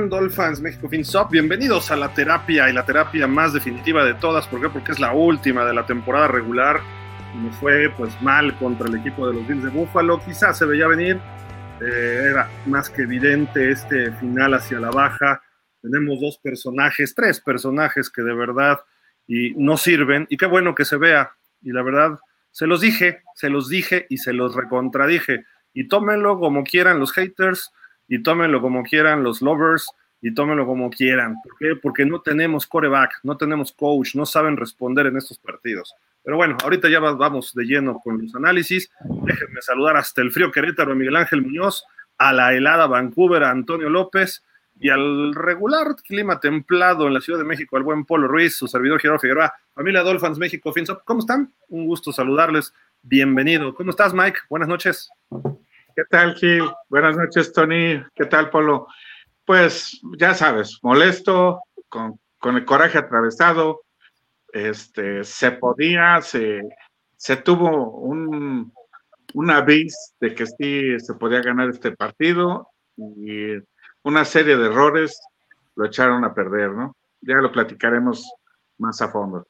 Hola, 0.00 0.08
¿cómo 0.08 0.26
están, 0.26 0.44
Dolphins 0.46 0.60
México 0.62 0.88
FinSop? 0.88 1.30
Bienvenidos 1.30 1.90
a 1.90 1.96
la 1.96 2.14
terapia 2.14 2.70
y 2.70 2.72
la 2.72 2.86
terapia 2.86 3.26
más 3.26 3.52
definitiva 3.52 4.02
de 4.02 4.14
todas. 4.14 4.46
¿Por 4.46 4.62
qué? 4.62 4.70
Porque 4.70 4.92
es 4.92 4.98
la 4.98 5.12
última 5.12 5.66
de 5.66 5.74
la 5.74 5.84
temporada 5.84 6.26
regular. 6.26 6.80
Y 7.34 7.52
fue 7.56 7.90
pues 7.98 8.10
mal 8.22 8.56
contra 8.58 8.88
el 8.88 8.96
equipo 8.96 9.28
de 9.28 9.34
los 9.34 9.46
Bills 9.46 9.62
de 9.62 9.68
Buffalo. 9.68 10.18
Quizás 10.24 10.56
se 10.56 10.64
veía 10.64 10.86
venir. 10.86 11.20
Eh, 11.82 12.28
era 12.30 12.48
más 12.66 12.88
que 12.88 13.02
evidente 13.02 13.70
este 13.70 14.10
final 14.12 14.54
hacia 14.54 14.80
la 14.80 14.90
baja. 14.90 15.42
Tenemos 15.82 16.18
dos 16.18 16.38
personajes, 16.38 17.14
tres 17.14 17.40
personajes 17.40 18.08
que 18.08 18.22
de 18.22 18.32
verdad 18.32 18.80
y 19.26 19.52
no 19.56 19.76
sirven. 19.76 20.26
Y 20.30 20.38
qué 20.38 20.46
bueno 20.46 20.74
que 20.74 20.86
se 20.86 20.96
vea. 20.96 21.32
Y 21.60 21.72
la 21.72 21.82
verdad, 21.82 22.18
se 22.52 22.66
los 22.66 22.80
dije, 22.80 23.22
se 23.34 23.50
los 23.50 23.68
dije 23.68 24.06
y 24.08 24.16
se 24.16 24.32
los 24.32 24.54
recontradije. 24.54 25.44
Y 25.74 25.88
tómenlo 25.88 26.38
como 26.38 26.64
quieran 26.64 26.98
los 26.98 27.12
haters 27.12 27.70
y 28.10 28.22
tómenlo 28.22 28.60
como 28.60 28.82
quieran 28.82 29.22
los 29.22 29.40
lovers 29.40 29.88
y 30.20 30.34
tómenlo 30.34 30.66
como 30.66 30.90
quieran. 30.90 31.36
¿Por 31.42 31.56
qué? 31.56 31.76
Porque 31.80 32.04
no 32.04 32.20
tenemos 32.20 32.66
coreback, 32.66 33.20
no 33.22 33.36
tenemos 33.36 33.72
coach, 33.72 34.16
no 34.16 34.26
saben 34.26 34.56
responder 34.56 35.06
en 35.06 35.16
estos 35.16 35.38
partidos. 35.38 35.94
Pero 36.22 36.36
bueno, 36.36 36.58
ahorita 36.62 36.90
ya 36.90 36.98
vamos 36.98 37.54
de 37.54 37.64
lleno 37.64 38.00
con 38.00 38.20
los 38.20 38.34
análisis. 38.34 38.90
Déjenme 39.04 39.62
saludar 39.62 39.96
hasta 39.96 40.20
el 40.22 40.32
frío 40.32 40.50
Querétaro 40.50 40.92
a 40.92 40.94
Miguel 40.96 41.16
Ángel 41.16 41.40
Muñoz, 41.40 41.84
a 42.18 42.32
la 42.32 42.52
helada 42.52 42.88
Vancouver 42.88 43.44
a 43.44 43.50
Antonio 43.50 43.88
López 43.88 44.44
y 44.78 44.90
al 44.90 45.32
regular 45.32 45.94
clima 46.04 46.40
templado 46.40 47.06
en 47.06 47.14
la 47.14 47.20
Ciudad 47.20 47.38
de 47.38 47.44
México 47.44 47.76
al 47.76 47.84
buen 47.84 48.04
Polo 48.04 48.26
Ruiz, 48.26 48.56
su 48.56 48.66
servidor 48.66 49.00
Gerardo 49.00 49.20
Figueroa, 49.20 49.54
familia 49.72 50.02
Dolphins 50.02 50.38
México 50.38 50.72
FinSop. 50.72 51.04
¿Cómo 51.04 51.20
están? 51.20 51.52
Un 51.68 51.86
gusto 51.86 52.12
saludarles. 52.12 52.74
Bienvenido. 53.02 53.72
¿Cómo 53.72 53.90
estás, 53.90 54.12
Mike? 54.12 54.40
Buenas 54.48 54.68
noches. 54.68 55.10
¿Qué 56.00 56.06
tal, 56.08 56.34
Gil? 56.34 56.62
Buenas 56.88 57.14
noches, 57.14 57.52
Tony. 57.52 58.02
¿Qué 58.14 58.24
tal, 58.24 58.48
Polo? 58.48 58.86
Pues 59.44 60.00
ya 60.16 60.32
sabes, 60.32 60.78
molesto, 60.80 61.60
con, 61.90 62.18
el 62.42 62.64
coraje 62.64 62.96
atravesado. 62.96 63.82
Este, 64.50 65.24
se 65.24 65.50
podía, 65.50 66.22
se, 66.22 66.62
se 67.18 67.36
tuvo 67.36 67.90
un, 67.98 68.72
un 69.34 69.50
avis 69.50 70.14
de 70.20 70.34
que 70.34 70.46
sí 70.46 70.98
se 71.00 71.12
podía 71.16 71.42
ganar 71.42 71.68
este 71.68 71.94
partido 71.94 72.70
y 72.96 73.58
una 74.02 74.24
serie 74.24 74.56
de 74.56 74.68
errores 74.68 75.20
lo 75.76 75.84
echaron 75.84 76.24
a 76.24 76.32
perder, 76.32 76.70
¿no? 76.70 76.96
Ya 77.20 77.34
lo 77.34 77.52
platicaremos 77.52 78.26
más 78.78 79.02
a 79.02 79.10
fondo. 79.10 79.46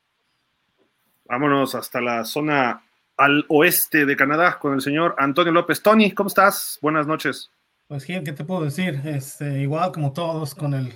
Vámonos 1.27 1.77
hasta 1.77 2.01
la 2.01 2.25
zona 2.25 2.83
al 3.21 3.45
oeste 3.49 4.07
de 4.07 4.17
Canadá 4.17 4.59
con 4.59 4.73
el 4.73 4.81
señor 4.81 5.15
Antonio 5.19 5.53
López. 5.53 5.83
Tony, 5.83 6.11
¿cómo 6.13 6.29
estás? 6.29 6.79
Buenas 6.81 7.07
noches. 7.07 7.51
Pues, 7.87 8.07
¿qué 8.07 8.23
te 8.23 8.45
puedo 8.45 8.65
decir? 8.65 8.99
Este, 9.05 9.61
igual 9.61 9.93
como 9.93 10.15
todos, 10.15 10.55
con 10.55 10.73
el 10.73 10.91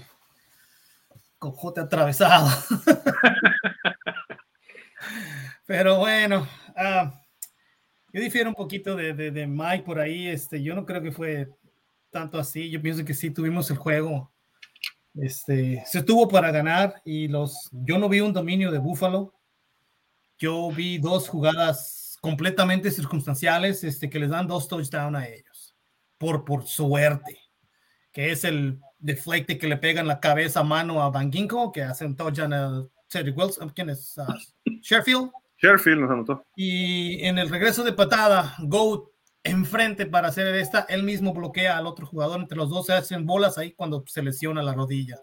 cojote 1.38 1.82
atravesado. 1.82 2.48
Pero 5.66 5.98
bueno, 5.98 6.48
ah, 6.74 7.12
yo 8.10 8.22
difiero 8.22 8.48
un 8.48 8.54
poquito 8.54 8.96
de, 8.96 9.12
de, 9.12 9.46
Mike 9.46 9.84
por 9.84 9.98
ahí. 9.98 10.28
Este, 10.28 10.62
yo 10.62 10.74
no 10.74 10.86
creo 10.86 11.02
que 11.02 11.12
fue 11.12 11.50
tanto 12.10 12.38
así. 12.38 12.70
Yo 12.70 12.80
pienso 12.80 13.04
que 13.04 13.12
sí 13.12 13.28
tuvimos 13.28 13.70
el 13.70 13.76
juego. 13.76 14.32
Este, 15.14 15.82
se 15.84 16.02
tuvo 16.02 16.26
para 16.26 16.50
ganar 16.50 17.02
y 17.04 17.28
los, 17.28 17.68
yo 17.70 17.98
no 17.98 18.08
vi 18.08 18.20
un 18.20 18.32
dominio 18.32 18.70
de 18.70 18.78
Buffalo. 18.78 19.34
Yo 20.38 20.70
vi 20.70 20.96
dos 20.96 21.28
jugadas 21.28 22.03
completamente 22.24 22.90
circunstanciales 22.90 23.84
este, 23.84 24.08
que 24.08 24.18
les 24.18 24.30
dan 24.30 24.46
dos 24.46 24.66
touchdowns 24.66 25.18
a 25.18 25.28
ellos, 25.28 25.76
por, 26.16 26.42
por 26.46 26.66
suerte, 26.66 27.38
que 28.12 28.32
es 28.32 28.44
el 28.44 28.80
deflecte 28.98 29.58
que 29.58 29.68
le 29.68 29.76
pegan 29.76 30.06
la 30.06 30.20
cabeza 30.20 30.60
a 30.60 30.64
mano 30.64 31.02
a 31.02 31.10
Van 31.10 31.30
Ginkle, 31.30 31.68
que 31.70 31.82
hace 31.82 32.06
un 32.06 32.16
touchdown 32.16 32.54
a 32.54 32.86
Teddy 33.10 33.30
Wilson, 33.30 33.68
¿quién 33.68 33.90
es? 33.90 34.16
Uh, 34.16 34.70
Sheffield. 34.80 35.32
Sheffield 35.58 36.00
nos 36.00 36.10
anotó. 36.10 36.46
Y 36.56 37.22
en 37.26 37.36
el 37.36 37.50
regreso 37.50 37.84
de 37.84 37.92
patada, 37.92 38.54
Goat 38.60 39.02
enfrente 39.42 40.06
para 40.06 40.28
hacer 40.28 40.46
esta, 40.54 40.86
él 40.88 41.02
mismo 41.02 41.34
bloquea 41.34 41.76
al 41.76 41.86
otro 41.86 42.06
jugador, 42.06 42.40
entre 42.40 42.56
los 42.56 42.70
dos 42.70 42.86
se 42.86 42.94
hacen 42.94 43.26
bolas 43.26 43.58
ahí 43.58 43.72
cuando 43.72 44.02
se 44.06 44.22
lesiona 44.22 44.62
la 44.62 44.72
rodilla 44.72 45.18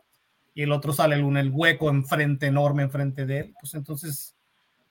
y 0.53 0.62
el 0.62 0.72
otro 0.72 0.94
sale 0.94 1.16
en 1.16 1.35
el 1.35 1.50
hueco 1.50 1.89
enfrente, 1.89 2.45
enorme 2.45 2.83
enfrente 2.83 3.25
de 3.25 3.39
él, 3.39 3.53
pues 3.59 3.73
entonces 3.73 4.35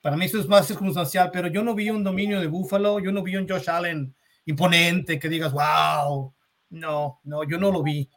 para 0.01 0.17
mí 0.17 0.25
eso 0.25 0.39
es 0.39 0.47
más 0.47 0.67
circunstancial, 0.67 1.29
pero 1.31 1.47
yo 1.47 1.63
no 1.63 1.75
vi 1.75 1.89
un 1.89 2.03
dominio 2.03 2.39
de 2.39 2.47
Buffalo, 2.47 2.99
yo 2.99 3.11
no 3.11 3.21
vi 3.21 3.35
un 3.35 3.47
Josh 3.47 3.69
Allen 3.69 4.15
imponente 4.45 5.19
que 5.19 5.29
digas, 5.29 5.53
wow, 5.53 6.33
no, 6.69 7.21
no, 7.23 7.43
yo 7.43 7.57
no 7.57 7.71
lo 7.71 7.83
vi. 7.83 8.09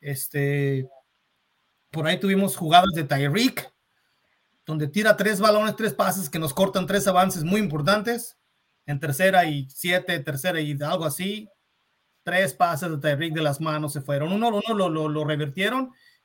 Este, 0.00 0.88
por 1.90 2.06
ahí 2.06 2.18
tuvimos 2.18 2.56
jugadas 2.56 2.90
de 2.94 3.04
Tyreek, 3.04 3.72
donde 4.66 4.88
tira 4.88 5.16
tres 5.16 5.40
balones, 5.40 5.76
tres 5.76 5.94
pases 5.94 6.28
que 6.28 6.38
nos 6.38 6.52
cortan 6.52 6.86
tres 6.86 7.06
avances 7.06 7.44
muy 7.44 7.60
importantes, 7.60 8.36
en 8.86 8.98
tercera 8.98 9.44
y 9.44 9.68
siete, 9.70 10.18
tercera 10.20 10.60
y 10.60 10.76
algo 10.82 11.04
así. 11.04 11.48
Tres 12.24 12.54
pases 12.54 12.90
de 12.90 12.98
Tyreek 12.98 13.32
de 13.32 13.42
las 13.42 13.60
manos 13.60 13.92
se 13.92 14.00
fueron. 14.00 14.32
Uno, 14.32 14.48
uno 14.48 14.74
lo, 14.74 14.88
lo, 14.88 15.08
lo 15.08 15.26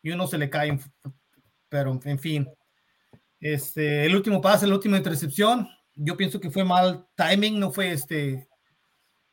y 0.01 0.11
uno 0.11 0.27
se 0.27 0.37
le 0.37 0.49
cae, 0.49 0.79
pero 1.69 1.99
en 2.03 2.19
fin, 2.19 2.47
este, 3.53 4.07
el 4.07 4.15
último 4.15 4.41
pase, 4.41 4.65
la 4.65 4.73
última 4.73 4.97
intercepción, 4.97 5.69
yo 5.93 6.17
pienso 6.17 6.39
que 6.39 6.49
fue 6.49 6.63
mal 6.63 7.05
timing, 7.15 7.59
no 7.59 7.71
fue 7.71 7.91
este, 7.91 8.47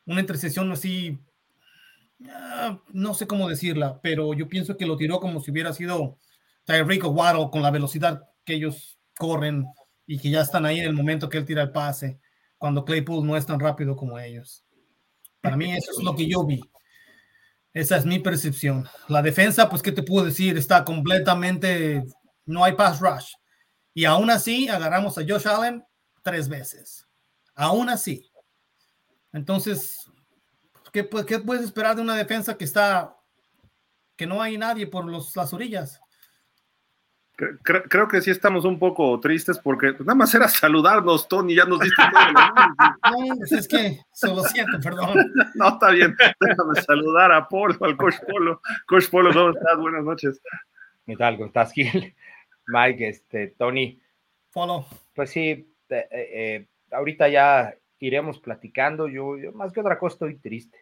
una 0.05 0.21
intercepción 0.21 0.71
así, 0.71 1.17
ah, 2.29 2.79
no 2.89 3.15
sé 3.15 3.25
cómo 3.25 3.49
decirla, 3.49 3.99
pero 4.03 4.35
yo 4.35 4.47
pienso 4.47 4.77
que 4.77 4.85
lo 4.85 4.97
tiró 4.97 5.19
como 5.19 5.41
si 5.41 5.49
hubiera 5.49 5.73
sido 5.73 6.19
Tyreek 6.65 7.05
o 7.05 7.09
Waddle 7.09 7.49
con 7.51 7.63
la 7.63 7.71
velocidad 7.71 8.29
que 8.45 8.53
ellos 8.53 8.99
corren 9.17 9.65
y 10.05 10.19
que 10.19 10.29
ya 10.29 10.41
están 10.41 10.67
ahí 10.67 10.77
en 10.79 10.85
el 10.85 10.93
momento 10.93 11.27
que 11.27 11.39
él 11.39 11.45
tira 11.45 11.63
el 11.63 11.71
pase, 11.71 12.19
cuando 12.59 12.85
Claypool 12.85 13.25
no 13.25 13.35
es 13.35 13.47
tan 13.47 13.59
rápido 13.59 13.95
como 13.95 14.19
ellos. 14.19 14.63
Para 15.41 15.57
mí 15.57 15.73
eso 15.75 15.89
es 15.89 16.03
lo 16.03 16.15
que 16.15 16.27
yo 16.29 16.45
vi. 16.45 16.61
Esa 17.73 17.97
es 17.97 18.05
mi 18.05 18.19
percepción. 18.19 18.87
La 19.07 19.23
defensa, 19.23 19.67
pues, 19.71 19.81
¿qué 19.81 19.91
te 19.91 20.03
puedo 20.03 20.23
decir? 20.23 20.55
Está 20.55 20.85
completamente, 20.85 22.03
no 22.45 22.63
hay 22.63 22.73
pass 22.73 22.99
rush. 22.99 23.33
Y 23.93 24.05
aún 24.05 24.29
así 24.29 24.67
agarramos 24.67 25.17
a 25.17 25.21
Josh 25.27 25.47
Allen 25.47 25.83
tres 26.21 26.49
veces. 26.49 27.07
Aún 27.55 27.89
así. 27.89 28.31
Entonces, 29.31 30.09
¿qué, 30.91 31.07
qué 31.27 31.39
puedes 31.39 31.63
esperar 31.63 31.95
de 31.95 32.01
una 32.01 32.15
defensa 32.15 32.57
que 32.57 32.65
está, 32.65 33.15
que 34.15 34.25
no 34.25 34.41
hay 34.41 34.57
nadie 34.57 34.87
por 34.87 35.05
los, 35.05 35.35
las 35.35 35.53
orillas? 35.53 35.99
Creo, 37.35 38.07
que 38.07 38.21
sí 38.21 38.29
estamos 38.29 38.63
un 38.63 38.77
poco 38.77 39.19
tristes 39.19 39.57
porque 39.57 39.93
nada 39.99 40.13
más 40.13 40.33
era 40.35 40.47
saludarnos, 40.47 41.27
Tony, 41.27 41.55
ya 41.55 41.65
nos 41.65 41.79
diste 41.79 42.01
No, 43.11 43.35
pues 43.37 43.51
es 43.51 43.67
que 43.67 44.01
solo 44.11 44.43
siento, 44.43 44.79
perdón. 44.79 45.31
No, 45.55 45.69
está 45.69 45.89
bien, 45.89 46.15
déjame 46.39 46.81
saludar 46.81 47.31
a 47.31 47.47
Polo, 47.49 47.75
al 47.81 47.97
Coach 47.97 48.17
Polo. 48.27 48.61
Coach 48.85 49.09
Polo, 49.09 49.33
¿cómo 49.33 49.49
estás? 49.49 49.77
Buenas 49.79 50.03
noches. 50.03 50.41
¿Qué 51.07 51.15
tal? 51.15 51.35
¿Cómo 51.37 51.47
estás, 51.47 51.71
Gil? 51.73 52.15
Mike, 52.67 53.07
este, 53.07 53.47
Tony. 53.49 53.99
Follow. 54.49 54.85
Pues 55.13 55.31
sí, 55.31 55.73
eh, 55.89 56.07
eh, 56.11 56.67
ahorita 56.91 57.29
ya 57.29 57.75
iremos 57.99 58.39
platicando. 58.39 59.07
Yo, 59.07 59.35
más 59.53 59.71
que 59.71 59.79
otra 59.79 59.97
cosa 59.97 60.15
estoy 60.15 60.35
triste. 60.37 60.77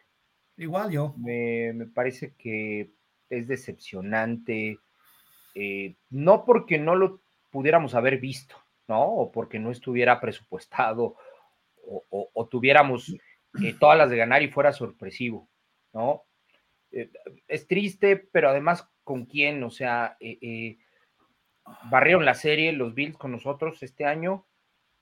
Igual 0.56 0.90
yo. 0.90 1.14
Me, 1.18 1.86
parece 1.94 2.34
que 2.36 2.90
es 3.30 3.48
decepcionante. 3.48 4.78
Eh, 5.54 5.94
no 6.10 6.44
porque 6.44 6.78
no 6.78 6.96
lo 6.96 7.20
pudiéramos 7.50 7.94
haber 7.94 8.18
visto, 8.18 8.56
¿no? 8.88 9.02
O 9.02 9.32
porque 9.32 9.58
no 9.58 9.70
estuviera 9.70 10.20
presupuestado 10.20 11.16
o, 11.84 12.48
tuviéramos 12.48 13.14
todas 13.80 13.98
las 13.98 14.08
de 14.08 14.16
ganar 14.16 14.42
y 14.42 14.48
fuera 14.48 14.72
sorpresivo, 14.72 15.48
¿no? 15.92 16.24
es 17.48 17.66
triste, 17.66 18.16
pero 18.16 18.50
además, 18.50 18.86
¿con 19.02 19.24
quién? 19.24 19.62
O 19.64 19.70
sea, 19.70 20.16
barrieron 21.90 22.24
la 22.24 22.34
serie 22.34 22.72
los 22.72 22.94
Bills 22.94 23.16
con 23.16 23.32
nosotros 23.32 23.82
este 23.82 24.04
año. 24.04 24.46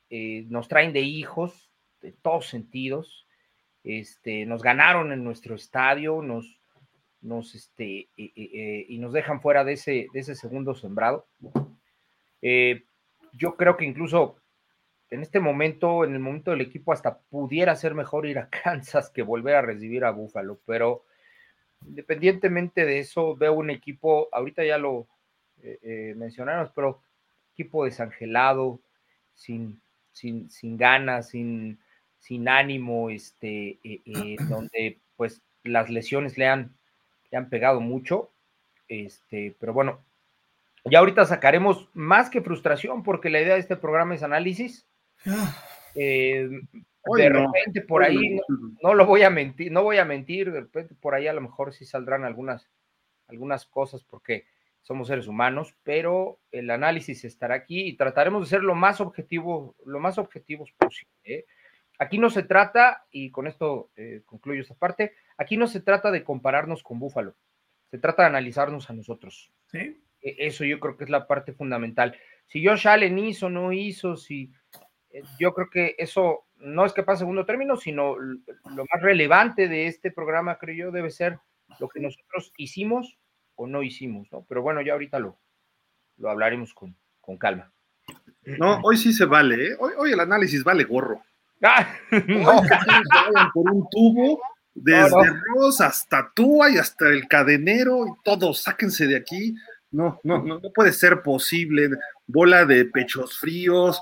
Eh, 0.08 0.46
nos 0.48 0.68
traen 0.68 0.92
de 0.92 1.00
hijos 1.00 1.70
de 2.00 2.12
todos 2.12 2.46
sentidos. 2.46 3.26
Este, 3.84 4.44
nos 4.46 4.62
ganaron 4.62 5.12
en 5.12 5.24
nuestro 5.24 5.54
estadio, 5.54 6.22
nos, 6.22 6.60
nos, 7.20 7.54
este, 7.54 8.08
y 8.16 8.98
nos 8.98 9.12
dejan 9.12 9.40
fuera 9.40 9.64
de 9.64 9.74
ese, 9.74 10.08
de 10.12 10.20
ese 10.20 10.34
segundo 10.34 10.74
sembrado. 10.74 11.26
Eh, 12.42 12.84
yo 13.32 13.56
creo 13.56 13.76
que 13.76 13.84
incluso 13.84 14.36
en 15.10 15.22
este 15.22 15.40
momento, 15.40 16.04
en 16.04 16.14
el 16.14 16.20
momento 16.20 16.52
del 16.52 16.60
equipo, 16.60 16.92
hasta 16.92 17.18
pudiera 17.18 17.74
ser 17.76 17.94
mejor 17.94 18.26
ir 18.26 18.38
a 18.38 18.48
Kansas 18.64 19.10
que 19.10 19.22
volver 19.22 19.56
a 19.56 19.62
recibir 19.62 20.04
a 20.04 20.10
Buffalo, 20.10 20.60
pero 20.66 21.04
independientemente 21.86 22.84
de 22.84 22.98
eso, 22.98 23.36
veo 23.36 23.54
un 23.54 23.70
equipo, 23.70 24.28
ahorita 24.32 24.64
ya 24.64 24.78
lo, 24.78 25.08
eh, 25.62 25.78
eh 25.82 26.68
pero 26.74 27.02
equipo 27.52 27.84
desangelado, 27.84 28.80
sin, 29.34 29.80
sin, 30.12 30.50
sin 30.50 30.76
ganas, 30.76 31.30
sin, 31.30 31.78
sin 32.18 32.48
ánimo, 32.48 33.10
este, 33.10 33.78
eh, 33.82 34.02
eh, 34.04 34.36
donde 34.48 35.00
pues 35.16 35.42
las 35.64 35.90
lesiones 35.90 36.38
le 36.38 36.46
han, 36.46 36.74
le 37.30 37.38
han 37.38 37.48
pegado 37.48 37.80
mucho. 37.80 38.30
Este, 38.88 39.54
pero 39.60 39.72
bueno, 39.72 40.04
ya 40.84 40.98
ahorita 40.98 41.24
sacaremos 41.24 41.88
más 41.94 42.30
que 42.30 42.42
frustración, 42.42 43.02
porque 43.02 43.30
la 43.30 43.40
idea 43.40 43.54
de 43.54 43.60
este 43.60 43.76
programa 43.76 44.14
es 44.14 44.22
análisis. 44.22 44.86
Eh, 45.94 46.48
de 47.16 47.28
repente 47.28 47.80
por 47.82 48.02
ahí, 48.02 48.40
no, 48.82 48.94
lo 48.94 49.06
voy 49.06 49.22
a 49.22 49.30
mentir, 49.30 49.72
no 49.72 49.82
voy 49.82 49.98
a 49.98 50.04
mentir, 50.04 50.52
de 50.52 50.60
repente 50.60 50.94
por 50.94 51.14
ahí 51.14 51.26
a 51.26 51.32
lo 51.32 51.40
mejor 51.40 51.72
sí 51.72 51.84
saldrán 51.84 52.24
algunas, 52.24 52.68
algunas 53.28 53.66
cosas 53.66 54.04
porque 54.04 54.44
somos 54.82 55.08
seres 55.08 55.26
humanos, 55.28 55.74
pero 55.82 56.40
el 56.50 56.70
análisis 56.70 57.24
estará 57.24 57.54
aquí 57.54 57.88
y 57.88 57.96
trataremos 57.96 58.42
de 58.42 58.50
ser 58.50 58.62
lo 58.62 58.74
más 58.74 59.00
objetivo, 59.00 59.76
lo 59.84 60.00
más 60.00 60.18
objetivos 60.18 60.72
posible. 60.72 61.12
¿eh? 61.24 61.46
Aquí 61.98 62.18
no 62.18 62.30
se 62.30 62.42
trata, 62.42 63.04
y 63.10 63.30
con 63.30 63.46
esto 63.46 63.90
eh, 63.96 64.22
concluyo 64.24 64.62
esta 64.62 64.74
parte, 64.74 65.14
aquí 65.36 65.56
no 65.56 65.66
se 65.66 65.80
trata 65.80 66.10
de 66.10 66.24
compararnos 66.24 66.82
con 66.82 66.98
Búfalo, 66.98 67.36
se 67.90 67.98
trata 67.98 68.22
de 68.22 68.28
analizarnos 68.28 68.88
a 68.88 68.94
nosotros. 68.94 69.52
¿Sí? 69.66 70.02
E, 70.22 70.36
eso 70.38 70.64
yo 70.64 70.80
creo 70.80 70.96
que 70.96 71.04
es 71.04 71.10
la 71.10 71.26
parte 71.26 71.52
fundamental. 71.52 72.16
Si 72.46 72.64
Josh 72.64 72.88
Allen 72.88 73.18
hizo, 73.18 73.50
no 73.50 73.72
hizo, 73.72 74.16
si 74.16 74.50
eh, 75.10 75.22
yo 75.38 75.52
creo 75.52 75.68
que 75.70 75.94
eso 75.98 76.46
no 76.56 76.84
es 76.84 76.92
que 76.92 77.02
pase 77.02 77.20
segundo 77.20 77.46
término, 77.46 77.76
sino 77.76 78.16
lo 78.16 78.84
más 78.92 79.02
relevante 79.02 79.68
de 79.68 79.86
este 79.86 80.10
programa, 80.10 80.58
creo 80.58 80.86
yo, 80.86 80.90
debe 80.90 81.10
ser 81.10 81.38
lo 81.78 81.88
que 81.88 82.00
nosotros 82.00 82.52
hicimos 82.56 83.18
o 83.60 83.66
no 83.66 83.82
hicimos, 83.82 84.26
¿no? 84.32 84.46
Pero 84.48 84.62
bueno, 84.62 84.80
ya 84.80 84.94
ahorita 84.94 85.18
lo, 85.18 85.38
lo 86.16 86.30
hablaremos 86.30 86.72
con, 86.72 86.96
con 87.20 87.36
calma. 87.36 87.70
No, 88.42 88.80
hoy 88.82 88.96
sí 88.96 89.12
se 89.12 89.26
vale, 89.26 89.66
¿eh? 89.66 89.76
hoy, 89.78 89.92
hoy 89.98 90.12
el 90.12 90.20
análisis 90.20 90.64
vale 90.64 90.84
gorro. 90.84 91.22
Ah, 91.62 91.86
no. 92.26 92.62
por 93.52 93.70
un 93.70 93.86
tubo, 93.90 94.40
desde 94.72 95.10
Ross 95.54 95.82
hasta 95.82 96.32
Tua 96.34 96.70
y 96.70 96.78
hasta 96.78 97.06
el 97.10 97.28
cadenero 97.28 98.06
y 98.06 98.10
todo, 98.24 98.54
sáquense 98.54 99.06
de 99.06 99.18
aquí. 99.18 99.54
No, 99.90 100.18
no, 100.24 100.42
no, 100.42 100.58
no 100.58 100.72
puede 100.72 100.94
ser 100.94 101.20
posible. 101.20 101.90
Bola 102.26 102.64
de 102.64 102.86
pechos 102.86 103.38
fríos, 103.38 104.00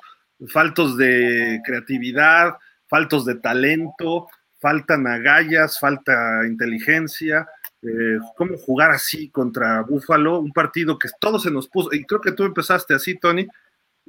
faltos 0.53 0.97
de 0.97 1.61
creatividad, 1.65 2.55
faltos 2.87 3.25
de 3.25 3.35
talento, 3.35 4.29
faltan 4.61 5.09
agallas, 5.09 5.81
falta 5.81 6.47
inteligencia. 6.47 7.49
Eh, 7.83 8.19
¿Cómo 8.37 8.57
jugar 8.57 8.91
así 8.91 9.31
contra 9.31 9.83
Búfalo? 9.83 10.41
Un 10.41 10.53
partido 10.53 10.99
que 10.99 11.09
todo 11.21 11.39
se 11.39 11.51
nos 11.51 11.69
puso, 11.69 11.91
y 11.93 12.05
creo 12.05 12.21
que 12.21 12.33
tú 12.33 12.45
empezaste 12.45 12.95
así, 12.95 13.19
Tony, 13.19 13.47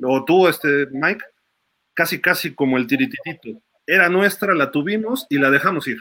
o 0.01 0.25
tú, 0.25 0.47
este, 0.47 0.87
Mike, 0.91 1.23
casi, 1.93 2.19
casi 2.19 2.55
como 2.55 2.77
el 2.77 2.87
tirititito. 2.87 3.61
Era 3.85 4.09
nuestra, 4.09 4.53
la 4.53 4.71
tuvimos 4.71 5.25
y 5.29 5.37
la 5.37 5.49
dejamos 5.49 5.87
ir. 5.87 5.97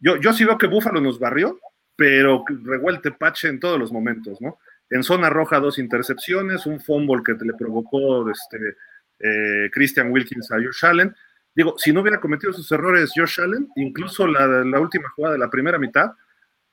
Yo, 0.00 0.16
yo 0.16 0.32
sí 0.32 0.44
veo 0.44 0.58
que 0.58 0.66
Búfalo 0.66 1.00
nos 1.00 1.18
barrió, 1.18 1.58
pero 1.96 2.44
revuelte 2.48 3.10
Pache 3.12 3.48
en 3.48 3.60
todos 3.60 3.78
los 3.78 3.92
momentos, 3.92 4.40
¿no? 4.40 4.58
En 4.90 5.02
zona 5.02 5.28
roja, 5.28 5.60
dos 5.60 5.78
intercepciones, 5.78 6.66
un 6.66 6.80
fumble 6.80 7.22
que 7.24 7.32
le 7.32 7.52
provocó 7.54 8.30
este, 8.30 8.76
eh, 9.18 9.70
Christian 9.72 10.10
Wilkins 10.10 10.50
a 10.50 10.56
Josh 10.56 10.84
Allen. 10.84 11.14
Digo, 11.58 11.74
si 11.76 11.92
no 11.92 12.02
hubiera 12.02 12.20
cometido 12.20 12.52
esos 12.52 12.70
errores 12.70 13.10
Josh 13.16 13.40
Allen, 13.40 13.68
incluso 13.74 14.28
la, 14.28 14.46
la 14.46 14.78
última 14.78 15.08
jugada 15.16 15.32
de 15.32 15.40
la 15.40 15.50
primera 15.50 15.76
mitad, 15.76 16.12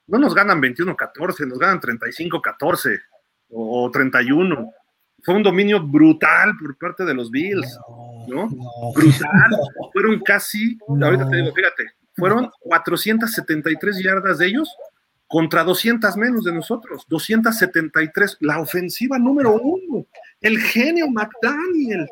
no 0.05 0.19
nos 0.19 0.35
ganan 0.35 0.61
21-14, 0.61 1.47
nos 1.47 1.57
ganan 1.57 1.81
35-14 1.81 3.01
o, 3.49 3.89
31. 3.89 4.71
Fue 5.23 5.33
un 5.33 5.41
dominio 5.41 5.81
brutal 5.81 6.53
por 6.61 6.77
parte 6.77 7.03
de 7.03 7.15
los 7.15 7.31
Bills, 7.31 7.79
¿no? 8.27 8.47
brutal. 8.93 9.57
Fueron 9.91 10.19
casi, 10.19 10.77
ahorita 10.87 11.29
te 11.29 11.35
digo, 11.37 11.51
fíjate, 11.51 11.85
fueron 12.15 12.51
473 12.59 14.03
yardas 14.03 14.37
de 14.37 14.45
ellos 14.45 14.69
contra 15.25 15.63
200 15.63 16.15
menos 16.15 16.43
de 16.43 16.53
nosotros, 16.53 17.07
273, 17.09 18.37
la 18.41 18.59
ofensiva 18.59 19.17
número 19.17 19.53
uno, 19.53 20.05
el 20.41 20.59
genio 20.59 21.07
McDaniel. 21.09 22.07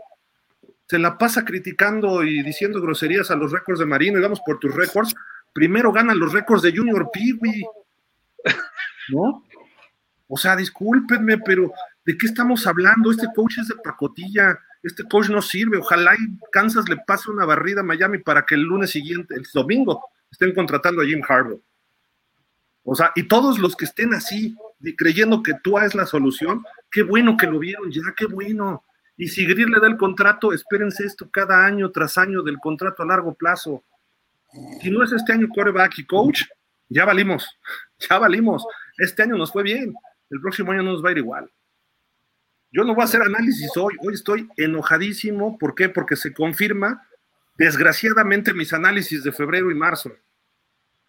Se 0.93 0.99
la 0.99 1.17
pasa 1.17 1.43
criticando 1.43 2.23
y 2.23 2.43
diciendo 2.43 2.79
groserías 2.79 3.31
a 3.31 3.35
los 3.35 3.51
récords 3.51 3.79
de 3.79 3.87
Marino 3.87 4.19
y 4.19 4.21
vamos 4.21 4.39
por 4.45 4.59
tus 4.59 4.75
récords. 4.75 5.15
Primero 5.51 5.91
ganan 5.91 6.19
los 6.19 6.31
récords 6.31 6.61
de 6.61 6.71
Junior 6.71 7.09
Peewee. 7.11 7.65
¿No? 9.09 9.43
O 10.27 10.37
sea, 10.37 10.55
discúlpenme, 10.55 11.39
pero 11.39 11.73
¿de 12.05 12.15
qué 12.15 12.27
estamos 12.27 12.67
hablando? 12.67 13.09
Este 13.09 13.25
coach 13.35 13.57
es 13.57 13.69
de 13.69 13.75
pacotilla, 13.83 14.59
este 14.83 15.03
coach 15.05 15.29
no 15.29 15.41
sirve. 15.41 15.77
Ojalá 15.77 16.13
y 16.13 16.37
Kansas 16.51 16.87
le 16.87 16.97
pase 16.97 17.31
una 17.31 17.45
barrida 17.45 17.79
a 17.79 17.83
Miami 17.83 18.19
para 18.19 18.45
que 18.45 18.53
el 18.53 18.61
lunes 18.61 18.91
siguiente, 18.91 19.33
el 19.33 19.47
domingo, 19.51 19.99
estén 20.29 20.53
contratando 20.53 21.01
a 21.01 21.05
Jim 21.05 21.23
Harbaugh. 21.27 21.59
O 22.83 22.93
sea, 22.93 23.11
y 23.15 23.23
todos 23.23 23.57
los 23.57 23.75
que 23.75 23.85
estén 23.85 24.13
así, 24.13 24.55
creyendo 24.95 25.41
que 25.41 25.55
tú 25.63 25.79
es 25.79 25.95
la 25.95 26.05
solución, 26.05 26.63
qué 26.91 27.01
bueno 27.01 27.35
que 27.35 27.47
lo 27.47 27.57
vieron 27.57 27.91
ya, 27.91 28.13
qué 28.15 28.27
bueno. 28.27 28.83
Y 29.17 29.27
si 29.27 29.45
Greer 29.45 29.69
le 29.69 29.79
da 29.79 29.87
el 29.87 29.97
contrato, 29.97 30.53
espérense 30.53 31.05
esto 31.05 31.29
cada 31.29 31.65
año 31.65 31.91
tras 31.91 32.17
año 32.17 32.41
del 32.41 32.57
contrato 32.57 33.03
a 33.03 33.05
largo 33.05 33.33
plazo. 33.33 33.83
Si 34.81 34.89
no 34.89 35.03
es 35.03 35.11
este 35.11 35.33
año 35.33 35.47
quarterback 35.49 35.99
y 35.99 36.05
coach, 36.05 36.43
ya 36.89 37.05
valimos, 37.05 37.47
ya 38.09 38.17
valimos. 38.17 38.65
Este 38.97 39.23
año 39.23 39.37
nos 39.37 39.51
fue 39.51 39.63
bien, 39.63 39.93
el 40.29 40.41
próximo 40.41 40.71
año 40.71 40.83
no 40.83 40.93
nos 40.93 41.03
va 41.03 41.09
a 41.09 41.11
ir 41.11 41.19
igual. 41.19 41.49
Yo 42.71 42.83
no 42.83 42.95
voy 42.95 43.03
a 43.03 43.05
hacer 43.05 43.21
análisis 43.21 43.69
hoy, 43.77 43.93
hoy 44.01 44.15
estoy 44.15 44.49
enojadísimo. 44.57 45.59
¿Por 45.59 45.75
qué? 45.75 45.89
Porque 45.89 46.15
se 46.15 46.33
confirma, 46.33 47.07
desgraciadamente, 47.55 48.51
mis 48.53 48.73
análisis 48.73 49.23
de 49.23 49.31
febrero 49.31 49.69
y 49.69 49.75
marzo. 49.75 50.11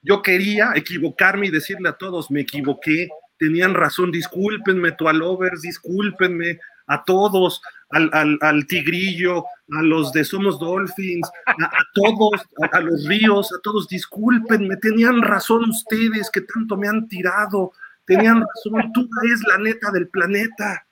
Yo 0.02 0.20
quería 0.20 0.72
equivocarme 0.74 1.46
y 1.46 1.50
decirle 1.50 1.88
a 1.88 1.94
todos, 1.94 2.30
me 2.30 2.42
equivoqué, 2.42 3.08
tenían 3.38 3.72
razón, 3.72 4.12
discúlpenme, 4.12 4.92
Tualovers, 4.92 5.62
discúlpenme, 5.62 6.60
a 6.86 7.04
todos, 7.04 7.62
al, 7.90 8.66
Tigrillo, 8.66 9.44
a 9.44 9.82
los 9.82 10.12
de 10.12 10.24
Somos 10.24 10.58
Dolphins, 10.58 11.30
a, 11.46 11.84
todos, 11.94 12.42
a, 12.72 12.80
los 12.80 13.06
Ríos, 13.06 13.52
a 13.52 13.60
todos, 13.62 13.88
discúlpenme, 13.88 14.76
tenían 14.76 15.22
razón 15.22 15.70
ustedes 15.70 16.30
que 16.30 16.42
tanto 16.42 16.76
me 16.76 16.88
han 16.88 17.08
tirado, 17.08 17.72
tenían 18.04 18.42
razón, 18.42 18.92
tú 18.92 19.08
eres 19.24 19.40
la 19.48 19.58
neta 19.58 19.90
del 19.90 20.08
planeta. 20.08 20.86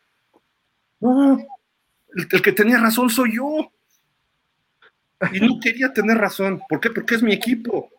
No, 1.00 1.38
el, 2.14 2.28
el 2.30 2.42
que 2.42 2.52
tenía 2.52 2.78
razón 2.78 3.11
soy 3.11 3.37
yo. 3.37 3.70
Y 5.32 5.40
no 5.40 5.61
quería 5.61 5.92
tener 5.92 6.18
razón. 6.18 6.61
¿Por 6.68 6.80
qué? 6.80 6.90
Porque 6.90 7.14
es 7.14 7.22
mi 7.22 7.32
equipo. 7.32 7.90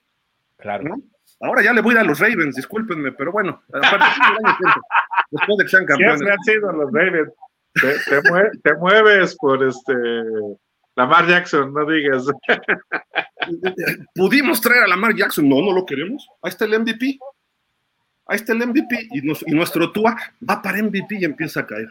Claro. 0.57 0.95
Ahora 1.39 1.61
ya 1.61 1.73
le 1.73 1.81
voy 1.81 1.95
a, 1.95 2.01
a 2.01 2.03
los 2.03 2.19
Ravens, 2.19 2.55
discúlpenme, 2.55 3.11
pero 3.11 3.31
bueno, 3.31 3.63
aparte 3.73 4.05
después 5.29 5.57
de 5.57 5.63
que 5.65 5.69
sean 5.69 5.85
campeones. 5.85 6.21
han 6.21 6.43
sido 6.43 6.71
los 6.71 6.91
Ravens? 6.93 7.33
Te, 7.73 8.73
mueves 8.75 9.35
por 9.35 9.63
este 9.63 9.93
Lamar 10.95 11.27
Jackson, 11.27 11.73
no 11.73 11.85
digas. 11.85 12.25
Pudimos 14.15 14.61
traer 14.61 14.83
a 14.83 14.87
Lamar 14.87 15.15
Jackson, 15.15 15.47
no, 15.47 15.61
no 15.61 15.71
lo 15.71 15.85
queremos. 15.85 16.27
Ahí 16.41 16.49
está 16.49 16.65
el 16.65 16.79
MVP. 16.79 17.19
Ahí 18.25 18.37
está 18.37 18.53
el 18.53 18.65
MVP 18.65 19.09
y, 19.11 19.53
nuestro 19.53 19.91
Tua 19.91 20.15
va 20.49 20.61
para 20.61 20.81
MVP 20.81 21.17
y 21.19 21.25
empieza 21.25 21.61
a 21.61 21.67
caer. 21.67 21.89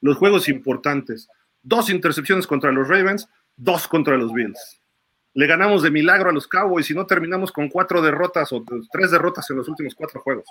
Los 0.00 0.16
juegos 0.16 0.48
importantes. 0.48 1.28
Dos 1.62 1.90
intercepciones 1.90 2.46
contra 2.46 2.72
los 2.72 2.88
Ravens, 2.88 3.28
dos 3.56 3.88
contra 3.88 4.16
los 4.16 4.32
Bills 4.32 4.80
le 5.36 5.46
ganamos 5.46 5.82
de 5.82 5.90
milagro 5.90 6.30
a 6.30 6.32
los 6.32 6.48
Cowboys 6.48 6.90
y 6.90 6.94
no 6.94 7.04
terminamos 7.04 7.52
con 7.52 7.68
cuatro 7.68 8.00
derrotas 8.00 8.50
o 8.54 8.64
tres 8.90 9.10
derrotas 9.10 9.48
en 9.50 9.58
los 9.58 9.68
últimos 9.68 9.94
cuatro 9.94 10.22
juegos. 10.22 10.46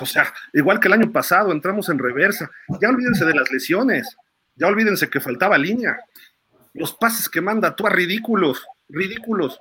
O 0.00 0.06
sea, 0.06 0.32
igual 0.52 0.80
que 0.80 0.88
el 0.88 0.94
año 0.94 1.12
pasado, 1.12 1.52
entramos 1.52 1.88
en 1.88 1.98
reversa. 1.98 2.50
Ya 2.80 2.88
olvídense 2.88 3.24
de 3.24 3.34
las 3.34 3.50
lesiones, 3.50 4.16
ya 4.54 4.66
olvídense 4.66 5.10
que 5.10 5.20
faltaba 5.20 5.58
línea. 5.58 5.98
Los 6.74 6.94
pases 6.94 7.28
que 7.28 7.40
manda 7.40 7.74
tú 7.74 7.86
a 7.86 7.90
ridículos, 7.90 8.66
ridículos. 8.88 9.60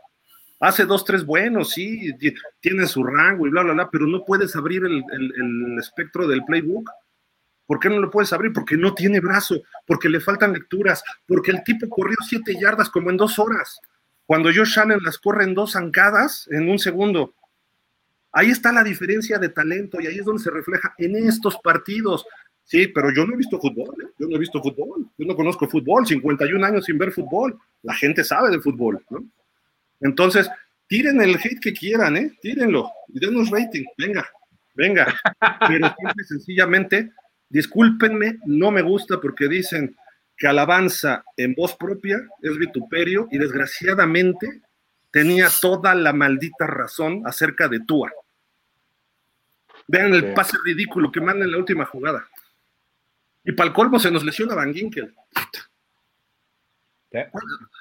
Hace 0.60 0.86
dos, 0.86 1.04
tres 1.04 1.26
buenos, 1.26 1.72
sí, 1.72 2.12
tiene 2.62 2.88
su 2.88 3.04
rango 3.04 3.46
y 3.46 3.50
bla, 3.50 3.64
bla, 3.64 3.74
bla, 3.74 3.90
pero 3.92 4.08
no 4.08 4.24
puedes 4.24 4.56
abrir 4.56 4.86
el, 4.86 5.04
el 5.12 5.80
espectro 5.80 6.28
del 6.28 6.44
playbook. 6.46 6.90
¿Por 7.66 7.80
qué 7.80 7.90
no 7.90 8.00
lo 8.00 8.12
puedes 8.12 8.32
abrir? 8.32 8.54
Porque 8.54 8.78
no 8.78 8.94
tiene 8.94 9.20
brazo, 9.20 9.56
porque 9.86 10.08
le 10.08 10.20
faltan 10.20 10.54
lecturas, 10.54 11.04
porque 11.28 11.52
el 11.52 11.64
tipo 11.64 11.90
corrió 11.90 12.16
siete 12.28 12.56
yardas 12.60 12.90
como 12.90 13.10
en 13.10 13.18
dos 13.18 13.40
horas, 13.40 13.80
cuando 14.26 14.50
Josh 14.50 14.80
Allen 14.80 15.00
las 15.04 15.18
corre 15.18 15.44
en 15.44 15.54
dos 15.54 15.74
zancadas 15.74 16.48
en 16.52 16.70
un 16.70 16.80
segundo. 16.80 17.34
Ahí 18.36 18.52
está 18.52 18.72
la 18.72 18.84
diferencia 18.84 19.40
de 19.40 19.50
talento 19.50 20.00
y 20.00 20.08
ahí 20.08 20.20
es 20.20 20.26
donde 20.26 20.44
se 20.44 20.52
refleja 20.52 20.94
en 20.98 21.16
estos 21.16 21.58
partidos. 21.64 22.26
Sí, 22.64 22.88
pero 22.88 23.12
yo 23.12 23.26
no 23.26 23.34
he 23.34 23.38
visto 23.38 23.60
fútbol, 23.60 23.96
¿eh? 24.04 24.08
yo 24.20 24.28
no 24.28 24.36
he 24.36 24.40
visto 24.40 24.62
fútbol, 24.62 25.08
yo 25.18 25.26
no 25.26 25.36
conozco 25.36 25.68
fútbol, 25.68 26.06
51 26.06 26.66
años 26.66 26.86
sin 26.86 26.98
ver 26.98 27.12
fútbol, 27.12 27.58
la 27.84 27.94
gente 27.94 28.24
sabe 28.24 28.50
de 28.50 28.60
fútbol, 28.60 29.06
¿no? 29.12 29.24
Entonces, 30.02 30.50
tiren 30.88 31.22
el 31.22 31.36
hate 31.36 31.60
que 31.62 31.74
quieran, 31.74 32.18
¿eh? 32.18 32.32
Tírenlo 32.42 32.92
y 33.10 33.20
denos 33.20 33.52
rating, 33.52 33.84
venga, 34.00 34.28
venga, 34.74 35.16
pero 35.68 35.94
simple 35.96 36.24
sencillamente 36.24 37.12
Discúlpenme, 37.50 38.40
no 38.46 38.72
me 38.72 38.82
gusta 38.82 39.22
porque 39.22 39.48
dicen 39.48 39.96
que 40.36 40.48
alabanza 40.48 41.24
en 41.38 41.54
voz 41.54 41.76
propia 41.78 42.18
es 42.42 42.58
vituperio 42.58 43.28
y 43.32 43.38
desgraciadamente 43.38 44.62
tenía 45.12 45.48
toda 45.62 45.96
la 45.96 46.12
maldita 46.12 46.68
razón 46.68 47.22
acerca 47.26 47.68
de 47.68 47.80
Tua. 47.82 48.12
Vean 49.88 50.14
el 50.14 50.34
pase 50.34 50.58
ridículo 50.64 51.12
que 51.12 51.22
manda 51.22 51.46
en 51.46 51.52
la 51.52 51.58
última 51.58 51.86
jugada. 51.86 52.28
Y 53.44 53.52
para 53.52 53.68
el 53.68 53.74
colmo 53.74 54.00
se 54.00 54.12
nos 54.12 54.24
lesiona 54.24 54.56
Van 54.56 54.74
Ginkel. 54.74 55.14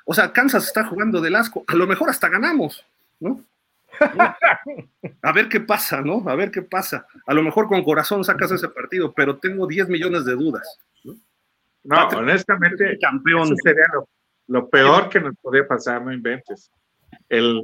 O 0.05 0.15
sea, 0.15 0.33
Kansas 0.33 0.65
está 0.67 0.85
jugando 0.85 1.21
del 1.21 1.35
asco. 1.35 1.65
A 1.67 1.75
lo 1.75 1.87
mejor 1.87 2.11
hasta 2.11 2.29
ganamos, 2.29 2.85
¿no? 3.21 3.43
A 5.23 5.33
ver 5.33 5.49
qué 5.49 5.61
pasa, 5.61 6.01
¿no? 6.01 6.23
A 6.29 6.35
ver 6.35 6.51
qué 6.51 6.63
pasa. 6.63 7.07
A 7.27 7.35
lo 7.35 7.43
mejor 7.43 7.69
con 7.69 7.83
corazón 7.83 8.25
sacas 8.25 8.51
ese 8.51 8.69
partido, 8.69 9.13
pero 9.13 9.39
tengo 9.39 9.67
10 9.67 9.89
millones 9.89 10.25
de 10.25 10.35
dudas. 10.35 10.79
No, 11.03 12.11
no 12.11 12.19
honestamente, 12.19 12.99
campeón. 13.01 13.45
Eso 13.45 13.57
sería 13.63 13.85
lo, 14.49 14.69
peor 14.69 15.09
que 15.09 15.21
nos 15.21 15.37
podría 15.37 15.67
pasar, 15.67 16.03
no 16.03 16.13
inventes. 16.13 16.71
El, 17.29 17.63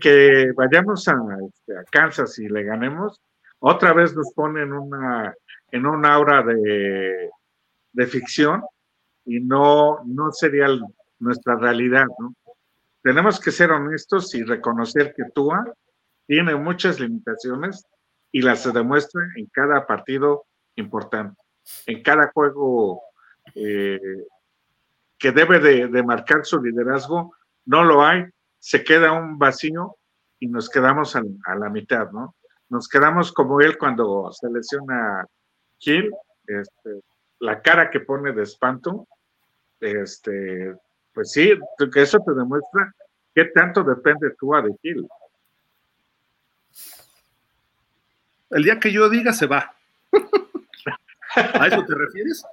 que 0.00 0.52
vayamos 0.56 1.06
a, 1.08 1.14
este, 1.46 1.78
a, 1.78 1.84
Kansas 1.84 2.38
y 2.38 2.48
le 2.48 2.64
ganemos, 2.64 3.20
otra 3.58 3.92
vez 3.92 4.14
nos 4.14 4.32
pone 4.34 4.62
en 4.62 4.72
una, 4.72 5.34
en 5.70 5.86
un 5.86 6.04
aura 6.04 6.42
de, 6.42 7.30
ficción 8.08 8.62
y 9.24 9.40
no, 9.40 10.00
no 10.04 10.30
sería 10.32 10.66
nuestra 11.18 11.56
realidad. 11.56 12.06
Tenemos 13.02 13.40
que 13.40 13.50
ser 13.50 13.70
honestos 13.70 14.34
y 14.34 14.42
reconocer 14.42 15.14
que 15.16 15.24
Tua 15.34 15.64
tiene 16.26 16.54
muchas 16.56 17.00
limitaciones 17.00 17.86
y 18.32 18.42
las 18.42 18.70
demuestra 18.72 19.22
en 19.36 19.46
cada 19.46 19.86
partido 19.86 20.44
importante, 20.74 21.40
en 21.86 22.02
cada 22.02 22.30
juego 22.32 23.00
eh, 23.54 23.98
que 25.18 25.32
debe 25.32 25.58
de, 25.60 26.02
marcar 26.02 26.44
su 26.44 26.60
liderazgo, 26.62 27.34
no 27.64 27.84
lo 27.84 28.04
hay, 28.04 28.24
se 28.66 28.82
queda 28.82 29.12
un 29.12 29.38
vacío 29.38 29.96
y 30.40 30.48
nos 30.48 30.68
quedamos 30.68 31.14
a, 31.14 31.22
la 31.56 31.70
mitad, 31.70 32.10
¿no? 32.10 32.34
Nos 32.68 32.88
quedamos 32.88 33.30
como 33.30 33.60
él 33.60 33.78
cuando 33.78 34.32
se 34.32 34.50
lesiona 34.50 35.24
Gil, 35.78 36.12
este, 36.48 37.00
la 37.38 37.62
cara 37.62 37.90
que 37.90 38.00
pone 38.00 38.32
de 38.32 38.42
espanto, 38.42 39.06
este, 39.78 40.74
pues 41.14 41.30
sí, 41.30 41.52
que 41.92 42.02
eso 42.02 42.18
te 42.26 42.34
demuestra 42.34 42.92
qué 43.32 43.44
tanto 43.44 43.84
depende 43.84 44.34
tú 44.36 44.50
de 44.50 44.76
Gil. 44.82 45.08
El 48.50 48.64
día 48.64 48.80
que 48.80 48.90
yo 48.90 49.08
diga 49.08 49.32
se 49.32 49.46
va. 49.46 49.76
¿A 51.36 51.68
eso 51.68 51.84
te 51.84 51.94
refieres? 51.94 52.44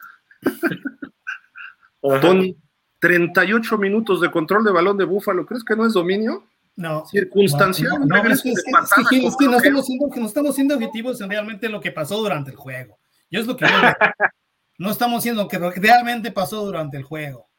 Tony, 2.22 2.56
38 3.04 3.78
minutos 3.78 4.22
de 4.22 4.32
control 4.32 4.64
de 4.64 4.72
balón 4.72 4.96
de 4.96 5.04
Búfalo, 5.04 5.46
¿crees 5.46 5.66
que 5.66 5.76
no 5.76 5.86
es 5.86 5.92
dominio? 5.92 6.48
No. 6.78 7.06
Circunstancial. 7.06 8.08
No, 8.08 8.16
es, 8.16 8.42
que, 8.42 8.54
no, 8.54 9.58
estamos 9.58 9.86
siendo, 9.86 10.08
no 10.16 10.26
estamos 10.26 10.56
siendo 10.56 10.76
objetivos 10.76 11.20
en 11.20 11.30
realmente 11.30 11.68
lo 11.68 11.82
que 11.82 11.92
pasó 11.92 12.16
durante 12.20 12.52
el 12.52 12.56
juego. 12.56 12.98
Yo 13.30 13.42
es 13.42 13.46
lo 13.46 13.58
que 13.58 13.66
no 14.78 14.90
estamos 14.90 15.22
siendo 15.22 15.50
que 15.50 15.60
realmente 15.60 16.32
pasó 16.32 16.64
durante 16.66 16.96
el 16.96 17.04
juego. 17.04 17.50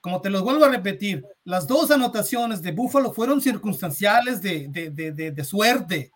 Como 0.00 0.20
te 0.20 0.30
los 0.30 0.42
vuelvo 0.42 0.64
a 0.64 0.68
repetir, 0.68 1.24
las 1.42 1.66
dos 1.66 1.90
anotaciones 1.90 2.62
de 2.62 2.70
Búfalo 2.70 3.12
fueron 3.12 3.40
circunstanciales 3.40 4.40
de, 4.42 4.68
de, 4.68 4.90
de, 4.90 5.32
de 5.32 5.44
suerte. 5.44 6.12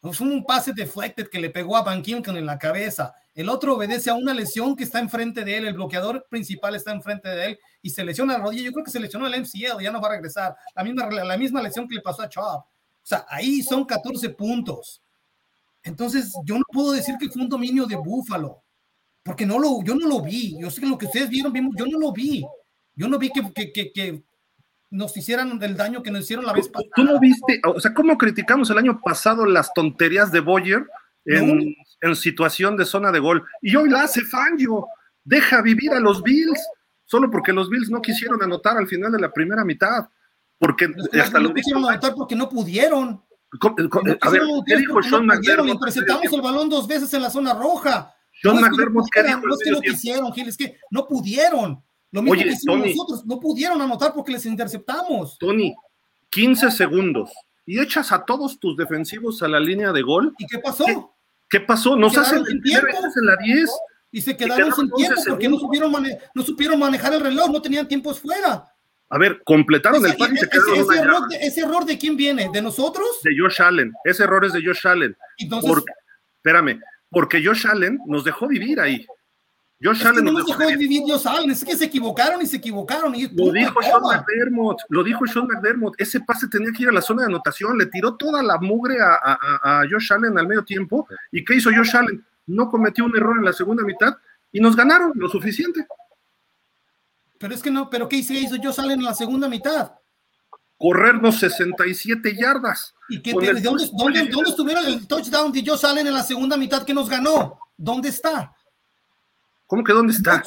Fue 0.00 0.26
un 0.26 0.44
pase 0.44 0.72
deflected 0.72 1.28
que 1.28 1.40
le 1.40 1.50
pegó 1.50 1.76
a 1.76 1.82
Van 1.82 2.02
Kilken 2.02 2.36
en 2.36 2.46
la 2.46 2.58
cabeza. 2.58 3.14
El 3.34 3.48
otro 3.48 3.74
obedece 3.74 4.10
a 4.10 4.14
una 4.14 4.32
lesión 4.32 4.76
que 4.76 4.84
está 4.84 5.00
enfrente 5.00 5.44
de 5.44 5.56
él. 5.56 5.66
El 5.66 5.74
bloqueador 5.74 6.26
principal 6.30 6.74
está 6.74 6.92
enfrente 6.92 7.28
de 7.28 7.46
él 7.46 7.58
y 7.82 7.90
se 7.90 8.04
lesiona 8.04 8.34
la 8.34 8.44
rodilla. 8.44 8.64
Yo 8.64 8.72
creo 8.72 8.84
que 8.84 8.90
se 8.90 9.00
lesionó 9.00 9.26
el 9.26 9.40
MCL, 9.40 9.82
ya 9.82 9.90
no 9.90 10.00
va 10.00 10.08
a 10.08 10.12
regresar. 10.12 10.56
La 10.74 10.84
misma, 10.84 11.10
la 11.10 11.36
misma 11.36 11.62
lesión 11.62 11.88
que 11.88 11.96
le 11.96 12.02
pasó 12.02 12.22
a 12.22 12.28
Chop. 12.28 12.64
O 12.64 12.68
sea, 13.02 13.26
ahí 13.28 13.62
son 13.62 13.84
14 13.84 14.30
puntos. 14.30 15.02
Entonces, 15.82 16.32
yo 16.44 16.56
no 16.58 16.64
puedo 16.72 16.92
decir 16.92 17.14
que 17.18 17.28
fue 17.28 17.42
un 17.42 17.48
dominio 17.48 17.86
de 17.86 17.94
Búfalo, 17.94 18.64
porque 19.22 19.46
no 19.46 19.58
lo, 19.58 19.84
yo 19.84 19.94
no 19.94 20.08
lo 20.08 20.20
vi. 20.20 20.58
Yo 20.58 20.70
sé 20.70 20.80
que 20.80 20.88
lo 20.88 20.98
que 20.98 21.06
ustedes 21.06 21.28
vieron, 21.28 21.52
yo 21.76 21.86
no 21.86 21.98
lo 21.98 22.12
vi. 22.12 22.44
Yo 22.96 23.06
no 23.06 23.18
vi 23.18 23.30
que, 23.30 23.72
que, 23.72 23.92
que, 23.92 24.24
nos 24.90 25.16
hicieran 25.16 25.60
el 25.62 25.76
daño 25.76 26.02
que 26.02 26.10
nos 26.10 26.22
hicieron 26.22 26.46
la 26.46 26.52
vez 26.52 26.68
pasada. 26.68 26.90
¿Tú 26.94 27.04
no 27.04 27.18
viste? 27.18 27.60
O 27.64 27.80
sea, 27.80 27.92
¿cómo 27.92 28.16
criticamos 28.16 28.70
el 28.70 28.78
año 28.78 29.00
pasado 29.02 29.46
las 29.46 29.72
tonterías 29.74 30.30
de 30.32 30.40
Boyer 30.40 30.86
en, 31.24 31.74
en 32.00 32.16
situación 32.16 32.76
de 32.76 32.84
zona 32.84 33.10
de 33.10 33.18
gol? 33.18 33.44
Y 33.62 33.74
hoy 33.76 33.90
la 33.90 34.02
hace 34.02 34.22
Fangio. 34.22 34.86
Deja 35.24 35.60
vivir 35.60 35.92
a 35.92 36.00
los 36.00 36.22
Bills, 36.22 36.60
solo 37.04 37.30
porque 37.30 37.52
los 37.52 37.68
Bills 37.68 37.90
no 37.90 38.00
quisieron 38.00 38.42
anotar 38.42 38.76
al 38.76 38.86
final 38.86 39.10
de 39.10 39.20
la 39.20 39.32
primera 39.32 39.64
mitad. 39.64 40.08
Porque 40.58 40.88
hasta 41.20 41.40
no 41.40 41.52
quisieron 41.52 41.84
anotar 41.84 42.14
porque 42.14 42.36
no 42.36 42.48
pudieron. 42.48 43.22
a 44.20 44.30
ver, 44.30 44.42
¿qué 44.66 44.76
dijo 44.76 45.02
Sean 45.02 45.26
McDermott? 45.26 45.74
Interceptamos 45.74 46.32
el 46.32 46.40
balón 46.40 46.68
dos 46.68 46.86
veces 46.86 47.12
en 47.14 47.22
la 47.22 47.30
zona 47.30 47.54
roja. 47.54 48.14
Sean 48.40 48.60
McDermott, 48.60 49.06
¿qué 49.12 49.22
dijo? 49.22 49.40
No 49.40 49.54
es 49.54 49.60
que 49.62 49.70
no 49.70 49.80
quisieron, 49.80 50.32
Gil, 50.32 50.48
es 50.48 50.56
que 50.56 50.78
no 50.90 51.06
pudieron. 51.06 51.82
Lo 52.12 52.22
mismo 52.22 52.42
que 52.42 52.48
hicimos 52.48 52.78
nosotros, 52.78 53.26
no 53.26 53.40
pudieron 53.40 53.80
anotar 53.80 54.14
porque 54.14 54.32
les 54.32 54.46
interceptamos. 54.46 55.36
Tony, 55.38 55.74
15 56.30 56.70
segundos 56.70 57.30
y 57.66 57.80
echas 57.80 58.12
a 58.12 58.24
todos 58.24 58.58
tus 58.60 58.76
defensivos 58.76 59.42
a 59.42 59.48
la 59.48 59.58
línea 59.58 59.92
de 59.92 60.02
gol. 60.02 60.34
¿Y 60.38 60.46
qué 60.46 60.58
pasó? 60.58 61.14
¿Qué, 61.50 61.60
pasó? 61.60 61.96
Nos 61.96 62.16
hacen 62.16 62.44
el 62.48 62.62
tiempo 62.62 62.86
en 62.88 63.26
la 63.26 63.36
10 63.36 63.70
y 64.12 64.20
se 64.20 64.36
quedaron, 64.36 64.72
sin 64.72 64.90
tiempo 64.92 65.20
porque 65.28 65.48
no 65.48 65.58
supieron, 65.58 65.92
no 66.34 66.42
supieron 66.42 66.78
manejar 66.78 67.12
el 67.12 67.20
reloj, 67.20 67.50
no 67.50 67.60
tenían 67.60 67.86
tiempos 67.88 68.20
fuera. 68.20 68.64
A 69.08 69.18
ver, 69.18 69.42
completaron 69.44 70.04
el 70.04 70.16
pase 70.16 70.34
y 70.34 70.36
se 70.38 70.48
quedaron 70.48 70.74
ese, 70.80 70.98
error 70.98 71.28
de, 71.28 71.36
¿Ese 71.36 71.60
error 71.60 71.84
de 71.84 71.98
quién 71.98 72.16
viene? 72.16 72.48
¿De 72.52 72.62
nosotros? 72.62 73.06
De 73.22 73.30
Josh 73.38 73.62
Allen. 73.62 73.92
Ese 74.04 74.24
error 74.24 74.44
es 74.44 74.52
de 74.52 74.64
Josh 74.64 74.86
Allen. 74.86 75.16
Entonces, 75.38 75.84
espérame, 76.36 76.80
porque 77.10 77.44
Josh 77.44 77.66
Allen 77.68 78.00
nos 78.06 78.24
dejó 78.24 78.48
vivir 78.48 78.80
ahí. 78.80 79.06
Josh 79.82 80.00
es 80.00 80.06
Allen 80.06 80.24
no 80.24 80.32
nos 80.32 80.46
dejó 80.46 80.66
vivir 80.78 81.02
Josh 81.06 81.28
Allen, 81.28 81.50
es 81.50 81.62
que 81.62 81.76
se 81.76 81.84
equivocaron 81.84 82.40
y 82.40 82.46
se 82.46 82.56
equivocaron. 82.56 83.14
Y 83.14 83.28
lo 83.28 83.52
dijo 83.52 83.82
Sean 83.82 84.00
McDermott, 84.02 84.78
lo 84.88 85.04
dijo 85.04 85.26
Sean 85.26 85.46
McDermott, 85.46 85.94
ese 85.98 86.20
pase 86.20 86.48
tenía 86.48 86.72
que 86.72 86.84
ir 86.84 86.88
a 86.88 86.92
la 86.92 87.02
zona 87.02 87.22
de 87.22 87.28
anotación, 87.28 87.76
le 87.76 87.86
tiró 87.86 88.14
toda 88.16 88.42
la 88.42 88.56
mugre 88.58 88.96
a, 89.00 89.18
a, 89.22 89.80
a 89.80 89.82
Josh 89.90 90.12
Allen 90.14 90.38
al 90.38 90.46
medio 90.46 90.64
tiempo. 90.64 91.06
¿Y 91.30 91.44
qué 91.44 91.56
hizo 91.56 91.70
Josh 91.70 91.94
Allen? 91.94 92.24
No 92.46 92.70
cometió 92.70 93.04
un 93.04 93.14
error 93.16 93.36
en 93.36 93.44
la 93.44 93.52
segunda 93.52 93.84
mitad 93.84 94.16
y 94.50 94.60
nos 94.60 94.74
ganaron 94.74 95.12
lo 95.14 95.28
suficiente. 95.28 95.86
Pero 97.38 97.54
es 97.54 97.62
que 97.62 97.70
no, 97.70 97.90
pero 97.90 98.08
¿qué 98.08 98.16
hizo 98.16 98.56
Josh 98.62 98.80
Allen 98.80 99.00
en 99.00 99.04
la 99.04 99.14
segunda 99.14 99.46
mitad? 99.46 99.92
Corrernos 100.78 101.38
67 101.38 102.34
yardas. 102.34 102.94
¿Y 103.10 103.20
qué, 103.20 103.32
¿dónde, 103.32 103.60
dónde, 103.60 104.28
dónde 104.30 104.50
estuvieron 104.50 104.86
el 104.86 105.06
touchdown 105.06 105.52
de 105.52 105.62
Josh 105.66 105.84
Allen 105.84 106.06
en 106.06 106.14
la 106.14 106.22
segunda 106.22 106.56
mitad 106.56 106.82
que 106.82 106.94
nos 106.94 107.10
ganó? 107.10 107.58
¿Dónde 107.76 108.08
está? 108.08 108.55
¿Cómo 109.66 109.84
que 109.84 109.92
dónde 109.92 110.12
está? 110.12 110.42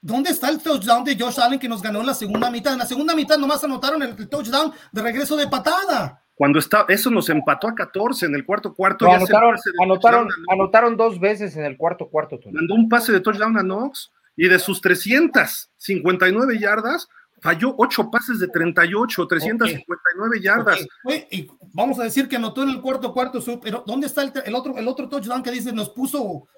¿Dónde 0.00 0.30
está 0.30 0.48
el 0.48 0.60
touchdown 0.60 1.04
de 1.04 1.16
Josh 1.18 1.40
Allen 1.40 1.58
que 1.58 1.68
nos 1.68 1.82
ganó 1.82 2.00
en 2.00 2.06
la 2.06 2.14
segunda 2.14 2.50
mitad? 2.50 2.72
En 2.72 2.78
la 2.78 2.86
segunda 2.86 3.14
mitad 3.14 3.38
nomás 3.38 3.62
anotaron 3.64 4.02
el 4.02 4.28
touchdown 4.28 4.72
de 4.92 5.02
regreso 5.02 5.36
de 5.36 5.48
patada. 5.48 6.22
Cuando 6.34 6.58
está, 6.58 6.84
eso 6.88 7.10
nos 7.10 7.28
empató 7.30 7.66
a 7.68 7.74
14 7.74 8.26
en 8.26 8.34
el 8.34 8.44
cuarto 8.44 8.74
cuarto. 8.74 9.10
anotaron, 9.10 9.56
anotaron, 9.82 10.28
anotaron, 10.52 10.96
dos 10.96 11.18
veces 11.18 11.56
en 11.56 11.64
el 11.64 11.76
cuarto 11.76 12.08
cuarto. 12.08 12.38
Mandó 12.52 12.74
un 12.74 12.88
pase 12.88 13.10
de 13.10 13.20
touchdown 13.20 13.56
a 13.56 13.62
Knox 13.62 14.12
y 14.36 14.46
de 14.46 14.58
sus 14.58 14.80
359 14.82 16.58
yardas 16.58 17.08
falló 17.40 17.74
ocho 17.78 18.10
pases 18.10 18.38
de 18.38 18.48
38, 18.48 19.26
359 19.26 20.40
yardas. 20.40 20.86
Y 21.30 21.48
vamos 21.72 21.98
a 21.98 22.04
decir 22.04 22.28
que 22.28 22.36
anotó 22.36 22.62
en 22.62 22.70
el 22.70 22.80
cuarto 22.80 23.12
cuarto, 23.12 23.40
pero 23.62 23.84
¿dónde 23.86 24.06
está 24.06 24.22
el, 24.22 24.54
otro, 24.54 24.76
el 24.76 24.88
otro 24.88 25.08
touchdown 25.08 25.42
que 25.42 25.50
dice 25.50 25.72
nos 25.72 25.90
puso 25.90 26.48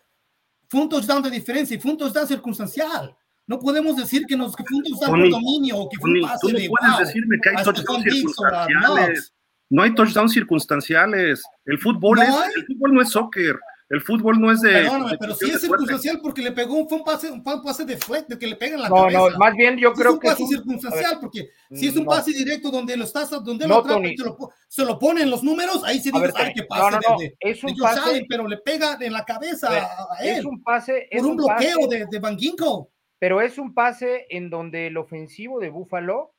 fue 0.69 0.81
un 0.81 0.89
touchdown 0.89 1.23
de 1.23 1.31
diferencia 1.31 1.77
y 1.77 1.81
fue 1.81 1.93
un 1.93 1.99
touchdown 1.99 2.27
circunstancial. 2.27 3.17
No 3.47 3.59
podemos 3.59 3.97
decir 3.97 4.27
que, 4.27 4.37
nos, 4.37 4.55
que 4.55 4.63
fue 4.65 4.77
un 4.79 4.85
touchdown 4.85 5.21
por 5.21 5.31
dominio 5.31 5.79
o 5.79 5.89
que 5.89 5.99
fue 5.99 6.11
un 6.11 6.21
pase 6.21 6.39
tú 6.43 6.49
no 6.51 6.59
puedes 6.69 6.99
decirme 6.99 7.39
que 7.43 7.49
hay 7.49 7.65
touchdowns 7.65 8.05
circunstanciales. 8.05 9.35
No 9.71 9.83
hay 9.83 9.95
touchdowns 9.95 10.33
circunstanciales. 10.33 11.43
El 11.65 11.79
fútbol, 11.79 12.21
es, 12.21 12.29
el 12.57 12.67
fútbol 12.67 12.95
no 12.95 13.03
es 13.03 13.11
soccer. 13.11 13.59
El 13.91 14.03
fútbol 14.03 14.39
no 14.39 14.53
es 14.53 14.61
de. 14.61 14.71
Perdóname, 14.71 15.17
pero 15.19 15.35
sí 15.35 15.51
es 15.51 15.63
circunstancial 15.63 16.21
porque 16.23 16.43
le 16.43 16.53
pegó, 16.53 16.87
fue 16.87 16.99
un 16.99 17.05
pase, 17.05 17.31
un 17.31 17.43
pase 17.43 17.87
de 17.87 17.99
de 18.29 18.39
que 18.39 18.47
le 18.47 18.57
pegan 18.57 18.83
la 18.83 18.89
no, 18.91 18.97
cabeza. 18.97 19.19
No, 19.19 19.39
más 19.39 19.55
bien 19.55 19.79
yo 19.79 19.95
creo 19.95 20.19
que. 20.19 20.29
Es 20.29 20.35
un 20.35 20.47
pase 20.47 20.57
circunstancial 20.57 21.19
porque 21.21 21.49
si 21.73 21.89
es 21.89 21.97
un 21.97 22.05
pase 22.05 22.33
directo 22.33 22.71
donde 22.71 22.97
lo 22.97 23.05
estás, 23.05 23.31
donde 23.31 23.67
lo 23.67 23.79
atrapa 23.79 24.07
y 24.07 24.17
se 24.17 24.25
lo, 24.25 24.37
se 24.69 24.85
lo 24.85 24.99
ponen 24.99 25.31
los 25.31 25.43
números, 25.43 25.83
ahí 25.85 26.01
se 26.01 26.11
dice, 26.11 26.33
ay, 26.35 26.53
qué 26.55 26.65
pase 26.65 26.99
de, 27.19 27.37
es 27.41 27.65
un 27.65 27.75
pase, 27.77 28.27
pero 28.29 28.47
le 28.47 28.59
pega 28.59 28.99
en 29.01 29.13
la 29.13 29.25
cabeza 29.25 29.69
a, 29.71 30.23
él. 30.23 30.39
Es 30.39 30.45
un 30.45 30.63
pase. 30.63 31.09
Es 31.11 31.23
por 31.23 31.31
un, 31.31 31.37
bloqueo 31.39 31.89
de, 31.89 32.07
de 32.11 32.19
Van 32.19 32.39
Ginkle. 32.39 32.89
Pero 33.19 33.41
es 33.41 33.57
un 33.57 33.73
pase 33.73 34.27
en 34.29 34.51
donde 34.51 34.89
el 34.89 34.99
ofensivo 34.99 35.61
de 35.61 35.71
Buffalo 35.71 36.35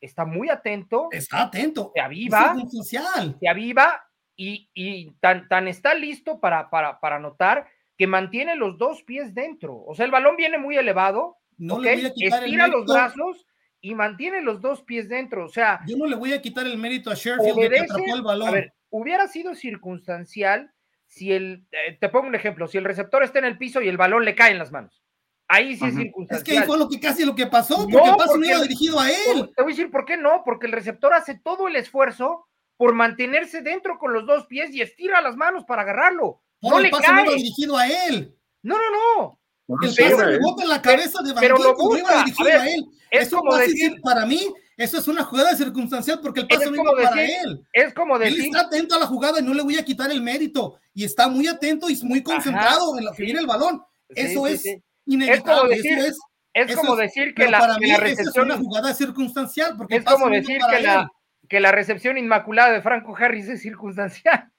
está 0.00 0.24
muy 0.24 0.48
atento. 0.48 1.08
Está 1.12 1.42
atento. 1.42 1.92
Se 1.94 2.00
aviva. 2.00 2.56
Es 2.60 2.88
se 2.88 3.48
aviva 3.48 4.09
y, 4.42 5.10
tan, 5.20 5.48
tan, 5.48 5.68
está 5.68 5.94
listo 5.94 6.40
para, 6.40 6.70
para, 6.70 6.98
para 7.00 7.16
anotar 7.16 7.68
que 7.98 8.06
mantiene 8.06 8.56
los 8.56 8.78
dos 8.78 9.02
pies 9.02 9.34
dentro. 9.34 9.84
O 9.84 9.94
sea, 9.94 10.06
el 10.06 10.10
balón 10.10 10.36
viene 10.36 10.56
muy 10.56 10.76
elevado, 10.76 11.36
no 11.58 11.82
estira 11.84 12.66
los 12.66 12.86
brazos 12.86 13.46
y 13.82 13.94
mantiene 13.94 14.40
los 14.40 14.62
dos 14.62 14.82
pies 14.82 15.08
dentro. 15.08 15.44
O 15.44 15.48
sea, 15.48 15.80
yo 15.86 15.96
no 15.98 16.06
le 16.06 16.16
voy 16.16 16.32
a 16.32 16.40
quitar 16.40 16.66
el 16.66 16.78
mérito 16.78 17.10
a 17.10 17.14
Sheffield 17.14 17.58
de 17.58 17.68
que 17.68 17.80
atrapó 17.80 18.14
el 18.14 18.22
balón. 18.22 18.48
A 18.48 18.52
ver, 18.52 18.74
hubiera 18.88 19.28
sido 19.28 19.54
circunstancial 19.54 20.72
si 21.06 21.32
el, 21.32 21.66
eh, 21.72 21.98
te 22.00 22.08
pongo 22.08 22.28
un 22.28 22.34
ejemplo, 22.34 22.68
si 22.68 22.78
el 22.78 22.84
receptor 22.84 23.22
está 23.22 23.40
en 23.40 23.44
el 23.44 23.58
piso 23.58 23.82
y 23.82 23.88
el 23.88 23.98
balón 23.98 24.24
le 24.24 24.34
cae 24.34 24.52
en 24.52 24.58
las 24.58 24.72
manos. 24.72 25.02
Ahí 25.48 25.76
sí 25.76 25.84
es 25.84 25.96
circunstancial. 25.96 26.38
Es 26.38 26.44
que 26.44 26.58
ahí 26.58 26.66
fue 26.66 26.78
lo 26.78 26.88
que 26.88 27.00
casi 27.00 27.24
lo 27.26 27.34
que 27.34 27.46
pasó, 27.46 27.86
porque 27.90 28.08
el 28.08 28.16
paso 28.16 28.38
no 28.38 28.46
iba 28.46 28.62
dirigido 28.62 29.00
a 29.00 29.10
él. 29.10 29.50
Te 29.54 29.62
voy 29.62 29.72
a 29.72 29.76
decir 29.76 29.90
por 29.90 30.04
qué 30.04 30.16
no, 30.16 30.42
porque 30.44 30.66
el 30.66 30.72
receptor 30.72 31.12
hace 31.12 31.34
todo 31.34 31.66
el 31.66 31.74
esfuerzo 31.74 32.46
por 32.80 32.94
mantenerse 32.94 33.60
dentro 33.60 33.98
con 33.98 34.14
los 34.14 34.24
dos 34.24 34.46
pies 34.46 34.70
y 34.72 34.80
estira 34.80 35.20
las 35.20 35.36
manos 35.36 35.64
para 35.66 35.82
agarrarlo. 35.82 36.40
No, 36.62 36.78
el 36.78 36.84
le 36.84 36.88
paso 36.88 37.12
no 37.12 37.24
iba 37.26 37.34
dirigido 37.34 37.76
a 37.76 37.86
él. 37.86 38.34
No, 38.62 38.74
no, 38.74 38.90
no. 39.18 39.38
El 39.82 39.90
pase 39.90 40.24
rebota 40.24 40.62
en 40.62 40.68
la 40.70 40.80
cabeza 40.80 41.22
de 41.22 41.34
Van 41.34 41.42
pero 41.42 41.58
no 41.58 41.98
iba 41.98 42.24
dirigido 42.24 42.48
a, 42.48 42.66
él. 42.66 42.86
Es 43.10 43.26
eso 43.26 43.36
como 43.36 43.54
decir, 43.58 44.00
para 44.00 44.24
mí, 44.24 44.40
eso 44.78 44.96
es 44.96 45.08
una 45.08 45.24
jugada 45.24 45.54
circunstancial 45.54 46.20
porque 46.22 46.40
el 46.40 46.48
pase 46.48 46.70
no 46.70 46.76
iba 46.76 46.92
para 47.02 47.22
él. 47.22 47.62
Es 47.74 47.92
como 47.92 48.18
decir. 48.18 48.40
Él 48.40 48.46
está 48.46 48.60
atento 48.62 48.94
a 48.94 49.00
la 49.00 49.06
jugada 49.06 49.40
y 49.40 49.42
no 49.42 49.52
le 49.52 49.62
voy 49.62 49.76
a 49.76 49.84
quitar 49.84 50.10
el 50.10 50.22
mérito. 50.22 50.78
Y 50.94 51.04
está 51.04 51.28
muy 51.28 51.48
atento 51.48 51.90
y 51.90 52.00
muy 52.02 52.22
concentrado 52.22 52.96
en 52.96 53.04
lo 53.04 53.12
que 53.12 53.24
viene 53.24 53.40
el 53.40 53.46
balón. 53.46 53.82
Eso 54.08 54.46
es 54.46 54.64
inevitable. 55.04 55.34
Es 55.34 55.42
como 55.42 55.68
decir, 55.68 56.14
es, 56.54 56.76
como 56.76 56.96
decir 56.96 57.34
que, 57.34 57.46
la, 57.46 57.58
para 57.58 57.76
mí 57.76 57.94
recepción. 57.94 58.50
Es 58.50 58.56
una 58.56 58.56
jugada 58.56 58.94
circunstancial. 58.94 59.76
Porque 59.76 59.96
es 59.96 60.04
como 60.06 60.30
decir 60.30 60.58
que 60.70 60.80
la, 60.80 61.10
que 61.50 61.60
la 61.60 61.72
recepción 61.72 62.16
inmaculada 62.16 62.72
de 62.72 62.80
Franco 62.80 63.14
Harris 63.14 63.48
es 63.48 63.60
circunstancial. 63.60 64.50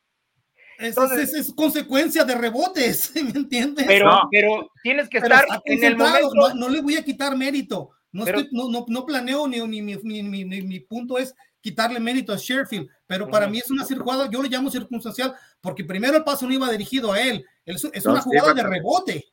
Entonces, 0.78 1.34
es, 1.34 1.54
consecuencia 1.54 2.26
de 2.26 2.36
rebotes, 2.36 3.14
¿me 3.24 3.32
entiendes? 3.32 3.86
Pero, 3.88 4.28
pero 4.30 4.70
tienes 4.84 5.08
que 5.08 5.20
estar 5.20 5.46
en 5.64 5.84
el 5.84 5.96
momento. 5.96 6.54
No, 6.54 6.68
le 6.68 6.82
voy 6.82 6.98
a 6.98 7.04
quitar 7.04 7.36
mérito. 7.38 7.92
No, 8.12 8.26
no, 8.52 8.86
no, 8.90 9.06
planeo 9.06 9.48
ni, 9.48 9.62
ni, 9.62 9.96
ni, 10.04 10.44
mi 10.44 10.80
punto 10.82 11.18
es 11.18 11.34
quitarle 11.62 11.98
mérito 11.98 12.34
a 12.34 12.38
Sheffield, 12.38 12.90
pero 13.08 13.30
para 13.30 13.48
mí 13.48 13.60
es 13.60 13.72
una 13.72 13.86
jugada, 13.86 14.30
yo 14.30 14.44
le 14.44 14.50
llamo 14.50 14.70
circunstancial, 14.70 15.34
porque 15.62 15.86
primero 15.86 16.18
el 16.18 16.24
paso 16.26 16.46
no 16.46 16.54
iba 16.54 16.70
dirigido 16.70 17.14
a 17.14 17.22
él, 17.22 17.46
es, 17.64 18.06
una 18.06 18.20
jugada 18.20 18.54
de 18.54 18.64
rebote. 18.64 19.26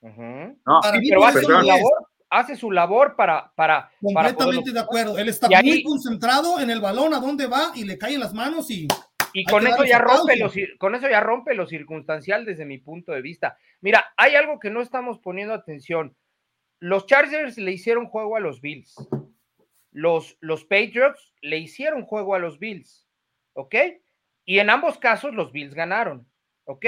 para 0.00 0.98
mí, 0.98 1.08
pero 1.08 1.24
hace 1.24 1.42
su, 1.42 1.50
labor, 1.52 2.09
hace 2.30 2.56
su 2.56 2.70
labor 2.70 3.16
para... 3.16 3.52
para 3.54 3.90
Completamente 4.00 4.72
de 4.72 4.80
acuerdo, 4.80 5.18
él 5.18 5.28
está 5.28 5.48
muy 5.62 5.82
concentrado 5.82 6.60
en 6.60 6.70
el 6.70 6.80
balón, 6.80 7.12
a 7.12 7.18
dónde 7.18 7.46
va, 7.46 7.72
y 7.74 7.84
le 7.84 7.98
caen 7.98 8.20
las 8.20 8.32
manos 8.32 8.70
y 8.70 8.86
y 9.32 9.44
con 9.44 9.66
eso, 9.66 9.84
ya 9.84 9.98
rompe 9.98 10.36
lo, 10.36 10.50
con 10.78 10.94
eso 10.94 11.08
ya 11.08 11.20
rompe 11.20 11.54
lo 11.54 11.66
circunstancial 11.66 12.44
desde 12.44 12.64
mi 12.64 12.78
punto 12.78 13.12
de 13.12 13.22
vista. 13.22 13.56
Mira, 13.80 14.12
hay 14.16 14.34
algo 14.34 14.58
que 14.58 14.70
no 14.70 14.80
estamos 14.80 15.18
poniendo 15.18 15.54
atención. 15.54 16.16
Los 16.78 17.06
Chargers 17.06 17.58
le 17.58 17.72
hicieron 17.72 18.06
juego 18.06 18.36
a 18.36 18.40
los 18.40 18.60
Bills. 18.60 18.96
Los, 19.92 20.36
los 20.40 20.64
Patriots 20.64 21.32
le 21.42 21.58
hicieron 21.58 22.04
juego 22.04 22.34
a 22.34 22.38
los 22.38 22.58
Bills. 22.58 23.06
¿Ok? 23.52 23.74
Y 24.44 24.58
en 24.58 24.70
ambos 24.70 24.98
casos 24.98 25.34
los 25.34 25.52
Bills 25.52 25.74
ganaron. 25.74 26.26
¿Ok? 26.64 26.86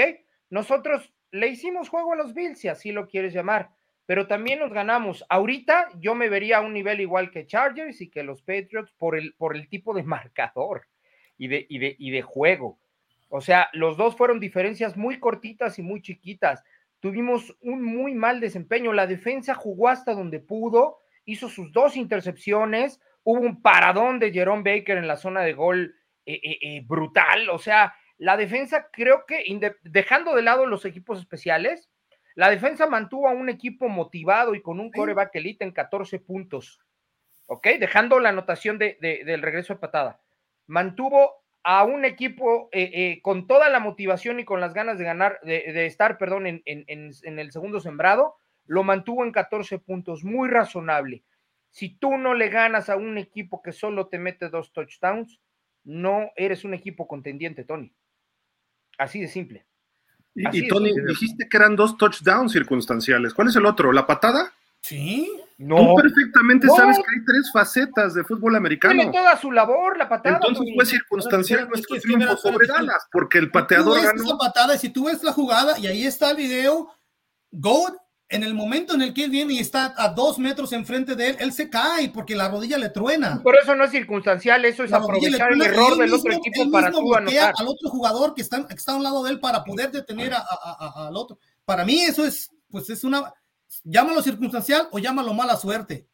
Nosotros 0.49 1.13
le 1.31 1.47
hicimos 1.47 1.89
juego 1.89 2.13
a 2.13 2.15
los 2.15 2.33
Bills, 2.33 2.59
si 2.59 2.67
así 2.67 2.91
lo 2.91 3.07
quieres 3.07 3.33
llamar, 3.33 3.71
pero 4.05 4.27
también 4.27 4.59
nos 4.59 4.73
ganamos. 4.73 5.25
Ahorita 5.29 5.89
yo 5.99 6.15
me 6.15 6.29
vería 6.29 6.57
a 6.57 6.61
un 6.61 6.73
nivel 6.73 7.01
igual 7.01 7.31
que 7.31 7.45
Chargers 7.45 8.01
y 8.01 8.09
que 8.09 8.23
los 8.23 8.41
Patriots 8.41 8.91
por 8.97 9.17
el, 9.17 9.33
por 9.35 9.55
el 9.55 9.69
tipo 9.69 9.93
de 9.93 10.03
marcador 10.03 10.87
y 11.37 11.47
de, 11.47 11.65
y 11.69 11.79
de, 11.79 11.95
y 11.97 12.11
de 12.11 12.21
juego. 12.21 12.79
O 13.29 13.41
sea, 13.41 13.69
los 13.73 13.97
dos 13.97 14.15
fueron 14.15 14.39
diferencias 14.39 14.95
muy 14.95 15.19
cortitas 15.19 15.79
y 15.79 15.81
muy 15.81 16.01
chiquitas. 16.01 16.63
Tuvimos 16.99 17.57
un 17.61 17.83
muy 17.83 18.13
mal 18.13 18.39
desempeño. 18.39 18.93
La 18.93 19.07
defensa 19.07 19.55
jugó 19.55 19.89
hasta 19.89 20.13
donde 20.13 20.39
pudo, 20.39 20.99
hizo 21.25 21.49
sus 21.49 21.71
dos 21.71 21.97
intercepciones, 21.97 23.01
hubo 23.23 23.39
un 23.39 23.61
paradón 23.61 24.19
de 24.19 24.31
Jerome 24.31 24.63
Baker 24.63 24.97
en 24.97 25.07
la 25.07 25.17
zona 25.17 25.41
de 25.41 25.53
gol 25.53 25.95
eh, 26.25 26.39
eh, 26.43 26.57
eh, 26.61 26.81
brutal. 26.85 27.49
O 27.49 27.57
sea, 27.57 27.95
la 28.17 28.37
defensa 28.37 28.89
creo 28.91 29.25
que, 29.25 29.43
dejando 29.83 30.35
de 30.35 30.43
lado 30.43 30.65
los 30.65 30.85
equipos 30.85 31.19
especiales, 31.19 31.89
la 32.35 32.49
defensa 32.49 32.87
mantuvo 32.87 33.27
a 33.27 33.33
un 33.33 33.49
equipo 33.49 33.87
motivado 33.89 34.55
y 34.55 34.61
con 34.61 34.79
un 34.79 34.91
coreback 34.91 35.35
elite 35.35 35.63
en 35.63 35.71
14 35.71 36.19
puntos. 36.19 36.79
¿Ok? 37.47 37.67
Dejando 37.79 38.19
la 38.19 38.29
anotación 38.29 38.77
de, 38.77 38.97
del 39.01 39.41
regreso 39.41 39.73
de 39.73 39.79
patada 39.79 40.19
mantuvo 40.67 41.43
a 41.63 41.83
un 41.83 42.05
equipo 42.05 42.69
eh, 42.71 42.91
eh, 42.93 43.21
con 43.21 43.47
toda 43.47 43.69
la 43.69 43.79
motivación 43.79 44.39
y 44.39 44.45
con 44.45 44.59
las 44.59 44.73
ganas 44.73 44.97
de 44.97 45.05
ganar, 45.05 45.39
de, 45.43 45.85
estar, 45.85 46.17
perdón, 46.17 46.45
en, 46.45 46.63
el 46.65 47.51
segundo 47.51 47.79
sembrado, 47.79 48.35
lo 48.65 48.83
mantuvo 48.83 49.23
en 49.23 49.31
14 49.31 49.79
puntos, 49.79 50.23
muy 50.23 50.49
razonable. 50.49 51.23
Si 51.69 51.89
tú 51.89 52.17
no 52.17 52.33
le 52.33 52.49
ganas 52.49 52.89
a 52.89 52.97
un 52.97 53.17
equipo 53.17 53.61
que 53.61 53.71
solo 53.71 54.07
te 54.07 54.19
mete 54.19 54.49
dos 54.49 54.73
touchdowns, 54.73 55.39
no 55.83 56.31
eres 56.35 56.63
un 56.65 56.73
equipo 56.73 57.07
contendiente, 57.07 57.63
Tony. 57.63 57.93
Así 58.97 59.19
de 59.19 59.27
simple. 59.27 59.65
Y, 60.35 60.67
Tony, 60.67 60.93
dijiste 61.07 61.47
que 61.47 61.57
eran 61.57 61.75
dos 61.75 61.97
touchdowns 61.97 62.51
circunstanciales. 62.51 63.33
¿Cuál 63.33 63.49
es 63.49 63.55
el 63.55 63.65
otro? 63.65 63.91
¿La 63.91 64.07
patada? 64.07 64.51
Sí. 64.81 65.31
No. 65.57 65.77
Tú 65.77 65.95
perfectamente 66.01 66.67
sabes 66.67 66.97
que 66.97 67.03
hay 67.03 67.25
tres 67.25 67.51
facetas 67.53 68.15
de 68.15 68.23
fútbol 68.23 68.55
americano. 68.55 68.95
Tiene 68.95 69.11
toda 69.11 69.37
su 69.39 69.51
labor, 69.51 69.97
la 69.97 70.09
patada. 70.09 70.39
Entonces 70.41 70.73
fue 70.75 70.85
circunstancial 70.85 71.69
nuestro 71.69 71.99
triunfo 71.99 72.35
sobre 72.37 72.67
Dallas, 72.67 73.07
porque 73.11 73.37
el 73.37 73.51
pateador 73.51 74.01
ganó. 74.01 74.23
Esa 74.23 74.37
patada, 74.37 74.77
si 74.77 74.89
tú 74.89 75.05
ves 75.05 75.23
la 75.23 75.31
jugada, 75.31 75.77
y 75.77 75.87
ahí 75.87 76.05
está 76.05 76.31
el 76.31 76.37
video, 76.37 76.91
Gold, 77.51 77.95
en 78.33 78.43
el 78.43 78.53
momento 78.53 78.95
en 78.95 79.03
el 79.03 79.13
que 79.13 79.25
él 79.25 79.29
viene 79.29 79.53
y 79.53 79.59
está 79.59 79.93
a 79.95 80.09
dos 80.09 80.39
metros 80.39 80.73
enfrente 80.73 81.15
de 81.15 81.29
él, 81.29 81.37
él 81.39 81.53
se 81.53 81.69
cae 81.69 82.09
porque 82.09 82.35
la 82.35 82.49
rodilla 82.49 82.79
le 82.79 82.89
truena. 82.89 83.41
Por 83.43 83.55
eso 83.55 83.75
no 83.75 83.83
es 83.83 83.91
circunstancial, 83.91 84.65
eso 84.65 84.83
es 84.83 84.91
aprovechar 84.91 85.53
el 85.53 85.61
error 85.61 85.97
del 85.97 86.13
otro 86.13 86.33
equipo 86.33 86.71
para 86.71 86.91
tú 86.91 87.15
anotar. 87.15 87.53
al 87.55 87.67
otro 87.67 87.89
jugador 87.89 88.33
que 88.33 88.41
está, 88.41 88.65
que 88.67 88.73
está 88.73 88.93
a 88.93 88.95
un 88.95 89.03
lado 89.03 89.23
de 89.23 89.31
él 89.31 89.39
para 89.39 89.63
poder 89.63 89.91
detener 89.91 90.33
al 90.33 91.15
otro. 91.15 91.37
Para 91.63 91.85
mí 91.85 92.01
eso 92.01 92.25
es, 92.25 92.49
pues 92.69 92.89
es 92.89 93.03
una 93.03 93.31
llámalo 93.83 94.21
circunstancial 94.21 94.87
o 94.91 94.99
llámalo 94.99 95.33
mala 95.33 95.55
suerte. 95.55 96.09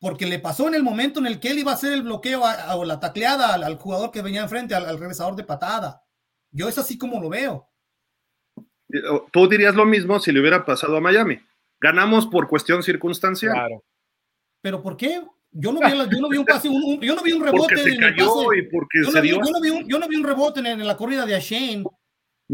Porque 0.00 0.26
le 0.26 0.38
pasó 0.38 0.68
en 0.68 0.74
el 0.74 0.82
momento 0.82 1.20
en 1.20 1.26
el 1.26 1.40
que 1.40 1.50
él 1.50 1.60
iba 1.60 1.70
a 1.70 1.74
hacer 1.74 1.92
el 1.92 2.02
bloqueo 2.02 2.42
o 2.74 2.84
la 2.84 3.00
tacleada 3.00 3.54
al, 3.54 3.78
jugador 3.78 4.10
que 4.10 4.22
venía 4.22 4.42
enfrente, 4.42 4.74
al, 4.74 4.86
al 4.86 4.98
regresador 4.98 5.34
de 5.36 5.44
patada. 5.44 6.04
Yo 6.50 6.68
es 6.68 6.76
así 6.78 6.98
como 6.98 7.20
lo 7.20 7.28
veo. 7.28 7.70
Tú 9.32 9.48
dirías 9.48 9.74
lo 9.74 9.84
mismo 9.84 10.18
si 10.20 10.32
le 10.32 10.40
hubiera 10.40 10.64
pasado 10.64 10.96
a 10.96 11.00
Miami. 11.00 11.38
Ganamos 11.80 12.26
por 12.26 12.48
cuestión 12.48 12.82
circunstancial. 12.82 13.52
Claro. 13.52 13.84
¿Pero 14.62 14.82
por 14.82 14.96
qué? 14.96 15.20
Yo 15.50 15.72
no 15.72 15.80
vi, 15.86 15.90
yo 15.90 16.20
no 16.20 16.28
vi 16.28 16.38
un 16.38 16.44
pase, 16.44 16.68
yo 17.00 17.14
no 17.14 17.22
vi 17.22 17.32
un 17.32 17.44
rebote 17.44 17.74
en 17.74 18.02
el 18.02 18.14
pase. 18.14 18.16
yo, 18.16 18.42
no 18.42 19.20
vi, 19.20 19.28
yo, 19.30 19.38
no 19.40 19.60
vi 19.60 19.70
un, 19.70 19.88
yo 19.88 19.98
no 19.98 20.08
vi 20.08 20.16
un 20.16 20.24
rebote 20.24 20.60
en, 20.60 20.66
en 20.66 20.86
la 20.86 20.96
corrida 20.96 21.26
de 21.26 21.36
Ashane. 21.36 21.84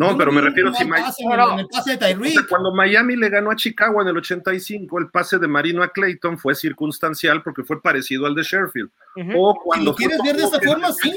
No, 0.01 0.17
pero 0.17 0.33
me 0.33 0.41
refiero 0.41 0.71
a 0.71 0.73
si 0.73 0.85
de 0.87 2.47
cuando 2.49 2.73
Miami 2.73 3.17
le 3.17 3.29
ganó 3.29 3.51
a 3.51 3.57
Chicago 3.57 4.01
en 4.01 4.09
el 4.09 4.17
85, 4.17 4.99
el 4.99 5.11
pase 5.11 5.39
de 5.39 5.47
Marino 5.47 5.83
a 5.83 5.89
Clayton 5.89 6.39
fue 6.39 6.55
circunstancial 6.55 7.43
porque 7.43 7.65
fue 7.65 7.83
parecido 7.83 8.25
al 8.25 8.35
de 8.35 8.43
Sheffield. 8.43 8.91
O 9.37 9.61
cuando 9.63 9.95
quieres 9.95 10.19
ver 10.25 10.37
de 10.37 10.45
esa 10.45 10.59
forma, 10.59 10.91
sí. 10.93 11.13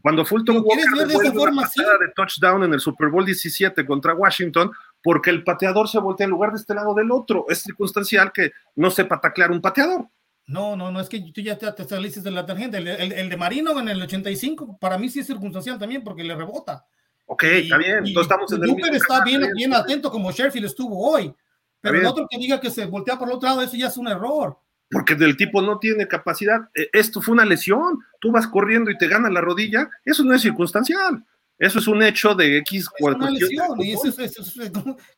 Cuando 0.00 0.24
Fulton 0.24 0.62
Walker 0.64 0.86
ver 0.96 1.08
de 1.08 1.14
esa 1.14 1.32
forma, 1.32 1.66
sí. 1.66 1.82
de 1.82 2.12
touchdown 2.14 2.62
en 2.62 2.74
el 2.74 2.78
Super 2.78 3.08
Bowl 3.08 3.26
17 3.26 3.84
contra 3.84 4.14
Washington, 4.14 4.70
porque 5.02 5.30
el 5.30 5.42
pateador 5.42 5.88
se 5.88 5.98
voltea 5.98 6.26
en 6.26 6.30
lugar 6.30 6.52
de 6.52 6.58
este 6.58 6.74
lado 6.74 6.94
del 6.94 7.10
otro. 7.10 7.44
Es 7.48 7.62
circunstancial 7.62 8.30
que 8.30 8.52
no 8.76 8.92
sepa 8.92 9.20
taclear 9.20 9.50
un 9.50 9.60
pateador. 9.60 10.06
No, 10.46 10.76
no, 10.76 10.92
no, 10.92 11.00
es 11.00 11.08
que 11.08 11.20
tú 11.32 11.40
ya 11.40 11.58
te, 11.58 11.72
te 11.72 11.84
saliste 11.84 12.20
de 12.20 12.30
la 12.30 12.46
tangente. 12.46 12.78
El, 12.78 12.86
el 12.86 13.28
de 13.28 13.36
Marino 13.36 13.76
en 13.80 13.88
el 13.88 14.00
85, 14.00 14.78
para 14.78 14.96
mí 14.96 15.08
sí 15.08 15.18
es 15.18 15.26
circunstancial 15.26 15.76
también 15.76 16.04
porque 16.04 16.22
le 16.22 16.36
rebota. 16.36 16.86
Ok, 17.30 17.42
está 17.44 17.76
bien, 17.76 17.98
entonces 17.98 18.22
estamos 18.22 18.50
en 18.52 18.64
el 18.64 18.94
está 18.94 19.22
bien, 19.22 19.52
bien 19.54 19.74
atento 19.74 20.10
como 20.10 20.32
Sheffield 20.32 20.64
estuvo 20.64 21.10
hoy, 21.10 21.34
pero 21.78 21.98
el 21.98 22.06
otro 22.06 22.26
que 22.28 22.38
diga 22.38 22.58
que 22.58 22.70
se 22.70 22.86
voltea 22.86 23.18
por 23.18 23.28
el 23.28 23.34
otro 23.34 23.50
lado, 23.50 23.60
eso 23.60 23.76
ya 23.76 23.88
es 23.88 23.98
un 23.98 24.08
error. 24.08 24.58
Porque 24.90 25.12
el 25.12 25.36
tipo 25.36 25.60
no 25.60 25.78
tiene 25.78 26.08
capacidad. 26.08 26.70
E, 26.74 26.88
esto 26.94 27.20
fue 27.20 27.34
una 27.34 27.44
lesión. 27.44 27.98
Tú 28.18 28.32
vas 28.32 28.48
corriendo 28.48 28.90
y 28.90 28.96
te 28.96 29.06
gana 29.06 29.28
la 29.28 29.42
rodilla. 29.42 29.90
Eso 30.02 30.24
no 30.24 30.34
es 30.34 30.40
circunstancial. 30.40 31.22
Eso 31.58 31.78
es 31.78 31.86
un 31.86 32.02
hecho 32.02 32.34
de 32.34 32.56
X. 32.58 32.88
Es 32.96 33.06
una 33.06 33.30
lesión. 33.30 33.78
Y 33.78 33.92
eso, 33.92 34.10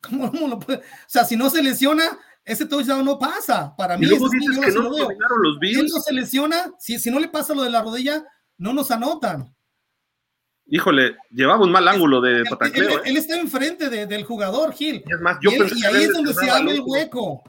¿cómo, 0.01 0.47
lo 0.49 0.59
puede? 0.59 0.79
O 0.79 1.07
sea, 1.07 1.23
si 1.23 1.37
no 1.37 1.49
se 1.49 1.63
lesiona, 1.63 2.03
ese 2.43 2.65
touchdown 2.65 3.05
no 3.05 3.17
pasa. 3.17 3.73
Para 3.77 3.97
mí, 3.97 4.05
y 4.05 4.09
luego 4.09 4.27
dices 4.27 4.59
que 4.59 4.71
no 4.71 4.81
lo 4.81 5.07
los. 5.37 5.57
Si 5.61 5.81
no 5.83 6.01
se 6.01 6.13
lesiona, 6.13 6.73
si, 6.77 6.99
si 6.99 7.09
no 7.09 7.19
le 7.19 7.29
pasa 7.29 7.55
lo 7.55 7.63
de 7.63 7.69
la 7.69 7.81
rodilla, 7.81 8.25
no 8.57 8.73
nos 8.73 8.91
anotan 8.91 9.55
híjole, 10.71 11.17
llevaba 11.31 11.63
un 11.63 11.71
mal 11.71 11.87
ángulo 11.87 12.21
de 12.21 12.43
patacleo. 12.49 12.89
Él, 12.89 12.95
¿eh? 12.95 13.01
él, 13.05 13.17
está 13.17 13.39
enfrente 13.39 13.89
del 13.89 14.23
jugador, 14.23 14.73
Gil. 14.73 15.03
Es 15.05 15.21
más, 15.21 15.37
yo 15.41 15.51
y, 15.51 15.85
ahí 15.85 16.03
es 16.03 16.13
donde 16.13 16.33
se 16.33 16.49
abre 16.49 16.71
el 16.71 16.81
hueco. 16.83 17.43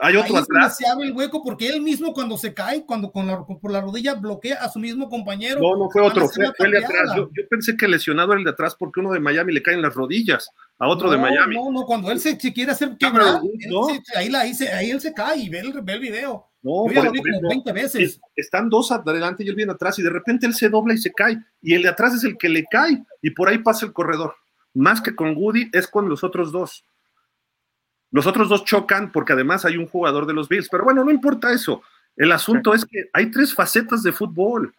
Hay 0.00 0.14
otro 0.14 0.36
ahí 0.36 0.42
atrás. 0.42 0.76
se 0.76 0.86
abre 0.86 1.06
el 1.06 1.12
hueco 1.12 1.42
porque 1.42 1.66
él 1.66 1.80
mismo 1.80 2.12
cuando 2.12 2.36
se 2.36 2.52
cae, 2.52 2.84
cuando 2.84 3.10
con 3.10 3.26
la, 3.26 3.44
por 3.44 3.72
la 3.72 3.80
rodilla 3.80 4.14
bloquea 4.14 4.62
a 4.62 4.68
su 4.68 4.78
mismo 4.78 5.08
compañero. 5.08 5.58
No, 5.58 5.76
no 5.76 5.90
fue 5.90 6.02
otro, 6.02 6.28
fue, 6.28 6.52
el 6.58 6.70
de 6.70 6.78
atrás. 6.84 7.16
Yo, 7.16 7.30
pensé 7.48 7.76
que 7.76 7.88
lesionado 7.88 8.32
era 8.32 8.38
el 8.38 8.44
de 8.44 8.50
atrás 8.50 8.76
porque 8.78 9.00
uno 9.00 9.12
de 9.12 9.20
Miami 9.20 9.52
le 9.52 9.62
caen 9.62 9.82
las 9.82 9.94
rodillas 9.94 10.50
a 10.78 10.86
otro 10.86 11.10
de 11.10 11.16
Miami. 11.16 11.56
No, 11.56 11.72
no, 11.72 11.84
cuando 11.86 12.10
él 12.12 12.20
se, 12.20 12.36
quiere 12.36 12.72
hacer 12.72 12.96
quebrar, 12.98 13.40
ahí, 14.14 14.28
la, 14.28 14.40
ahí, 14.40 14.52
ahí 14.72 14.90
él 14.90 15.00
se 15.00 15.14
cae 15.14 15.38
y 15.38 15.48
ve 15.48 15.60
el, 15.60 15.72
ve 15.82 15.94
el 15.94 16.00
video 16.00 16.49
No, 16.62 16.86
Yo 16.88 16.92
ya 16.92 16.96
por 16.96 17.04
lo 17.06 17.12
vi 17.12 17.18
ejemplo, 17.20 17.38
como 17.38 17.48
20 17.48 17.72
veces. 17.72 18.00
es- 18.02 18.20
están 18.36 18.68
dos 18.68 18.90
adelante 18.92 19.42
y 19.44 19.48
él 19.48 19.54
viene 19.54 19.72
atrás 19.72 19.98
y 19.98 20.02
de 20.02 20.10
repente 20.10 20.46
él 20.46 20.54
se 20.54 20.68
dobla 20.68 20.92
y 20.94 20.98
se 20.98 21.10
cae 21.12 21.38
y 21.62 21.74
el 21.74 21.82
de 21.82 21.88
atrás 21.88 22.14
es 22.14 22.24
el 22.24 22.36
que 22.36 22.48
le 22.48 22.64
cae 22.70 23.02
y 23.22 23.30
por 23.30 23.48
ahí 23.48 23.58
pasa 23.58 23.86
el 23.86 23.92
corredor. 23.92 24.34
Más 24.74 25.00
que 25.00 25.14
con 25.16 25.34
Woody 25.36 25.70
es 25.72 25.88
con 25.88 26.08
los 26.08 26.22
otros 26.22 26.52
dos. 26.52 26.84
Los 28.12 28.26
otros 28.26 28.48
dos 28.48 28.64
chocan 28.64 29.12
porque 29.12 29.32
además 29.32 29.64
hay 29.64 29.76
un 29.76 29.86
jugador 29.86 30.26
de 30.26 30.32
los 30.34 30.48
Bills, 30.48 30.68
pero 30.70 30.84
bueno, 30.84 31.04
no 31.04 31.10
importa 31.10 31.52
eso. 31.52 31.82
El 32.16 32.32
asunto 32.32 32.74
es 32.74 32.84
que 32.84 33.04
hay 33.12 33.30
tres 33.30 33.54
facetas 33.54 34.02
de 34.02 34.12
fútbol 34.12 34.74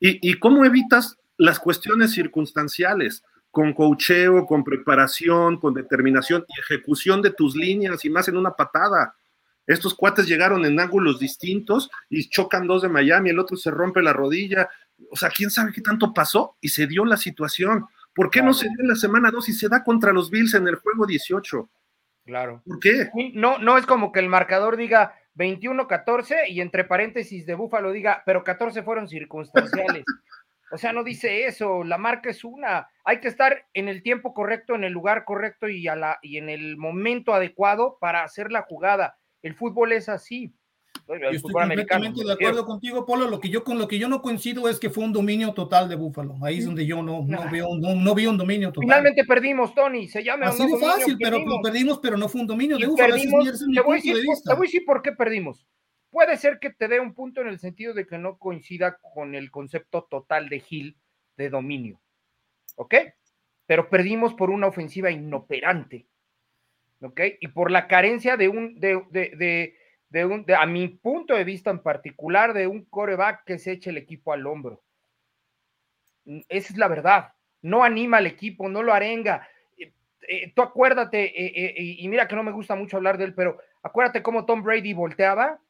y, 0.00 0.30
y 0.30 0.38
cómo 0.38 0.64
evitas 0.64 1.18
las 1.36 1.58
cuestiones 1.58 2.12
circunstanciales 2.12 3.22
con 3.50 3.72
cocheo, 3.72 4.46
con 4.46 4.62
preparación, 4.64 5.58
con 5.58 5.74
determinación 5.74 6.44
y 6.48 6.60
ejecución 6.60 7.22
de 7.22 7.30
tus 7.30 7.56
líneas 7.56 8.04
y 8.04 8.10
más 8.10 8.28
en 8.28 8.36
una 8.36 8.52
patada. 8.52 9.14
Estos 9.66 9.94
cuates 9.94 10.26
llegaron 10.26 10.64
en 10.64 10.78
ángulos 10.78 11.18
distintos 11.18 11.90
y 12.08 12.28
chocan 12.28 12.66
dos 12.66 12.82
de 12.82 12.88
Miami, 12.88 13.30
el 13.30 13.38
otro 13.38 13.56
se 13.56 13.70
rompe 13.70 14.02
la 14.02 14.12
rodilla. 14.12 14.68
O 15.10 15.16
sea, 15.16 15.28
quién 15.30 15.50
sabe 15.50 15.72
qué 15.72 15.80
tanto 15.80 16.14
pasó 16.14 16.56
y 16.60 16.68
se 16.68 16.86
dio 16.86 17.04
la 17.04 17.16
situación. 17.16 17.86
¿Por 18.14 18.30
qué 18.30 18.42
no 18.42 18.54
se 18.54 18.66
dio 18.68 18.80
en 18.80 18.88
la 18.88 18.94
semana 18.94 19.30
2 19.30 19.50
y 19.50 19.52
se 19.52 19.68
da 19.68 19.84
contra 19.84 20.10
los 20.10 20.30
Bills 20.30 20.54
en 20.54 20.66
el 20.66 20.76
juego 20.76 21.06
18? 21.06 21.68
Claro. 22.24 22.62
¿Por 22.64 22.80
qué? 22.80 23.10
No, 23.34 23.58
no 23.58 23.76
es 23.76 23.84
como 23.84 24.10
que 24.10 24.20
el 24.20 24.30
marcador 24.30 24.78
diga 24.78 25.14
21-14 25.34 26.48
y 26.48 26.62
entre 26.62 26.84
paréntesis 26.84 27.44
de 27.44 27.54
Búfalo 27.54 27.92
diga, 27.92 28.22
pero 28.24 28.42
14 28.42 28.82
fueron 28.82 29.08
circunstanciales. 29.08 30.04
O 30.72 30.78
sea, 30.78 30.92
no 30.92 31.04
dice 31.04 31.46
eso, 31.46 31.84
la 31.84 31.96
marca 31.96 32.28
es 32.28 32.42
una. 32.42 32.88
Hay 33.04 33.20
que 33.20 33.28
estar 33.28 33.66
en 33.72 33.88
el 33.88 34.02
tiempo 34.02 34.34
correcto, 34.34 34.74
en 34.74 34.82
el 34.82 34.92
lugar 34.92 35.24
correcto 35.24 35.68
y, 35.68 35.86
a 35.86 35.94
la, 35.94 36.18
y 36.22 36.38
en 36.38 36.48
el 36.48 36.76
momento 36.76 37.32
adecuado 37.32 37.98
para 38.00 38.24
hacer 38.24 38.50
la 38.50 38.62
jugada. 38.62 39.16
El 39.42 39.54
fútbol 39.54 39.92
es 39.92 40.08
así. 40.08 40.54
El 41.08 41.20
Yo 41.20 41.30
estoy 41.30 41.52
completamente 41.52 42.24
de 42.24 42.32
acuerdo 42.32 42.64
contigo, 42.64 43.06
Polo. 43.06 43.28
Lo 43.28 43.38
que 43.38 43.48
yo 43.48 43.62
con 43.62 43.78
lo 43.78 43.86
que 43.86 43.98
yo 43.98 44.08
no 44.08 44.22
coincido 44.22 44.68
es 44.68 44.80
que 44.80 44.90
fue 44.90 45.04
un 45.04 45.12
dominio 45.12 45.52
total 45.52 45.88
de 45.88 45.94
Búfalo. 45.94 46.36
Ahí 46.42 46.58
es 46.58 46.66
donde 46.66 46.84
yo 46.84 47.02
no, 47.02 47.24
no 47.26 47.50
veo 47.50 47.76
no, 47.76 47.94
no 47.94 48.14
vi 48.14 48.26
un 48.26 48.36
dominio 48.36 48.72
total. 48.72 48.88
Finalmente 48.88 49.24
perdimos, 49.24 49.74
Tony. 49.74 50.08
Se 50.08 50.24
llama 50.24 50.46
Así 50.46 50.66
de 50.66 50.78
fácil, 50.78 51.16
pero 51.20 51.38
lo 51.38 51.60
perdimos, 51.62 51.98
pero 52.00 52.16
no 52.16 52.28
fue 52.28 52.40
un 52.40 52.46
dominio 52.46 52.76
Y 52.76 52.82
de 52.82 52.86
Búfalo. 52.88 53.14
Perdimos, 53.14 53.46
es 53.46 53.62
mi 53.66 53.74
te, 53.74 53.82
voy 53.82 53.98
a 53.98 54.00
punto 54.00 54.08
de 54.08 54.14
decir, 54.14 54.30
vista. 54.30 54.50
te 54.50 54.56
voy 54.56 54.66
a 54.66 54.68
decir 54.68 54.84
por 54.84 55.02
qué 55.02 55.12
perdimos. 55.12 55.66
Puede 56.10 56.36
ser 56.38 56.58
que 56.60 56.70
te 56.70 56.88
dé 56.88 56.98
un 56.98 57.14
punto 57.14 57.40
en 57.40 57.48
el 57.48 57.58
sentido 57.58 57.94
de 57.94 58.06
que 58.06 58.18
no 58.18 58.38
coincida 58.38 58.98
con 59.14 59.34
el 59.34 59.50
concepto 59.50 60.06
total 60.10 60.48
de 60.48 60.60
Gil 60.60 60.96
de 61.36 61.50
dominio. 61.50 62.00
¿Ok? 62.76 62.94
Pero 63.66 63.90
perdimos 63.90 64.34
por 64.34 64.50
una 64.50 64.66
ofensiva 64.66 65.10
inoperante. 65.10 66.06
Y 67.40 67.48
por 67.48 67.70
la 67.70 67.88
carencia 67.88 68.36
de 68.36 68.48
un, 68.48 68.80
de, 68.80 69.02
de, 69.10 69.30
de, 69.36 69.76
de 70.08 70.24
un, 70.24 70.44
a 70.56 70.66
mi 70.66 70.88
punto 70.88 71.34
de 71.34 71.44
vista 71.44 71.70
en 71.70 71.82
particular, 71.82 72.54
de 72.54 72.66
un 72.66 72.84
coreback 72.84 73.44
que 73.44 73.58
se 73.58 73.72
eche 73.72 73.90
el 73.90 73.98
equipo 73.98 74.32
al 74.32 74.46
hombro. 74.46 74.82
Mm, 76.24 76.40
Esa 76.48 76.72
es 76.72 76.78
la 76.78 76.88
verdad. 76.88 77.32
No 77.62 77.84
anima 77.84 78.18
al 78.18 78.26
equipo, 78.26 78.68
no 78.68 78.82
lo 78.82 78.92
arenga. 78.94 79.46
Eh, 79.76 79.92
eh, 80.28 80.52
tú 80.54 80.62
acuérdate, 80.62 81.24
eh, 81.24 81.74
y 81.78 82.08
mira 82.08 82.28
que 82.28 82.36
no 82.36 82.42
me 82.42 82.52
gusta 82.52 82.74
mucho 82.74 82.96
hablar 82.96 83.18
de 83.18 83.24
él, 83.24 83.34
pero 83.34 83.58
acuérdate 83.82 84.22
cómo 84.22 84.46
Tom 84.46 84.62
Brady 84.62 84.92
volteaba, 84.94 85.60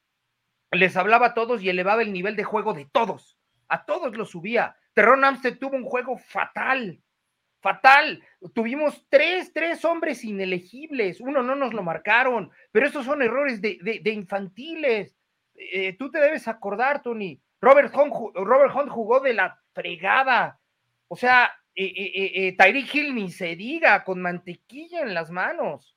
les 0.73 0.97
hablaba 0.97 1.29
a 1.29 1.35
todos 1.35 1.63
y 1.63 1.69
elevaba 1.69 2.03
el 2.03 2.13
nivel 2.13 2.37
de 2.37 2.45
juego 2.45 2.75
de 2.75 2.87
todos. 2.87 3.39
A 3.69 3.85
todos 3.85 4.17
lo 4.17 4.25
subía. 4.25 4.77
Terron 4.95 5.25
Amstead 5.25 5.59
tuvo 5.59 5.77
un 5.77 5.85
juego 5.85 6.17
fatal, 6.19 7.01
fatal. 7.67 8.23
Tuvimos 8.55 9.05
tres, 9.09 9.53
tres 9.53 9.85
hombres 9.85 10.23
inelegibles. 10.23 11.21
Uno 11.21 11.43
no 11.43 11.57
nos 11.57 11.75
lo 11.75 11.83
marcaron, 11.83 12.53
pero 12.71 12.87
esos 12.87 13.05
son 13.05 13.23
errores 13.23 13.61
de, 13.61 13.79
de- 13.83 14.13
infantiles. 14.13 15.17
Eh, 15.57 15.97
tú 15.99 16.13
te 16.13 16.21
debes 16.21 16.47
acordar, 16.47 17.03
Tony. 17.03 17.41
Robert 17.61 17.93
Hunt, 17.93 18.13
Robert 18.37 18.73
Hunt 18.73 18.89
jugó 18.91 19.19
de 19.19 19.35
la 19.35 19.61
fregada. 19.73 20.61
O 21.09 21.17
sea, 21.17 21.51
eh, 21.75 21.93
eh, 21.97 22.57
eh, 22.57 22.87
Hill 22.93 23.17
ni 23.17 23.33
se 23.33 23.57
diga, 23.57 24.05
con 24.05 24.23
mantequilla 24.23 25.01
en 25.01 25.13
las 25.13 25.33
manos. 25.33 25.97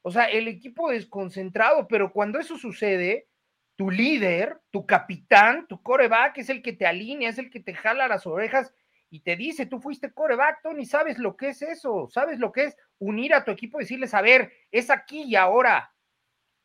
O 0.00 0.10
sea, 0.10 0.24
el 0.24 0.48
equipo 0.48 0.90
desconcentrado, 0.90 1.86
pero 1.86 2.12
cuando 2.12 2.38
eso 2.38 2.56
sucede, 2.56 3.28
tu 3.76 3.90
líder, 3.90 4.58
tu 4.70 4.86
capitán, 4.86 5.66
tu 5.66 5.82
coreback 5.82 6.38
es 6.38 6.48
el 6.48 6.62
que 6.62 6.72
te 6.72 6.86
alinea, 6.86 7.28
es 7.28 7.38
el 7.38 7.50
que 7.50 7.60
te 7.60 7.74
jala 7.74 8.08
las 8.08 8.26
orejas 8.26 8.72
y 9.14 9.20
te 9.20 9.36
dice, 9.36 9.66
tú 9.66 9.78
fuiste 9.80 10.12
coreback, 10.12 10.60
Tony, 10.60 10.84
sabes 10.84 11.18
lo 11.18 11.36
que 11.36 11.50
es 11.50 11.62
eso, 11.62 12.08
sabes 12.10 12.40
lo 12.40 12.50
que 12.50 12.64
es 12.64 12.76
unir 12.98 13.32
a 13.32 13.44
tu 13.44 13.52
equipo 13.52 13.78
y 13.78 13.84
decirles, 13.84 14.12
a 14.12 14.20
ver, 14.20 14.52
es 14.72 14.90
aquí 14.90 15.22
y 15.22 15.36
ahora. 15.36 15.94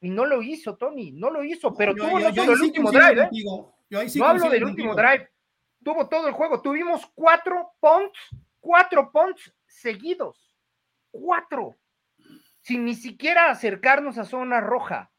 Y 0.02 0.10
no 0.10 0.26
lo 0.26 0.42
hizo, 0.42 0.76
Tony, 0.76 1.12
no 1.12 1.30
lo 1.30 1.44
hizo, 1.44 1.76
pero 1.76 1.96
Yo- 1.96 2.06
tuvo 2.08 2.20
yo- 2.20 2.30
no 2.30 2.34
yo 2.34 2.42
solo 2.44 2.48
ahí 2.48 2.54
el 2.54 2.58
sí 2.58 2.66
último 2.66 2.92
drive, 2.92 3.12
¿eh? 3.22 3.26
contigo. 3.26 3.76
Yo 3.88 4.00
ahí 4.00 4.10
sí 4.10 4.18
no 4.18 4.26
hablo 4.26 4.50
del 4.50 4.64
último 4.64 4.96
drive. 4.96 5.30
Tuvo 5.84 6.10
todo 6.10 6.28
el 6.28 6.34
juego. 6.34 6.60
Tuvimos 6.60 7.06
cuatro 7.14 7.72
punts, 7.80 8.18
cuatro 8.60 9.12
punts 9.12 9.54
seguidos. 9.68 10.58
Cuatro. 11.12 11.76
Sin 12.62 12.84
ni 12.84 12.96
siquiera 12.96 13.52
acercarnos 13.52 14.18
a 14.18 14.26
zona 14.26 14.60
roja. 14.60 15.12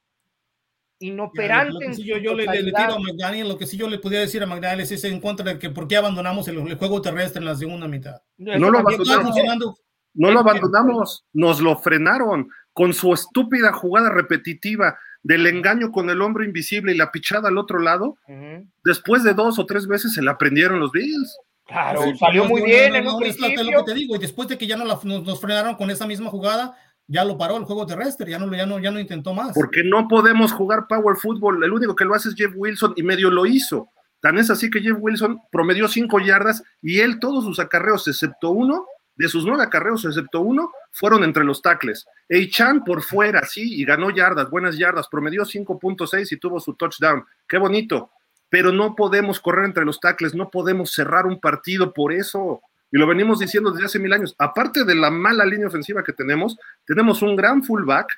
Ya, 1.01 1.07
Inoperante. 1.07 1.73
lo 1.73 1.79
que 1.81 1.95
sí 1.95 2.05
yo, 2.05 2.19
yo 2.19 2.35
le, 2.35 2.45
le- 2.47 2.63
le 2.63 2.73
tiro 2.73 2.95
a 2.95 2.99
McDaniel, 2.99 3.49
lo 3.49 3.57
que 3.57 3.67
sí 3.67 3.77
yo 3.79 3.89
le 3.89 3.99
podía 3.99 4.21
decir 4.21 4.43
a 4.43 4.47
McDaniel 4.47 4.81
es 4.81 4.93
ese 4.93 5.09
en 5.09 5.21
contra 5.21 5.45
de 5.47 5.59
que 5.59 5.71
por 5.71 5.89
qué 5.89 5.97
abandonamos 5.97 6.47
el, 6.49 6.59
el 6.59 6.75
juego 6.77 7.01
terrestre 7.01 7.39
en 7.41 7.47
la 7.47 7.57
segunda 7.57 7.89
mitad. 7.89 8.17
Eso 8.39 8.59
No 8.59 8.71
lo 8.71 8.83
funcionando. 8.85 9.77
No 10.13 10.31
lo 10.33 10.41
abandonamos, 10.41 11.25
nos 11.33 11.61
lo 11.61 11.77
frenaron 11.79 12.49
con 12.73 12.93
su 12.93 13.13
estúpida 13.15 13.73
jugada 13.73 14.11
repetitiva 14.11 14.99
del 15.23 15.47
engaño 15.47 15.91
con 15.93 16.11
el 16.11 16.21
hombro 16.21 16.45
invisible 16.45 16.93
y 16.93 16.97
la 16.97 17.11
pichada 17.13 17.49
al 17.49 17.59
otro 17.59 17.79
lado. 17.79 18.17
Ujú. 18.27 18.67
Después 18.85 19.23
de 19.23 19.35
dos 19.35 19.59
o 19.59 19.67
tres 19.67 19.87
veces 19.87 20.13
se 20.13 20.21
la 20.23 20.33
aprendieron 20.33 20.81
los 20.81 20.91
Bills. 20.93 21.39
Claro, 21.67 22.03
Sí, 22.03 22.19
salió 22.19 22.43
no, 22.43 22.49
muy 22.51 22.61
no, 22.63 22.67
bien 22.67 22.91
no, 22.93 22.99
en 22.99 23.05
no, 23.05 23.11
es 23.11 23.15
lo 23.15 23.19
que- 23.47 23.55
principio. 23.55 23.79
lo 23.79 23.85
que 23.85 23.93
te 23.93 23.99
digo, 23.99 24.17
y 24.17 24.19
después 24.19 24.49
de 24.49 24.59
que 24.59 24.67
ya 24.67 24.77
no 24.77 24.85
la- 24.85 24.99
nos, 25.05 25.23
nos 25.25 25.41
frenaron 25.41 25.77
con 25.77 25.91
esa 25.91 26.07
misma 26.07 26.29
jugada, 26.29 26.77
ya 27.11 27.25
lo 27.25 27.37
paró 27.37 27.57
el 27.57 27.64
juego 27.64 27.87
terrestre, 27.87 28.31
ya 28.31 28.38
no, 28.38 28.55
ya 28.55 28.66
no, 28.66 28.79
ya 28.79 28.92
no 28.92 29.01
intentó 29.01 29.35
más. 29.35 29.53
Porque 29.53 29.83
no 29.83 30.07
podemos 30.07 30.53
jugar 30.53 30.87
power 30.88 31.16
football. 31.16 31.62
El 31.62 31.73
único 31.73 31.96
que 31.96 32.05
lo 32.05 32.14
hace 32.14 32.29
es 32.29 32.37
Jeff 32.37 32.53
Wilson 32.55 32.92
y 32.94 33.03
medio 33.03 33.31
lo 33.31 33.46
hizo. 33.46 33.90
Tan 34.20 34.38
es 34.38 34.49
así 34.49 34.70
que 34.70 34.81
Jeff 34.81 34.96
Wilson 35.01 35.40
promedió 35.51 35.88
cinco 35.88 36.20
yardas 36.20 36.62
y 36.81 37.01
él 37.01 37.18
todos 37.18 37.44
sus 37.44 37.59
acarreos, 37.59 38.07
excepto 38.07 38.51
uno, 38.51 38.87
de 39.16 39.29
sus 39.29 39.44
nueve 39.44 39.64
acarreos, 39.64 40.05
excepto 40.05 40.40
uno, 40.40 40.70
fueron 40.92 41.25
entre 41.25 41.42
los 41.42 41.61
tackles. 41.61 42.07
Eichan 42.29 42.85
por 42.85 43.03
fuera, 43.03 43.44
sí, 43.44 43.81
y 43.81 43.85
ganó 43.85 44.11
yardas, 44.11 44.49
buenas 44.49 44.79
yardas, 44.79 45.09
promedió 45.09 45.42
5.6 45.42 46.31
y 46.31 46.37
tuvo 46.38 46.61
su 46.61 46.75
touchdown. 46.75 47.25
Qué 47.49 47.59
bonito. 47.59 48.12
Pero 48.49 48.70
no 48.70 48.94
podemos 48.94 49.40
correr 49.40 49.64
entre 49.64 49.85
los 49.85 49.99
tackles, 49.99 50.35
no 50.35 50.49
podemos 50.49 50.92
cerrar 50.92 51.27
un 51.27 51.40
partido 51.40 51.92
por 51.92 52.12
eso. 52.12 52.62
Y 52.92 52.98
lo 52.98 53.07
venimos 53.07 53.38
diciendo 53.38 53.70
desde 53.70 53.87
hace 53.87 53.98
mil 53.98 54.12
años. 54.12 54.35
Aparte 54.38 54.85
de 54.85 54.94
la 54.94 55.11
mala 55.11 55.44
línea 55.44 55.68
ofensiva 55.68 56.03
que 56.03 56.12
tenemos, 56.12 56.59
tenemos 56.85 57.22
un 57.22 57.37
gran 57.37 57.62
fullback 57.62 58.12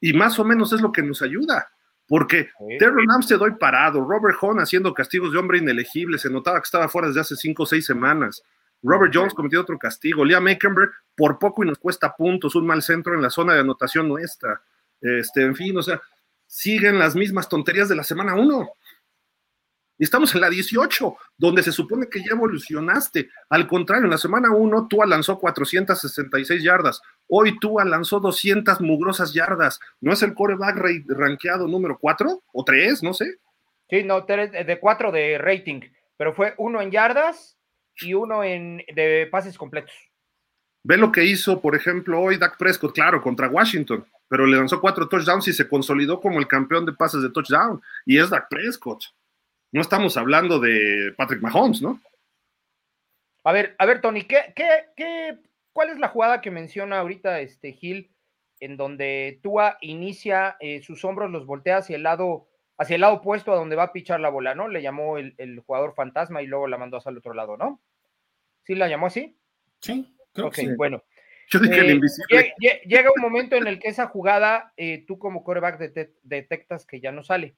y 0.00 0.12
más 0.12 0.38
o 0.38 0.44
menos 0.44 0.72
es 0.72 0.80
lo 0.80 0.92
que 0.92 1.02
nos 1.02 1.22
ayuda. 1.22 1.68
Porque 2.06 2.50
Sí. 2.58 2.78
Terron 2.78 3.10
Amstead 3.10 3.40
hoy 3.40 3.52
parado, 3.58 4.04
Robert 4.04 4.38
Hunt 4.40 4.60
haciendo 4.60 4.94
castigos 4.94 5.32
de 5.32 5.38
hombre 5.38 5.58
inelegible, 5.58 6.18
se 6.18 6.30
notaba 6.30 6.60
que 6.60 6.64
estaba 6.64 6.88
fuera 6.88 7.08
desde 7.08 7.20
hace 7.20 7.36
cinco 7.36 7.64
o 7.64 7.66
seis 7.66 7.84
semanas. 7.84 8.42
Robert 8.82 9.12
Jones 9.14 9.34
cometió 9.34 9.60
otro 9.60 9.78
castigo. 9.78 10.24
Liam 10.24 10.46
Eckenberg 10.48 10.90
por 11.16 11.38
poco 11.38 11.64
y 11.64 11.66
nos 11.66 11.78
cuesta 11.78 12.14
puntos, 12.14 12.54
un 12.54 12.66
mal 12.66 12.82
centro 12.82 13.14
en 13.14 13.22
la 13.22 13.30
zona 13.30 13.54
de 13.54 13.60
anotación 13.60 14.08
nuestra. 14.08 14.60
Este, 15.00 15.42
en 15.42 15.54
fin, 15.54 15.76
o 15.76 15.82
sea, 15.82 16.00
siguen 16.46 16.98
las 16.98 17.14
mismas 17.14 17.48
tonterías 17.48 17.88
de 17.88 17.96
la 17.96 18.04
semana 18.04 18.34
1. 18.34 18.68
Y 19.98 20.04
estamos 20.04 20.34
en 20.34 20.40
la 20.42 20.48
18, 20.50 21.16
donde 21.36 21.62
se 21.62 21.72
supone 21.72 22.08
que 22.08 22.20
ya 22.20 22.30
evolucionaste. 22.32 23.28
Al 23.50 23.66
contrario, 23.66 24.04
en 24.04 24.10
la 24.10 24.18
semana 24.18 24.50
1 24.52 24.86
Tua 24.88 25.06
lanzó 25.06 25.38
466 25.38 26.62
yardas. 26.62 27.00
Hoy 27.28 27.58
Tua 27.58 27.84
lanzó 27.84 28.20
200 28.20 28.80
mugrosas 28.80 29.32
yardas. 29.34 29.80
¿No 30.00 30.12
es 30.12 30.22
el 30.22 30.34
coreback 30.34 30.76
re- 30.76 31.04
rankeado 31.08 31.66
número 31.66 31.98
4 31.98 32.42
o 32.52 32.64
3? 32.64 33.02
No 33.02 33.12
sé. 33.12 33.26
Sí, 33.90 34.04
no, 34.04 34.24
tres- 34.24 34.52
de 34.52 34.78
cuatro 34.80 35.10
de 35.10 35.38
rating, 35.38 35.80
pero 36.16 36.34
fue 36.34 36.54
uno 36.58 36.80
en 36.82 36.90
yardas 36.90 37.56
y 38.00 38.12
uno 38.14 38.44
en 38.44 38.82
de 38.94 39.26
pases 39.32 39.56
completos. 39.56 39.92
Ve 40.84 40.96
lo 40.96 41.10
que 41.10 41.24
hizo, 41.24 41.60
por 41.60 41.74
ejemplo, 41.74 42.20
hoy 42.20 42.36
Dak 42.36 42.56
Prescott, 42.58 42.94
claro, 42.94 43.20
contra 43.22 43.48
Washington, 43.48 44.06
pero 44.28 44.46
le 44.46 44.56
lanzó 44.58 44.80
cuatro 44.80 45.08
touchdowns 45.08 45.48
y 45.48 45.52
se 45.52 45.66
consolidó 45.68 46.20
como 46.20 46.38
el 46.38 46.46
campeón 46.46 46.84
de 46.86 46.92
pases 46.92 47.22
de 47.22 47.30
touchdown. 47.30 47.80
Y 48.06 48.18
es 48.18 48.30
Dak 48.30 48.48
Prescott. 48.48 49.02
No 49.72 49.80
estamos 49.80 50.16
hablando 50.16 50.58
de 50.58 51.12
Patrick 51.16 51.42
Mahomes, 51.42 51.82
¿no? 51.82 52.00
A 53.44 53.52
ver, 53.52 53.74
a 53.78 53.86
ver, 53.86 54.00
Tony, 54.00 54.22
¿qué, 54.22 54.52
qué, 54.56 54.68
qué, 54.96 55.38
¿cuál 55.72 55.90
es 55.90 55.98
la 55.98 56.08
jugada 56.08 56.40
que 56.40 56.50
menciona 56.50 56.98
ahorita 56.98 57.40
este 57.40 57.72
Gil 57.72 58.10
en 58.60 58.76
donde 58.76 59.38
Tua 59.42 59.78
inicia 59.80 60.56
eh, 60.60 60.82
sus 60.82 61.04
hombros, 61.04 61.30
los 61.30 61.46
voltea 61.46 61.76
hacia 61.78 61.96
el 61.96 62.02
lado, 62.02 62.48
hacia 62.76 62.96
el 62.96 63.02
lado 63.02 63.14
opuesto 63.14 63.52
a 63.52 63.56
donde 63.56 63.76
va 63.76 63.84
a 63.84 63.92
pichar 63.92 64.20
la 64.20 64.30
bola, 64.30 64.54
¿no? 64.54 64.68
Le 64.68 64.82
llamó 64.82 65.16
el, 65.18 65.34
el 65.38 65.60
jugador 65.60 65.94
fantasma 65.94 66.42
y 66.42 66.46
luego 66.46 66.66
la 66.66 66.78
mandó 66.78 66.96
hacia 66.96 67.10
el 67.10 67.18
otro 67.18 67.34
lado, 67.34 67.56
¿no? 67.56 67.80
¿Sí 68.64 68.74
la 68.74 68.88
llamó 68.88 69.06
así? 69.06 69.38
Sí, 69.80 70.14
creo 70.32 70.50
que 70.50 70.62
sí. 70.62 70.74
bueno. 70.76 71.04
Yo 71.50 71.60
dije 71.60 71.78
el 71.80 71.90
Eh, 71.90 71.92
invisible. 71.94 72.36
lle- 72.38 72.54
lle- 72.60 72.80
Llega 72.84 73.10
un 73.16 73.22
momento 73.22 73.56
en 73.56 73.66
el 73.66 73.78
que 73.78 73.88
esa 73.88 74.08
jugada, 74.08 74.72
eh, 74.76 75.04
tú 75.06 75.18
como 75.18 75.44
coreback 75.44 75.78
detectas 76.22 76.84
que 76.84 77.00
ya 77.00 77.12
no 77.12 77.22
sale. 77.22 77.54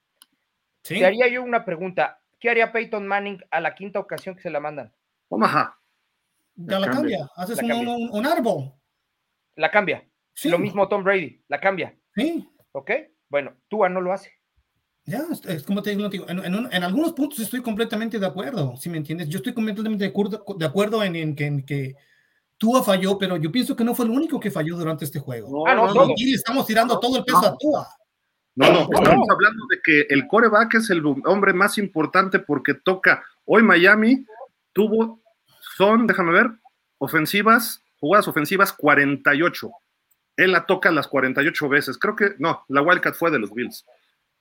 Te 0.83 1.05
haría 1.05 1.29
yo 1.29 1.43
una 1.43 1.65
pregunta. 1.65 2.21
¿Qué 2.39 2.49
haría 2.51 2.73
Peyton 2.73 3.07
Manning 3.07 3.43
a 3.51 3.61
la 3.61 3.75
quinta 3.75 3.99
ocasión 3.99 4.35
que 4.35 4.43
se 4.43 4.51
la 4.51 4.61
mandan? 4.61 4.93
Omaha. 5.29 5.79
Ya 6.57 6.79
la, 6.79 6.91
cambia. 6.91 7.31
Haces 7.37 7.59
un, 7.63 8.27
árbol. 8.27 8.73
La 9.57 9.71
cambia. 9.71 10.07
Lo 10.45 10.59
mismo 10.59 10.89
Tom 10.89 11.05
Brady. 11.05 11.43
La 11.49 11.61
cambia. 11.61 11.97
Sí. 12.15 12.49
¿Ok? 12.73 12.91
Bueno, 13.29 13.55
Tua 13.69 13.89
no 13.89 14.01
lo 14.01 14.13
hace. 14.13 14.33
Ya, 15.05 15.23
es 15.49 15.63
como 15.65 15.83
te 15.83 15.97
digo, 15.97 16.09
en, 16.29 16.85
algunos 16.85 17.13
puntos 17.15 17.41
estoy 17.41 17.63
completamente 17.63 18.19
de 18.19 18.27
acuerdo, 18.27 18.77
si 18.77 18.89
me 18.91 18.99
entiendes. 18.99 19.29
Yo 19.29 19.39
estoy 19.39 19.53
completamente 19.53 20.05
de 20.05 20.11
acuerdo, 20.11 20.45
de 20.57 20.67
acuerdo 20.67 21.03
en, 21.03 21.35
que, 21.35 21.47
en 21.47 21.65
que 21.65 21.97
Tua 22.59 22.83
falló, 22.83 23.19
pero 23.19 23.37
yo 23.37 23.51
pienso 23.51 23.75
que 23.75 23.85
no 23.85 23.95
fue 23.95 24.05
el 24.05 24.13
único 24.13 24.39
que 24.39 24.51
falló 24.51 24.77
durante 24.77 25.05
este 25.05 25.19
juego. 25.19 25.67
ah, 25.67 25.75
no, 25.75 25.93
no, 25.93 26.13
y 26.15 26.35
estamos 26.35 26.67
tirando 26.67 27.01
todo 27.01 27.17
el 27.17 27.25
peso 27.25 27.45
a 27.45 27.57
Tua. 27.57 27.89
No, 28.57 28.73
no, 28.73 28.89
estamos 28.93 29.29
hablando 29.31 29.65
de 29.71 29.81
que 29.83 30.07
el 30.11 30.27
coreback 30.27 30.75
es 30.75 30.91
el 30.91 31.03
hombre 31.25 31.53
más 31.53 31.79
importante 31.79 32.41
porque 32.41 32.75
toca. 32.75 33.25
Hoy 33.45 33.63
Miami 33.63 34.27
tuvo, 34.73 35.21
son, 35.77 36.07
déjame 36.07 36.33
ver, 36.33 36.51
ofensivas, 36.99 37.83
jugadas 37.99 38.29
ofensivas 38.29 38.73
48. 38.73 39.71
Él 40.37 40.53
la 40.53 40.67
toca 40.67 40.91
las 40.91 41.07
48 41.07 41.69
veces. 41.69 41.99
Creo 41.99 42.17
que, 42.17 42.35
no, 42.39 42.65
la 42.69 42.83
Wildcat 42.83 43.15
fue 43.15 43.31
de 43.31 43.39
los 43.39 43.53
Bills. 43.53 43.85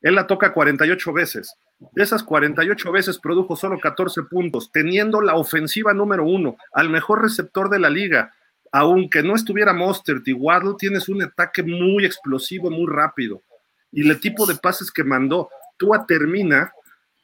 Él 0.02 0.16
la 0.16 0.28
toca 0.28 0.54
48 0.54 1.14
veces. 1.14 1.54
De 1.94 2.04
esas 2.04 2.24
48 2.24 2.92
veces 2.92 3.20
produjo 3.20 3.56
solo 3.56 3.80
14 3.80 4.24
puntos, 4.24 4.72
teniendo 4.72 5.22
la 5.22 5.36
ofensiva 5.36 5.94
número 5.94 6.26
uno, 6.26 6.58
al 6.74 6.90
mejor 6.90 7.22
receptor 7.22 7.70
de 7.70 7.80
la 7.80 7.90
liga. 7.90 8.34
Aunque 8.72 9.24
no 9.24 9.36
estuviera 9.36 9.74
Mostert 9.74 10.28
y 10.28 10.34
Waddle, 10.34 10.76
tienes 10.78 11.10
un 11.10 11.22
ataque 11.24 11.64
muy 11.64 12.06
explosivo, 12.06 12.70
muy 12.70 12.88
rápido. 12.88 13.44
Y 13.92 14.08
el 14.08 14.20
tipo 14.20 14.46
de 14.46 14.56
pases 14.56 14.92
que 14.92 15.04
mandó, 15.04 15.50
Tua 15.78 16.06
termina 16.06 16.74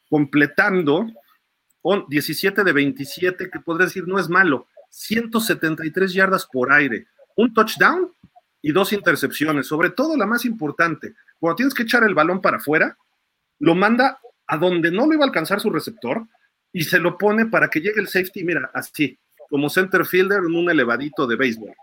completando 0.10 1.08
17 2.08 2.64
de 2.64 2.74
27, 2.74 3.50
que 3.50 3.60
podría 3.60 3.86
decir 3.86 4.08
no 4.08 4.20
es 4.20 4.30
malo, 4.30 4.68
173 4.90 6.14
yardas 6.14 6.46
por 6.46 6.72
aire, 6.72 7.08
un 7.36 7.54
touchdown 7.54 8.12
y 8.62 8.72
dos 8.72 8.94
intercepciones, 8.94 9.68
sobre 9.68 9.92
todo 9.92 10.18
la 10.18 10.26
más 10.26 10.46
importante, 10.46 11.14
cuando 11.40 11.58
tienes 11.58 11.74
que 11.74 11.84
echar 11.84 12.04
el 12.04 12.16
balón 12.16 12.42
para 12.42 12.58
afuera, 12.58 12.98
lo 13.60 13.76
manda 13.76 14.20
a 14.48 14.58
donde 14.58 14.92
no 14.92 15.06
lo 15.06 15.14
iba 15.14 15.24
a 15.24 15.28
alcanzar 15.28 15.60
su 15.60 15.70
receptor 15.70 16.26
y 16.72 16.84
se 16.84 17.00
lo 17.00 17.18
pone 17.18 17.46
para 17.46 17.70
que 17.70 17.82
llegue 17.82 18.02
el 18.02 18.08
safety, 18.08 18.44
mira, 18.44 18.72
así, 18.74 19.18
como 19.50 19.70
center 19.70 20.06
fielder 20.06 20.40
en 20.40 20.56
un 20.56 20.70
elevadito 20.70 21.28
de 21.28 21.36
béisbol. 21.36 21.74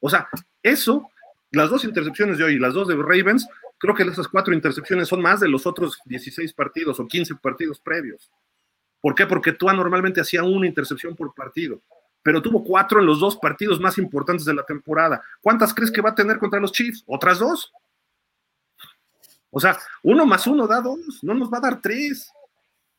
O 0.00 0.10
sea, 0.10 0.28
eso, 0.62 1.10
las 1.52 1.70
dos 1.70 1.84
intercepciones 1.84 2.38
de 2.38 2.44
hoy 2.44 2.54
y 2.54 2.58
las 2.58 2.74
dos 2.74 2.88
de 2.88 2.96
Ravens, 2.96 3.46
creo 3.78 3.94
que 3.94 4.02
esas 4.02 4.28
cuatro 4.28 4.52
intercepciones 4.52 5.08
son 5.08 5.22
más 5.22 5.40
de 5.40 5.48
los 5.48 5.66
otros 5.66 5.98
16 6.04 6.52
partidos 6.52 7.00
o 7.00 7.06
15 7.06 7.36
partidos 7.36 7.80
previos. 7.80 8.30
¿Por 9.00 9.14
qué? 9.14 9.26
Porque 9.26 9.52
Tua 9.52 9.72
normalmente 9.72 10.20
hacía 10.20 10.42
una 10.42 10.66
intercepción 10.66 11.14
por 11.14 11.32
partido, 11.34 11.80
pero 12.22 12.42
tuvo 12.42 12.64
cuatro 12.64 13.00
en 13.00 13.06
los 13.06 13.20
dos 13.20 13.36
partidos 13.36 13.80
más 13.80 13.96
importantes 13.98 14.44
de 14.44 14.54
la 14.54 14.64
temporada. 14.64 15.22
¿Cuántas 15.40 15.72
crees 15.72 15.90
que 15.90 16.02
va 16.02 16.10
a 16.10 16.14
tener 16.14 16.38
contra 16.38 16.60
los 16.60 16.72
Chiefs? 16.72 17.04
¿Otras 17.06 17.38
dos? 17.38 17.72
O 19.50 19.60
sea, 19.60 19.78
uno 20.02 20.26
más 20.26 20.46
uno 20.46 20.66
da 20.66 20.80
dos, 20.80 21.22
no 21.22 21.34
nos 21.34 21.50
va 21.50 21.58
a 21.58 21.62
dar 21.62 21.80
tres. 21.80 22.30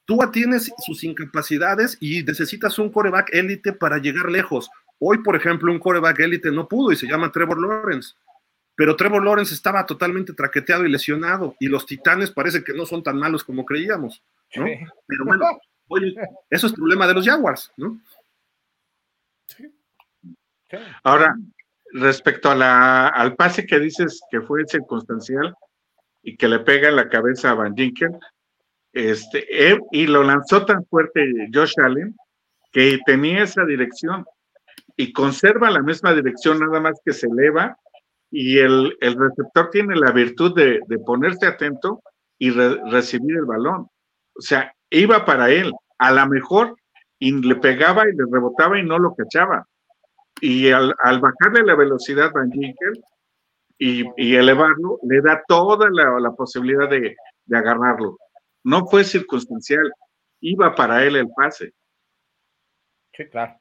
Tú 0.06 0.18
tienes 0.32 0.72
sus 0.80 1.04
incapacidades 1.04 1.98
y 2.00 2.24
necesitas 2.24 2.80
un 2.80 2.90
coreback 2.90 3.30
élite 3.32 3.74
para 3.74 4.00
llegar 4.00 4.32
lejos. 4.32 4.70
Hoy, 4.98 5.20
por 5.20 5.36
ejemplo, 5.36 5.72
un 5.72 5.80
coreback 5.80 6.20
élite 6.20 6.52
no 6.52 6.68
pudo 6.68 6.92
y 6.92 6.96
se 6.96 7.06
llama 7.06 7.32
Trevor 7.32 7.62
Lawrence. 7.62 8.16
Pero 8.80 8.96
Trevor 8.96 9.22
Lawrence 9.22 9.54
estaba 9.54 9.86
totalmente 9.86 10.32
traqueteado 10.32 10.86
y 10.86 10.90
lesionado 10.90 11.54
y 11.60 11.68
los 11.68 11.86
titanes 11.86 12.32
parece 12.32 12.64
que 12.64 12.74
no 12.74 12.86
son 12.86 13.04
tan 13.04 13.18
malos 13.18 13.44
como 13.44 13.66
creíamos. 13.66 14.24
¿no? 14.56 14.64
Pero 15.06 15.26
bueno, 15.26 15.46
eso 16.50 16.68
es 16.68 16.72
problema 16.72 17.06
de 17.06 17.14
los 17.14 17.26
Jaguars, 17.26 17.74
¿no? 17.76 18.00
Ahora, 21.04 21.36
respecto 21.92 22.50
a 22.50 22.56
la, 22.56 23.10
al 23.10 23.36
pase 23.36 23.66
que 23.66 23.82
dices 23.82 24.22
que 24.32 24.40
fue 24.40 24.64
circunstancial, 24.66 25.54
y 26.24 26.38
que 26.38 26.48
le 26.48 26.60
pega 26.60 26.88
en 26.88 26.96
la 26.96 27.10
cabeza 27.10 27.52
a 27.52 27.56
Van 27.56 27.76
Ginkel. 27.76 28.18
Este, 28.94 29.46
y 29.92 30.08
lo 30.08 30.24
lanzó 30.24 30.66
tan 30.66 30.86
fuerte 30.86 31.50
Josh 31.54 31.74
Allen 31.84 32.16
que 32.72 32.98
tenía 33.06 33.44
esa 33.44 33.66
dirección 33.66 34.24
y 34.96 35.12
conserva 35.12 35.70
la 35.70 35.82
misma 35.82 36.14
dirección, 36.14 36.62
nada 36.62 36.80
más 36.80 36.98
que 37.04 37.12
se 37.12 37.28
eleva 37.28 37.78
y 38.32 38.60
el, 38.60 38.96
receptor 39.02 39.70
tiene 39.72 39.96
la 39.96 40.12
virtud 40.12 40.56
de, 40.56 40.82
ponerse 41.06 41.48
atento 41.48 42.02
y 42.38 42.52
recibir 42.52 43.38
el 43.38 43.46
balón. 43.46 43.88
O 44.36 44.42
sea, 44.42 44.74
iba 44.90 45.26
para 45.26 45.50
él, 45.50 45.72
a 45.98 46.12
lo 46.12 46.28
mejor 46.28 46.76
y 47.18 47.32
le 47.32 47.56
pegaba 47.56 48.04
y 48.04 48.16
le 48.16 48.24
rebotaba 48.32 48.80
y 48.80 48.84
no 48.84 48.98
lo 48.98 49.14
cachaba. 49.16 49.66
Y 50.42 50.72
al, 50.72 50.94
al 51.04 51.20
bajarle 51.20 51.64
la 51.66 51.76
velocidad 51.76 52.32
Van 52.34 52.52
Ginkel, 52.52 53.04
y, 53.80 54.36
elevarlo, 54.36 55.00
le 55.04 55.22
da 55.22 55.42
toda 55.48 55.90
la, 55.90 56.32
posibilidad 56.32 56.90
de, 56.90 57.16
agarrarlo. 57.52 58.18
No 58.64 58.86
fue 58.86 59.04
circunstancial, 59.06 59.92
iba 60.42 60.76
para 60.76 61.04
él 61.06 61.16
el 61.16 61.30
pase. 61.30 61.74
Sí, 63.14 63.26
claro. 63.30 63.58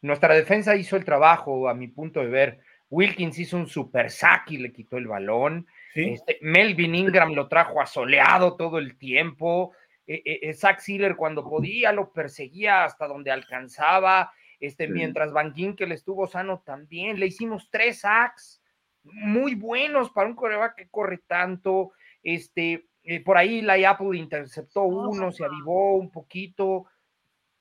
Nuestra 0.00 0.34
defensa 0.34 0.74
hizo 0.74 0.96
el 0.96 1.04
trabajo, 1.04 1.68
a 1.68 1.74
mi 1.74 1.88
punto 1.88 2.20
de 2.20 2.28
ver. 2.28 2.60
Wilkins 2.90 3.38
hizo 3.38 3.56
un 3.56 3.66
super 3.66 4.10
sack 4.10 4.50
y 4.52 4.58
le 4.58 4.72
quitó 4.72 4.96
el 4.96 5.06
balón. 5.06 5.66
Este, 5.94 6.38
Melvin 6.40 6.94
Ingram 6.94 7.32
lo 7.34 7.48
trajo 7.48 7.80
asoleado 7.80 8.56
todo 8.56 8.78
el 8.78 8.96
tiempo. 8.96 9.72
E, 10.06 10.22
e, 10.24 10.48
e 10.48 10.54
Zach 10.54 10.78
Sealer 10.78 11.16
cuando 11.16 11.44
podía 11.44 11.92
lo 11.92 12.12
perseguía 12.12 12.84
hasta 12.84 13.06
donde 13.06 13.30
alcanzaba. 13.30 14.32
Este, 14.60 14.88
Mientras 14.88 15.32
Van 15.32 15.54
Ginkel 15.54 15.92
estuvo 15.92 16.26
sano 16.26 16.62
también. 16.64 17.18
Le 17.18 17.26
hicimos 17.26 17.68
tres 17.70 18.00
sacks 18.00 18.62
muy 19.02 19.54
buenos 19.54 20.10
para 20.10 20.28
un 20.28 20.34
coreback 20.34 20.76
que 20.76 20.88
corre 20.88 21.18
tanto. 21.26 21.92
Este, 22.22 22.88
eh, 23.02 23.20
por 23.20 23.38
ahí 23.38 23.60
la 23.60 23.74
Apple 23.90 24.16
interceptó 24.18 24.82
uno, 24.82 25.32
se 25.32 25.44
avivó 25.44 25.96
un 25.96 26.10
poquito. 26.10 26.86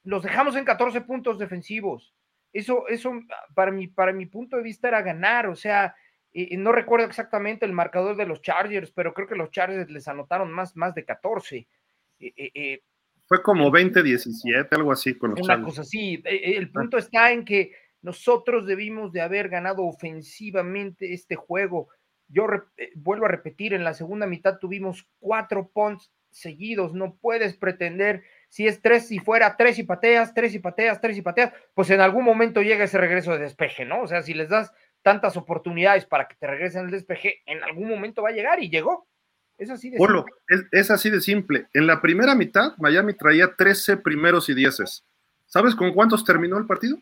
Los 0.03 0.23
dejamos 0.23 0.55
en 0.55 0.65
14 0.65 1.01
puntos 1.01 1.37
defensivos. 1.37 2.13
Eso, 2.58 2.88
eso 2.88 3.12
para, 3.54 3.72
mi, 3.72 3.88
para 3.88 4.13
mi 4.13 4.26
punto 4.26 4.58
de 4.58 4.63
vista 4.63 4.88
era 4.88 5.04
ganar. 5.04 5.48
O 5.48 5.56
sea, 5.56 5.96
eh, 6.34 6.58
no 6.58 6.72
recuerdo 6.72 7.06
exactamente 7.06 7.65
el 7.65 7.72
marcador 7.72 8.15
de 8.17 8.26
los 8.26 8.41
Chargers, 8.41 8.91
pero 8.91 9.13
creo 9.13 9.28
que 9.28 9.36
los 9.36 9.52
Chargers 9.52 9.91
les 9.91 10.08
anotaron 10.08 10.52
más, 10.52 10.76
más 10.76 10.96
de 10.96 11.06
14. 11.06 11.67
Eh, 12.20 12.82
Fue 13.28 13.43
como 13.43 13.72
20-17, 13.72 14.67
algo 14.72 14.91
así 14.91 15.15
con 15.15 15.32
los 15.32 15.41
Una 15.41 15.62
cosa 15.62 15.82
así. 15.82 16.20
El 16.26 16.72
punto 16.72 16.98
ah. 16.98 17.00
está 17.00 17.32
en 17.32 17.46
que 17.46 17.74
nosotros 18.02 18.65
debimos 18.65 19.12
de 19.12 19.22
haber 19.22 19.50
ganado 19.50 19.84
ofensivamente 19.84 21.13
este 21.13 21.36
juego. 21.36 21.89
Yo 22.28 22.48
eh, 22.78 22.91
vuelvo 22.96 23.26
a 23.26 23.30
repetir, 23.30 23.74
en 23.74 23.84
la 23.84 23.93
segunda 23.93 24.26
mitad 24.26 24.58
tuvimos 24.58 25.08
cuatro 25.20 25.70
punts 25.70 26.12
seguidos. 26.32 26.96
No 26.96 27.17
puedes 27.17 27.56
pretender, 27.56 28.24
si 28.49 28.67
es 28.67 28.81
tres, 28.81 29.07
si 29.07 29.19
fuera 29.19 29.55
tres 29.57 29.79
y 29.79 29.83
pateas, 29.83 30.33
tres 30.33 30.53
y 30.55 30.60
pateas, 30.60 31.01
tres 31.01 31.17
y 31.17 31.21
pateas, 31.21 31.53
pues 31.73 31.89
en 31.89 32.01
algún 32.01 32.23
momento 32.23 32.62
llega 32.62 32.86
ese 32.86 32.97
regreso 32.97 33.33
de 33.33 33.39
despeje, 33.39 33.86
¿no? 33.86 34.01
O 34.01 34.07
sea, 34.07 34.21
si 34.21 34.33
les 34.33 34.49
das 34.49 34.71
tantas 35.01 35.38
oportunidades 35.38 36.05
para 36.05 36.27
que 36.27 36.36
te 36.36 36.47
regresen 36.47 36.86
el 36.86 36.91
despeje, 36.91 37.41
en 37.45 37.63
algún 37.63 37.88
momento 37.88 38.21
va 38.21 38.29
a 38.29 38.33
llegar 38.33 38.62
y 38.62 38.69
llegó. 38.69 39.07
Es 39.57 39.69
así 39.69 39.89
de 39.89 39.97
simple. 39.97 40.23
Es, 40.49 40.65
es, 40.71 40.91
así 40.91 41.10
de 41.10 41.19
simple. 41.19 41.67
En 41.73 41.88
la 41.88 41.99
primera 42.01 42.36
mitad, 42.36 42.73
Miami 42.77 43.13
traía 43.13 43.55
13 43.55 43.97
primeros 43.97 44.49
y 44.49 44.53
dieces. 44.53 45.03
¿Sabes 45.45 45.75
con 45.75 45.93
cuántos 45.93 46.23
terminó 46.23 46.57
el 46.57 46.67
partido? 46.67 46.97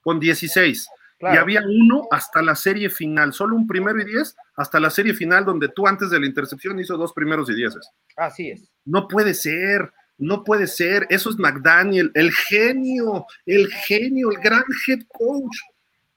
con 0.00 0.20
16. 0.20 0.88
Y 1.22 1.26
había 1.26 1.60
uno 1.60 2.08
hasta 2.10 2.40
la 2.40 2.54
serie 2.54 2.88
final, 2.88 3.34
solo 3.34 3.54
un 3.54 3.66
primero 3.66 4.00
y 4.00 4.06
diez 4.06 4.34
hasta 4.56 4.80
la 4.80 4.88
serie 4.88 5.12
final 5.12 5.44
donde 5.44 5.68
tú 5.68 5.86
antes 5.86 6.08
de 6.08 6.18
la 6.18 6.24
intercepción 6.24 6.80
hizo 6.80 6.96
dos 6.96 7.12
primeros 7.12 7.50
y 7.50 7.54
dieces. 7.54 7.90
Así 8.16 8.50
es. 8.50 8.72
No 8.86 9.06
puede 9.06 9.34
ser, 9.34 9.92
no 10.20 10.44
puede 10.44 10.66
ser. 10.66 11.06
Eso 11.10 11.30
es 11.30 11.38
McDaniel, 11.38 12.12
el 12.14 12.32
genio, 12.32 13.26
el 13.46 13.68
genio, 13.68 14.30
el 14.30 14.38
gran 14.38 14.64
head 14.86 15.00
coach. 15.08 15.56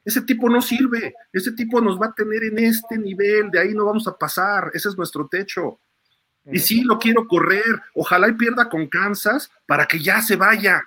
Ese 0.06 0.22
tipo 0.22 0.50
no 0.50 0.62
sirve, 0.62 1.16
ese 1.32 1.54
tipo 1.54 1.80
nos 1.80 2.00
va 2.00 2.08
a 2.08 2.14
tener 2.14 2.44
en 2.44 2.60
este 2.60 2.98
nivel, 2.98 3.50
de 3.50 3.60
ahí 3.60 3.74
no 3.74 3.86
vamos 3.86 4.06
a 4.08 4.18
pasar, 4.18 4.70
ese 4.74 4.90
es 4.90 4.98
nuestro 4.98 5.28
techo. 5.28 5.80
Y 6.46 6.60
sí, 6.60 6.82
lo 6.84 7.00
quiero 7.00 7.26
correr, 7.26 7.82
ojalá 7.96 8.28
y 8.28 8.34
pierda 8.34 8.68
con 8.68 8.88
Kansas 8.88 9.50
para 9.66 9.86
que 9.86 10.00
ya 10.00 10.22
se 10.22 10.36
vaya 10.36 10.84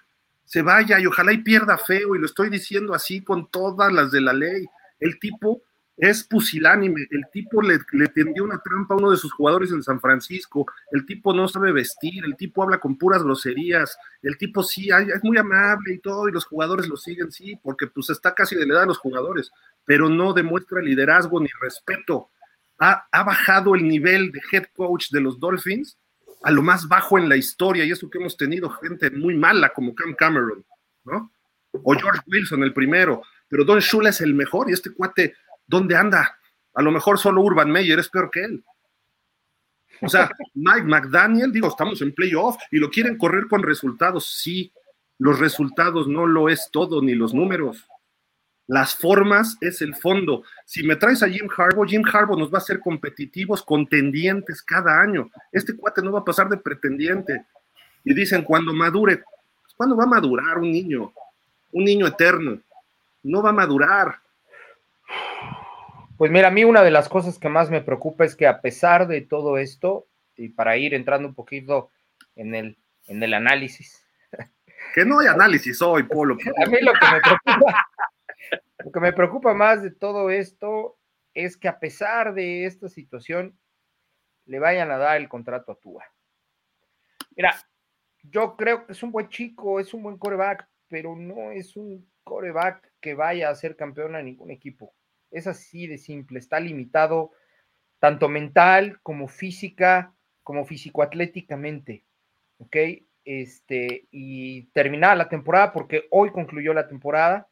se 0.47 0.63
vaya 0.63 0.99
y 1.01 1.07
ojalá 1.07 1.33
y 1.33 1.39
pierda 1.39 1.77
feo, 1.77 2.15
y 2.15 2.21
lo 2.21 2.27
estoy 2.27 2.49
diciendo 2.49 2.95
así 2.95 3.21
con 3.21 3.51
todas 3.51 3.93
las 3.93 4.13
de 4.13 4.21
la 4.21 4.33
ley. 4.33 4.65
El 5.01 5.19
tipo 5.19 5.63
es 5.97 6.25
pusilánime, 6.25 7.07
el 7.11 7.25
tipo 7.33 7.63
le, 7.63 7.79
tendió 8.09 8.45
una 8.45 8.59
trampa 8.59 8.95
a 8.95 8.99
uno 8.99 9.11
de 9.11 9.17
sus 9.17 9.33
jugadores 9.33 9.71
en 9.73 9.83
San 9.83 10.01
Francisco, 10.01 10.67
el 10.93 11.07
tipo 11.07 11.33
no 11.33 11.49
sabe 11.49 11.73
vestir, 11.73 12.25
el 12.25 12.37
tipo 12.37 12.63
habla 12.63 12.79
con 12.79 12.99
puras 12.99 13.23
groserías, 13.23 13.97
el 14.23 14.37
tipo 14.37 14.63
sí, 14.63 14.91
es 14.91 15.25
muy 15.25 15.39
amable 15.39 15.95
y 15.95 15.99
todo, 15.99 16.29
y 16.29 16.33
los 16.33 16.45
jugadores 16.45 16.87
lo 16.87 16.97
siguen, 16.97 17.33
sí, 17.33 17.59
porque 17.63 17.87
pues 17.87 18.11
está 18.11 18.35
casi 18.35 18.57
de 18.57 18.67
la 18.67 18.75
edad 18.75 18.81
de 18.83 18.89
los 18.89 18.99
jugadores, 18.99 19.51
pero 19.87 20.11
no 20.11 20.35
demuestra 20.35 20.83
liderazgo 20.83 21.41
ni 21.41 21.49
respeto. 21.61 22.29
Ha, 22.79 23.07
ha 23.11 23.23
bajado 23.25 23.75
el 23.75 23.89
nivel 23.89 24.33
de 24.33 24.41
head 24.53 24.67
coach 24.75 25.09
de 25.11 25.23
los 25.23 25.41
Dolphins 25.41 25.97
a 26.43 26.51
lo 26.51 26.63
más 26.63 26.87
bajo 26.87 27.19
en 27.19 27.29
la 27.29 27.37
historia, 27.37 27.85
y 27.85 27.91
eso 27.91 28.11
que 28.11 28.19
hemos 28.19 28.37
tenido 28.37 28.69
gente 28.69 29.11
muy 29.11 29.35
mala 29.35 29.71
como 29.71 29.95
Cam 29.95 30.15
Cameron, 30.15 30.65
¿no? 31.05 31.33
O 31.73 31.95
George 31.95 32.21
Wilson, 32.27 32.63
el 32.63 32.73
primero, 32.73 33.23
pero 33.49 33.65
Don 33.65 33.81
Shula 33.81 34.11
es 34.11 34.21
el 34.21 34.35
mejor, 34.35 34.69
y 34.71 34.73
este 34.73 34.93
cuate, 34.93 35.35
¿dónde 35.67 35.97
anda? 35.97 36.39
A 36.75 36.83
lo 36.83 36.91
mejor 36.91 37.19
solo 37.19 37.43
Urban 37.43 37.71
Meyer 37.71 37.99
es 37.99 38.09
peor 38.09 38.31
que 38.31 38.45
él. 38.45 38.65
O 40.03 40.09
sea, 40.09 40.31
Mike 40.55 40.87
McDaniel, 40.87 41.53
digo, 41.53 41.69
estamos 41.69 42.01
en 42.03 42.15
playoff 42.15 42.57
y 42.71 42.79
lo 42.79 42.91
quieren 42.91 43.17
correr 43.17 43.47
con 43.49 43.63
resultados. 43.63 44.27
Sí, 44.27 44.73
los 45.19 45.39
resultados 45.39 46.07
no 46.07 46.27
lo 46.27 46.49
es 46.49 46.69
todo, 46.71 47.01
ni 47.03 47.15
los 47.15 47.33
números. 47.33 47.87
Las 48.67 48.97
formas 48.97 49.57
es 49.61 49.81
el 49.81 49.95
fondo. 49.95 50.43
Si 50.65 50.83
me 50.83 50.97
traes 50.97 51.23
a 51.23 51.29
Jim 51.29 51.49
Harbaugh, 51.57 51.87
Jim 51.87 52.03
Harbaugh 52.05 52.39
nos 52.39 52.53
va 52.53 52.57
a 52.57 52.61
hacer 52.61 52.81
competitivos, 52.81 53.63
contendientes 53.63 54.61
cada 54.61 55.01
año. 55.01 55.31
Este 55.53 55.77
cuate 55.77 56.03
no 56.03 56.13
va 56.13 56.21
a 56.21 56.25
pasar 56.25 56.49
de 56.49 56.57
pretendiente. 56.57 57.45
Y 58.05 58.13
dicen, 58.13 58.43
cuando 58.43 58.73
madure, 58.73 59.23
¿cuándo 59.77 59.97
va 59.97 60.05
a 60.05 60.09
madurar 60.09 60.59
un 60.59 60.73
niño? 60.73 61.13
Un 61.73 61.85
niño 61.85 62.07
eterno. 62.07 62.61
No 63.23 63.41
va 63.43 63.51
a 63.51 63.55
madurar. 63.55 64.21
Pues 66.17 66.31
mira, 66.31 66.49
a 66.49 66.51
mí 66.51 66.65
una 66.65 66.83
de 66.83 66.91
las 66.91 67.09
cosas 67.09 67.39
que 67.39 67.49
más 67.49 67.71
me 67.71 67.83
preocupa 67.83 68.25
es 68.25 68.37
que 68.37 68.47
a 68.47 68.61
pesar 68.61 69.07
de 69.07 69.21
todo 69.21 69.59
esto, 69.59 70.07
y 70.37 70.49
para 70.49 70.77
ir 70.77 70.95
entrando 70.95 71.29
un 71.29 71.35
poquito 71.35 71.91
en 72.35 72.55
el, 72.55 72.79
en 73.07 73.23
el 73.23 73.35
análisis. 73.35 74.07
Que 74.95 75.05
no 75.05 75.19
hay 75.19 75.27
análisis 75.27 75.81
hoy, 75.83 76.05
Polo. 76.05 76.37
A 76.65 76.67
mí 76.69 76.79
lo 76.81 76.93
que 76.95 77.07
me 77.13 77.21
preocupa, 77.21 77.87
lo 78.79 78.93
que 78.93 79.01
me 79.01 79.13
preocupa 79.13 79.55
más 79.55 79.83
de 79.83 79.91
todo 79.91 80.31
esto 80.31 80.99
es 81.35 81.57
que 81.57 81.69
a 81.69 81.79
pesar 81.79 82.33
de 82.33 82.65
esta 82.65 82.89
situación, 82.89 83.59
le 84.47 84.59
vayan 84.59 84.91
a 84.91 84.97
dar 84.97 85.19
el 85.19 85.29
contrato 85.29 85.73
a 85.73 85.79
Tua. 85.79 86.05
Mira, 87.37 87.55
yo 88.23 88.57
creo 88.57 88.87
que 88.87 88.93
es 88.93 89.03
un 89.03 89.13
buen 89.13 89.29
chico, 89.29 89.79
es 89.81 89.93
un 89.93 90.03
buen 90.03 90.17
coreback, 90.17 90.67
pero 90.89 91.15
no 91.15 91.51
es 91.51 91.77
un 91.77 92.09
coreback 92.27 92.93
que 93.01 93.15
vaya 93.15 93.49
a 93.49 93.55
ser 93.55 93.77
campeón 93.77 94.17
a 94.17 94.23
ningún 94.23 94.51
equipo. 94.51 94.93
Es 95.31 95.47
así 95.47 95.87
de 95.87 95.97
simple, 95.97 96.41
está 96.41 96.59
limitado 96.59 97.31
tanto 98.01 98.29
mental 98.29 98.99
como 99.03 99.29
física, 99.29 100.13
como 100.43 100.67
físico-atléticamente. 100.67 102.05
¿Ok? 102.59 102.77
Este, 103.25 104.09
y 104.11 104.65
terminada 104.73 105.15
la 105.15 105.29
temporada, 105.29 105.73
porque 105.73 106.07
hoy 106.11 106.31
concluyó 106.31 106.75
la 106.75 106.89
temporada, 106.89 107.49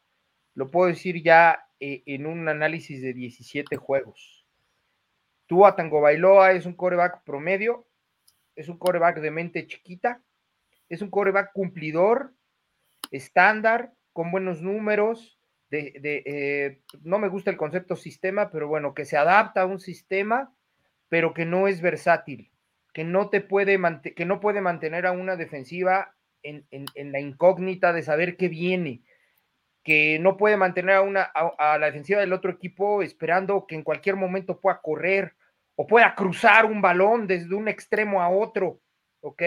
lo 0.54 0.70
puedo 0.70 0.88
decir 0.88 1.22
ya 1.22 1.66
eh, 1.80 2.02
en 2.06 2.26
un 2.26 2.48
análisis 2.48 3.00
de 3.00 3.12
17 3.12 3.76
juegos. 3.76 4.46
Tua 5.46 5.76
Tango 5.76 6.00
Bailoa 6.00 6.52
es 6.52 6.66
un 6.66 6.74
coreback 6.74 7.22
promedio, 7.24 7.86
es 8.56 8.68
un 8.68 8.78
coreback 8.78 9.20
de 9.20 9.30
mente 9.30 9.66
chiquita, 9.66 10.22
es 10.88 11.02
un 11.02 11.10
coreback 11.10 11.52
cumplidor, 11.52 12.34
estándar, 13.10 13.92
con 14.14 14.30
buenos 14.30 14.62
números, 14.62 15.38
de, 15.70 15.92
eh, 16.24 16.80
no 17.02 17.18
me 17.18 17.28
gusta 17.28 17.50
el 17.50 17.56
concepto 17.56 17.96
sistema, 17.96 18.48
pero 18.50 18.68
bueno, 18.68 18.94
que 18.94 19.04
se 19.04 19.16
adapta 19.16 19.62
a 19.62 19.66
un 19.66 19.80
sistema, 19.80 20.54
pero 21.08 21.34
que 21.34 21.44
no 21.44 21.66
es 21.66 21.80
versátil, 21.80 22.52
que 22.92 23.02
no 23.02 23.28
te 23.28 23.40
puede, 23.40 23.78
que 24.14 24.24
no 24.24 24.38
puede 24.38 24.60
mantener 24.60 25.04
a 25.04 25.12
una 25.12 25.34
defensiva 25.34 26.14
en, 26.44 26.64
la 26.94 27.20
incógnita 27.20 27.92
de 27.92 28.02
saber 28.02 28.36
qué 28.36 28.48
viene, 28.48 29.02
que 29.82 30.18
no 30.20 30.36
puede 30.36 30.56
mantener 30.56 30.94
a, 30.94 31.02
una, 31.02 31.22
a, 31.22 31.76
la 31.78 31.86
defensiva 31.86 32.20
del 32.20 32.32
otro 32.32 32.52
equipo 32.52 33.02
esperando 33.02 33.66
que 33.66 33.74
en 33.74 33.82
cualquier 33.82 34.14
momento 34.14 34.60
pueda 34.60 34.80
correr 34.80 35.34
o 35.74 35.88
pueda 35.88 36.14
cruzar 36.14 36.66
un 36.66 36.80
balón 36.80 37.26
desde 37.26 37.54
un 37.54 37.66
extremo 37.66 38.22
a 38.22 38.28
otro, 38.28 38.80
¿ok? 39.22 39.42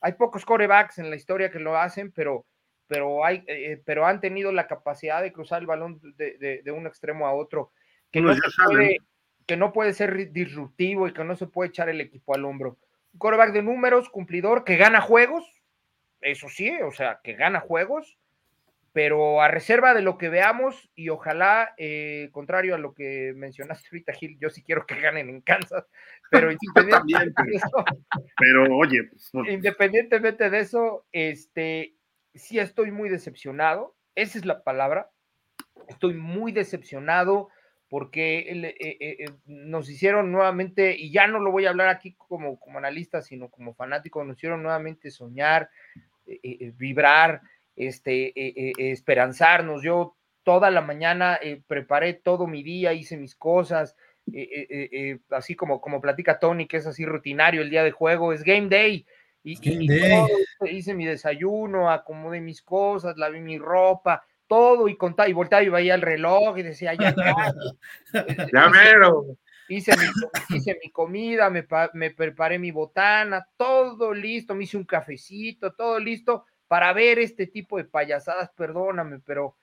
Hay 0.00 0.12
pocos 0.12 0.44
corebacks 0.44 0.98
en 0.98 1.10
la 1.10 1.16
historia 1.16 1.50
que 1.50 1.58
lo 1.58 1.76
hacen, 1.76 2.12
pero 2.12 2.46
pero, 2.86 3.24
hay, 3.24 3.38
eh, 3.46 3.72
eh, 3.72 3.82
pero 3.84 4.06
han 4.06 4.20
tenido 4.20 4.52
la 4.52 4.66
capacidad 4.66 5.22
de 5.22 5.32
cruzar 5.32 5.60
el 5.60 5.66
balón 5.66 6.00
de, 6.16 6.62
un 6.74 6.86
extremo 6.86 7.26
a 7.26 7.34
otro, 7.34 7.72
que 8.10 8.20
no, 8.20 8.34
puede, 8.66 8.98
que 9.46 9.56
no 9.56 9.72
puede 9.72 9.92
ser 9.92 10.32
disruptivo 10.32 11.08
y 11.08 11.12
que 11.12 11.24
no 11.24 11.36
se 11.36 11.46
puede 11.46 11.70
echar 11.70 11.88
el 11.88 12.00
equipo 12.00 12.34
al 12.34 12.44
hombro. 12.44 12.78
Un 13.12 13.18
coreback 13.18 13.52
de 13.52 13.62
números, 13.62 14.08
cumplidor, 14.08 14.64
que 14.64 14.76
gana 14.76 15.00
juegos, 15.00 15.44
eso 16.20 16.48
sí, 16.48 16.70
o 16.82 16.92
sea, 16.92 17.20
que 17.22 17.34
gana 17.34 17.60
juegos, 17.60 18.18
pero 18.96 19.42
a 19.42 19.48
reserva 19.48 19.92
de 19.92 20.00
lo 20.00 20.16
que 20.16 20.30
veamos 20.30 20.90
y 20.94 21.10
ojalá, 21.10 21.74
eh, 21.76 22.30
contrario 22.32 22.74
a 22.74 22.78
lo 22.78 22.94
que 22.94 23.34
mencionaste 23.36 23.88
ahorita, 23.92 24.14
Gil, 24.14 24.38
yo 24.40 24.48
sí 24.48 24.62
quiero 24.62 24.86
que 24.86 24.98
ganen 24.98 25.28
en 25.28 25.42
Kansas, 25.42 25.84
pero 26.30 26.50
independientemente 26.58 27.42
de 27.44 27.56
eso, 27.56 27.84
pero 28.38 28.74
oye, 28.74 29.04
pues, 29.04 29.30
independientemente 29.50 30.48
de 30.48 30.58
eso, 30.60 31.04
este, 31.12 31.95
sí 32.36 32.58
estoy 32.58 32.90
muy 32.90 33.08
decepcionado, 33.08 33.94
esa 34.14 34.38
es 34.38 34.44
la 34.44 34.62
palabra, 34.62 35.10
estoy 35.88 36.14
muy 36.14 36.52
decepcionado 36.52 37.48
porque 37.88 38.38
eh, 38.50 38.76
eh, 38.80 38.96
eh, 39.00 39.26
nos 39.46 39.88
hicieron 39.88 40.32
nuevamente, 40.32 40.96
y 40.96 41.12
ya 41.12 41.26
no 41.26 41.38
lo 41.38 41.52
voy 41.52 41.66
a 41.66 41.70
hablar 41.70 41.88
aquí 41.88 42.14
como, 42.16 42.58
como 42.58 42.78
analista, 42.78 43.22
sino 43.22 43.48
como 43.48 43.74
fanático, 43.74 44.24
nos 44.24 44.36
hicieron 44.36 44.62
nuevamente 44.62 45.10
soñar, 45.10 45.70
vibrar, 46.76 47.42
este, 47.76 48.32
esperanzarnos. 48.90 49.82
Yo 49.82 50.16
toda 50.42 50.72
la 50.72 50.80
mañana 50.80 51.38
preparé 51.68 52.14
todo 52.14 52.48
mi 52.48 52.64
día, 52.64 52.92
hice 52.92 53.16
mis 53.16 53.36
cosas, 53.36 53.94
así 55.30 55.54
como, 55.54 55.80
como 55.80 56.00
platica 56.00 56.40
Tony, 56.40 56.66
que 56.66 56.78
es 56.78 56.86
así 56.88 57.06
rutinario 57.06 57.62
el 57.62 57.70
día 57.70 57.84
de 57.84 57.92
juego, 57.92 58.32
es 58.32 58.42
game 58.42 58.68
day. 58.68 59.06
Y, 59.46 59.52
hice 60.72 60.94
mi 60.94 61.06
desayuno, 61.06 61.88
acomodé 61.88 62.40
mis 62.40 62.62
cosas, 62.62 63.16
lavé 63.16 63.40
mi 63.40 63.58
ropa, 63.58 64.24
todo 64.48 64.88
y 64.88 64.96
contaba 64.96 65.28
y 65.28 65.32
volteaba 65.32 65.62
y 65.62 65.68
veía 65.68 65.94
el 65.94 66.02
reloj 66.02 66.58
y 66.58 66.64
decía, 66.64 66.94
ya, 67.00 67.14
ya. 67.14 67.54
ya 68.52 68.68
mero. 68.68 69.24
Hice 69.68 69.96
mi, 69.96 70.56
hice 70.56 70.78
mi 70.82 70.90
comida, 70.90 71.48
me, 71.48 71.64
me, 71.92 72.10
preparé 72.10 72.58
mi 72.58 72.72
botana, 72.72 73.46
todo 73.56 74.12
listo, 74.12 74.54
me 74.56 74.64
hice 74.64 74.76
un 74.76 74.84
cafecito, 74.84 75.72
todo 75.74 76.00
listo 76.00 76.44
para 76.66 76.92
ver 76.92 77.20
este 77.20 77.46
tipo 77.46 77.76
de 77.76 77.84
payasadas, 77.84 78.50
perdóname, 78.56 79.20
pero 79.20 79.56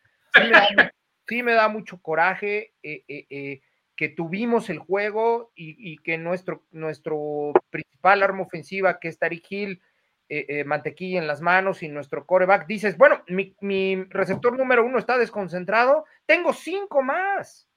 sí 1.27 1.43
me 1.43 1.53
da, 1.53 1.67
mucho 1.69 2.01
coraje. 2.01 2.73
Eh, 2.81 3.03
eh, 3.09 3.25
eh 3.29 3.61
que 4.03 4.09
tuvimos 4.09 4.69
el 4.69 4.79
juego 4.79 5.53
y, 5.55 5.97
que 5.99 6.17
nuestro, 6.17 6.65
nuestro 6.71 7.53
principal 7.69 8.21
arma 8.21 8.41
ofensiva, 8.41 8.99
que 8.99 9.07
es 9.07 9.17
Tariq 9.17 9.45
Hill, 9.49 9.81
eh, 10.27 10.45
eh, 10.49 10.63
mantequilla 10.65 11.19
en 11.19 11.25
las 11.27 11.39
manos 11.39 11.83
y 11.83 11.87
nuestro 11.87 12.25
coreback, 12.25 12.67
dices, 12.67 12.97
bueno, 12.97 13.23
mi, 13.29 14.03
receptor 14.09 14.57
número 14.57 14.85
uno 14.85 14.99
está 14.99 15.17
desconcentrado, 15.17 16.03
tengo 16.25 16.51
cinco 16.51 17.01
más. 17.01 17.69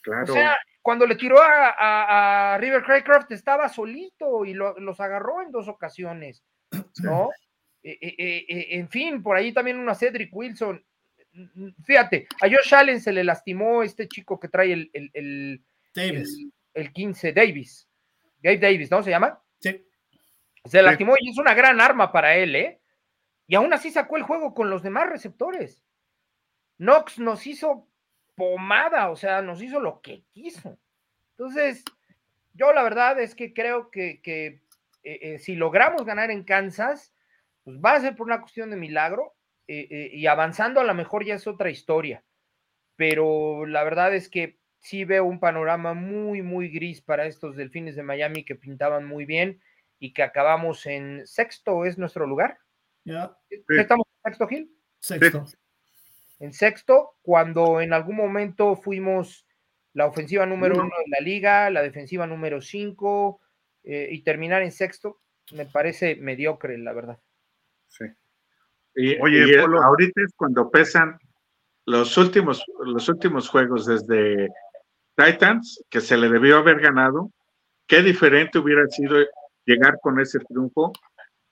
Claro. 0.00 0.32
O 0.32 0.34
sea, 0.34 0.56
cuando 0.80 1.04
le 1.04 1.16
tiró 1.16 1.36
a, 1.38 2.56
River 2.58 2.82
Craycroft 2.82 3.30
estaba 3.32 3.68
solito 3.68 4.46
y 4.46 4.54
los 4.54 5.00
agarró 5.00 5.42
en 5.42 5.50
dos 5.50 5.68
ocasiones, 5.68 6.42
¿no? 7.02 7.28
Eh, 7.82 8.46
en 8.70 8.88
fin, 8.88 9.22
por 9.22 9.36
ahí 9.36 9.52
también 9.52 9.78
una 9.78 9.94
Cedric 9.94 10.34
Wilson 10.34 10.82
fíjate, 11.84 12.26
a 12.40 12.46
Josh 12.48 12.74
Allen 12.74 13.00
se 13.00 13.12
le 13.12 13.24
lastimó 13.24 13.82
este 13.82 14.08
chico 14.08 14.38
que 14.38 14.48
trae 14.48 14.72
el, 14.72 14.90
el, 14.92 15.62
el, 16.74 16.92
15, 16.92 17.32
Davis. 17.32 17.88
Gabe 18.42 18.58
Davis, 18.58 18.90
¿no? 18.90 19.02
¿Se 19.02 19.10
llama? 19.10 19.40
Sí. 19.58 19.84
Se 20.64 20.82
lastimó 20.82 21.14
y 21.18 21.30
es 21.30 21.38
una 21.38 21.54
gran 21.54 21.80
arma 21.80 22.12
para 22.12 22.36
él, 22.36 22.54
¿eh? 22.56 22.80
Y 23.46 23.54
aún 23.54 23.72
así 23.72 23.90
sacó 23.90 24.16
el 24.16 24.22
juego 24.22 24.54
con 24.54 24.68
los 24.70 24.82
demás 24.82 25.08
receptores. 25.08 25.82
Knox 26.76 27.18
nos 27.18 27.46
hizo 27.46 27.88
pomada, 28.34 29.10
o 29.10 29.16
sea, 29.16 29.42
nos 29.42 29.62
hizo 29.62 29.80
lo 29.80 30.00
que 30.00 30.22
quiso. 30.32 30.78
Entonces, 31.30 31.84
yo 32.54 32.72
la 32.72 32.82
verdad 32.82 33.18
es 33.20 33.34
que 33.34 33.52
creo 33.52 33.90
que, 33.90 34.20
eh, 34.24 34.60
eh, 35.02 35.38
si 35.38 35.54
logramos 35.54 36.04
ganar 36.04 36.30
en 36.30 36.44
Kansas, 36.44 37.14
pues 37.64 37.78
va 37.78 37.94
a 37.94 38.00
ser 38.00 38.14
por 38.16 38.26
una 38.26 38.40
cuestión 38.40 38.70
de 38.70 38.76
milagro 38.76 39.34
eh, 39.68 39.86
eh, 39.90 40.10
y 40.12 40.26
avanzando 40.26 40.80
a 40.80 40.84
lo 40.84 40.94
mejor 40.94 41.24
ya 41.24 41.34
es 41.34 41.46
otra 41.46 41.70
historia, 41.70 42.24
pero 42.96 43.66
la 43.66 43.84
verdad 43.84 44.14
es 44.14 44.28
que 44.28 44.58
sí 44.80 45.04
veo 45.04 45.24
un 45.24 45.40
panorama 45.40 45.94
muy, 45.94 46.42
muy 46.42 46.68
gris 46.70 47.02
para 47.02 47.26
estos 47.26 47.54
delfines 47.54 47.94
de 47.94 48.02
Miami 48.02 48.44
que 48.44 48.54
pintaban 48.54 49.04
muy 49.04 49.24
bien 49.24 49.60
y 49.98 50.14
que 50.14 50.22
acabamos 50.22 50.86
en 50.86 51.26
sexto, 51.26 51.84
¿es 51.84 51.98
nuestro 51.98 52.26
lugar? 52.26 52.58
Ya. 53.04 53.36
¿Estamos 53.68 54.06
en 54.06 54.30
sexto, 54.30 54.48
Gil? 54.48 54.72
Sexto. 55.00 55.44
En 56.40 56.52
sexto, 56.52 57.16
cuando 57.22 57.80
en 57.80 57.92
algún 57.92 58.16
momento 58.16 58.76
fuimos 58.76 59.46
la 59.92 60.06
ofensiva 60.06 60.46
número 60.46 60.76
uno 60.76 60.94
de 61.04 61.10
la 61.10 61.20
liga, 61.20 61.70
la 61.70 61.82
defensiva 61.82 62.26
número 62.26 62.60
cinco, 62.60 63.40
eh, 63.82 64.08
y 64.10 64.22
terminar 64.22 64.62
en 64.62 64.72
sexto, 64.72 65.20
me 65.52 65.66
parece 65.66 66.16
mediocre, 66.16 66.78
la 66.78 66.92
verdad. 66.92 67.18
Sí. 67.88 68.04
Y, 69.00 69.16
Oye, 69.20 69.60
ahorita 69.60 70.22
es 70.22 70.34
cuando 70.34 70.68
pesan 70.70 71.16
los 71.86 72.18
últimos, 72.18 72.64
los 72.84 73.08
últimos 73.08 73.48
juegos 73.48 73.86
desde 73.86 74.48
Titans, 75.16 75.84
que 75.88 76.00
se 76.00 76.16
le 76.16 76.28
debió 76.28 76.58
haber 76.58 76.80
ganado. 76.80 77.30
Qué 77.86 78.02
diferente 78.02 78.58
hubiera 78.58 78.84
sido 78.88 79.18
llegar 79.64 79.98
con 80.02 80.18
ese 80.18 80.40
triunfo 80.40 80.92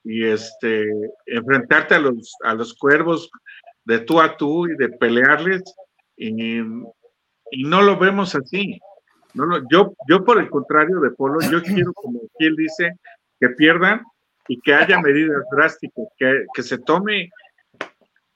y 0.02 0.24
este, 0.26 0.90
enfrentarte 1.26 1.94
a 1.94 2.00
los, 2.00 2.34
a 2.42 2.52
los 2.54 2.74
cuervos 2.74 3.30
de 3.84 4.00
tú 4.00 4.20
a 4.20 4.36
tú 4.36 4.66
y 4.66 4.74
de 4.76 4.88
pelearles 4.88 5.62
y, 6.16 6.58
y 6.58 7.64
no 7.64 7.80
lo 7.82 7.96
vemos 7.96 8.34
así. 8.34 8.80
No, 9.34 9.46
no, 9.46 9.62
yo, 9.70 9.94
yo 10.08 10.24
por 10.24 10.40
el 10.40 10.50
contrario 10.50 10.98
de 10.98 11.10
Polo, 11.10 11.38
yo 11.48 11.62
quiero, 11.62 11.92
como 11.92 12.22
él 12.40 12.56
dice, 12.56 12.96
que 13.38 13.50
pierdan 13.50 14.02
y 14.48 14.60
que 14.60 14.74
haya 14.74 15.00
medidas 15.00 15.42
drásticas, 15.50 16.06
que, 16.16 16.44
que 16.54 16.62
se 16.62 16.78
tome, 16.78 17.30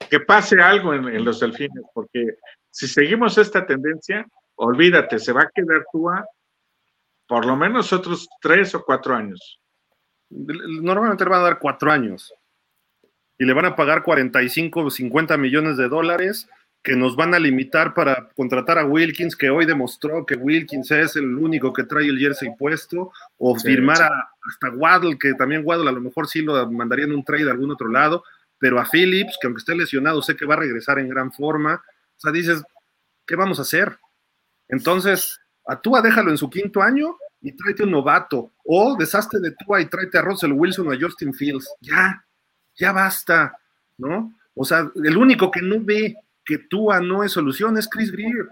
que 0.09 0.21
pase 0.21 0.61
algo 0.61 0.95
en, 0.95 1.09
en, 1.09 1.25
los 1.25 1.41
delfines, 1.41 1.85
porque 1.95 2.35
si 2.71 2.89
seguimos 2.89 3.39
esta 3.39 3.67
tendencia, 3.67 4.27
olvídate, 4.57 5.19
se 5.19 5.33
va 5.33 5.43
a 5.43 5.51
quedar 5.55 5.85
Tua 5.93 6.25
por 7.31 7.47
lo 7.47 7.55
menos 7.55 7.93
otros 7.93 8.29
tres 8.41 8.75
o 8.75 8.83
cuatro 8.85 9.15
años. 9.15 9.61
Normalmente 10.31 11.23
le 11.23 11.31
van 11.31 11.41
a 11.41 11.45
dar 11.45 11.59
cuatro 11.61 11.93
años 11.93 12.35
y 13.39 13.45
le 13.45 13.53
van 13.53 13.67
a 13.67 13.77
pagar 13.77 14.03
45 14.03 14.81
o 14.81 14.91
50 14.91 15.37
millones 15.37 15.77
de 15.77 15.89
dólares 15.89 16.49
que 16.83 16.97
nos 16.97 17.15
van 17.15 17.35
a 17.35 17.39
limitar 17.39 17.93
para 17.93 18.31
contratar 18.35 18.79
a 18.79 18.87
Wilkins, 18.87 19.37
que 19.37 19.51
hoy 19.51 19.67
demostró 19.67 20.25
que 20.25 20.35
Wilkins 20.35 20.91
es 20.91 21.17
el 21.17 21.35
único 21.35 21.73
que 21.73 21.85
trae 21.85 22.07
el 22.07 22.19
jersey 22.19 22.51
puesto, 22.59 23.13
o 23.37 23.59
sí, 23.59 23.69
firmar 23.69 23.99
sí. 23.99 24.03
A, 24.05 24.31
hasta 24.49 24.71
Waddle, 24.75 25.19
que 25.19 25.35
también 25.35 25.63
Waddle 25.65 25.91
a 25.91 25.93
lo 25.93 26.01
mejor 26.01 26.27
sí 26.27 26.41
lo 26.41 26.71
mandaría 26.71 27.05
en 27.05 27.13
un 27.13 27.25
trade 27.25 27.49
a 27.49 27.53
algún 27.53 27.71
otro 27.71 27.89
lado, 27.89 28.25
pero 28.59 28.81
a 28.81 28.87
Phillips, 28.87 29.37
que 29.41 29.47
aunque 29.47 29.61
esté 29.61 29.75
lesionado, 29.75 30.23
sé 30.23 30.37
que 30.37 30.47
va 30.47 30.55
a 30.55 30.59
regresar 30.59 30.99
en 30.99 31.09
gran 31.09 31.33
forma. 31.33 31.83
O 32.17 32.21
sea, 32.21 32.33
dices, 32.33 32.63
¿qué 33.27 33.37
vamos 33.37 33.59
a 33.59 33.63
hacer? 33.63 33.99
Entonces, 34.69 35.39
a 35.67 35.81
Tua 35.81 36.01
déjalo 36.01 36.31
en 36.31 36.39
su 36.39 36.49
quinto 36.49 36.83
año 36.83 37.17
y 37.43 37.53
tráete 37.53 37.85
un 37.85 37.91
novato, 37.91 38.53
o 38.65 38.97
deshazte 38.99 39.39
de 39.39 39.53
Tua 39.53 39.81
y 39.81 39.87
tráete 39.87 40.19
a 40.19 40.23
Russell 40.23 40.53
Wilson 40.53 40.89
o 40.89 40.93
a 40.93 40.99
Justin 40.99 41.33
Fields. 41.35 41.69
Ya, 41.81 42.25
ya 42.75 42.93
basta, 42.93 43.57
¿no? 43.99 44.35
O 44.55 44.65
sea, 44.65 44.91
el 44.95 45.17
único 45.17 45.51
que 45.51 45.63
no 45.63 45.81
ve 45.81 46.17
que 46.51 46.59
Tua 46.59 47.01
no 47.01 47.23
es 47.23 47.31
solución 47.31 47.79
es 47.79 47.89
Chris 47.89 48.11
Greer. 48.11 48.49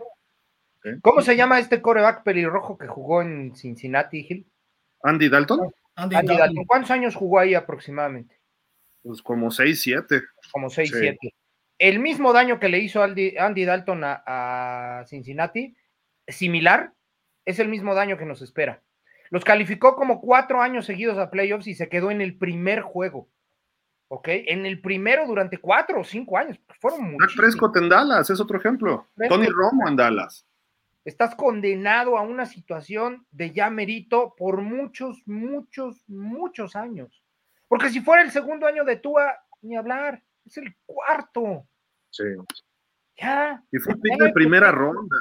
¿Cómo 1.02 1.20
se 1.20 1.36
llama 1.36 1.58
este 1.58 1.82
coreback 1.82 2.22
pelirrojo 2.22 2.78
que 2.78 2.86
jugó 2.86 3.22
en 3.22 3.56
Cincinnati 3.56 4.24
Hill? 4.28 4.46
Andy 5.02 5.28
Dalton. 5.28 5.72
Andy, 5.96 6.14
Andy 6.14 6.28
Dalton. 6.28 6.38
Dalton. 6.38 6.64
¿Cuántos 6.66 6.90
años 6.92 7.16
jugó 7.16 7.40
ahí 7.40 7.54
aproximadamente? 7.54 8.40
Pues 9.02 9.20
como 9.20 9.50
6, 9.50 9.82
7. 9.82 10.22
Como 10.52 10.70
6, 10.70 10.90
7. 10.92 11.18
Sí. 11.20 11.34
El 11.78 11.98
mismo 11.98 12.32
daño 12.32 12.60
que 12.60 12.68
le 12.68 12.78
hizo 12.78 13.02
Andy, 13.02 13.36
Andy 13.36 13.64
Dalton 13.64 14.04
a, 14.04 14.22
a, 14.26 15.04
Cincinnati, 15.06 15.76
similar, 16.28 16.92
es 17.44 17.58
el 17.58 17.68
mismo 17.68 17.96
daño 17.96 18.16
que 18.16 18.26
nos 18.26 18.42
espera. 18.42 18.80
Los 19.30 19.44
calificó 19.44 19.96
como 19.96 20.20
cuatro 20.20 20.62
años 20.62 20.86
seguidos 20.86 21.18
a 21.18 21.30
playoffs 21.30 21.66
y 21.66 21.74
se 21.74 21.88
quedó 21.88 22.12
en 22.12 22.20
el 22.20 22.38
primer 22.38 22.80
juego. 22.80 23.28
¿Ok? 24.08 24.28
En 24.28 24.66
el 24.66 24.80
primero 24.80 25.26
durante 25.26 25.58
cuatro 25.58 26.00
o 26.00 26.04
cinco 26.04 26.36
años. 26.36 26.58
Fueron 26.80 27.12
muchos. 27.12 27.34
Prescott 27.36 27.76
en 27.76 27.88
Dallas 27.88 28.28
es 28.30 28.40
otro 28.40 28.58
ejemplo. 28.58 29.06
Prescott. 29.14 29.38
Tony 29.38 29.48
Romo 29.48 29.88
en 29.88 29.96
Dallas. 29.96 30.46
Estás 31.04 31.34
condenado 31.34 32.18
a 32.18 32.22
una 32.22 32.44
situación 32.44 33.26
de 33.30 33.52
ya 33.52 33.70
merito 33.70 34.34
por 34.36 34.60
muchos, 34.60 35.22
muchos, 35.26 36.04
muchos 36.08 36.76
años. 36.76 37.22
Porque 37.66 37.90
si 37.90 38.00
fuera 38.00 38.22
el 38.22 38.30
segundo 38.30 38.66
año 38.66 38.84
de 38.84 38.96
Tua, 38.96 39.34
ni 39.62 39.76
hablar, 39.76 40.22
es 40.44 40.56
el 40.58 40.74
cuarto. 40.84 41.66
Sí. 42.10 42.24
Ya. 43.16 43.62
Y 43.70 43.78
fue 43.78 43.94
pick 43.96 44.20
de 44.20 44.32
primera 44.32 44.70
ronda. 44.70 45.16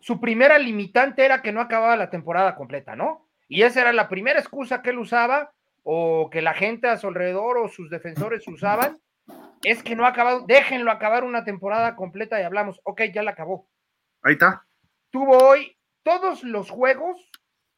Su 0.00 0.20
primera 0.20 0.58
limitante 0.58 1.24
era 1.24 1.42
que 1.42 1.52
no 1.52 1.60
acababa 1.60 1.96
la 1.96 2.10
temporada 2.10 2.56
completa, 2.56 2.96
¿no? 2.96 3.28
Y 3.48 3.62
esa 3.62 3.82
era 3.82 3.92
la 3.92 4.08
primera 4.08 4.40
excusa 4.40 4.82
que 4.82 4.90
él 4.90 4.98
usaba 4.98 5.52
o 5.82 6.30
que 6.30 6.42
la 6.42 6.54
gente 6.54 6.88
a 6.88 6.96
su 6.96 7.08
alrededor 7.08 7.58
o 7.58 7.68
sus 7.68 7.90
defensores 7.90 8.46
usaban, 8.46 9.00
es 9.62 9.82
que 9.82 9.94
no 9.94 10.04
ha 10.04 10.08
acabado, 10.08 10.44
déjenlo 10.46 10.90
acabar 10.90 11.24
una 11.24 11.44
temporada 11.44 11.96
completa 11.96 12.40
y 12.40 12.44
hablamos, 12.44 12.80
ok, 12.84 13.02
ya 13.14 13.22
la 13.22 13.32
acabó. 13.32 13.68
Ahí 14.22 14.34
está. 14.34 14.66
Tuvo 15.10 15.38
hoy 15.38 15.76
todos 16.02 16.42
los 16.42 16.70
juegos 16.70 17.18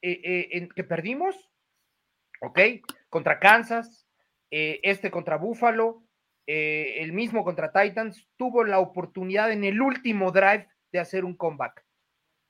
eh, 0.03 0.21
eh, 0.23 0.49
en 0.53 0.69
que 0.69 0.85
perdimos, 0.85 1.51
ok, 2.41 2.59
contra 3.09 3.39
Kansas, 3.39 4.07
eh, 4.51 4.81
este 4.83 5.11
contra 5.11 5.37
Buffalo, 5.37 6.03
el 6.47 7.15
mismo 7.15 7.43
contra 7.43 7.73
Titans, 7.73 8.29
tuvo 8.37 8.65
la 8.65 8.79
oportunidad 8.79 9.51
en 9.51 9.65
el 9.65 9.81
último 9.81 10.31
drive 10.31 10.69
de 10.93 10.99
hacer 10.99 11.25
un 11.25 11.37
comeback. 11.37 11.83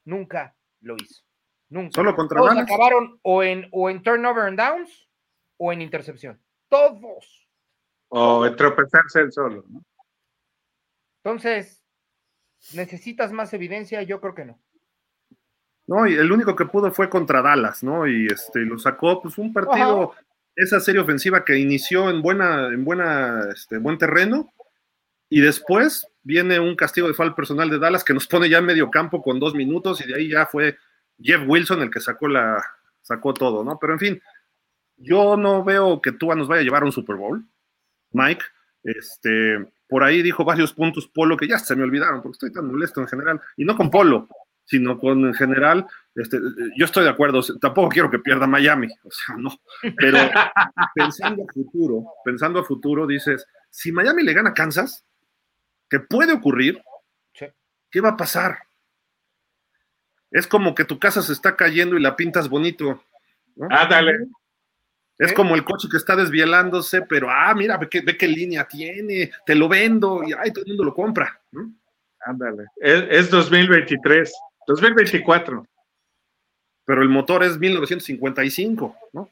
Nunca 0.05 0.57
lo 0.80 0.96
hizo. 0.96 1.22
Nunca. 1.68 1.92
Solo 1.94 2.16
contra 2.16 2.40
Todos 2.40 2.59
acabaron 2.59 3.20
o 3.22 3.44
en, 3.44 3.68
o 3.70 3.88
en 3.88 4.02
turnover 4.02 4.46
and 4.46 4.59
downs 4.59 5.09
o 5.57 5.72
en 5.72 5.82
intercepción. 5.82 6.40
Todos. 6.68 7.48
O 8.09 8.46
en 8.46 8.57
tropezarse 8.57 9.20
el 9.20 9.32
solo, 9.32 9.64
¿no? 9.68 9.84
Entonces, 11.22 11.82
¿necesitas 12.74 13.32
más 13.32 13.52
evidencia? 13.55 14.02
Yo 14.02 14.20
creo 14.20 14.34
que 14.34 14.44
no. 14.44 14.61
No, 15.86 16.07
y 16.07 16.14
el 16.14 16.32
único 16.32 16.57
que 16.57 16.66
pudo 16.66 16.90
fue 16.92 17.11
contra 17.11 17.42
Dallas, 17.42 17.82
¿no? 17.82 18.07
Y 18.07 18.26
este 18.26 18.61
lo 18.61 18.78
sacó, 18.78 19.20
pues 19.20 19.36
un 19.36 19.52
partido, 19.52 20.12
Ajá. 20.12 20.24
esa 20.57 20.80
serie 20.80 21.00
ofensiva 21.00 21.44
que 21.44 21.59
inició 21.59 22.09
en 22.09 22.22
buena, 22.22 22.68
en 22.68 22.84
buena, 22.84 23.48
este, 23.52 23.78
buen 23.78 23.98
terreno, 23.98 24.52
y 25.28 25.40
después 25.40 26.07
viene 26.22 26.59
un 26.59 26.74
castigo 26.74 27.07
de 27.07 27.14
foul 27.14 27.34
personal 27.34 27.68
de 27.68 27.78
Dallas 27.78 28.05
que 28.05 28.14
nos 28.14 28.26
pone 28.26 28.48
ya 28.48 28.59
en 28.59 28.64
medio 28.64 28.90
campo 28.90 29.22
con 29.22 29.38
dos 29.38 29.55
minutos, 29.55 30.00
y 30.00 30.09
de 30.09 30.14
ahí 30.14 30.30
ya 30.30 30.46
fue 30.46 30.78
Jeff 31.20 31.42
Wilson 31.46 31.82
el 31.82 31.90
que 31.90 32.00
sacó 32.00 32.28
la, 32.28 32.64
sacó 33.02 33.34
todo, 33.34 33.62
¿no? 33.62 33.78
Pero 33.78 33.92
en 33.92 33.98
fin, 33.98 34.22
yo 34.97 35.36
no 35.36 35.64
veo 35.64 36.01
que 36.01 36.12
Tua 36.12 36.34
nos 36.34 36.49
vaya 36.49 36.61
a 36.61 36.64
llevar 36.64 36.82
a 36.82 36.86
un 36.86 36.92
Super 36.92 37.16
Bowl, 37.16 37.45
Mike. 38.12 38.45
Este, 38.82 39.66
por 39.88 40.05
ahí 40.05 40.22
dijo 40.22 40.45
varios 40.45 40.72
puntos 40.72 41.07
Polo 41.09 41.36
que 41.36 41.49
ya 41.49 41.59
se 41.59 41.74
me 41.74 41.84
olvidaron 41.84 42.20
porque 42.20 42.34
estoy 42.34 42.53
tan 42.53 42.66
molesto 42.66 43.01
en 43.01 43.09
general, 43.09 43.40
y 43.57 43.64
no 43.64 43.76
con 43.76 43.90
Polo, 43.90 44.28
sino 44.64 44.99
con 44.99 45.24
en 45.24 45.34
general, 45.34 45.86
este, 46.14 46.38
yo 46.76 46.84
estoy 46.84 47.05
de 47.05 47.11
acuerdo, 47.11 47.40
tampoco 47.61 47.88
quiero 47.88 48.11
que 48.11 48.18
pierda 48.18 48.47
Miami, 48.47 48.88
o 49.03 49.11
sea, 49.11 49.36
no, 49.36 49.51
pero 49.97 50.18
pensando 50.95 51.45
a 51.45 51.53
futuro, 51.53 52.05
pensando 52.24 52.59
a 52.61 52.64
futuro, 52.64 53.07
dices, 53.07 53.47
si 53.70 53.90
Miami 53.90 54.22
le 54.22 54.34
gana 54.34 54.51
a 54.51 54.55
Kansas, 54.55 55.05
que 55.88 56.01
puede 56.01 56.32
ocurrir. 56.32 56.82
¿qué 57.95 58.01
va 58.01 58.09
a 58.09 58.16
pasar? 58.16 58.59
Es 60.32 60.49
como 60.49 60.74
que 60.74 60.84
tu 60.84 60.99
casa 60.99 61.22
se 61.22 61.32
está 61.32 61.55
cayendo 61.55 61.97
y 61.97 62.03
la 62.03 62.16
pintas 62.16 62.49
bonito. 62.49 63.05
¿no? 63.55 63.68
Ah, 63.70 63.86
dale. 63.88 64.26
Es 65.19 65.33
¿Eh? 65.33 65.35
como 65.35 65.55
el 65.55 65.65
coche 65.65 65.89
que 65.91 65.97
está 65.97 66.17
desvielándose, 66.17 67.03
pero 67.03 67.29
ah, 67.31 67.55
mira, 67.55 67.77
ve 67.77 67.89
qué, 67.89 68.01
ve 68.01 68.17
qué 68.17 68.27
línea 68.27 68.67
tiene, 68.67 69.31
te 69.47 69.55
lo 69.55 69.69
vendo 69.69 70.23
y 70.25 70.33
ay, 70.33 70.53
todo 70.53 70.65
el 70.65 70.71
mundo 70.71 70.85
lo 70.85 70.95
compra. 70.95 71.41
¿no? 71.53 71.73
Ándale. 72.21 72.65
Es, 72.77 73.05
es, 73.11 73.31
2023, 73.31 74.33
2024. 74.67 75.67
Pero 76.87 77.03
el 77.03 77.09
motor 77.09 77.43
es 77.45 77.59
1955, 77.59 78.97
¿no? 79.12 79.31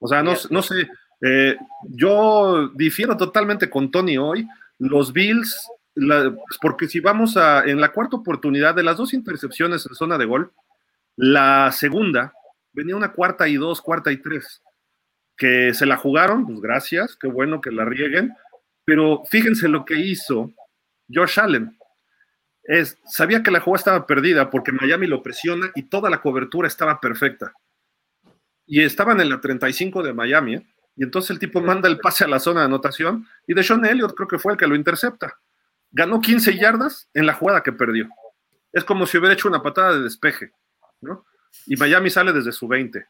O 0.00 0.08
sea, 0.08 0.22
no, 0.22 0.34
no 0.50 0.62
sé. 0.62 0.88
Eh, 1.22 1.56
yo 1.82 2.68
difiero 2.74 3.16
totalmente 3.16 3.68
con 3.70 3.90
Tony 3.90 4.16
hoy. 4.18 4.48
Los 4.78 5.12
Bills, 5.12 5.70
la, 5.94 6.34
porque 6.60 6.88
si 6.88 7.00
vamos 7.00 7.36
a, 7.36 7.64
en 7.64 7.80
la 7.80 7.92
cuarta 7.92 8.16
oportunidad 8.16 8.74
de 8.74 8.82
las 8.82 8.96
dos 8.96 9.12
intercepciones 9.12 9.86
en 9.86 9.94
zona 9.94 10.16
de 10.16 10.24
gol, 10.24 10.52
la 11.16 11.70
segunda 11.72 12.32
venía 12.72 12.96
una 12.96 13.12
cuarta 13.12 13.48
y 13.48 13.56
dos, 13.56 13.80
cuarta 13.80 14.12
y 14.12 14.18
tres, 14.18 14.62
que 15.36 15.72
se 15.74 15.86
la 15.86 15.96
jugaron, 15.96 16.46
pues 16.46 16.60
gracias, 16.60 17.16
qué 17.16 17.26
bueno 17.26 17.60
que 17.60 17.70
la 17.70 17.84
rieguen, 17.84 18.34
pero 18.84 19.22
fíjense 19.30 19.68
lo 19.68 19.84
que 19.84 19.94
hizo 19.94 20.52
Josh 21.12 21.40
Allen. 21.40 21.76
Es, 22.62 22.98
sabía 23.04 23.42
que 23.42 23.50
la 23.50 23.60
jugada 23.60 23.80
estaba 23.80 24.06
perdida 24.06 24.50
porque 24.50 24.72
Miami 24.72 25.06
lo 25.06 25.22
presiona 25.22 25.70
y 25.74 25.84
toda 25.84 26.10
la 26.10 26.20
cobertura 26.20 26.68
estaba 26.68 27.00
perfecta. 27.00 27.52
Y 28.66 28.82
estaban 28.82 29.20
en 29.20 29.30
la 29.30 29.40
35 29.40 30.02
de 30.02 30.12
Miami, 30.12 30.54
¿eh? 30.56 30.66
y 30.94 31.02
entonces 31.02 31.30
el 31.30 31.38
tipo 31.38 31.60
manda 31.60 31.88
el 31.88 31.98
pase 31.98 32.24
a 32.24 32.28
la 32.28 32.38
zona 32.38 32.60
de 32.60 32.66
anotación 32.66 33.26
y 33.46 33.54
de 33.54 33.62
Sean 33.64 33.84
Elliott 33.84 34.14
creo 34.14 34.28
que 34.28 34.38
fue 34.38 34.52
el 34.52 34.58
que 34.58 34.66
lo 34.66 34.76
intercepta. 34.76 35.40
Ganó 35.90 36.20
15 36.20 36.56
yardas 36.56 37.08
en 37.14 37.26
la 37.26 37.34
jugada 37.34 37.62
que 37.62 37.72
perdió. 37.72 38.08
Es 38.72 38.84
como 38.84 39.06
si 39.06 39.18
hubiera 39.18 39.34
hecho 39.34 39.48
una 39.48 39.62
patada 39.62 39.94
de 39.94 40.02
despeje, 40.02 40.52
¿no? 41.00 41.24
Y 41.66 41.76
Miami 41.76 42.10
sale 42.10 42.32
desde 42.32 42.52
su 42.52 42.68
20. 42.68 43.06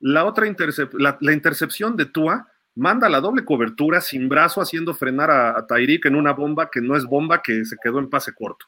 La 0.00 0.24
otra 0.24 0.46
intercepción 0.46 1.96
de 1.96 2.06
Tua 2.06 2.48
manda 2.74 3.08
la 3.08 3.20
doble 3.20 3.44
cobertura 3.44 4.00
sin 4.00 4.28
brazo 4.28 4.60
haciendo 4.60 4.94
frenar 4.94 5.30
a, 5.30 5.58
a 5.58 5.66
en 5.78 6.14
una 6.14 6.32
bomba 6.32 6.70
que 6.70 6.80
no 6.80 6.96
es 6.96 7.04
bomba, 7.04 7.42
que 7.42 7.64
se 7.64 7.76
quedó 7.82 7.98
en 7.98 8.08
pase 8.08 8.32
corto. 8.32 8.66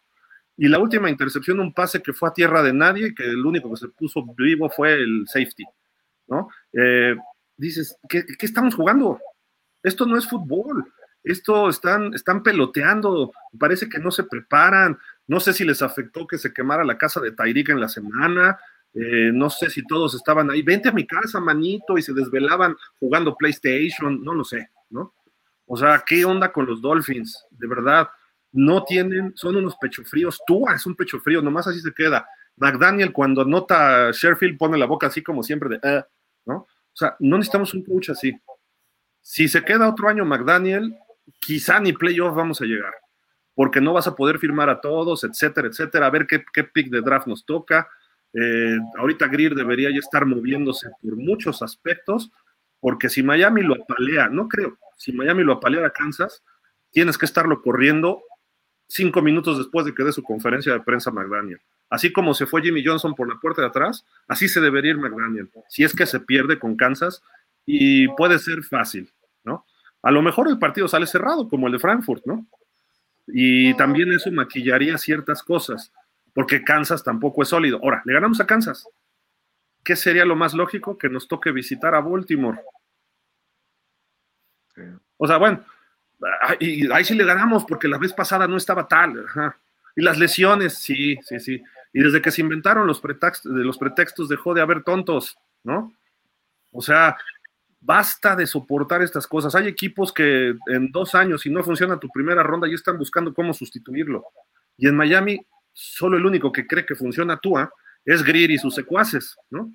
Y 0.57 0.69
la 0.69 0.79
última 0.79 1.09
intercepción, 1.09 1.61
un 1.61 1.73
pase 1.73 2.03
que 2.03 2.13
fue 2.13 2.29
a 2.29 2.35
tierra 2.35 2.63
de 2.63 2.73
nadie, 2.73 3.15
que 3.15 3.25
el 3.25 3.45
único 3.45 3.71
que 3.71 3.77
se 3.77 3.89
puso 3.89 4.25
vivo 4.37 4.69
fue 4.69 4.93
el 4.95 5.25
safety, 5.27 5.65
¿no? 6.27 6.49
Eh, 6.73 7.17
dices, 7.57 7.97
¿qué, 8.09 8.25
¿qué, 8.27 8.47
estamos 8.47 8.75
jugando? 8.75 9.19
Esto 9.83 10.05
no 10.05 10.19
es 10.19 10.29
fútbol. 10.29 10.93
Esto 11.25 11.69
están, 11.69 12.13
están 12.15 12.43
peloteando, 12.43 13.33
parece 13.59 13.89
que 13.89 13.99
no 13.99 14.11
se 14.11 14.25
preparan. 14.25 14.99
No 15.27 15.41
sé 15.41 15.53
si 15.53 15.65
les 15.65 15.81
afectó 15.81 16.27
que 16.27 16.37
se 16.37 16.53
quemara 16.53 16.85
la 16.85 16.99
casa 16.99 17.21
de 17.21 17.33
Tyreek 17.33 17.71
en 17.71 17.81
la 17.81 17.89
semana, 17.89 18.59
Eh, 18.95 19.31
no 19.33 19.49
sé 19.49 19.71
si 19.71 19.85
todos 19.87 20.15
estaban 20.15 20.51
ahí. 20.51 20.63
Vente 20.63 20.89
a 20.89 20.93
mi 20.93 21.07
casa, 21.07 21.41
manito, 21.41 21.97
y 21.97 22.03
se 22.03 22.13
desvelaban 22.13 22.77
jugando 23.01 23.37
PlayStation, 23.37 24.23
no 24.23 24.35
lo 24.35 24.45
sé, 24.45 24.71
¿no? 24.91 25.15
O 25.67 25.77
sea, 25.77 26.03
¿qué 26.07 26.25
onda 26.25 26.53
con 26.53 26.67
los 26.67 26.83
Dolphins? 26.83 27.47
De 27.51 27.67
verdad, 27.67 28.09
no 28.53 28.85
tienen, 28.85 29.33
son 29.35 29.57
unos 29.57 29.77
pechofríos. 29.77 30.41
Tú 30.47 30.69
es 30.69 30.85
un 30.85 30.95
pecho 30.95 31.19
frío, 31.21 31.41
nomás 31.41 31.67
así 31.67 31.81
se 31.81 31.93
queda. 31.93 32.27
McDaniel, 32.57 33.13
cuando 33.13 33.45
nota 33.45 34.11
Sherfield, 34.13 34.59
pone 34.59 34.77
la 34.77 34.87
boca 34.87 35.07
así 35.07 35.23
como 35.23 35.43
siempre 35.43 35.71
de, 35.71 35.81
eh", 35.83 36.05
¿no? 36.45 36.57
O 36.57 36.95
sea, 36.95 37.17
no 37.21 37.39
necesitamos 37.39 37.73
un 37.73 37.85
coach 37.85 38.11
así. 38.11 38.39
Si 39.23 39.49
se 39.49 39.65
queda 39.65 39.89
otro 39.89 40.09
año 40.09 40.25
McDaniel, 40.27 40.95
quizá 41.41 41.81
ni 41.81 41.93
playoff 41.95 42.35
vamos 42.35 42.61
a 42.61 42.65
llegar, 42.65 42.93
porque 43.55 43.81
no 43.81 43.95
vas 43.95 44.07
a 44.07 44.15
poder 44.15 44.39
firmar 44.39 44.69
a 44.69 44.81
todos, 44.81 45.25
etcétera, 45.25 45.69
etcétera, 45.69 46.07
a 46.07 46.11
ver 46.11 46.27
qué, 46.27 46.45
qué 46.53 46.65
pick 46.65 46.91
de 46.91 47.01
draft 47.01 47.27
nos 47.27 47.47
toca. 47.47 47.89
Eh, 48.35 48.79
ahorita 48.99 49.29
Greer 49.29 49.55
debería 49.55 49.91
ya 49.91 49.99
estar 49.99 50.25
moviéndose 50.27 50.89
por 51.03 51.17
muchos 51.17 51.63
aspectos, 51.63 52.31
porque 52.81 53.09
si 53.09 53.23
Miami 53.23 53.63
lo 53.63 53.75
apalea, 53.75 54.29
no 54.29 54.49
creo, 54.49 54.79
si 54.97 55.13
Miami 55.13 55.45
lo 55.45 55.55
apalea 55.55 55.87
a 55.87 55.91
Kansas, 55.91 56.43
tienes 56.91 57.19
que 57.19 57.27
estarlo 57.27 57.63
corriendo 57.63 58.23
cinco 58.89 59.23
minutos 59.23 59.59
después 59.59 59.87
de 59.87 59.95
que 59.95 60.05
dé 60.05 60.13
su 60.13 60.23
conferencia 60.23 60.73
de 60.73 60.81
prensa 60.81 61.11
McDaniel. 61.11 61.61
Así 61.89 62.13
como 62.13 62.35
se 62.35 62.47
fue 62.47 62.63
Jimmy 62.63 62.85
Johnson 62.85 63.15
por 63.15 63.29
la 63.29 63.39
puerta 63.39 63.63
de 63.63 63.69
atrás, 63.69 64.05
así 64.27 64.49
se 64.49 64.61
debería 64.61 64.93
ir 64.93 64.99
McDaniel, 64.99 65.51
si 65.69 65.85
es 65.85 65.95
que 65.95 66.07
se 66.07 66.21
pierde 66.21 66.59
con 66.59 66.77
Kansas, 66.77 67.23
y 67.67 68.09
puede 68.09 68.39
ser 68.39 68.63
fácil, 68.63 69.11
¿no? 69.45 69.67
A 70.03 70.11
lo 70.11 70.23
mejor 70.23 70.49
el 70.49 70.59
partido 70.59 70.89
sale 70.89 71.07
cerrado, 71.07 71.49
como 71.49 71.67
el 71.67 71.75
de 71.75 71.79
Frankfurt, 71.79 72.25
¿no? 72.27 72.47
Y 73.29 73.75
también 73.75 74.13
eso 74.13 74.31
maquillaría 74.33 74.99
ciertas 74.99 75.43
cosas, 75.43 75.93
porque 76.35 76.65
Kansas 76.65 77.03
tampoco 77.05 77.43
es 77.43 77.49
sólido. 77.49 77.81
Ahora, 77.83 78.03
le 78.05 78.15
ganamos 78.15 78.41
a 78.41 78.47
Kansas. 78.47 78.89
¿Qué 79.85 79.97
sería 79.97 80.25
lo 80.25 80.37
más 80.37 80.55
lógico? 80.55 80.97
Que 80.97 81.09
nos 81.09 81.29
toque 81.29 81.53
visitar 81.53 81.95
a 81.95 82.01
Baltimore. 82.01 82.61
O 85.17 85.27
sea, 85.27 85.37
bueno, 85.37 85.65
y 86.61 86.91
ahí 86.91 87.05
sí 87.05 87.15
le 87.15 87.25
ganamos 87.25 87.65
porque 87.65 87.89
la 87.89 87.99
vez 87.99 88.13
pasada 88.13 88.47
no 88.47 88.57
estaba 88.57 88.87
tal. 88.87 89.25
Y 89.97 90.03
las 90.03 90.19
lesiones, 90.19 90.75
sí, 90.75 91.17
sí, 91.23 91.41
sí. 91.41 91.63
Y 91.93 92.03
desde 92.03 92.23
que 92.23 92.31
se 92.31 92.41
inventaron 92.41 92.87
los 92.87 93.01
pretextos, 93.01 93.53
los 93.53 93.77
pretextos 93.77 94.29
dejó 94.29 94.55
de 94.55 94.63
haber 94.63 94.83
tontos, 94.83 95.37
¿no? 95.63 95.93
O 96.71 96.81
sea, 96.81 97.17
basta 97.81 98.35
de 98.35 98.47
soportar 98.47 99.03
estas 99.03 99.27
cosas. 99.27 99.55
Hay 99.55 99.67
equipos 99.67 100.13
que 100.13 100.55
en 100.67 100.91
dos 100.91 101.15
años, 101.15 101.43
si 101.43 101.51
no 101.51 101.63
funciona 101.63 102.01
tu 102.01 102.09
primera 102.09 102.43
ronda, 102.43 102.67
ya 102.67 102.75
están 102.75 102.97
buscando 102.97 103.35
cómo 103.35 103.53
sustituirlo. 103.53 104.25
Y 104.79 104.89
en 104.89 104.97
Miami, 104.97 105.45
solo 105.73 106.17
el 106.17 106.27
único 106.27 106.53
que 106.53 106.67
cree 106.67 106.87
que 106.87 106.95
funciona 106.95 107.39
Tua 107.39 107.73
es 108.05 108.23
Greer 108.23 108.51
y 108.51 108.59
sus 108.59 108.75
secuaces, 108.75 109.37
¿no? 109.51 109.73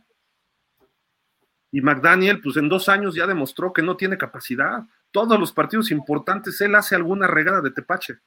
Y 1.71 1.81
McDaniel, 1.81 2.41
pues 2.41 2.57
en 2.57 2.69
dos 2.69 2.87
años 2.89 3.15
ya 3.15 3.27
demostró 3.27 3.73
que 3.73 3.81
no 3.81 3.97
tiene 3.97 4.17
capacidad. 4.17 4.83
Todos 5.11 5.39
los 5.39 5.51
partidos 5.51 5.91
importantes 5.91 6.59
él 6.61 6.75
hace 6.75 6.95
alguna 6.95 7.27
regada 7.27 7.61
de 7.61 7.71
tepache, 7.71 8.19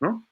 ¿no? 0.00 0.26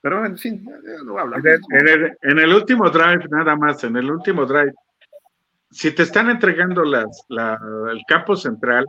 Pero 0.00 0.24
en 0.24 0.38
fin, 0.38 0.64
no 1.04 1.12
voy 1.12 1.20
a 1.20 1.22
hablar. 1.22 1.42
En 1.70 1.88
el, 1.88 2.16
en 2.22 2.38
el 2.38 2.54
último 2.54 2.88
drive, 2.90 3.26
nada 3.30 3.56
más, 3.56 3.82
en 3.84 3.96
el 3.96 4.10
último 4.10 4.46
drive, 4.46 4.72
si 5.70 5.90
te 5.90 6.04
están 6.04 6.30
entregando 6.30 6.84
las, 6.84 7.24
el 7.28 8.00
campo 8.06 8.36
central, 8.36 8.86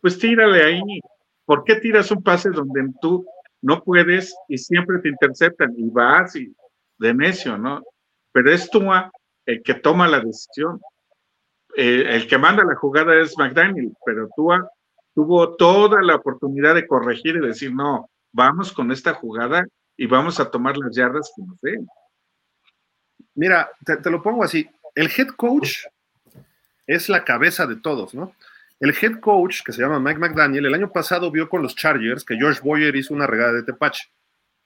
pues 0.00 0.18
tírale 0.18 0.62
ahí. 0.62 1.00
¿Por 1.44 1.64
qué 1.64 1.76
tiras 1.76 2.10
un 2.10 2.22
pase 2.22 2.50
donde 2.50 2.86
tú 3.00 3.24
no 3.62 3.82
puedes 3.82 4.34
y 4.48 4.58
siempre 4.58 4.98
te 4.98 5.08
interceptan 5.08 5.72
y 5.76 5.88
vas 5.88 6.36
y 6.36 6.54
de 6.98 7.14
necio, 7.14 7.56
¿no? 7.56 7.82
Pero 8.32 8.50
es 8.50 8.68
tú 8.70 8.82
el 9.46 9.62
que 9.62 9.74
toma 9.74 10.08
la 10.08 10.20
decisión. 10.20 10.80
Eh, 11.76 12.04
el 12.06 12.28
que 12.28 12.36
manda 12.36 12.64
la 12.64 12.74
jugada 12.74 13.18
es 13.20 13.38
McDaniel, 13.38 13.92
pero 14.04 14.28
Tua 14.36 14.68
tuvo 15.14 15.56
toda 15.56 16.02
la 16.02 16.16
oportunidad 16.16 16.74
de 16.74 16.86
corregir 16.86 17.36
y 17.36 17.46
decir, 17.46 17.74
no, 17.74 18.10
vamos 18.32 18.72
con 18.72 18.92
esta 18.92 19.14
jugada 19.14 19.66
y 19.96 20.06
vamos 20.06 20.40
a 20.40 20.50
tomar 20.50 20.76
las 20.76 20.94
yardas 20.94 21.32
que 21.34 21.42
nos 21.42 21.60
den. 21.60 21.86
Mira, 23.34 23.70
te, 23.84 24.10
lo 24.10 24.22
pongo 24.22 24.44
así, 24.44 24.68
el 24.94 25.10
head 25.16 25.28
coach 25.36 25.86
es 26.86 27.08
la 27.08 27.24
cabeza 27.24 27.66
de 27.66 27.76
todos, 27.76 28.14
¿no? 28.14 28.34
El 28.82 28.92
head 29.00 29.20
coach, 29.20 29.62
que 29.64 29.72
se 29.72 29.80
llama 29.80 30.00
Mike 30.00 30.18
McDaniel, 30.18 30.66
el 30.66 30.74
año 30.74 30.90
pasado 30.90 31.30
vio 31.30 31.48
con 31.48 31.62
los 31.62 31.76
Chargers 31.76 32.24
que 32.24 32.34
George 32.34 32.60
Boyer 32.64 32.96
hizo 32.96 33.14
una 33.14 33.28
regada 33.28 33.52
de 33.52 33.62
tepache, 33.62 34.10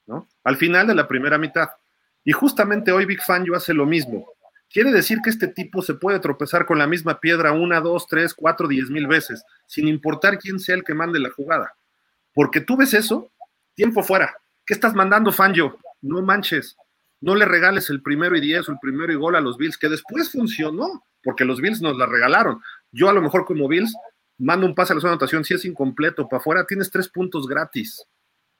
¿no? 0.07 0.27
Al 0.43 0.57
final 0.57 0.87
de 0.87 0.95
la 0.95 1.07
primera 1.07 1.37
mitad. 1.37 1.69
Y 2.25 2.33
justamente 2.33 2.93
hoy 2.93 3.05
Big 3.05 3.23
Fan 3.23 3.45
yo 3.45 3.55
hace 3.55 3.75
lo 3.75 3.85
mismo. 3.85 4.27
Quiere 4.71 4.91
decir 4.91 5.19
que 5.23 5.29
este 5.29 5.49
tipo 5.49 5.83
se 5.83 5.93
puede 5.93 6.19
tropezar 6.19 6.65
con 6.65 6.79
la 6.79 6.87
misma 6.87 7.21
piedra 7.21 7.53
una, 7.53 7.79
dos, 7.79 8.07
tres, 8.07 8.33
cuatro, 8.33 8.67
diez 8.69 8.89
mil 8.89 9.07
veces, 9.07 9.45
sin 9.67 9.87
importar 9.87 10.39
quién 10.39 10.61
sea 10.61 10.77
el 10.77 10.83
que 10.83 10.95
mande 10.95 11.19
la 11.19 11.29
jugada. 11.29 11.75
Porque 12.33 12.63
tú 12.63 12.79
ves 12.79 12.95
eso, 12.95 13.31
tiempo 13.75 14.03
fuera. 14.03 14.35
¿Qué 14.65 14.73
estás 14.73 14.95
mandando, 14.95 15.31
Fangio? 15.31 15.79
No 16.01 16.23
manches. 16.23 16.75
No 17.21 17.35
le 17.35 17.45
regales 17.45 17.91
el 17.91 18.01
primero 18.01 18.35
y 18.35 18.41
diez 18.41 18.67
o 18.67 18.73
el 18.73 18.79
primero 18.81 19.13
y 19.13 19.17
gol 19.17 19.37
a 19.37 19.43
los 19.43 19.59
Bills, 19.59 19.77
que 19.77 19.91
después 19.91 20.33
funcionó 20.33 21.05
porque 21.27 21.45
los 21.45 21.61
Bills 21.61 21.83
nos 21.83 21.99
la 21.99 22.07
regalaron. 22.07 22.63
Yo 22.93 23.09
a 23.09 23.13
lo 23.13 23.23
mejor 23.23 23.45
como 23.45 23.69
Bills 23.69 23.95
mando 24.39 24.67
un 24.67 24.75
pase 24.75 24.93
a 24.93 24.97
la 24.97 25.01
zona 25.01 25.13
de 25.13 25.15
anotación, 25.15 25.45
si 25.45 25.55
es 25.55 25.65
incompleto, 25.65 26.29
para 26.29 26.41
afuera 26.41 26.67
tienes 26.67 26.91
tres 26.91 27.09
puntos 27.09 27.47
gratis, 27.47 28.05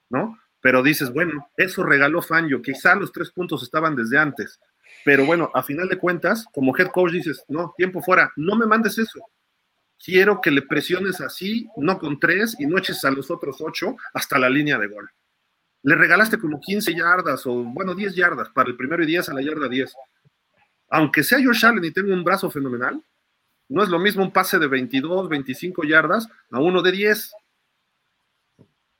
¿no? 0.09 0.39
Pero 0.61 0.83
dices, 0.83 1.13
bueno, 1.13 1.49
eso 1.57 1.83
regaló 1.85 2.23
Fangio, 2.23 2.63
quizá 2.63 2.95
los 2.95 3.13
tres 3.13 3.31
puntos 3.31 3.63
estaban 3.63 3.95
desde 3.95 4.19
antes. 4.19 4.59
Pero 5.05 5.27
bueno, 5.27 5.51
a 5.55 5.63
final 5.63 5.89
de 5.89 5.99
cuentas, 5.99 6.47
como 6.53 6.77
head 6.77 6.89
coach 6.89 7.13
dices, 7.13 7.45
no, 7.49 7.75
tiempo 7.77 8.03
fuera, 8.03 8.33
no 8.37 8.57
me 8.57 8.67
mandes 8.67 8.99
eso. 8.99 9.21
Quiero 10.03 10.41
que 10.41 10.51
le 10.51 10.63
presiones 10.63 11.21
así, 11.21 11.69
no 11.77 11.99
con 11.99 12.19
tres, 12.19 12.57
y 12.59 12.67
no 12.67 12.79
eches 12.79 13.05
a 13.05 13.11
los 13.11 13.31
otros 13.31 13.61
ocho 13.61 13.97
hasta 14.13 14.39
la 14.39 14.51
línea 14.51 14.79
de 14.79 14.89
gol. 14.89 15.11
Le 15.83 15.95
regalaste 15.95 16.39
como 16.39 16.61
15 16.61 16.95
yardas 16.95 17.47
o, 17.47 17.53
bueno, 17.55 17.95
10 17.95 18.15
yardas 18.15 18.49
para 18.51 18.69
el 18.69 18.77
primero 18.77 19.03
y 19.05 19.07
10 19.07 19.29
a 19.29 19.35
la 19.35 19.43
yarda 19.43 19.69
10 19.69 19.95
aunque 20.89 21.23
sea 21.23 21.43
Josh 21.43 21.65
Allen 21.65 21.85
y 21.85 21.91
tenga 21.91 22.13
un 22.13 22.25
brazo 22.25 22.51
fenomenal, 22.51 23.03
no 23.69 23.83
es 23.83 23.89
lo 23.89 23.99
mismo 23.99 24.23
un 24.23 24.33
pase 24.33 24.59
de 24.59 24.67
22, 24.67 25.29
25 25.29 25.85
yardas 25.85 26.29
a 26.51 26.61
uno 26.61 26.83
de 26.83 26.93
10. 26.93 27.33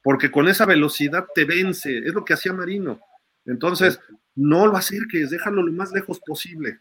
Porque 0.03 0.31
con 0.31 0.49
esa 0.49 0.67
velocidad 0.67 1.27
te 1.35 1.45
vence, 1.45 1.99
es 1.99 2.15
lo 2.15 2.25
que 2.25 2.35
hacía 2.35 2.53
Marino. 2.53 3.01
Entonces, 3.45 4.01
no 4.35 4.67
lo 4.67 4.77
acerques, 4.77 5.31
déjalo 5.31 5.63
lo 5.63 5.73
más 5.73 5.93
lejos 5.93 6.21
posible. 6.21 6.81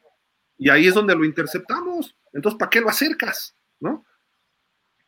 Y 0.57 0.69
ahí 0.69 0.87
es 0.87 0.93
donde 0.93 1.15
lo 1.15 1.25
interceptamos. 1.25 2.15
Entonces, 2.33 2.57
¿para 2.57 2.69
qué 2.69 2.81
lo 2.81 2.89
acercas? 2.89 3.55
¿No? 3.79 4.05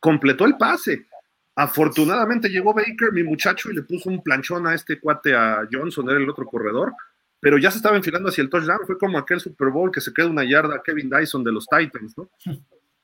Completó 0.00 0.46
el 0.46 0.56
pase. 0.56 1.06
Afortunadamente 1.54 2.48
llegó 2.48 2.72
Baker, 2.72 3.12
mi 3.12 3.24
muchacho, 3.24 3.70
y 3.70 3.74
le 3.74 3.82
puso 3.82 4.10
un 4.10 4.22
planchón 4.22 4.66
a 4.66 4.74
este 4.74 5.00
cuate, 5.00 5.34
a 5.34 5.66
Johnson, 5.70 6.08
era 6.08 6.18
el 6.18 6.30
otro 6.30 6.46
corredor, 6.46 6.92
pero 7.40 7.58
ya 7.58 7.70
se 7.70 7.78
estaba 7.78 7.96
enfilando 7.96 8.28
hacia 8.28 8.42
el 8.42 8.50
touchdown. 8.50 8.80
Fue 8.86 8.98
como 8.98 9.18
aquel 9.18 9.40
Super 9.40 9.68
Bowl 9.68 9.90
que 9.92 10.00
se 10.00 10.12
queda 10.12 10.26
una 10.26 10.44
yarda 10.44 10.82
Kevin 10.82 11.10
Dyson 11.10 11.44
de 11.44 11.52
los 11.52 11.66
Titans, 11.66 12.16
¿no? 12.16 12.30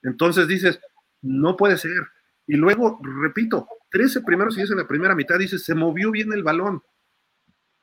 Entonces 0.03 0.49
dices, 0.49 0.80
no 1.22 1.57
puede 1.57 1.78
ser. 1.78 2.09
Y 2.47 2.57
luego, 2.57 3.01
repito, 3.03 3.68
13 3.91 4.22
primeros 4.22 4.59
y 4.59 4.61
en 4.61 4.76
la 4.76 4.89
primera 4.89 5.14
mitad, 5.14 5.39
dices, 5.39 5.64
se 5.64 5.74
movió 5.74 6.11
bien 6.11 6.32
el 6.32 6.43
balón. 6.43 6.82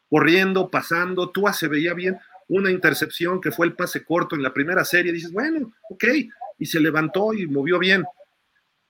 Corriendo, 0.10 0.70
pasando, 0.70 1.32
tú 1.32 1.46
se 1.54 1.68
veía 1.68 1.94
bien. 1.94 2.18
Una 2.48 2.70
intercepción 2.70 3.40
que 3.40 3.52
fue 3.52 3.66
el 3.66 3.74
pase 3.74 4.04
corto 4.04 4.36
en 4.36 4.44
la 4.44 4.54
primera 4.54 4.84
serie, 4.84 5.14
dices, 5.14 5.32
bueno, 5.32 5.72
ok. 5.90 6.04
Y 6.60 6.66
se 6.66 6.82
levantó 6.82 7.34
y 7.34 7.48
movió 7.48 7.80
bien. 7.80 8.04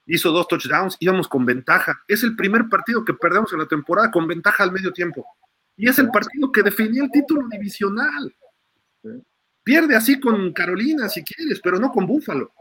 Hizo 0.04 0.32
dos 0.32 0.48
touchdowns, 0.48 0.96
íbamos 0.98 1.28
con 1.28 1.46
ventaja. 1.46 2.02
Es 2.08 2.24
el 2.24 2.34
primer 2.34 2.68
partido 2.68 3.04
que 3.04 3.14
perdemos 3.14 3.52
en 3.52 3.60
la 3.60 3.66
temporada 3.66 4.10
con 4.10 4.26
ventaja 4.26 4.64
al 4.64 4.72
medio 4.72 4.92
tiempo. 4.92 5.24
Y 5.76 5.88
es 5.88 5.98
el 5.98 6.10
partido 6.10 6.52
que 6.52 6.62
definía 6.62 7.02
el 7.02 7.10
título 7.10 7.48
divisional. 7.48 8.34
Pierde 9.64 9.96
así 9.96 10.18
con 10.20 10.52
Carolina 10.52 11.08
si 11.08 11.22
quieres, 11.22 11.60
pero 11.60 11.78
no 11.78 11.90
con 11.90 12.06
Búfalo. 12.06 12.52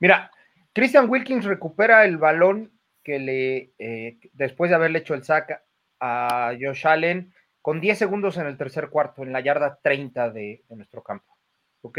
Mira, 0.00 0.30
Christian 0.72 1.08
Wilkins 1.08 1.44
recupera 1.44 2.04
el 2.04 2.18
balón 2.18 2.72
que 3.02 3.18
le, 3.18 3.72
eh, 3.78 4.18
después 4.32 4.70
de 4.70 4.76
haberle 4.76 4.98
hecho 5.00 5.14
el 5.14 5.24
sac 5.24 5.62
a 6.00 6.52
Josh 6.60 6.86
Allen, 6.86 7.32
con 7.62 7.80
10 7.80 7.98
segundos 7.98 8.36
en 8.36 8.46
el 8.46 8.58
tercer 8.58 8.90
cuarto, 8.90 9.22
en 9.22 9.32
la 9.32 9.40
yarda 9.40 9.78
30 9.82 10.30
de, 10.30 10.64
nuestro 10.70 11.02
campo. 11.02 11.38
¿Ok? 11.82 11.98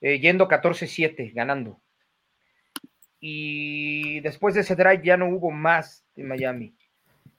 Eh, 0.00 0.20
yendo 0.20 0.48
14-7, 0.48 1.32
ganando. 1.34 1.80
Y 3.18 4.20
después 4.20 4.54
de 4.54 4.60
ese 4.60 4.76
drive 4.76 5.02
ya 5.02 5.16
no 5.16 5.28
hubo 5.28 5.50
más 5.50 6.04
de 6.14 6.24
Miami. 6.24 6.76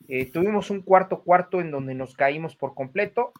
Eh, 0.07 0.31
tuvimos 0.31 0.69
un 0.69 0.81
cuarto 0.81 1.23
cuarto 1.23 1.61
en 1.61 1.71
donde 1.71 1.95
nos 1.95 2.15
caímos 2.15 2.55
por 2.55 2.73
completo, 2.75 3.31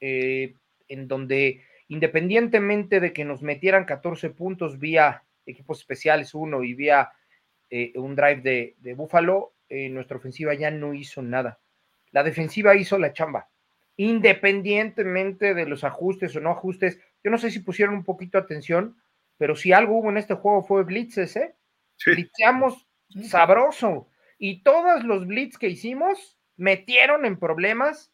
eh, 0.00 0.54
en 0.88 1.08
donde 1.08 1.62
independientemente 1.88 3.00
de 3.00 3.12
que 3.12 3.24
nos 3.24 3.42
metieran 3.42 3.84
14 3.84 4.30
puntos 4.30 4.78
vía 4.78 5.24
equipos 5.46 5.80
especiales 5.80 6.34
uno 6.34 6.62
y 6.62 6.74
vía 6.74 7.10
eh, 7.70 7.92
un 7.96 8.14
drive 8.14 8.42
de, 8.42 8.76
de 8.78 8.94
Búfalo, 8.94 9.54
nuestra 9.70 10.16
ofensiva 10.16 10.52
ya 10.54 10.70
no 10.72 10.94
hizo 10.94 11.22
nada. 11.22 11.60
La 12.10 12.24
defensiva 12.24 12.74
hizo 12.74 12.98
la 12.98 13.12
chamba. 13.12 13.48
independientemente 13.96 15.54
de 15.54 15.66
los 15.66 15.84
ajustes 15.84 16.34
o 16.36 16.40
no 16.40 16.50
ajustes. 16.50 16.98
Yo 17.22 17.30
no 17.30 17.38
sé 17.38 17.50
si 17.50 17.60
pusieron 17.60 17.94
un 17.96 18.04
poquito 18.04 18.38
atención, 18.38 18.96
pero 19.36 19.54
si 19.56 19.72
algo 19.72 19.98
hubo 19.98 20.10
en 20.10 20.16
este 20.16 20.34
juego 20.34 20.62
fue 20.62 20.84
blitzes, 20.84 21.36
¿eh? 21.36 21.54
Blitzeamos 22.06 22.88
sabroso. 23.28 24.08
Y 24.42 24.62
todos 24.62 25.04
los 25.04 25.26
blitz 25.26 25.58
que 25.58 25.68
hicimos 25.68 26.38
metieron 26.56 27.26
en 27.26 27.38
problemas 27.38 28.10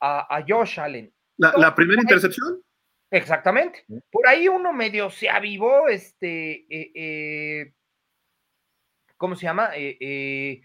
a, 0.00 0.44
Josh 0.46 0.78
Allen. 0.78 1.12
¿La, 1.36 1.74
primera 1.74 2.00
intercepción? 2.00 2.62
Exactamente. 3.10 3.84
Por 4.12 4.28
ahí 4.28 4.46
uno 4.46 4.72
medio 4.72 5.10
se 5.10 5.28
avivó, 5.28 5.88
este, 5.88 6.66
eh, 6.68 6.92
eh, 6.94 7.72
¿cómo 9.16 9.34
se 9.34 9.46
llama? 9.46 9.70
Eh, 9.74 10.62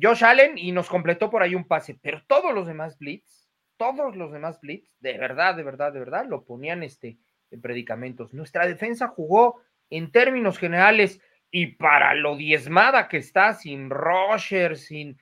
Josh 0.00 0.24
Allen 0.24 0.56
y 0.56 0.72
nos 0.72 0.88
completó 0.88 1.28
por 1.28 1.42
ahí 1.42 1.54
un 1.54 1.66
pase, 1.66 1.98
pero 2.00 2.22
todos 2.26 2.54
los 2.54 2.66
demás 2.66 2.96
blitz, 2.98 3.50
todos 3.76 4.16
los 4.16 4.32
demás 4.32 4.58
blitz, 4.62 4.90
de 5.00 5.18
verdad, 5.18 5.54
de 5.54 5.64
verdad, 5.64 5.92
de 5.92 5.98
verdad, 5.98 6.24
lo 6.26 6.44
ponían 6.44 6.82
este, 6.82 7.18
en 7.50 7.60
predicamentos. 7.60 8.32
Nuestra 8.32 8.66
defensa 8.66 9.08
jugó 9.08 9.60
en 9.90 10.12
términos 10.12 10.56
generales 10.56 11.20
y 11.50 11.66
para 11.66 12.14
lo 12.14 12.36
diezmada 12.36 13.08
que 13.08 13.18
está, 13.18 13.54
sin 13.54 13.90
Roger, 13.90 14.76
sin. 14.76 15.18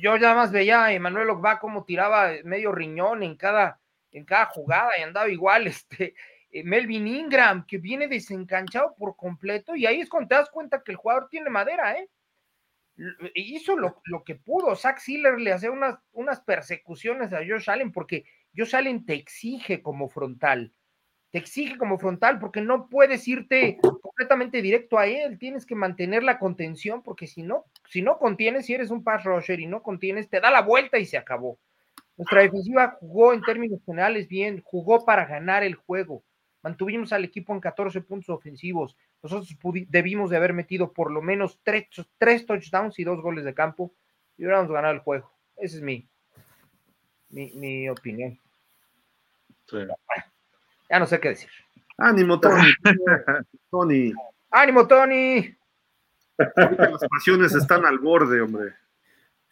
Yo 0.00 0.16
ya 0.16 0.34
más 0.34 0.50
veía 0.50 0.84
a 0.84 0.92
Emanuel 0.92 1.30
Ogba 1.30 1.60
como 1.60 1.84
tiraba 1.84 2.32
medio 2.44 2.72
riñón 2.72 3.22
en 3.22 3.36
cada, 3.36 3.80
en 4.10 4.24
cada 4.24 4.46
jugada 4.46 4.90
y 4.98 5.02
andaba 5.02 5.28
igual. 5.28 5.66
Este, 5.90 6.14
eh, 6.52 6.64
Melvin 6.64 7.06
Ingram, 7.06 7.64
que 7.64 7.78
viene 7.78 8.08
desencanchado 8.08 8.96
por 8.96 9.16
completo, 9.16 9.76
y 9.76 9.86
ahí 9.86 10.00
es 10.00 10.08
cuando 10.08 10.28
te 10.28 10.34
das 10.34 10.50
cuenta 10.50 10.82
que 10.82 10.90
el 10.92 10.96
jugador 10.96 11.28
tiene 11.28 11.48
madera, 11.48 11.96
¿eh? 11.96 12.08
Hizo 13.34 13.76
lo, 13.76 14.02
lo 14.04 14.24
que 14.24 14.34
pudo. 14.34 14.74
Zach 14.76 14.98
Sealer 14.98 15.40
le 15.40 15.52
hace 15.52 15.70
unas, 15.70 15.98
unas 16.12 16.40
persecuciones 16.40 17.32
a 17.32 17.38
Josh 17.38 17.70
Allen 17.70 17.92
porque 17.92 18.24
Josh 18.54 18.76
Allen 18.76 19.06
te 19.06 19.14
exige 19.14 19.80
como 19.80 20.08
frontal 20.08 20.74
te 21.30 21.38
exige 21.38 21.78
como 21.78 21.98
frontal 21.98 22.38
porque 22.38 22.60
no 22.60 22.88
puedes 22.88 23.26
irte 23.28 23.78
completamente 23.80 24.62
directo 24.62 24.98
a 24.98 25.06
él, 25.06 25.38
tienes 25.38 25.64
que 25.64 25.74
mantener 25.74 26.22
la 26.22 26.38
contención 26.38 27.02
porque 27.02 27.26
si 27.26 27.42
no, 27.42 27.64
si 27.88 28.02
no 28.02 28.18
contienes, 28.18 28.66
si 28.66 28.74
eres 28.74 28.90
un 28.90 29.04
pass 29.04 29.24
rusher 29.24 29.60
y 29.60 29.66
no 29.66 29.82
contienes, 29.82 30.28
te 30.28 30.40
da 30.40 30.50
la 30.50 30.62
vuelta 30.62 30.98
y 30.98 31.06
se 31.06 31.16
acabó. 31.16 31.58
Nuestra 32.16 32.42
defensiva 32.42 32.98
jugó 33.00 33.32
en 33.32 33.42
términos 33.42 33.80
generales 33.86 34.28
bien, 34.28 34.60
jugó 34.62 35.04
para 35.04 35.24
ganar 35.24 35.62
el 35.62 35.74
juego. 35.74 36.22
Mantuvimos 36.62 37.12
al 37.12 37.24
equipo 37.24 37.54
en 37.54 37.60
14 37.60 38.02
puntos 38.02 38.28
ofensivos. 38.28 38.96
Nosotros 39.22 39.56
debimos 39.88 40.30
de 40.30 40.36
haber 40.36 40.52
metido 40.52 40.92
por 40.92 41.10
lo 41.10 41.22
menos 41.22 41.58
tres, 41.62 42.46
touchdowns 42.46 42.98
y 42.98 43.04
dos 43.04 43.22
goles 43.22 43.44
de 43.44 43.54
campo 43.54 43.92
y 44.36 44.44
hubiéramos 44.44 44.70
ganado 44.70 44.92
el 44.92 45.00
juego. 45.00 45.32
Esa 45.56 45.76
es 45.76 45.82
mi, 45.82 46.06
mi, 47.30 47.88
opinión. 47.88 48.38
Ya 50.90 50.98
no 50.98 51.06
sé 51.06 51.20
qué 51.20 51.30
decir. 51.30 51.48
Ánimo, 51.96 52.40
Tony. 52.40 52.72
Tony. 53.70 54.12
Ánimo, 54.50 54.86
Tony. 54.86 55.54
Las 56.36 57.06
pasiones 57.08 57.54
están 57.54 57.84
al 57.84 57.98
borde, 57.98 58.40
hombre. 58.40 58.74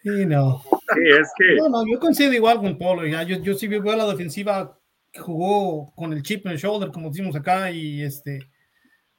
Sí, 0.03 0.27
no. 0.27 0.63
Sí, 0.63 1.01
es 1.07 1.31
que. 1.37 1.57
No, 1.57 1.69
no, 1.69 1.85
yo 1.87 2.01
coincido 2.01 2.33
igual 2.33 2.59
con 2.59 2.79
Polo. 2.79 3.07
Ya. 3.07 3.23
Yo, 3.23 3.37
yo 3.39 3.55
sí 3.55 3.69
veo 3.69 3.93
a 3.93 3.97
la 3.97 4.07
defensiva 4.07 4.79
que 5.13 5.21
jugó 5.21 5.95
con 5.95 6.13
el 6.13 6.23
chip 6.23 6.47
en 6.47 6.53
el 6.53 6.59
shoulder, 6.59 6.91
como 6.91 7.11
decimos 7.11 7.37
acá, 7.37 7.71
y 7.71 8.03
este. 8.03 8.41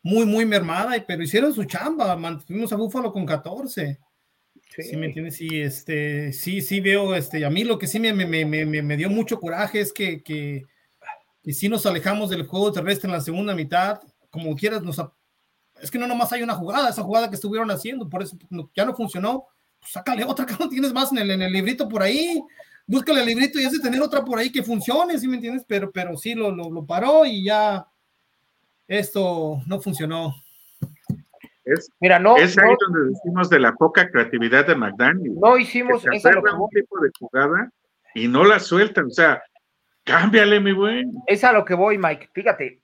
Muy, 0.02 0.26
muy 0.26 0.46
mermada, 0.46 0.96
pero 1.06 1.24
hicieron 1.24 1.54
su 1.54 1.66
chamba. 1.66 2.16
Mantuvimos 2.16 2.72
a 2.72 2.78
Búfalo 2.78 3.12
con 3.12 3.26
14. 3.26 4.00
Sí. 4.70 4.96
me 4.96 5.08
entiendes? 5.08 5.36
Sí, 5.36 5.62
este, 5.62 6.32
sí, 6.32 6.62
sí 6.62 6.80
veo, 6.80 7.14
este, 7.16 7.44
a 7.44 7.50
mí 7.50 7.66
lo 7.66 7.78
que 7.78 7.88
sí 7.88 8.00
me, 8.00 8.14
me, 8.14 8.46
me, 8.46 8.66
me 8.66 8.98
dio 8.98 9.10
mucho 9.10 9.40
coraje 9.40 9.82
es 9.82 9.92
que, 9.92 10.24
que 10.24 10.64
y 11.44 11.54
si 11.54 11.70
nos 11.70 11.86
alejamos 11.86 12.30
del 12.30 12.46
juego 12.46 12.72
terrestre 12.72 13.08
en 13.08 13.14
la 13.14 13.22
segunda 13.22 13.56
mitad, 13.56 14.02
como 14.30 14.56
quieras, 14.56 14.84
nos, 14.84 15.02
es 15.82 15.90
que 15.90 15.98
no 15.98 16.08
nomás 16.08 16.32
hay 16.34 16.44
una 16.44 16.56
jugada, 16.56 16.90
esa 16.90 17.04
jugada 17.04 17.30
que 17.30 17.36
estuvieron 17.36 17.72
haciendo, 17.72 18.10
por 18.10 18.22
eso 18.22 18.38
ya 18.76 18.86
no 18.86 18.96
funcionó, 18.96 19.46
pues 19.80 19.92
sácale 19.92 20.24
otra 20.24 20.46
que 20.46 20.56
no 20.60 20.70
tienes 20.70 20.94
más 20.94 21.12
en 21.12 21.20
el, 21.20 21.32
en 21.32 21.42
el 21.42 21.54
librito 21.54 21.88
por 21.88 22.04
ahí, 22.04 22.42
búscale 22.86 23.22
el 23.22 23.28
librito 23.28 23.60
y 23.60 23.66
hace 23.66 23.80
tener 23.80 24.02
otra 24.02 24.24
por 24.24 24.40
ahí 24.40 24.52
que 24.52 24.64
funcione, 24.64 25.18
¿sí 25.18 25.28
me 25.28 25.36
entiendes? 25.36 25.64
Pero, 25.68 25.92
pero 25.92 26.18
sí 26.18 26.34
lo, 26.34 26.52
lo, 26.52 26.70
lo 26.70 26.86
paró 26.86 27.26
y 27.26 27.44
ya 27.44 27.88
esto 28.88 29.62
no 29.68 29.80
funcionó. 29.80 30.34
Es, 31.64 31.92
Mira, 32.00 32.18
no, 32.18 32.36
es 32.38 32.58
ahí 32.58 32.76
donde 32.80 33.12
decimos 33.12 33.50
de 33.50 33.60
la 33.60 33.74
poca 33.74 34.10
creatividad 34.10 34.66
de 34.66 34.76
McDaniel. 34.76 35.36
No 35.40 35.56
hicimos 35.58 36.04
esa 36.12 36.30
un 36.30 36.70
tipo 36.70 37.00
de 37.00 37.12
jugada 37.20 37.72
y 38.16 38.28
no 38.28 38.44
la 38.44 38.60
sueltan. 38.60 39.06
O 39.06 39.12
sea, 39.12 39.44
Cámbiale, 40.10 40.60
mi 40.60 40.74
buen. 40.74 41.14
Es 41.28 41.44
a 41.44 41.54
lo 41.54 41.64
que 41.64 41.76
voy, 41.76 41.98
Mike. 41.98 42.30
Fíjate, 42.34 42.82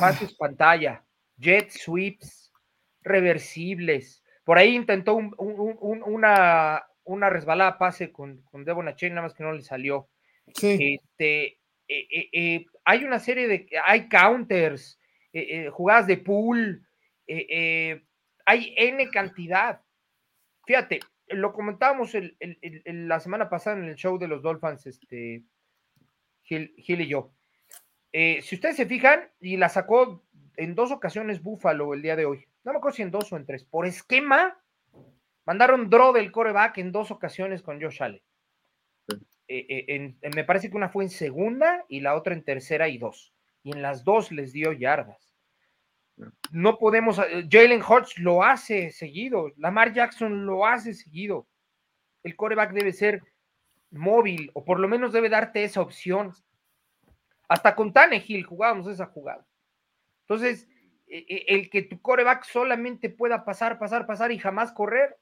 pases 0.00 0.34
pantalla, 0.34 1.04
jet 1.36 1.70
sweeps, 1.70 2.52
reversibles. 3.02 4.24
Por 4.44 4.56
ahí 4.56 4.74
intentó 4.74 5.14
una, 5.14 6.82
una 7.04 7.30
resbalada 7.30 7.76
pase 7.76 8.10
con, 8.10 8.42
con 8.44 8.64
Devon 8.64 8.88
Achen, 8.88 9.14
nada 9.14 9.26
más 9.26 9.34
que 9.34 9.44
no 9.44 9.52
le 9.52 9.60
salió. 9.60 10.08
Sí. 10.54 10.98
Este, 11.02 11.58
eh, 11.88 12.06
eh, 12.10 12.28
eh, 12.32 12.66
hay 12.84 13.04
una 13.04 13.18
serie 13.18 13.46
de, 13.46 13.68
hay 13.84 14.08
counters, 14.08 14.98
jugadas 15.72 16.06
de 16.06 16.16
pool, 16.16 16.86
hay 17.26 18.74
N 18.76 19.10
cantidad. 19.10 19.82
Fíjate, 20.66 21.00
lo 21.28 21.52
comentábamos 21.52 22.12
la 22.84 23.20
semana 23.20 23.50
pasada 23.50 23.76
en 23.76 23.84
el 23.84 23.96
show 23.96 24.18
de 24.18 24.28
los 24.28 24.42
Dolphins, 24.42 24.86
este, 24.86 25.44
Gil, 26.48 26.72
y 26.78 27.06
yo. 27.06 27.30
Eh, 28.10 28.40
si 28.40 28.54
ustedes 28.54 28.76
se 28.76 28.86
fijan, 28.86 29.30
y 29.38 29.58
la 29.58 29.68
sacó 29.68 30.24
en 30.56 30.74
dos 30.74 30.90
ocasiones 30.90 31.42
Búfalo 31.42 31.92
el 31.92 32.00
día 32.00 32.16
de 32.16 32.24
hoy, 32.24 32.46
no 32.64 32.72
me 32.72 32.78
acuerdo 32.78 32.96
si 32.96 33.02
en 33.02 33.10
dos 33.10 33.30
o 33.32 33.36
en 33.36 33.44
tres, 33.44 33.64
por 33.64 33.86
esquema, 33.86 34.58
mandaron 35.44 35.90
draw 35.90 36.12
del 36.12 36.32
coreback 36.32 36.78
en 36.78 36.90
dos 36.90 37.10
ocasiones 37.10 37.62
con 37.62 37.80
Josh 37.80 38.02
Allen. 38.02 38.22
Eh, 39.46 39.66
eh, 39.88 40.14
me 40.34 40.44
parece 40.44 40.70
que 40.70 40.76
una 40.76 40.88
fue 40.88 41.04
en 41.04 41.10
segunda 41.10 41.84
y 41.88 42.00
la 42.00 42.14
otra 42.14 42.34
en 42.34 42.44
tercera 42.44 42.88
y 42.88 42.98
dos. 42.98 43.34
Y 43.62 43.72
en 43.72 43.82
las 43.82 44.04
dos 44.04 44.32
les 44.32 44.52
dio 44.52 44.72
yardas. 44.72 45.34
No 46.50 46.78
podemos, 46.78 47.20
Jalen 47.48 47.82
Hurts 47.82 48.18
lo 48.18 48.42
hace 48.42 48.90
seguido, 48.90 49.52
Lamar 49.56 49.92
Jackson 49.92 50.46
lo 50.46 50.66
hace 50.66 50.94
seguido. 50.94 51.46
El 52.22 52.36
coreback 52.36 52.72
debe 52.72 52.92
ser 52.92 53.22
móvil, 53.90 54.50
o 54.54 54.64
por 54.64 54.80
lo 54.80 54.88
menos 54.88 55.12
debe 55.12 55.28
darte 55.28 55.64
esa 55.64 55.80
opción. 55.80 56.32
Hasta 57.48 57.74
con 57.74 57.92
Tannehill 57.92 58.44
jugábamos 58.44 58.86
esa 58.88 59.06
jugada. 59.06 59.46
Entonces, 60.22 60.68
e, 61.06 61.24
e, 61.28 61.54
el 61.54 61.70
que 61.70 61.82
tu 61.82 62.00
coreback 62.00 62.44
solamente 62.44 63.08
pueda 63.08 63.44
pasar, 63.44 63.78
pasar, 63.78 64.06
pasar 64.06 64.30
y 64.32 64.38
jamás 64.38 64.72
correr, 64.72 65.16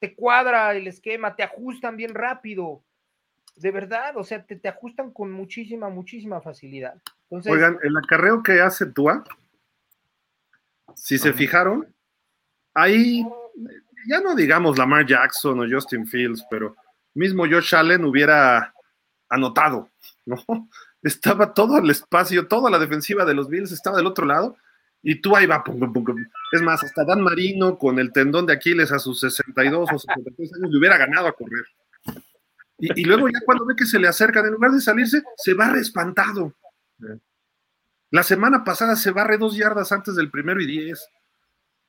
te 0.00 0.14
cuadra 0.14 0.72
el 0.74 0.86
esquema, 0.86 1.36
te 1.36 1.42
ajustan 1.42 1.96
bien 1.96 2.14
rápido. 2.14 2.82
De 3.56 3.70
verdad, 3.70 4.16
o 4.16 4.24
sea, 4.24 4.44
te, 4.44 4.56
te 4.56 4.68
ajustan 4.68 5.12
con 5.12 5.32
muchísima, 5.32 5.88
muchísima 5.88 6.40
facilidad. 6.40 7.00
Oigan, 7.28 7.78
el 7.82 7.96
acarreo 7.96 8.42
que 8.42 8.60
hace 8.60 8.86
Tua, 8.86 9.22
si 10.94 11.18
se 11.18 11.32
fijaron, 11.32 11.92
ahí, 12.74 13.24
ya 14.08 14.20
no 14.20 14.34
digamos 14.34 14.78
Lamar 14.78 15.06
Jackson 15.06 15.60
o 15.60 15.68
Justin 15.68 16.06
Fields, 16.06 16.44
pero 16.50 16.74
mismo 17.18 17.44
Josh 17.44 17.74
Allen 17.74 18.04
hubiera 18.04 18.72
anotado, 19.28 19.90
¿no? 20.24 20.38
Estaba 21.02 21.54
todo 21.54 21.78
el 21.78 21.90
espacio, 21.90 22.48
toda 22.48 22.70
la 22.70 22.78
defensiva 22.78 23.24
de 23.24 23.34
los 23.34 23.48
Bills 23.48 23.70
estaba 23.70 23.98
del 23.98 24.06
otro 24.06 24.26
lado 24.26 24.56
y 25.00 25.20
tú 25.20 25.36
ahí 25.36 25.46
va, 25.46 25.62
es 26.52 26.62
más, 26.62 26.82
hasta 26.82 27.04
Dan 27.04 27.20
Marino 27.20 27.78
con 27.78 28.00
el 28.00 28.12
tendón 28.12 28.46
de 28.46 28.54
Aquiles 28.54 28.90
a 28.90 28.98
sus 28.98 29.20
62 29.20 29.88
o 29.92 29.98
73 29.98 30.54
años 30.54 30.70
le 30.72 30.78
hubiera 30.78 30.98
ganado 30.98 31.28
a 31.28 31.32
correr. 31.32 31.66
Y, 32.78 33.04
luego 33.04 33.28
ya 33.28 33.40
cuando 33.44 33.64
ve 33.64 33.74
que 33.76 33.86
se 33.86 33.98
le 33.98 34.08
acercan, 34.08 34.46
en 34.46 34.52
lugar 34.52 34.70
de 34.70 34.80
salirse, 34.80 35.22
se 35.36 35.54
va 35.54 35.76
espantado. 35.78 36.54
La 38.10 38.22
semana 38.22 38.64
pasada 38.64 38.96
se 38.96 39.10
barre 39.10 39.38
dos 39.38 39.56
yardas 39.56 39.92
antes 39.92 40.14
del 40.14 40.30
primero 40.30 40.60
y 40.60 40.66
diez. 40.66 41.08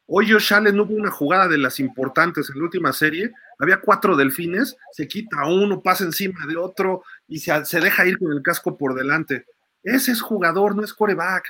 Hoy 0.06 0.32
Josh 0.32 0.54
Allen 0.54 0.80
hubo 0.80 0.94
una 0.94 1.12
jugada 1.12 1.48
de 1.48 1.58
las 1.58 1.80
importantes 1.80 2.50
en 2.50 2.58
la 2.58 2.64
última 2.64 2.92
serie. 2.92 3.34
Había 3.60 3.82
cuatro 3.82 4.16
delfines, 4.16 4.78
se 4.94 5.08
quita 5.08 5.46
uno, 5.46 5.82
pasa 5.82 6.06
encima 6.06 6.46
de 6.48 6.56
otro 6.56 7.04
y 7.28 7.40
se, 7.40 7.80
deja 7.82 8.06
ir 8.06 8.18
con 8.18 8.32
el 8.32 8.42
casco 8.42 8.78
por 8.78 8.96
delante. 8.96 9.46
Ese 9.84 10.14
es 10.14 10.22
jugador, 10.22 10.76
no 10.76 10.84
es 10.84 10.94
coreback. 10.94 11.46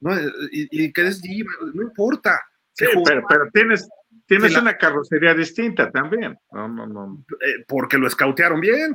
¿no? 0.00 0.12
Y, 0.50 0.92
que 0.92 1.06
es 1.06 1.22
no 1.74 1.82
importa. 1.82 2.40
pero, 2.76 3.50
tienes, 3.52 3.88
tienes 4.26 4.56
una 4.56 4.76
carrocería 4.78 5.34
distinta 5.34 5.90
también. 5.90 6.38
No, 6.50 6.68
no, 6.68 6.86
no. 6.86 7.24
Eh, 7.32 7.64
porque 7.68 7.98
lo 7.98 8.06
escautearon 8.06 8.60
bien. 8.60 8.94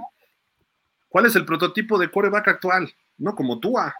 ¿Cuál 1.08 1.28
es 1.28 1.36
el 1.36 1.46
prototipo 1.46 1.98
de 2.00 2.10
coreback 2.10 2.48
actual? 2.48 2.92
No 3.20 3.36
como 3.36 3.60
Tua. 3.60 3.96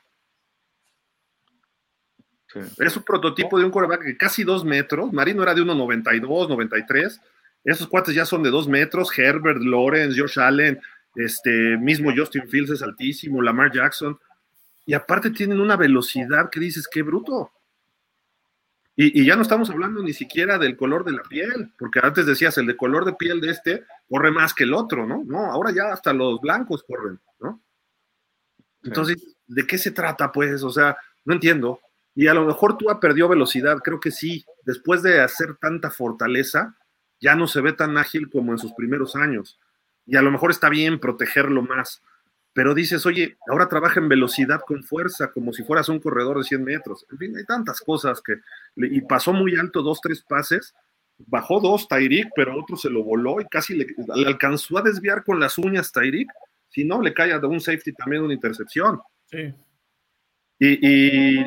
Es 2.80 2.98
un 2.98 3.04
prototipo 3.04 3.60
de 3.60 3.66
un 3.66 3.72
coreback 3.72 4.04
de 4.04 4.18
casi 4.18 4.44
dos 4.44 4.66
metros. 4.66 5.14
Marino 5.14 5.44
era 5.44 5.54
de 5.54 5.62
1,92, 5.62 6.50
93. 6.50 7.22
Esos 7.64 7.88
cuates 7.88 8.16
ya 8.16 8.26
son 8.26 8.44
de 8.44 8.50
dos 8.50 8.68
metros. 8.68 9.18
Herbert, 9.18 9.62
Lawrence, 9.62 10.20
Josh 10.20 10.40
Allen, 10.40 10.80
este 11.16 11.78
mismo 11.78 12.12
Justin 12.16 12.48
Fields 12.48 12.72
es 12.72 12.82
altísimo, 12.82 13.42
Lamar 13.42 13.72
Jackson, 13.72 14.18
y 14.86 14.94
aparte 14.94 15.32
tienen 15.32 15.60
una 15.60 15.76
velocidad 15.76 16.50
que 16.50 16.60
dices, 16.60 16.88
qué 16.88 17.02
bruto. 17.02 17.52
Y, 19.00 19.26
ya 19.26 19.36
no 19.36 19.44
estamos 19.44 19.70
hablando 19.70 20.02
ni 20.02 20.14
siquiera 20.14 20.58
del 20.58 20.76
color 20.76 21.06
de 21.06 21.12
la 21.12 21.22
piel, 21.22 21.72
porque 21.78 22.00
antes 22.02 22.26
decías, 22.26 22.58
el 22.58 22.66
de 22.66 22.78
color 22.78 23.06
de 23.06 23.14
piel 23.14 23.40
de 23.42 23.52
este 23.52 23.84
corre 24.10 24.32
más 24.32 24.56
que 24.56 24.64
el 24.64 24.74
otro, 24.74 25.06
¿no? 25.06 25.24
No, 25.24 25.52
ahora 25.52 25.72
ya 25.72 25.92
hasta 25.92 26.14
los 26.14 26.42
blancos 26.42 26.84
corren, 26.84 27.20
¿no? 27.40 27.62
Entonces, 28.84 29.38
¿de 29.46 29.68
qué 29.68 29.78
se 29.78 29.92
trata, 29.92 30.32
pues? 30.32 30.64
O 30.64 30.72
sea, 30.72 30.98
no 31.26 31.34
entiendo. 31.34 31.80
Y 32.16 32.26
a 32.26 32.34
lo 32.34 32.46
mejor 32.46 32.78
tú 32.78 32.90
ha 32.90 33.00
perdido 33.00 33.28
velocidad, 33.28 33.78
creo 33.84 34.00
que 34.00 34.10
sí. 34.10 34.44
Después 34.64 35.04
de 35.04 35.22
hacer 35.22 35.58
tanta 35.58 35.92
fortaleza, 35.92 36.76
ya 37.20 37.36
no 37.36 37.48
se 37.48 37.62
ve 37.62 37.74
tan 37.74 37.98
ágil 37.98 38.30
como 38.30 38.52
en 38.52 38.60
sus 38.60 38.74
primeros 38.74 39.16
años. 39.16 39.60
Y 40.06 40.16
a 40.16 40.22
lo 40.22 40.32
mejor 40.32 40.52
está 40.52 40.70
bien 40.70 41.00
protegerlo 41.00 41.62
más 41.62 42.02
pero 42.58 42.74
dices, 42.74 43.06
oye, 43.06 43.38
ahora 43.52 43.70
trabaja 43.70 44.00
en 44.00 44.10
velocidad 44.10 44.62
con 44.66 44.84
fuerza, 44.84 45.30
como 45.32 45.54
si 45.54 45.62
fueras 45.62 45.90
un 45.90 46.00
corredor 46.00 46.40
de 46.40 46.44
100 46.44 46.64
metros. 46.64 47.06
En 47.12 47.20
fin, 47.20 47.38
hay 47.38 47.46
tantas 47.46 47.82
cosas 47.82 48.20
que. 48.20 48.38
Y 48.78 49.02
pasó 49.02 49.32
muy 49.32 49.56
alto 49.56 49.84
dos, 49.84 50.02
tres 50.02 50.24
pases, 50.28 50.74
bajó 51.20 51.60
dos 51.60 51.88
Tyreek, 51.88 52.30
pero 52.36 52.60
otro 52.60 52.76
se 52.76 52.90
lo 52.90 53.04
voló 53.04 53.40
y 53.40 53.46
casi 53.46 53.76
le, 53.76 53.86
alcanzó 54.26 54.80
a 54.80 54.82
desviar 54.82 55.24
con 55.24 55.40
las 55.40 55.60
uñas 55.60 55.92
Tyreek. 55.92 56.30
Si 56.70 56.84
no, 56.84 57.00
le 57.00 57.14
cae 57.14 57.32
a 57.32 57.38
un 57.38 57.62
safety 57.62 57.94
también 57.94 58.24
una 58.24 58.34
intercepción. 58.34 59.02
Sí. 59.30 59.54
Y, 60.58 61.38
y, 61.38 61.46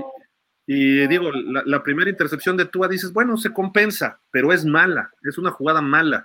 digo, 1.07 1.33
la, 1.33 1.63
la, 1.67 1.83
primera 1.83 2.11
intercepción 2.11 2.57
de 2.57 2.67
Tua 2.67 2.89
dices, 2.89 3.13
bueno, 3.13 3.37
se 3.37 3.53
compensa, 3.53 4.21
pero 4.31 4.53
es 4.53 4.65
mala, 4.65 5.11
es 5.23 5.39
una 5.39 5.51
jugada 5.51 5.81
mala 5.81 6.25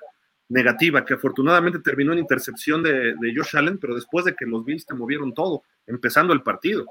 negativa, 0.49 1.03
que 1.03 1.15
afortunadamente 1.15 1.79
terminó 1.79 2.13
en 2.13 2.19
intercepción 2.19 2.83
de, 2.83 3.15
Josh 3.35 3.57
Allen, 3.57 3.77
pero 3.77 3.95
después 3.95 4.25
de 4.25 4.35
que 4.35 4.45
los 4.45 4.63
Bills 4.63 4.85
te 4.85 4.93
movieron 4.93 5.33
todo, 5.33 5.63
empezando 5.87 6.33
el 6.33 6.43
partido. 6.43 6.85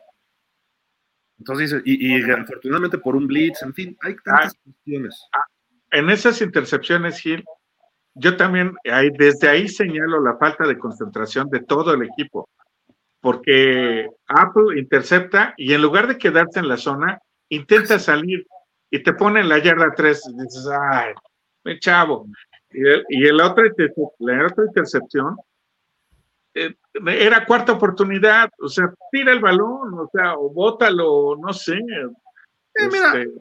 Entonces, 1.38 1.82
y, 1.84 2.22
afortunadamente 2.30 2.98
por 2.98 3.16
un 3.16 3.26
blitz, 3.26 3.62
en 3.62 3.74
fin, 3.74 3.96
hay 4.02 4.16
tantas 4.16 4.54
ah, 4.54 4.60
cuestiones. 4.64 5.22
Ah, 5.32 5.44
en 5.90 6.10
esas 6.10 6.40
intercepciones, 6.42 7.20
Gil, 7.20 7.44
yo 8.14 8.36
también 8.36 8.74
desde 9.18 9.48
ahí 9.48 9.68
señalo 9.68 10.20
la 10.20 10.36
falta 10.36 10.66
de 10.66 10.78
concentración 10.78 11.48
de 11.50 11.60
todo 11.60 11.94
el 11.94 12.02
equipo, 12.02 12.48
porque 13.20 14.08
Apple 14.26 14.78
intercepta 14.78 15.54
y 15.56 15.72
en 15.72 15.82
lugar 15.82 16.06
de 16.06 16.18
quedarse 16.18 16.60
en 16.60 16.68
la 16.68 16.76
zona, 16.76 17.20
intenta 17.54 17.98
salir 17.98 18.46
y 18.90 19.02
te 19.02 19.12
pone 19.12 19.40
en 19.40 19.48
la 19.48 19.58
yarda 19.58 19.92
3 19.94 20.22
y 20.28 20.42
dices, 20.42 20.68
ay, 20.80 21.14
chavo, 21.80 22.26
y, 22.70 23.26
el, 23.26 23.36
la, 23.36 23.50
otra, 23.50 23.64
la 24.18 24.46
otra 24.46 24.64
intercepción 24.66 25.36
eh, 26.54 26.74
era 27.06 27.44
cuarta 27.46 27.72
oportunidad, 27.72 28.50
o 28.60 28.68
sea, 28.68 28.92
tira 29.10 29.32
el 29.32 29.40
balón, 29.40 29.94
o 29.94 30.08
sea, 30.12 30.34
o 30.34 30.50
bótalo, 30.50 31.36
no 31.36 31.52
sé. 31.52 31.74
Eh, 31.74 32.88
mira, 32.90 33.08
este, 33.08 33.32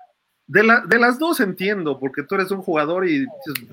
de, 0.48 0.64
la, 0.64 0.82
de 0.82 1.00
las 1.00 1.20
dos 1.20 1.40
entiendo, 1.40 2.00
porque 2.00 2.24
tú 2.24 2.36
eres 2.36 2.52
un 2.52 2.62
jugador 2.62 3.08
y 3.08 3.26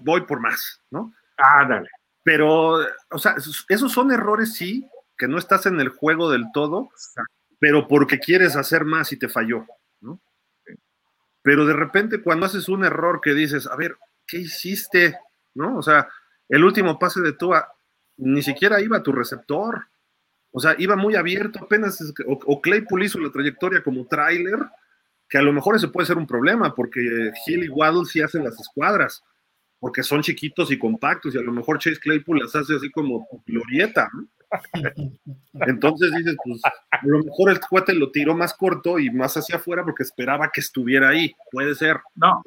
voy 0.02 0.22
por 0.22 0.40
más, 0.40 0.82
¿no? 0.90 1.12
Ah, 1.38 1.66
dale. 1.66 1.88
Pero, 2.22 2.78
o 3.10 3.18
sea, 3.18 3.36
esos 3.68 3.92
son 3.92 4.12
errores, 4.12 4.54
sí, 4.54 4.86
que 5.16 5.26
no 5.26 5.38
estás 5.38 5.66
en 5.66 5.80
el 5.80 5.88
juego 5.88 6.30
del 6.30 6.44
todo, 6.52 6.90
pero 7.58 7.88
porque 7.88 8.18
quieres 8.18 8.56
hacer 8.56 8.84
más 8.84 9.12
y 9.12 9.18
te 9.18 9.28
falló, 9.28 9.66
¿no? 10.00 10.20
Pero 11.42 11.66
de 11.66 11.74
repente 11.74 12.22
cuando 12.22 12.46
haces 12.46 12.68
un 12.68 12.84
error 12.84 13.20
que 13.22 13.34
dices, 13.34 13.66
a 13.66 13.76
ver, 13.76 13.96
¿qué 14.26 14.38
hiciste? 14.38 15.16
¿no? 15.54 15.78
O 15.78 15.82
sea, 15.82 16.08
el 16.48 16.64
último 16.64 16.98
pase 16.98 17.20
de 17.20 17.32
Tua 17.32 17.72
ni 18.16 18.42
siquiera 18.42 18.80
iba 18.80 18.98
a 18.98 19.02
tu 19.02 19.12
receptor. 19.12 19.86
O 20.52 20.60
sea, 20.60 20.74
iba 20.78 20.96
muy 20.96 21.14
abierto, 21.14 21.60
apenas, 21.62 22.12
o, 22.26 22.60
Claypool 22.60 23.04
hizo 23.04 23.20
la 23.20 23.30
trayectoria 23.30 23.82
como 23.82 24.06
trailer, 24.06 24.58
que 25.28 25.38
a 25.38 25.42
lo 25.42 25.52
mejor 25.52 25.76
ese 25.76 25.88
puede 25.88 26.06
ser 26.06 26.18
un 26.18 26.26
problema, 26.26 26.74
porque 26.74 27.30
Hill 27.46 27.64
y 27.64 27.68
Waddle 27.68 28.04
sí 28.04 28.20
hacen 28.20 28.42
las 28.42 28.58
escuadras, 28.58 29.22
porque 29.78 30.02
son 30.02 30.22
chiquitos 30.22 30.72
y 30.72 30.78
compactos, 30.78 31.34
y 31.34 31.38
a 31.38 31.42
lo 31.42 31.52
mejor 31.52 31.78
Chase 31.78 32.00
Claypool 32.00 32.40
las 32.40 32.56
hace 32.56 32.74
así 32.74 32.90
como 32.90 33.28
glorieta, 33.46 34.10
Entonces 35.54 36.12
dices, 36.16 36.36
pues 36.44 36.60
a 36.64 37.00
lo 37.02 37.22
mejor 37.22 37.50
el 37.50 37.60
cuate 37.60 37.94
lo 37.94 38.10
tiró 38.10 38.34
más 38.34 38.54
corto 38.54 38.98
y 38.98 39.10
más 39.10 39.36
hacia 39.36 39.56
afuera 39.56 39.84
porque 39.84 40.02
esperaba 40.02 40.50
que 40.52 40.60
estuviera 40.60 41.10
ahí, 41.10 41.32
puede 41.50 41.74
ser. 41.74 41.98
No, 42.14 42.42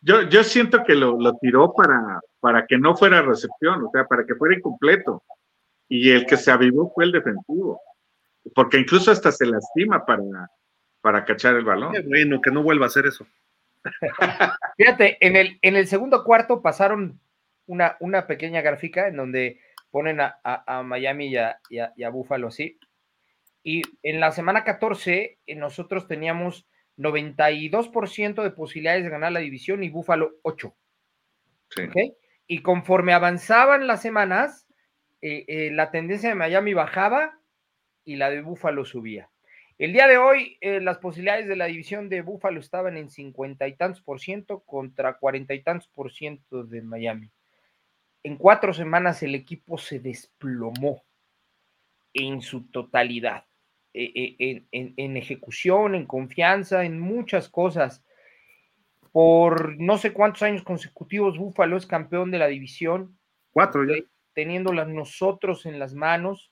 yo, 0.00 0.22
yo 0.22 0.44
siento 0.44 0.84
que 0.84 0.94
lo, 0.94 1.20
lo 1.20 1.36
tiró 1.38 1.72
para, 1.72 2.20
para 2.40 2.66
que 2.66 2.78
no 2.78 2.96
fuera 2.96 3.22
recepción, 3.22 3.84
o 3.84 3.90
sea, 3.92 4.04
para 4.04 4.24
que 4.24 4.34
fuera 4.34 4.56
incompleto. 4.56 5.22
Y 5.88 6.10
el 6.10 6.26
que 6.26 6.36
se 6.36 6.50
avivó 6.50 6.92
fue 6.94 7.04
el 7.04 7.12
defensivo, 7.12 7.80
porque 8.54 8.78
incluso 8.78 9.10
hasta 9.10 9.30
se 9.30 9.46
lastima 9.46 10.04
para, 10.04 10.22
para 11.00 11.24
cachar 11.24 11.54
el 11.54 11.64
balón. 11.64 11.92
Qué 11.92 12.02
bueno, 12.02 12.40
que 12.40 12.50
no 12.50 12.62
vuelva 12.62 12.86
a 12.86 12.88
hacer 12.88 13.06
eso. 13.06 13.26
Fíjate, 14.76 15.16
en 15.24 15.36
el, 15.36 15.58
en 15.62 15.76
el 15.76 15.86
segundo 15.86 16.24
cuarto 16.24 16.60
pasaron 16.60 17.20
una, 17.66 17.96
una 18.00 18.26
pequeña 18.26 18.60
gráfica 18.60 19.08
en 19.08 19.16
donde 19.16 19.60
ponen 19.96 20.20
a, 20.20 20.38
a, 20.44 20.82
Miami 20.82 21.28
y 21.28 21.36
a, 21.38 21.58
y, 21.70 21.78
a, 21.78 22.10
Buffalo 22.10 22.48
así. 22.48 22.78
Y 23.62 23.80
en 24.02 24.20
la 24.20 24.30
semana 24.30 24.62
14 24.62 25.38
eh, 25.46 25.54
nosotros 25.54 26.06
teníamos 26.06 26.66
92% 26.98 28.42
de 28.42 28.50
posibilidades 28.50 29.04
de 29.04 29.08
ganar 29.08 29.32
la 29.32 29.40
división 29.40 29.82
y 29.82 29.88
Buffalo 29.88 30.32
8. 30.42 30.76
Sí. 31.70 32.12
Y 32.46 32.60
conforme 32.60 33.14
avanzaban 33.14 33.86
las 33.86 34.02
semanas, 34.02 34.66
eh, 35.22 35.46
eh, 35.48 35.70
la 35.72 35.90
tendencia 35.90 36.28
de 36.28 36.34
Miami 36.34 36.74
bajaba 36.74 37.40
y 38.04 38.16
la 38.16 38.28
de 38.28 38.42
Buffalo 38.42 38.84
subía. 38.84 39.30
El 39.78 39.94
día 39.94 40.08
de 40.08 40.18
hoy, 40.18 40.58
eh, 40.60 40.78
las 40.82 40.98
posibilidades 40.98 41.48
de 41.48 41.56
la 41.56 41.64
división 41.64 42.10
de 42.10 42.20
Buffalo 42.20 42.60
estaban 42.60 42.98
en 42.98 43.08
cincuenta 43.08 43.66
y 43.66 43.76
tantos 43.76 44.02
por 44.02 44.20
ciento 44.20 44.60
contra 44.60 45.16
cuarenta 45.16 45.54
y 45.54 45.62
tantos 45.62 45.88
por 45.88 46.12
ciento 46.12 46.64
de 46.64 46.82
Miami. 46.82 47.30
En 48.26 48.34
cuatro 48.34 48.74
semanas 48.74 49.22
el 49.22 49.36
equipo 49.36 49.78
se 49.78 50.00
desplomó 50.00 51.04
en 52.12 52.40
su 52.40 52.66
totalidad, 52.72 53.44
en 53.94 55.16
ejecución, 55.16 55.94
en 55.94 56.06
confianza, 56.06 56.84
en 56.84 56.98
muchas 56.98 57.48
cosas 57.48 58.02
por 59.12 59.78
no 59.78 59.96
sé 59.96 60.12
cuántos 60.12 60.42
años 60.42 60.64
consecutivos, 60.64 61.38
Búfalo 61.38 61.76
es 61.76 61.86
campeón 61.86 62.32
de 62.32 62.40
la 62.40 62.48
división. 62.48 63.16
Cuatro 63.52 63.84
ya. 63.84 63.94
Teniéndolas 64.32 64.88
nosotros 64.88 65.64
en 65.64 65.78
las 65.78 65.94
manos. 65.94 66.50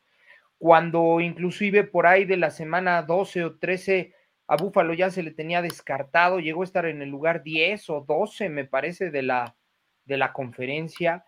Cuando 0.58 1.18
inclusive 1.18 1.82
por 1.82 2.06
ahí 2.06 2.24
de 2.24 2.36
la 2.36 2.50
semana 2.50 3.02
12 3.02 3.44
o 3.46 3.58
13 3.58 4.14
a 4.46 4.56
Búfalo 4.56 4.94
ya 4.94 5.10
se 5.10 5.24
le 5.24 5.32
tenía 5.32 5.60
descartado, 5.60 6.38
llegó 6.38 6.60
a 6.60 6.66
estar 6.66 6.86
en 6.86 7.02
el 7.02 7.08
lugar 7.08 7.42
10 7.42 7.90
o 7.90 8.04
12, 8.06 8.48
me 8.48 8.64
parece, 8.64 9.10
de 9.10 9.22
la, 9.22 9.56
de 10.04 10.18
la 10.18 10.32
conferencia. 10.32 11.24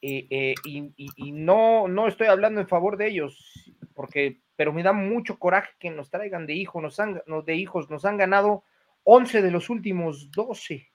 Eh, 0.00 0.26
eh, 0.30 0.54
y, 0.64 1.32
no, 1.32 1.88
no 1.88 2.06
estoy 2.06 2.28
hablando 2.28 2.60
en 2.60 2.68
favor 2.68 2.96
de 2.96 3.08
ellos, 3.08 3.72
porque, 3.94 4.40
pero 4.56 4.72
me 4.72 4.82
da 4.82 4.92
mucho 4.92 5.38
coraje 5.38 5.70
que 5.78 5.90
nos 5.90 6.10
traigan 6.10 6.46
de 6.46 6.54
hijos, 6.54 6.82
nos 6.82 7.00
han, 7.00 7.20
de 7.44 7.56
hijos, 7.56 7.90
nos 7.90 8.04
han 8.04 8.16
ganado 8.16 8.64
11 9.04 9.42
de 9.42 9.50
los 9.50 9.70
últimos 9.70 10.30
12. 10.30 10.88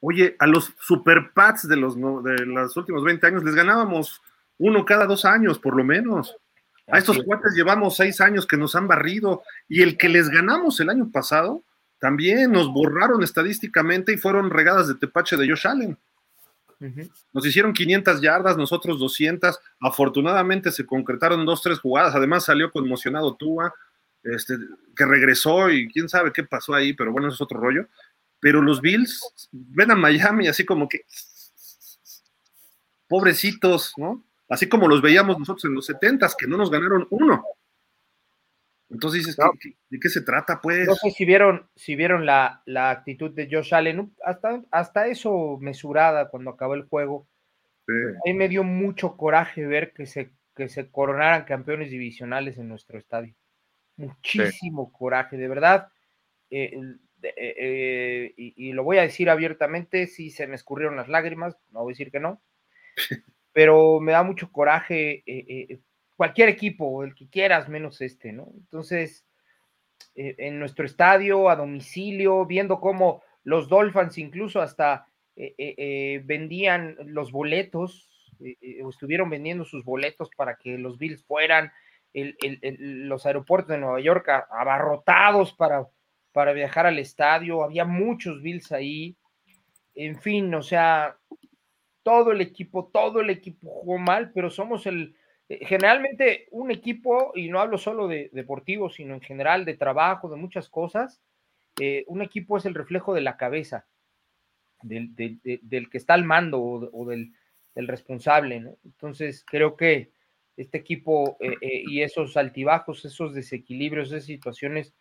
Oye, 0.00 0.36
a 0.38 0.46
los 0.46 0.74
Super 0.78 1.32
Pats 1.34 1.68
de 1.68 1.76
los, 1.76 1.96
de 1.96 2.46
los 2.46 2.76
últimos 2.76 3.04
20 3.04 3.26
años 3.26 3.44
les 3.44 3.54
ganábamos 3.54 4.20
uno 4.58 4.84
cada 4.84 5.06
dos 5.06 5.24
años, 5.24 5.58
por 5.58 5.74
lo 5.74 5.84
menos. 5.84 6.36
A 6.86 6.98
estos 6.98 7.22
cuates 7.22 7.54
llevamos 7.54 7.96
seis 7.96 8.20
años 8.20 8.46
que 8.46 8.56
nos 8.56 8.74
han 8.74 8.88
barrido 8.88 9.42
y 9.68 9.82
el 9.82 9.96
que 9.96 10.08
les 10.08 10.28
ganamos 10.28 10.80
el 10.80 10.90
año 10.90 11.10
pasado 11.10 11.62
también 12.00 12.50
nos 12.50 12.72
borraron 12.72 13.22
estadísticamente 13.22 14.12
y 14.12 14.16
fueron 14.16 14.50
regadas 14.50 14.88
de 14.88 14.94
tepache 14.94 15.36
de 15.36 15.48
Josh 15.48 15.66
Allen. 15.66 15.98
Nos 17.32 17.46
hicieron 17.46 17.72
500 17.72 18.20
yardas, 18.20 18.56
nosotros 18.56 18.98
200. 18.98 19.58
Afortunadamente 19.80 20.72
se 20.72 20.86
concretaron 20.86 21.44
dos, 21.44 21.60
tres 21.62 21.78
jugadas. 21.78 22.14
Además 22.14 22.44
salió 22.44 22.70
conmocionado 22.72 23.36
Tua 23.36 23.74
este, 24.22 24.54
que 24.96 25.04
regresó 25.04 25.70
y 25.70 25.88
quién 25.88 26.08
sabe 26.08 26.32
qué 26.32 26.44
pasó 26.44 26.74
ahí, 26.74 26.92
pero 26.92 27.12
bueno, 27.12 27.28
eso 27.28 27.34
es 27.34 27.40
otro 27.40 27.60
rollo. 27.60 27.86
Pero 28.40 28.62
los 28.62 28.80
Bills 28.80 29.48
ven 29.52 29.90
a 29.90 29.94
Miami 29.94 30.48
así 30.48 30.64
como 30.64 30.88
que 30.88 31.04
pobrecitos, 33.08 33.92
¿no? 33.96 34.24
Así 34.48 34.68
como 34.68 34.88
los 34.88 35.02
veíamos 35.02 35.38
nosotros 35.38 35.64
en 35.66 35.74
los 35.74 35.86
70 35.86 36.28
que 36.38 36.46
no 36.46 36.56
nos 36.56 36.70
ganaron 36.70 37.06
uno. 37.10 37.44
Entonces 38.90 39.24
dices, 39.24 39.36
¿de 39.88 40.00
qué 40.00 40.08
se 40.08 40.22
trata, 40.22 40.60
pues? 40.60 40.86
No 40.86 40.94
sé 40.96 41.10
si 41.10 41.24
vieron, 41.24 41.68
si 41.76 41.94
vieron 41.94 42.26
la, 42.26 42.62
la 42.66 42.90
actitud 42.90 43.30
de 43.30 43.48
Josh 43.50 43.72
Allen, 43.72 44.12
hasta, 44.24 44.62
hasta 44.70 45.06
eso 45.06 45.58
mesurada 45.60 46.28
cuando 46.28 46.50
acabó 46.50 46.74
el 46.74 46.84
juego. 46.84 47.28
A 47.88 48.20
mí 48.26 48.34
me 48.34 48.48
dio 48.48 48.62
mucho 48.62 49.16
coraje 49.16 49.66
ver 49.66 49.92
que 49.92 50.06
se, 50.06 50.32
que 50.54 50.68
se 50.68 50.90
coronaran 50.90 51.44
campeones 51.44 51.90
divisionales 51.90 52.58
en 52.58 52.68
nuestro 52.68 52.98
estadio 52.98 53.34
muchísimo 54.00 54.90
coraje, 54.92 55.36
de 55.36 55.48
verdad. 55.48 55.88
Eh, 56.50 56.80
eh, 57.22 57.34
eh, 57.36 58.34
y, 58.36 58.72
lo 58.72 58.82
voy 58.82 58.98
a 58.98 59.02
decir 59.02 59.30
abiertamente, 59.30 60.06
sí 60.06 60.30
se 60.30 60.46
me 60.46 60.56
escurrieron 60.56 60.96
las 60.96 61.08
lágrimas, 61.08 61.56
no 61.70 61.82
voy 61.82 61.92
a 61.92 61.94
decir 61.94 62.10
que 62.10 62.20
no, 62.20 62.42
pero 63.52 64.00
me 64.00 64.12
da 64.12 64.22
mucho 64.22 64.50
coraje 64.50 65.22
cualquier 66.20 66.50
equipo, 66.50 67.02
el 67.02 67.14
que 67.14 67.30
quieras, 67.30 67.70
menos 67.70 68.02
este, 68.02 68.30
¿no? 68.30 68.52
Entonces, 68.54 69.24
eh, 70.14 70.34
en 70.36 70.58
nuestro 70.58 70.84
estadio, 70.84 71.48
a 71.48 71.56
domicilio, 71.56 72.44
viendo 72.44 72.78
cómo 72.78 73.22
los 73.42 73.70
Dolphins 73.70 74.18
incluso 74.18 74.60
hasta 74.60 75.06
eh, 75.34 76.20
vendían 76.26 76.94
los 77.06 77.32
boletos, 77.32 78.06
o 78.84 78.90
estuvieron 78.90 79.30
vendiendo 79.30 79.64
sus 79.64 79.82
boletos 79.82 80.28
para 80.36 80.56
que 80.56 80.76
los 80.76 80.98
Bills 80.98 81.24
fueran, 81.24 81.72
los 82.12 83.24
aeropuertos 83.24 83.70
de 83.70 83.78
Nueva 83.78 84.00
York 84.00 84.28
abarrotados 84.28 85.54
para, 85.54 85.88
para 86.32 86.52
viajar 86.52 86.84
al 86.84 86.98
estadio, 86.98 87.64
había 87.64 87.86
muchos 87.86 88.42
Bills 88.42 88.72
ahí, 88.72 89.16
en 89.94 90.20
fin, 90.20 90.54
o 90.54 90.62
sea, 90.62 91.16
todo 92.02 92.32
el 92.32 92.42
equipo, 92.42 92.90
todo 92.92 93.20
el 93.22 93.30
equipo 93.30 93.70
jugó 93.70 93.96
mal, 93.96 94.32
pero 94.34 94.50
somos 94.50 94.86
el, 94.86 95.14
eh, 95.14 95.19
generalmente 95.62 96.46
un 96.52 96.70
equipo, 96.70 97.32
y 97.34 97.48
no 97.48 97.60
hablo 97.60 97.78
solo 97.78 98.06
de 98.06 98.30
deportivo, 98.32 98.88
sino 98.88 99.14
en 99.14 99.20
general 99.20 99.64
de 99.64 99.74
trabajo, 99.74 100.28
de 100.28 100.36
muchas 100.36 100.68
cosas, 100.68 101.20
eh, 101.80 102.04
un 102.06 102.22
equipo 102.22 102.56
es 102.56 102.66
el 102.66 102.74
reflejo 102.74 103.14
de 103.14 103.20
la 103.20 103.36
cabeza, 103.36 103.86
del, 104.82 105.12
que 105.14 105.98
está 105.98 106.14
al 106.14 106.24
mando 106.24 106.62
o, 106.62 107.06
del, 107.06 107.32
responsable, 107.74 108.60
¿no? 108.60 108.76
Entonces, 108.84 109.44
creo 109.46 109.76
que 109.76 110.12
este 110.56 110.78
equipo 110.78 111.36
eh, 111.40 111.56
y 111.60 112.02
esos 112.02 112.36
altibajos, 112.36 113.04
esos 113.04 113.34
desequilibrios, 113.34 114.08
esas 114.08 114.24
situaciones 114.24 114.94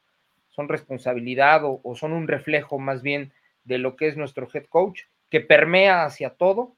son 0.50 0.70
responsabilidad 0.70 1.62
o 1.64 1.95
son 1.95 2.14
un 2.14 2.28
reflejo 2.28 2.80
más 2.80 3.02
bien 3.02 3.34
de 3.66 3.78
lo 3.78 3.95
que 3.95 4.08
es 4.08 4.18
nuestro 4.18 4.47
head 4.54 4.66
coach, 4.66 5.04
que 5.30 5.41
permea 5.41 6.06
hacia 6.06 6.32
todo 6.32 6.76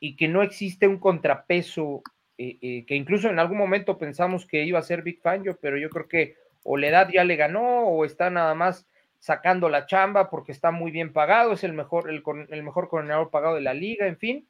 y 0.00 0.16
que 0.16 0.28
no 0.28 0.42
existe 0.42 0.88
un 0.88 0.98
contrapeso, 0.98 2.02
eh, 2.40 2.56
eh, 2.62 2.86
que 2.86 2.94
incluso 2.94 3.28
en 3.28 3.40
algún 3.40 3.58
momento 3.58 3.98
pensamos 3.98 4.46
que 4.46 4.62
iba 4.62 4.78
a 4.78 4.82
ser 4.82 5.02
Big 5.02 5.20
Fangio, 5.20 5.58
pero 5.60 5.76
yo 5.76 5.90
creo 5.90 6.06
que 6.06 6.36
o 6.62 6.76
la 6.76 6.86
edad 6.86 7.08
ya 7.12 7.24
le 7.24 7.34
ganó 7.34 7.88
o 7.88 8.04
está 8.04 8.30
nada 8.30 8.54
más 8.54 8.86
sacando 9.18 9.68
la 9.68 9.86
chamba 9.86 10.30
porque 10.30 10.52
está 10.52 10.70
muy 10.70 10.92
bien 10.92 11.12
pagado, 11.12 11.52
es 11.52 11.64
el 11.64 11.72
mejor, 11.72 12.08
el, 12.08 12.22
el 12.50 12.62
mejor 12.62 12.88
coordinador 12.88 13.30
pagado 13.30 13.56
de 13.56 13.62
la 13.62 13.74
liga, 13.74 14.06
en 14.06 14.18
fin. 14.18 14.48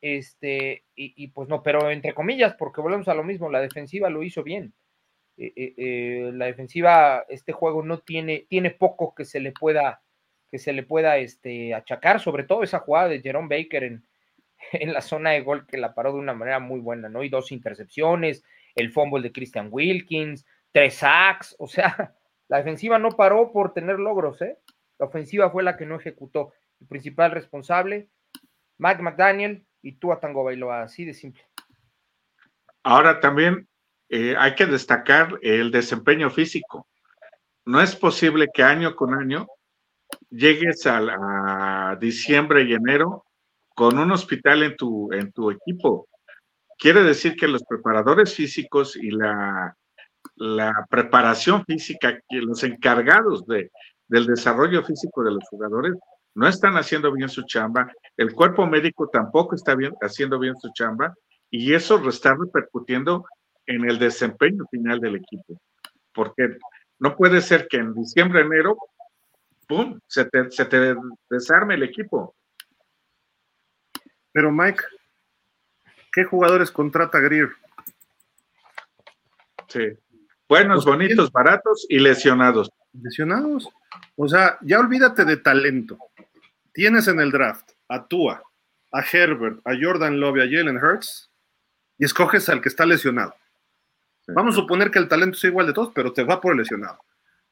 Este, 0.00 0.84
y, 0.94 1.28
pues 1.28 1.48
no, 1.48 1.62
pero 1.62 1.90
entre 1.90 2.14
comillas, 2.14 2.54
porque 2.54 2.80
volvemos 2.80 3.08
a 3.08 3.14
lo 3.14 3.24
mismo, 3.24 3.50
la 3.50 3.60
defensiva 3.60 4.08
lo 4.08 4.22
hizo 4.22 4.42
bien. 4.42 4.72
Eh, 5.36 6.30
la 6.32 6.46
defensiva, 6.46 7.26
este 7.28 7.52
juego 7.52 7.82
no 7.82 7.98
tiene, 7.98 8.46
tiene 8.48 8.70
poco 8.70 9.14
que 9.14 9.26
se 9.26 9.40
le 9.40 9.52
pueda, 9.52 10.02
que 10.50 10.58
se 10.58 10.72
le 10.72 10.82
pueda 10.82 11.18
este, 11.18 11.74
achacar, 11.74 12.20
sobre 12.20 12.44
todo 12.44 12.62
esa 12.62 12.78
jugada 12.78 13.08
de 13.08 13.20
Jerome 13.20 13.54
Baker 13.54 13.84
en, 13.84 14.06
en 14.72 14.92
la 14.92 15.00
zona 15.00 15.30
de 15.30 15.42
gol 15.42 15.66
que 15.66 15.78
la 15.78 15.94
paró 15.94 16.12
de 16.12 16.18
una 16.18 16.34
manera 16.34 16.58
muy 16.58 16.80
buena, 16.80 17.08
¿no? 17.08 17.22
Y 17.22 17.28
dos 17.28 17.52
intercepciones, 17.52 18.44
el 18.74 18.92
fumble 18.92 19.22
de 19.22 19.32
Christian 19.32 19.68
Wilkins, 19.70 20.46
tres 20.72 20.94
sacks, 20.94 21.56
o 21.58 21.66
sea, 21.66 22.14
la 22.48 22.58
defensiva 22.58 22.98
no 22.98 23.10
paró 23.10 23.52
por 23.52 23.72
tener 23.72 23.98
logros, 23.98 24.40
¿eh? 24.42 24.58
La 24.98 25.06
ofensiva 25.06 25.50
fue 25.50 25.62
la 25.62 25.76
que 25.76 25.86
no 25.86 25.96
ejecutó. 25.96 26.52
El 26.80 26.86
principal 26.86 27.30
responsable, 27.30 28.08
Mike 28.78 29.02
McDaniel 29.02 29.66
y 29.82 29.92
Tua 29.92 30.20
Tango 30.20 30.44
Bailoa, 30.44 30.82
así 30.82 31.04
de 31.04 31.14
simple. 31.14 31.42
Ahora 32.82 33.20
también 33.20 33.68
eh, 34.08 34.34
hay 34.38 34.54
que 34.54 34.66
destacar 34.66 35.38
el 35.42 35.70
desempeño 35.70 36.30
físico. 36.30 36.86
No 37.64 37.80
es 37.80 37.96
posible 37.96 38.48
que 38.52 38.62
año 38.62 38.94
con 38.94 39.14
año 39.14 39.48
llegues 40.30 40.86
a 40.86 41.96
diciembre 42.00 42.62
y 42.62 42.74
enero 42.74 43.25
con 43.76 43.98
un 43.98 44.10
hospital 44.10 44.62
en 44.62 44.74
tu, 44.74 45.50
equipo. 45.50 46.08
Quiere 46.78 47.02
decir 47.02 47.36
que 47.36 47.46
los 47.46 47.62
preparadores 47.62 48.34
físicos 48.34 48.96
y 48.96 49.10
la, 49.10 49.76
preparación 50.88 51.62
física, 51.66 52.18
que 52.26 52.38
los 52.38 52.64
encargados 52.64 53.46
de, 53.46 53.70
del 54.08 54.26
desarrollo 54.26 54.82
físico 54.82 55.22
de 55.22 55.32
los 55.32 55.44
jugadores, 55.50 55.92
no 56.34 56.48
están 56.48 56.76
haciendo 56.78 57.12
bien 57.12 57.28
su 57.28 57.42
chamba, 57.42 57.92
el 58.16 58.32
cuerpo 58.32 58.66
médico 58.66 59.08
tampoco 59.12 59.54
está 59.54 59.76
haciendo 60.00 60.38
bien 60.38 60.56
su 60.56 60.70
chamba, 60.72 61.14
y 61.50 61.74
eso 61.74 61.96
está 62.08 62.34
repercutiendo 62.34 63.26
en 63.66 63.84
el 63.84 63.98
desempeño 63.98 64.64
final 64.70 65.00
del 65.00 65.16
equipo. 65.16 65.60
Porque 66.14 66.56
no 66.98 67.14
puede 67.14 67.42
ser 67.42 67.68
que 67.68 67.76
en 67.76 67.92
diciembre, 67.92 68.40
enero, 68.40 68.78
¡pum!, 69.68 69.98
se 70.06 70.24
te 70.24 70.94
desarme 71.28 71.74
el 71.74 71.82
equipo. 71.82 72.35
Pero 74.36 74.52
Mike, 74.52 74.82
¿qué 76.12 76.24
jugadores 76.24 76.70
contrata 76.70 77.18
Greer? 77.20 77.52
Sí. 79.66 79.96
Buenos, 80.46 80.84
pues, 80.84 80.94
bonitos, 80.94 81.32
baratos 81.32 81.86
y 81.88 81.98
lesionados. 81.98 82.70
Lesionados. 82.92 83.66
O 84.14 84.28
sea, 84.28 84.58
ya 84.60 84.78
olvídate 84.78 85.24
de 85.24 85.38
talento. 85.38 85.96
Tienes 86.74 87.08
en 87.08 87.20
el 87.20 87.32
draft 87.32 87.70
a 87.88 88.06
Tua, 88.06 88.42
a 88.92 89.00
Herbert, 89.00 89.66
a 89.66 89.72
Jordan 89.80 90.20
Love 90.20 90.40
a 90.40 90.50
Jalen 90.50 90.76
Hurts 90.76 91.30
y 91.96 92.04
escoges 92.04 92.46
al 92.50 92.60
que 92.60 92.68
está 92.68 92.84
lesionado. 92.84 93.34
Vamos 94.26 94.54
a 94.54 94.60
suponer 94.60 94.90
que 94.90 94.98
el 94.98 95.08
talento 95.08 95.38
es 95.38 95.44
igual 95.44 95.66
de 95.66 95.72
todos, 95.72 95.92
pero 95.94 96.12
te 96.12 96.24
va 96.24 96.42
por 96.42 96.52
el 96.52 96.58
lesionado. 96.58 96.98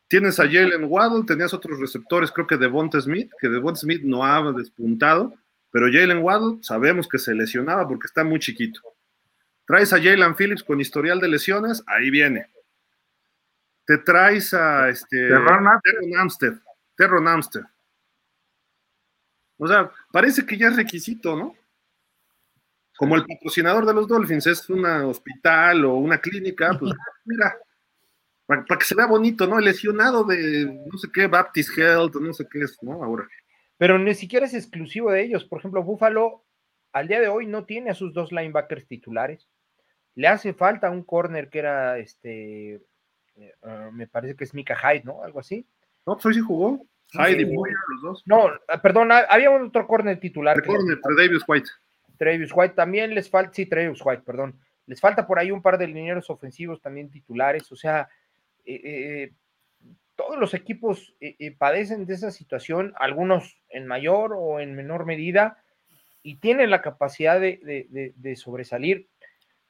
Tienes 0.07 0.39
a 0.39 0.45
Jalen 0.45 0.85
Waddle, 0.85 1.25
tenías 1.27 1.55
otros 1.55 1.81
receptores, 1.81 2.31
creo 2.31 2.47
que 2.47 2.59
Devonta 2.59 3.01
Smith, 3.01 3.33
que 3.41 3.49
Devonta 3.49 3.81
Smith 3.81 4.03
no 4.03 4.23
ha 4.23 4.53
despuntado, 4.53 5.33
pero 5.75 5.89
Jalen 5.91 6.23
Waddle 6.23 6.63
sabemos 6.63 7.09
que 7.09 7.19
se 7.19 7.35
lesionaba 7.35 7.89
porque 7.89 8.07
está 8.07 8.23
muy 8.23 8.39
chiquito. 8.39 8.81
Traes 9.67 9.93
a 9.93 10.01
Jalen 10.01 10.37
Phillips 10.37 10.63
con 10.63 10.81
historial 10.81 11.19
de 11.19 11.27
lesiones, 11.27 11.83
ahí 11.89 12.11
viene. 12.11 12.49
Te 13.85 13.99
traes 13.99 14.55
a 14.55 14.89
este 14.89 15.17
Terron 15.27 15.67
Amstead. 16.17 16.53
Terron 16.97 17.27
Amstead. 17.27 17.65
O 19.59 19.67
sea, 19.67 19.91
parece 20.13 20.47
que 20.47 20.57
ya 20.57 20.69
es 20.69 20.77
requisito, 20.77 21.37
¿no? 21.37 21.57
Como 22.97 23.17
el 23.17 23.27
patrocinador 23.27 23.85
de 23.85 23.95
los 23.95 24.07
Dolphins 24.07 24.47
es 24.47 24.71
un 24.71 24.87
hospital 24.87 25.87
o 25.87 25.95
una 25.95 26.19
clínica, 26.19 26.79
pues 26.79 26.93
mira, 27.25 27.53
para, 28.47 28.65
para, 28.65 28.79
que 28.79 28.87
se 28.87 28.95
vea 28.95 29.07
bonito, 29.07 29.45
¿no? 29.49 29.59
El 29.59 29.65
lesionado 29.65 30.23
de 30.23 30.67
no 30.87 30.97
sé 30.99 31.09
qué, 31.13 31.27
Baptist 31.27 31.77
Health, 31.77 32.15
no 32.15 32.33
sé 32.33 32.47
qué 32.49 32.61
es, 32.61 32.81
¿no? 32.81 33.03
Ahora 33.03 33.27
pero 33.85 33.99
ni 33.99 34.15
siquiera 34.15 34.47
es 34.47 34.55
exclusivo 34.55 35.13
de 35.13 35.23
ellos. 35.23 35.45
Por 35.45 35.59
ejemplo, 35.59 35.83
Buffalo 35.83 36.43
al 36.95 37.07
día 37.07 37.21
de 37.21 37.29
hoy 37.29 37.47
no 37.47 37.67
tiene 37.67 37.91
a 37.91 37.95
sus 37.95 38.15
dos 38.15 38.33
linebackers 38.33 38.87
titulares. 38.87 39.47
Le 40.15 40.27
hace 40.27 40.55
falta 40.55 40.91
un 40.91 41.03
corner 41.05 41.51
que 41.51 41.59
era 41.59 41.99
este, 41.99 42.77
eh, 43.37 43.53
ah, 43.63 43.91
me 43.93 44.07
parece 44.07 44.37
que 44.37 44.45
es 44.45 44.55
Mika 44.55 44.75
Hyde, 44.75 45.05
¿no? 45.05 45.23
Algo 45.23 45.39
así. 45.39 45.67
No, 46.07 46.15
pues 46.15 46.25
hoy 46.25 46.33
sí 46.33 46.41
jugó. 46.41 46.83
Hyde 47.13 47.43
y 47.43 47.45
los 47.45 48.03
dos. 48.03 48.23
No, 48.25 48.47
ah, 48.69 48.81
perdón, 48.81 49.13
ah, 49.13 49.27
había 49.29 49.51
otro 49.51 49.87
corner 49.87 50.19
titular. 50.19 50.57
El 50.57 50.65
corner, 50.65 50.99
White. 51.47 51.69
Travis 52.17 52.53
White 52.55 52.75
también 52.77 53.15
les 53.15 53.29
falta, 53.29 53.53
sí, 53.53 53.67
Travis 53.67 54.01
White, 54.03 54.23
perdón. 54.25 54.59
Les 54.87 54.99
falta 54.99 55.27
por 55.27 55.39
ahí 55.39 55.51
un 55.51 55.61
par 55.61 55.77
de 55.77 55.89
linieros 55.89 56.31
ofensivos 56.31 56.81
también 56.81 57.11
titulares, 57.11 57.71
o 57.71 57.77
sea, 57.77 58.09
eh, 58.65 58.81
eh, 58.83 59.33
todos 60.17 60.39
los 60.39 60.55
equipos 60.55 61.15
eh, 61.21 61.37
eh, 61.39 61.57
padecen 61.57 62.07
de 62.07 62.15
esa 62.15 62.31
situación, 62.31 62.95
algunos 62.97 63.59
en 63.69 63.87
mayor 63.87 64.35
o 64.37 64.61
en 64.61 64.75
menor 64.75 65.07
medida, 65.07 65.59
y 66.23 66.37
tienen 66.37 66.71
la 66.71 66.83
capacidad 66.83 67.39
de, 67.39 68.35
sobresalir. 68.37 69.09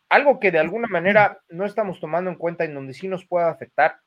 Algo 0.09 0.39
que 0.39 0.53
de 0.53 0.61
alguna 0.61 0.87
manera 0.87 1.41
no 1.49 1.65
estamos 1.65 1.99
tomando 1.99 2.31
en 2.31 2.37
cuenta 2.37 2.65
en 2.65 2.75
donde 2.75 2.95
sí 2.95 3.09
nos 3.09 3.27
puede 3.27 3.47
afectar. 3.47 3.99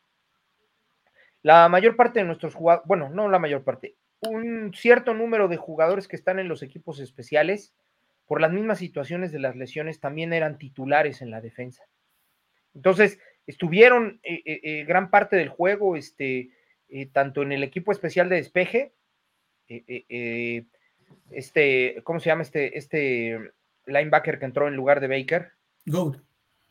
La 1.41 1.67
mayor 1.67 1.95
parte 1.95 2.19
de 2.19 2.25
nuestros 2.25 2.55
jugadores, 2.55 2.87
bueno, 2.87 3.09
no 3.09 3.27
la 3.29 3.39
mayor 3.39 3.63
parte, 3.63 3.95
un 4.21 4.73
cierto 4.73 5.13
número 5.13 5.47
de 5.47 5.57
jugadores 5.57 6.07
que 6.07 6.15
están 6.15 6.39
en 6.39 6.47
los 6.47 6.63
equipos 6.63 6.99
especiales, 6.99 7.73
por 8.25 8.41
las 8.41 8.51
mismas 8.51 8.79
situaciones 8.79 9.31
de 9.31 9.39
las 9.39 9.55
lesiones, 9.55 9.99
también 9.99 10.33
eran 10.33 10.57
titulares 10.57 11.21
en 11.21 11.31
la 11.31 11.41
defensa. 11.41 11.83
Entonces, 12.73 13.19
estuvieron 13.47 14.19
eh, 14.23 14.43
eh, 14.45 14.59
eh, 14.61 14.85
gran 14.85 15.09
parte 15.09 15.37
del 15.37 15.49
juego, 15.49 15.95
este, 15.95 16.51
tanto 17.13 17.41
en 17.41 17.53
el 17.53 17.63
equipo 17.63 17.91
especial 17.91 18.29
de 18.29 18.35
despeje, 18.35 18.93
este, 21.31 22.01
¿cómo 22.03 22.19
se 22.19 22.29
llama 22.29 22.43
este, 22.43 22.77
este 22.77 23.51
linebacker 23.85 24.37
que 24.37 24.45
entró 24.45 24.67
en 24.67 24.75
lugar 24.75 24.99
de 24.99 25.07
Baker? 25.07 25.51
Gold. 25.85 26.21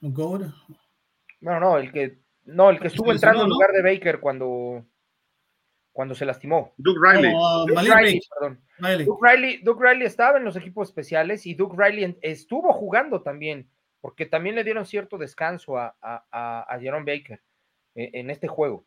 Gold. 0.01 0.55
No, 1.41 1.61
no, 1.61 1.79
el 1.79 1.93
que, 1.93 2.19
no, 2.45 2.71
el 2.71 2.79
que 2.79 2.89
estuvo 2.89 3.13
entrando 3.13 3.43
en 3.43 3.51
lugar 3.51 3.73
de 3.73 3.83
Baker 3.83 4.21
cuando, 4.21 4.87
cuando 5.93 6.15
se 6.15 6.25
lastimó. 6.25 6.75
Duke 6.77 7.01
Riley. 7.03 7.33
Oh, 7.35 7.67
Duke 7.67 7.83
Riley, 7.83 8.21
perdón. 8.39 8.63
Duke 9.05 9.29
Riley, 9.29 9.59
Duke 9.63 9.85
Riley 9.87 10.07
estaba 10.07 10.39
en 10.39 10.45
los 10.45 10.57
equipos 10.57 10.89
especiales 10.89 11.47
y 11.47 11.55
Duke 11.55 11.77
Riley 11.79 12.19
estuvo 12.23 12.73
jugando 12.73 13.23
también 13.23 13.69
porque 14.07 14.25
también 14.25 14.55
le 14.55 14.63
dieron 14.63 14.87
cierto 14.87 15.19
descanso 15.19 15.79
a, 15.79 15.97
a, 16.01 16.79
Jerome 16.79 17.13
Baker 17.13 17.43
eh, 17.97 18.11
en, 18.13 18.31
este 18.31 18.47
juego. 18.47 18.87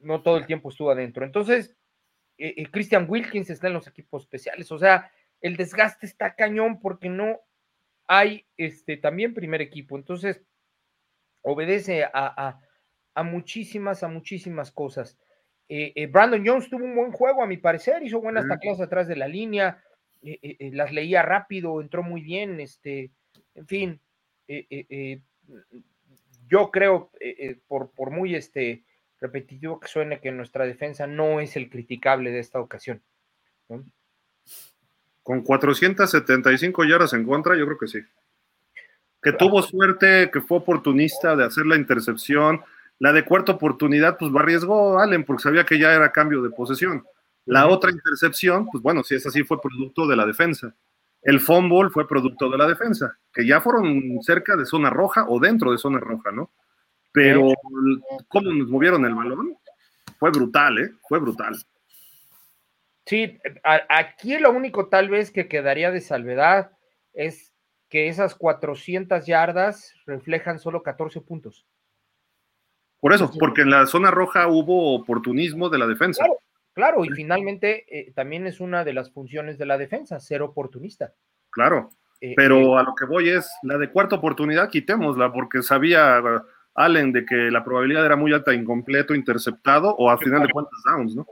No 0.00 0.20
todo 0.20 0.36
el 0.36 0.46
tiempo 0.46 0.68
estuvo 0.68 0.90
adentro. 0.90 1.24
Entonces, 1.24 1.76
eh, 2.38 2.52
eh, 2.56 2.66
Christian 2.68 3.06
Wilkins 3.08 3.50
está 3.50 3.68
en 3.68 3.74
los 3.74 3.86
equipos 3.86 4.24
especiales. 4.24 4.72
O 4.72 4.80
sea, 4.80 5.12
el 5.40 5.56
desgaste 5.56 6.06
está 6.06 6.34
cañón 6.34 6.80
porque 6.80 7.08
no 7.08 7.38
hay 8.08 8.44
este, 8.56 8.96
también 8.96 9.32
primer 9.32 9.62
equipo. 9.62 9.96
Entonces, 9.96 10.42
obedece 11.42 12.02
a, 12.02 12.58
muchísimas, 13.22 14.02
a 14.02 14.08
muchísimas 14.08 14.72
cosas. 14.72 15.16
Eh, 15.68 15.92
eh, 15.94 16.08
Brandon 16.08 16.44
Jones 16.44 16.68
tuvo 16.68 16.84
un 16.84 16.96
buen 16.96 17.12
juego, 17.12 17.44
a 17.44 17.46
mi 17.46 17.58
parecer, 17.58 18.02
hizo 18.02 18.20
buenas 18.20 18.48
tacleas 18.48 18.80
atrás 18.80 19.06
de 19.06 19.14
la 19.14 19.28
línea, 19.28 19.84
eh, 20.20 20.70
las 20.72 20.92
leía 20.92 21.22
rápido, 21.22 21.80
entró 21.80 22.02
muy 22.02 22.22
bien, 22.22 22.58
este, 22.58 23.12
en 23.54 23.66
fin, 23.68 24.00
yo 26.48 26.70
creo, 26.70 27.10
por, 27.66 27.90
por, 27.92 28.10
muy 28.10 28.34
este, 28.34 28.84
repetitivo 29.20 29.80
que 29.80 29.88
suene, 29.88 30.20
que 30.20 30.32
nuestra 30.32 30.64
defensa 30.64 31.06
no 31.06 31.40
es 31.40 31.56
el 31.56 31.70
criticable 31.70 32.30
de 32.30 32.40
esta 32.40 32.60
ocasión. 32.60 33.02
Con 35.22 35.42
475 35.42 36.84
yardas 36.84 37.12
en 37.12 37.24
contra, 37.24 37.56
yo 37.56 37.64
creo 37.66 37.78
que 37.78 37.88
sí 37.88 38.00
que 39.22 39.32
tuvo 39.32 39.62
suerte, 39.62 40.30
que 40.32 40.40
fue 40.40 40.58
oportunista 40.58 41.36
de 41.36 41.44
hacer 41.44 41.64
la 41.64 41.76
intercepción. 41.76 42.60
La 42.98 43.12
de 43.12 43.24
cuarta 43.24 43.52
oportunidad, 43.52 44.18
pues 44.18 44.32
arriesgó 44.34 44.98
Allen 44.98 45.24
porque 45.24 45.44
sabía 45.44 45.64
que 45.64 45.78
ya 45.78 45.92
era 45.92 46.12
cambio 46.12 46.42
de 46.42 46.50
posesión. 46.50 47.04
La 47.46 47.68
otra 47.68 47.90
intercepción, 47.90 48.66
pues 48.70 48.82
bueno, 48.82 49.02
si 49.02 49.14
es 49.14 49.26
así, 49.26 49.42
fue 49.44 49.60
producto 49.60 50.06
de 50.06 50.16
la 50.16 50.26
defensa. 50.26 50.74
El 51.22 51.40
fumble 51.40 51.90
fue 51.90 52.08
producto 52.08 52.50
de 52.50 52.58
la 52.58 52.66
defensa, 52.66 53.16
que 53.32 53.46
ya 53.46 53.60
fueron 53.60 54.20
cerca 54.22 54.56
de 54.56 54.66
zona 54.66 54.90
roja 54.90 55.26
o 55.28 55.38
dentro 55.38 55.70
de 55.70 55.78
zona 55.78 56.00
roja, 56.00 56.32
¿no? 56.32 56.50
Pero 57.12 57.52
cómo 58.28 58.52
nos 58.52 58.68
movieron 58.68 59.04
el 59.04 59.14
balón, 59.14 59.56
fue 60.18 60.30
brutal, 60.30 60.78
¿eh? 60.78 60.90
Fue 61.08 61.20
brutal. 61.20 61.54
Sí, 63.06 63.38
aquí 63.88 64.38
lo 64.38 64.50
único 64.50 64.88
tal 64.88 65.08
vez 65.08 65.30
que 65.30 65.48
quedaría 65.48 65.90
de 65.90 66.00
salvedad 66.00 66.72
es 67.12 67.52
que 67.88 68.08
esas 68.08 68.34
400 68.34 69.26
yardas 69.26 69.92
reflejan 70.06 70.58
solo 70.58 70.82
14 70.82 71.20
puntos. 71.20 71.66
Por 73.00 73.12
eso, 73.12 73.30
porque 73.38 73.62
en 73.62 73.70
la 73.70 73.86
zona 73.86 74.10
roja 74.10 74.46
hubo 74.46 74.94
oportunismo 74.94 75.68
de 75.68 75.78
la 75.78 75.86
defensa. 75.86 76.24
Claro, 76.24 76.38
y 77.04 77.08
finalmente 77.10 77.84
eh, 77.88 78.12
también 78.12 78.46
es 78.46 78.60
una 78.60 78.84
de 78.84 78.94
las 78.94 79.10
funciones 79.10 79.58
de 79.58 79.66
la 79.66 79.78
defensa, 79.78 80.20
ser 80.20 80.42
oportunista. 80.42 81.12
Claro, 81.50 81.90
eh, 82.20 82.34
pero 82.36 82.58
eh, 82.58 82.80
a 82.80 82.82
lo 82.82 82.94
que 82.94 83.04
voy 83.04 83.28
es, 83.28 83.50
la 83.62 83.78
de 83.78 83.90
cuarta 83.90 84.16
oportunidad 84.16 84.70
quitémosla, 84.70 85.32
porque 85.32 85.62
sabía 85.62 86.20
Allen 86.74 87.12
de 87.12 87.26
que 87.26 87.50
la 87.50 87.64
probabilidad 87.64 88.06
era 88.06 88.16
muy 88.16 88.32
alta, 88.32 88.54
incompleto, 88.54 89.14
interceptado, 89.14 89.94
o 89.96 90.10
al 90.10 90.18
final 90.18 90.42
de 90.42 90.52
cuentas 90.52 90.80
downs, 90.84 91.14
¿no? 91.14 91.26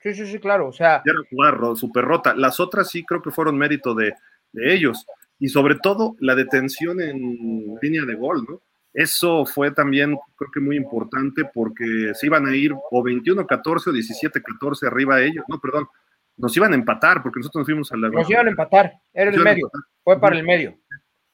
Sí, 0.00 0.14
sí, 0.14 0.26
sí, 0.26 0.38
claro, 0.40 0.68
o 0.68 0.72
sea... 0.72 1.00
era 1.04 1.18
jugar 1.30 1.76
super 1.76 2.04
rota. 2.04 2.34
Las 2.34 2.58
otras 2.58 2.90
sí 2.90 3.04
creo 3.04 3.22
que 3.22 3.30
fueron 3.30 3.56
mérito 3.56 3.94
de, 3.94 4.12
de 4.52 4.74
ellos 4.74 5.06
y 5.38 5.48
sobre 5.48 5.76
todo 5.76 6.16
la 6.18 6.34
detención 6.34 7.00
en 7.00 7.76
línea 7.80 8.04
de 8.04 8.14
gol, 8.14 8.44
¿no? 8.48 8.60
Eso 8.94 9.46
fue 9.46 9.70
también, 9.70 10.18
creo 10.36 10.50
que 10.52 10.60
muy 10.60 10.76
importante 10.76 11.44
porque 11.52 12.12
se 12.14 12.26
iban 12.26 12.46
a 12.46 12.54
ir 12.54 12.72
o 12.72 13.02
21-14 13.02 13.86
o 13.86 13.92
17-14 13.92 14.86
arriba 14.86 15.22
ellos, 15.22 15.44
no, 15.48 15.58
perdón, 15.58 15.88
nos 16.36 16.54
iban 16.56 16.72
a 16.72 16.76
empatar 16.76 17.22
porque 17.22 17.40
nosotros 17.40 17.60
nos 17.60 17.66
fuimos 17.66 17.92
a 17.92 17.96
la... 17.96 18.08
Nos 18.10 18.28
iban 18.28 18.46
a 18.46 18.50
empatar, 18.50 18.92
era 19.12 19.30
el 19.30 19.40
medio, 19.40 19.70
fue 20.04 20.20
para 20.20 20.36
el 20.36 20.44
medio. 20.44 20.76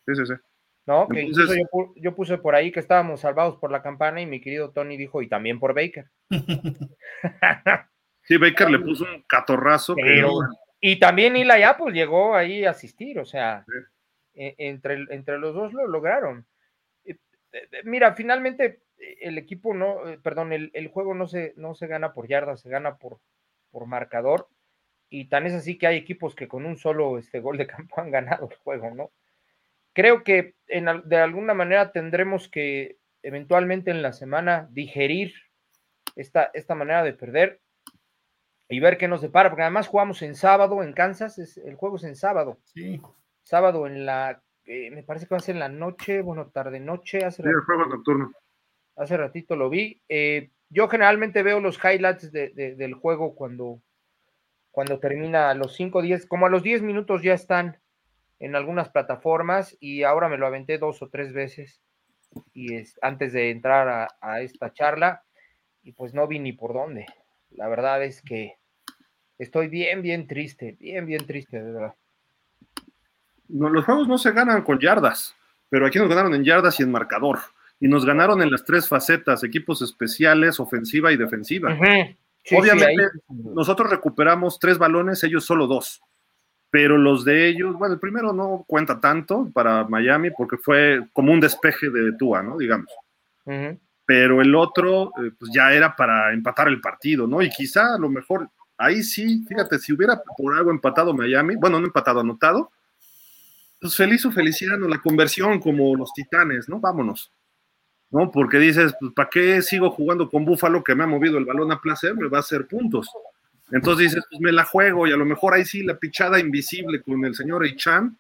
Sí, 0.07 0.15
sí, 0.15 0.27
sí. 0.27 0.35
No, 0.87 1.07
que 1.09 1.21
Entonces, 1.21 1.59
yo, 1.59 1.93
yo, 1.97 2.15
puse 2.15 2.39
por 2.39 2.55
ahí 2.55 2.73
que 2.73 2.81
estábamos 2.81 3.21
salvados 3.21 3.57
por 3.57 3.71
la 3.71 3.83
campana 3.83 4.23
y 4.23 4.27
mi 4.27 4.41
querido 4.41 4.71
Tony 4.71 4.97
dijo, 4.97 5.21
y 5.21 5.29
también 5.29 5.59
por 5.59 5.75
Baker. 5.75 6.07
sí, 8.23 8.37
Baker 8.39 8.71
le 8.71 8.79
puso 8.79 9.05
un 9.05 9.23
catorrazo. 9.29 9.97
Y 10.81 10.99
también 11.01 11.37
Eli 11.37 11.63
Apple 11.63 11.93
llegó 11.93 12.37
ahí 12.37 12.65
a 12.65 12.71
asistir, 12.71 13.19
o 13.19 13.25
sea... 13.25 13.65
E, 14.35 14.55
entre, 14.59 15.05
entre 15.11 15.39
los 15.39 15.53
dos 15.53 15.73
lo 15.73 15.89
lograron. 15.89 16.47
Eh, 17.59 17.83
mira, 17.85 18.15
finalmente 18.15 18.83
el 19.21 19.39
equipo 19.39 19.75
no, 19.75 20.09
eh, 20.09 20.19
perdón, 20.19 20.53
el, 20.53 20.89
juego 20.89 21.15
no 21.15 21.27
se, 21.27 21.55
no 21.57 21.75
se 21.75 21.87
gana 21.87 22.13
por 22.13 22.29
yardas, 22.29 22.61
se 22.61 22.69
gana 22.69 22.97
por, 22.97 23.21
por 23.71 23.87
marcador. 23.87 24.49
Y 25.11 25.29
tan 25.29 25.47
es 25.47 25.55
así 25.55 25.79
que 25.79 25.87
hay 25.87 25.97
equipos 25.97 26.35
que 26.35 26.49
con 26.49 26.67
un 26.67 26.77
solo 26.77 27.19
este, 27.19 27.41
gol 27.41 27.57
de 27.57 27.67
campo 27.67 27.97
han 28.01 28.11
ganado 28.11 28.49
el 28.51 28.57
juego, 28.57 28.91
¿no? 28.95 29.13
Creo 29.95 30.23
que 30.23 30.55
en, 30.69 30.87
de 31.07 31.17
alguna 31.17 31.55
manera 31.55 31.93
tendremos 31.93 32.49
que 32.49 32.99
eventualmente 33.23 33.91
en 33.91 34.03
la 34.03 34.13
semana 34.13 34.69
digerir 34.71 35.35
esta, 36.15 36.51
esta 36.55 36.75
manera 36.75 37.03
de 37.03 37.15
perder 37.15 37.61
y 38.69 38.81
ver 38.81 38.99
qué 38.99 39.09
nos 39.09 39.23
depara, 39.23 39.49
porque 39.49 39.63
además 39.63 39.89
jugamos 39.89 40.23
en 40.23 40.35
sábado 40.35 40.83
en 40.83 40.93
Kansas, 40.93 41.39
es, 41.39 41.57
el 41.57 41.75
juego 41.75 41.97
es 41.97 42.05
en 42.05 42.15
sábado. 42.15 42.59
Sí 42.65 43.01
sábado 43.49 43.87
en 43.87 44.05
la, 44.05 44.43
eh, 44.69 44.91
me 44.91 45.03
parece 45.03 45.27
que 45.27 45.35
va 45.35 45.39
a 45.39 45.41
ser 45.41 45.55
en 45.55 45.61
la 45.61 45.71
noche, 45.71 46.21
bueno, 46.21 46.51
tarde 46.51 46.79
noche. 46.79 47.25
Hace 47.25 47.43
sí, 47.43 47.49
nocturno. 47.49 48.33
Hace 48.97 49.17
ratito 49.17 49.57
lo 49.57 49.71
vi. 49.71 50.03
Eh, 50.11 50.51
yo 50.69 50.89
generalmente 50.89 51.43
veo 51.43 51.59
los 51.59 51.83
highlights 51.83 52.31
del 52.31 52.93
juego 52.93 53.35
cuando, 53.35 53.81
cuando 54.71 55.01
termina 55.01 55.49
a 55.49 55.55
los 55.55 55.75
5, 55.75 56.03
10, 56.03 56.27
como 56.27 56.45
a 56.45 56.51
los 56.51 56.63
10 56.63 56.83
minutos 56.83 57.23
ya 57.23 57.33
están 57.33 57.79
en 58.41 58.55
algunas 58.55 58.91
plataformas 58.91 59.75
y 59.81 60.03
ahora 60.03 60.29
me 60.29 60.37
lo 60.37 60.47
aventé 60.47 60.77
dos 60.77 61.01
o 61.01 61.09
tres 61.09 61.33
veces 61.33 61.81
y 62.53 62.75
es, 62.75 62.99
antes 63.01 63.33
de 63.33 63.51
entrar 63.51 63.89
a, 63.89 64.09
a 64.21 64.43
esta 64.43 64.75
charla 64.75 65.25
y 65.83 65.93
pues 65.93 66.13
no 66.13 66.27
vi 66.27 66.41
ni 66.41 66.53
por 66.53 66.75
dónde. 66.75 67.07
La 67.53 67.69
verdad 67.69 68.05
es 68.05 68.21
que 68.21 68.59
estoy 69.39 69.69
bien, 69.69 70.03
bien 70.03 70.27
triste, 70.27 70.77
bien, 70.79 71.07
bien 71.07 71.27
triste, 71.27 71.63
de 71.63 71.73
verdad 71.73 71.95
los 73.49 73.85
juegos 73.85 74.09
no 74.09 74.19
se 74.19 74.33
ganan 74.33 74.63
con 74.63 74.79
yardas, 74.79 75.35
pero 75.69 75.87
aquí 75.87 75.99
nos 75.99 76.09
ganaron 76.09 76.35
en 76.35 76.45
yardas 76.45 76.79
y 76.81 76.83
en 76.83 76.93
marcador. 76.93 77.39
Y 77.81 77.87
nos 77.87 78.05
ganaron 78.05 78.43
en 78.43 78.51
las 78.51 78.65
tres 78.65 78.89
facetas, 78.89 79.45
equipos 79.45 79.83
especiales, 79.83 80.59
ofensiva 80.59 81.13
y 81.13 81.17
defensiva. 81.17 81.77
Obviamente, 82.51 83.09
nosotros 83.29 83.91
recuperamos 83.91 84.59
tres 84.59 84.79
balones, 84.79 85.23
ellos 85.23 85.45
solo 85.45 85.67
dos. 85.67 86.01
Pero 86.71 86.99
los 86.99 87.25
de 87.25 87.49
ellos, 87.49 87.77
bueno, 87.77 87.95
el 87.95 88.01
primero 88.01 88.33
no 88.33 88.65
cuenta 88.67 89.01
tanto 89.01 89.49
para 89.53 89.85
Miami 89.85 90.31
porque 90.31 90.57
fue 90.59 91.07
como 91.13 91.33
un 91.33 91.41
despeje 91.41 91.89
de 91.89 92.13
Tua, 92.13 92.43
¿no? 92.43 92.59
Digamos. 92.59 92.93
Pero 94.05 94.41
el 94.43 94.55
otro, 94.55 95.13
eh, 95.23 95.31
pues 95.39 95.51
ya 95.55 95.73
era 95.73 95.95
para 95.95 96.33
empatar 96.33 96.69
el 96.69 96.81
partido, 96.81 97.27
¿no? 97.27 97.41
Y 97.43 97.49
quizá 97.49 97.95
a 97.95 97.99
lo 97.99 98.09
mejor, 98.09 98.49
ahí 98.77 99.03
sí, 99.03 99.45
fíjate, 99.49 99.79
si 99.79 99.93
hubiera 99.93 100.21
por 100.37 100.57
algo 100.57 100.71
empatado 100.71 101.15
Miami, 101.15 101.57
bueno, 101.57 101.79
no 101.79 101.87
empatado, 101.87 102.21
anotado, 102.21 102.71
pues 103.81 103.97
feliz 103.97 104.25
o 104.27 104.33
felicidad, 104.33 104.77
¿no? 104.77 104.89
La 104.89 105.01
conversión 105.01 105.61
como 105.61 105.95
los 105.95 106.13
titanes, 106.13 106.69
¿no? 106.69 106.81
Vámonos. 106.81 107.33
¿No? 108.11 108.31
Porque 108.31 108.59
dices, 108.59 108.95
pues, 108.99 109.13
¿para 109.13 109.29
qué 109.29 109.61
sigo 109.61 109.91
jugando 109.91 110.31
con 110.31 110.45
Búfalo 110.45 110.83
que 110.83 110.95
me 110.95 111.05
ha 111.05 111.07
movido 111.07 111.37
el 111.37 111.45
balón 111.45 111.71
a 111.73 111.81
placer? 111.81 112.15
Me 112.15 112.29
va 112.29 112.39
a 112.39 112.41
hacer 112.41 112.67
puntos. 112.67 113.09
Entonces 113.71 114.11
dices, 114.11 114.25
pues 114.31 114.41
me 114.41 114.51
la 114.51 114.65
juego 114.65 115.07
y 115.07 115.13
a 115.13 115.17
lo 115.17 115.27
mejor 115.27 115.53
ahí 115.53 115.65
sí 115.65 115.83
la 115.83 115.99
pichada 115.99 116.41
invisible 116.41 117.03
con 117.03 117.23
el 117.27 117.35
señor 117.35 117.67
Echan 117.67 118.17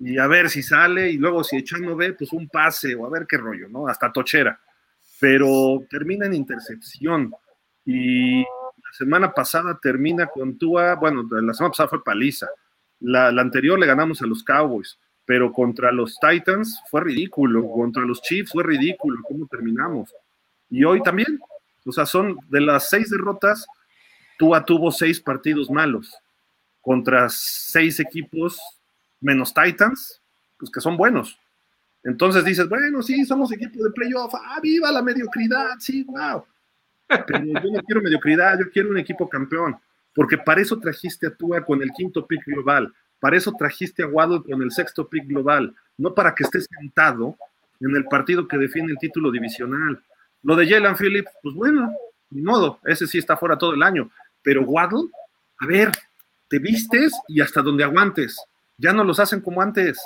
y 0.00 0.18
a 0.18 0.26
ver 0.26 0.50
si 0.50 0.64
sale 0.64 1.10
y 1.10 1.16
luego 1.16 1.44
si 1.44 1.58
Echan 1.58 1.82
no 1.82 1.94
ve, 1.94 2.12
pues 2.14 2.32
un 2.32 2.48
pase 2.48 2.96
o 2.96 3.06
a 3.06 3.10
ver 3.10 3.26
qué 3.28 3.36
rollo, 3.36 3.68
¿no? 3.68 3.86
Hasta 3.86 4.10
tochera. 4.10 4.58
Pero 5.20 5.84
termina 5.88 6.26
en 6.26 6.34
intercepción 6.34 7.32
y 7.84 8.40
la 8.40 8.92
semana 8.98 9.32
pasada 9.32 9.78
termina 9.80 10.26
con 10.26 10.58
Tua, 10.58 10.96
bueno, 10.96 11.22
la 11.30 11.54
semana 11.54 11.70
pasada 11.70 11.88
fue 11.88 12.02
paliza 12.02 12.48
la, 13.00 13.28
anterior 13.28 13.78
le 13.78 13.86
ganamos 13.86 14.22
a 14.22 14.26
los 14.26 14.44
Cowboys, 14.44 14.98
pero 15.24 15.52
contra 15.52 15.90
los 15.92 16.18
Titans 16.18 16.80
fue 16.90 17.02
ridículo, 17.02 17.68
contra 17.70 18.04
los 18.04 18.20
Chiefs 18.22 18.52
fue 18.52 18.62
ridículo 18.62 19.22
cómo 19.22 19.46
terminamos. 19.46 20.14
Y 20.68 20.84
hoy 20.84 21.02
también, 21.02 21.40
o 21.84 21.92
sea, 21.92 22.06
son 22.06 22.38
de 22.48 22.60
las 22.60 22.88
seis 22.88 23.10
derrotas, 23.10 23.66
Tua 24.38 24.64
tuvo 24.64 24.90
seis 24.90 25.20
partidos 25.20 25.70
malos 25.70 26.14
contra 26.80 27.28
seis 27.28 28.00
equipos 28.00 28.58
menos 29.20 29.52
Titans, 29.52 30.20
pues 30.58 30.70
que 30.70 30.80
son 30.80 30.96
buenos. 30.96 31.38
Entonces 32.02 32.44
dices, 32.44 32.68
bueno, 32.68 33.02
sí, 33.02 33.24
somos 33.24 33.52
equipo 33.52 33.82
de 33.84 33.90
playoff, 33.90 34.34
ah, 34.34 34.58
viva 34.62 34.90
la 34.90 35.02
mediocridad, 35.02 35.78
sí, 35.78 36.04
wow. 36.04 36.44
Pero 37.26 37.44
yo 37.44 37.70
no 37.70 37.82
quiero 37.82 38.00
mediocridad, 38.00 38.58
yo 38.58 38.70
quiero 38.70 38.90
un 38.90 38.98
equipo 38.98 39.28
campeón 39.28 39.76
porque 40.14 40.38
para 40.38 40.60
eso 40.60 40.78
trajiste 40.78 41.26
a 41.26 41.34
Tua 41.34 41.64
con 41.64 41.82
el 41.82 41.90
quinto 41.92 42.26
pick 42.26 42.44
global, 42.46 42.92
para 43.20 43.36
eso 43.36 43.52
trajiste 43.56 44.02
a 44.02 44.06
Waddle 44.06 44.42
con 44.42 44.62
el 44.62 44.72
sexto 44.72 45.08
pick 45.08 45.26
global, 45.26 45.74
no 45.98 46.14
para 46.14 46.34
que 46.34 46.44
estés 46.44 46.66
sentado 46.78 47.36
en 47.80 47.94
el 47.94 48.04
partido 48.06 48.48
que 48.48 48.58
define 48.58 48.92
el 48.92 48.98
título 48.98 49.30
divisional. 49.30 50.02
Lo 50.42 50.56
de 50.56 50.68
Jalen 50.68 50.96
Phillips, 50.96 51.30
pues 51.42 51.54
bueno, 51.54 51.92
ni 52.30 52.42
modo, 52.42 52.80
ese 52.84 53.06
sí 53.06 53.18
está 53.18 53.36
fuera 53.36 53.58
todo 53.58 53.74
el 53.74 53.82
año, 53.82 54.10
pero 54.42 54.62
Waddle, 54.62 55.08
a 55.58 55.66
ver, 55.66 55.90
te 56.48 56.58
vistes 56.58 57.12
y 57.28 57.40
hasta 57.40 57.62
donde 57.62 57.84
aguantes, 57.84 58.42
ya 58.76 58.92
no 58.92 59.04
los 59.04 59.20
hacen 59.20 59.40
como 59.40 59.60
antes. 59.60 60.00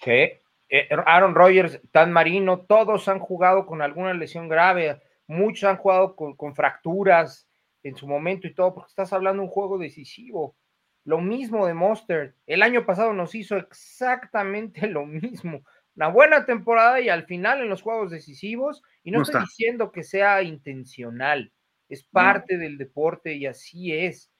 ¿Qué? 0.00 0.40
Eh, 0.70 0.88
Aaron 1.06 1.34
Rodgers, 1.34 1.80
Tan 1.92 2.12
Marino, 2.12 2.60
todos 2.60 3.08
han 3.08 3.18
jugado 3.18 3.66
con 3.66 3.82
alguna 3.82 4.14
lesión 4.14 4.48
grave, 4.48 5.00
muchos 5.26 5.64
han 5.64 5.76
jugado 5.76 6.14
con, 6.14 6.36
con 6.36 6.54
fracturas, 6.54 7.47
en 7.82 7.96
su 7.96 8.06
momento 8.06 8.46
y 8.46 8.54
todo, 8.54 8.74
porque 8.74 8.90
estás 8.90 9.12
hablando 9.12 9.42
de 9.42 9.48
un 9.48 9.52
juego 9.52 9.78
decisivo. 9.78 10.56
Lo 11.04 11.20
mismo 11.20 11.66
de 11.66 11.74
Monster. 11.74 12.34
El 12.46 12.62
año 12.62 12.84
pasado 12.84 13.12
nos 13.12 13.34
hizo 13.34 13.56
exactamente 13.56 14.86
lo 14.88 15.06
mismo. 15.06 15.62
una 15.96 16.08
buena 16.08 16.44
temporada 16.44 17.00
y 17.00 17.08
al 17.08 17.24
final 17.24 17.62
en 17.62 17.68
los 17.68 17.82
juegos 17.82 18.10
decisivos, 18.10 18.82
y 19.02 19.10
no, 19.10 19.22
estoy 19.22 19.40
diciendo 19.40 19.90
que 19.92 20.02
sea 20.02 20.42
intencional, 20.42 21.52
es 21.88 22.04
parte 22.04 22.58
del 22.58 22.76
deporte 22.76 23.34
y 23.34 23.46
así 23.46 23.92
es. 23.92 24.30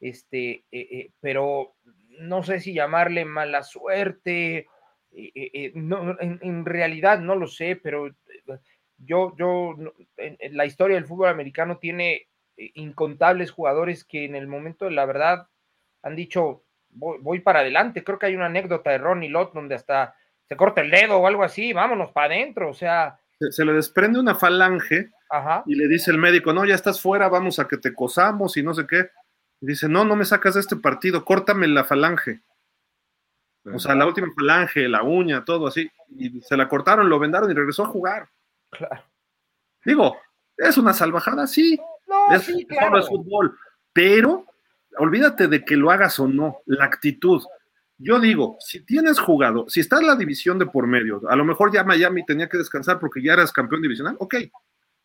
Este, 0.00 0.64
eh, 0.70 0.88
eh, 0.90 1.10
pero 1.20 1.76
no 2.20 2.42
sé 2.42 2.60
si 2.60 2.72
llamarle 2.72 3.24
mala 3.24 3.62
suerte, 3.62 4.66
eh, 5.12 5.72
no, 5.74 6.16
en, 6.20 6.64
realidad 6.64 7.20
no 7.20 7.34
lo 7.34 7.46
sé, 7.46 7.76
pero 7.76 8.08
yo, 8.98 9.34
yo, 9.36 9.74
en, 10.16 10.56
la 10.56 10.66
historia 10.66 10.96
del 10.96 11.06
fútbol 11.06 11.28
americano 11.28 11.78
tiene 11.78 12.27
incontables 12.74 13.50
jugadores 13.50 14.04
que 14.04 14.24
en 14.24 14.34
el 14.34 14.46
momento 14.46 14.84
de 14.84 14.90
la 14.90 15.06
verdad 15.06 15.48
han 16.02 16.16
dicho, 16.16 16.64
voy, 16.90 17.40
para 17.40 17.60
adelante. 17.60 18.04
Creo 18.04 18.18
que 18.18 18.26
hay 18.26 18.34
una 18.34 18.46
anécdota 18.46 18.90
de 18.90 18.98
Ronnie 18.98 19.28
Lott 19.28 19.52
donde 19.54 19.74
hasta 19.74 20.14
se 20.48 20.56
corta 20.56 20.80
el 20.80 20.90
dedo 20.90 21.18
o 21.18 21.26
algo 21.26 21.42
así, 21.42 21.72
vámonos 21.72 22.10
para 22.12 22.34
adentro, 22.34 22.70
o 22.70 22.74
sea. 22.74 23.20
Se, 23.50 23.64
le 23.64 23.72
desprende 23.72 24.18
una 24.18 24.34
falange 24.34 25.10
y 25.66 25.74
le 25.74 25.86
dice 25.86 26.10
el 26.10 26.18
médico, 26.18 26.52
no, 26.52 26.64
ya 26.64 26.74
estás 26.74 27.00
fuera, 27.00 27.28
vamos 27.28 27.58
a 27.58 27.68
que 27.68 27.76
te 27.76 27.94
cosamos 27.94 28.56
y 28.56 28.62
no 28.62 28.74
sé 28.74 28.86
qué. 28.86 29.10
Y 29.60 29.66
dice, 29.66 29.88
no, 29.88 30.04
no 30.04 30.16
me 30.16 30.24
sacas 30.24 30.54
de 30.54 30.60
este 30.60 30.76
partido, 30.76 31.24
córtame 31.24 31.68
la 31.68 31.84
falange. 31.84 32.40
O 33.72 33.78
sea, 33.78 33.94
la 33.94 34.06
última 34.06 34.28
falange, 34.34 34.88
la 34.88 35.02
uña, 35.02 35.44
todo 35.44 35.66
así. 35.66 35.90
Y 36.16 36.40
se 36.40 36.56
la 36.56 36.68
cortaron, 36.68 37.08
lo 37.08 37.18
vendaron 37.18 37.50
y 37.50 37.54
regresó 37.54 37.84
a 37.84 37.88
jugar. 37.88 38.28
Claro. 38.70 39.04
Digo, 39.84 40.16
es 40.56 40.78
una 40.78 40.94
salvajada, 40.94 41.46
sí. 41.46 41.78
No, 42.08 42.34
es, 42.34 42.42
sí, 42.42 42.66
claro. 42.66 42.98
es 42.98 43.08
fútbol. 43.08 43.56
Pero 43.92 44.46
olvídate 44.98 45.48
de 45.48 45.64
que 45.64 45.76
lo 45.76 45.90
hagas 45.90 46.18
o 46.18 46.28
no, 46.28 46.58
la 46.66 46.84
actitud. 46.84 47.42
Yo 47.98 48.20
digo, 48.20 48.56
si 48.60 48.80
tienes 48.84 49.18
jugado, 49.18 49.68
si 49.68 49.80
está 49.80 49.98
en 49.98 50.06
la 50.06 50.16
división 50.16 50.58
de 50.58 50.66
por 50.66 50.86
medio, 50.86 51.22
a 51.28 51.36
lo 51.36 51.44
mejor 51.44 51.72
ya 51.72 51.84
Miami 51.84 52.24
tenía 52.24 52.48
que 52.48 52.58
descansar 52.58 52.98
porque 53.00 53.22
ya 53.22 53.32
eras 53.32 53.52
campeón 53.52 53.82
divisional, 53.82 54.16
ok, 54.20 54.36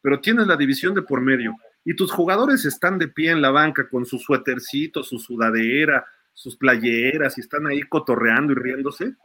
pero 0.02 0.20
tienes 0.20 0.48
la 0.48 0.56
división 0.56 0.94
de 0.94 1.02
por 1.02 1.22
medio 1.22 1.56
y 1.84 1.96
tus 1.96 2.12
jugadores 2.12 2.66
están 2.66 3.00
de 3.00 3.08
pie 3.08 3.32
en 3.32 3.42
la 3.42 3.50
banca 3.50 3.90
con 3.90 4.06
su 4.06 4.20
suétercito, 4.20 5.04
su 5.04 5.18
sudadera, 5.18 6.06
sus 6.34 6.56
playeras 6.56 7.38
y 7.38 7.42
están 7.42 7.68
ahí 7.68 7.82
cotorreando 7.82 8.54
y 8.54 8.56
riéndose, 8.56 9.16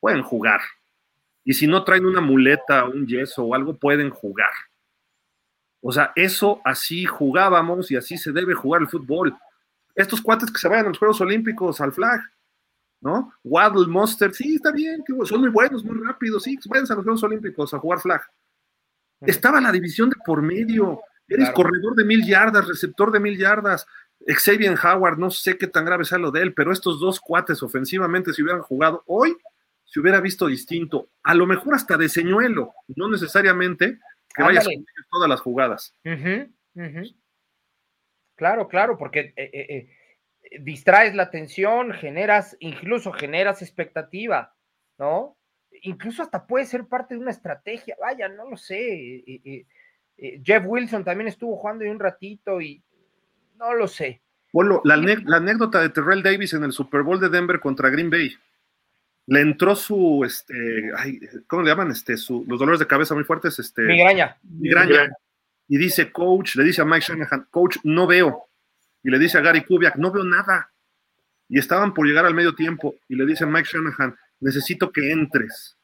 pueden 0.00 0.22
jugar. 0.22 0.60
Y 1.44 1.54
si 1.54 1.66
no 1.66 1.84
traen 1.84 2.06
una 2.06 2.20
muleta, 2.20 2.84
un 2.84 3.06
yeso 3.06 3.44
o 3.44 3.54
algo, 3.54 3.76
pueden 3.76 4.10
jugar. 4.10 4.50
O 5.86 5.92
sea, 5.92 6.12
eso 6.16 6.62
así 6.64 7.04
jugábamos 7.04 7.90
y 7.90 7.96
así 7.96 8.16
se 8.16 8.32
debe 8.32 8.54
jugar 8.54 8.80
el 8.80 8.88
fútbol 8.88 9.36
estos 9.94 10.22
cuates 10.22 10.50
que 10.50 10.58
se 10.58 10.66
vayan 10.66 10.86
a 10.86 10.88
los 10.88 10.98
Juegos 10.98 11.20
Olímpicos 11.20 11.80
al 11.80 11.92
flag, 11.92 12.20
¿no? 13.02 13.32
Waddle, 13.44 13.86
Monster, 13.86 14.32
sí, 14.32 14.56
está 14.56 14.72
bien, 14.72 15.04
son 15.24 15.40
muy 15.40 15.50
buenos, 15.50 15.84
muy 15.84 16.02
rápidos, 16.02 16.44
sí, 16.44 16.58
vayan 16.66 16.90
a 16.90 16.94
los 16.94 17.04
Juegos 17.04 17.22
Olímpicos 17.22 17.74
a 17.74 17.78
jugar 17.78 18.00
flag. 18.00 18.22
Estaba 19.20 19.60
la 19.60 19.70
división 19.70 20.08
de 20.08 20.16
por 20.24 20.40
medio, 20.42 21.00
eres 21.28 21.50
corredor 21.50 21.94
de 21.94 22.04
mil 22.04 22.26
yardas, 22.26 22.66
receptor 22.66 23.12
de 23.12 23.20
mil 23.20 23.38
yardas, 23.38 23.86
Xavier 24.26 24.78
Howard, 24.82 25.18
no 25.18 25.30
sé 25.30 25.58
qué 25.58 25.66
tan 25.66 25.84
grave 25.84 26.06
sea 26.06 26.18
lo 26.18 26.30
de 26.30 26.40
él, 26.40 26.54
pero 26.54 26.72
estos 26.72 26.98
dos 26.98 27.20
cuates 27.20 27.62
ofensivamente, 27.62 28.32
si 28.32 28.42
hubieran 28.42 28.62
jugado 28.62 29.02
hoy, 29.06 29.36
se 29.84 30.00
hubiera 30.00 30.20
visto 30.20 30.46
distinto, 30.46 31.10
a 31.22 31.34
lo 31.34 31.46
mejor 31.46 31.74
hasta 31.74 31.98
de 31.98 32.08
señuelo, 32.08 32.72
no 32.96 33.08
necesariamente 33.08 34.00
que 34.34 34.42
vaya 34.42 34.60
a 34.60 34.64
todas 35.10 35.28
las 35.28 35.40
jugadas. 35.40 35.94
Claro, 38.36 38.68
claro, 38.68 38.98
porque 38.98 39.32
eh, 39.36 39.50
eh, 39.52 39.88
eh, 40.42 40.58
distraes 40.60 41.14
la 41.14 41.24
atención, 41.24 41.92
generas, 41.92 42.56
incluso 42.58 43.12
generas 43.12 43.62
expectativa, 43.62 44.54
¿no? 44.98 45.36
Incluso 45.82 46.22
hasta 46.22 46.46
puede 46.46 46.66
ser 46.66 46.86
parte 46.86 47.14
de 47.14 47.20
una 47.20 47.30
estrategia, 47.30 47.96
vaya, 48.00 48.28
no 48.28 48.48
lo 48.48 48.56
sé. 48.56 49.24
Jeff 50.16 50.62
Wilson 50.64 51.04
también 51.04 51.28
estuvo 51.28 51.56
jugando 51.56 51.84
ahí 51.84 51.90
un 51.90 51.98
ratito 51.98 52.60
y 52.60 52.82
no 53.56 53.74
lo 53.74 53.88
sé. 53.88 54.22
Bueno, 54.52 54.80
la, 54.84 54.94
anécdota 54.94 55.80
de 55.80 55.88
Terrell 55.88 56.22
Davis 56.22 56.54
en 56.54 56.62
el 56.62 56.72
Super 56.72 57.02
Bowl 57.02 57.18
de 57.18 57.28
Denver 57.28 57.58
contra 57.58 57.90
Green 57.90 58.08
Bay. 58.08 58.36
Le 59.26 59.40
entró 59.40 59.74
su, 59.74 60.22
este, 60.24 60.90
¿cómo 61.46 61.62
le 61.62 61.70
llaman? 61.70 61.90
Este, 61.90 62.16
su, 62.16 62.44
los 62.46 62.58
dolores 62.58 62.78
de 62.78 62.86
cabeza 62.86 63.14
muy 63.14 63.24
fuertes, 63.24 63.58
este. 63.58 63.82
Migraña. 63.82 64.36
Migraña 64.42 65.10
y 65.68 65.78
dice, 65.78 66.12
coach, 66.12 66.56
le 66.56 66.64
dice 66.64 66.82
a 66.82 66.84
Mike 66.84 67.06
Shanahan, 67.08 67.46
coach, 67.50 67.78
no 67.84 68.06
veo. 68.06 68.48
Y 69.02 69.10
le 69.10 69.18
dice 69.18 69.38
a 69.38 69.40
Gary 69.40 69.64
Kubiak, 69.64 69.96
no 69.96 70.10
veo 70.10 70.24
nada. 70.24 70.72
Y 71.48 71.58
estaban 71.58 71.94
por 71.94 72.06
llegar 72.06 72.26
al 72.26 72.34
medio 72.34 72.54
tiempo 72.54 72.96
y 73.08 73.16
le 73.16 73.26
dice 73.26 73.44
a 73.44 73.46
Mike 73.46 73.68
Shanahan, 73.72 74.16
necesito 74.40 74.92
que 74.92 75.10
entres. 75.10 75.76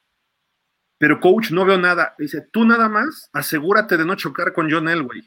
Pero 0.99 1.21
coach, 1.21 1.51
no 1.51 1.65
veo 1.65 1.79
nada. 1.79 2.15
Dice, 2.19 2.47
tú 2.53 2.65
nada 2.65 2.89
más 2.89 3.31
asegúrate 3.33 3.97
de 3.97 4.05
no 4.05 4.17
chocar 4.17 4.53
con 4.53 4.71
John 4.71 4.89
Elway. 4.89 5.23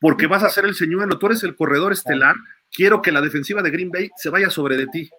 Porque 0.00 0.26
vas 0.26 0.42
a 0.42 0.50
ser 0.50 0.64
el 0.64 0.74
señuelo, 0.74 1.18
tú 1.18 1.26
eres 1.26 1.44
el 1.44 1.54
corredor 1.54 1.92
estelar. 1.92 2.34
Quiero 2.70 3.00
que 3.02 3.12
la 3.12 3.20
defensiva 3.20 3.62
de 3.62 3.70
Green 3.70 3.90
Bay 3.90 4.10
se 4.16 4.30
vaya 4.30 4.50
sobre 4.50 4.76
de 4.76 4.86
ti. 4.88 5.10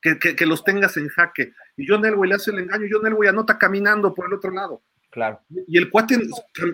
Que, 0.00 0.18
que 0.18 0.46
los 0.46 0.64
tengas 0.64 0.96
en 0.96 1.08
jaque. 1.08 1.52
Y 1.76 1.86
John 1.86 2.04
Elway 2.04 2.30
le 2.30 2.36
hace 2.36 2.50
el 2.50 2.60
engaño. 2.60 2.86
John 2.90 3.06
Elway 3.06 3.28
anota 3.28 3.58
caminando 3.58 4.14
por 4.14 4.26
el 4.26 4.34
otro 4.34 4.50
lado. 4.50 4.82
Claro. 5.10 5.40
Y 5.66 5.76
el 5.76 5.90
cuate 5.90 6.18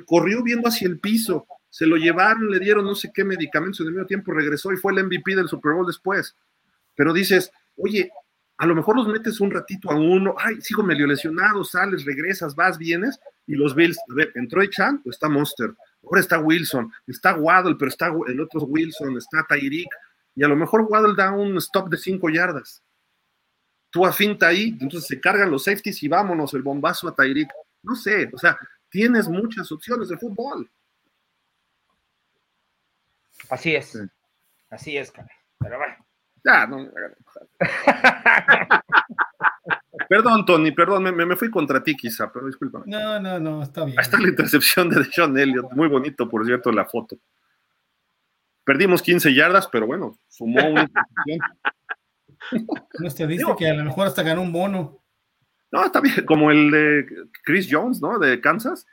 corrió 0.04 0.42
viendo 0.42 0.68
hacia 0.68 0.86
el 0.86 1.00
piso, 1.00 1.46
se 1.70 1.86
lo 1.86 1.96
llevaron, 1.96 2.50
le 2.50 2.58
dieron 2.58 2.84
no 2.84 2.94
sé 2.94 3.10
qué 3.12 3.24
medicamentos 3.24 3.80
en 3.80 3.88
el 3.88 3.92
medio 3.94 4.06
tiempo, 4.06 4.32
regresó 4.32 4.72
y 4.72 4.76
fue 4.76 4.92
el 4.92 5.04
MVP 5.04 5.34
del 5.34 5.48
Super 5.48 5.72
Bowl 5.72 5.86
después. 5.86 6.36
Pero 6.94 7.12
dices, 7.12 7.50
oye, 7.76 8.10
a 8.58 8.66
lo 8.66 8.74
mejor 8.74 8.96
los 8.96 9.08
metes 9.08 9.40
un 9.40 9.50
ratito 9.50 9.90
a 9.90 9.96
uno, 9.96 10.34
ay, 10.38 10.60
sigo 10.60 10.82
medio 10.82 11.06
lesionado, 11.06 11.64
sales, 11.64 12.04
regresas, 12.04 12.54
vas, 12.54 12.78
vienes, 12.78 13.18
y 13.46 13.54
los 13.54 13.74
Bills, 13.74 13.98
a 14.10 14.14
ver, 14.14 14.32
¿entró 14.34 14.64
Chan 14.66 15.02
o 15.04 15.10
está 15.10 15.28
Monster? 15.28 15.74
Ahora 16.04 16.20
está 16.20 16.38
Wilson, 16.38 16.92
está 17.06 17.34
Waddle, 17.34 17.76
pero 17.78 17.88
está 17.88 18.12
el 18.28 18.40
otro 18.40 18.62
Wilson, 18.62 19.16
está 19.16 19.44
Tyreek, 19.48 19.88
y 20.34 20.44
a 20.44 20.48
lo 20.48 20.56
mejor 20.56 20.82
Waddle 20.82 21.14
da 21.16 21.32
un 21.32 21.56
stop 21.58 21.88
de 21.88 21.96
cinco 21.96 22.28
yardas. 22.28 22.82
Tú 23.96 24.04
afinta 24.04 24.48
ahí, 24.48 24.76
entonces 24.78 25.06
se 25.06 25.18
cargan 25.18 25.50
los 25.50 25.64
safeties 25.64 26.02
y 26.02 26.08
vámonos, 26.08 26.52
el 26.52 26.60
bombazo 26.60 27.08
a 27.08 27.14
Tyreek. 27.14 27.48
No 27.82 27.96
sé, 27.96 28.28
o 28.30 28.36
sea, 28.36 28.58
tienes 28.90 29.26
muchas 29.26 29.72
opciones 29.72 30.10
de 30.10 30.18
fútbol. 30.18 30.70
Así 33.48 33.74
es. 33.74 33.98
Así 34.68 34.98
es, 34.98 35.10
cara. 35.10 35.30
Pero 35.58 35.78
bueno. 35.78 35.94
Ya, 36.44 36.66
no 36.66 36.90
Perdón, 40.10 40.44
Tony, 40.44 40.72
perdón, 40.72 41.04
me, 41.04 41.12
me, 41.12 41.36
fui 41.36 41.50
contra 41.50 41.82
ti 41.82 41.96
quizá, 41.96 42.30
pero 42.30 42.44
disculpa. 42.48 42.82
No, 42.84 43.18
no, 43.18 43.40
no, 43.40 43.62
está 43.62 43.86
bien. 43.86 43.98
Ahí 43.98 44.02
está 44.02 44.20
la 44.20 44.28
intercepción 44.28 44.90
de 44.90 45.08
John 45.16 45.38
Elliott, 45.38 45.72
muy 45.72 45.88
bonito, 45.88 46.28
por 46.28 46.44
cierto, 46.44 46.70
la 46.70 46.84
foto. 46.84 47.16
Perdimos 48.62 49.00
15 49.00 49.32
yardas, 49.32 49.68
pero 49.68 49.86
bueno, 49.86 50.18
sumó 50.28 50.68
una 50.68 50.82
No 50.82 50.92
te 53.16 53.26
dice 53.26 53.44
que 53.58 53.68
a 53.68 53.74
lo 53.74 53.84
mejor 53.84 54.06
hasta 54.06 54.22
ganó 54.22 54.42
un 54.42 54.52
bono. 54.52 55.02
No, 55.72 55.84
está 55.84 56.00
bien, 56.00 56.24
como 56.24 56.50
el 56.50 56.70
de 56.70 57.06
Chris 57.44 57.68
Jones, 57.70 58.00
¿no? 58.00 58.18
De 58.18 58.40
Kansas. 58.40 58.86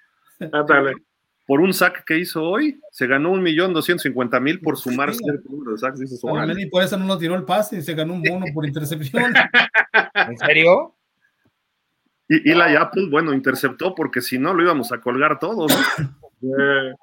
Por 1.45 1.59
un 1.59 1.73
sack 1.73 2.05
que 2.05 2.17
hizo 2.17 2.41
hoy, 2.43 2.79
se 2.91 3.05
ganó 3.05 3.31
un 3.31 3.43
millón 3.43 3.73
doscientos 3.73 4.03
cincuenta 4.03 4.39
mil 4.39 4.61
por 4.61 4.77
sumar 4.77 5.13
cierto 5.13 5.49
número 5.49 5.73
de 5.73 5.77
sacks. 5.77 5.99
y 6.57 6.65
por 6.67 6.83
eso 6.83 6.97
no 6.97 7.05
lo 7.05 7.17
tiró 7.17 7.35
el 7.35 7.43
pase 7.43 7.77
y 7.77 7.81
se 7.81 7.93
ganó 7.93 8.13
un 8.13 8.23
bono 8.23 8.45
por 8.53 8.65
intercepción. 8.65 9.33
¿En 10.13 10.37
serio? 10.37 10.95
Y, 12.29 12.51
y 12.51 12.55
la 12.55 12.81
Apple, 12.81 13.09
bueno, 13.09 13.33
interceptó 13.33 13.93
porque 13.93 14.21
si 14.21 14.39
no 14.39 14.53
lo 14.53 14.63
íbamos 14.63 14.91
a 14.91 15.01
colgar 15.01 15.37
todos. 15.39 15.71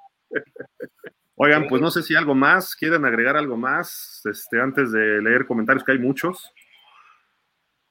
Oigan, 1.42 1.68
pues 1.68 1.80
no 1.80 1.90
sé 1.90 2.02
si 2.02 2.14
algo 2.14 2.34
más, 2.34 2.76
quieren 2.76 3.06
agregar 3.06 3.34
algo 3.34 3.56
más, 3.56 4.20
este, 4.26 4.60
antes 4.60 4.92
de 4.92 5.22
leer 5.22 5.46
comentarios, 5.46 5.82
que 5.82 5.92
hay 5.92 5.98
muchos. 5.98 6.52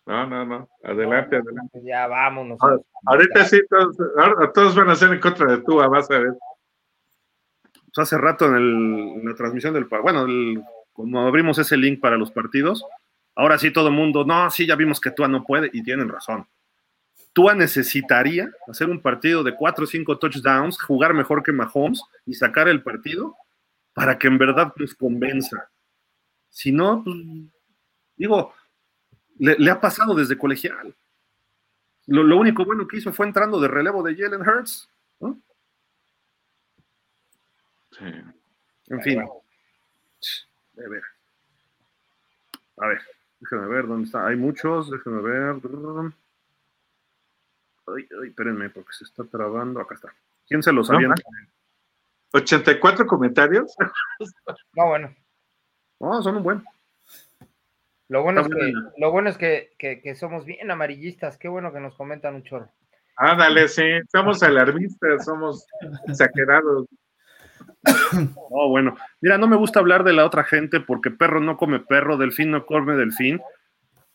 No, 0.06 0.28
no, 0.28 0.46
no. 0.46 0.70
Adelante, 0.84 1.38
adelante. 1.38 1.70
Pues 1.72 1.84
ya 1.84 2.06
vámonos. 2.06 2.60
Ah, 2.62 2.78
ahorita 3.08 3.46
sí, 3.46 3.60
todos, 4.54 4.76
van 4.76 4.90
a 4.92 4.96
ser 4.96 5.14
en 5.14 5.20
contra 5.20 5.52
de 5.52 5.64
tú, 5.64 5.78
vas 5.78 6.12
a 6.12 6.20
ver. 6.20 6.34
Pues 7.64 7.98
hace 7.98 8.20
rato 8.20 8.56
en, 8.56 9.26
la 9.28 9.34
transmisión 9.34 9.74
del. 9.74 9.86
Bueno, 9.86 10.28
cuando 10.94 11.20
abrimos 11.22 11.58
ese 11.58 11.76
link 11.76 12.00
para 12.00 12.18
los 12.18 12.30
partidos, 12.30 12.86
ahora 13.36 13.58
sí 13.58 13.74
todo 13.74 13.88
el 13.88 13.96
mundo, 13.96 14.26
no, 14.26 14.52
sí, 14.52 14.68
ya 14.68 14.76
vimos 14.76 15.02
que 15.02 15.10
Tua 15.10 15.28
no 15.28 15.44
puede, 15.44 15.72
y 15.74 15.82
tienen 15.82 16.08
razón. 16.08 16.48
Tua 17.34 17.54
necesitaría 17.54 18.50
hacer 18.68 18.90
un 18.90 19.02
partido 19.02 19.44
de 19.44 19.56
4 19.56 19.84
o 19.84 19.88
5 19.88 20.18
touchdowns, 20.18 20.82
jugar 20.82 21.14
mejor 21.14 21.44
que 21.44 21.52
Mahomes 21.52 22.02
y 22.26 22.34
sacar 22.34 22.68
el 22.68 22.82
partido 22.82 23.36
para 23.94 24.18
que 24.18 24.28
en 24.28 24.38
verdad 24.38 24.74
nos 24.76 24.96
convenza. 24.96 25.70
Si 26.50 26.72
no, 26.72 27.04
pues, 27.04 27.16
digo, 28.16 28.54
le, 29.38 29.70
ha 29.70 29.80
pasado 29.80 30.16
desde 30.16 30.38
colegial. 30.38 30.96
Lo, 32.08 32.38
único 32.38 32.66
bueno 32.66 32.88
que 32.88 32.98
hizo 32.98 33.14
fue 33.14 33.28
entrando 33.28 33.60
de 33.60 33.68
relevo 33.68 34.02
de 34.02 34.16
Jalen 34.16 34.42
Hurts. 34.42 34.90
Sí. 37.92 38.06
En 38.88 39.02
fin. 39.02 39.22
A 39.22 40.90
ver. 40.90 41.04
A 42.78 42.88
ver, 42.88 43.02
déjenme 43.40 43.68
ver 43.68 43.88
dónde 43.88 44.06
está. 44.06 44.26
Hay 44.26 44.36
muchos, 44.36 44.90
déjenme 44.90 45.22
ver. 45.22 45.56
Ay, 47.96 48.08
ay, 48.22 48.30
espérenme, 48.30 48.70
porque 48.70 48.94
se 48.94 49.04
está 49.04 49.24
trabando. 49.26 49.80
Acá 49.80 49.96
está. 49.96 50.10
¿Quién 50.48 50.62
se 50.64 50.72
los 50.72 50.90
avienta? 50.90 51.22
84 52.34 53.06
comentarios. 53.08 53.76
No, 54.74 54.88
bueno. 54.88 55.16
No, 56.00 56.22
son 56.22 56.38
un 56.38 56.44
buen. 56.44 56.64
Lo 58.08 58.24
bueno, 58.24 58.42
es 58.42 58.48
que, 58.48 58.74
lo 58.98 59.12
bueno 59.12 59.30
es 59.30 59.38
que, 59.38 59.72
que- 59.78 60.02
que 60.02 60.16
somos 60.16 60.46
bien 60.46 60.72
amarillistas. 60.72 61.38
Qué 61.38 61.48
bueno 61.48 61.72
que 61.74 61.80
nos 61.80 61.96
comentan 61.96 62.36
un 62.36 62.44
chorro. 62.44 62.70
Ándale, 63.18 63.68
sí, 63.68 63.84
somos 64.12 64.42
alarmistas, 64.42 65.26
somos 65.26 65.66
exagerados. 66.08 66.88
No, 68.50 68.70
bueno. 68.70 68.96
Mira, 69.22 69.38
no 69.38 69.48
me 69.48 69.58
gusta 69.58 69.80
hablar 69.80 70.04
de 70.04 70.14
la 70.14 70.26
otra 70.26 70.44
gente 70.44 70.80
porque 70.80 71.12
perro 71.12 71.40
no 71.42 71.58
come 71.58 71.80
perro, 71.82 72.18
delfín 72.18 72.52
no 72.52 72.66
come 72.66 72.96
delfín. 72.96 73.42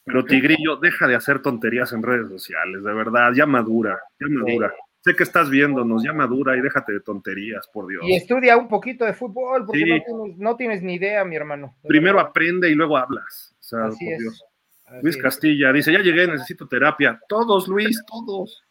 Pero 0.05 0.25
Tigrillo, 0.25 0.77
deja 0.77 1.07
de 1.07 1.15
hacer 1.15 1.41
tonterías 1.41 1.93
en 1.93 2.03
redes 2.03 2.29
sociales, 2.29 2.83
de 2.85 2.93
verdad, 2.93 3.33
ya 3.35 3.47
madura, 3.47 3.99
ya 4.21 4.27
madura. 4.29 4.73
Sé 5.01 5.15
que 5.15 5.23
estás 5.23 5.51
viéndonos, 5.51 6.03
ya 6.03 6.13
madura 6.13 6.57
y 6.57 6.61
déjate 6.63 6.93
de 6.93 7.01
tonterías, 7.01 7.67
por 7.73 7.87
Dios. 7.87 8.03
Y 8.07 8.15
estudia 8.17 8.57
un 8.57 8.69
poquito 8.69 9.05
de 9.05 9.13
fútbol, 9.15 9.67
porque 9.67 9.81
Sí. 9.81 9.85
no, 9.91 9.97
tienes, 10.05 10.39
no 10.39 10.57
tienes 10.57 10.83
ni 10.83 10.95
idea, 10.95 11.25
mi 11.25 11.37
hermano. 11.37 11.77
Primero 11.87 12.21
aprende 12.21 12.71
y 12.71 12.75
luego 12.75 12.97
hablas. 12.97 13.55
O 13.59 13.63
sea, 13.63 13.87
Así 13.87 14.05
por 14.05 14.15
es. 14.15 14.19
Dios. 14.21 14.45
Así 14.87 14.99
Luis 15.03 15.17
es. 15.17 15.23
Castilla 15.23 15.73
dice, 15.73 15.93
ya 15.93 16.01
llegué, 16.01 16.27
necesito 16.27 16.67
terapia. 16.69 17.21
Todos, 17.29 17.69
Luis, 17.69 18.03
todos. 18.07 18.63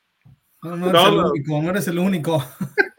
No, 0.63 0.77
no 0.77 0.89
eres 0.89 1.03
el 1.07 1.17
único, 1.19 1.61
no 1.61 1.69
eres 1.71 1.87
el 1.87 1.99
único. 1.99 2.43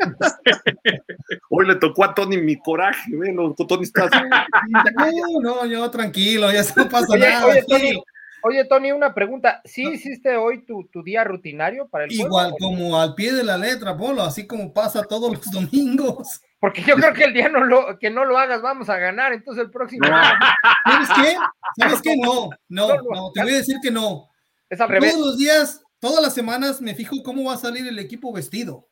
Hoy 1.50 1.66
le 1.66 1.76
tocó 1.76 2.04
a 2.04 2.14
Tony 2.14 2.36
mi 2.36 2.56
coraje, 2.58 3.16
velo, 3.16 3.54
Tony 3.54 3.82
está 3.84 4.04
así. 4.04 4.18
No, 5.40 5.40
no, 5.40 5.66
yo 5.66 5.90
tranquilo, 5.90 6.52
ya 6.52 6.62
no 6.76 6.88
pasa 6.88 7.06
Oye, 7.12 7.20
nada. 7.20 7.46
oye. 7.46 7.64
Tony, 7.66 8.02
oye, 8.44 8.64
Tony, 8.66 8.92
una 8.92 9.12
pregunta. 9.14 9.60
¿Sí 9.64 9.82
hiciste 9.88 10.36
hoy 10.36 10.64
tu, 10.64 10.86
tu 10.92 11.02
día 11.02 11.24
rutinario 11.24 11.88
para 11.88 12.04
el 12.04 12.10
juego? 12.10 12.26
Igual 12.26 12.54
como 12.60 13.00
al 13.00 13.14
pie 13.14 13.32
de 13.32 13.42
la 13.44 13.58
letra, 13.58 13.96
Polo, 13.96 14.22
así 14.22 14.46
como 14.46 14.72
pasa 14.72 15.02
todos 15.02 15.32
los 15.32 15.50
domingos. 15.50 16.40
Porque 16.60 16.82
yo 16.82 16.94
creo 16.94 17.12
que 17.12 17.24
el 17.24 17.34
día 17.34 17.48
no 17.50 17.62
lo, 17.64 17.98
que 17.98 18.08
no 18.10 18.24
lo 18.24 18.38
hagas, 18.38 18.62
vamos 18.62 18.88
a 18.88 18.96
ganar. 18.96 19.32
Entonces 19.34 19.64
el 19.64 19.70
próximo 19.70 20.06
¿Sabes 20.84 21.08
qué? 21.16 21.36
¿Sabes 21.78 22.00
qué? 22.02 22.16
No, 22.16 22.48
no, 22.68 22.88
No, 22.88 23.32
te 23.34 23.42
voy 23.42 23.52
a 23.52 23.56
decir 23.56 23.76
que 23.82 23.90
no. 23.90 24.28
es 24.70 24.80
al 24.80 24.88
revés. 24.88 25.12
Todos 25.12 25.26
los 25.26 25.38
días, 25.38 25.82
todas 25.98 26.22
las 26.22 26.32
semanas 26.34 26.80
me 26.80 26.94
fijo 26.94 27.16
cómo 27.22 27.44
va 27.44 27.54
a 27.54 27.58
salir 27.58 27.86
el 27.86 27.98
equipo 27.98 28.32
vestido. 28.32 28.88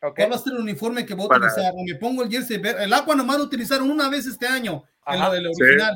¿Cuál 0.00 0.32
va 0.32 0.34
a 0.34 0.38
ser 0.38 0.54
el 0.54 0.58
uniforme 0.60 1.06
que 1.06 1.14
voy 1.14 1.26
a 1.26 1.28
Para- 1.28 1.46
utilizar? 1.46 1.72
O 1.76 1.84
me 1.84 1.94
pongo 1.94 2.24
el 2.24 2.28
jersey 2.30 2.58
verde. 2.58 2.82
El 2.82 2.92
agua 2.92 3.14
nomás 3.14 3.38
lo 3.38 3.44
utilizaron 3.44 3.88
una 3.88 4.08
vez 4.08 4.26
este 4.26 4.48
año, 4.48 4.82
en 5.06 5.20
lo 5.20 5.30
del 5.30 5.44
Sí. 5.54 5.62
original. 5.62 5.94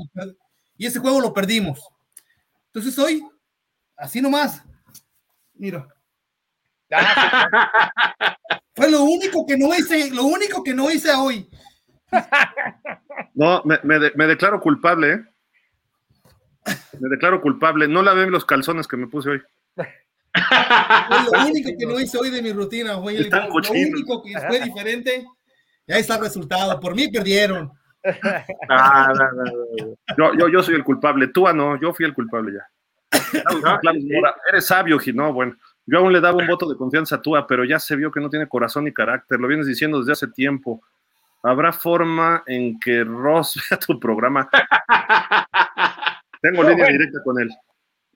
Y 0.78 0.86
ese 0.86 1.00
juego 1.00 1.20
lo 1.20 1.34
perdimos. 1.34 1.80
Entonces 2.76 2.98
hoy, 2.98 3.26
así 3.96 4.20
nomás. 4.20 4.62
Mira, 5.54 5.88
Ah, 6.92 8.36
fue 8.74 8.90
lo 8.90 9.02
único 9.02 9.46
que 9.46 9.56
no 9.56 9.74
hice, 9.74 10.10
lo 10.10 10.24
único 10.24 10.62
que 10.62 10.74
no 10.74 10.90
hice 10.90 11.10
hoy. 11.14 11.48
No, 13.34 13.62
me, 13.64 13.78
me 13.82 13.98
de- 13.98 14.12
me 14.14 14.26
declaro 14.26 14.60
culpable, 14.60 15.12
¿eh? 15.14 15.24
Me 17.00 17.08
declaro 17.08 17.40
culpable. 17.40 17.88
No 17.88 18.02
lavé 18.02 18.26
los 18.30 18.44
calzones 18.44 18.86
que 18.86 18.98
me 18.98 19.06
puse 19.08 19.30
hoy. 19.30 19.42
Fue 19.74 19.86
lo 21.32 21.46
único 21.48 21.70
que 21.78 21.86
no 21.86 21.98
hice 21.98 22.18
hoy 22.18 22.28
de 22.30 22.42
mi 22.42 22.52
rutina. 22.52 23.00
Fue 23.00 23.16
el- 23.16 23.24
Están 23.24 23.48
lo 23.48 23.54
único 23.70 24.22
que 24.22 24.38
fue 24.46 24.60
diferente. 24.60 25.24
Y 25.86 25.92
ahí 25.94 26.02
está 26.02 26.16
el 26.16 26.20
resultado. 26.24 26.78
Por 26.78 26.94
mí 26.94 27.08
perdieron. 27.08 27.72
Ah, 28.68 29.12
no, 29.14 29.32
no, 29.32 29.44
no. 29.44 29.96
Yo, 30.16 30.34
yo, 30.38 30.48
yo 30.48 30.62
soy 30.62 30.74
el 30.74 30.84
culpable. 30.84 31.28
Tú, 31.28 31.46
ah, 31.48 31.52
no, 31.52 31.80
yo 31.80 31.92
fui 31.92 32.04
el 32.04 32.14
culpable 32.14 32.54
ya. 32.54 32.68
No, 33.62 33.80
Eres 34.48 34.66
sabio, 34.66 34.98
Gi- 34.98 35.12
no, 35.12 35.32
bueno. 35.32 35.56
Yo 35.86 35.98
aún 35.98 36.12
le 36.12 36.20
daba 36.20 36.38
un 36.38 36.46
voto 36.48 36.68
de 36.68 36.76
confianza 36.76 37.16
a 37.16 37.22
Tua, 37.22 37.46
pero 37.46 37.64
ya 37.64 37.78
se 37.78 37.94
vio 37.96 38.10
que 38.10 38.20
no 38.20 38.28
tiene 38.28 38.48
corazón 38.48 38.84
ni 38.84 38.92
carácter. 38.92 39.38
Lo 39.38 39.46
vienes 39.48 39.66
diciendo 39.66 39.98
desde 40.00 40.12
hace 40.12 40.28
tiempo. 40.28 40.82
¿Habrá 41.42 41.72
forma 41.72 42.42
en 42.46 42.78
que 42.80 43.04
Ross 43.04 43.60
vea 43.70 43.78
tu 43.78 43.98
programa? 44.00 44.48
Tengo 46.42 46.62
No, 46.62 46.68
línea 46.70 46.84
bueno. 46.86 46.92
directa 46.98 47.20
con 47.24 47.40
él. 47.40 47.50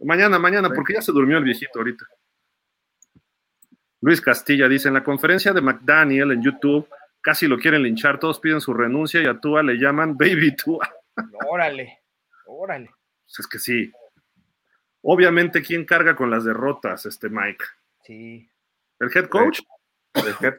Mañana, 0.02 0.38
mañana, 0.38 0.68
porque 0.70 0.94
ya 0.94 1.02
se 1.02 1.12
durmió 1.12 1.38
el 1.38 1.44
viejito 1.44 1.78
ahorita. 1.78 2.04
Luis 4.00 4.20
Castilla 4.20 4.66
dice, 4.68 4.88
en 4.88 4.94
la 4.94 5.04
conferencia 5.04 5.52
de 5.52 5.60
McDaniel 5.60 6.32
en 6.32 6.42
YouTube, 6.42 6.88
casi 7.20 7.47
lo 7.47 7.59
quieren 7.59 7.82
linchar, 7.82 8.18
todos 8.18 8.40
piden 8.40 8.60
su 8.60 8.72
renuncia 8.74 9.22
y 9.22 9.26
a 9.26 9.38
Tua 9.40 9.62
le 9.62 9.74
llaman 9.74 10.16
Baby 10.18 10.55
Tua. 10.56 10.88
órale, 11.48 12.01
órale. 12.47 12.90
Pues 13.24 13.38
es 13.40 13.47
que 13.47 13.59
sí. 13.59 13.92
Obviamente, 15.02 15.62
¿quién 15.62 15.84
carga 15.86 16.14
con 16.16 16.30
las 16.30 16.44
derrotas, 16.44 17.06
este 17.06 17.28
Mike? 17.30 17.64
Sí. 18.05 18.48
El 18.98 19.10
head 19.14 19.28
coach 19.28 19.60
De 20.14 20.34
que- 20.40 20.59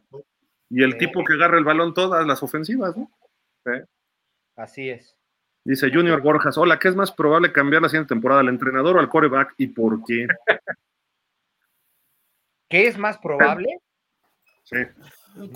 y 0.70 0.82
el 0.82 0.92
Sí. 0.92 0.98
tipo 0.98 1.22
que 1.24 1.34
agarra 1.34 1.58
el 1.58 1.64
balón 1.64 1.92
todas 1.94 2.26
las 2.26 2.42
ofensivas, 2.42 2.96
¿no? 2.96 3.10
Así 4.56 4.88
es. 4.90 5.16
Dice 5.64 5.90
Junior 5.92 6.20
Borjas, 6.22 6.56
hola, 6.58 6.78
¿qué 6.78 6.88
es 6.88 6.96
más 6.96 7.12
probable 7.12 7.52
cambiar 7.52 7.82
la 7.82 7.88
siguiente 7.88 8.08
temporada, 8.08 8.40
al 8.40 8.48
entrenador 8.48 8.96
o 8.96 9.00
al 9.00 9.08
coreback 9.08 9.54
y 9.58 9.68
por 9.68 10.02
qué? 10.04 10.26
¿Qué 12.68 12.86
es 12.86 12.98
más 12.98 13.18
probable? 13.18 13.78
Sí. 14.64 14.76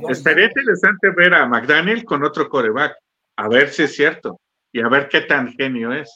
Estaría 0.08 0.46
interesante 0.46 1.10
ver 1.10 1.34
a 1.34 1.46
McDaniel 1.46 2.04
con 2.04 2.24
otro 2.24 2.48
coreback, 2.48 2.96
a 3.36 3.48
ver 3.48 3.68
si 3.70 3.84
es 3.84 3.94
cierto 3.94 4.40
y 4.72 4.80
a 4.80 4.88
ver 4.88 5.08
qué 5.08 5.22
tan 5.22 5.52
genio 5.52 5.92
es. 5.92 6.14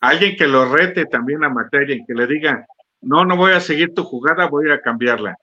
Alguien 0.00 0.36
que 0.36 0.46
lo 0.46 0.74
rete 0.74 1.06
también 1.06 1.44
a 1.44 1.48
McDaniel, 1.48 2.02
que 2.06 2.14
le 2.14 2.26
diga, 2.26 2.66
no, 3.00 3.24
no 3.24 3.36
voy 3.36 3.52
a 3.52 3.60
seguir 3.60 3.94
tu 3.94 4.04
jugada, 4.04 4.46
voy 4.48 4.70
a 4.70 4.80
cambiarla. 4.80 5.36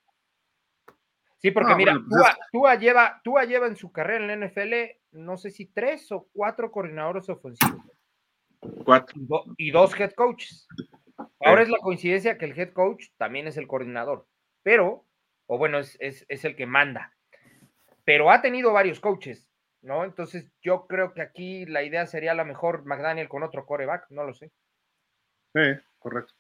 Sí, 1.38 1.49
porque 1.49 1.73
mira, 1.76 1.93
bueno, 1.93 2.07
pues 2.07 2.22
Tua, 2.22 2.38
Tua 2.51 2.76
lleva, 2.76 3.22
Tua 3.23 3.45
lleva 3.45 3.65
en 3.68 3.76
su 3.76 3.91
carrera 3.91 4.23
en 4.23 4.39
la 4.41 4.47
NFL, 4.47 4.73
no 5.13 5.38
sé 5.38 5.49
si 5.49 5.65
tres 5.65 6.11
o 6.11 6.27
cuatro 6.31 6.72
coordinadores 6.72 7.27
ofensivos 7.30 7.81
Cuatro. 8.85 9.19
y, 9.19 9.26
do- 9.26 9.43
y 9.57 9.72
dos 9.72 9.99
head 9.99 10.11
coaches. 10.11 10.68
Ahora 11.43 11.63
es 11.63 11.69
la 11.69 11.80
coincidencia 11.80 12.38
que 12.38 12.45
el 12.45 12.59
head 12.59 12.73
coach 12.73 13.05
también 13.18 13.47
es 13.47 13.57
el 13.57 13.65
coordinador, 13.68 14.27
pero, 14.61 15.05
o 15.53 15.57
bueno, 15.57 15.80
es, 15.80 15.98
es, 15.99 16.26
es 16.30 16.45
el 16.45 16.56
que 16.56 16.65
manda, 16.65 17.14
pero 18.06 18.32
ha 18.32 18.41
tenido 18.41 18.72
varios 18.72 19.02
coaches, 19.02 19.49
¿no? 19.82 20.06
Entonces 20.06 20.49
yo 20.61 20.88
creo 20.88 21.14
que 21.14 21.22
aquí 21.22 21.65
la 21.65 21.84
idea 21.84 22.07
sería 22.07 22.32
a 22.32 22.36
lo 22.36 22.45
mejor 22.45 22.86
McDaniel 22.86 23.28
con 23.28 23.44
otro 23.44 23.65
coreback, 23.65 24.06
no 24.11 24.23
lo 24.23 24.34
sé. 24.34 24.49
Sí, 25.53 25.60
correcto. 25.99 26.34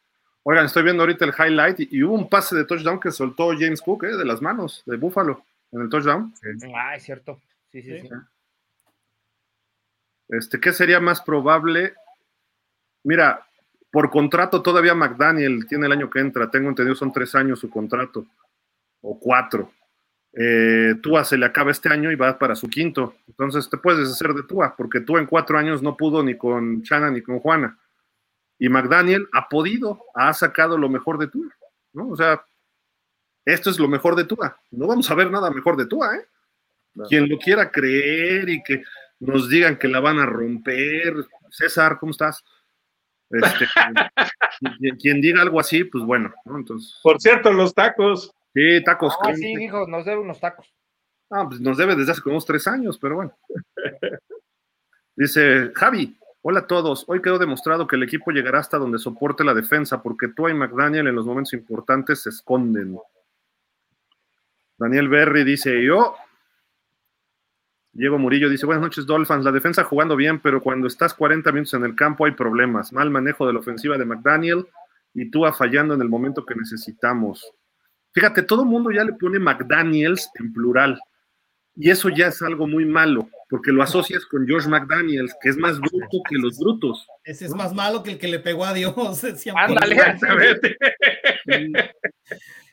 Oigan, 0.43 0.65
estoy 0.65 0.83
viendo 0.83 1.03
ahorita 1.03 1.25
el 1.25 1.33
highlight 1.37 1.81
y, 1.81 1.89
y 1.91 2.03
hubo 2.03 2.13
un 2.13 2.29
pase 2.29 2.55
de 2.55 2.63
touchdown 2.63 3.01
que 3.01 3.11
soltó 3.11 3.49
James 3.49 3.81
Cook, 3.81 4.05
¿eh? 4.05 4.15
De 4.15 4.23
las 4.23 4.41
manos, 4.41 4.81
de 4.85 4.95
Buffalo, 4.95 5.43
en 5.73 5.81
el 5.81 5.89
touchdown. 5.89 6.33
Ah, 6.73 6.95
es 6.95 7.03
cierto. 7.03 7.41
Sí, 7.69 7.81
sí, 7.81 7.99
sí. 7.99 8.09
Este, 10.29 10.57
¿Qué 10.57 10.71
sería 10.71 11.01
más 11.01 11.19
probable? 11.19 11.95
Mira, 13.03 13.45
por 13.91 14.09
contrato 14.09 14.61
todavía 14.61 14.95
McDaniel 14.95 15.67
tiene 15.67 15.87
el 15.87 15.91
año 15.91 16.09
que 16.09 16.21
entra, 16.21 16.49
tengo 16.49 16.69
entendido 16.69 16.95
son 16.95 17.11
tres 17.11 17.35
años 17.35 17.59
su 17.59 17.69
contrato, 17.69 18.25
o 19.01 19.19
cuatro. 19.19 19.71
Eh, 20.33 20.95
Tua 21.01 21.25
se 21.25 21.37
le 21.37 21.45
acaba 21.45 21.71
este 21.71 21.89
año 21.89 22.11
y 22.11 22.15
va 22.15 22.39
para 22.39 22.55
su 22.55 22.69
quinto, 22.69 23.15
entonces 23.27 23.69
te 23.69 23.77
puedes 23.77 23.99
deshacer 23.99 24.33
de 24.33 24.43
Tua, 24.43 24.75
porque 24.77 25.01
Tua 25.01 25.19
en 25.19 25.25
cuatro 25.25 25.57
años 25.57 25.81
no 25.81 25.97
pudo 25.97 26.23
ni 26.23 26.37
con 26.37 26.83
Chana 26.83 27.11
ni 27.11 27.21
con 27.21 27.39
Juana. 27.39 27.77
Y 28.57 28.69
McDaniel 28.69 29.27
ha 29.33 29.49
podido, 29.49 30.05
ha 30.13 30.31
sacado 30.33 30.77
lo 30.77 30.87
mejor 30.87 31.17
de 31.17 31.27
Tua, 31.27 31.51
¿no? 31.93 32.09
O 32.09 32.15
sea, 32.15 32.45
esto 33.43 33.69
es 33.69 33.79
lo 33.79 33.87
mejor 33.87 34.15
de 34.15 34.23
Tua. 34.23 34.57
No 34.69 34.87
vamos 34.87 35.09
a 35.09 35.15
ver 35.15 35.31
nada 35.31 35.49
mejor 35.49 35.75
de 35.75 35.87
Tua, 35.87 36.15
¿eh? 36.15 36.25
Quien 37.09 37.27
lo 37.27 37.37
quiera 37.37 37.71
creer 37.71 38.49
y 38.49 38.61
que 38.63 38.83
nos 39.19 39.49
digan 39.49 39.77
que 39.77 39.87
la 39.87 39.99
van 39.99 40.19
a 40.19 40.25
romper. 40.25 41.15
César, 41.49 41.97
¿cómo 41.99 42.11
estás? 42.11 42.43
Este, 43.29 43.65
quien, 44.79 44.95
quien 44.97 45.21
diga 45.21 45.41
algo 45.41 45.59
así, 45.59 45.83
pues 45.83 46.03
bueno, 46.03 46.33
¿no? 46.45 46.57
Entonces, 46.57 46.99
Por 47.01 47.19
cierto, 47.19 47.51
los 47.51 47.73
tacos. 47.73 48.33
Sí, 48.53 48.83
tacos. 48.83 49.15
Ah, 49.21 49.33
sí, 49.35 49.55
dijo, 49.55 49.87
nos 49.87 50.05
debe 50.05 50.21
unos 50.21 50.39
tacos. 50.39 50.73
Ah, 51.29 51.45
pues 51.47 51.61
nos 51.61 51.77
debe 51.77 51.95
desde 51.95 52.11
hace 52.11 52.21
como 52.21 52.35
unos 52.35 52.45
tres 52.45 52.67
años, 52.67 52.97
pero 52.99 53.15
bueno. 53.15 53.37
Dice 55.15 55.71
Javi, 55.75 56.17
hola 56.41 56.61
a 56.61 56.67
todos. 56.67 57.05
Hoy 57.07 57.21
quedó 57.21 57.37
demostrado 57.37 57.87
que 57.87 57.95
el 57.95 58.03
equipo 58.03 58.31
llegará 58.31 58.59
hasta 58.59 58.77
donde 58.77 58.97
soporte 58.97 59.43
la 59.43 59.53
defensa, 59.53 60.01
porque 60.01 60.29
tú 60.29 60.49
y 60.49 60.53
McDaniel 60.53 61.07
en 61.07 61.15
los 61.15 61.25
momentos 61.25 61.53
importantes 61.53 62.23
se 62.23 62.29
esconden. 62.29 62.97
Daniel 64.77 65.09
Berry 65.09 65.43
dice, 65.43 65.83
yo. 65.83 66.15
Diego 67.93 68.17
Murillo 68.17 68.49
dice, 68.49 68.65
buenas 68.65 68.81
noches, 68.81 69.05
Dolphins. 69.05 69.45
La 69.45 69.51
defensa 69.51 69.83
jugando 69.83 70.15
bien, 70.15 70.39
pero 70.39 70.61
cuando 70.61 70.87
estás 70.87 71.13
40 71.13 71.51
minutos 71.51 71.73
en 71.75 71.83
el 71.83 71.95
campo 71.95 72.25
hay 72.25 72.31
problemas. 72.31 72.91
Mal 72.91 73.09
manejo 73.09 73.45
de 73.45 73.53
la 73.53 73.59
ofensiva 73.59 73.97
de 73.97 74.05
McDaniel 74.05 74.67
y 75.13 75.29
tú 75.29 75.43
fallando 75.57 75.93
en 75.93 76.01
el 76.01 76.09
momento 76.09 76.45
que 76.45 76.55
necesitamos. 76.55 77.53
Fíjate, 78.13 78.43
todo 78.43 78.63
el 78.63 78.69
mundo 78.69 78.91
ya 78.91 79.03
le 79.03 79.13
pone 79.13 79.39
McDaniels 79.39 80.29
en 80.39 80.51
plural. 80.53 80.99
Y 81.75 81.89
eso 81.89 82.09
ya 82.09 82.27
es 82.27 82.41
algo 82.41 82.67
muy 82.67 82.83
malo, 82.85 83.29
porque 83.49 83.71
lo 83.71 83.81
asocias 83.81 84.25
con 84.25 84.45
George 84.45 84.67
McDaniels, 84.67 85.33
que 85.41 85.47
es 85.49 85.57
más 85.57 85.79
bruto 85.79 86.17
que 86.29 86.35
los 86.35 86.59
brutos. 86.59 87.07
Ese 87.23 87.45
es 87.45 87.55
más 87.55 87.73
malo 87.73 88.03
que 88.03 88.11
el 88.11 88.17
que 88.19 88.27
le 88.27 88.39
pegó 88.39 88.65
a 88.65 88.73
Dios. 88.73 88.93
Ándale. 89.55 89.95
Exactamente. 89.95 90.77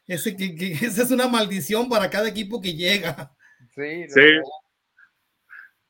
Ese 0.07 0.37
que, 0.37 0.55
que- 0.55 0.73
esa 0.73 1.03
es 1.03 1.11
una 1.11 1.29
maldición 1.29 1.89
para 1.89 2.11
cada 2.11 2.29
equipo 2.29 2.61
que 2.61 2.75
llega. 2.75 3.31
Sí, 3.75 4.05
no, 4.09 4.15
Sí. 4.15 4.23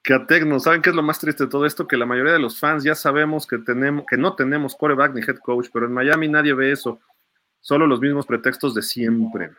Que 0.03 0.15
a 0.15 0.27
Tecno, 0.27 0.59
¿saben 0.59 0.81
qué 0.81 0.91
es 0.91 0.97
lo 0.97 1.03
más 1.03 1.19
triste 1.19 1.45
de 1.45 1.51
todo 1.51 1.67
esto? 1.67 1.87
Que 1.87 1.97
la 1.97 2.07
mayoría 2.07 2.33
de 2.33 2.39
los 2.39 2.59
fans 2.59 2.83
ya 2.83 2.95
sabemos 2.95 3.47
que, 3.47 3.59
tenemos, 3.59 4.05
que 4.09 4.17
no 4.17 4.35
tenemos 4.37 4.75
coreback 4.75 5.13
ni 5.15 5.21
head 5.21 5.39
coach, 5.39 5.69
pero 5.73 5.87
en 5.87 5.93
Miami 5.93 6.29
nadie 6.29 6.55
ve 6.55 6.73
eso. 6.73 7.01
Solo 7.61 7.87
los 7.87 8.01
mismos 8.01 8.27
pretextos 8.27 8.75
de 8.75 8.83
siempre. 8.83 9.51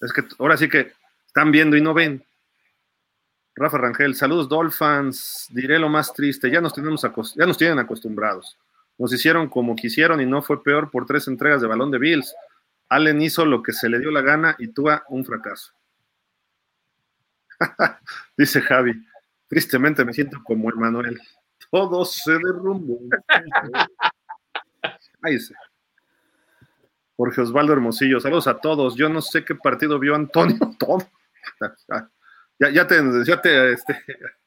Es 0.00 0.12
que 0.12 0.24
ahora 0.38 0.56
sí 0.56 0.68
que 0.68 0.92
están 1.26 1.50
viendo 1.50 1.76
y 1.76 1.80
no 1.80 1.92
ven. 1.92 2.24
Rafa 3.54 3.78
Rangel, 3.78 4.14
saludos 4.14 4.48
Dolphins. 4.48 5.48
Diré 5.50 5.78
lo 5.78 5.88
más 5.88 6.12
triste, 6.14 6.50
ya 6.50 6.60
nos, 6.60 6.72
tenemos 6.72 7.02
ya 7.36 7.46
nos 7.46 7.58
tienen 7.58 7.78
acostumbrados. 7.78 8.58
Nos 8.96 9.12
hicieron 9.12 9.48
como 9.48 9.76
quisieron 9.76 10.20
y 10.20 10.26
no 10.26 10.42
fue 10.42 10.62
peor 10.62 10.90
por 10.90 11.06
tres 11.06 11.28
entregas 11.28 11.60
de 11.60 11.66
balón 11.66 11.90
de 11.90 11.98
Bills. 11.98 12.34
Allen 12.88 13.22
hizo 13.22 13.44
lo 13.44 13.62
que 13.62 13.72
se 13.72 13.88
le 13.88 13.98
dio 13.98 14.10
la 14.10 14.20
gana 14.20 14.56
y 14.58 14.68
Tua 14.68 15.04
un 15.08 15.24
fracaso. 15.24 15.72
Dice 18.36 18.60
Javi, 18.60 18.92
tristemente 19.48 20.04
me 20.04 20.12
siento 20.12 20.38
como 20.44 20.70
Emanuel. 20.70 21.20
Todo 21.70 22.04
se 22.04 22.32
derrumbó. 22.32 22.98
Ahí 25.22 25.38
se. 25.38 25.54
Jorge 27.20 27.42
Osvaldo 27.42 27.74
Hermosillo, 27.74 28.18
saludos 28.18 28.46
a 28.46 28.56
todos. 28.56 28.96
Yo 28.96 29.10
no 29.10 29.20
sé 29.20 29.44
qué 29.44 29.54
partido 29.54 29.98
vio 29.98 30.14
Antonio. 30.14 30.56
Todo. 30.78 31.06
Ya, 32.58 32.70
ya 32.70 32.86
te, 32.86 32.96
ya 33.26 33.38
te 33.42 33.72
este, 33.74 34.02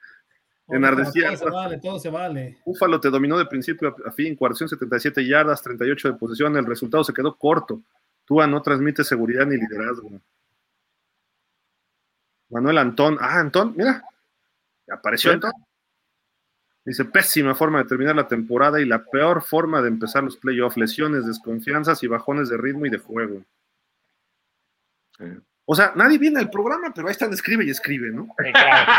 enardecía. 0.69 1.27
Todo 1.27 1.37
se 1.37 1.49
vale, 1.51 1.77
todo 1.77 1.99
se 1.99 2.09
vale. 2.09 2.57
Búfalo 2.65 2.99
te 2.99 3.11
dominó 3.11 3.37
de 3.37 3.45
principio 3.45 3.95
a 4.03 4.11
fin, 4.11 4.35
477 4.35 5.23
yardas, 5.23 5.61
38 5.61 6.13
de 6.13 6.17
posesión. 6.17 6.57
El 6.57 6.65
resultado 6.65 7.03
se 7.03 7.13
quedó 7.13 7.35
corto. 7.35 7.79
Tua 8.25 8.47
no 8.47 8.59
transmite 8.63 9.03
seguridad 9.03 9.45
ni 9.45 9.55
liderazgo. 9.55 10.09
Manuel 12.49 12.79
Antón. 12.79 13.17
Ah, 13.21 13.39
Antón, 13.39 13.75
mira. 13.77 14.03
Apareció. 14.89 15.31
Antón. 15.31 15.51
Dice, 16.85 17.05
pésima 17.05 17.55
forma 17.55 17.79
de 17.79 17.85
terminar 17.85 18.15
la 18.15 18.27
temporada 18.27 18.81
y 18.81 18.85
la 18.85 19.05
peor 19.05 19.41
forma 19.41 19.81
de 19.81 19.87
empezar 19.87 20.23
los 20.23 20.35
playoffs. 20.37 20.75
Lesiones, 20.77 21.25
desconfianzas 21.25 22.03
y 22.03 22.07
bajones 22.07 22.49
de 22.49 22.57
ritmo 22.57 22.85
y 22.85 22.89
de 22.89 22.97
juego. 22.97 23.41
Sí. 25.17 25.25
O 25.65 25.75
sea, 25.75 25.93
nadie 25.95 26.17
viene 26.17 26.39
al 26.41 26.49
programa, 26.49 26.91
pero 26.93 27.07
ahí 27.07 27.13
están, 27.13 27.31
escribe 27.31 27.63
y 27.63 27.69
escribe, 27.69 28.11
¿no? 28.11 28.27
Sí, 28.37 28.51
claro. 28.51 28.91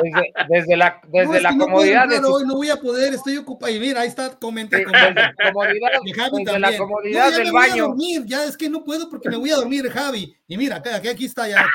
Desde, 0.00 0.32
desde 0.48 0.76
la, 0.76 1.00
desde 1.08 1.26
No, 1.26 1.40
la 1.40 1.48
puedo 1.50 1.64
comodidad 1.66 2.02
entrar 2.04 2.20
de 2.20 2.26
su 2.28 2.32
hoy, 2.34 2.46
no 2.46 2.54
voy 2.54 2.70
a 2.70 2.76
poder, 2.76 3.14
estoy 3.14 3.36
ocupado. 3.38 3.72
Y 3.72 3.80
mira, 3.80 4.02
ahí 4.02 4.08
está, 4.08 4.38
comenta, 4.38 4.76
Sí, 4.78 4.84
comenta. 4.84 5.32
desde, 5.36 5.52
comodidad, 5.52 5.90
Y 6.04 6.12
Javi 6.12 6.44
desde 6.44 6.58
la 6.60 6.68
también. 6.70 6.82
comodidad 6.82 7.24
No, 7.24 7.30
ya 7.32 7.36
del 7.38 7.44
me 7.46 7.50
voy 7.50 7.64
a 7.64 7.68
baño. 7.70 7.86
dormir, 7.88 8.22
ya 8.26 8.44
es 8.44 8.56
que 8.56 8.70
no 8.70 8.84
puedo 8.84 9.10
porque 9.10 9.28
me 9.28 9.36
voy 9.38 9.50
a 9.50 9.56
dormir, 9.56 9.90
Javi. 9.90 10.36
Y 10.46 10.56
mira, 10.56 10.76
acá, 10.76 10.94
aquí, 10.94 11.08
aquí 11.08 11.24
está 11.24 11.48
ya. 11.48 11.66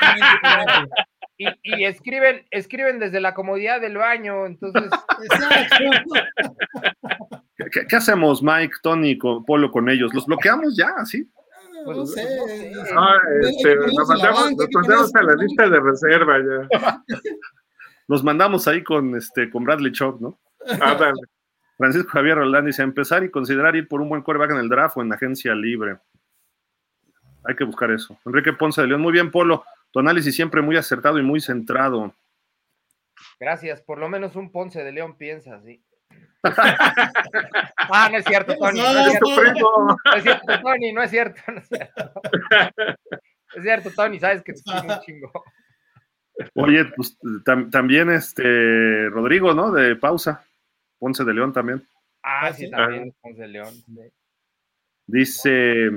Y, 1.62 1.82
y 1.82 1.84
escriben, 1.84 2.46
escriben 2.50 2.98
desde 2.98 3.20
la 3.20 3.34
comodidad 3.34 3.80
del 3.80 3.96
baño. 3.96 4.46
Entonces. 4.46 4.90
¿Qué, 7.88 7.96
hacemos, 7.96 8.42
Mike, 8.42 8.74
Tony, 8.82 9.16
con, 9.18 9.44
Polo 9.44 9.70
con 9.70 9.88
ellos? 9.88 10.12
¿Los 10.14 10.26
bloqueamos 10.26 10.76
ya, 10.76 10.92
así? 10.96 11.28
No 11.86 12.06
sé. 12.06 12.24
No, 12.94 13.08
este, 13.40 13.70
Hay 13.70 13.76
que 13.76 13.76
nos 13.94 14.08
mandamos, 14.08 14.52
nos 14.88 15.14
a 15.14 15.22
la 15.22 15.34
lista 15.34 15.68
de 15.68 15.80
reserva 15.80 16.38
ya. 16.38 17.02
Los 18.06 18.22
mandamos 18.22 18.68
ahí 18.68 18.82
con, 18.82 19.16
este, 19.16 19.50
con 19.50 19.64
Bradley 19.64 19.92
Chop, 19.92 20.20
¿no? 20.20 20.38
Ándale. 20.80 21.20
Francisco 21.76 22.10
Javier 22.10 22.36
Roldán 22.36 22.66
dice, 22.66 22.82
empezar 22.82 23.24
y 23.24 23.30
considerar 23.30 23.74
ir 23.76 23.88
por 23.88 24.00
un 24.00 24.08
buen 24.08 24.22
quarterback 24.22 24.52
en 24.52 24.58
el 24.58 24.68
draft 24.68 24.96
o 24.96 25.02
en 25.02 25.12
agencia 25.12 25.54
libre. 25.54 25.98
Hay 27.44 27.56
que 27.56 27.64
buscar 27.64 27.90
eso. 27.90 28.18
Enrique 28.26 28.52
Ponce 28.52 28.82
de 28.82 28.88
León, 28.88 29.00
muy 29.00 29.12
bien, 29.12 29.30
Polo. 29.30 29.64
Tu 29.94 30.00
análisis 30.00 30.34
siempre 30.34 30.60
muy 30.60 30.76
acertado 30.76 31.18
y 31.18 31.22
muy 31.22 31.40
centrado. 31.40 32.12
gracias. 33.40 33.80
Por 33.80 33.98
lo 33.98 34.08
menos 34.08 34.34
un 34.36 34.50
Ponce 34.50 34.82
de 34.82 34.90
León 34.92 35.16
piensa 35.16 35.54
así. 35.56 35.82
Ah, 37.90 38.08
no 38.10 38.18
es 38.18 38.24
cierto, 38.24 38.54
Tony. 38.56 38.80
No 38.80 38.86
es 38.90 38.96
Es 38.96 39.10
cierto, 39.12 39.26
tu 39.26 39.40
primo. 39.40 39.96
no 40.04 40.14
es 40.16 40.22
cierto, 40.22 40.60
Tony. 40.62 40.92
No 40.92 41.02
es 41.02 41.10
cierto, 41.10 41.40
no 41.52 41.58
es 41.58 41.68
cierto. 41.68 42.12
Es 43.54 43.62
cierto, 43.62 43.90
Tony, 43.94 44.18
sabes 44.18 44.42
que 44.42 44.52
te 44.52 44.60
un 44.72 45.00
chingo. 45.00 45.30
Oye, 46.54 46.86
pues 46.96 47.16
tam- 47.44 47.70
también 47.70 48.10
este 48.10 49.08
Rodrigo, 49.10 49.54
¿no? 49.54 49.70
De 49.70 49.94
pausa. 49.96 50.44
Ponce 50.98 51.24
de 51.24 51.34
León 51.34 51.52
también. 51.52 51.86
Ah, 52.22 52.46
Ah, 52.46 52.52
sí, 52.52 52.64
sí. 52.64 52.70
también 52.70 53.08
es 53.08 53.14
Ponce 53.22 53.42
de 53.42 53.48
León. 53.48 53.72
sí. 53.74 54.00
Dice 55.06 55.90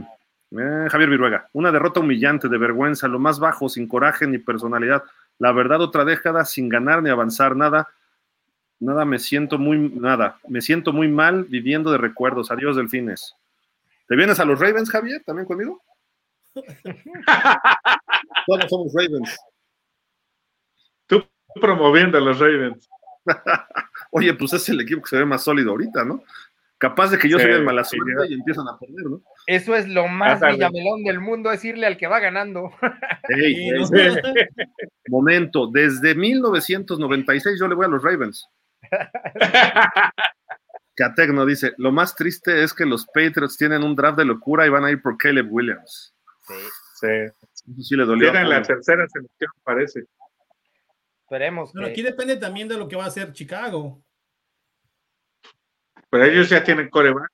eh, 0.52 0.88
Javier 0.90 1.10
Viruega, 1.10 1.50
una 1.54 1.72
derrota 1.72 2.00
humillante, 2.00 2.48
de 2.48 2.58
vergüenza, 2.58 3.08
lo 3.08 3.20
más 3.20 3.40
bajo, 3.40 3.68
sin 3.70 3.88
coraje 3.88 4.28
ni 4.28 4.38
personalidad. 4.38 5.04
La 5.40 5.52
verdad, 5.52 5.82
otra 5.82 6.06
década 6.06 6.46
sin 6.46 6.70
ganar 6.70 7.04
ni 7.04 7.10
avanzar, 7.10 7.56
nada, 7.56 7.90
nada, 8.80 9.06
me 9.06 9.20
siento 9.20 9.58
muy, 9.58 9.78
nada, 9.78 10.40
me 10.48 10.62
siento 10.62 10.94
muy 10.94 11.08
mal 11.08 11.44
viviendo 11.44 11.92
de 11.92 11.98
recuerdos. 11.98 12.50
Adiós, 12.52 12.76
delfines. 12.76 13.36
¿Te 14.08 14.16
vienes 14.16 14.40
a 14.40 14.46
los 14.46 14.60
Ravens, 14.60 14.90
Javier, 14.90 15.22
también 15.26 15.46
conmigo? 15.46 15.82
Todos 18.48 18.70
somos 18.70 18.94
Ravens. 18.94 19.38
Tú 21.06 21.24
promoviendo 21.60 22.18
a 22.18 22.22
los 22.22 22.40
Ravens. 22.40 22.90
Oye, 24.12 24.34
pues 24.34 24.54
es 24.54 24.70
el 24.70 24.80
equipo 24.82 25.02
que 25.02 25.10
se 25.10 25.18
ve 25.18 25.26
más 25.26 25.44
sólido 25.44 25.72
ahorita, 25.72 26.06
¿no? 26.06 26.24
Capaz 26.80 27.10
de 27.10 27.18
que 27.18 27.28
yo 27.28 27.38
Sí, 27.40 27.44
soy 27.46 27.54
el 27.54 27.64
mala 27.64 27.84
sí, 27.84 27.98
suerte 27.98 28.28
y 28.30 28.36
empiezan 28.36 28.68
a 28.68 28.78
perder, 28.78 29.06
¿no? 29.10 29.22
Eso 29.48 29.76
es 29.76 29.88
lo 29.88 30.08
más 30.08 30.40
villamelón 30.42 31.04
del 31.04 31.20
mundo, 31.20 31.52
es 31.52 31.66
irle 31.66 31.88
al 31.88 31.98
que 31.98 32.06
va 32.08 32.20
ganando. 32.20 32.70
Ey, 33.30 33.56
Sí, 33.56 33.70
ey, 33.70 33.80
¿no? 33.80 33.88
momento, 35.10 35.68
desde 35.72 36.14
1996 36.16 37.60
yo 37.60 37.68
le 37.68 37.76
voy 37.76 37.86
a 37.86 37.90
los 37.90 38.04
Ravens. 38.04 38.48
Catecno 40.96 41.46
dice, 41.46 41.74
lo 41.78 41.92
más 41.92 42.16
triste 42.16 42.64
es 42.64 42.74
que 42.74 42.86
los 42.86 43.06
Patriots 43.08 43.58
tienen 43.58 43.84
un 43.84 43.96
draft 43.96 44.18
de 44.18 44.26
locura 44.26 44.66
y 44.66 44.70
van 44.70 44.84
a 44.86 44.92
ir 44.92 45.02
por 45.02 45.18
Caleb 45.18 45.48
Williams. 45.52 46.14
Sí. 47.00 47.08
Eso 47.08 47.82
sí 47.84 47.96
le 47.96 48.06
dolió. 48.06 48.32
Tienen 48.32 48.50
la 48.50 48.62
tercera 48.62 49.08
selección, 49.08 49.52
parece. 49.64 50.06
Esperemos 51.22 51.72
Bueno, 51.74 51.88
que. 51.88 51.92
aquí 51.92 52.02
depende 52.02 52.38
también 52.38 52.68
de 52.68 52.78
lo 52.78 52.88
que 52.88 52.96
va 52.96 53.04
a 53.04 53.08
hacer 53.08 53.32
Chicago. 53.34 54.02
Pero 56.10 56.24
ellos 56.26 56.50
ya 56.50 56.64
tienen 56.64 56.90
coreback. 56.90 57.30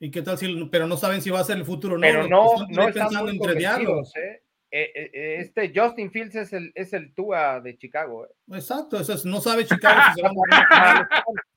¿Y 0.00 0.10
qué 0.10 0.22
tal 0.22 0.36
si, 0.38 0.64
pero 0.70 0.86
no 0.86 0.96
saben 0.96 1.22
si 1.22 1.30
va 1.30 1.40
a 1.40 1.44
ser 1.44 1.56
el 1.56 1.64
futuro 1.64 1.94
o 1.94 1.98
no? 1.98 2.02
Pero 2.02 2.28
no, 2.28 2.54
están 2.54 2.68
no 2.70 2.84
pensando 2.86 3.22
muy 3.22 3.30
en 3.32 3.38
tradearlo. 3.40 3.86
convencidos, 3.94 4.16
¿eh? 4.16 4.40
Eh, 4.70 4.90
eh, 4.94 5.10
eh, 5.14 5.36
Este 5.40 5.72
Justin 5.74 6.10
Fields 6.10 6.34
es 6.34 6.52
el, 6.52 6.72
es 6.74 6.92
el 6.92 7.14
Tua 7.14 7.60
de 7.60 7.78
Chicago. 7.78 8.26
¿eh? 8.26 8.30
Exacto, 8.56 8.98
eso 9.00 9.12
es, 9.14 9.24
no 9.24 9.40
sabe 9.40 9.64
Chicago 9.64 10.00
si, 10.14 10.20
se 10.20 10.22
van 10.22 10.32
a 10.32 10.34
mandar, 10.34 11.08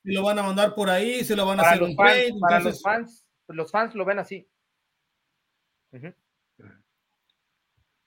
si 0.04 0.12
lo 0.14 0.24
van 0.24 0.40
a 0.40 0.44
mandar 0.44 0.76
por 0.76 0.90
ahí, 0.90 1.24
si 1.24 1.36
lo 1.36 1.46
van 1.46 1.60
a 1.60 1.64
Para 1.64 1.70
hacer 1.72 1.82
los 1.82 1.90
un 1.92 1.96
fans, 1.98 2.12
trade. 2.14 2.34
para 2.40 2.58
entonces, 2.58 2.74
los 2.74 2.82
fans, 2.84 3.26
los 3.48 3.72
fans 3.72 3.96
lo 3.96 4.06
ven 4.06 4.20
así. 4.20 4.48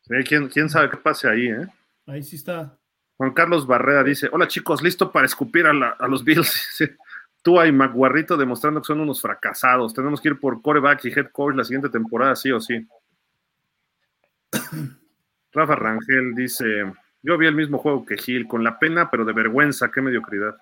Sí, 0.03 0.15
¿quién, 0.27 0.49
quién 0.49 0.69
sabe 0.69 0.91
qué 0.91 0.97
pase 0.97 1.29
ahí, 1.29 1.47
eh? 1.49 1.67
Ahí 2.07 2.23
sí 2.23 2.37
está. 2.37 2.77
Juan 3.17 3.33
Carlos 3.33 3.67
Barrera 3.67 4.03
dice, 4.03 4.29
hola 4.33 4.49
chicos, 4.49 4.83
listo 4.83 5.13
para 5.13 5.27
escupir 5.27 5.67
a, 5.67 5.73
la- 5.73 5.97
a 5.99 6.09
los 6.09 6.25
Bills. 6.25 6.53
Tua 7.43 7.67
y 7.67 7.73
Maguarrito 7.73 8.37
demostrando 8.37 8.81
que 8.81 8.87
son 8.87 9.01
unos 9.01 9.21
fracasados. 9.21 9.95
Tenemos 9.95 10.21
que 10.21 10.29
ir 10.29 10.39
por 10.39 10.61
coreback 10.61 11.05
y 11.05 11.09
head 11.09 11.31
coach 11.33 11.55
la 11.55 11.65
siguiente 11.65 11.89
temporada, 11.89 12.37
sí 12.37 12.51
o 12.53 12.61
sí. 12.61 12.87
Rafa 15.53 15.75
Rangel 15.75 16.35
dice, 16.35 16.93
yo 17.23 17.39
vi 17.39 17.47
el 17.47 17.55
mismo 17.55 17.79
juego 17.79 18.05
que 18.05 18.17
Gil, 18.17 18.47
con 18.47 18.63
la 18.63 18.79
pena, 18.79 19.11
pero 19.11 19.25
de 19.25 19.33
vergüenza, 19.33 19.91
qué 19.91 20.01
mediocridad. 20.01 20.57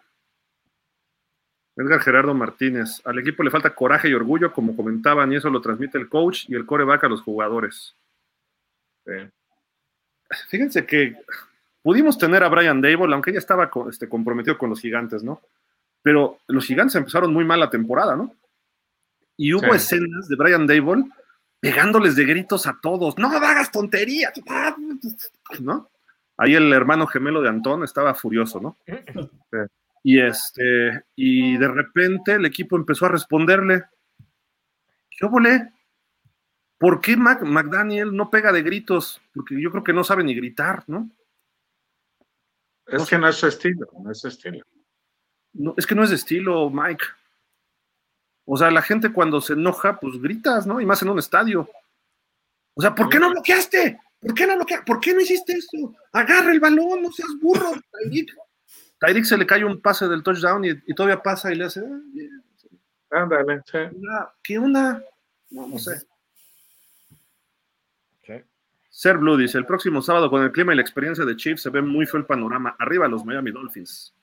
Edgar 1.77 2.01
Gerardo 2.01 2.35
Martínez, 2.35 3.01
al 3.05 3.19
equipo 3.21 3.45
le 3.45 3.51
falta 3.51 3.75
coraje 3.75 4.09
y 4.09 4.15
orgullo, 4.15 4.53
como 4.53 4.75
comentaban, 4.75 5.33
y 5.33 5.37
eso 5.37 5.49
lo 5.49 5.61
transmite 5.61 5.97
el 5.97 6.09
coach 6.09 6.47
y 6.49 6.55
el 6.57 6.67
coreback 6.67 7.05
a 7.05 7.09
los 7.09 7.23
jugadores. 7.23 7.95
Fíjense 10.49 10.85
que 10.85 11.17
pudimos 11.83 12.19
tener 12.19 12.43
a 12.43 12.49
Brian 12.49 12.81
Dable, 12.81 13.15
aunque 13.15 13.33
ya 13.33 13.39
estaba 13.39 13.71
este, 13.89 14.09
comprometido 14.09 14.59
con 14.59 14.71
los 14.71 14.81
gigantes, 14.81 15.23
¿no? 15.23 15.41
Pero 16.09 16.39
los 16.47 16.65
gigantes 16.65 16.95
empezaron 16.95 17.35
muy 17.35 17.45
mal 17.45 17.61
la 17.61 17.69
temporada, 17.69 18.17
¿no? 18.17 18.35
Y 19.37 19.53
hubo 19.53 19.61
Sí. 19.73 19.77
escenas 19.77 20.27
de 20.27 20.37
Brian 20.37 20.67
Dable 20.67 21.05
pegándoles 21.61 22.17
de 22.17 22.25
gritos 22.25 22.67
a 22.67 22.79
todos. 22.81 23.19
No 23.19 23.29
hagas 23.29 23.71
tonterías, 23.71 24.33
¿no? 25.61 25.91
Ahí 26.39 26.55
el 26.55 26.73
hermano 26.73 27.07
gemelo 27.07 27.43
de 27.43 27.51
Antón 27.51 27.85
estaba 27.85 28.15
furioso, 28.15 28.59
¿no? 28.59 28.79
Y 30.03 30.19
este, 30.19 31.03
y 31.15 31.59
de 31.59 31.69
repente 31.69 32.33
el 32.37 32.47
equipo 32.47 32.77
empezó 32.77 33.05
a 33.05 33.11
responderle. 33.11 33.85
Yo 35.21 35.29
volé. 35.29 35.71
¿Por 36.79 37.03
qué 37.03 37.19
Mac- 37.19 37.43
McDaniel 37.43 38.17
no 38.17 38.31
pega 38.31 38.51
de 38.51 38.63
gritos? 38.63 39.21
Porque 39.35 39.61
yo 39.61 39.71
creo 39.71 39.85
que 39.85 39.93
no 39.93 40.05
sabe 40.05 40.25
ni 40.25 40.35
gritar, 40.35 40.85
¿no? 40.87 41.11
Es 42.87 43.05
que 43.07 43.19
no 43.19 43.29
es 43.29 43.37
su 43.37 43.47
estilo, 43.49 43.89
no 44.03 44.11
es 44.11 44.21
su 44.21 44.29
estilo. 44.29 44.65
No, 45.59 45.75
es 45.77 45.87
que 45.87 45.95
no 45.95 46.05
es 46.05 46.11
de 46.11 46.17
estilo, 46.17 46.71
Mike. 46.71 47.05
O 48.45 48.57
sea, 48.57 48.71
la 48.71 48.81
gente 48.81 49.13
cuando 49.13 49.41
se 49.41 49.55
enoja, 49.55 49.99
pues 49.99 50.21
gritas, 50.23 50.67
¿no? 50.67 50.81
Y 50.81 50.87
más 50.87 51.03
en 51.03 51.11
un 51.11 51.19
estadio. 51.19 51.69
O 52.75 52.81
sea, 52.81 52.95
¿por 52.95 53.09
qué 53.09 53.19
no 53.19 53.31
bloqueaste? 53.31 54.01
¿Por 54.21 54.35
qué 54.35 54.47
no 54.47 54.55
bloqueaste? 54.55 54.87
¿Por 54.87 55.01
qué 55.01 55.13
no 55.13 55.21
hiciste 55.21 55.53
esto? 55.53 55.95
Agarra 56.13 56.53
el 56.53 56.61
balón, 56.61 57.03
no 57.03 57.11
seas 57.11 57.31
burro, 57.41 57.73
Tyreek. 57.93 58.35
Tyreek 59.01 59.25
se 59.25 59.37
le 59.37 59.47
cae 59.47 59.65
un 59.65 59.81
pase 59.81 60.09
del 60.09 60.23
touchdown 60.23 60.65
y, 60.65 60.71
y 60.87 60.95
todavía 60.95 61.21
pasa 61.21 61.53
y 61.53 61.57
le 61.57 61.65
hace. 61.65 61.81
ah, 61.81 62.01
bien. 62.13 62.43
Ándale, 63.11 63.63
sí. 63.67 63.79
¿Qué 64.43 64.59
onda? 64.59 65.03
No, 65.51 65.67
no 65.67 65.79
sé. 65.79 65.99
Sí. 68.25 68.35
Ser 68.91 69.19
Blue 69.19 69.37
dice: 69.37 69.59
el 69.59 69.67
próximo 69.67 70.01
sábado, 70.01 70.31
con 70.31 70.43
el 70.43 70.53
clima 70.53 70.73
y 70.73 70.77
la 70.77 70.83
experiencia 70.83 71.25
de 71.25 71.37
Chiefs, 71.37 71.63
se 71.63 71.71
ve 71.71 71.83
muy 71.83 72.07
feo 72.07 72.21
el 72.21 72.27
panorama. 72.27 72.77
Arriba 72.79 73.09
los 73.09 73.25
Miami 73.25 73.51
Dolphins. 73.51 74.15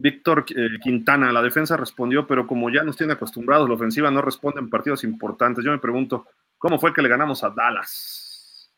Víctor 0.00 0.46
eh, 0.56 0.78
Quintana, 0.82 1.30
la 1.30 1.42
defensa 1.42 1.76
respondió, 1.76 2.26
pero 2.26 2.46
como 2.46 2.70
ya 2.70 2.82
nos 2.82 2.96
tiene 2.96 3.12
acostumbrados, 3.12 3.68
la 3.68 3.74
ofensiva 3.74 4.10
no 4.10 4.22
responde 4.22 4.60
en 4.60 4.70
partidos 4.70 5.04
importantes. 5.04 5.62
Yo 5.64 5.70
me 5.70 5.78
pregunto, 5.78 6.26
¿cómo 6.58 6.78
fue 6.78 6.94
que 6.94 7.02
le 7.02 7.08
ganamos 7.08 7.44
a 7.44 7.50
Dallas? 7.50 8.70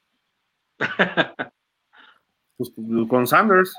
Pues, 2.54 2.70
con 3.08 3.26
Sanders. 3.26 3.74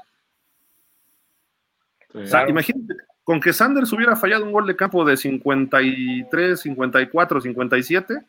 Sí. 2.11 2.17
O 2.17 2.25
sea, 2.25 2.49
imagínate, 2.49 2.95
con 3.23 3.39
que 3.39 3.53
Sanders 3.53 3.93
hubiera 3.93 4.15
fallado 4.15 4.43
un 4.43 4.51
gol 4.51 4.67
de 4.67 4.75
campo 4.75 5.05
de 5.05 5.15
53, 5.15 6.59
54, 6.59 7.39
57, 7.39 8.25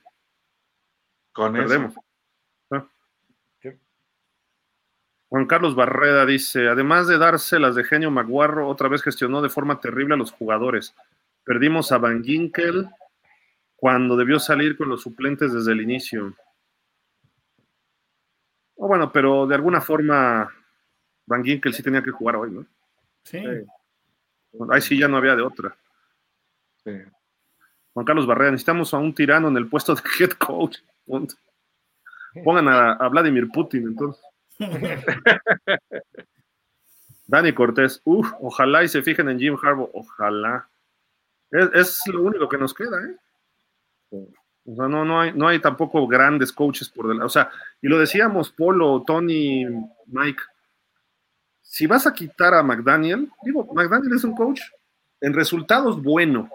Con 1.32 1.52
perdemos. 1.54 1.92
eso. 1.92 2.04
Ah. 2.70 2.86
Sí. 3.60 3.70
Juan 5.35 5.47
Carlos 5.47 5.74
Barreda 5.74 6.24
dice, 6.24 6.69
además 6.69 7.09
de 7.09 7.19
dárselas 7.19 7.74
de 7.74 7.82
genio 7.82 8.09
Maguarro, 8.09 8.69
otra 8.69 8.89
vez 8.89 9.02
gestionó 9.02 9.43
de 9.43 9.48
forma 9.48 9.81
terrible 9.81 10.15
a 10.15 10.16
los 10.16 10.31
jugadores. 10.31 10.94
Perdimos 11.43 11.90
a 11.90 11.98
Van 11.98 12.23
Ginkel 12.23 12.89
cuando 13.74 14.16
debió 14.16 14.39
salir 14.39 14.77
con 14.77 14.89
los 14.89 15.02
suplentes 15.02 15.52
desde 15.52 15.73
el 15.73 15.81
inicio. 15.81 16.36
Oh, 18.77 18.86
bueno, 18.86 19.11
pero 19.11 19.44
de 19.48 19.56
alguna 19.56 19.81
forma 19.81 20.48
Van 21.27 21.43
Ginkel 21.43 21.74
sí 21.74 21.82
tenía 21.82 22.01
que 22.01 22.12
jugar 22.12 22.36
hoy, 22.36 22.52
¿no? 22.52 22.66
Sí. 23.24 23.43
Ahí 24.70 24.81
sí 24.82 24.97
ya 24.97 25.09
no 25.09 25.16
había 25.16 25.35
de 25.35 25.43
otra. 25.43 25.77
Sí. 26.85 26.93
Juan 27.93 28.06
Carlos 28.06 28.28
Barrera, 28.28 28.52
necesitamos 28.52 28.94
a 28.94 28.98
un 28.98 29.12
tirano 29.12 29.48
en 29.48 29.56
el 29.56 29.66
puesto 29.66 29.97
de 29.97 30.02
head 30.16 30.31
coach. 30.39 30.78
Pongan 32.44 32.69
a, 32.69 32.93
a 32.93 33.09
Vladimir 33.09 33.48
Putin, 33.52 33.89
entonces. 33.89 34.24
Dani 37.26 37.52
Cortés, 37.52 38.01
uff, 38.05 38.32
ojalá 38.40 38.85
y 38.85 38.89
se 38.89 39.02
fijen 39.02 39.28
en 39.28 39.39
Jim 39.39 39.56
Harbaugh, 39.60 39.90
ojalá. 39.93 40.68
Es, 41.51 41.68
es 41.72 42.01
lo 42.06 42.22
único 42.22 42.48
que 42.48 42.59
nos 42.59 42.74
queda, 42.74 42.98
¿eh? 43.02 43.16
O 44.66 44.74
sea, 44.74 44.89
no, 44.89 45.05
no, 45.05 45.20
hay, 45.20 45.32
no 45.32 45.48
hay 45.48 45.59
tampoco 45.59 46.06
grandes 46.06 46.52
coaches 46.52 46.89
por 46.89 47.06
delante. 47.06 47.26
O 47.26 47.31
sea, 47.31 47.51
y 47.82 47.89
lo 47.89 47.98
decíamos, 47.98 48.51
Polo, 48.51 49.02
Tony, 49.06 49.64
Mike. 50.06 50.43
Si 51.60 51.86
vas 51.86 52.06
a 52.06 52.12
quitar 52.12 52.55
a 52.55 52.62
McDaniel, 52.62 53.31
digo, 53.43 53.66
McDaniel 53.74 54.14
es 54.14 54.24
un 54.24 54.35
coach 54.35 54.60
en 55.20 55.35
resultados 55.35 56.02
bueno, 56.02 56.51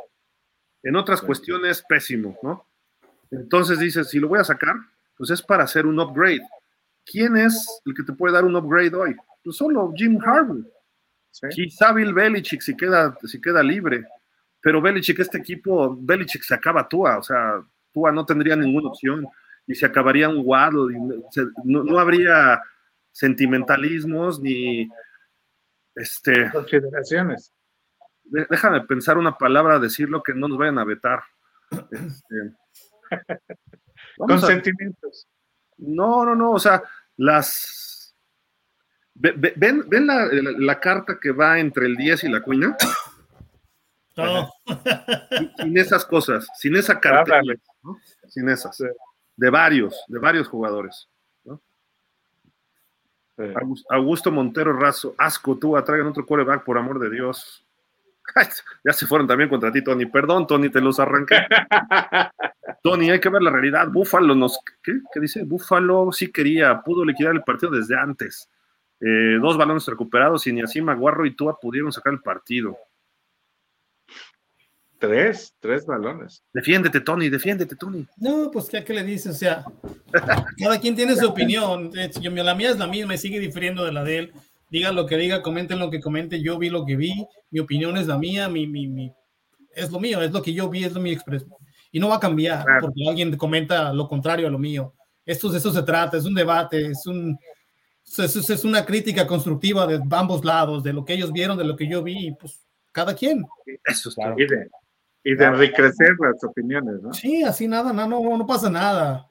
en 0.83 0.95
otras 0.95 1.21
cuestiones 1.21 1.83
pésimo, 1.87 2.37
¿no? 2.41 2.65
Entonces 3.31 3.79
dices, 3.79 4.09
si 4.09 4.19
lo 4.19 4.27
voy 4.27 4.39
a 4.39 4.43
sacar, 4.43 4.75
pues 5.17 5.29
es 5.29 5.41
para 5.41 5.63
hacer 5.63 5.85
un 5.85 5.99
upgrade. 5.99 6.41
¿Quién 7.05 7.37
es 7.37 7.81
el 7.85 7.93
que 7.93 8.03
te 8.03 8.13
puede 8.13 8.33
dar 8.33 8.45
un 8.45 8.55
upgrade 8.55 8.93
hoy? 8.95 9.15
Pues 9.43 9.55
solo 9.57 9.91
Jim 9.95 10.19
Harbaugh. 10.23 10.63
Sí. 11.31 11.47
Quizá 11.49 11.93
Bill 11.93 12.13
Belichick 12.13 12.61
si 12.61 12.75
queda, 12.75 13.15
si 13.23 13.39
queda 13.39 13.61
libre. 13.63 14.05
Pero 14.61 14.81
Belichick, 14.81 15.19
este 15.19 15.37
equipo, 15.37 15.95
Belichick 15.99 16.43
se 16.43 16.53
acaba 16.55 16.87
Tua, 16.87 17.17
o 17.19 17.23
sea, 17.23 17.61
Tua 17.93 18.11
no 18.11 18.25
tendría 18.25 18.55
ninguna 18.55 18.89
opción 18.89 19.25
y 19.65 19.73
se 19.75 19.85
acabaría 19.85 20.27
un 20.27 20.41
Waddle, 20.43 20.95
y 20.95 20.99
no, 20.99 21.13
se- 21.31 21.45
no- 21.63 21.83
no 21.83 21.99
habría 21.99 22.61
sentimentalismos 23.11 24.41
ni 24.41 24.89
este, 25.95 26.49
Consideraciones. 26.51 27.53
de- 28.23 28.47
déjame 28.49 28.81
pensar 28.81 29.17
una 29.17 29.37
palabra, 29.37 29.79
decirlo 29.79 30.21
que 30.23 30.33
no 30.33 30.47
nos 30.47 30.57
vayan 30.57 30.79
a 30.79 30.85
vetar. 30.85 31.21
Este, 31.91 32.55
Consentimientos. 34.17 35.27
No, 35.79 36.23
no, 36.25 36.35
no, 36.35 36.51
o 36.51 36.59
sea, 36.59 36.81
las 37.17 38.15
ve- 39.15 39.33
ve- 39.35 39.53
ven, 39.55 39.83
ven 39.89 40.07
la, 40.07 40.25
la- 40.27 40.51
la 40.57 40.79
carta 40.79 41.17
que 41.19 41.31
va 41.31 41.59
entre 41.59 41.85
el 41.85 41.95
10 41.95 42.23
y 42.23 42.29
la 42.29 42.41
cuina, 42.41 42.75
Todo. 44.13 44.49
sin 45.57 45.77
esas 45.77 46.05
cosas, 46.05 46.47
sin 46.57 46.75
esa 46.75 46.99
carta, 46.99 47.35
Ándale. 47.39 47.59
sin 48.27 48.49
esas, 48.49 48.75
Sí. 48.77 48.85
de 49.35 49.49
varios, 49.49 50.03
de 50.07 50.19
varios 50.19 50.47
jugadores. 50.47 51.07
Sí. 53.37 53.43
Augusto- 53.89 54.31
Montero 54.31 54.73
Razo, 54.73 55.15
asco 55.17 55.57
tú, 55.57 55.81
traigan 55.85 56.07
otro 56.07 56.25
quarterback, 56.25 56.65
por 56.65 56.77
amor 56.77 56.99
de 56.99 57.09
Dios. 57.09 57.65
Ya 58.83 58.93
se 58.93 59.05
fueron 59.07 59.27
también 59.27 59.49
contra 59.49 59.71
ti, 59.71 59.83
Tony. 59.83 60.05
Perdón, 60.05 60.47
Tony, 60.47 60.69
te 60.69 60.81
los 60.81 60.99
arranqué. 60.99 61.35
Tony, 62.83 63.09
hay 63.09 63.19
que 63.19 63.29
ver 63.29 63.41
la 63.41 63.51
realidad. 63.51 63.87
Búfalo 63.89 64.35
nos. 64.35 64.59
¿Qué? 64.83 64.93
¿Qué 65.13 65.19
dice? 65.19 65.43
Búfalo 65.43 66.11
sí 66.11 66.31
quería, 66.31 66.81
pudo 66.81 67.03
liquidar 67.05 67.33
el 67.35 67.41
partido 67.43 67.71
desde 67.71 67.97
antes. 67.97 68.49
Eh, 69.01 69.37
dos 69.41 69.57
balones 69.57 69.85
recuperados 69.87 70.45
y 70.47 70.53
ni 70.53 70.61
así 70.61 70.81
Maguarro 70.81 71.25
y 71.25 71.35
Tua 71.35 71.57
pudieron 71.59 71.91
sacar 71.91 72.13
el 72.13 72.21
partido. 72.21 72.77
Tres, 74.97 75.55
tres 75.61 75.85
balones. 75.85 76.43
Defiéndete, 76.51 76.99
Tony, 76.99 77.29
defiéndete, 77.29 77.77
Tony. 77.77 78.05
No, 78.17 78.51
pues 78.51 78.67
ya 78.69 78.83
que 78.83 78.93
le 78.93 79.03
dices, 79.03 79.33
o 79.33 79.39
sea, 79.39 79.63
cada 80.57 80.77
quien 80.81 80.93
tiene 80.93 81.15
su 81.15 81.25
opinión. 81.29 81.89
Eh, 81.95 82.11
yo- 82.19 82.31
La 82.31 82.53
mía 82.53 82.71
es 82.71 82.77
la 82.77 82.87
misma 82.87 83.13
y 83.13 83.17
sigue 83.17 83.39
difiriendo 83.39 83.85
de 83.85 83.93
la 83.93 84.03
de 84.03 84.17
él. 84.17 84.33
Diga 84.69 84.91
lo 84.91 85.05
que 85.05 85.17
diga, 85.17 85.41
comenten 85.41 85.79
lo 85.79 85.89
que 85.89 85.99
comente. 85.99 86.41
Yo 86.41 86.57
vi 86.57 86.69
lo 86.69 86.85
que 86.85 86.95
vi, 86.95 87.25
mi 87.51 87.59
opinión 87.59 87.97
es 87.97 88.07
la 88.07 88.17
mía, 88.17 88.47
mi, 88.49 88.67
mi, 88.67 88.87
mi- 88.87 89.11
es 89.75 89.91
lo 89.91 89.99
mío, 89.99 90.21
es 90.21 90.31
lo 90.31 90.41
que 90.41 90.53
yo 90.53 90.69
vi, 90.69 90.83
es 90.83 90.93
lo 90.93 90.99
mi 91.01 91.11
expresión. 91.11 91.51
Y 91.91 91.99
no 91.99 92.09
va 92.09 92.15
a 92.17 92.19
cambiar 92.19 92.63
Claro. 92.65 92.81
porque 92.81 93.07
alguien 93.07 93.35
comenta 93.37 93.91
lo 93.93 94.07
contrario 94.07 94.47
a 94.47 94.51
lo 94.51 94.59
mío. 94.59 94.93
Esto 95.25 95.49
de 95.49 95.57
eso 95.57 95.71
se 95.71 95.83
trata, 95.83 96.17
es 96.17 96.25
un 96.25 96.33
debate, 96.35 96.87
es 96.87 97.05
un 97.07 97.37
es, 98.05 98.19
es- 98.35 98.49
es 98.49 98.63
una 98.65 98.83
crítica 98.85 99.25
constructiva 99.27 99.85
de 99.85 99.99
ambos 100.11 100.43
lados, 100.43 100.83
de 100.83 100.93
lo 100.93 101.05
que 101.05 101.13
ellos 101.13 101.31
vieron, 101.31 101.57
de 101.57 101.63
lo 101.63 101.75
que 101.75 101.87
yo 101.87 102.01
vi, 102.03 102.27
y 102.29 102.31
pues 102.35 102.59
cada 102.91 103.13
quien. 103.15 103.45
Eso 103.85 104.09
es 104.09 104.15
Claro. 104.15 104.35
Y 104.37 104.47
de, 104.47 104.67
y 105.23 105.35
de 105.35 105.45
enriquecer 105.45 106.15
las 106.19 106.43
opiniones, 106.43 107.01
¿no? 107.03 107.13
Sí, 107.13 107.43
así 107.43 107.67
nada, 107.67 107.93
no, 107.93 108.07
no, 108.07 108.37
no 108.37 108.47
pasa 108.47 108.69
nada. 108.69 109.27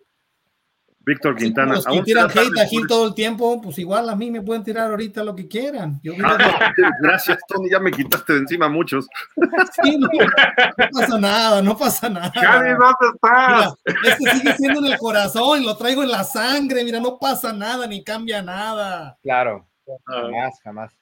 Víctor 1.08 1.36
Quintana. 1.36 1.74
los 1.74 1.86
que 1.86 2.02
tiran 2.02 2.26
hate 2.30 2.58
a 2.60 2.66
Gil 2.66 2.86
todo 2.86 3.08
el 3.08 3.14
tiempo, 3.14 3.60
pues 3.62 3.78
igual 3.78 4.08
a 4.08 4.14
mí 4.14 4.30
me 4.30 4.42
pueden 4.42 4.62
tirar 4.62 4.90
ahorita 4.90 5.24
lo 5.24 5.34
que 5.34 5.48
quieran. 5.48 5.98
Yo 6.02 6.12
Ah, 6.24 6.72
Gracias, 7.02 7.38
Tony, 7.48 7.70
ya 7.70 7.80
me 7.80 7.90
quitaste 7.90 8.34
de 8.34 8.38
encima 8.40 8.68
muchos. 8.68 9.08
Sí, 9.82 9.96
no, 9.96 10.08
no 10.08 10.88
pasa 10.92 11.18
nada, 11.18 11.62
no 11.62 11.76
pasa 11.76 12.08
nada. 12.08 12.30
Gaby, 12.34 12.68
¿dónde 12.70 13.18
Mira, 13.22 13.74
estás? 13.74 13.74
este 14.04 14.30
sigue 14.32 14.52
siendo 14.56 14.80
en 14.80 14.92
el 14.92 14.98
corazón, 14.98 15.64
lo 15.64 15.76
traigo 15.76 16.02
en 16.02 16.10
la 16.10 16.24
sangre, 16.24 16.84
mira, 16.84 17.00
no 17.00 17.18
pasa 17.18 17.52
nada 17.52 17.86
ni 17.86 18.02
cambia 18.04 18.42
nada. 18.42 19.16
Claro, 19.22 19.66
Ah, 20.06 20.22
jamás, 20.22 20.60
jamás. 20.62 20.92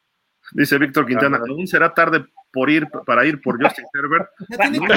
Dice 0.52 0.78
Víctor 0.78 1.06
Quintana, 1.06 1.38
aún 1.38 1.66
será 1.66 1.92
tarde 1.92 2.24
por 2.56 2.70
ir 2.70 2.88
para 3.04 3.26
ir 3.26 3.38
por 3.42 3.62
Justin 3.62 3.84
Herbert. 3.94 4.30
Ya 4.48 4.56
tiene 4.56 4.78
que 4.80 4.94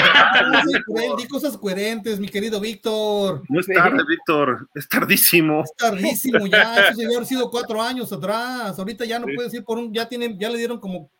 di 1.18 1.28
cosas 1.28 1.58
coherentes, 1.58 2.18
mi 2.18 2.30
querido 2.30 2.62
Víctor. 2.62 3.44
No 3.50 3.60
es 3.60 3.68
tarde, 3.68 4.02
Víctor, 4.08 4.70
es 4.74 4.88
tardísimo. 4.88 5.64
Es 5.66 5.76
tardísimo 5.76 6.48
ya, 6.48 6.88
eso 6.88 6.98
debió 7.02 7.18
haber 7.18 7.28
sido 7.28 7.52
cuatro 7.52 7.82
años 7.82 8.14
atrás. 8.14 8.80
Ahorita 8.80 9.04
ya 9.04 9.20
no 9.20 9.28
Sí. 9.28 9.36
puedes 9.36 9.54
ir 9.54 9.66
por 9.66 9.78
un, 9.78 9.94
ya 9.94 10.08
tienen, 10.08 10.40
ya 10.40 10.50
le 10.50 10.58
dieron 10.58 10.80
como 10.80 11.12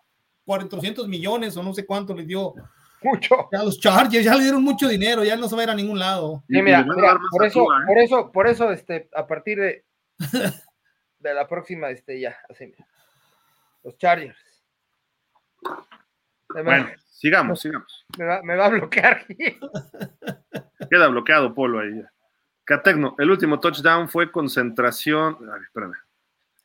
400 0.46 1.10
millones 1.10 1.58
o 1.58 1.62
no 1.64 1.74
sé 1.74 1.86
cuánto 1.86 2.16
le 2.16 2.24
dio. 2.24 2.54
Mucho. 3.02 3.50
Ya 3.52 3.62
los 3.62 3.78
Chargers 3.78 4.24
ya 4.24 4.36
le 4.36 4.44
dieron 4.44 4.64
mucho 4.64 4.88
dinero, 4.88 5.26
ya 5.26 5.36
no 5.36 5.50
se 5.50 5.56
va 5.56 5.62
a 5.62 5.66
ir 5.66 5.70
a 5.72 5.76
ningún 5.76 6.00
lado. 6.00 6.42
Sí, 6.48 6.62
mira, 6.62 6.86
por 7.32 7.46
eso, 7.46 7.64
¿eh? 7.64 7.86
por 7.86 7.98
eso, 7.98 8.32
por 8.32 8.48
eso, 8.48 8.72
este, 8.72 9.10
a 9.14 9.28
partir 9.28 9.60
de, 9.60 9.84
de 11.20 11.34
la 11.34 11.48
próxima, 11.50 11.90
este, 11.90 12.18
ya, 12.18 12.38
así, 12.50 12.66
mira. 12.66 12.88
Los 13.84 13.98
Chargers. 13.98 14.38
Me, 16.56 16.64
Bueno, 16.64 16.88
sigamos, 17.10 17.62
sigamos. 17.62 18.06
me 18.18 18.26
va- 18.26 18.42
me 18.44 18.56
va 18.56 18.66
a 18.66 18.70
bloquear. 18.70 19.26
Queda 20.90 21.08
bloqueado 21.08 21.54
Polo 21.54 21.80
ahí. 21.80 21.96
ya. 22.02 22.12
Catecno, 22.64 23.16
el 23.18 23.32
último 23.32 23.60
touchdown 23.60 24.10
fue 24.10 24.32
concentración. 24.32 25.38
Ay, 25.42 25.62
espérame. 25.64 25.94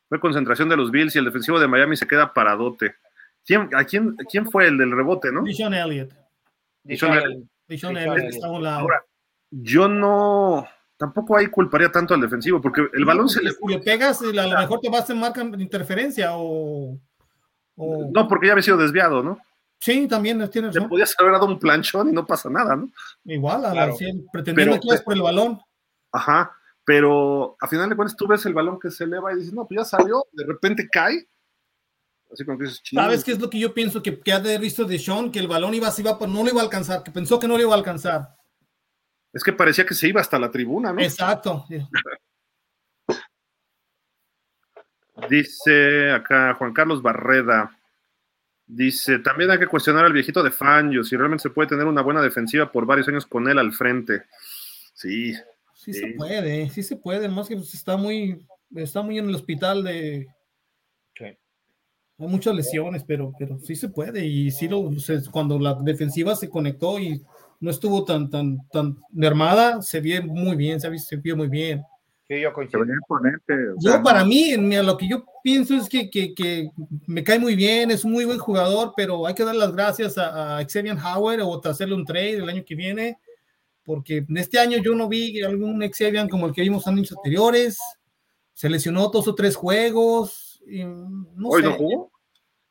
Fue 0.07 0.19
concentración 0.19 0.69
de 0.69 0.77
los 0.77 0.91
Bills 0.91 1.15
y 1.15 1.19
el 1.19 1.25
defensivo 1.25 1.59
de 1.59 1.67
Miami 1.67 1.95
se 1.97 2.07
queda 2.07 2.31
paradote. 2.33 2.95
¿Quién, 3.43 3.69
a 3.75 3.83
quién, 3.83 4.15
quién 4.29 4.49
fue 4.49 4.67
el 4.67 4.77
del 4.77 4.91
rebote, 4.91 5.31
no? 5.31 5.43
Dishon 5.43 5.73
Elliott. 5.73 6.11
Dishon 6.83 7.13
Elliott. 7.13 7.43
Dishon 7.67 7.97
Elliott 7.97 8.17
está 8.29 8.47
a 8.47 8.51
un 8.51 8.63
lado. 8.63 8.79
Ahora, 8.81 9.03
Yo 9.49 9.87
no. 9.87 10.67
Tampoco 10.97 11.35
ahí 11.35 11.47
culparía 11.47 11.91
tanto 11.91 12.13
al 12.13 12.21
defensivo, 12.21 12.61
porque 12.61 12.87
el 12.93 13.03
balón 13.05 13.27
se 13.27 13.41
le. 13.43 13.51
Si 13.51 13.57
le 13.67 13.79
pegas, 13.79 14.21
a 14.21 14.25
lo 14.25 14.57
mejor 14.59 14.79
te 14.79 14.89
vas 14.89 15.09
a 15.09 15.15
marcar 15.15 15.45
interferencia 15.59 16.31
o. 16.37 16.97
o- 17.75 18.11
No, 18.13 18.27
porque 18.27 18.47
ya 18.47 18.53
había 18.53 18.63
sido 18.63 18.77
desviado, 18.77 19.21
¿no? 19.21 19.37
Sí, 19.79 20.07
también 20.07 20.49
tiene 20.49 20.69
Le 20.69 20.73
razón. 20.73 20.89
podías 20.89 21.13
haber 21.19 21.33
dado 21.33 21.45
un 21.45 21.59
planchón 21.59 22.09
y 22.09 22.11
no 22.11 22.25
pasa 22.25 22.49
nada, 22.49 22.75
¿no? 22.75 22.89
Igual, 23.25 23.65
a 23.65 23.71
Claro. 23.71 23.91
la 23.91 23.97
100, 23.97 24.27
pretendiendo 24.31 24.73
Pero- 24.73 24.81
que 24.81 24.87
ibas 24.87 25.01
por 25.01 25.13
el 25.13 25.21
balón. 25.21 25.59
Ajá. 26.11 26.51
Pero 26.85 27.55
a 27.59 27.67
final 27.67 27.89
de 27.89 27.95
cuentas 27.95 28.15
tú 28.15 28.27
ves 28.27 28.45
el 28.45 28.53
balón 28.53 28.79
que 28.79 28.91
se 28.91 29.03
eleva 29.05 29.33
y 29.33 29.37
dices, 29.37 29.53
no, 29.53 29.67
pues 29.67 29.79
ya 29.79 29.85
salió, 29.85 30.23
de 30.31 30.45
repente 30.45 30.87
cae. 30.91 31.27
Así 32.31 32.43
como 32.45 32.57
que 32.57 32.65
dices. 32.65 32.81
¿Sabes 32.91 33.23
qué 33.23 33.31
es 33.33 33.39
lo 33.39 33.49
que 33.49 33.59
yo 33.59 33.73
pienso 33.73 34.01
que, 34.01 34.19
que 34.19 34.33
ha 34.33 34.39
de 34.39 34.49
haber 34.49 34.61
visto 34.61 34.85
de 34.85 34.97
Sean? 34.99 35.31
Que 35.31 35.39
el 35.39 35.47
balón 35.47 35.73
iba, 35.73 35.89
se 35.91 36.01
iba, 36.01 36.17
no 36.27 36.43
lo 36.43 36.49
iba 36.49 36.61
a 36.61 36.63
alcanzar, 36.63 37.03
que 37.03 37.11
pensó 37.11 37.39
que 37.39 37.47
no 37.47 37.55
lo 37.57 37.63
iba 37.63 37.73
a 37.73 37.77
alcanzar. 37.77 38.35
Es 39.33 39.43
que 39.43 39.51
parecía 39.53 39.85
que 39.85 39.93
se 39.93 40.07
iba 40.07 40.21
hasta 40.21 40.39
la 40.39 40.49
tribuna, 40.51 40.93
¿no? 40.93 41.01
Exacto. 41.01 41.65
Dice 45.29 46.11
acá 46.11 46.53
Juan 46.55 46.73
Carlos 46.73 47.01
Barreda. 47.01 47.77
Dice, 48.67 49.19
también 49.19 49.51
hay 49.51 49.59
que 49.59 49.67
cuestionar 49.67 50.05
al 50.05 50.13
viejito 50.13 50.41
de 50.41 50.49
Fangio 50.51 51.03
si 51.03 51.15
realmente 51.15 51.43
se 51.43 51.49
puede 51.51 51.69
tener 51.69 51.85
una 51.85 52.01
buena 52.01 52.21
defensiva 52.21 52.71
por 52.71 52.85
varios 52.85 53.07
años 53.07 53.25
con 53.25 53.47
él 53.47 53.59
al 53.59 53.73
frente. 53.73 54.23
Sí, 54.93 55.33
Sí, 55.73 55.93
Sí. 55.93 55.99
se 55.99 56.07
puede, 56.17 56.69
sí 56.69 56.81
se 56.81 56.95
puede, 56.95 57.29
más 57.29 57.47
que 57.47 57.55
pues, 57.57 57.73
está 57.75 57.95
muy, 57.95 58.43
está 58.75 59.03
muy 59.03 59.19
en 59.19 59.29
el 59.29 59.35
hospital 59.35 59.83
de. 59.83 60.27
Hay 62.17 62.27
muchas 62.27 62.55
lesiones, 62.55 63.03
pero, 63.03 63.33
pero 63.37 63.59
sí 63.59 63.75
se 63.75 63.89
puede. 63.89 64.25
Y 64.25 64.49
sí 64.49 64.67
lo, 64.69 64.89
se- 64.99 65.21
cuando 65.31 65.59
la 65.59 65.73
defensiva 65.75 66.33
se 66.35 66.49
conectó 66.49 66.97
y 66.97 67.21
no 67.59 67.69
estuvo 67.69 68.05
tan, 68.05 68.29
tan, 68.29 68.57
tan 68.71 68.97
mermada, 69.11 69.81
se 69.81 69.99
vio 69.99 70.23
muy 70.23 70.55
bien, 70.55 70.79
se 70.79 70.89
vio, 70.89 70.99
se 70.99 71.17
vio 71.17 71.35
muy 71.35 71.49
bien. 71.49 71.83
Sí, 72.27 72.41
yo 72.41 72.51
coincido. 72.53 72.79
Yo, 73.79 73.91
para 74.03 74.25
mí, 74.25 74.55
lo 74.57 74.97
que 74.97 75.07
yo 75.07 75.23
pienso 75.43 75.75
es 75.75 75.87
que, 75.87 76.09
que, 76.09 76.33
que 76.33 76.71
me 77.05 77.23
cae 77.23 77.37
muy 77.37 77.55
bien, 77.55 77.91
es 77.91 78.03
un 78.03 78.13
muy 78.13 78.25
buen 78.25 78.39
jugador, 78.39 78.93
pero 78.97 79.27
hay 79.27 79.35
que 79.35 79.43
dar 79.43 79.53
las 79.55 79.71
gracias 79.73 80.17
a, 80.17 80.57
a 80.57 80.65
Xavier 80.67 80.97
Howard 80.97 81.41
o 81.41 81.61
hacerle 81.67 81.93
un 81.95 82.03
trade 82.05 82.37
el 82.37 82.49
año 82.49 82.63
que 82.65 82.73
viene, 82.73 83.19
porque 83.83 84.25
en 84.27 84.37
este 84.37 84.57
año 84.57 84.79
yo 84.79 84.95
no 84.95 85.07
vi 85.07 85.41
algún 85.43 85.79
Xavier 85.91 86.27
como 86.27 86.47
el 86.47 86.53
que 86.53 86.61
vimos 86.63 86.87
años 86.87 87.11
anteriores. 87.15 87.77
Se 88.53 88.69
lesionó 88.69 89.09
dos 89.09 89.27
o 89.27 89.35
tres 89.35 89.55
juegos. 89.55 90.63
y 90.67 90.83
no 90.83 91.49
hoy 91.49 91.61
sé, 91.61 91.67
no 91.69 91.75
jugó. 91.75 92.11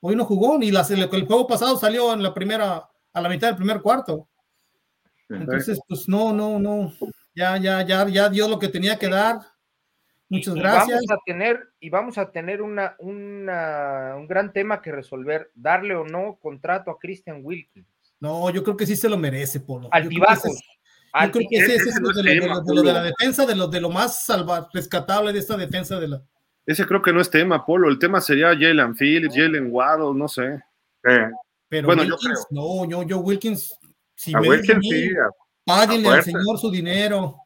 Hoy 0.01 0.17
no 0.17 0.25
jugó, 0.25 0.59
ni 0.59 0.71
las- 0.73 0.91
el, 0.91 1.01
el 1.03 1.27
juego 1.27 1.47
pasado 1.47 1.77
salió 1.79 2.13
en 2.13 2.23
la 2.25 2.35
primera, 2.35 2.89
a 3.13 3.21
la 3.21 3.29
mitad 3.29 3.47
del 3.49 3.57
primer 3.57 3.81
cuarto. 3.81 4.27
Entonces, 5.29 5.79
pues 5.89 6.09
no, 6.09 6.33
no, 6.33 6.59
no. 6.59 6.93
Ya, 7.35 7.57
ya, 7.59 7.83
ya, 7.83 8.07
ya 8.09 8.29
dio 8.29 8.49
lo 8.49 8.59
que 8.59 8.69
tenía 8.69 8.97
que 8.99 9.09
dar. 9.09 9.39
Muchas 10.29 10.57
Y 10.57 10.59
gracias. 10.61 11.01
Vamos 11.07 11.11
a 11.11 11.17
tener, 11.27 11.69
y 11.81 11.91
vamos 11.91 12.19
a 12.19 12.31
tener 12.31 12.63
una, 12.63 12.97
una- 12.99 14.15
un 14.17 14.27
gran 14.27 14.53
tema 14.53 14.81
que 14.81 14.93
resolver, 14.93 15.51
darle 15.55 15.95
o 15.95 16.05
no 16.05 16.39
contrato 16.41 16.91
a 16.91 16.99
Christian 16.99 17.41
Wilkins. 17.43 17.87
No, 18.21 18.49
yo 18.51 18.63
creo 18.65 18.77
que 18.77 18.87
sí 18.87 18.97
se 18.97 19.09
lo 19.09 19.19
merece, 19.19 19.61
Polo. 19.61 19.89
Altibajos. 19.93 20.61
Yo 21.25 21.31
creo 21.31 21.47
que 21.49 21.57
ese, 21.59 21.75
ese 21.77 21.89
es 21.91 22.01
lo 22.01 22.09
de, 22.11 22.21
es 22.21 22.25
lo- 22.27 22.33
de 22.33 22.41
tema, 22.41 22.55
lo- 22.55 22.61
de 22.63 22.75
lo 22.75 22.83
de 22.83 22.93
la 22.93 23.03
defensa, 23.03 23.47
de 23.47 23.55
lo, 23.55 23.69
de 23.69 23.81
lo 23.81 23.91
más 23.91 24.25
salva, 24.25 24.69
rescatable 24.73 25.33
de 25.33 25.39
esta 25.41 25.57
defensa 25.57 26.01
de 26.01 26.09
la. 26.09 26.23
Ese 26.67 26.87
creo 26.87 27.03
que 27.03 27.13
no 27.13 27.21
es 27.21 27.31
tema, 27.31 27.65
Polo. 27.65 27.89
El 27.91 27.99
tema 27.99 28.21
sería 28.21 28.49
Jalen 28.49 28.97
Phillips, 28.97 29.35
Jalen 29.37 29.69
Waddle, 29.71 30.15
no 30.19 30.27
sé. 30.29 30.61
sí. 31.05 31.11
Pero 31.69 31.87
Bueno, 31.89 32.05
yo 32.05 32.17
no, 32.51 32.89
yo, 32.89 33.03
yo 33.03 33.19
Wilkins, 33.19 33.77
si 34.15 34.35
A 34.35 34.41
Wilkins 34.41 34.79
sí, 34.89 35.09
a- 35.17 35.29
páguenle 35.65 36.09
al 36.09 36.23
señor 36.23 36.59
su 36.59 36.71
dinero. 36.71 37.37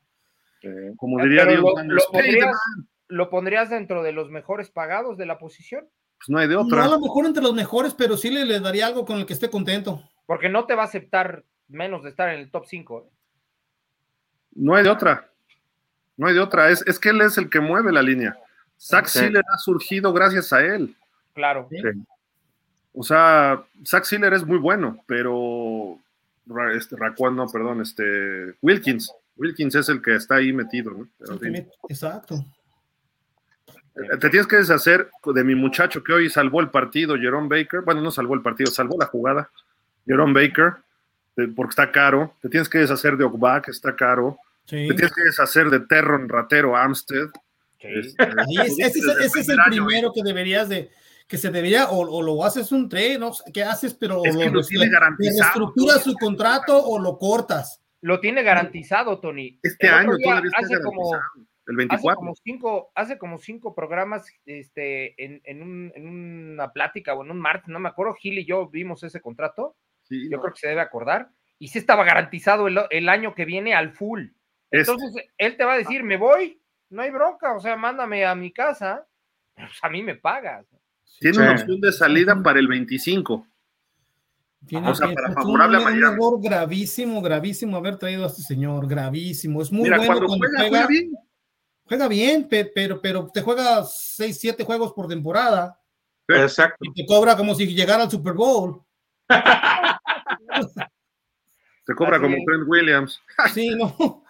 Como 0.97 1.21
Eh, 1.21 1.25
diría 1.25 1.45
Diego 1.45 1.71
lo, 1.71 1.77
Sanders, 1.77 2.05
lo 2.07 2.13
"Pay 2.13 2.23
the 2.23 2.29
pondrías, 2.31 2.47
man". 2.77 2.89
lo 3.09 3.31
pondrías 3.31 3.71
dentro 3.71 4.03
de 4.03 4.13
los 4.13 4.31
mejores 4.31 4.71
pagados 4.71 5.17
de 5.19 5.27
la 5.27 5.39
posición, 5.39 5.89
Pues 6.19 6.29
no 6.31 6.39
hay 6.39 6.49
de 6.49 6.55
No 6.55 6.63
otra. 6.63 6.85
a 6.85 6.89
lo 6.89 6.99
mejor 7.01 7.27
entre 7.27 7.43
los 7.43 7.55
mejores, 7.55 7.95
pero 7.95 8.17
sí 8.17 8.29
le, 8.31 8.45
le 8.45 8.59
daría 8.59 8.87
algo 8.87 9.05
con 9.05 9.19
el 9.19 9.27
que 9.27 9.35
esté 9.35 9.49
contento. 9.51 10.03
porque 10.27 10.49
no 10.49 10.67
te 10.67 10.75
va 10.75 10.83
a 10.83 10.87
aceptar 10.87 11.45
menos 11.69 12.03
de 12.03 12.11
estar 12.11 12.29
en 12.31 12.41
el 12.41 12.51
top 12.51 12.65
¿eh? 12.65 12.69
5. 12.71 13.11
No 14.57 14.75
hay 14.75 14.83
de 14.85 14.91
otra. 14.91 15.31
No 16.17 16.27
hay 16.27 16.35
de 16.35 16.41
otra. 16.41 16.69
Es, 16.71 16.85
es 16.87 16.99
que 16.99 17.11
él 17.11 17.21
es 17.23 17.39
el 17.39 17.49
que 17.49 17.61
mueve 17.61 17.93
la 17.93 18.03
línea. 18.03 18.37
Zach 18.79 19.07
Sí. 19.07 19.21
Sealer 19.21 19.45
ha 19.55 19.59
surgido 19.59 20.13
gracias 20.13 20.53
a 20.53 20.61
él. 20.65 20.95
Claro. 21.35 21.69
Sí. 21.71 21.79
O 22.93 23.03
sea, 23.05 23.63
Zach 23.87 24.05
Sealer 24.05 24.33
es 24.35 24.45
muy 24.45 24.59
bueno, 24.59 25.03
pero 25.07 25.99
este, 26.75 26.97
Raquan, 26.97 27.37
no, 27.37 27.47
perdón, 27.49 27.81
este 27.83 28.55
Wilkins. 28.63 29.13
Wilkins 29.37 29.75
es 29.77 29.89
el 29.89 30.03
que 30.03 30.17
está 30.17 30.37
ahí 30.37 30.53
metido, 30.53 30.91
¿no? 30.93 31.09
Exacto. 31.89 32.45
eh, 33.97 34.17
te 34.21 34.31
tienes 34.31 34.47
que 34.47 34.57
deshacer 34.57 35.11
de 35.35 35.45
mi 35.45 35.55
muchacho 35.55 36.03
que 36.03 36.13
hoy 36.13 36.29
salvó 36.31 36.61
el 36.61 36.71
partido, 36.71 37.17
Jerome 37.17 37.49
Baker. 37.49 37.83
Bueno, 37.83 38.01
no 38.01 38.11
salvó 38.11 38.35
el 38.35 38.43
partido, 38.43 38.71
salvó 38.71 38.97
la 38.99 39.07
jugada. 39.07 39.51
Jerome 40.07 40.33
Baker, 40.33 40.75
eh, 41.37 41.49
porque 41.55 41.71
está 41.71 41.91
caro. 41.93 42.35
Te 42.41 42.49
tienes 42.49 42.69
que 42.69 42.79
deshacer 42.79 43.17
de 43.17 43.25
Ogba, 43.25 43.61
que 43.63 43.71
está 43.71 43.95
caro. 43.95 44.39
Sí. 44.65 44.89
Te 44.89 44.95
tienes 44.95 45.13
que 45.15 45.23
deshacer 45.25 45.71
de 45.71 45.81
Terron 45.81 46.29
Ratero 46.29 46.77
Amstead. 46.77 47.29
Este, 47.81 48.23
ese, 48.25 48.83
es- 48.87 48.95
desde 48.95 49.25
ese 49.27 49.41
es 49.41 49.49
el 49.49 49.61
año, 49.61 49.87
primero 49.87 50.13
que 50.13 50.23
deberías 50.25 50.69
de, 50.69 50.91
que 51.29 51.37
se 51.37 51.51
debería, 51.51 51.91
o, 51.91 51.99
o 52.01 52.23
lo 52.23 52.43
haces 52.45 52.73
un 52.73 52.89
trade, 52.89 53.19
no 53.19 53.33
sé 53.35 53.53
qué 53.53 53.63
haces, 53.63 53.95
pero 53.95 54.25
Es 54.25 54.35
que 54.37 54.47
lo, 54.47 54.51
lo 54.53 54.63
tiene 54.65 54.87
le- 54.87 54.91
garantizado, 54.93 55.73
todo. 55.77 55.99
su 56.01 56.15
contrato 56.15 56.83
o 56.85 56.99
lo 56.99 57.19
cortas. 57.19 57.83
Lo 58.01 58.19
tiene 58.21 58.43
garantizado, 58.43 59.21
Tony. 59.21 59.59
Este 59.63 59.87
El 59.89 59.95
año 59.95 60.17
día, 60.17 60.25
todavía 60.25 60.51
está 60.55 60.65
hace 60.75 60.83
como, 60.83 61.11
garantizado. 61.11 61.47
El 61.67 61.75
hace 61.75 61.77
24. 61.77 62.17
como 62.17 62.35
cinco, 62.35 62.93
hace 62.95 63.19
como 63.19 63.39
cinco 63.39 63.75
programas 63.75 64.27
este, 64.47 65.23
en, 65.23 65.41
en, 65.45 65.63
un- 65.63 65.93
en 65.95 66.09
una 66.09 66.73
plática 66.73 67.13
o 67.15 67.23
en 67.25 67.31
un 67.31 67.39
martes, 67.41 67.69
no 67.69 67.79
me 67.79 67.91
acuerdo, 67.91 68.15
Gil 68.15 68.39
y 68.39 68.47
yo 68.47 68.69
vimos 68.69 69.03
ese 69.03 69.21
contrato, 69.21 69.77
Sí, 70.05 70.31
yo 70.31 70.39
no. 70.39 70.43
creo 70.43 70.55
que 70.55 70.61
se 70.61 70.69
debe 70.69 70.81
acordar, 70.81 71.29
y 71.59 71.69
sí 71.69 71.79
estaba 71.79 72.05
garantizado 72.05 72.69
el, 72.69 72.79
el 72.89 73.09
año 73.11 73.35
que 73.35 73.45
viene 73.45 73.75
al 73.75 73.93
full. 73.93 74.29
Este. 74.71 74.91
Entonces, 74.93 75.25
él 75.37 75.57
te 75.59 75.65
va 75.67 75.75
a 75.75 75.79
decir, 75.79 76.03
me 76.05 76.17
voy, 76.17 76.63
no 76.89 77.03
hay 77.03 77.11
bronca, 77.11 77.55
o 77.55 77.61
sea, 77.61 77.77
mándame 77.77 78.25
a 78.25 78.35
mi 78.35 78.51
casa, 78.51 79.07
pues 79.55 79.79
a 79.83 79.91
mí 79.91 80.03
me 80.03 80.15
pagas. 80.15 80.65
Tiene 81.21 81.35
Sí. 81.37 81.41
una 81.43 81.53
opción 81.53 81.81
de 81.81 81.93
salida 81.93 82.43
para 82.43 82.59
el 82.61 82.69
25. 82.69 83.47
Tiene 84.67 84.91
O 84.91 84.95
sea, 84.95 85.13
para 85.13 85.33
favorable 85.33 85.77
a 85.79 85.81
un, 85.81 85.97
error 86.05 86.41
gravísimo, 86.43 87.23
gravísimo 87.23 87.77
haber 87.77 87.97
traído 87.97 88.25
a 88.25 88.27
este 88.27 88.43
señor, 88.43 88.87
gravísimo. 88.89 89.63
Es 89.63 89.71
muy 89.73 89.85
Mira, 89.85 89.97
bueno 89.99 90.13
cuando, 90.15 90.27
cuando, 90.27 90.47
juega, 90.47 90.59
juega, 90.59 90.71
juega 90.71 90.87
bien. 90.89 91.13
juega 91.85 92.09
bien, 92.09 92.49
pe- 92.49 92.71
pero, 92.75 93.01
pero 93.01 93.29
te 93.33 93.41
juega 93.41 93.85
6, 93.85 94.39
7 94.39 94.65
juegos 94.65 94.93
por 94.93 95.07
temporada 95.09 95.81
Exacto. 96.29 96.77
y 96.83 96.93
te 96.93 97.07
cobra 97.07 97.37
como 97.37 97.55
si 97.55 97.67
llegara 97.73 98.03
al 98.03 98.11
Super 98.11 98.35
Bowl. 98.35 98.83
Se 101.87 101.95
cobra 101.95 102.17
Así 102.17 102.23
como. 102.25 102.37
Trent 102.47 102.65
Williams. 102.69 103.21
Sí, 103.55 103.71
no. 103.71 103.95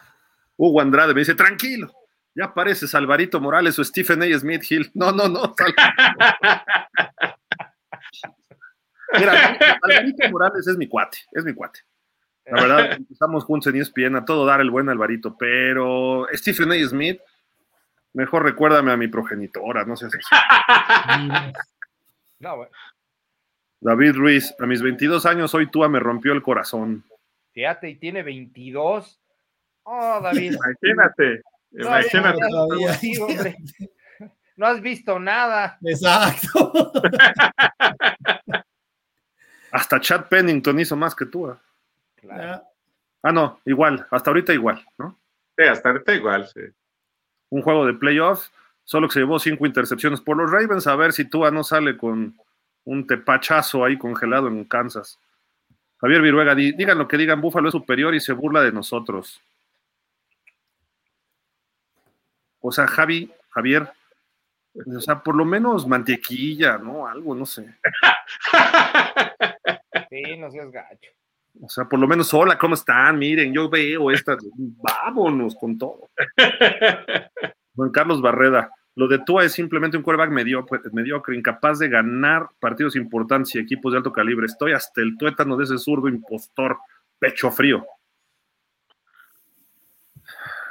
Hugo 0.57 0.81
Andrade 0.81 1.15
me 1.15 1.21
dice, 1.21 1.35
tranquilo, 1.35 1.93
ya 2.39 2.55
pareces 2.55 2.95
Alvarito 2.95 3.41
Morales 3.41 3.77
o 3.81 3.85
Stephen 3.85 4.23
A. 4.23 4.39
Smith 4.39 4.71
Hill. 4.71 4.89
No, 4.95 5.11
no, 5.11 5.29
no. 5.29 5.57
Mira, 9.19 9.59
Alvarito 9.83 10.31
Morales 10.31 10.69
es 10.69 10.77
mi 10.77 10.87
cuate, 10.87 11.19
es 11.33 11.45
mi 11.45 11.53
cuate. 11.53 11.81
La 12.47 12.63
verdad, 12.63 12.93
empezamos 12.97 13.43
juntos 13.45 13.75
en 13.75 13.81
ESPN 13.81 14.15
a 14.17 14.25
todo 14.25 14.47
dar 14.47 14.61
el 14.61 14.71
buen 14.71 14.89
Alvarito, 14.89 15.37
pero 15.37 16.29
Stephen 16.33 16.71
A. 16.71 16.77
Smith, 16.89 17.21
mejor 18.13 18.45
recuérdame 18.45 18.93
a 18.93 18.97
mi 18.97 19.09
progenitora, 19.09 19.85
no 19.85 19.97
sé 19.97 20.07
así. 20.07 20.19
No, 22.41 22.57
bueno, 22.57 22.71
David 23.81 24.15
Ruiz, 24.15 24.55
a 24.61 24.67
mis 24.67 24.81
22 24.81 25.27
años 25.27 25.53
hoy 25.55 25.69
Tua 25.69 25.89
me 25.89 25.99
rompió 25.99 26.33
el 26.33 26.41
corazón. 26.41 27.03
fíjate, 27.53 27.91
y 27.91 27.97
tiene 27.97 28.23
22. 28.23 29.19
Oh, 29.83 30.21
David. 30.23 30.55
Imagínate. 30.55 31.43
Imagínate. 31.73 32.39
no 32.41 32.47
has 32.47 32.51
Todavía. 32.51 32.87
conocido, 32.89 33.27
hombre. 33.27 33.57
No 34.57 34.67
has 34.67 34.81
visto 34.81 35.19
nada. 35.19 35.79
Exacto. 35.85 36.73
Hasta 39.73 40.01
Chad 40.01 40.27
Pennington 40.29 40.81
hizo 40.81 40.97
más 40.97 41.15
que 41.15 41.27
Tua. 41.27 41.61
Claro. 42.17 42.43
Ya. 42.43 42.63
Ah, 43.23 43.33
no, 43.33 43.61
igual, 43.65 44.07
hasta 44.11 44.31
ahorita 44.31 44.55
igual, 44.55 44.83
¿no? 44.97 45.19
Sí, 45.57 45.65
hasta 45.65 45.91
ahorita 45.91 46.15
igual, 46.15 46.47
sí. 46.49 46.61
un 47.51 47.63
juego 47.63 47.85
de 47.85 47.95
playoffs, 47.95 48.51
solo 48.85 49.09
que 49.09 49.15
se 49.15 49.21
llevó 49.21 49.39
cinco 49.41 49.67
intercepciones 49.67 50.21
por 50.21 50.37
los 50.37 50.51
Ravens, 50.51 50.87
a 50.87 50.95
ver 50.97 51.13
si 51.13 51.25
Tua 51.25 51.51
no 51.51 51.65
sale 51.65 51.97
con 51.97 52.37
un 52.85 53.07
tepachazo 53.07 53.85
ahí 53.85 53.99
congelado 53.99 54.47
en 54.49 54.65
Kansas. 54.65 55.19
Javier 56.01 56.23
Viruega, 56.23 56.55
di- 56.55 56.73
digan 56.73 56.97
lo 56.97 57.09
que 57.09 57.17
digan, 57.19 57.41
Búfalo 57.41 57.69
es 57.69 57.73
superior 57.73 58.15
y 58.15 58.21
se 58.21 58.33
burla 58.33 58.63
de 58.63 58.71
nosotros. 58.73 59.43
O 62.61 62.73
sea, 62.73 62.87
Javi, 62.87 63.31
Javier, 63.51 63.91
o 64.75 65.01
sea, 65.01 65.23
por 65.23 65.35
lo 65.35 65.45
menos 65.45 65.87
mantequilla, 65.87 66.79
¿no? 66.79 67.07
Algo, 67.07 67.35
no 67.35 67.47
sé. 67.47 67.75
Sí, 70.11 70.39
no 70.39 70.51
seas 70.51 70.71
gacho. 70.71 71.11
O 71.61 71.69
sea, 71.69 71.85
por 71.85 71.99
lo 71.99 72.07
menos, 72.07 72.33
hola, 72.33 72.57
¿cómo 72.57 72.75
están? 72.75 73.19
Miren, 73.19 73.53
yo 73.53 73.69
veo 73.69 74.11
estas. 74.11 74.39
Vámonos 74.57 75.55
con 75.55 75.77
todo. 75.77 76.09
Juan 77.75 77.91
Carlos 77.91 78.23
Barreda, 78.23 78.71
Lo 78.95 79.07
de 79.07 79.19
Tua 79.19 79.45
es 79.45 79.53
simplemente 79.53 79.97
un 79.97 80.03
quarterback 80.03 80.31
mediocre, 80.31 80.81
mediocre, 80.93 81.37
incapaz 81.37 81.79
de 81.79 81.89
ganar 81.89 82.49
partidos 82.59 82.97
importantes 82.97 83.55
y 83.55 83.59
equipos 83.59 83.93
de 83.93 83.99
alto 83.99 84.13
calibre. 84.13 84.47
Estoy 84.47 84.73
hasta 84.73 85.03
el 85.03 85.19
tuétano 85.19 85.57
de 85.57 85.65
ese 85.65 85.79
zurdo 85.79 86.09
impostor, 86.09 86.79
pecho 87.19 87.51
frío. 87.51 87.85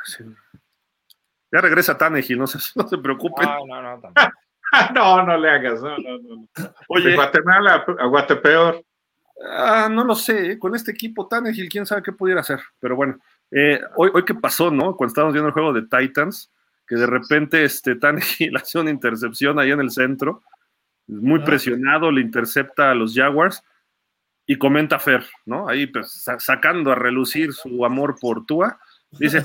Sí. 0.04 0.24
Ya 1.52 1.62
regresa 1.62 1.98
Tannehill, 1.98 2.38
no 2.38 2.48
se, 2.48 2.60
no 2.76 2.88
se 2.88 2.98
preocupen. 2.98 3.48
No, 3.48 3.82
no, 3.82 3.98
no, 3.98 4.12
no, 4.94 5.24
no 5.24 5.38
le 5.38 5.50
hagas, 5.50 5.82
no, 5.82 5.98
no, 5.98 6.18
no. 6.18 6.48
Oye, 6.90 7.16
Guatemala 7.16 7.86
a 8.00 8.06
Guatepeor. 8.06 8.84
Ah, 9.46 9.88
no 9.90 10.04
lo 10.04 10.16
sé, 10.16 10.52
¿eh? 10.52 10.60
con 10.60 10.76
este 10.76 10.92
equipo 10.92 11.28
Tannehill, 11.28 11.70
quién 11.70 11.86
sabe 11.86 12.02
qué 12.02 12.12
pudiera 12.12 12.42
hacer. 12.42 12.60
Pero 12.80 12.96
bueno, 12.96 13.20
eh, 13.52 13.80
hoy, 13.96 14.10
hoy 14.14 14.26
qué 14.26 14.34
pasó, 14.34 14.72
¿no? 14.72 14.96
Cuando 14.96 15.12
estábamos 15.12 15.34
viendo 15.34 15.48
el 15.48 15.54
juego 15.54 15.74
de 15.74 15.84
Titans, 15.84 16.52
que 16.88 16.96
de 16.96 17.06
repente 17.06 17.64
este, 17.64 17.96
Tannehill 17.96 18.56
hace 18.58 18.80
una 18.80 18.90
intercepción 18.90 19.60
ahí 19.60 19.72
en 19.72 19.82
el 19.82 19.92
centro, 19.92 20.42
muy 21.08 21.40
presionado, 21.40 22.12
le 22.12 22.22
intercepta 22.22 22.92
a 22.92 22.96
los 22.96 23.14
Jaguars 23.14 23.64
y 24.46 24.58
comenta 24.58 25.00
Fer, 25.00 25.26
¿no? 25.46 25.70
Ahí 25.70 25.88
pues, 25.88 26.26
sacando 26.40 26.92
a 26.92 26.96
relucir 26.96 27.54
su 27.54 27.86
amor 27.86 28.18
por 28.20 28.46
Tua, 28.46 28.80
dice, 29.12 29.44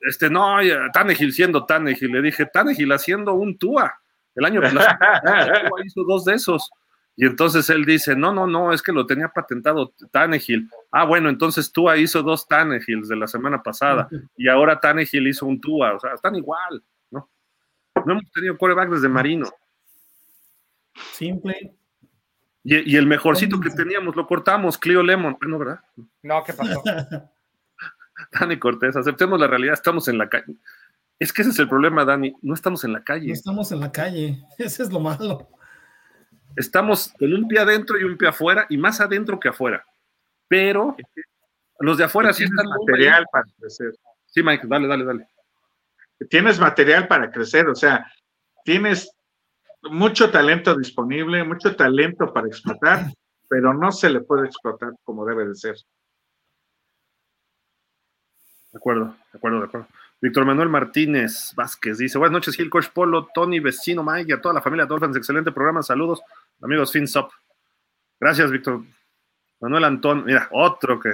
este, 0.00 0.30
no, 0.30 0.56
Tannehill 0.92 1.32
siendo 1.32 1.66
Tannehill, 1.66 2.12
le 2.12 2.22
dije, 2.22 2.46
Tannehill 2.46 2.92
haciendo 2.92 3.34
un 3.34 3.58
Tua, 3.58 4.00
el 4.34 4.44
año 4.44 4.60
pasado 4.60 4.96
hizo 5.84 6.04
dos 6.04 6.24
de 6.24 6.34
esos. 6.34 6.70
Y 7.16 7.26
entonces 7.26 7.68
él 7.68 7.84
dice, 7.84 8.16
no, 8.16 8.32
no, 8.32 8.46
no, 8.46 8.72
es 8.72 8.80
que 8.80 8.92
lo 8.92 9.04
tenía 9.04 9.28
patentado 9.28 9.92
Tannehill. 10.10 10.70
Ah, 10.90 11.04
bueno, 11.04 11.28
entonces 11.28 11.70
Tua 11.70 11.98
hizo 11.98 12.22
dos 12.22 12.46
Tannehills 12.48 13.08
de 13.08 13.16
la 13.16 13.26
semana 13.26 13.62
pasada 13.62 14.08
y 14.36 14.48
ahora 14.48 14.80
Tannehill 14.80 15.28
hizo 15.28 15.44
un 15.44 15.60
Tua, 15.60 15.94
o 15.94 16.00
sea, 16.00 16.14
están 16.14 16.36
igual, 16.36 16.82
¿no? 17.10 17.28
No 18.06 18.12
hemos 18.12 18.30
tenido 18.32 18.56
quarterback 18.56 18.90
desde 18.90 19.08
Marino. 19.08 19.48
Simple. 21.12 21.74
Y, 22.62 22.92
y 22.92 22.96
el 22.96 23.06
mejorcito 23.06 23.60
que 23.60 23.70
teníamos 23.70 24.16
lo 24.16 24.26
cortamos, 24.26 24.78
Clio 24.78 25.02
Lemon. 25.02 25.36
Ah, 25.40 25.46
no, 25.46 25.58
¿verdad? 25.58 25.80
No, 26.22 26.42
¿qué 26.44 26.52
pasó? 26.54 26.82
Dani 28.40 28.58
Cortés, 28.58 28.96
aceptemos 28.96 29.38
la 29.38 29.46
realidad, 29.46 29.74
estamos 29.74 30.08
en 30.08 30.18
la 30.18 30.28
calle. 30.28 30.56
Es 31.18 31.32
que 31.32 31.42
ese 31.42 31.50
es 31.50 31.58
el 31.58 31.68
problema, 31.68 32.04
Dani, 32.04 32.34
no 32.42 32.54
estamos 32.54 32.82
en 32.84 32.92
la 32.92 33.04
calle. 33.04 33.28
No 33.28 33.34
estamos 33.34 33.72
en 33.72 33.80
la 33.80 33.92
calle, 33.92 34.42
ese 34.58 34.82
es 34.82 34.92
lo 34.92 35.00
malo. 35.00 35.48
Estamos 36.56 37.12
con 37.18 37.32
un 37.32 37.46
pie 37.46 37.60
adentro 37.60 37.98
y 37.98 38.04
un 38.04 38.16
pie 38.16 38.28
afuera, 38.28 38.66
y 38.68 38.76
más 38.76 39.00
adentro 39.00 39.38
que 39.38 39.48
afuera. 39.48 39.84
Pero 40.48 40.96
los 41.78 41.98
de 41.98 42.04
afuera 42.04 42.32
sí 42.32 42.44
están. 42.44 42.66
material 42.66 43.24
para 43.30 43.44
crecer. 43.58 43.92
Sí, 44.26 44.42
Mike, 44.42 44.66
dale, 44.66 44.88
dale, 44.88 45.04
dale. 45.04 45.28
Tienes 46.28 46.58
material 46.58 47.08
para 47.08 47.30
crecer, 47.30 47.68
o 47.68 47.74
sea, 47.74 48.06
tienes 48.64 49.10
mucho 49.82 50.30
talento 50.30 50.76
disponible, 50.76 51.44
mucho 51.44 51.74
talento 51.74 52.32
para 52.32 52.46
explotar, 52.46 53.06
pero 53.48 53.72
no 53.72 53.90
se 53.90 54.10
le 54.10 54.20
puede 54.20 54.46
explotar 54.46 54.92
como 55.04 55.24
debe 55.24 55.46
de 55.46 55.54
ser. 55.54 55.76
De 58.72 58.78
acuerdo, 58.78 59.16
de 59.32 59.38
acuerdo, 59.38 59.58
de 59.58 59.66
acuerdo. 59.66 59.88
Víctor 60.20 60.44
Manuel 60.44 60.68
Martínez 60.68 61.52
Vázquez 61.56 61.98
dice: 61.98 62.18
Buenas 62.18 62.32
noches, 62.32 62.54
Gil 62.54 62.70
Coach 62.70 62.88
Polo, 62.92 63.28
Tony, 63.34 63.58
vecino 63.58 64.04
Mike 64.04 64.34
a 64.34 64.40
toda 64.40 64.54
la 64.54 64.62
familia 64.62 64.86
Dolphins. 64.86 65.16
Excelente 65.16 65.50
programa. 65.50 65.82
Saludos, 65.82 66.20
amigos 66.62 66.92
FinSop. 66.92 67.32
Gracias, 68.20 68.50
Víctor 68.50 68.82
Manuel 69.60 69.84
Antón. 69.84 70.24
Mira, 70.24 70.48
otro 70.52 71.00
que 71.00 71.10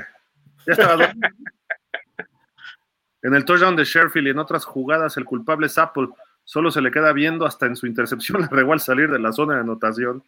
ya 0.66 0.72
estaba. 0.72 1.12
en 3.22 3.34
el 3.34 3.44
touchdown 3.44 3.76
de 3.76 3.84
Sheffield 3.84 4.26
y 4.26 4.30
en 4.30 4.38
otras 4.38 4.64
jugadas, 4.64 5.16
el 5.16 5.24
culpable 5.24 5.68
es 5.68 5.78
Apple. 5.78 6.08
Solo 6.44 6.70
se 6.70 6.80
le 6.80 6.90
queda 6.90 7.12
viendo 7.12 7.46
hasta 7.46 7.66
en 7.66 7.76
su 7.76 7.86
intercepción. 7.86 8.40
Le 8.42 8.48
regó 8.48 8.72
al 8.72 8.80
salir 8.80 9.10
de 9.10 9.18
la 9.18 9.32
zona 9.32 9.54
de 9.54 9.60
anotación. 9.60 10.22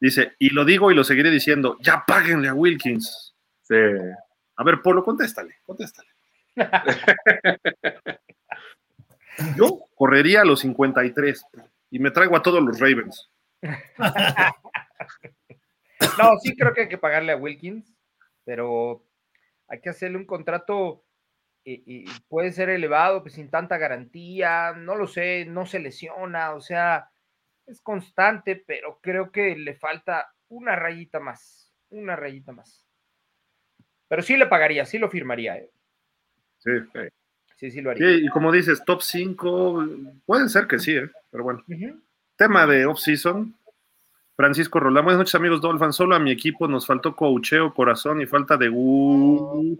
Dice: 0.00 0.34
Y 0.38 0.50
lo 0.50 0.64
digo 0.64 0.90
y 0.90 0.94
lo 0.94 1.04
seguiré 1.04 1.30
diciendo: 1.30 1.76
Ya 1.80 2.04
páguenle 2.06 2.48
a 2.48 2.54
Wilkins. 2.54 3.34
Sí. 3.62 3.74
A 4.58 4.64
ver, 4.64 4.82
Polo, 4.82 5.04
contéstale, 5.04 5.54
contéstale. 5.64 6.08
Yo 9.56 9.78
correría 9.94 10.40
a 10.40 10.44
los 10.44 10.60
53 10.60 11.44
y 11.90 12.00
me 12.00 12.10
traigo 12.10 12.36
a 12.36 12.42
todos 12.42 12.60
los 12.62 12.80
Ravens. 12.80 13.30
No, 16.18 16.36
sí 16.40 16.56
creo 16.56 16.74
que 16.74 16.82
hay 16.82 16.88
que 16.88 16.98
pagarle 16.98 17.30
a 17.32 17.36
Wilkins, 17.36 17.94
pero 18.44 19.04
hay 19.68 19.80
que 19.80 19.90
hacerle 19.90 20.18
un 20.18 20.26
contrato 20.26 21.04
y, 21.64 22.04
puede 22.28 22.50
ser 22.50 22.70
elevado, 22.70 23.22
pues 23.22 23.34
sin 23.34 23.50
tanta 23.50 23.78
garantía, 23.78 24.72
no 24.72 24.96
lo 24.96 25.06
sé, 25.06 25.44
no 25.44 25.66
se 25.66 25.78
lesiona, 25.78 26.54
o 26.54 26.60
sea, 26.60 27.10
es 27.66 27.80
constante, 27.82 28.56
pero 28.56 28.98
creo 29.02 29.30
que 29.30 29.54
le 29.54 29.74
falta 29.74 30.34
una 30.48 30.74
rayita 30.74 31.20
más, 31.20 31.72
una 31.90 32.16
rayita 32.16 32.52
más. 32.52 32.87
Pero 34.08 34.22
sí 34.22 34.36
le 34.36 34.46
pagaría, 34.46 34.84
sí 34.86 34.98
lo 34.98 35.10
firmaría. 35.10 35.56
¿eh? 35.56 35.70
Sí. 36.58 36.70
Sí, 37.56 37.70
sí 37.70 37.80
lo 37.80 37.90
haría. 37.90 38.06
Sí, 38.06 38.24
y 38.24 38.28
como 38.28 38.50
dices, 38.50 38.82
top 38.84 39.02
5, 39.02 39.88
puede 40.24 40.48
ser 40.48 40.66
que 40.66 40.78
sí, 40.78 40.96
¿eh? 40.96 41.10
pero 41.30 41.44
bueno. 41.44 41.64
Tema 42.36 42.66
de 42.66 42.86
off-season. 42.86 43.54
Francisco 44.36 44.78
Roldán, 44.78 45.02
buenas 45.04 45.18
noches 45.18 45.34
amigos 45.34 45.60
Dolphins, 45.60 45.96
solo 45.96 46.14
a 46.14 46.20
mi 46.20 46.30
equipo 46.30 46.68
nos 46.68 46.86
faltó 46.86 47.16
coacheo, 47.16 47.74
corazón 47.74 48.20
y 48.20 48.26
falta 48.26 48.56
de 48.56 48.70
uh, 48.72 49.76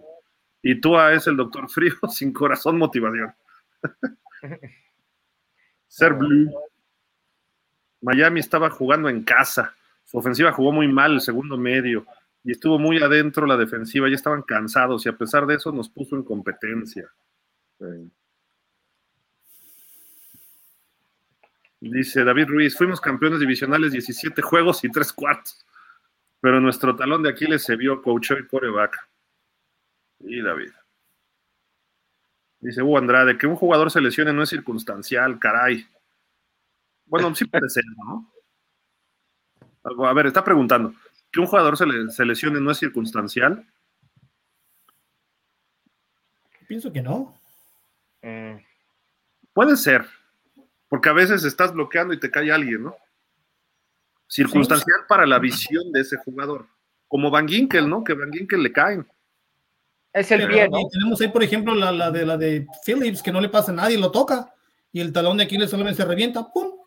y 0.61 0.81
tú 0.81 0.99
es 0.99 1.27
el 1.27 1.37
doctor 1.37 1.69
frío 1.69 1.93
sin 2.09 2.33
corazón, 2.33 2.77
motivación. 2.77 3.33
Ser 5.87 6.13
Blue. 6.13 6.51
Miami 8.01 8.41
estaba 8.41 8.69
jugando 8.69 9.07
en 9.07 9.23
casa, 9.23 9.73
su 10.03 10.17
ofensiva 10.17 10.51
jugó 10.51 10.73
muy 10.73 10.89
mal 10.89 11.13
el 11.13 11.21
segundo 11.21 11.55
medio 11.55 12.05
y 12.43 12.51
estuvo 12.51 12.79
muy 12.79 13.01
adentro 13.01 13.45
la 13.45 13.57
defensiva, 13.57 14.07
ya 14.07 14.15
estaban 14.15 14.43
cansados 14.43 15.05
y 15.05 15.09
a 15.09 15.17
pesar 15.17 15.45
de 15.45 15.55
eso 15.55 15.71
nos 15.71 15.89
puso 15.89 16.15
en 16.15 16.23
competencia. 16.23 17.11
Dice 21.79 22.23
David 22.23 22.47
Ruiz, 22.47 22.77
fuimos 22.77 22.99
campeones 22.99 23.39
divisionales 23.39 23.91
17 23.91 24.41
juegos 24.41 24.83
y 24.83 24.89
3 24.89 25.13
cuartos, 25.13 25.65
pero 26.41 26.59
nuestro 26.59 26.95
talón 26.95 27.23
de 27.23 27.29
Aquiles 27.29 27.63
se 27.63 27.75
vio 27.75 28.01
coach 28.01 28.31
y 28.31 28.47
coreback. 28.47 28.97
Y 30.19 30.41
David. 30.41 30.71
Dice 32.59 32.81
Hugo 32.81 32.97
Andrade, 32.97 33.37
que 33.37 33.47
un 33.47 33.55
jugador 33.55 33.89
se 33.89 34.01
lesione 34.01 34.33
no 34.33 34.43
es 34.43 34.49
circunstancial, 34.49 35.39
caray. 35.39 35.87
Bueno, 37.05 37.33
sí 37.33 37.45
puede 37.45 37.69
ser, 37.69 37.85
¿no? 37.97 38.29
A 40.05 40.13
ver, 40.13 40.27
está 40.27 40.43
preguntando, 40.43 40.93
¿que 41.31 41.39
un 41.39 41.47
jugador 41.47 41.77
se, 41.77 41.85
le, 41.85 42.09
se 42.11 42.25
lesione 42.25 42.59
no 42.59 42.71
es 42.71 42.77
circunstancial? 42.77 43.65
Pienso 46.67 46.91
que 46.91 47.01
no. 47.01 47.35
Mm. 48.21 48.57
Puede 49.53 49.75
ser, 49.75 50.05
porque 50.87 51.09
a 51.09 51.13
veces 51.13 51.43
estás 51.43 51.73
bloqueando 51.73 52.13
y 52.13 52.19
te 52.19 52.29
cae 52.29 52.51
alguien, 52.51 52.83
¿no? 52.83 52.95
Circunstancial 54.27 54.99
para 55.07 55.25
la 55.25 55.39
visión 55.39 55.91
de 55.91 56.01
ese 56.01 56.17
jugador. 56.17 56.67
Como 57.07 57.31
Van 57.31 57.47
Ginkel, 57.47 57.89
¿no? 57.89 58.03
Que 58.03 58.13
Van 58.13 58.31
Ginkel 58.31 58.61
le 58.61 58.71
caen. 58.71 59.07
Es 60.13 60.31
el 60.31 60.47
bien, 60.47 60.69
¿no? 60.71 60.79
Tenemos 60.91 61.19
ahí, 61.21 61.29
por 61.29 61.43
ejemplo, 61.43 61.73
la, 61.73 61.91
la, 61.91 62.11
de 62.11 62.25
la 62.25 62.37
de 62.37 62.67
Phillips, 62.85 63.23
que 63.23 63.31
no 63.31 63.41
le 63.41 63.49
pasa 63.49 63.71
a 63.71 63.75
nadie, 63.75 63.97
lo 63.97 64.11
toca, 64.11 64.53
y 64.91 65.01
el 65.01 65.11
talón 65.11 65.37
de 65.37 65.43
Aquiles 65.43 65.69
solamente 65.69 66.01
se 66.01 66.07
revienta, 66.07 66.51
¡pum! 66.51 66.78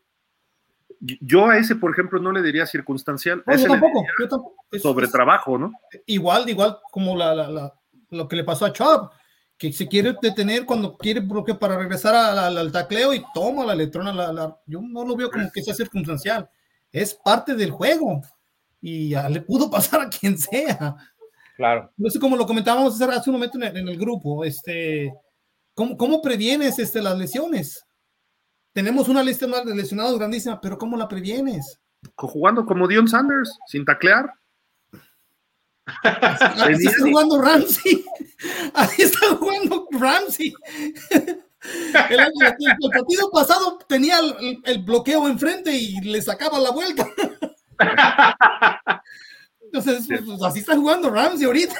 Yo 1.20 1.46
a 1.46 1.58
ese, 1.58 1.74
por 1.74 1.90
ejemplo, 1.90 2.20
no 2.20 2.30
le 2.30 2.42
diría 2.42 2.64
circunstancial. 2.64 3.42
No, 3.46 3.56
yo 3.56 3.66
tampoco, 3.66 4.04
yo 4.20 4.28
tampoco. 4.28 4.54
sobre 4.80 5.08
trabajo, 5.08 5.58
¿no? 5.58 5.72
Igual, 6.06 6.48
igual 6.48 6.78
como 6.90 7.16
la, 7.16 7.34
la, 7.34 7.74
lo 8.10 8.28
que 8.28 8.36
le 8.36 8.44
pasó 8.44 8.66
a 8.66 8.72
Chubb 8.72 9.10
que 9.62 9.72
se 9.72 9.86
quiere 9.86 10.16
detener 10.20 10.66
cuando 10.66 10.96
quiere 10.96 11.20
bloquear 11.20 11.56
para 11.56 11.78
regresar 11.78 12.16
al 12.16 12.72
tacleo 12.72 13.14
y 13.14 13.24
toma 13.32 13.64
la 13.64 13.74
electrona. 13.74 14.12
La, 14.12 14.58
yo 14.66 14.80
no 14.82 15.04
lo 15.04 15.14
veo 15.14 15.30
como 15.30 15.48
que 15.52 15.62
sea 15.62 15.72
circunstancial. 15.72 16.50
Es 16.90 17.14
parte 17.14 17.54
del 17.54 17.70
juego 17.70 18.22
y 18.80 19.10
ya 19.10 19.28
le 19.28 19.40
pudo 19.40 19.70
pasar 19.70 20.00
a 20.00 20.08
quien 20.08 20.36
sea. 20.36 20.96
Claro. 21.56 21.92
No 21.96 22.10
sé 22.10 22.18
cómo 22.18 22.36
lo 22.36 22.44
comentábamos 22.44 23.00
hace 23.00 23.30
un 23.30 23.34
momento 23.34 23.56
en 23.62 23.88
el, 23.88 23.96
grupo. 23.96 24.44
Este, 24.44 25.14
¿cómo, 25.74 25.96
¿Cómo 25.96 26.20
previenes 26.20 26.80
este, 26.80 27.00
las 27.00 27.16
lesiones? 27.16 27.86
Tenemos 28.72 29.08
una 29.08 29.22
lista 29.22 29.46
de 29.46 29.74
lesionados 29.74 30.18
grandísima, 30.18 30.60
pero 30.60 30.78
¿cómo 30.78 30.96
la 30.96 31.06
previenes? 31.06 31.78
Jugando 32.16 32.64
como 32.64 32.88
Dion 32.88 33.06
Sanders, 33.06 33.58
sin 33.66 33.84
taclear. 33.84 34.32
Ahí 36.02 36.74
está 36.74 36.92
jugando 37.00 37.42
Ramsey. 37.42 38.04
Ahí 38.74 38.96
está 38.98 39.36
jugando 39.36 39.88
Ramsey. 39.92 40.54
El, 42.10 42.90
partido 42.92 43.30
pasado 43.30 43.78
tenía 43.86 44.16
el, 44.64 44.82
bloqueo 44.82 45.28
enfrente 45.28 45.72
y 45.72 46.00
le 46.00 46.22
sacaba 46.22 46.58
la 46.58 46.70
vuelta. 46.70 47.06
Entonces, 49.60 50.06
pues, 50.08 50.42
así 50.42 50.60
está 50.60 50.76
jugando 50.76 51.10
Ramsey 51.10 51.44
ahorita. 51.46 51.74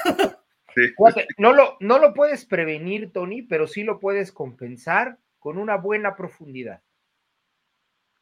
No, 1.37 1.53
lo, 1.53 1.77
no 1.79 1.99
lo 1.99 2.13
puedes 2.13 2.45
prevenir, 2.45 3.11
Tony, 3.11 3.41
pero 3.41 3.67
sí 3.67 3.83
lo 3.83 3.99
puedes 3.99 4.31
compensar 4.31 5.17
con 5.43 5.57
una 5.57 5.75
buena 5.75 6.15
profundidad. 6.15 6.81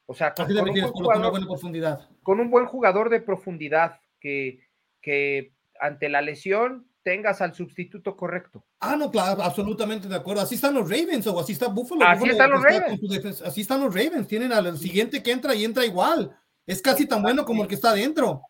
O 0.07 0.15
sea, 0.15 0.33
con, 0.33 0.47
con 0.47 0.57
un, 0.57 0.63
buen 0.63 0.73
con 0.73 0.81
una 0.81 1.13
jugador, 1.13 1.29
buena 1.29 1.45
profundidad. 1.45 2.09
con 2.23 2.39
un 2.39 2.49
buen 2.49 2.65
jugador 2.65 3.09
de 3.11 3.21
profundidad 3.21 4.01
que, 4.19 4.67
que 5.01 5.53
ante 5.79 6.09
la 6.09 6.23
lesión 6.23 6.87
tengas 7.03 7.39
al 7.41 7.53
sustituto 7.53 8.17
correcto. 8.17 8.65
Ah, 8.79 8.95
no, 8.95 9.11
claro, 9.11 9.43
absolutamente 9.43 10.07
de 10.07 10.15
acuerdo. 10.15 10.41
Así 10.41 10.55
están 10.55 10.73
los 10.73 10.89
Ravens 10.89 11.27
o 11.27 11.39
así 11.39 11.53
está 11.53 11.67
Buffalo. 11.67 12.03
Así 12.03 12.21
Buffalo 12.21 12.31
están 12.31 12.49
los 12.49 12.65
está 12.65 12.79
Ravens. 12.79 12.99
con 12.99 13.07
su 13.07 13.13
defensa. 13.13 13.47
Así 13.47 13.61
están 13.61 13.81
los 13.81 13.93
Ravens. 13.93 14.27
Tienen 14.27 14.51
al 14.51 14.75
siguiente 14.79 15.21
que 15.21 15.31
entra 15.31 15.53
y 15.53 15.63
entra 15.63 15.85
igual. 15.85 16.35
Es 16.65 16.81
casi 16.81 17.05
tan 17.05 17.21
bueno 17.21 17.45
como 17.45 17.61
el 17.61 17.69
que 17.69 17.75
está 17.75 17.91
adentro. 17.91 18.41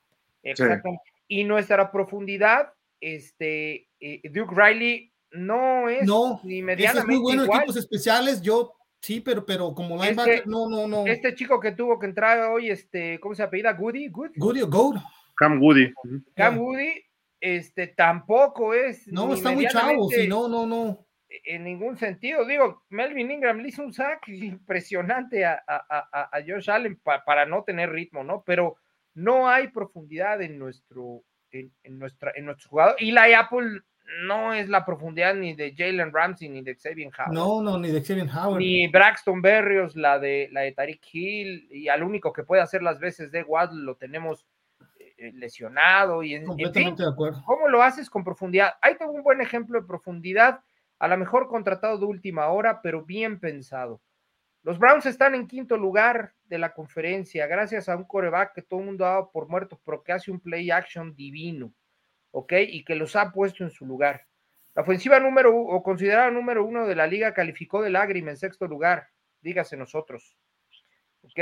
Exactamente. 0.43 1.03
Y 1.27 1.43
nuestra 1.43 1.91
profundidad, 1.91 2.72
este, 3.02 3.89
eh, 3.99 4.22
Duke 4.31 4.56
Riley 4.56 5.10
no 5.32 5.90
es 5.90 6.06
No, 6.06 6.40
ni 6.44 6.56
Ese 6.56 6.60
es 6.60 6.66
medianamente 6.66 7.12
muy 7.14 7.22
bueno 7.22 7.41
en 7.41 7.45
igual. 7.45 7.60
equipos 7.62 7.78
especiales. 7.78 8.41
Yo 8.41 8.74
sí, 9.02 9.22
pero, 9.22 9.45
pero 9.45 9.74
como 9.74 9.95
Este- 9.95 10.10
linebacker, 10.10 10.48
no, 10.48 10.70
no, 10.70 10.88
no. 10.88 11.06
Este 11.08 11.34
chico 11.36 11.60
que 11.60 11.72
tuvo 11.72 11.98
que 11.99 12.06
entrar 12.08 12.40
hoy, 12.52 12.70
este, 12.70 13.20
¿cómo 13.20 13.34
se 13.36 13.44
apellida? 13.44 13.74
Goody, 13.74 14.08
Good, 14.10 14.32
Goody 14.36 14.62
o 14.62 14.68
Gold. 14.68 15.02
Cam 15.36 15.62
Woody. 15.62 15.91
Ujú. 16.03 16.22
Cam. 16.36 16.60
Woody, 16.60 17.03
este, 17.40 17.88
tampoco 17.88 18.74
es. 18.74 19.08
No, 19.08 19.28
ni 19.28 19.34
está 19.34 19.52
muy 19.52 19.66
chavo. 19.68 19.86
medianamente 19.88 20.22
Sí, 20.22 20.28
no, 20.28 20.48
no, 20.48 20.66
no. 20.68 21.08
En 21.45 21.64
ningún 21.64 21.98
sentido. 21.98 22.45
Digo, 22.45 22.84
Melvin 22.90 23.32
Ingram 23.32 23.60
le 23.60 23.70
hizo 23.70 23.82
un 23.82 23.94
sack 23.94 24.28
impresionante 24.28 25.45
a, 25.45 25.64
a, 25.66 25.78
a, 26.12 26.30
a 26.38 26.41
Josh 26.45 26.70
Allen 26.70 26.98
pa- 27.02 27.24
para 27.24 27.45
no 27.45 27.64
tener 27.64 27.90
ritmo, 27.90 28.24
¿no? 28.24 28.44
Pero 28.45 28.76
no 29.14 29.48
hay 29.49 29.70
profundidad 29.70 30.41
en 30.41 30.60
nuestro, 30.60 31.24
en, 31.52 31.74
en 31.84 31.98
nuestra, 31.99 32.32
en 32.36 32.45
nuestro 32.45 32.70
jugador. 32.70 32.95
Y 32.99 33.12
la 33.12 33.24
Apple 33.40 33.82
no 34.19 34.53
es 34.53 34.69
la 34.69 34.85
profundidad 34.85 35.33
ni 35.35 35.53
de 35.53 35.73
Jalen 35.75 36.13
Ramsey 36.13 36.49
ni 36.49 36.61
de 36.61 36.75
Xavier 36.75 37.11
Howard. 37.17 37.33
No, 37.33 37.61
no, 37.61 37.77
ni 37.77 37.89
de 37.89 38.03
Xavier 38.03 38.27
Howard. 38.29 38.59
Ni 38.59 38.88
Braxton 38.88 39.41
Berrios, 39.41 39.95
la 39.95 40.19
de 40.19 40.49
la 40.51 40.61
de 40.61 40.71
Tariq 40.73 41.01
Hill, 41.11 41.67
y 41.71 41.88
al 41.88 42.03
único 42.03 42.33
que 42.33 42.43
puede 42.43 42.61
hacer 42.61 42.83
las 42.83 42.99
veces 42.99 43.31
de 43.31 43.43
Waddle 43.43 43.83
lo 43.83 43.95
tenemos 43.95 44.45
eh, 45.17 45.31
lesionado. 45.33 46.23
Y 46.23 46.35
en, 46.35 46.41
en 46.41 46.47
fin, 46.47 46.47
Completamente 46.47 47.03
de 47.03 47.09
acuerdo. 47.09 47.41
¿Cómo 47.45 47.67
lo 47.67 47.81
haces 47.83 48.09
con 48.09 48.23
profundidad? 48.23 48.73
Ahí 48.81 48.95
tengo 48.97 49.11
un 49.11 49.23
buen 49.23 49.41
ejemplo 49.41 49.79
de 49.79 49.88
profundidad, 49.88 50.61
a 50.99 51.07
lo 51.07 51.17
mejor 51.17 51.47
contratado 51.47 51.97
de 51.97 52.05
última 52.05 52.47
hora, 52.49 52.81
pero 52.81 53.03
bien 53.03 53.39
pensado. 53.39 54.01
Los 54.63 54.77
Browns 54.77 55.07
están 55.07 55.33
en 55.33 55.47
quinto 55.47 55.75
lugar 55.75 56.33
de 56.45 56.59
la 56.59 56.73
conferencia, 56.73 57.47
gracias 57.47 57.89
a 57.89 57.97
un 57.97 58.03
coreback 58.03 58.53
que 58.53 58.61
todo 58.61 58.79
el 58.79 58.85
mundo 58.85 59.05
ha 59.05 59.11
dado 59.11 59.31
por 59.31 59.47
muerto, 59.47 59.79
pero 59.83 60.03
que 60.03 60.11
hace 60.11 60.29
un 60.29 60.39
play 60.39 60.69
action 60.69 61.15
divino, 61.15 61.73
¿ok? 62.32 62.53
Y 62.68 62.84
que 62.84 62.95
los 62.95 63.16
ha 63.16 63.32
puesto 63.32 63.64
en 63.64 63.72
su 63.72 63.86
lugar. 63.86 64.26
La 64.74 64.84
ofensiva 64.84 65.20
número 65.20 65.56
o 65.56 65.84
considerada 65.84 66.32
número 66.32 66.66
uno 66.66 66.88
de 66.88 66.95
la 66.95 67.06
liga 67.06 67.34
calificó 67.34 67.82
de 67.82 67.90
lágrima 67.90 68.32
en 68.32 68.38
sexto 68.38 68.68
lugar, 68.68 69.10
dígase 69.41 69.76
nosotros, 69.76 70.38
¿ok? 71.24 71.40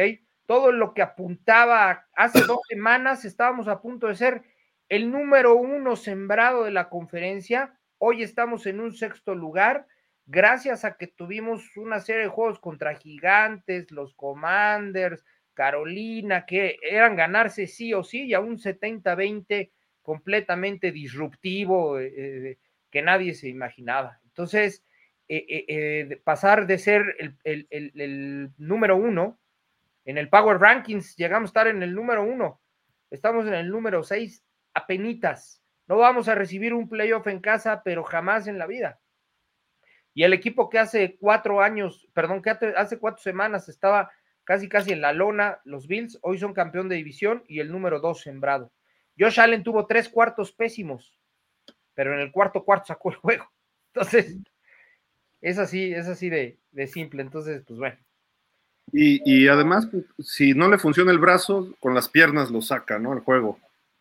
Todo 0.47 0.71
lo 0.71 0.95
que 0.95 1.03
apuntaba 1.03 2.07
hace 2.15 2.41
dos 2.41 2.59
semanas 2.67 3.23
estábamos 3.25 3.67
a 3.67 3.81
punto 3.81 4.07
de 4.07 4.15
ser 4.15 4.43
el 4.89 5.11
número 5.11 5.55
uno 5.55 5.95
sembrado 5.95 6.63
de 6.63 6.71
la 6.71 6.89
conferencia. 6.89 7.79
Hoy 7.99 8.23
estamos 8.23 8.65
en 8.65 8.79
un 8.79 8.95
sexto 8.95 9.35
lugar, 9.35 9.85
gracias 10.25 10.83
a 10.83 10.97
que 10.97 11.05
tuvimos 11.05 11.77
una 11.77 11.99
serie 11.99 12.23
de 12.23 12.29
juegos 12.29 12.59
contra 12.59 12.95
Gigantes, 12.95 13.91
los 13.91 14.15
Commanders, 14.15 15.23
Carolina, 15.53 16.47
que 16.47 16.77
eran 16.81 17.15
ganarse 17.15 17.67
sí 17.67 17.93
o 17.93 18.03
sí, 18.03 18.23
y 18.23 18.33
a 18.33 18.39
un 18.39 18.57
70-20 18.57 19.71
completamente 20.01 20.91
disruptivo 20.91 21.99
eh, 21.99 22.13
eh, 22.15 22.57
que 22.89 23.01
nadie 23.01 23.33
se 23.33 23.49
imaginaba. 23.49 24.19
Entonces, 24.25 24.83
eh, 25.27 26.19
pasar 26.23 26.65
de 26.65 26.79
ser 26.79 27.35
el, 27.43 28.51
número 28.57 28.97
uno 28.97 29.39
en 30.05 30.17
el 30.17 30.29
Power 30.29 30.57
Rankings, 30.57 31.15
llegamos 31.15 31.49
a 31.49 31.51
estar 31.51 31.67
en 31.67 31.83
el 31.83 31.93
número 31.93 32.23
uno, 32.23 32.59
estamos 33.11 33.45
en 33.45 33.53
el 33.53 33.69
número 33.69 34.03
seis, 34.03 34.43
apenitas. 34.73 35.61
No 35.87 35.97
vamos 35.97 36.27
a 36.27 36.35
recibir 36.35 36.73
un 36.73 36.89
playoff 36.89 37.27
en 37.27 37.39
casa, 37.39 37.83
pero 37.83 38.03
jamás 38.03 38.47
en 38.47 38.57
la 38.57 38.65
vida. 38.65 38.99
Y 40.13 40.23
el 40.23 40.33
equipo 40.33 40.69
que 40.69 40.79
hace 40.79 41.17
cuatro 41.19 41.61
años, 41.61 42.07
perdón, 42.13 42.41
que 42.41 42.49
hace 42.49 42.97
cuatro 42.97 43.21
semanas 43.21 43.69
estaba 43.69 44.11
casi 44.43 44.67
casi 44.67 44.91
en 44.91 45.01
la 45.01 45.13
lona, 45.13 45.59
los 45.63 45.87
Bills, 45.87 46.17
hoy 46.23 46.39
son 46.39 46.53
campeón 46.53 46.89
de 46.89 46.95
división 46.95 47.43
y 47.47 47.59
el 47.59 47.71
número 47.71 47.99
dos 47.99 48.21
sembrado. 48.21 48.71
Josh 49.19 49.39
Allen 49.39 49.63
tuvo 49.63 49.85
tres 49.85 50.09
cuartos 50.09 50.51
pésimos, 50.51 51.19
pero 51.93 52.13
en 52.13 52.19
el 52.19 52.31
cuarto 52.31 52.63
cuarto 52.63 52.87
sacó 52.87 53.09
el 53.09 53.17
juego. 53.17 53.51
Entonces, 53.93 54.37
es 55.41 55.57
así, 55.57 55.93
es 55.93 56.07
así 56.07 56.29
de, 56.29 56.57
de 56.71 56.87
simple. 56.87 57.21
Entonces, 57.21 57.63
pues 57.67 57.79
bueno. 57.79 57.97
Y, 58.91 59.21
y 59.29 59.47
además, 59.47 59.87
si 60.19 60.53
no 60.53 60.67
le 60.67 60.79
funciona 60.79 61.11
el 61.11 61.19
brazo, 61.19 61.75
con 61.79 61.93
las 61.93 62.09
piernas 62.09 62.49
lo 62.49 62.61
saca, 62.61 62.97
¿no? 62.97 63.13
El 63.13 63.19
juego. 63.19 63.59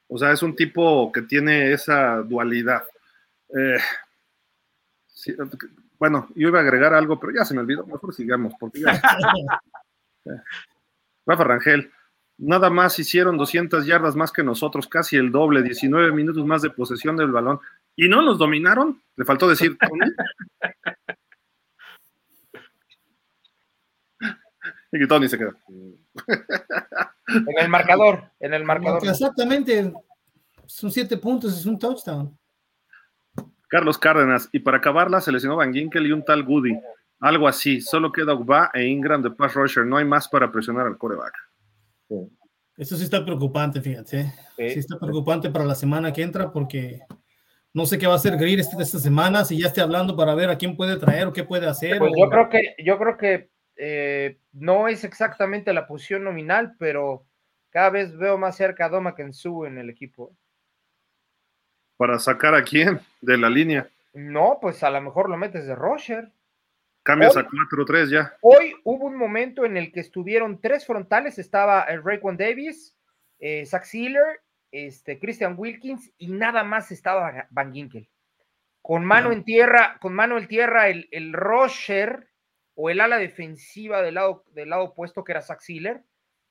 O 0.08 0.16
sea, 0.16 0.32
es 0.32 0.42
un 0.42 0.56
tipo 0.56 1.12
que 1.12 1.22
tiene 1.22 1.72
esa 1.72 2.16
dualidad. 2.22 2.84
Eh, 3.54 3.78
sí, 5.06 5.36
bueno, 5.98 6.28
yo 6.34 6.48
iba 6.48 6.58
a 6.58 6.62
agregar 6.62 6.94
algo, 6.94 7.20
pero 7.20 7.34
ya 7.34 7.44
se 7.44 7.54
me 7.54 7.60
olvidó. 7.60 7.86
Mejor 7.86 8.14
sigamos, 8.14 8.54
porque 8.58 8.80
ya. 8.80 9.00
Rafa 11.26 11.44
Rangel, 11.44 11.92
nada 12.38 12.70
más 12.70 12.98
hicieron 12.98 13.36
200 13.36 13.84
yardas 13.84 14.16
más 14.16 14.32
que 14.32 14.42
nosotros, 14.42 14.88
casi 14.88 15.16
el 15.16 15.30
doble, 15.30 15.62
19 15.62 16.12
minutos 16.12 16.46
más 16.46 16.62
de 16.62 16.70
posesión 16.70 17.16
del 17.16 17.30
balón. 17.32 17.60
¿Y 17.96 18.08
no 18.08 18.22
los 18.22 18.38
dominaron? 18.38 19.02
Le 19.16 19.24
faltó 19.24 19.48
decir 19.48 19.76
Tony. 19.76 20.10
y 24.92 24.98
que 24.98 25.06
Tony 25.06 25.28
se 25.28 25.36
queda. 25.36 25.54
En 27.26 27.58
el 27.58 27.68
marcador, 27.68 28.30
en 28.40 28.54
el 28.54 28.64
marcador. 28.64 29.06
Exactamente. 29.06 29.92
Son 30.66 30.90
siete 30.90 31.16
puntos, 31.16 31.58
es 31.58 31.66
un 31.66 31.78
touchdown. 31.78 32.38
Carlos 33.68 33.98
Cárdenas, 33.98 34.48
y 34.52 34.60
para 34.60 34.78
acabarla 34.78 35.20
se 35.20 35.30
lesionó 35.30 35.56
Van 35.56 35.74
Ginkel 35.74 36.06
y 36.06 36.12
un 36.12 36.24
tal 36.24 36.42
Goody. 36.42 36.80
Algo 37.20 37.48
así, 37.48 37.80
solo 37.80 38.12
queda 38.12 38.32
Ugba 38.34 38.70
e 38.72 38.84
Ingram 38.86 39.20
de 39.22 39.30
pass 39.30 39.54
rusher, 39.54 39.84
no 39.84 39.96
hay 39.96 40.04
más 40.04 40.28
para 40.28 40.50
presionar 40.50 40.86
al 40.86 40.96
coreback. 40.96 41.47
Eso 42.76 42.96
sí 42.96 43.04
está 43.04 43.24
preocupante, 43.24 43.80
fíjate. 43.80 44.20
¿eh? 44.20 44.32
Sí. 44.56 44.70
Sí 44.70 44.78
está 44.78 44.98
preocupante 44.98 45.50
para 45.50 45.64
la 45.64 45.74
semana 45.74 46.12
que 46.12 46.22
entra 46.22 46.52
porque 46.52 47.00
no 47.74 47.86
sé 47.86 47.98
qué 47.98 48.06
va 48.06 48.14
a 48.14 48.16
hacer 48.16 48.36
Greer 48.36 48.60
esta, 48.60 48.80
esta 48.82 48.98
semana, 48.98 49.44
si 49.44 49.60
ya 49.60 49.66
esté 49.68 49.80
hablando 49.80 50.16
para 50.16 50.34
ver 50.34 50.48
a 50.50 50.56
quién 50.58 50.76
puede 50.76 50.96
traer 50.96 51.26
o 51.26 51.32
qué 51.32 51.44
puede 51.44 51.66
hacer. 51.66 51.98
Pues 51.98 52.12
o- 52.14 52.18
yo 52.18 52.30
creo 52.30 52.48
que, 52.48 52.74
yo 52.82 52.98
creo 52.98 53.16
que 53.16 53.50
eh, 53.76 54.38
no 54.52 54.88
es 54.88 55.04
exactamente 55.04 55.72
la 55.72 55.86
posición 55.86 56.24
nominal, 56.24 56.74
pero 56.78 57.26
cada 57.70 57.90
vez 57.90 58.16
veo 58.16 58.38
más 58.38 58.56
cerca 58.56 58.86
a 58.86 58.88
Doma 58.88 59.14
Kensu 59.14 59.64
en 59.66 59.78
el 59.78 59.90
equipo. 59.90 60.34
¿Para 61.96 62.18
sacar 62.18 62.54
a 62.54 62.62
quién 62.62 63.00
de 63.20 63.36
la 63.38 63.50
línea? 63.50 63.88
No, 64.14 64.58
pues 64.60 64.82
a 64.82 64.90
lo 64.90 65.00
mejor 65.00 65.28
lo 65.28 65.36
metes 65.36 65.66
de 65.66 65.74
Roger. 65.74 66.30
Cambias 67.08 67.34
Hoy- 67.36 67.42
a 67.42 67.48
4-3 67.48 68.10
ya. 68.10 68.36
Hoy 68.42 68.74
hubo 68.84 69.06
un 69.06 69.16
momento 69.16 69.64
en 69.64 69.78
el 69.78 69.90
que 69.92 70.00
estuvieron 70.00 70.60
tres 70.60 70.84
frontales, 70.86 71.38
estaba 71.38 71.80
el 71.84 72.04
Raekwon 72.04 72.36
Davis, 72.36 72.94
eh, 73.38 73.64
Zach 73.64 73.84
Sealer, 73.84 74.42
este, 74.72 75.18
Christian 75.18 75.54
Wilkins 75.56 76.12
y 76.18 76.28
nada 76.28 76.64
más 76.64 76.90
estaba 76.92 77.46
Van 77.48 77.72
Ginkel. 77.72 78.10
Con 78.82 79.06
mano 79.06 79.32
en 79.32 79.42
tierra, 79.42 79.96
con 80.02 80.12
mano 80.14 80.36
en 80.36 80.48
tierra, 80.48 80.88
el, 80.88 81.08
el 81.10 81.32
rusher 81.32 82.28
o 82.74 82.90
el 82.90 83.00
ala 83.00 83.16
defensiva 83.16 84.02
del 84.02 84.14
lado, 84.16 84.44
del 84.52 84.68
lado 84.68 84.84
opuesto 84.84 85.24
que 85.24 85.32
era 85.32 85.40
Zach 85.40 85.60
Sealer 85.60 86.02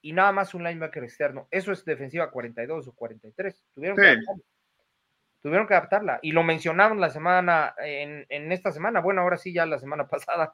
y 0.01 0.13
nada 0.13 0.31
más 0.31 0.55
un 0.55 0.63
linebacker 0.63 1.03
externo. 1.03 1.47
Eso 1.51 1.71
es 1.71 1.85
defensiva 1.85 2.31
42 2.31 2.87
o 2.87 2.93
43. 2.93 3.63
Tuvieron, 3.75 3.95
que, 3.95 4.01
Sí. 4.03 4.07
adaptarla. 4.09 4.43
Tuvieron 5.41 5.67
que 5.67 5.75
adaptarla 5.75 6.19
y 6.21 6.31
lo 6.31 6.43
mencionaron 6.43 6.99
la 6.99 7.09
semana, 7.09 7.73
en, 7.79 8.25
en 8.29 8.51
esta 8.51 8.71
semana, 8.71 8.99
bueno, 9.01 9.21
ahora 9.21 9.37
sí 9.37 9.53
ya 9.53 9.65
la 9.65 9.79
semana 9.79 10.07
pasada. 10.09 10.53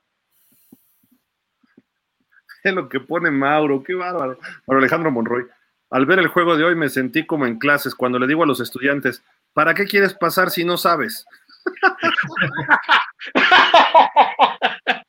Es 2.64 2.74
lo 2.74 2.88
que 2.88 3.00
pone 3.00 3.30
Mauro, 3.30 3.84
qué 3.84 3.94
bárbaro. 3.94 4.40
Mauro 4.68 4.80
Alejandro 4.80 5.12
Monroy. 5.12 5.46
Al 5.90 6.06
ver 6.06 6.20
el 6.20 6.28
juego 6.28 6.56
de 6.56 6.64
hoy 6.64 6.76
me 6.76 6.90
sentí 6.90 7.26
como 7.26 7.46
en 7.46 7.60
clases 7.60 7.94
cuando 7.94 8.18
le 8.18 8.26
digo 8.26 8.44
a 8.44 8.48
los 8.48 8.60
estudiantes, 8.60 9.24
¿para 9.54 9.74
qué 9.74 9.86
quieres 9.86 10.14
pasar 10.14 10.50
si 10.50 10.66
no 10.66 10.78
sabes? 10.78 11.26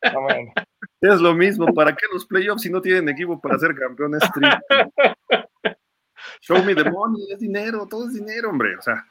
Ah, 0.06 0.18
bueno. 0.20 0.52
Es 1.00 1.20
lo 1.20 1.34
mismo, 1.34 1.66
¿para 1.74 1.94
qué 1.94 2.06
los 2.12 2.26
playoffs 2.26 2.62
si 2.62 2.70
no 2.70 2.80
tienen 2.80 3.08
equipo 3.08 3.40
para 3.40 3.58
ser 3.58 3.74
campeones? 3.74 4.22
Show 6.40 6.62
me 6.62 6.74
the 6.74 6.90
money, 6.90 7.32
es 7.32 7.40
dinero, 7.40 7.86
todo 7.88 8.06
es 8.06 8.14
dinero, 8.14 8.50
hombre. 8.50 8.76
O 8.76 8.82
sea, 8.82 9.06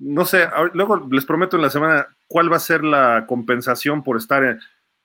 no 0.00 0.24
sé, 0.24 0.48
luego 0.74 1.06
les 1.10 1.24
prometo 1.24 1.56
en 1.56 1.62
la 1.62 1.70
semana 1.70 2.08
cuál 2.26 2.50
va 2.52 2.56
a 2.56 2.60
ser 2.60 2.82
la 2.82 3.24
compensación 3.26 4.02
por 4.02 4.16
estar 4.16 4.42
en- 4.44 4.58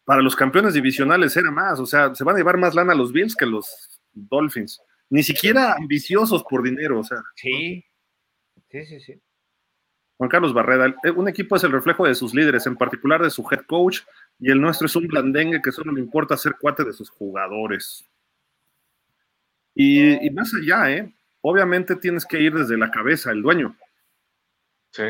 para 0.06 0.22
los 0.22 0.36
campeones 0.36 0.74
divisionales, 0.74 1.36
era 1.36 1.52
más, 1.52 1.80
o 1.80 1.86
sea, 1.86 2.14
se 2.16 2.24
van 2.24 2.36
a 2.36 2.38
llevar 2.40 2.58
más 2.58 2.76
lana 2.76 2.94
los 2.96 3.12
Bills 3.12 3.36
que 3.36 3.46
los 3.46 4.00
Dolphins. 4.14 4.82
Ni 5.10 5.24
siquiera 5.24 5.74
ambiciosos 5.74 6.44
por 6.50 6.64
dinero, 6.64 7.00
o 7.00 7.04
sea. 7.04 7.18
Sí, 7.36 7.84
sí, 8.70 8.86
sí, 8.86 9.00
sí. 9.00 9.22
Juan 10.18 10.30
Carlos 10.30 10.54
Barreda, 10.54 10.86
el- 10.86 11.12
un 11.16 11.28
equipo 11.28 11.56
es 11.56 11.64
el 11.64 11.72
reflejo 11.72 12.06
de 12.08 12.16
sus 12.16 12.34
líderes, 12.34 12.66
en 12.68 12.76
particular 12.78 13.22
de 13.22 13.30
su 13.30 13.46
head 13.52 13.66
coach, 13.68 14.02
y 14.40 14.50
el 14.52 14.62
nuestro 14.62 14.86
es 14.88 14.96
un 14.96 15.08
blandengue 15.08 15.62
que 15.62 15.72
solo 15.72 15.92
le 15.92 16.00
importa 16.00 16.38
ser 16.38 16.56
cuate 16.60 16.84
de 16.86 16.94
sus 16.94 17.10
jugadores. 17.10 18.06
Y, 19.74 20.26
y, 20.26 20.30
más 20.30 20.54
allá, 20.54 20.90
¿eh? 20.92 21.14
Obviamente 21.42 21.96
tienes 21.98 22.26
que 22.26 22.42
ir 22.42 22.54
desde 22.54 22.78
la 22.78 22.90
cabeza, 22.90 23.32
el 23.32 23.42
dueño. 23.42 23.76
Sí. 24.96 25.04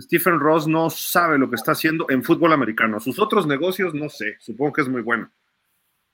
Stephen 0.00 0.40
Ross 0.40 0.66
no 0.66 0.90
sabe 0.90 1.38
lo 1.38 1.48
que 1.48 1.56
está 1.56 1.72
haciendo 1.72 2.06
en 2.08 2.24
fútbol 2.24 2.52
americano. 2.52 2.98
Sus 2.98 3.18
otros 3.18 3.46
negocios, 3.46 3.94
no 3.94 4.08
sé, 4.08 4.36
supongo 4.40 4.72
que 4.72 4.82
es 4.82 4.88
muy 4.88 5.02
bueno. 5.02 5.30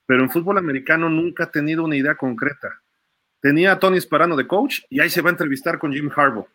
Pero 0.05 0.23
en 0.23 0.29
fútbol 0.29 0.57
americano 0.57 1.09
nunca 1.09 1.45
ha 1.45 1.51
tenido 1.51 1.83
una 1.83 1.95
idea 1.95 2.15
concreta. 2.15 2.81
Tenía 3.41 3.73
a 3.73 3.79
Tony 3.79 3.99
Sparano 3.99 4.35
de 4.35 4.47
coach 4.47 4.81
y 4.89 4.99
ahí 4.99 5.09
se 5.09 5.21
va 5.21 5.29
a 5.29 5.31
entrevistar 5.31 5.79
con 5.79 5.91
Jim 5.91 6.09
Harbaugh, 6.15 6.47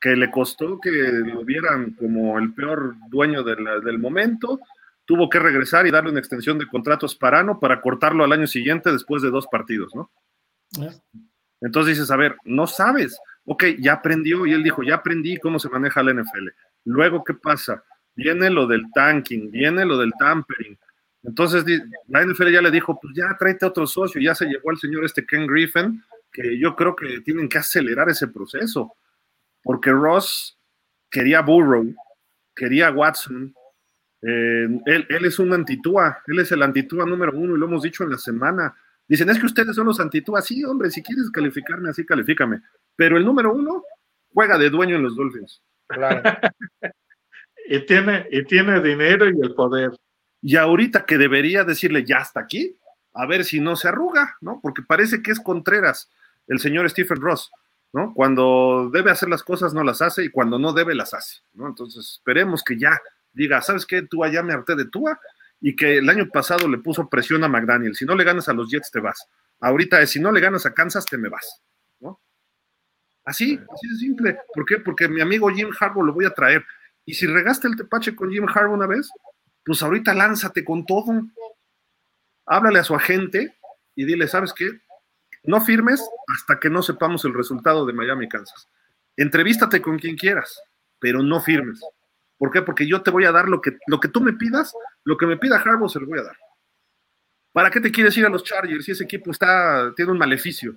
que 0.00 0.16
le 0.16 0.30
costó 0.30 0.78
que 0.80 0.90
lo 0.90 1.44
vieran 1.44 1.92
como 1.92 2.38
el 2.38 2.52
peor 2.54 2.94
dueño 3.08 3.42
del 3.42 3.98
momento. 3.98 4.60
Tuvo 5.04 5.30
que 5.30 5.38
regresar 5.38 5.86
y 5.86 5.90
darle 5.90 6.10
una 6.10 6.20
extensión 6.20 6.58
de 6.58 6.66
contrato 6.66 7.06
a 7.06 7.08
Sparano 7.08 7.58
para 7.58 7.80
cortarlo 7.80 8.24
al 8.24 8.32
año 8.32 8.46
siguiente 8.46 8.92
después 8.92 9.22
de 9.22 9.30
dos 9.30 9.46
partidos, 9.46 9.94
¿no? 9.94 10.10
Entonces 11.60 11.96
dices, 11.96 12.10
a 12.10 12.16
ver, 12.16 12.36
no 12.44 12.66
sabes. 12.66 13.18
Ok, 13.46 13.64
ya 13.78 13.94
aprendió 13.94 14.44
y 14.44 14.52
él 14.52 14.62
dijo, 14.62 14.82
ya 14.82 14.96
aprendí 14.96 15.38
cómo 15.38 15.58
se 15.58 15.68
maneja 15.68 16.02
la 16.02 16.12
NFL. 16.12 16.48
Luego, 16.84 17.24
¿qué 17.24 17.34
pasa? 17.34 17.82
Viene 18.14 18.50
lo 18.50 18.66
del 18.66 18.84
tanking, 18.92 19.50
viene 19.50 19.84
lo 19.84 19.98
del 19.98 20.12
tampering, 20.18 20.78
entonces 21.26 21.64
la 22.06 22.24
NFL 22.24 22.52
ya 22.52 22.62
le 22.62 22.70
dijo, 22.70 22.98
pues 23.00 23.12
ya 23.16 23.36
tráete 23.36 23.66
otro 23.66 23.86
socio, 23.86 24.20
ya 24.20 24.34
se 24.34 24.46
llevó 24.46 24.70
al 24.70 24.78
señor 24.78 25.04
este 25.04 25.26
Ken 25.26 25.46
Griffin, 25.46 26.02
que 26.32 26.56
yo 26.56 26.76
creo 26.76 26.94
que 26.94 27.20
tienen 27.20 27.48
que 27.48 27.58
acelerar 27.58 28.08
ese 28.08 28.28
proceso, 28.28 28.94
porque 29.62 29.90
Ross 29.90 30.56
quería 31.10 31.40
Burrow, 31.40 31.92
quería 32.54 32.92
Watson, 32.92 33.52
eh, 34.22 34.68
él, 34.86 35.24
es 35.24 35.38
un 35.40 35.52
antitúa, 35.52 36.22
él 36.28 36.38
es 36.38 36.52
el 36.52 36.62
antitúa 36.62 37.04
número 37.04 37.32
uno 37.36 37.56
y 37.56 37.58
lo 37.58 37.66
hemos 37.66 37.82
dicho 37.82 38.04
en 38.04 38.10
la 38.10 38.18
semana. 38.18 38.74
Dicen, 39.08 39.30
es 39.30 39.38
que 39.38 39.46
ustedes 39.46 39.74
son 39.76 39.86
los 39.86 40.00
antitúa, 40.00 40.42
sí, 40.42 40.64
hombre, 40.64 40.90
si 40.90 41.02
quieres 41.02 41.30
calificarme 41.30 41.90
así, 41.90 42.04
califícame, 42.04 42.60
pero 42.96 43.16
el 43.16 43.24
número 43.24 43.52
uno 43.52 43.84
juega 44.32 44.58
de 44.58 44.70
dueño 44.70 44.96
en 44.96 45.02
los 45.02 45.16
Dolphins. 45.16 45.62
Claro. 45.86 46.22
y, 47.68 47.80
tiene, 47.86 48.26
y 48.30 48.44
tiene 48.44 48.80
dinero 48.80 49.26
y 49.26 49.40
el 49.40 49.54
poder. 49.54 49.92
Y 50.42 50.56
ahorita 50.56 51.04
que 51.06 51.18
debería 51.18 51.64
decirle 51.64 52.04
ya 52.04 52.18
hasta 52.18 52.40
aquí, 52.40 52.76
a 53.14 53.26
ver 53.26 53.44
si 53.44 53.60
no 53.60 53.76
se 53.76 53.88
arruga, 53.88 54.36
¿no? 54.40 54.60
Porque 54.60 54.82
parece 54.82 55.22
que 55.22 55.30
es 55.30 55.40
Contreras 55.40 56.10
el 56.48 56.58
señor 56.58 56.88
Stephen 56.90 57.20
Ross, 57.20 57.50
¿no? 57.92 58.12
Cuando 58.14 58.90
debe 58.92 59.10
hacer 59.10 59.28
las 59.28 59.42
cosas 59.42 59.74
no 59.74 59.82
las 59.82 60.02
hace 60.02 60.24
y 60.24 60.30
cuando 60.30 60.58
no 60.58 60.72
debe 60.72 60.94
las 60.94 61.14
hace, 61.14 61.40
¿no? 61.54 61.66
Entonces 61.66 62.12
esperemos 62.12 62.62
que 62.62 62.78
ya 62.78 63.00
diga, 63.32 63.60
¿sabes 63.62 63.86
qué? 63.86 64.02
Tú 64.02 64.24
ya 64.30 64.42
me 64.42 64.52
harté 64.52 64.76
de 64.76 64.86
Tua 64.86 65.18
y 65.60 65.74
que 65.74 65.98
el 65.98 66.08
año 66.08 66.28
pasado 66.28 66.68
le 66.68 66.78
puso 66.78 67.08
presión 67.08 67.44
a 67.44 67.48
McDaniel. 67.48 67.94
Si 67.94 68.04
no 68.04 68.14
le 68.14 68.24
ganas 68.24 68.48
a 68.48 68.52
los 68.52 68.70
Jets, 68.70 68.90
te 68.90 69.00
vas. 69.00 69.26
Ahorita 69.60 70.00
es, 70.00 70.10
si 70.10 70.20
no 70.20 70.32
le 70.32 70.40
ganas 70.40 70.66
a 70.66 70.74
Kansas, 70.74 71.06
te 71.06 71.16
me 71.16 71.28
vas, 71.28 71.62
¿no? 72.00 72.20
Así, 73.24 73.58
así 73.72 73.88
de 73.88 73.96
simple. 73.96 74.38
¿Por 74.54 74.64
qué? 74.66 74.78
Porque 74.78 75.08
mi 75.08 75.20
amigo 75.20 75.48
Jim 75.48 75.70
Harbaugh 75.78 76.04
lo 76.04 76.12
voy 76.12 76.26
a 76.26 76.30
traer. 76.30 76.64
Y 77.04 77.14
si 77.14 77.26
regaste 77.26 77.68
el 77.68 77.76
tepache 77.76 78.14
con 78.14 78.30
Jim 78.30 78.46
Harbaugh 78.48 78.74
una 78.74 78.86
vez, 78.86 79.10
pues 79.64 79.82
ahorita 79.82 80.14
lánzate 80.14 80.64
con 80.64 80.84
todo. 80.84 81.22
Háblale 82.46 82.78
a 82.78 82.84
su 82.84 82.94
agente 82.94 83.56
y 83.94 84.04
dile, 84.04 84.28
¿sabes 84.28 84.52
qué? 84.52 84.80
No 85.42 85.60
firmes 85.60 86.04
hasta 86.28 86.60
que 86.60 86.70
no 86.70 86.82
sepamos 86.82 87.24
el 87.24 87.34
resultado 87.34 87.86
de 87.86 87.92
Miami, 87.92 88.28
Kansas. 88.28 88.68
Entrevístate 89.16 89.80
con 89.80 89.98
quien 89.98 90.16
quieras, 90.16 90.60
pero 90.98 91.22
no 91.22 91.40
firmes. 91.40 91.80
¿Por 92.38 92.50
qué? 92.50 92.62
Porque 92.62 92.86
yo 92.86 93.02
te 93.02 93.10
voy 93.10 93.24
a 93.24 93.32
dar 93.32 93.48
lo 93.48 93.60
que, 93.60 93.78
lo 93.86 93.98
que 94.00 94.08
tú 94.08 94.20
me 94.20 94.32
pidas, 94.34 94.74
lo 95.04 95.16
que 95.16 95.26
me 95.26 95.36
pida 95.36 95.56
Harbaugh 95.56 95.88
se 95.88 96.00
lo 96.00 96.06
voy 96.06 96.18
a 96.18 96.24
dar. 96.24 96.36
¿Para 97.52 97.70
qué 97.70 97.80
te 97.80 97.90
quieres 97.90 98.16
ir 98.18 98.26
a 98.26 98.28
los 98.28 98.44
Chargers 98.44 98.84
si 98.84 98.92
ese 98.92 99.04
equipo 99.04 99.30
está, 99.30 99.92
tiene 99.96 100.12
un 100.12 100.18
maleficio? 100.18 100.74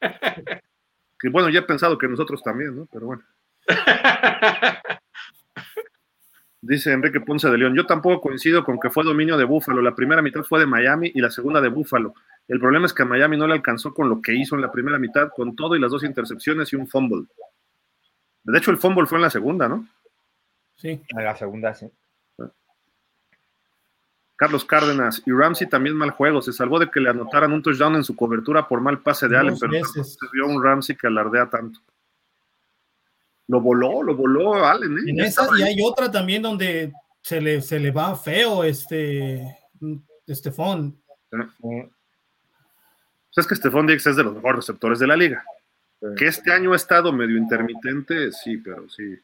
que 1.18 1.28
bueno, 1.28 1.48
ya 1.48 1.60
he 1.60 1.62
pensado 1.62 1.98
que 1.98 2.06
nosotros 2.06 2.42
también, 2.42 2.76
¿no? 2.76 2.88
Pero 2.92 3.06
bueno. 3.06 3.22
Dice 6.60 6.92
Enrique 6.92 7.20
Ponce 7.20 7.50
de 7.50 7.58
León, 7.58 7.74
yo 7.74 7.86
tampoco 7.86 8.20
coincido 8.20 8.64
con 8.64 8.80
que 8.80 8.90
fue 8.90 9.04
dominio 9.04 9.36
de 9.36 9.44
Búfalo. 9.44 9.82
La 9.82 9.94
primera 9.94 10.22
mitad 10.22 10.42
fue 10.42 10.58
de 10.60 10.66
Miami 10.66 11.12
y 11.14 11.20
la 11.20 11.30
segunda 11.30 11.60
de 11.60 11.68
Búfalo. 11.68 12.14
El 12.48 12.60
problema 12.60 12.86
es 12.86 12.92
que 12.92 13.02
a 13.02 13.06
Miami 13.06 13.36
no 13.36 13.46
le 13.46 13.54
alcanzó 13.54 13.92
con 13.92 14.08
lo 14.08 14.22
que 14.22 14.34
hizo 14.34 14.54
en 14.54 14.62
la 14.62 14.72
primera 14.72 14.98
mitad, 14.98 15.30
con 15.34 15.54
todo 15.56 15.76
y 15.76 15.80
las 15.80 15.90
dos 15.90 16.04
intercepciones 16.04 16.72
y 16.72 16.76
un 16.76 16.86
fumble. 16.86 17.26
De 18.44 18.58
hecho, 18.58 18.70
el 18.70 18.78
fumble 18.78 19.06
fue 19.06 19.18
en 19.18 19.22
la 19.22 19.30
segunda, 19.30 19.68
¿no? 19.68 19.86
Sí, 20.76 21.00
en 21.08 21.24
la 21.24 21.36
segunda, 21.36 21.74
sí. 21.74 21.90
Carlos 24.36 24.66
Cárdenas 24.66 25.22
y 25.24 25.32
Ramsey 25.32 25.66
también 25.66 25.96
mal 25.96 26.10
juego. 26.10 26.42
Se 26.42 26.52
salvó 26.52 26.78
de 26.78 26.90
que 26.90 27.00
le 27.00 27.08
anotaran 27.08 27.52
un 27.52 27.62
touchdown 27.62 27.96
en 27.96 28.04
su 28.04 28.14
cobertura 28.14 28.68
por 28.68 28.82
mal 28.82 29.00
pase 29.00 29.28
de 29.28 29.36
Allen, 29.36 29.56
pero 29.58 29.72
no 29.72 29.84
se 30.04 30.26
vio 30.32 30.46
un 30.46 30.62
Ramsey 30.62 30.94
que 30.94 31.06
alardea 31.06 31.48
tanto. 31.48 31.80
Lo 33.48 33.60
voló, 33.60 34.02
lo 34.02 34.14
voló 34.14 34.66
Allen. 34.66 34.98
¿eh? 34.98 35.30
y 35.58 35.62
hay 35.62 35.78
otra 35.82 36.10
también 36.10 36.42
donde 36.42 36.92
se 37.22 37.40
le, 37.40 37.62
se 37.62 37.80
le 37.80 37.90
va 37.90 38.14
feo 38.14 38.62
este 38.62 39.58
Estefón. 40.26 41.00
Sabes 43.30 43.46
que 43.46 43.54
Estefón 43.54 43.86
Dix 43.86 44.06
es 44.06 44.16
de 44.16 44.24
los 44.24 44.34
mejores 44.34 44.56
receptores 44.56 44.98
de 44.98 45.06
la 45.06 45.16
liga. 45.16 45.44
Que 46.16 46.26
este 46.26 46.52
año 46.52 46.72
ha 46.72 46.76
estado 46.76 47.10
medio 47.10 47.38
intermitente, 47.38 48.30
sí, 48.32 48.58
pero 48.58 48.86
sí. 48.88 49.18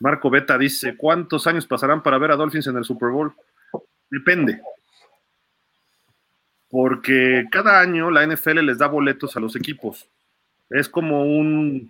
Marco 0.00 0.30
Beta 0.30 0.58
dice: 0.58 0.96
¿Cuántos 0.96 1.46
años 1.46 1.66
pasarán 1.66 2.02
para 2.02 2.18
ver 2.18 2.30
a 2.30 2.36
Dolphins 2.36 2.66
en 2.66 2.76
el 2.76 2.84
Super 2.84 3.10
Bowl? 3.10 3.34
Depende. 4.10 4.60
Porque 6.68 7.46
cada 7.50 7.80
año 7.80 8.10
la 8.10 8.26
NFL 8.26 8.60
les 8.60 8.78
da 8.78 8.86
boletos 8.86 9.36
a 9.36 9.40
los 9.40 9.56
equipos. 9.56 10.08
Es 10.68 10.88
como 10.88 11.24
un 11.24 11.88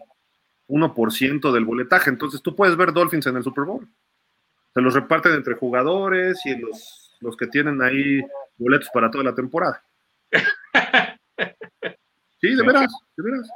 1% 0.69 1.53
del 1.53 1.65
boletaje. 1.65 2.11
Entonces 2.11 2.43
tú 2.43 2.55
puedes 2.55 2.77
ver 2.77 2.93
Dolphins 2.93 3.27
en 3.27 3.37
el 3.37 3.43
Super 3.43 3.65
Bowl. 3.65 3.89
Se 4.75 4.81
los 4.81 4.95
reparten 4.95 5.33
entre 5.33 5.55
jugadores 5.55 6.45
y 6.45 6.59
los, 6.59 7.17
los 7.21 7.37
que 7.37 7.47
tienen 7.47 7.81
ahí 7.83 8.21
boletos 8.59 8.91
para 8.93 9.11
toda 9.11 9.25
la 9.25 9.35
temporada. 9.35 9.83
Sí, 12.39 12.55
de 12.55 12.63
veras, 12.63 12.93
de 13.17 13.23
veras. 13.23 13.49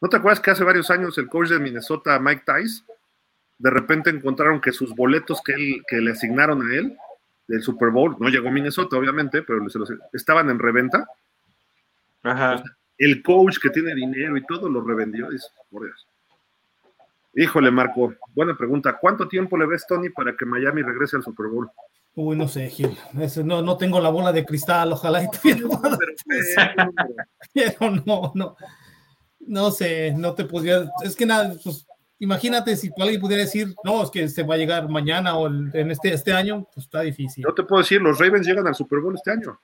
¿No 0.00 0.08
te 0.08 0.16
acuerdas 0.16 0.40
que 0.40 0.50
hace 0.50 0.62
varios 0.62 0.90
años 0.90 1.18
el 1.18 1.28
coach 1.28 1.48
de 1.48 1.58
Minnesota, 1.58 2.18
Mike 2.18 2.44
Tice, 2.46 2.84
de 3.58 3.70
repente 3.70 4.10
encontraron 4.10 4.60
que 4.60 4.72
sus 4.72 4.94
boletos 4.94 5.40
que, 5.42 5.52
él, 5.52 5.82
que 5.88 5.96
le 5.96 6.12
asignaron 6.12 6.62
a 6.62 6.74
él 6.74 6.96
del 7.48 7.62
Super 7.62 7.90
Bowl, 7.90 8.16
no 8.18 8.28
llegó 8.28 8.48
a 8.48 8.52
Minnesota, 8.52 8.96
obviamente, 8.96 9.42
pero 9.42 9.64
estaban 10.12 10.50
en 10.50 10.58
reventa? 10.58 11.06
Ajá 12.22 12.62
el 12.98 13.22
coach 13.22 13.58
que 13.60 13.70
tiene 13.70 13.94
dinero 13.94 14.36
y 14.36 14.44
todo 14.44 14.68
lo 14.68 14.80
revendió. 14.82 15.30
Dice, 15.30 15.48
por 15.70 15.84
Dios. 15.84 16.06
Híjole, 17.34 17.70
Marco, 17.70 18.14
buena 18.34 18.56
pregunta. 18.56 18.96
¿Cuánto 18.98 19.28
tiempo 19.28 19.56
le 19.58 19.66
ves, 19.66 19.86
Tony, 19.86 20.08
para 20.10 20.34
que 20.36 20.46
Miami 20.46 20.82
regrese 20.82 21.16
al 21.16 21.22
Super 21.22 21.48
Bowl? 21.48 21.70
Uy, 22.14 22.34
no 22.34 22.48
sé, 22.48 22.70
Gil. 22.70 22.96
no, 23.44 23.60
no 23.60 23.76
tengo 23.76 24.00
la 24.00 24.08
bola 24.08 24.32
de 24.32 24.46
cristal, 24.46 24.92
ojalá 24.92 25.22
y 25.22 25.30
tuviera. 25.30 25.68
Pero 27.54 27.90
no, 28.06 28.32
no. 28.34 28.56
No 29.40 29.70
sé, 29.70 30.12
no 30.16 30.34
te 30.34 30.44
podría. 30.44 30.90
Es 31.04 31.14
que 31.14 31.26
nada, 31.26 31.54
pues, 31.62 31.86
imagínate 32.18 32.76
si 32.76 32.90
alguien 32.98 33.20
pudiera 33.20 33.42
decir, 33.42 33.74
no, 33.84 34.02
es 34.02 34.10
que 34.10 34.28
se 34.28 34.42
va 34.42 34.54
a 34.54 34.58
llegar 34.58 34.88
mañana 34.88 35.36
o 35.36 35.46
en 35.48 35.90
este, 35.90 36.12
este 36.12 36.32
año, 36.32 36.66
pues 36.72 36.86
está 36.86 37.00
difícil. 37.00 37.44
No 37.44 37.54
te 37.54 37.62
puedo 37.62 37.82
decir, 37.82 38.00
los 38.00 38.18
Ravens 38.18 38.46
llegan 38.46 38.66
al 38.66 38.74
Super 38.74 39.00
Bowl 39.00 39.14
este 39.14 39.30
año. 39.32 39.58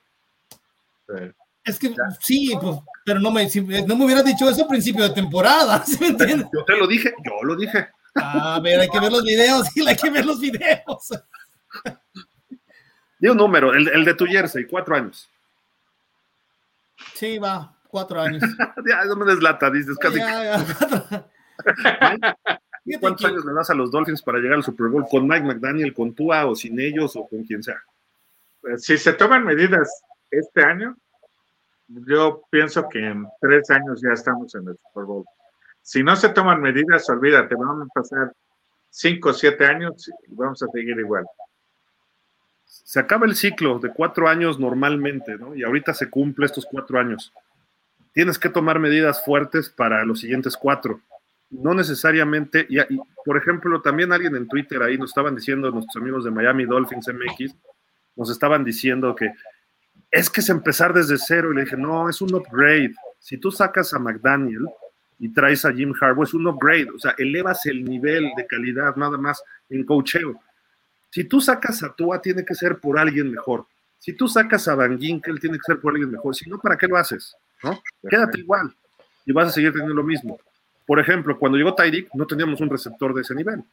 Es 1.63 1.79
que 1.79 1.93
sí, 2.19 2.53
pues, 2.59 2.77
pero 3.05 3.19
no 3.19 3.31
me, 3.31 3.47
no 3.87 3.95
me 3.95 4.05
hubieras 4.05 4.25
dicho 4.25 4.49
eso 4.49 4.65
a 4.65 4.67
principio 4.67 5.03
de 5.03 5.13
temporada, 5.13 5.83
¿sí 5.85 5.97
me 5.99 6.07
entiendes? 6.07 6.47
Yo 6.53 6.65
te 6.65 6.75
lo 6.77 6.87
dije, 6.87 7.13
yo 7.23 7.43
lo 7.43 7.55
dije. 7.55 7.89
A 8.15 8.59
ver, 8.61 8.81
hay 8.81 8.89
que 8.89 8.99
ver 8.99 9.11
los 9.11 9.23
videos, 9.23 9.67
sí, 9.73 9.83
hay 9.87 9.95
que 9.95 10.09
ver 10.09 10.25
los 10.25 10.39
videos. 10.39 11.09
Di 13.19 13.29
un 13.29 13.37
número, 13.37 13.73
el, 13.73 14.03
de 14.03 14.13
tu 14.13 14.25
jersey, 14.25 14.65
cuatro 14.65 14.95
años. 14.95 15.29
Sí, 17.15 17.37
va, 17.37 17.73
cuatro 17.87 18.21
años. 18.21 18.43
ya, 18.89 19.05
no 19.05 19.15
me 19.15 19.25
deslata, 19.25 19.71
dices 19.71 19.97
casi. 19.97 20.19
¿Cuántos 22.99 23.25
años 23.25 23.45
le 23.45 23.53
das 23.53 23.69
a 23.69 23.73
los 23.73 23.91
Dolphins 23.91 24.21
para 24.21 24.39
llegar 24.39 24.57
al 24.57 24.63
Super 24.63 24.87
Bowl? 24.87 25.05
¿Con 25.09 25.27
Mike 25.27 25.45
McDaniel, 25.45 25.93
con 25.93 26.13
Tua 26.13 26.45
o 26.45 26.55
sin 26.55 26.79
ellos 26.79 27.15
o 27.15 27.27
con 27.27 27.43
quien 27.43 27.63
sea? 27.63 27.81
Si 28.77 28.97
se 28.97 29.13
toman 29.13 29.45
medidas 29.45 30.03
este 30.31 30.63
año, 30.63 30.95
yo 31.87 32.43
pienso 32.49 32.87
que 32.89 32.99
en 32.99 33.27
tres 33.39 33.69
años 33.69 34.01
ya 34.01 34.13
estamos 34.13 34.53
en 34.55 34.67
el 34.67 34.77
Super 34.77 35.05
Bowl. 35.05 35.25
Si 35.81 36.01
no 36.01 36.15
se 36.15 36.29
toman 36.29 36.61
medidas, 36.61 37.09
olvídate, 37.09 37.55
vamos 37.55 37.87
a 37.89 37.93
pasar 37.93 38.33
cinco 38.89 39.29
o 39.29 39.33
siete 39.33 39.65
años 39.65 40.09
y 40.27 40.33
vamos 40.35 40.63
a 40.63 40.67
seguir 40.67 40.97
igual. 40.97 41.25
Se 42.65 42.99
acaba 42.99 43.25
el 43.25 43.35
ciclo 43.35 43.79
de 43.79 43.89
cuatro 43.89 44.27
años 44.27 44.59
normalmente, 44.59 45.37
¿no? 45.37 45.55
Y 45.55 45.63
ahorita 45.63 45.93
se 45.93 46.09
cumple 46.09 46.45
estos 46.45 46.65
cuatro 46.65 46.99
años. 46.99 47.33
Tienes 48.13 48.39
que 48.39 48.49
tomar 48.49 48.79
medidas 48.79 49.23
fuertes 49.25 49.69
para 49.69 50.05
los 50.05 50.21
siguientes 50.21 50.55
cuatro. 50.55 51.01
No 51.53 51.73
necesariamente, 51.73 52.65
y, 52.69 52.79
y 52.79 52.99
por 53.23 53.37
ejemplo, 53.37 53.81
también 53.81 54.11
alguien 54.11 54.35
en 54.35 54.47
Twitter 54.47 54.81
ahí 54.81 54.97
nos 54.97 55.11
estaban 55.11 55.35
diciendo, 55.35 55.71
nuestros 55.71 56.01
amigos 56.01 56.23
de 56.23 56.31
Miami 56.31 56.65
Dolphins 56.65 57.07
MX, 57.07 57.55
nos 58.15 58.29
estaban 58.29 58.63
diciendo 58.63 59.15
que 59.15 59.31
es 60.11 60.29
que 60.29 60.41
es 60.41 60.49
empezar 60.49 60.93
desde 60.93 61.17
cero. 61.17 61.51
Y 61.51 61.55
le 61.55 61.63
dije, 61.63 61.75
no, 61.75 62.07
es 62.07 62.21
un 62.21 62.33
upgrade. 62.35 62.93
Si 63.19 63.37
tú 63.37 63.51
sacas 63.51 63.93
a 63.93 63.99
McDaniel 63.99 64.67
y 65.19 65.29
traes 65.29 65.65
a 65.65 65.73
Jim 65.73 65.93
Harbaugh, 65.99 66.23
es 66.23 66.33
un 66.33 66.45
upgrade. 66.47 66.89
O 66.95 66.99
sea, 66.99 67.15
elevas 67.17 67.65
el 67.65 67.83
nivel 67.83 68.31
de 68.37 68.45
calidad 68.45 68.95
nada 68.95 69.17
más 69.17 69.41
en 69.69 69.83
cocheo. 69.83 70.39
Si 71.09 71.23
tú 71.23 71.41
sacas 71.41 71.81
a 71.83 71.93
Tua, 71.93 72.21
tiene 72.21 72.45
que 72.45 72.53
ser 72.53 72.79
por 72.79 72.99
alguien 72.99 73.31
mejor. 73.31 73.65
Si 73.97 74.13
tú 74.13 74.27
sacas 74.27 74.67
a 74.67 74.75
Van 74.75 74.99
Ginkel, 74.99 75.39
tiene 75.39 75.57
que 75.57 75.63
ser 75.65 75.79
por 75.79 75.93
alguien 75.93 76.11
mejor. 76.11 76.35
Si 76.35 76.49
no, 76.49 76.59
¿para 76.59 76.77
qué 76.77 76.87
lo 76.87 76.97
haces? 76.97 77.35
¿No? 77.63 77.81
Quédate 78.07 78.39
igual 78.39 78.75
y 79.25 79.31
vas 79.31 79.47
a 79.47 79.51
seguir 79.51 79.71
teniendo 79.71 79.95
lo 79.95 80.03
mismo. 80.03 80.37
Por 80.85 80.99
ejemplo, 80.99 81.37
cuando 81.37 81.57
llegó 81.57 81.73
Tyreek, 81.73 82.09
no 82.13 82.25
teníamos 82.25 82.59
un 82.61 82.69
receptor 82.69 83.13
de 83.13 83.21
ese 83.21 83.35
nivel. 83.35 83.63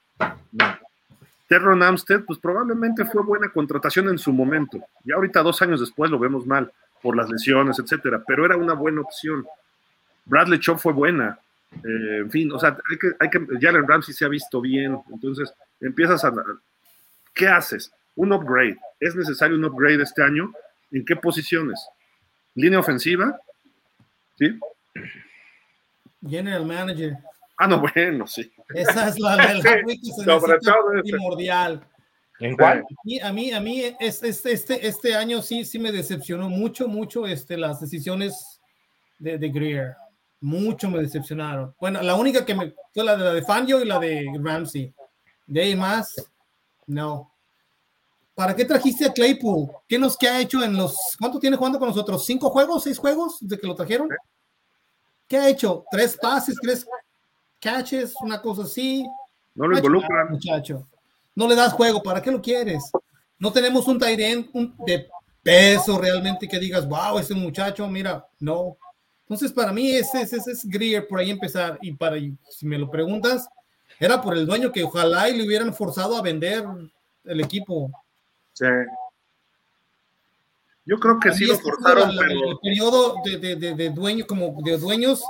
Terron 1.49 1.83
Amstead, 1.83 2.25
pues 2.25 2.39
probablemente 2.39 3.05
fue 3.05 3.23
buena 3.25 3.49
contratación 3.49 4.09
en 4.09 4.19
su 4.19 4.33
momento. 4.33 4.79
Y 5.05 5.11
ahorita, 5.11 5.43
dos 5.43 5.61
años 5.63 5.81
después, 5.81 6.11
lo 6.11 6.19
vemos 6.19 6.47
mal 6.47 6.71
por 7.03 7.17
las 7.17 7.29
lesiones, 7.29 7.79
etcétera, 7.79 8.23
pero 8.25 8.45
era 8.45 8.57
una 8.57 8.75
buena 8.75 9.01
opción. 9.01 9.45
Bradley 10.27 10.61
Chop 10.61 10.79
fue 10.79 10.93
buena. 10.93 11.39
Eh, 11.73 12.19
en 12.19 12.31
fin, 12.31 12.53
o 12.53 12.59
sea, 12.59 12.77
hay 12.89 12.99
que, 12.99 13.11
hay 13.19 13.31
que, 13.31 13.47
Jalen 13.61 13.89
Ramsey 13.89 14.15
se 14.15 14.25
ha 14.25 14.29
visto 14.29 14.61
bien. 14.61 14.97
Entonces, 15.13 15.53
empiezas 15.81 16.25
a. 16.25 16.33
¿Qué 17.35 17.49
haces? 17.49 17.93
Un 18.15 18.33
upgrade. 18.33 18.79
¿Es 19.01 19.17
necesario 19.17 19.57
un 19.57 19.65
upgrade 19.65 20.03
este 20.03 20.23
año? 20.23 20.53
¿En 20.93 21.05
qué 21.05 21.17
posiciones? 21.17 21.81
¿Línea 22.55 22.79
ofensiva? 22.79 23.39
¿Sí? 24.39 24.59
General 26.27 26.65
Manager. 26.65 27.17
Ah, 27.59 27.67
no, 27.67 27.81
bueno, 27.95 28.27
sí. 28.27 28.51
Esa 28.75 29.09
es 29.09 29.19
la, 29.19 29.37
la, 29.37 29.55
la 29.55 29.63
Sobre 30.25 30.59
todo 30.59 31.03
primordial. 31.03 31.87
¿En 32.41 32.57
cuál? 32.57 32.85
A 33.23 33.33
mí, 33.33 33.53
a 33.53 33.61
mí, 33.61 33.83
este, 34.01 34.29
este, 34.29 34.87
este 34.87 35.15
año 35.15 35.43
sí, 35.43 35.65
sí 35.67 35.79
me 35.79 35.93
decepcionó 35.93 36.49
mucho, 36.49 36.89
mucho 36.89 37.27
este, 37.27 37.59
las 37.59 37.81
decisiones 37.81 38.61
de, 39.19 39.37
de 39.37 39.49
Greer. 39.51 39.95
Mucho 40.41 40.89
me 40.89 41.01
decepcionaron. 41.01 41.75
Bueno, 41.79 42.01
la 42.01 42.15
única 42.15 42.47
que 42.47 42.55
me 42.55 42.75
fue 42.95 43.05
la 43.05 43.15
de, 43.15 43.25
la 43.25 43.35
de 43.35 43.43
Fangio 43.43 43.83
y 43.83 43.85
la 43.85 43.99
de 43.99 44.27
Ramsey. 44.43 44.95
De 45.47 45.61
ahí 45.61 45.77
más, 45.77 46.15
no. 46.87 47.31
¿Para 48.35 48.57
qué 48.57 48.65
trajiste 48.65 49.05
a 49.05 49.13
Claypool? 49.13 49.69
¿Qué 49.87 49.99
nos 49.99 50.17
que 50.17 50.27
ha 50.27 50.41
hecho 50.41 50.65
en 50.65 50.75
los... 50.75 50.97
¿Cuánto 51.19 51.39
tiene 51.39 51.59
jugando 51.59 51.79
con 51.79 51.89
nosotros? 51.89 52.25
¿Cinco 52.25 52.49
juegos? 52.49 52.85
¿Seis 52.85 52.97
juegos 52.97 53.37
de 53.41 53.59
que 53.59 53.67
lo 53.67 53.75
trajeron? 53.75 54.09
¿Qué 55.31 55.39
ha 55.39 55.49
hecho? 55.49 55.85
¿Tres 55.93 56.19
pases? 56.21 56.57
¿Tres 56.61 56.85
catches? 57.61 58.13
Una 58.21 58.43
cosa 58.43 58.65
así. 58.65 59.07
No 59.55 59.69
lo 59.69 59.77
involucran. 59.77 60.29
Muchacho. 60.29 60.89
No 61.37 61.47
le 61.47 61.55
das 61.55 61.73
juego. 61.73 62.03
¿Para 62.03 62.21
qué 62.21 62.33
lo 62.33 62.43
quieres? 62.43 62.91
No 63.39 63.53
tenemos 63.53 63.87
un 63.87 63.97
Tyrant 63.97 64.51
de 64.85 65.09
peso 65.41 65.99
realmente 65.99 66.49
que 66.49 66.59
digas, 66.59 66.89
wow, 66.89 67.17
ese 67.21 67.35
muchacho, 67.35 67.87
mira, 67.87 68.27
no. 68.41 68.77
Entonces, 69.21 69.53
para 69.53 69.73
mí, 69.73 69.93
ese, 69.93 70.23
ese, 70.23 70.39
ese 70.39 70.51
es 70.51 70.65
Greer 70.69 71.07
por 71.07 71.21
ahí 71.21 71.31
empezar. 71.31 71.79
Y 71.81 71.93
para, 71.93 72.17
si 72.49 72.67
me 72.67 72.77
lo 72.77 72.91
preguntas, 72.91 73.49
era 74.01 74.21
por 74.21 74.37
el 74.37 74.47
dueño 74.47 74.73
que 74.73 74.83
ojalá 74.83 75.29
y 75.29 75.37
le 75.37 75.47
hubieran 75.47 75.73
forzado 75.73 76.17
a 76.17 76.23
vender 76.23 76.65
el 77.23 77.41
equipo. 77.41 77.89
Sí. 78.53 78.67
Yo 80.87 80.99
creo 80.99 81.19
que 81.21 81.33
sí 81.33 81.45
lo 81.45 81.59
forzaron, 81.59 82.15
la, 82.17 82.23
pero... 82.23 82.51
El 82.51 82.59
periodo 82.63 83.15
de, 83.25 83.37
de, 83.37 83.57
de, 83.57 83.75
de, 83.75 83.91
dueño, 83.91 84.27
como 84.27 84.57
de 84.63 84.79
dueños 84.79 85.23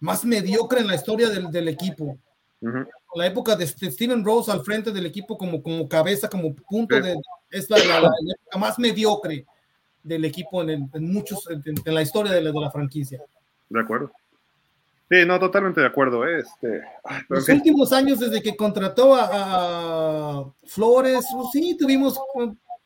más 0.00 0.24
mediocre 0.24 0.80
en 0.80 0.86
la 0.86 0.94
historia 0.94 1.28
del, 1.28 1.50
del 1.50 1.68
equipo. 1.68 2.18
Uh 2.60 2.68
-huh. 2.68 2.88
La 3.14 3.26
época 3.26 3.56
de 3.56 3.66
Steven 3.66 4.24
Rose 4.24 4.50
al 4.50 4.64
frente 4.64 4.90
del 4.90 5.04
equipo 5.06 5.36
como, 5.36 5.62
como 5.62 5.88
cabeza, 5.88 6.28
como 6.28 6.54
punto 6.54 6.96
sí. 6.96 7.02
de... 7.02 7.16
Es 7.50 7.68
la, 7.68 7.78
la, 7.78 8.00
la, 8.00 8.08
época 8.08 8.58
más 8.58 8.78
mediocre 8.78 9.44
del 10.02 10.24
equipo 10.24 10.62
en, 10.62 10.70
el, 10.70 10.82
en 10.94 11.12
muchos, 11.12 11.48
en, 11.50 11.62
en, 11.84 11.94
la 11.94 12.02
historia 12.02 12.32
de 12.32 12.40
la, 12.40 12.50
de 12.50 12.60
la 12.60 12.70
franquicia. 12.70 13.20
De 13.68 13.80
acuerdo. 13.80 14.10
Sí, 15.10 15.26
no, 15.26 15.38
totalmente 15.38 15.80
de 15.82 15.86
acuerdo. 15.86 16.26
Este, 16.26 16.80
Los 17.28 17.42
okay. 17.42 17.56
últimos 17.56 17.92
años, 17.92 18.18
desde 18.18 18.40
que 18.40 18.56
contrató 18.56 19.14
a, 19.14 19.28
a 19.30 20.44
Flores, 20.64 21.26
pues 21.34 21.48
sí, 21.52 21.76
tuvimos 21.78 22.18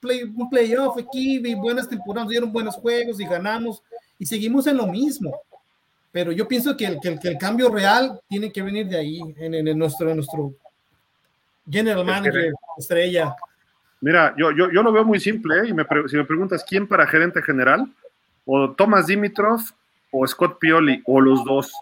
play, 0.06 0.22
un 0.22 0.48
playoff 0.48 0.96
aquí, 0.98 1.40
y 1.44 1.54
buenas 1.54 1.88
temporadas, 1.88 2.28
dieron 2.28 2.52
buenos 2.52 2.76
juegos 2.76 3.20
y 3.20 3.26
ganamos, 3.26 3.82
y 4.18 4.26
seguimos 4.26 4.66
en 4.66 4.76
lo 4.76 4.86
mismo. 4.86 5.40
Pero 6.12 6.32
yo 6.32 6.46
pienso 6.48 6.76
que 6.76 6.86
el, 6.86 7.00
que 7.00 7.08
el, 7.08 7.18
que 7.18 7.28
el 7.28 7.38
cambio 7.38 7.68
real 7.68 8.20
tiene 8.28 8.50
que 8.50 8.62
venir 8.62 8.86
de 8.86 8.98
ahí, 8.98 9.20
en, 9.38 9.54
en 9.54 9.78
nuestro, 9.78 10.08
en 10.10 10.16
nuestro 10.16 10.54
general 11.68 12.04
manager, 12.04 12.52
estrella. 12.78 13.34
Mira, 14.00 14.34
yo, 14.38 14.50
yo, 14.52 14.70
yo 14.70 14.82
lo 14.82 14.92
veo 14.92 15.04
muy 15.04 15.20
simple, 15.20 15.60
¿eh? 15.60 15.68
y 15.68 15.74
me, 15.74 15.84
si 16.08 16.16
me 16.16 16.24
preguntas 16.24 16.64
quién 16.66 16.86
para 16.86 17.06
gerente 17.06 17.42
general, 17.42 17.92
o 18.44 18.70
Thomas 18.72 19.06
Dimitrov 19.06 19.60
o 20.10 20.26
Scott 20.26 20.58
Pioli, 20.58 21.02
o 21.04 21.20
los 21.20 21.44
dos. 21.44 21.72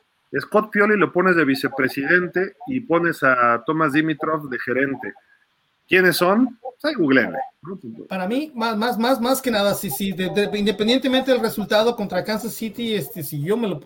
Scott 0.40 0.70
Pioli 0.70 0.96
lo 0.96 1.12
pones 1.12 1.36
de 1.36 1.44
vicepresidente 1.44 2.56
y 2.66 2.80
pones 2.80 3.22
a 3.22 3.62
Thomas 3.64 3.92
Dimitrov 3.92 4.48
de 4.48 4.58
gerente. 4.58 5.14
¿Quiénes 5.86 6.16
son? 6.16 6.58
Para 8.08 8.28
mí, 8.28 8.52
más, 8.54 8.76
más, 8.76 8.98
más, 8.98 9.20
más 9.20 9.40
que 9.40 9.50
nada, 9.50 9.74
si, 9.74 9.90
si 9.90 10.12
de, 10.12 10.28
de, 10.28 10.58
independientemente 10.58 11.30
del 11.30 11.40
resultado 11.40 11.96
contra 11.96 12.24
Kansas 12.24 12.52
City, 12.52 12.94
este, 12.94 13.22
si 13.22 13.42
yo 13.42 13.56
me 13.56 13.68
lo 13.68 13.80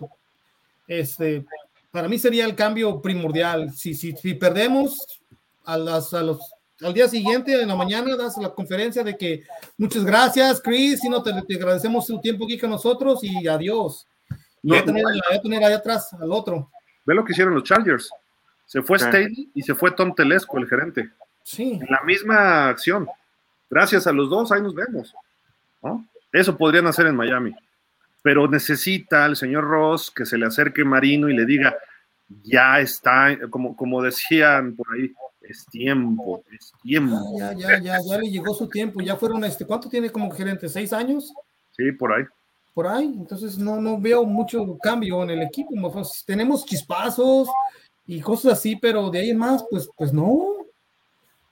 este, 0.87 1.45
para 1.91 2.07
mí 2.07 2.19
sería 2.19 2.45
el 2.45 2.55
cambio 2.55 3.01
primordial. 3.01 3.71
Si, 3.71 3.93
si, 3.93 4.13
si 4.13 4.33
perdemos 4.33 5.21
a, 5.63 5.77
las, 5.77 6.13
a 6.13 6.21
los 6.23 6.39
al 6.81 6.93
día 6.93 7.07
siguiente, 7.07 7.61
en 7.61 7.67
la 7.67 7.75
mañana, 7.75 8.15
das 8.15 8.37
la 8.37 8.49
conferencia 8.49 9.03
de 9.03 9.17
que 9.17 9.43
muchas 9.77 10.03
gracias, 10.03 10.61
Chris, 10.61 11.03
y 11.03 11.09
no 11.09 11.21
te, 11.21 11.31
te 11.47 11.55
agradecemos 11.55 12.07
tu 12.07 12.19
tiempo 12.19 12.45
aquí 12.45 12.57
con 12.57 12.69
nosotros 12.69 13.23
y 13.23 13.47
adiós. 13.47 14.07
No, 14.61 14.75
voy, 14.75 14.77
a 14.77 14.85
tener, 14.85 15.03
voy 15.03 15.37
a 15.37 15.41
tener 15.41 15.63
ahí 15.63 15.73
atrás 15.73 16.11
al 16.13 16.31
otro. 16.31 16.69
Ve 17.05 17.15
lo 17.15 17.23
que 17.23 17.33
hicieron 17.33 17.53
los 17.53 17.63
Chargers. 17.63 18.09
Se 18.65 18.81
fue 18.81 18.99
sí. 18.99 19.05
Staley 19.05 19.51
y 19.53 19.61
se 19.61 19.75
fue 19.75 19.91
Tom 19.91 20.13
Telesco, 20.13 20.57
el 20.57 20.67
gerente. 20.67 21.09
Sí. 21.43 21.79
En 21.81 21.87
la 21.89 22.01
misma 22.03 22.69
acción. 22.69 23.07
Gracias 23.69 24.07
a 24.07 24.11
los 24.11 24.29
dos, 24.29 24.51
ahí 24.51 24.61
nos 24.61 24.73
vemos. 24.73 25.13
¿no? 25.81 26.05
Eso 26.31 26.57
podrían 26.57 26.87
hacer 26.87 27.07
en 27.07 27.15
Miami. 27.15 27.53
Pero 28.21 28.47
necesita 28.47 29.25
el 29.25 29.35
señor 29.35 29.63
Ross 29.63 30.11
que 30.11 30.25
se 30.25 30.37
le 30.37 30.45
acerque 30.45 30.83
Marino 30.83 31.29
y 31.29 31.35
le 31.35 31.45
diga, 31.45 31.75
ya 32.43 32.79
está, 32.79 33.37
como, 33.49 33.75
como 33.75 34.01
decían 34.01 34.75
por 34.75 34.87
ahí, 34.93 35.11
es 35.41 35.65
tiempo, 35.65 36.43
es 36.51 36.73
tiempo. 36.83 37.17
Ya, 37.39 37.53
ya, 37.53 37.79
ya, 37.79 37.97
ya 38.05 38.17
le 38.17 38.29
llegó 38.29 38.53
su 38.53 38.67
tiempo. 38.67 39.01
Ya 39.01 39.15
fueron, 39.15 39.43
este, 39.45 39.65
¿cuánto 39.65 39.89
tiene 39.89 40.11
como 40.11 40.29
gerente? 40.29 40.67
¿Seis 40.67 40.93
años? 40.93 41.33
Sí, 41.75 41.91
por 41.93 42.13
ahí 42.13 42.25
por 42.79 42.87
ahí, 42.87 43.13
entonces 43.13 43.57
no, 43.57 43.81
no 43.81 43.99
veo 43.99 44.23
mucho 44.23 44.77
cambio 44.81 45.21
en 45.23 45.31
el 45.31 45.41
equipo. 45.41 45.71
Tenemos 46.25 46.65
chispazos 46.65 47.49
y 48.07 48.21
cosas 48.21 48.53
así, 48.53 48.77
pero 48.77 49.09
de 49.09 49.19
ahí 49.19 49.31
en 49.31 49.37
más, 49.37 49.65
pues, 49.69 49.89
pues 49.97 50.13
no. 50.13 50.58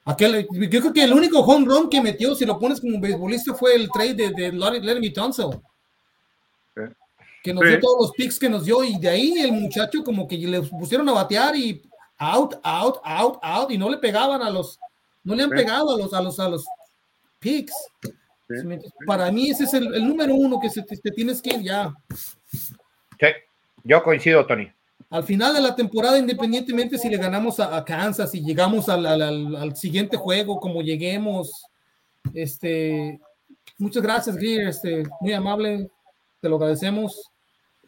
Aquel, 0.08 0.48
yo 0.50 0.80
creo 0.80 0.94
que 0.94 1.04
el 1.04 1.12
único 1.12 1.42
home 1.42 1.66
run 1.66 1.90
que 1.90 2.02
metió, 2.02 2.34
si 2.34 2.46
lo 2.46 2.58
pones 2.58 2.80
como 2.80 2.98
beisbolista, 2.98 3.54
fue 3.54 3.76
el 3.76 3.90
trade 3.92 4.14
de, 4.14 4.32
de 4.32 4.52
Larry 4.54 5.12
Tunsil. 5.12 5.50
Que 7.44 7.54
nos 7.54 7.64
sí. 7.64 7.70
dio 7.72 7.80
todos 7.82 7.98
los 8.00 8.12
picks 8.14 8.40
que 8.40 8.50
nos 8.50 8.64
dio, 8.64 8.86
y 8.86 8.98
de 8.98 9.10
ahí 9.10 9.34
el 9.40 9.52
muchacho 9.52 10.06
como 10.06 10.26
que 10.26 10.38
le 10.38 10.62
pusieron 10.62 11.10
a 11.10 11.12
batear 11.12 11.58
y 11.58 11.82
out, 12.20 12.56
out, 12.64 13.00
out, 13.04 13.38
out, 13.42 13.70
y 13.70 13.78
no 13.78 13.90
le 13.90 13.98
pegaban 13.98 14.42
a 14.42 14.50
los, 14.50 14.80
no 15.26 15.36
le 15.36 15.44
han 15.44 15.50
pegado 15.50 15.94
a 15.94 15.98
los, 15.98 16.14
a 16.14 16.22
los, 16.22 16.40
a 16.40 16.48
los 16.48 16.66
picks. 17.40 17.74
Para 19.06 19.30
mí 19.30 19.50
ese 19.50 19.66
es 19.66 19.74
el, 19.74 19.94
el 19.94 20.08
número 20.08 20.36
uno 20.36 20.58
que 20.58 20.70
se, 20.70 20.84
te, 20.84 20.96
te, 20.96 21.12
tienes 21.12 21.42
que 21.42 21.50
ir 21.50 21.64
ya. 21.64 21.94
Sí, 23.20 23.28
yo 23.84 24.02
coincido, 24.02 24.46
Tony. 24.46 24.72
Al 25.10 25.24
final 25.24 25.54
de 25.54 25.62
la 25.62 25.76
temporada, 25.76 26.18
independientemente 26.18 26.98
si 26.98 27.10
le 27.10 27.18
ganamos 27.18 27.60
a, 27.60 27.84
Kansas 27.86 28.36
y 28.36 28.44
llegamos 28.44 28.90
al, 28.90 29.06
al, 29.06 29.76
siguiente 29.76 30.18
juego, 30.18 30.60
como 30.60 30.82
lleguemos, 30.82 31.66
este, 32.34 33.20
muchas 33.78 34.04
gracias, 34.04 34.36
Greer, 34.36 34.68
este, 34.68 35.04
muy 35.22 35.32
amable, 35.32 35.90
te 36.42 36.50
lo 36.50 36.58
agradecemos. 36.58 37.32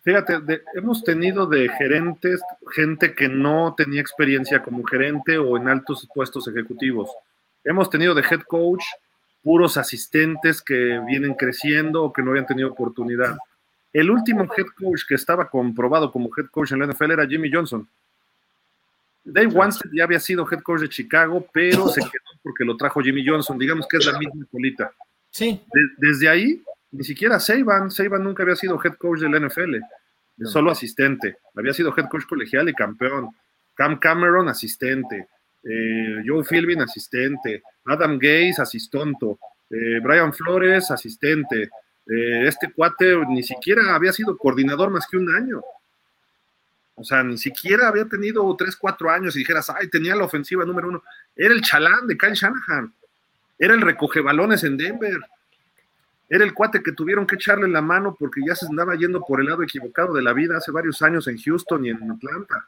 Fíjate, 0.01 0.39
de, 0.39 0.61
hemos 0.75 1.03
tenido 1.03 1.45
de 1.45 1.67
gerentes 1.67 2.41
gente 2.73 3.13
que 3.13 3.27
no 3.27 3.75
tenía 3.75 3.99
experiencia 3.99 4.61
como 4.61 4.83
gerente 4.85 5.37
o 5.37 5.57
en 5.57 5.67
altos 5.67 6.07
puestos 6.13 6.47
ejecutivos. 6.47 7.09
Hemos 7.65 7.89
tenido 7.89 8.15
de 8.15 8.21
head 8.21 8.41
coach 8.47 8.83
puros 9.43 9.75
asistentes 9.75 10.61
que 10.61 11.01
vienen 11.05 11.33
creciendo 11.33 12.03
o 12.03 12.13
que 12.13 12.21
no 12.21 12.31
habían 12.31 12.45
tenido 12.45 12.71
oportunidad. 12.71 13.37
El 13.91 14.09
último 14.11 14.43
head 14.43 14.67
coach 14.77 15.01
que 15.07 15.15
estaba 15.15 15.49
comprobado 15.49 16.11
como 16.11 16.29
head 16.37 16.47
coach 16.51 16.71
en 16.71 16.79
la 16.79 16.87
NFL 16.87 17.11
era 17.11 17.27
Jimmy 17.27 17.49
Johnson. 17.51 17.87
Dave 19.23 19.47
Wanstead 19.47 19.91
ya 19.93 20.03
había 20.03 20.19
sido 20.19 20.47
head 20.49 20.61
coach 20.61 20.81
de 20.81 20.89
Chicago, 20.89 21.45
pero 21.53 21.87
se 21.89 22.01
quedó 22.01 22.39
porque 22.41 22.63
lo 22.63 22.77
trajo 22.77 23.01
Jimmy 23.01 23.25
Johnson. 23.25 23.57
Digamos 23.57 23.87
que 23.87 23.97
es 23.97 24.05
la 24.05 24.17
misma 24.17 24.45
colita. 24.51 24.91
Sí. 25.29 25.61
De, 25.73 25.81
desde 25.97 26.29
ahí, 26.29 26.63
ni 26.91 27.03
siquiera 27.03 27.39
Saban, 27.39 27.91
Saban 27.91 28.23
nunca 28.23 28.43
había 28.43 28.55
sido 28.55 28.79
head 28.83 28.95
coach 28.95 29.19
de 29.19 29.29
la 29.29 29.39
NFL, 29.39 29.75
solo 30.45 30.71
asistente. 30.71 31.37
Había 31.55 31.73
sido 31.73 31.93
head 31.95 32.07
coach 32.09 32.25
colegial 32.27 32.69
y 32.69 32.73
campeón. 32.73 33.29
Cam 33.75 33.99
Cameron, 33.99 34.49
asistente 34.49 35.27
eh, 35.63 36.23
Joe 36.25 36.43
Philbin, 36.43 36.81
asistente, 36.81 37.63
Adam 37.85 38.17
Gaze, 38.17 38.61
asistonto, 38.61 39.39
eh, 39.69 39.99
Brian 40.01 40.33
Flores, 40.33 40.89
asistente, 40.91 41.69
Eh, 42.09 42.47
este 42.47 42.71
cuate 42.73 43.15
ni 43.27 43.43
siquiera 43.43 43.93
había 43.93 44.11
sido 44.11 44.35
coordinador 44.35 44.89
más 44.89 45.05
que 45.07 45.17
un 45.17 45.33
año. 45.35 45.61
O 46.95 47.03
sea, 47.03 47.23
ni 47.23 47.37
siquiera 47.37 47.87
había 47.87 48.05
tenido 48.05 48.53
tres, 48.57 48.75
cuatro 48.75 49.09
años 49.09 49.35
y 49.35 49.39
dijeras, 49.39 49.69
ay, 49.69 49.87
tenía 49.87 50.15
la 50.15 50.25
ofensiva 50.25 50.65
número 50.65 50.89
uno. 50.89 51.03
Era 51.35 51.53
el 51.53 51.61
chalán 51.61 52.07
de 52.07 52.17
Kyle 52.17 52.33
Shanahan. 52.33 52.91
Era 53.57 53.73
el 53.75 53.81
recoge 53.81 54.21
balones 54.21 54.63
en 54.63 54.75
Denver. 54.75 55.19
Era 56.27 56.43
el 56.43 56.53
cuate 56.53 56.81
que 56.81 56.91
tuvieron 56.91 57.27
que 57.27 57.35
echarle 57.35 57.67
la 57.67 57.81
mano 57.81 58.15
porque 58.19 58.41
ya 58.45 58.55
se 58.55 58.65
andaba 58.65 58.95
yendo 58.95 59.23
por 59.23 59.39
el 59.39 59.47
lado 59.47 59.63
equivocado 59.63 60.13
de 60.13 60.21
la 60.21 60.33
vida 60.33 60.57
hace 60.57 60.71
varios 60.71 61.01
años 61.01 61.27
en 61.27 61.37
Houston 61.37 61.85
y 61.85 61.89
en 61.89 62.11
Atlanta. 62.11 62.67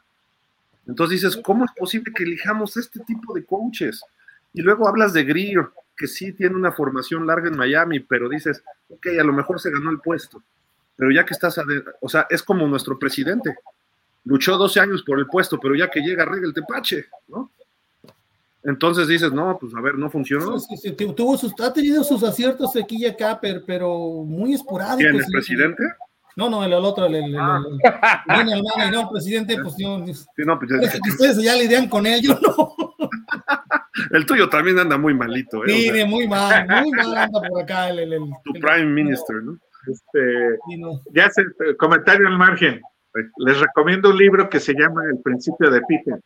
Entonces 0.86 1.20
dices, 1.20 1.40
¿cómo 1.42 1.64
es 1.64 1.70
posible 1.72 2.12
que 2.14 2.24
elijamos 2.24 2.76
este 2.76 3.00
tipo 3.00 3.34
de 3.34 3.44
coaches? 3.44 4.02
Y 4.52 4.62
luego 4.62 4.88
hablas 4.88 5.12
de 5.12 5.24
Greer, 5.24 5.68
que 5.96 6.06
sí 6.06 6.32
tiene 6.32 6.56
una 6.56 6.72
formación 6.72 7.26
larga 7.26 7.48
en 7.48 7.56
Miami, 7.56 8.00
pero 8.00 8.28
dices, 8.28 8.62
ok, 8.88 9.06
a 9.20 9.24
lo 9.24 9.32
mejor 9.32 9.60
se 9.60 9.70
ganó 9.70 9.90
el 9.90 10.00
puesto. 10.00 10.42
Pero 10.96 11.10
ya 11.10 11.24
que 11.24 11.34
estás, 11.34 11.60
o 12.00 12.08
sea, 12.08 12.26
es 12.30 12.42
como 12.42 12.66
nuestro 12.66 12.98
presidente. 12.98 13.56
Luchó 14.24 14.56
12 14.56 14.80
años 14.80 15.02
por 15.02 15.18
el 15.18 15.26
puesto, 15.26 15.58
pero 15.58 15.74
ya 15.74 15.90
que 15.90 16.00
llega, 16.00 16.24
rega 16.24 16.46
el 16.46 16.54
tepache, 16.54 17.06
¿no? 17.28 17.50
Entonces 18.64 19.08
dices, 19.08 19.32
no, 19.32 19.58
pues 19.58 19.74
a 19.74 19.80
ver, 19.80 19.96
no 19.96 20.08
funcionó. 20.08 20.58
Sí, 20.60 20.76
sí, 20.76 20.92
tuvo 20.92 21.36
sus, 21.36 21.52
ha 21.60 21.72
tenido 21.72 22.04
sus 22.04 22.22
aciertos 22.22 22.72
Sequilla 22.72 23.16
Capper, 23.16 23.64
pero 23.66 24.22
muy 24.24 24.54
esporádicos. 24.54 25.10
¿Quién, 25.10 25.16
el 25.16 25.32
presidente? 25.32 25.82
No, 26.36 26.48
no, 26.48 26.64
el, 26.64 26.72
otro, 26.72 27.06
el, 27.06 27.14
el, 27.16 27.36
Ah. 27.36 27.60
el, 28.28 28.52
el, 28.52 28.62
el, 28.84 28.90
no, 28.92 29.10
presidente, 29.10 29.56
pues 29.60 29.74
no. 29.78 30.06
Sí, 30.06 30.24
no, 30.46 30.58
pues 30.58 30.70
que 30.70 31.10
ustedes 31.10 31.42
ya 31.42 31.56
lidian 31.56 31.88
con 31.88 32.06
él, 32.06 32.22
yo 32.22 32.38
no. 32.40 32.74
El 34.10 34.26
tuyo 34.26 34.48
también 34.48 34.78
anda 34.78 34.96
muy 34.98 35.14
malito, 35.14 35.58
¿eh? 35.58 35.60
O 35.64 35.66
sea, 35.66 35.76
Mire, 35.92 36.04
muy 36.06 36.26
mal, 36.28 36.66
muy 36.68 36.90
mal 36.92 37.16
anda 37.16 37.40
por 37.48 37.60
acá 37.62 37.90
el, 37.90 37.98
el, 38.00 38.12
el- 38.14 38.30
tu 38.44 38.54
el- 38.54 38.60
prime 38.60 38.86
minister, 38.86 39.36
¿no? 39.42 39.58
Este, 39.86 40.56
sí, 40.68 40.76
no. 40.78 41.00
ya 41.12 41.30
comentario 41.78 42.28
al 42.28 42.38
margen. 42.38 42.80
Les 43.38 43.58
recomiendo 43.60 44.10
un 44.10 44.16
libro 44.16 44.48
que 44.48 44.60
se 44.60 44.72
llama 44.74 45.02
El 45.04 45.20
principio 45.20 45.70
de 45.70 45.82
Peter. 45.82 46.20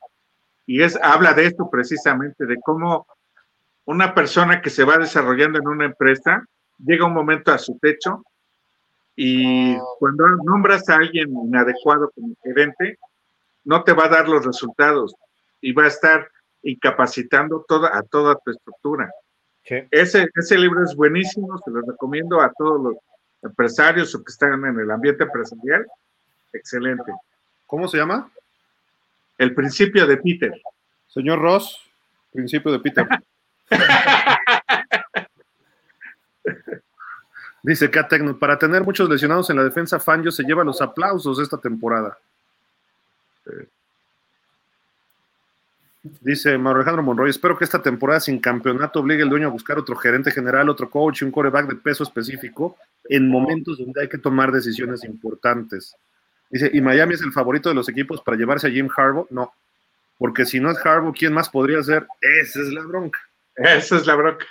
Y 0.67 0.83
es, 0.83 0.97
habla 1.03 1.33
de 1.33 1.47
esto 1.47 1.69
precisamente, 1.71 2.45
de 2.47 2.57
cómo 2.61 3.07
una 3.87 4.15
persona 4.15 4.61
que 4.61 4.71
se 4.71 4.85
va 4.85 4.99
desarrollando 4.99 5.59
en 5.59 5.67
una 5.69 5.85
empresa 5.87 6.45
llega 6.79 7.07
un 7.07 7.15
momento 7.15 7.51
a 7.53 7.59
su 7.59 7.79
techo 7.79 8.23
y 9.17 9.77
cuando 9.99 10.27
nombras 10.45 10.89
a 10.89 10.97
alguien 10.97 11.31
inadecuado 11.31 12.11
como 12.15 12.35
gerente, 12.45 12.99
no 13.65 13.83
te 13.83 13.93
va 13.93 14.05
a 14.07 14.09
dar 14.11 14.29
los 14.29 14.45
resultados 14.45 15.15
y 15.61 15.73
va 15.73 15.85
a 15.85 15.89
estar 15.89 16.29
incapacitando 16.62 17.65
toda, 17.66 17.97
a 17.97 18.03
toda 18.03 18.37
tu 18.37 18.51
estructura. 18.51 19.11
Sí. 19.65 19.77
Ese, 19.91 20.28
ese 20.35 20.59
libro 20.59 20.83
es 20.85 20.95
buenísimo, 20.95 21.59
se 21.65 21.70
lo 21.70 21.81
recomiendo 21.83 22.41
a 22.41 22.53
todos 22.53 22.81
los 22.81 22.95
empresarios 23.43 24.15
o 24.15 24.23
que 24.23 24.31
están 24.31 24.65
en 24.65 24.78
el 24.78 24.91
ambiente 24.91 25.24
empresarial. 25.24 25.87
Excelente. 26.53 27.12
¿Cómo 27.66 27.89
se 27.89 27.99
llama? 27.99 28.31
El 29.39 29.55
principio 29.55 30.07
de 30.07 30.16
Peter. 30.16 30.53
Señor 31.09 31.41
Ross, 31.41 31.81
principio 32.33 32.73
de 32.73 32.78
Peter. 32.81 33.07
Dice 37.62 37.91
que 37.91 38.03
Tecno, 38.05 38.39
para 38.39 38.57
tener 38.59 38.85
muchos 38.85 39.09
lesionados 39.11 39.51
en 39.51 39.57
la 39.57 39.65
defensa, 39.65 39.99
Fangio 39.99 40.31
se 40.31 40.45
lleva 40.45 40.62
los 40.62 40.81
aplausos 40.81 41.41
esta 41.41 41.59
temporada. 41.59 42.16
Eh, 43.47 43.66
Dice 46.20 46.59
Mauro 46.59 46.81
Alejandro 46.81 47.03
Monroy, 47.03 47.31
espero 47.31 47.57
que 47.57 47.65
esta 47.65 47.83
temporada 47.83 48.20
sin 48.20 48.39
campeonato 48.39 49.01
obligue 49.01 49.23
al 49.23 49.28
dueño 49.28 49.49
a 49.49 49.51
buscar 49.51 49.78
otro 49.78 49.97
gerente 49.97 50.31
general, 50.31 50.69
otro 50.69 50.91
coach 50.91 51.23
y 51.23 51.24
un 51.24 51.31
coreback 51.31 51.69
de 51.69 51.77
peso 51.77 52.05
específico 52.05 52.77
en 53.09 53.28
momentos 53.28 53.78
donde 53.78 54.03
hay 54.03 54.09
que 54.09 54.19
tomar 54.19 54.53
decisiones 54.53 55.05
importantes. 55.05 55.95
Dice, 56.51 56.70
¿y 56.73 56.81
Miami 56.81 57.15
es 57.15 57.23
el 57.23 57.33
favorito 57.33 57.69
de 57.69 57.74
los 57.74 57.89
equipos 57.89 58.20
para 58.20 58.37
llevarse 58.37 58.66
a 58.66 58.70
Jim 58.70 58.89
Harbaugh? 58.95 59.27
No, 59.31 59.53
porque 60.19 60.45
si 60.45 60.61
no 60.61 60.70
es 60.70 60.78
Harbaugh, 60.85 61.12
¿quién 61.12 61.33
más 61.33 61.49
podría 61.49 61.83
ser? 61.83 62.07
Esa 62.20 62.61
es 62.61 62.69
la 62.69 62.83
bronca. 62.83 63.19
Esa 63.57 63.97
es 63.97 64.07
la 64.07 64.15
bronca. 64.15 64.47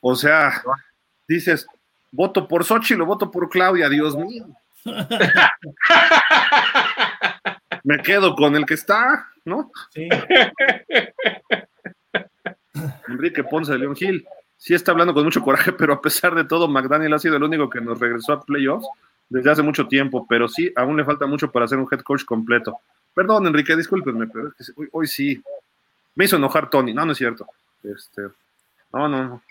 O 0.00 0.14
sea, 0.14 0.62
dices, 1.28 1.66
voto 2.10 2.48
por 2.48 2.64
Xochitl 2.64 3.02
o 3.02 3.06
voto 3.06 3.30
por 3.30 3.48
Claudia, 3.48 3.88
Dios 3.88 4.16
mío. 4.16 4.46
Me 7.84 7.98
quedo 7.98 8.34
con 8.34 8.56
el 8.56 8.66
que 8.66 8.74
está, 8.74 9.28
¿no? 9.44 9.70
Sí. 9.90 10.08
Enrique 13.08 13.44
Ponce 13.44 13.72
de 13.72 13.78
León 13.78 13.96
Gil. 13.96 14.26
Sí 14.56 14.74
está 14.74 14.92
hablando 14.92 15.14
con 15.14 15.24
mucho 15.24 15.40
coraje, 15.42 15.72
pero 15.72 15.92
a 15.94 16.00
pesar 16.02 16.34
de 16.34 16.44
todo, 16.44 16.68
McDaniel 16.68 17.14
ha 17.14 17.18
sido 17.18 17.36
el 17.36 17.42
único 17.42 17.70
que 17.70 17.80
nos 17.80 17.98
regresó 17.98 18.34
a 18.34 18.42
playoffs 18.44 18.86
desde 19.28 19.50
hace 19.50 19.62
mucho 19.62 19.86
tiempo, 19.88 20.26
pero 20.28 20.48
sí, 20.48 20.72
aún 20.76 20.96
le 20.96 21.04
falta 21.04 21.24
mucho 21.26 21.50
para 21.50 21.66
ser 21.68 21.78
un 21.78 21.88
head 21.90 22.00
coach 22.00 22.24
completo. 22.24 22.78
Perdón, 23.14 23.46
Enrique, 23.46 23.74
discúlpenme, 23.76 24.26
pero 24.26 24.52
es 24.58 24.66
que 24.66 24.72
hoy, 24.80 24.88
hoy 24.92 25.06
sí. 25.06 25.42
Me 26.14 26.24
hizo 26.26 26.36
enojar 26.36 26.68
Tony. 26.68 26.92
No, 26.92 27.06
no 27.06 27.12
es 27.12 27.18
cierto. 27.18 27.46
Este, 27.82 28.22
no, 28.92 29.08
no, 29.08 29.24
no. 29.24 29.42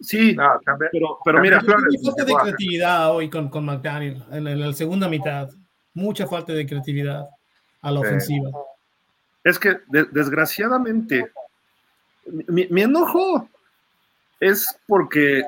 Sí, 0.00 0.34
No, 0.36 0.60
también- 0.64 0.90
pero, 0.92 1.18
pero 1.24 1.40
mira, 1.40 1.60
falta 1.62 2.24
de 2.24 2.34
creatividad 2.34 3.12
hoy 3.14 3.30
con, 3.30 3.48
con 3.48 3.64
McDaniel 3.64 4.22
en, 4.30 4.46
en 4.46 4.60
la 4.60 4.72
segunda 4.72 5.08
mitad. 5.08 5.48
Mucha 5.94 6.26
falta 6.26 6.52
de 6.52 6.66
creatividad 6.66 7.28
a 7.82 7.90
la 7.90 8.00
ofensiva. 8.00 8.50
es 9.44 9.58
que 9.58 9.78
de- 9.88 10.04
desgraciadamente 10.10 11.30
mi, 12.48 12.66
mi 12.68 12.82
enojo 12.82 13.48
es 14.40 14.76
porque 14.86 15.44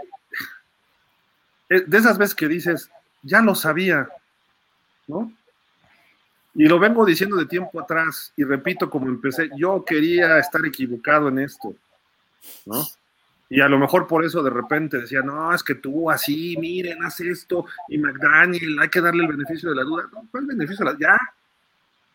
es 1.69 1.89
de 1.89 1.99
esas 1.99 2.19
veces 2.19 2.35
que 2.35 2.47
dices, 2.49 2.91
ya 3.23 3.41
lo 3.41 3.55
sabía, 3.55 4.09
¿no? 5.07 5.33
Y 6.55 6.65
lo 6.69 6.79
vengo 6.79 7.05
diciendo 7.05 7.37
de 7.37 7.47
tiempo 7.47 7.81
atrás 7.81 8.33
y 8.37 8.45
repito 8.45 8.89
como 8.89 9.07
empecé, 9.09 9.51
yo 9.57 9.85
quería 9.85 10.39
estar 10.39 10.65
equivocado 10.65 11.29
en 11.29 11.41
esto, 11.41 11.75
¿no? 12.65 12.87
Y 13.49 13.61
a 13.61 13.69
lo 13.69 13.79
mejor 13.79 14.07
por 14.07 14.25
eso 14.25 14.43
de 14.43 14.51
repente 14.51 14.99
decía, 14.99 15.23
no, 15.23 15.55
es 15.55 15.63
que 15.63 15.77
tú 15.77 16.11
así, 16.11 16.57
miren, 16.59 17.05
haz 17.05 17.21
esto, 17.21 17.67
y 17.89 17.99
McDaniel, 17.99 18.79
hay 18.81 18.89
que 18.89 19.01
darle 19.01 19.23
el 19.25 19.29
beneficio 19.29 19.71
de 19.71 19.77
la 19.77 19.85
duda. 19.85 20.09
No, 20.13 20.27
¿Cuál 20.31 20.47
beneficio 20.47 20.85
de 20.85 20.93
la 20.93 20.99
Ya. 20.99 21.19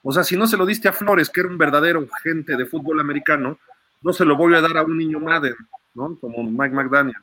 O 0.03 0.11
sea, 0.11 0.23
si 0.23 0.35
no 0.35 0.47
se 0.47 0.57
lo 0.57 0.65
diste 0.65 0.89
a 0.89 0.93
Flores, 0.93 1.29
que 1.29 1.41
era 1.41 1.49
un 1.49 1.57
verdadero 1.57 2.07
gente 2.23 2.57
de 2.57 2.65
fútbol 2.65 2.99
americano, 2.99 3.57
no 4.01 4.13
se 4.13 4.25
lo 4.25 4.35
voy 4.35 4.55
a 4.55 4.61
dar 4.61 4.77
a 4.77 4.83
un 4.83 4.97
niño 4.97 5.19
Madden, 5.19 5.55
¿no? 5.93 6.17
Como 6.19 6.43
Mike 6.43 6.75
McDaniel. 6.75 7.15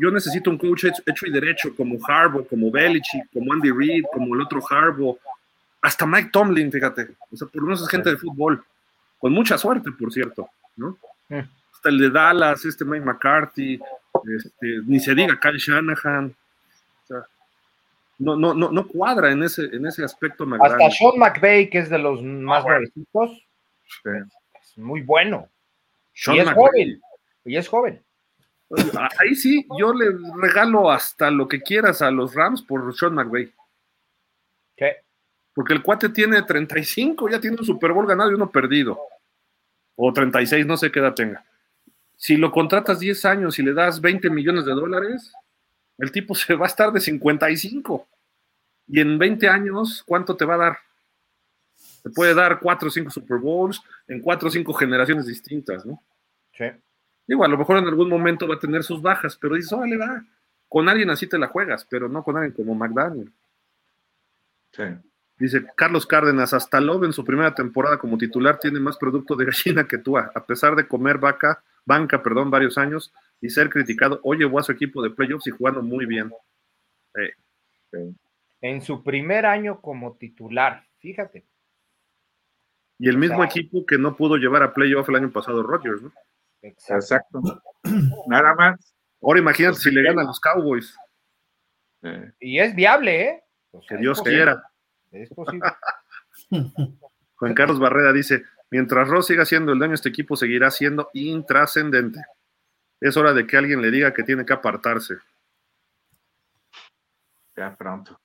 Yo 0.00 0.10
necesito 0.10 0.50
un 0.50 0.58
coach 0.58 0.86
hecho, 1.06 1.26
y 1.26 1.30
derecho, 1.30 1.74
como 1.76 1.98
Harbaugh, 2.04 2.46
como 2.48 2.70
Belichick, 2.70 3.30
como 3.32 3.52
Andy 3.52 3.70
Reid, 3.70 4.04
como 4.12 4.34
el 4.34 4.40
otro 4.40 4.60
Harbaugh, 4.68 5.18
hasta 5.82 6.06
Mike 6.06 6.30
Tomlin, 6.32 6.72
fíjate. 6.72 7.10
O 7.30 7.36
sea, 7.36 7.46
por 7.46 7.62
lo 7.62 7.68
menos 7.68 7.82
es 7.82 7.88
gente 7.88 8.10
de 8.10 8.16
fútbol. 8.16 8.64
Con 9.18 9.32
mucha 9.32 9.56
suerte, 9.56 9.90
por 9.92 10.12
cierto, 10.12 10.48
¿no? 10.76 10.98
Mm. 11.28 11.59
Hasta 11.80 11.88
el 11.88 11.98
de 11.98 12.10
Dallas, 12.10 12.62
este 12.66 12.84
Mike 12.84 13.06
McCarthy, 13.06 13.80
este, 14.36 14.80
ni 14.84 15.00
se 15.00 15.14
diga 15.14 15.40
Kyle 15.40 15.56
Shanahan. 15.56 16.26
O 16.26 17.06
sea, 17.06 17.26
no, 18.18 18.36
no, 18.36 18.52
no, 18.52 18.70
no 18.70 18.86
cuadra 18.86 19.32
en 19.32 19.42
ese, 19.42 19.64
en 19.64 19.86
ese 19.86 20.04
aspecto 20.04 20.44
Hasta. 20.60 20.90
Sean 20.90 21.18
McVay, 21.18 21.70
que 21.70 21.78
es 21.78 21.88
de 21.88 21.96
los 21.96 22.22
más 22.22 22.62
bueno. 22.64 22.80
nuevecitos, 22.80 23.46
Sí. 24.02 24.10
es 24.60 24.76
muy 24.76 25.00
bueno. 25.00 25.48
Sean 26.12 26.36
y 26.36 26.40
es 26.40 26.46
McVay. 26.48 26.60
joven. 26.70 27.02
Y 27.46 27.56
es 27.56 27.66
joven. 27.68 28.02
Ahí 29.18 29.34
sí, 29.34 29.66
yo 29.78 29.94
le 29.94 30.10
regalo 30.36 30.90
hasta 30.90 31.30
lo 31.30 31.48
que 31.48 31.62
quieras 31.62 32.02
a 32.02 32.10
los 32.10 32.34
Rams 32.34 32.60
por 32.60 32.94
Sean 32.94 33.14
McVay. 33.14 33.50
¿Qué? 34.76 34.96
Porque 35.54 35.72
el 35.72 35.82
cuate 35.82 36.10
tiene 36.10 36.42
35, 36.42 37.26
ya 37.30 37.40
tiene 37.40 37.56
un 37.58 37.64
Super 37.64 37.92
Bowl 37.92 38.06
ganado 38.06 38.30
y 38.30 38.34
uno 38.34 38.50
perdido. 38.50 39.00
O 39.96 40.12
36, 40.12 40.66
no 40.66 40.76
sé 40.76 40.92
qué 40.92 40.98
edad 40.98 41.14
tenga. 41.14 41.42
Si 42.20 42.36
lo 42.36 42.52
contratas 42.52 43.00
10 43.00 43.24
años 43.24 43.58
y 43.58 43.62
le 43.62 43.72
das 43.72 43.98
20 43.98 44.28
millones 44.28 44.66
de 44.66 44.72
dólares, 44.72 45.32
el 45.96 46.12
tipo 46.12 46.34
se 46.34 46.54
va 46.54 46.66
a 46.66 46.68
estar 46.68 46.92
de 46.92 47.00
55. 47.00 48.06
Y 48.88 49.00
en 49.00 49.18
20 49.18 49.48
años, 49.48 50.04
¿cuánto 50.06 50.36
te 50.36 50.44
va 50.44 50.56
a 50.56 50.58
dar? 50.58 50.78
Te 52.02 52.10
puede 52.10 52.34
dar 52.34 52.60
4 52.60 52.88
o 52.88 52.90
5 52.90 53.10
Super 53.10 53.38
Bowls 53.38 53.80
en 54.06 54.20
4 54.20 54.48
o 54.48 54.50
5 54.50 54.74
generaciones 54.74 55.24
distintas, 55.24 55.86
¿no? 55.86 56.02
Sí. 56.52 56.66
Digo, 57.26 57.42
a 57.42 57.48
lo 57.48 57.56
mejor 57.56 57.78
en 57.78 57.86
algún 57.86 58.10
momento 58.10 58.46
va 58.46 58.56
a 58.56 58.60
tener 58.60 58.84
sus 58.84 59.00
bajas, 59.00 59.38
pero 59.40 59.54
dices, 59.54 59.72
órale, 59.72 59.96
va. 59.96 60.22
Con 60.68 60.90
alguien 60.90 61.08
así 61.08 61.26
te 61.26 61.38
la 61.38 61.48
juegas, 61.48 61.86
pero 61.88 62.06
no 62.10 62.22
con 62.22 62.36
alguien 62.36 62.52
como 62.52 62.74
McDaniel. 62.74 63.32
Sí. 64.72 64.84
Dice 65.38 65.64
Carlos 65.74 66.04
Cárdenas, 66.04 66.52
hasta 66.52 66.82
Love 66.82 67.04
en 67.04 67.14
su 67.14 67.24
primera 67.24 67.54
temporada 67.54 67.96
como 67.96 68.18
titular 68.18 68.58
tiene 68.58 68.78
más 68.78 68.98
producto 68.98 69.36
de 69.36 69.46
gallina 69.46 69.88
que 69.88 69.96
tú, 69.96 70.18
a 70.18 70.44
pesar 70.46 70.76
de 70.76 70.86
comer 70.86 71.16
vaca, 71.16 71.62
banca, 71.84 72.22
perdón, 72.22 72.50
varios 72.50 72.78
años 72.78 73.12
y 73.40 73.48
ser 73.50 73.70
criticado, 73.70 74.20
hoy 74.22 74.38
llevó 74.38 74.58
a 74.58 74.62
su 74.62 74.72
equipo 74.72 75.02
de 75.02 75.10
playoffs 75.10 75.46
y 75.46 75.50
jugando 75.50 75.82
muy 75.82 76.06
bien. 76.06 76.30
Eh, 77.16 78.12
En 78.60 78.82
su 78.82 79.02
primer 79.02 79.46
año 79.46 79.80
como 79.80 80.16
titular, 80.16 80.86
fíjate. 80.98 81.46
y 82.98 83.08
el 83.08 83.16
mismo 83.16 83.42
equipo 83.42 83.86
que 83.86 83.96
no 83.96 84.14
pudo 84.14 84.36
llevar 84.36 84.62
a 84.62 84.74
playoff 84.74 85.08
el 85.08 85.16
año 85.16 85.30
pasado, 85.32 85.62
Rodgers, 85.62 86.02
¿no? 86.02 86.12
Exacto. 86.62 87.40
Exacto. 87.40 87.62
Nada 88.28 88.54
más. 88.54 88.94
Ahora 89.22 89.40
imagínate 89.40 89.78
si 89.78 89.90
le 89.90 90.02
ganan 90.02 90.26
los 90.26 90.38
Cowboys. 90.40 90.94
Eh. 92.02 92.32
Y 92.40 92.58
es 92.58 92.74
viable, 92.74 93.22
¿eh? 93.22 93.44
que 93.88 93.96
Dios 93.96 94.20
quiera. 94.22 94.62
Es 95.10 95.30
posible. 95.30 95.66
Juan 97.36 97.54
Carlos 97.54 97.78
Barrera 97.80 98.12
dice: 98.12 98.44
Mientras 98.70 99.08
Ross 99.08 99.26
siga 99.26 99.44
siendo 99.44 99.72
el 99.72 99.78
dueño, 99.78 99.94
este 99.94 100.08
equipo 100.08 100.36
seguirá 100.36 100.70
siendo 100.70 101.10
intrascendente. 101.12 102.24
Es 103.00 103.16
hora 103.16 103.32
de 103.32 103.46
que 103.46 103.56
alguien 103.56 103.82
le 103.82 103.90
diga 103.90 104.14
que 104.14 104.22
tiene 104.22 104.44
que 104.44 104.52
apartarse. 104.52 105.16
Ya 107.56 107.74
pronto. 107.76 108.20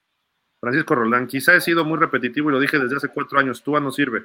Francisco 0.59 0.95
Roland, 0.95 1.27
quizá 1.27 1.55
he 1.55 1.61
sido 1.61 1.83
muy 1.83 1.97
repetitivo 1.97 2.49
y 2.49 2.53
lo 2.53 2.59
dije 2.59 2.79
desde 2.79 2.97
hace 2.97 3.09
cuatro 3.09 3.39
años, 3.39 3.63
Tua 3.63 3.79
no 3.79 3.91
sirve. 3.91 4.23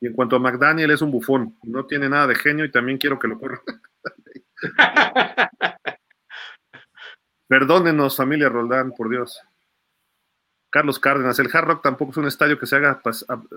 Y 0.00 0.06
en 0.06 0.12
cuanto 0.12 0.36
a 0.36 0.38
McDaniel, 0.38 0.90
es 0.90 1.02
un 1.02 1.10
bufón, 1.10 1.56
no 1.62 1.86
tiene 1.86 2.08
nada 2.08 2.26
de 2.26 2.34
genio 2.34 2.64
y 2.64 2.70
también 2.70 2.98
quiero 2.98 3.18
que 3.18 3.28
lo 3.28 3.38
corra. 3.38 3.60
Perdónenos, 7.48 8.16
familia 8.16 8.48
Roldán, 8.48 8.92
por 8.92 9.08
Dios. 9.08 9.40
Carlos 10.76 10.98
Cárdenas, 10.98 11.38
el 11.38 11.48
Hard 11.50 11.64
Rock 11.64 11.82
tampoco 11.82 12.10
es 12.10 12.18
un 12.18 12.26
estadio 12.26 12.58
que 12.58 12.66
se 12.66 12.76
haga, 12.76 13.00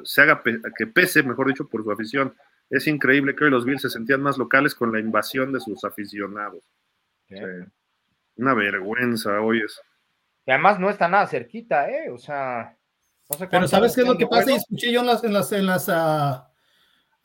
se 0.06 0.22
haga 0.22 0.42
que 0.78 0.88
pese, 0.88 1.22
mejor 1.22 1.50
dicho, 1.50 1.68
por 1.68 1.84
su 1.84 1.92
afición. 1.92 2.34
Es 2.70 2.88
increíble 2.88 3.36
que 3.36 3.44
hoy 3.44 3.52
los 3.52 3.66
Bills 3.66 3.82
se 3.82 3.90
sentían 3.90 4.22
más 4.22 4.38
locales 4.38 4.74
con 4.74 4.94
la 4.94 5.02
invasión 5.02 5.52
de 5.52 5.60
sus 5.60 5.84
aficionados. 5.84 6.64
Una 8.38 8.54
vergüenza 8.54 9.42
hoy 9.42 9.60
es. 9.66 9.82
Y 10.46 10.52
además 10.52 10.80
no 10.80 10.90
está 10.90 11.10
nada 11.10 11.28
cerquita, 11.28 11.90
¿eh? 11.90 12.10
O 12.10 12.18
sea. 12.18 12.78
Pero 13.52 13.68
¿sabes 13.68 13.94
qué 13.94 14.02
es 14.04 14.08
lo 14.08 14.18
que 14.18 14.26
pasa? 14.26 14.52
Y 14.52 14.56
escuché 14.56 14.90
yo 14.90 15.02
en 15.02 15.08
las, 15.08 15.22
en 15.22 15.34
las, 15.34 15.52
en 15.52 15.66
las 15.66 15.90
ah, 15.90 16.50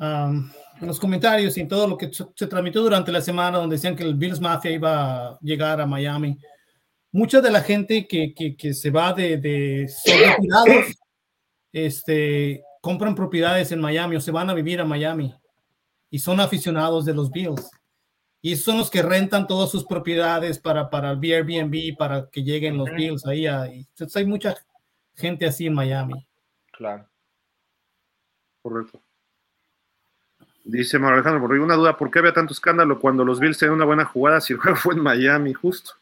en 0.01 0.51
los 0.81 0.99
comentarios 0.99 1.57
y 1.57 1.61
en 1.61 1.69
todo 1.69 1.87
lo 1.87 1.97
que 1.97 2.11
se 2.13 2.47
transmitió 2.49 2.83
durante 2.83 3.13
la 3.13 3.21
semana, 3.21 3.59
donde 3.59 3.77
decían 3.77 3.95
que 3.95 4.03
el 4.03 4.17
Bills 4.17 4.41
Mafia 4.41 4.73
iba 4.73 5.29
a 5.29 5.39
llegar 5.41 5.81
a 5.81 5.87
Miami. 5.87 6.37
Mucha 7.15 7.41
de 7.41 7.53
la 7.53 7.61
gente 7.61 8.09
que, 8.09 8.35
que, 8.35 8.57
que 8.57 8.75
se 8.75 8.91
va 8.91 9.13
de, 9.13 9.37
de 9.37 9.89
este, 11.73 12.65
compran 12.81 13.15
propiedades 13.15 13.71
en 13.71 13.81
Miami 13.81 14.17
o 14.17 14.21
se 14.21 14.33
van 14.33 14.51
a 14.51 14.55
vivir 14.55 14.81
a 14.81 14.85
Miami 14.85 15.33
y 16.11 16.19
son 16.19 16.41
aficionados 16.41 17.05
de 17.05 17.15
los 17.15 17.31
Bills. 17.31 17.71
Y 18.43 18.57
son 18.57 18.79
los 18.79 18.91
que 18.91 19.01
rentan 19.01 19.47
todas 19.47 19.71
sus 19.71 19.85
propiedades 19.85 20.59
para, 20.59 20.91
para 20.91 21.13
el 21.13 21.23
Airbnb, 21.23 21.97
para 21.97 22.29
que 22.29 22.43
lleguen 22.43 22.77
los 22.77 22.91
Bills 22.91 23.25
ahí. 23.29 23.47
entonces 23.47 24.17
hay 24.17 24.27
mucha 24.27 24.57
gente 25.15 25.47
así 25.47 25.69
en 25.69 25.75
Miami. 25.75 26.27
Claro. 26.73 27.07
Correcto. 28.61 29.01
Dice 30.65 30.99
Mario 30.99 31.19
Alejandro 31.19 31.63
una 31.63 31.77
duda, 31.77 31.97
¿por 31.97 32.11
qué 32.11 32.19
había 32.19 32.33
tanto 32.33 32.53
escándalo 32.53 32.99
cuando 32.99 33.25
los 33.25 33.39
Bills 33.39 33.57
tenían 33.57 33.77
una 33.77 33.85
buena 33.85 34.05
jugada 34.05 34.41
si 34.41 34.53
el 34.53 34.59
juego 34.59 34.77
fue 34.77 34.95
en 34.95 35.01
Miami, 35.01 35.53
justo? 35.53 35.93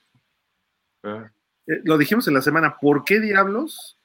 Ah. 1.03 1.31
Eh, 1.67 1.81
lo 1.85 1.99
dijimos 1.99 2.27
en 2.29 2.35
la 2.35 2.43
semana, 2.43 2.77
¿por 2.81 3.05
qué 3.05 3.21
diablos 3.21 3.99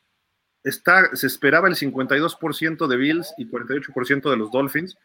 está, 0.64 1.16
se 1.16 1.28
esperaba 1.28 1.68
el 1.68 1.76
52% 1.76 2.88
de 2.88 2.98
Bills 2.98 3.34
y 3.38 3.48
48% 3.50 4.30
de 4.30 4.38
los 4.38 4.52
Dolphins? 4.52 4.98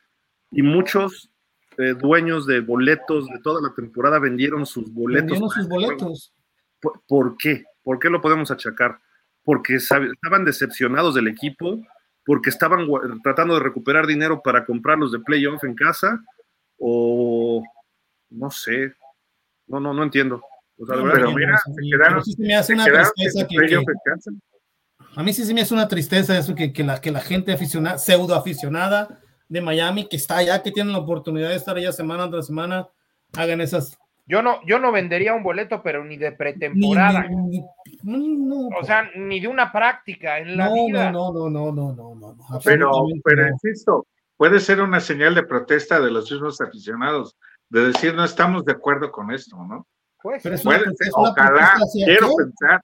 Y 0.51 0.62
muchos 0.62 1.31
eh, 1.78 1.94
dueños 1.94 2.47
de 2.47 2.60
boletos 2.60 3.27
de 3.28 3.39
toda 3.40 3.62
la 3.66 3.74
temporada 3.74 4.19
vendieron 4.19 4.66
sus 4.66 4.93
boletos. 4.93 5.31
Vendieron 5.31 5.51
sus 5.51 5.69
boletos. 5.69 6.35
¿Por, 7.06 7.36
qué? 7.36 7.64
¿Por 7.82 7.98
qué 7.98 8.10
lo 8.10 8.20
podemos 8.20 8.51
achacar? 8.51 9.01
Porque 9.43 9.77
estaban 9.77 10.44
decepcionados 10.44 11.14
del 11.14 11.28
equipo, 11.28 11.81
porque 12.24 12.51
estaban 12.51 12.86
tratando 13.23 13.55
de 13.55 13.60
recuperar 13.60 14.06
dinero 14.06 14.43
para 14.43 14.66
comprarlos 14.66 15.12
de 15.12 15.20
playoff 15.20 15.64
en 15.64 15.74
casa 15.74 16.23
o 16.78 17.62
no 18.31 18.51
sé, 18.51 18.94
no, 19.66 19.81
no, 19.81 19.94
no 19.94 20.02
entiendo. 20.02 20.43
Pero 20.77 21.32
mira, 21.32 21.61
me 22.39 22.55
hace 22.55 22.74
una 22.74 22.85
tristeza 22.85 23.47
que, 23.47 23.57
a 25.15 25.23
mí 25.23 25.32
sí 25.32 25.44
se 25.44 25.53
me 25.53 25.61
hace 25.61 25.74
una 25.74 25.89
tristeza 25.89 26.39
eso 26.39 26.55
que, 26.55 26.73
que 26.73 26.82
la, 26.82 27.01
que 27.01 27.11
la 27.11 27.20
gente 27.20 27.53
aficionada, 27.53 27.99
pseudo 27.99 28.35
aficionada 28.35 29.20
de 29.49 29.61
Miami 29.61 30.09
que 30.09 30.16
está 30.16 30.39
allá, 30.39 30.62
que 30.62 30.73
tienen 30.73 30.93
la 30.93 31.01
oportunidad 31.01 31.51
de 31.51 31.57
estar 31.57 31.77
allá 31.77 31.93
semana 31.93 32.31
tras 32.31 32.47
semana, 32.47 32.89
hagan 33.35 33.61
esas 33.61 33.99
yo 34.27 34.40
no, 34.40 34.61
yo 34.65 34.78
no 34.78 34.93
vendería 34.93 35.35
un 35.35 35.43
boleto, 35.43 35.82
pero 35.82 36.05
ni 36.05 36.16
de 36.16 36.32
pretemporada. 36.32 37.27
o 38.81 38.85
sea, 38.85 39.11
ni 39.16 39.40
de 39.40 39.49
una 39.49 39.73
práctica 39.73 40.39
en 40.39 40.57
la 40.57 40.73
vida. 40.73 41.11
No, 41.11 41.32
no, 41.32 41.51
no, 41.51 41.73
no, 41.73 41.93
no, 41.93 42.15
no, 42.15 42.35
no. 42.35 42.61
Pero, 42.65 42.90
pero 43.24 43.49
insisto, 43.49 44.07
puede 44.36 44.61
ser 44.61 44.81
una 44.81 45.01
señal 45.01 45.35
de 45.35 45.43
protesta 45.43 46.01
de 46.01 46.11
los 46.11 46.31
mismos 46.31 46.61
aficionados, 46.61 47.36
de 47.69 47.89
decir 47.89 48.15
no 48.15 48.24
estamos 48.24 48.65
de 48.65 48.73
acuerdo 48.73 49.11
con 49.11 49.32
esto, 49.32 49.57
¿no? 49.65 49.86
Pues, 50.23 50.43
puede 50.43 50.81
ser, 50.81 51.11
ojalá, 51.12 51.74
quiero 51.93 52.35
pensar. 52.36 52.81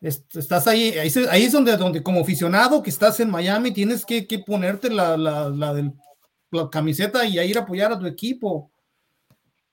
Estás 0.00 0.66
ahí, 0.66 0.90
ahí, 0.98 1.44
es 1.44 1.52
donde, 1.52 1.76
donde 1.78 2.02
como 2.02 2.20
aficionado 2.20 2.82
que 2.82 2.90
estás 2.90 3.20
en 3.20 3.30
Miami 3.30 3.72
tienes 3.72 4.04
que, 4.04 4.26
que 4.26 4.38
ponerte 4.38 4.90
la, 4.90 5.16
la, 5.16 5.48
la, 5.48 5.72
del, 5.72 5.92
la 6.50 6.68
camiseta 6.68 7.24
y 7.24 7.38
ir 7.38 7.56
a 7.56 7.62
apoyar 7.62 7.90
a 7.90 7.98
tu 7.98 8.06
equipo 8.06 8.70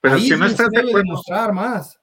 pero 0.02 0.18
si 0.18 0.32
no 0.32 0.46
estás 0.46 0.70
de 0.70 0.80
acuerdo. 0.80 1.54
más. 1.54 2.00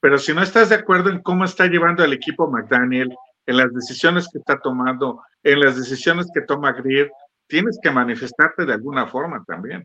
Pero 0.00 0.18
si 0.18 0.34
no 0.34 0.42
estás 0.42 0.68
de 0.68 0.74
acuerdo 0.74 1.08
en 1.10 1.22
cómo 1.22 1.44
está 1.44 1.66
llevando 1.66 2.04
el 2.04 2.12
equipo 2.12 2.48
McDaniel, 2.48 3.16
en 3.46 3.56
las 3.56 3.72
decisiones 3.72 4.28
que 4.30 4.38
está 4.38 4.58
tomando, 4.60 5.22
en 5.42 5.60
las 5.60 5.76
decisiones 5.76 6.26
que 6.32 6.42
toma 6.42 6.72
Greer, 6.72 7.10
tienes 7.46 7.78
que 7.82 7.90
manifestarte 7.90 8.66
de 8.66 8.74
alguna 8.74 9.06
forma 9.06 9.42
también. 9.46 9.82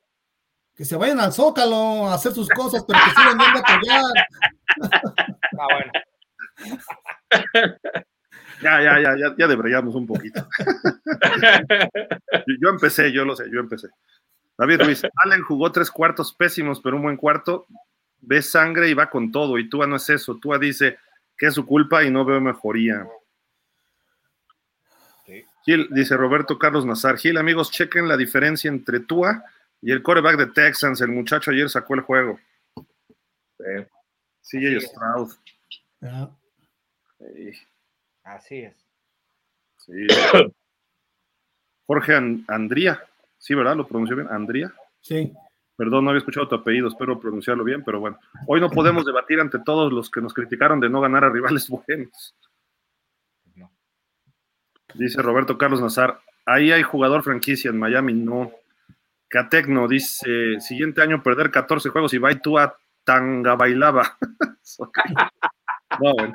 Que 0.79 0.85
se 0.85 0.95
vayan 0.95 1.19
al 1.19 1.33
Zócalo 1.33 2.07
a 2.07 2.13
hacer 2.13 2.31
sus 2.31 2.47
cosas, 2.47 2.85
pero 2.87 2.97
que 3.03 3.09
sigan 3.09 3.37
yendo 3.37 3.59
a 3.59 3.61
apoyar. 3.61 4.13
Ah, 5.59 5.67
bueno. 5.75 5.91
Ya, 8.61 8.81
ya, 8.81 8.99
ya, 8.99 9.15
ya, 9.17 9.33
ya 9.37 9.47
deberíamos 9.47 9.95
un 9.95 10.05
poquito. 10.05 10.45
yo 12.61 12.69
empecé, 12.69 13.13
yo 13.13 13.23
lo 13.23 13.33
sé, 13.33 13.45
yo 13.49 13.61
empecé. 13.61 13.87
David 14.57 14.81
Ruiz, 14.81 15.01
Allen 15.23 15.43
jugó 15.43 15.71
tres 15.71 15.89
cuartos 15.89 16.33
pésimos, 16.33 16.81
pero 16.81 16.97
un 16.97 17.03
buen 17.03 17.15
cuarto. 17.15 17.67
Ve 18.19 18.41
sangre 18.41 18.89
y 18.89 18.93
va 18.93 19.09
con 19.09 19.31
todo. 19.31 19.57
Y 19.57 19.69
Tua 19.69 19.87
no 19.87 19.95
es 19.95 20.09
eso. 20.09 20.35
Tua 20.35 20.59
dice 20.59 20.97
que 21.37 21.45
es 21.45 21.53
su 21.53 21.65
culpa 21.65 22.03
y 22.03 22.11
no 22.11 22.25
veo 22.25 22.41
mejoría. 22.41 23.07
Gil, 25.63 25.87
dice 25.91 26.17
Roberto 26.17 26.59
Carlos 26.59 26.85
Nazar. 26.85 27.17
Gil, 27.17 27.37
amigos, 27.37 27.71
chequen 27.71 28.09
la 28.09 28.17
diferencia 28.17 28.67
entre 28.67 28.99
Tua 28.99 29.41
y 29.81 29.91
el 29.91 30.03
coreback 30.03 30.37
de 30.37 30.47
Texans. 30.47 31.01
El 31.01 31.09
muchacho 31.09 31.51
ayer 31.51 31.69
sacó 31.69 31.95
el 31.95 32.01
juego. 32.01 32.39
Sí, 34.41 34.57
ellos 34.57 34.83
Stroud. 34.83 35.31
Así 38.23 38.57
es. 38.57 38.75
Sí. 39.77 40.07
Jorge 41.85 42.13
Andría 42.47 43.03
Sí, 43.39 43.55
¿verdad? 43.55 43.77
¿Lo 43.77 43.87
pronunció 43.87 44.17
bien? 44.17 44.27
¿Andría? 44.29 44.73
Sí. 45.01 45.33
Perdón, 45.77 46.03
no 46.03 46.09
había 46.11 46.19
escuchado 46.19 46.47
tu 46.47 46.55
apellido, 46.55 46.89
espero 46.89 47.19
pronunciarlo 47.19 47.63
bien, 47.63 47.83
pero 47.85 48.01
bueno. 48.01 48.19
Hoy 48.47 48.59
no 48.59 48.69
podemos 48.69 49.05
debatir 49.05 49.39
ante 49.39 49.59
todos 49.59 49.93
los 49.93 50.11
que 50.11 50.19
nos 50.19 50.33
criticaron 50.33 50.81
de 50.81 50.89
no 50.89 50.99
ganar 50.99 51.23
a 51.23 51.29
rivales 51.29 51.69
buenos. 51.87 52.35
Dice 54.93 55.21
Roberto 55.21 55.57
Carlos 55.57 55.81
Nazar, 55.81 56.19
ahí 56.45 56.71
hay 56.71 56.83
jugador 56.83 57.23
franquicia 57.23 57.69
en 57.69 57.79
Miami, 57.79 58.13
no. 58.13 58.51
Catecno 59.29 59.87
dice, 59.87 60.59
siguiente 60.59 61.01
año 61.01 61.21
perder 61.23 61.51
14 61.51 61.89
juegos 61.89 62.13
y 62.13 62.17
va 62.17 62.31
y 62.31 62.41
tú 62.41 62.57
a 62.57 62.75
Tanga 63.03 63.55
Bailaba. 63.55 64.17
no, 66.01 66.13
bueno. 66.13 66.33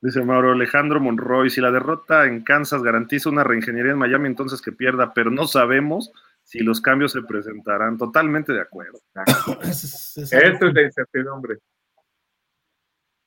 Dice 0.00 0.22
Mauro 0.22 0.52
Alejandro 0.52 1.00
Monroy, 1.00 1.50
si 1.50 1.60
la 1.60 1.70
derrota 1.70 2.26
en 2.26 2.44
Kansas 2.44 2.82
garantiza 2.82 3.30
una 3.30 3.42
reingeniería 3.42 3.92
en 3.92 3.98
Miami, 3.98 4.26
entonces 4.28 4.60
que 4.60 4.70
pierda, 4.70 5.14
pero 5.14 5.30
no 5.30 5.46
sabemos 5.46 6.12
si 6.44 6.60
los 6.60 6.80
cambios 6.80 7.12
se 7.12 7.22
presentarán. 7.22 7.98
Totalmente 7.98 8.52
de 8.52 8.60
acuerdo. 8.60 9.00
Esto 9.62 10.30
es 10.30 10.74
la 10.74 10.82
incertidumbre. 10.82 11.58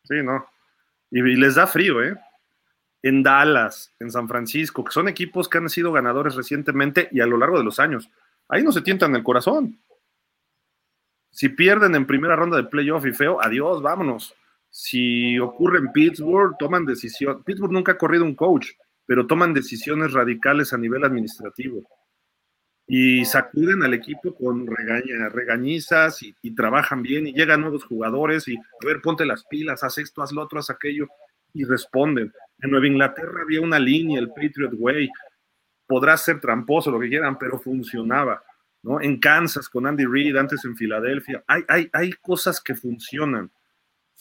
Sí, 0.03 0.23
¿no? 0.23 0.45
Y, 1.11 1.21
les 1.21 1.55
da 1.55 1.67
frío, 1.67 2.03
¿eh? 2.03 2.15
En 3.01 3.23
Dallas, 3.23 3.93
en 3.99 4.11
San 4.11 4.27
Francisco, 4.27 4.83
que 4.83 4.91
son 4.91 5.07
equipos 5.07 5.47
que 5.47 5.57
han 5.57 5.69
sido 5.69 5.91
ganadores 5.91 6.35
recientemente 6.35 7.07
y 7.11 7.21
a 7.21 7.25
lo 7.25 7.37
largo 7.37 7.57
de 7.57 7.63
los 7.63 7.79
años. 7.79 8.09
Ahí 8.49 8.63
no 8.63 8.71
se 8.71 8.81
tientan 8.81 9.15
el 9.15 9.23
corazón. 9.23 9.79
Si 11.31 11.49
pierden 11.49 11.95
en 11.95 12.07
primera 12.07 12.35
ronda 12.35 12.57
de 12.57 12.63
playoff 12.63 13.05
y 13.05 13.13
feo, 13.13 13.41
adiós, 13.41 13.81
vámonos. 13.81 14.35
Si 14.69 15.39
ocurre 15.39 15.79
en 15.79 15.91
Pittsburgh, 15.91 16.55
toman 16.57 16.85
decisión. 16.85 17.43
Pittsburgh 17.43 17.71
nunca 17.71 17.93
ha 17.93 17.97
corrido 17.97 18.23
un 18.23 18.35
coach, 18.35 18.71
pero 19.05 19.25
toman 19.27 19.53
decisiones 19.53 20.13
radicales 20.13 20.73
a 20.73 20.77
nivel 20.77 21.03
administrativo. 21.03 21.83
Y 22.87 23.23
sacuden 23.25 23.83
al 23.83 23.93
equipo 23.93 24.33
con 24.33 24.65
regañizas 24.67 26.23
y, 26.23 26.55
trabajan 26.55 27.03
bien 27.03 27.27
y 27.27 27.33
llegan 27.33 27.61
nuevos 27.61 27.83
jugadores 27.85 28.47
y, 28.47 28.57
a 28.57 28.85
ver, 28.85 28.99
ponte 29.01 29.25
las 29.25 29.45
pilas, 29.45 29.83
haz 29.83 29.99
esto, 29.99 30.23
haz 30.23 30.31
lo 30.31 30.41
otro, 30.41 30.59
haz 30.59 30.71
aquello 30.71 31.07
y 31.53 31.65
responden. 31.65 32.33
En 32.61 32.71
Nueva 32.71 32.87
Inglaterra 32.87 33.41
había 33.41 33.61
una 33.61 33.79
línea, 33.79 34.19
el 34.19 34.29
Patriot 34.29 34.73
Way. 34.73 35.09
Podrá 35.87 36.17
ser 36.17 36.39
tramposo, 36.39 36.91
lo 36.91 36.99
que 36.99 37.09
quieran, 37.09 37.37
pero 37.37 37.59
funcionaba. 37.59 38.43
¿no? 38.83 39.01
En 39.01 39.19
Kansas 39.19 39.67
con 39.69 39.87
Andy 39.87 40.05
Reid, 40.05 40.35
antes 40.35 40.63
en 40.65 40.75
Filadelfia. 40.75 41.43
Hay, 41.47 41.63
hay, 41.67 41.89
hay 41.93 42.11
cosas 42.13 42.61
que 42.61 42.75
funcionan. 42.75 43.51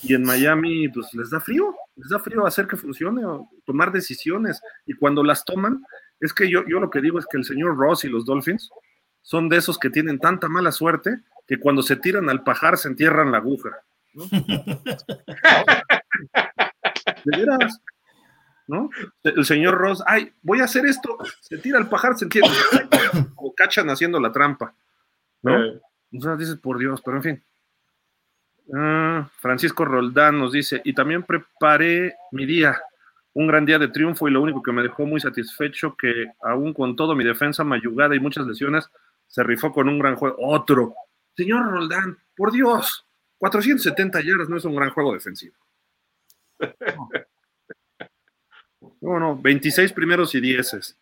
Y 0.02 0.14
en 0.14 0.22
Miami, 0.22 0.88
pues 0.88 1.12
les 1.14 1.30
da 1.30 1.40
frío, 1.40 1.74
les 1.96 2.08
da 2.08 2.20
frío 2.20 2.46
hacer 2.46 2.68
que 2.68 2.76
funcione 2.76 3.24
o 3.24 3.48
tomar 3.64 3.90
decisiones. 3.90 4.60
Y 4.86 4.94
cuando 4.94 5.24
las 5.24 5.44
toman, 5.44 5.82
es 6.20 6.32
que 6.32 6.48
yo, 6.48 6.64
yo 6.68 6.78
lo 6.78 6.90
que 6.90 7.00
digo 7.00 7.18
es 7.18 7.26
que 7.26 7.36
el 7.36 7.44
señor 7.44 7.76
Ross 7.76 8.04
y 8.04 8.08
los 8.08 8.24
Dolphins 8.24 8.70
son 9.22 9.48
de 9.48 9.56
esos 9.56 9.78
que 9.78 9.90
tienen 9.90 10.18
tanta 10.20 10.48
mala 10.48 10.70
suerte 10.72 11.18
que 11.46 11.58
cuando 11.58 11.82
se 11.82 11.96
tiran 11.96 12.30
al 12.30 12.44
pajar 12.44 12.78
se 12.78 12.88
entierran 12.88 13.32
la 13.32 13.38
aguja. 13.38 13.70
¿no? 14.14 14.24
de 17.24 17.36
veras. 17.36 17.80
¿No? 18.68 18.90
El 19.24 19.44
señor 19.44 19.78
Ross, 19.78 20.02
ay, 20.06 20.32
voy 20.42 20.60
a 20.60 20.64
hacer 20.64 20.84
esto, 20.86 21.16
se 21.40 21.56
tira 21.58 21.78
al 21.78 21.88
pajar, 21.88 22.16
se 22.16 22.26
entierra, 22.26 22.48
o 23.34 23.54
cachan 23.54 23.88
haciendo 23.88 24.20
la 24.20 24.30
trampa. 24.30 24.74
¿No? 25.42 25.64
Eh, 25.64 25.80
Entonces 26.12 26.38
dices, 26.38 26.60
por 26.60 26.78
Dios, 26.78 27.00
pero 27.02 27.16
en 27.16 27.22
fin. 27.22 27.44
Ah, 28.74 29.30
Francisco 29.38 29.86
Roldán 29.86 30.38
nos 30.38 30.52
dice, 30.52 30.82
y 30.84 30.92
también 30.92 31.22
preparé 31.22 32.14
mi 32.30 32.44
día, 32.44 32.78
un 33.32 33.46
gran 33.46 33.64
día 33.64 33.78
de 33.78 33.88
triunfo 33.88 34.28
y 34.28 34.32
lo 34.32 34.42
único 34.42 34.62
que 34.62 34.72
me 34.72 34.82
dejó 34.82 35.06
muy 35.06 35.20
satisfecho 35.20 35.96
que 35.96 36.26
aún 36.42 36.74
con 36.74 36.94
todo 36.94 37.14
mi 37.14 37.24
defensa 37.24 37.64
mayugada 37.64 38.14
y 38.14 38.20
muchas 38.20 38.46
lesiones, 38.46 38.90
se 39.26 39.42
rifó 39.42 39.72
con 39.72 39.88
un 39.88 39.98
gran 39.98 40.16
juego. 40.16 40.36
Otro. 40.40 40.94
Señor 41.34 41.70
Roldán, 41.70 42.18
por 42.36 42.52
Dios, 42.52 43.06
470 43.38 44.20
yardas 44.20 44.48
no 44.48 44.56
es 44.56 44.64
un 44.64 44.76
gran 44.76 44.90
juego 44.90 45.14
defensivo. 45.14 45.56
No, 46.58 46.68
no, 49.16 49.36
26 49.36 49.92
primeros 49.92 50.34
y 50.34 50.40
10. 50.40 50.96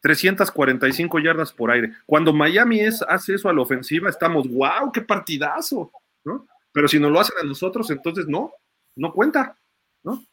345 0.00 1.20
yardas 1.20 1.52
por 1.52 1.70
aire. 1.70 1.92
Cuando 2.06 2.32
Miami 2.32 2.80
es, 2.80 3.02
hace 3.02 3.34
eso 3.34 3.48
a 3.48 3.52
la 3.52 3.62
ofensiva, 3.62 4.10
estamos, 4.10 4.48
wow, 4.48 4.90
qué 4.92 5.00
partidazo, 5.00 5.92
¿no? 6.24 6.46
Pero 6.72 6.88
si 6.88 6.98
no 6.98 7.08
lo 7.08 7.20
hacen 7.20 7.36
a 7.40 7.44
nosotros, 7.44 7.88
entonces 7.90 8.26
no, 8.26 8.52
no 8.96 9.12
cuenta, 9.12 9.56
¿no? 10.02 10.24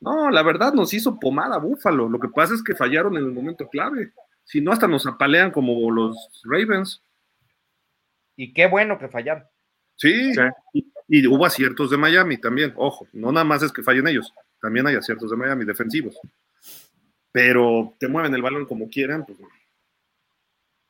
No, 0.00 0.30
la 0.30 0.42
verdad 0.42 0.74
nos 0.74 0.92
hizo 0.92 1.18
pomada 1.18 1.56
Búfalo. 1.56 2.08
Lo 2.08 2.20
que 2.20 2.28
pasa 2.28 2.54
es 2.54 2.62
que 2.62 2.74
fallaron 2.74 3.16
en 3.16 3.24
el 3.24 3.32
momento 3.32 3.66
clave. 3.68 4.12
Si 4.44 4.60
no, 4.60 4.70
hasta 4.70 4.86
nos 4.86 5.06
apalean 5.06 5.50
como 5.50 5.90
los 5.90 6.42
Ravens. 6.44 7.02
Y 8.36 8.52
qué 8.52 8.66
bueno 8.66 8.98
que 8.98 9.08
fallaron. 9.08 9.44
Sí, 9.96 10.34
Sí. 10.34 10.40
Y, 10.74 10.92
y 11.08 11.26
hubo 11.26 11.46
aciertos 11.46 11.90
de 11.90 11.96
Miami 11.96 12.36
también. 12.36 12.74
Ojo, 12.76 13.08
no 13.14 13.32
nada 13.32 13.44
más 13.44 13.62
es 13.62 13.72
que 13.72 13.82
fallen 13.82 14.08
ellos, 14.08 14.34
también 14.60 14.86
hay 14.86 14.96
aciertos 14.96 15.30
de 15.30 15.36
Miami 15.36 15.64
defensivos. 15.64 16.18
Pero 17.36 17.94
te 17.98 18.08
mueven 18.08 18.34
el 18.34 18.40
balón 18.40 18.64
como 18.64 18.88
quieran, 18.88 19.26
pues 19.26 19.38
no. 19.38 19.46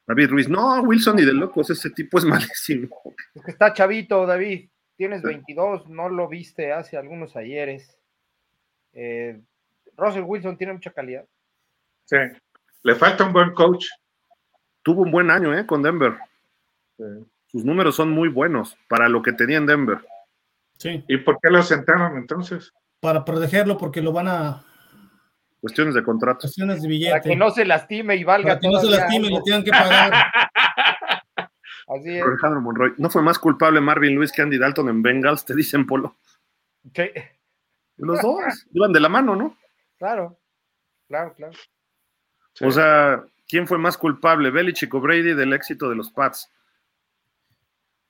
David 0.06 0.28
Ruiz, 0.30 0.48
no, 0.48 0.80
Wilson 0.82 1.16
ni 1.16 1.24
de 1.24 1.32
locos, 1.32 1.70
ese 1.70 1.90
tipo 1.90 2.18
es 2.18 2.24
malísimo. 2.24 2.88
Es 3.34 3.42
que 3.42 3.50
está 3.50 3.72
chavito, 3.72 4.24
David. 4.24 4.68
Tienes 4.94 5.22
22, 5.22 5.88
no 5.88 6.08
lo 6.08 6.28
viste 6.28 6.72
hace 6.72 6.96
algunos 6.96 7.34
ayeres. 7.34 7.98
Eh, 8.92 9.40
Russell 9.96 10.22
Wilson 10.22 10.56
tiene 10.56 10.72
mucha 10.74 10.92
calidad. 10.92 11.26
sí. 12.04 12.16
Le 12.84 12.94
falta 12.94 13.24
un 13.24 13.32
buen 13.32 13.52
coach. 13.52 13.86
Tuvo 14.84 15.02
un 15.02 15.10
buen 15.10 15.28
año, 15.32 15.52
¿eh? 15.52 15.66
Con 15.66 15.82
Denver. 15.82 16.14
Sus 17.48 17.64
números 17.64 17.96
son 17.96 18.10
muy 18.12 18.28
buenos 18.28 18.78
para 18.86 19.08
lo 19.08 19.20
que 19.20 19.32
tenía 19.32 19.56
en 19.58 19.66
Denver. 19.66 19.98
Sí, 20.78 21.02
¿Y 21.08 21.16
por 21.16 21.40
qué 21.42 21.50
lo 21.50 21.60
sentaron 21.64 22.16
entonces? 22.16 22.72
para 23.00 23.24
protegerlo 23.24 23.76
porque 23.76 24.00
lo 24.00 24.12
van 24.12 24.28
a 24.28 24.64
Cuestiones 25.66 25.94
de 25.94 26.02
contratos. 26.04 26.42
cuestiones 26.42 26.76
de 26.76 26.82
Para 26.82 26.88
billete. 26.88 27.28
que 27.30 27.36
no 27.36 27.50
se 27.50 27.64
lastime 27.64 28.14
y 28.14 28.22
valga 28.22 28.50
Para 28.50 28.60
que 28.60 28.68
no 28.68 28.78
se 28.78 28.86
lastime, 28.88 29.26
algo. 29.26 29.38
le 29.38 29.42
tengan 29.44 29.64
que 29.64 29.70
pagar. 29.72 30.12
Así 31.88 32.16
es. 32.18 32.22
Alejandro 32.22 32.60
Monroy, 32.60 32.94
¿no 32.98 33.10
fue 33.10 33.20
más 33.22 33.36
culpable 33.38 33.80
Marvin 33.80 34.14
Lewis 34.14 34.30
que 34.30 34.42
Andy 34.42 34.58
Dalton 34.58 34.88
en 34.88 35.02
Bengals? 35.02 35.44
Te 35.44 35.56
dicen 35.56 35.84
Polo. 35.86 36.16
Los 37.96 38.22
dos 38.22 38.66
iban 38.72 38.92
de 38.92 39.00
la 39.00 39.08
mano, 39.08 39.34
¿no? 39.34 39.56
claro, 39.98 40.38
claro, 41.08 41.34
claro. 41.34 41.52
Sí. 42.52 42.64
O 42.64 42.70
sea, 42.70 43.24
¿quién 43.48 43.66
fue 43.66 43.78
más 43.78 43.98
culpable, 43.98 44.50
Belichick 44.50 44.94
o 44.94 45.00
Brady, 45.00 45.34
del 45.34 45.52
éxito 45.52 45.88
de 45.88 45.96
los 45.96 46.10
Pats? 46.12 46.48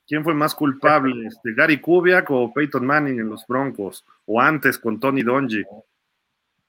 ¿Quién 0.07 0.23
fue 0.25 0.35
más 0.35 0.55
culpable, 0.55 1.27
este, 1.27 1.55
Gary 1.55 1.81
Kubiak 1.81 2.31
o 2.31 2.53
Peyton 2.53 2.85
Manning 2.85 3.19
en 3.21 3.29
los 3.31 3.47
Broncos? 3.47 4.05
O 4.27 4.41
antes 4.41 4.79
con 4.79 5.01
Tony 5.01 5.23
Dungy. 5.23 5.65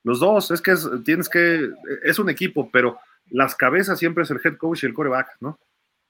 Los 0.08 0.20
dos, 0.22 0.52
es 0.52 0.62
que 0.62 0.72
es, 0.72 0.88
tienes 1.04 1.28
que, 1.28 1.70
es 2.04 2.18
un 2.18 2.30
equipo, 2.30 2.70
pero 2.72 2.98
las 3.30 3.56
cabezas 3.56 4.00
siempre 4.00 4.24
es 4.24 4.32
el 4.32 4.40
head 4.44 4.56
coach 4.56 4.84
y 4.84 4.86
el 4.86 4.94
coreback, 4.94 5.36
¿no? 5.42 5.60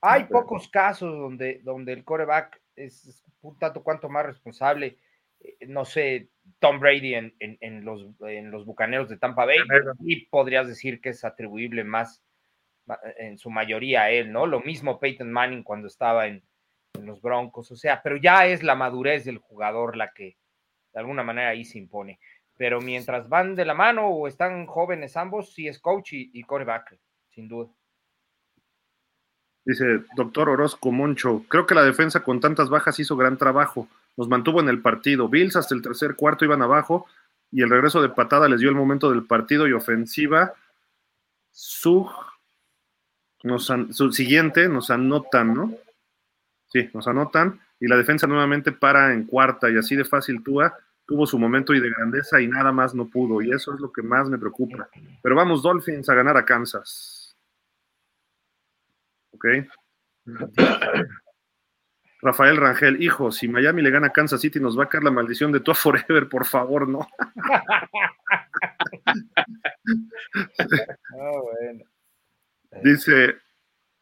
Hay 0.01 0.25
pocos 0.25 0.67
casos 0.69 1.17
donde, 1.17 1.61
donde 1.63 1.93
el 1.93 2.03
coreback 2.03 2.61
es, 2.75 3.23
un 3.41 3.57
tanto 3.57 3.81
cuanto 3.81 4.07
más 4.07 4.23
responsable. 4.25 4.97
Eh, 5.39 5.65
No 5.67 5.83
sé, 5.83 6.29
Tom 6.59 6.79
Brady 6.79 7.15
en, 7.15 7.33
en- 7.39 7.57
en 7.59 7.83
los, 7.83 8.05
en 8.21 8.51
los 8.51 8.65
bucaneros 8.65 9.09
de 9.09 9.17
Tampa 9.17 9.45
Bay, 9.45 9.57
y 10.01 10.27
podrías 10.27 10.67
decir 10.67 11.01
que 11.01 11.09
es 11.09 11.25
atribuible 11.25 11.83
más 11.83 12.21
en 13.17 13.37
su 13.39 13.49
mayoría 13.49 14.03
a 14.03 14.11
él, 14.11 14.31
¿no? 14.31 14.45
Lo 14.45 14.61
mismo 14.61 14.99
Peyton 14.99 15.31
Manning 15.31 15.63
cuando 15.63 15.87
estaba 15.87 16.27
en, 16.27 16.43
en 16.93 17.05
los 17.07 17.19
Broncos, 17.21 17.71
o 17.71 17.75
sea, 17.75 18.01
pero 18.03 18.15
ya 18.17 18.45
es 18.45 18.61
la 18.61 18.75
madurez 18.75 19.25
del 19.25 19.39
jugador 19.39 19.97
la 19.97 20.11
que 20.13 20.37
de 20.93 20.99
alguna 20.99 21.23
manera 21.23 21.49
ahí 21.49 21.65
se 21.65 21.79
impone. 21.79 22.19
Pero 22.57 22.81
mientras 22.81 23.29
van 23.29 23.55
de 23.55 23.65
la 23.65 23.73
mano 23.73 24.07
o 24.07 24.27
están 24.27 24.65
jóvenes 24.65 25.15
ambos, 25.15 25.53
sí 25.53 25.67
es 25.67 25.79
coach 25.79 26.13
y, 26.13 26.31
y 26.33 26.43
coreback, 26.43 26.97
sin 27.29 27.47
duda. 27.47 27.69
Dice 29.63 30.01
doctor 30.15 30.49
Orozco 30.49 30.91
Moncho, 30.91 31.43
creo 31.49 31.65
que 31.65 31.75
la 31.75 31.83
defensa 31.83 32.23
con 32.23 32.39
tantas 32.39 32.69
bajas 32.69 32.99
hizo 32.99 33.17
gran 33.17 33.37
trabajo, 33.37 33.89
nos 34.15 34.29
mantuvo 34.29 34.61
en 34.61 34.69
el 34.69 34.81
partido. 34.81 35.27
Bills 35.27 35.57
hasta 35.57 35.75
el 35.75 35.81
tercer 35.81 36.15
cuarto 36.15 36.45
iban 36.45 36.61
abajo 36.61 37.05
y 37.51 37.61
el 37.61 37.69
regreso 37.69 38.01
de 38.01 38.09
patada 38.09 38.47
les 38.47 38.61
dio 38.61 38.69
el 38.69 38.75
momento 38.75 39.11
del 39.11 39.25
partido 39.25 39.67
y 39.67 39.73
ofensiva. 39.73 40.53
Su, 41.51 42.09
nos 43.43 43.71
su 43.91 44.11
siguiente 44.13 44.69
nos 44.69 44.89
anotan, 44.89 45.53
¿no? 45.53 45.73
Sí, 46.67 46.89
nos 46.93 47.07
anotan 47.07 47.59
y 47.79 47.87
la 47.87 47.97
defensa 47.97 48.25
nuevamente 48.25 48.71
para 48.71 49.13
en 49.13 49.25
cuarta 49.25 49.69
y 49.69 49.77
así 49.77 49.95
de 49.95 50.05
fácil 50.05 50.43
Tua 50.43 50.77
tuvo 51.07 51.25
su 51.25 51.39
momento 51.39 51.73
y 51.73 51.79
de 51.79 51.89
grandeza 51.89 52.39
y 52.41 52.47
nada 52.47 52.71
más 52.71 52.93
no 52.93 53.07
pudo 53.07 53.41
y 53.41 53.51
eso 53.51 53.73
es 53.73 53.79
lo 53.79 53.91
que 53.91 54.03
más 54.03 54.29
me 54.29 54.37
preocupa. 54.37 54.89
Pero 55.23 55.35
vamos 55.35 55.63
Dolphins 55.63 56.09
a 56.09 56.13
ganar 56.13 56.37
a 56.37 56.45
Kansas. 56.45 57.35
Ok. 59.31 59.45
Rafael 62.21 62.57
Rangel, 62.57 63.01
hijo, 63.01 63.31
si 63.31 63.47
Miami 63.47 63.81
le 63.81 63.91
gana 63.91 64.07
a 64.07 64.11
Kansas 64.11 64.41
City, 64.41 64.59
nos 64.59 64.77
va 64.77 64.85
a 64.85 64.89
caer 64.89 65.03
la 65.03 65.11
maldición 65.11 65.51
de 65.51 65.59
Tua 65.59 65.75
Forever, 65.75 66.27
por 66.27 66.45
favor, 66.45 66.87
no. 66.87 67.07
Ah, 71.19 71.31
bueno. 71.41 71.85
Dice 72.83 73.37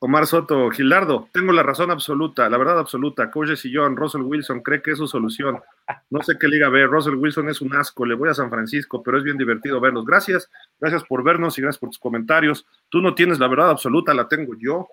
Omar 0.06 0.27
Soto, 0.27 0.69
Gilardo, 0.69 1.30
tengo 1.32 1.52
la 1.52 1.64
razón 1.64 1.90
absoluta, 1.90 2.48
la 2.48 2.60
verdad 2.60 2.77
absoluta. 2.77 3.32
Coach 3.32 3.56
Sillón, 3.56 3.98
Russell 3.98 4.22
Wilson 4.22 4.61
cree 4.61 4.80
que 4.84 4.91
es 4.91 4.99
su 4.99 5.07
solución. 5.07 5.64
No 6.11 6.22
sé 6.22 6.38
qué 6.40 6.48
liga 6.48 6.69
ver, 6.69 6.90
Russell 6.90 7.15
Wilson 7.15 7.49
es 7.49 7.60
un 7.60 7.76
asco, 7.76 8.06
le 8.06 8.14
voy 8.14 8.30
a 8.30 8.36
San 8.36 8.52
Francisco, 8.52 9.02
pero 9.02 9.18
es 9.18 9.23
bien 9.23 9.36
divertido 9.36 9.80
verlos. 9.82 10.06
Gracias, 10.06 10.48
gracias 10.80 11.03
por 11.06 11.23
vernos 11.23 11.57
y 11.57 11.64
gracias 11.64 11.80
por 11.80 11.90
tus 11.90 11.98
comentarios. 11.98 12.68
Tú 12.90 13.02
no 13.02 13.15
tienes 13.15 13.40
la 13.40 13.48
verdad 13.48 13.72
absoluta, 13.72 14.14
la 14.14 14.27
tengo 14.27 14.53
yo. 14.60 14.88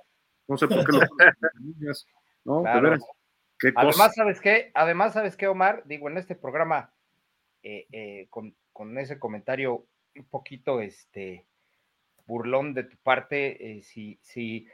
No 0.48 0.56
sé 0.56 0.66
por 0.66 0.82
qué 0.82 0.92
lo 0.92 1.00
No, 2.46 2.56
de 2.56 2.62
Claro. 2.62 2.80
veras. 2.80 3.04
Qué 3.58 3.74
cosa. 3.74 3.88
Además, 3.88 4.14
¿sabes 4.14 4.40
qué? 4.40 4.70
Además, 4.72 5.12
¿sabes 5.12 5.36
qué, 5.36 5.46
Omar? 5.46 5.82
Digo, 5.84 6.08
en 6.08 6.16
este 6.16 6.36
programa, 6.36 6.90
eh, 7.62 7.86
eh, 7.92 8.28
con, 8.30 8.54
con 8.72 8.96
ese 8.96 9.18
comentario 9.18 9.84
un 10.16 10.24
poquito 10.24 10.80
este, 10.80 11.44
burlón 12.24 12.72
de 12.72 12.84
tu 12.84 12.96
parte, 12.96 13.76
eh, 13.76 13.82
si, 13.82 14.18
si, 14.22 14.66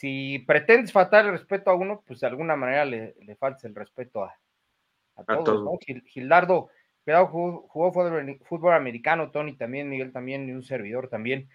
si 0.00 0.38
pretendes 0.46 0.92
faltar 0.92 1.24
el 1.26 1.32
respeto 1.32 1.70
a 1.70 1.74
uno, 1.74 2.02
pues 2.06 2.20
de 2.20 2.26
alguna 2.28 2.54
manera 2.56 2.84
le, 2.84 3.14
le 3.20 3.36
faltas 3.36 3.64
el 3.64 3.74
respeto 3.74 4.22
a, 4.24 4.34
a 5.16 5.24
todos. 5.44 5.64
¿no? 5.64 5.72
Gil- 5.80 6.04
Gildardo, 6.06 6.68
cuidado, 7.04 7.26
jugó, 7.26 7.62
jugó 7.68 7.92
fútbol, 7.92 8.38
fútbol 8.44 8.74
americano, 8.74 9.30
Tony 9.30 9.56
también, 9.56 9.88
Miguel 9.88 10.12
también, 10.12 10.48
y 10.48 10.52
un 10.52 10.62
servidor 10.62 11.08
también. 11.08 11.48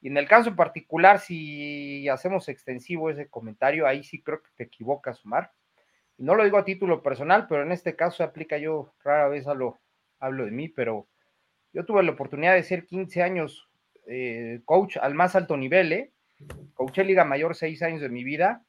Y 0.00 0.08
en 0.08 0.16
el 0.16 0.28
caso 0.28 0.54
particular, 0.56 1.18
si 1.20 2.08
hacemos 2.08 2.48
extensivo 2.48 3.10
ese 3.10 3.28
comentario, 3.28 3.86
ahí 3.86 4.02
sí 4.04 4.22
creo 4.22 4.42
que 4.42 4.50
te 4.56 4.64
equivocas, 4.64 5.24
Omar. 5.26 5.50
Y 6.16 6.22
no 6.24 6.34
lo 6.36 6.44
digo 6.44 6.58
a 6.58 6.64
título 6.64 7.02
personal, 7.02 7.46
pero 7.48 7.62
en 7.62 7.72
este 7.72 7.96
caso 7.96 8.18
se 8.18 8.22
aplica 8.22 8.56
yo, 8.58 8.94
rara 9.02 9.28
vez 9.28 9.46
hablo, 9.46 9.80
hablo 10.20 10.44
de 10.44 10.50
mí, 10.52 10.68
pero 10.68 11.08
yo 11.72 11.84
tuve 11.84 12.02
la 12.02 12.12
oportunidad 12.12 12.54
de 12.54 12.62
ser 12.62 12.86
15 12.86 13.22
años 13.22 13.68
eh, 14.06 14.60
coach 14.64 14.96
al 14.98 15.14
más 15.14 15.34
alto 15.36 15.56
nivel, 15.56 15.92
¿eh? 15.92 16.12
Coaché 16.74 17.04
Liga 17.04 17.24
Mayor 17.24 17.54
seis 17.54 17.82
años 17.82 18.00
de 18.00 18.08
mi 18.08 18.24
vida 18.24 18.64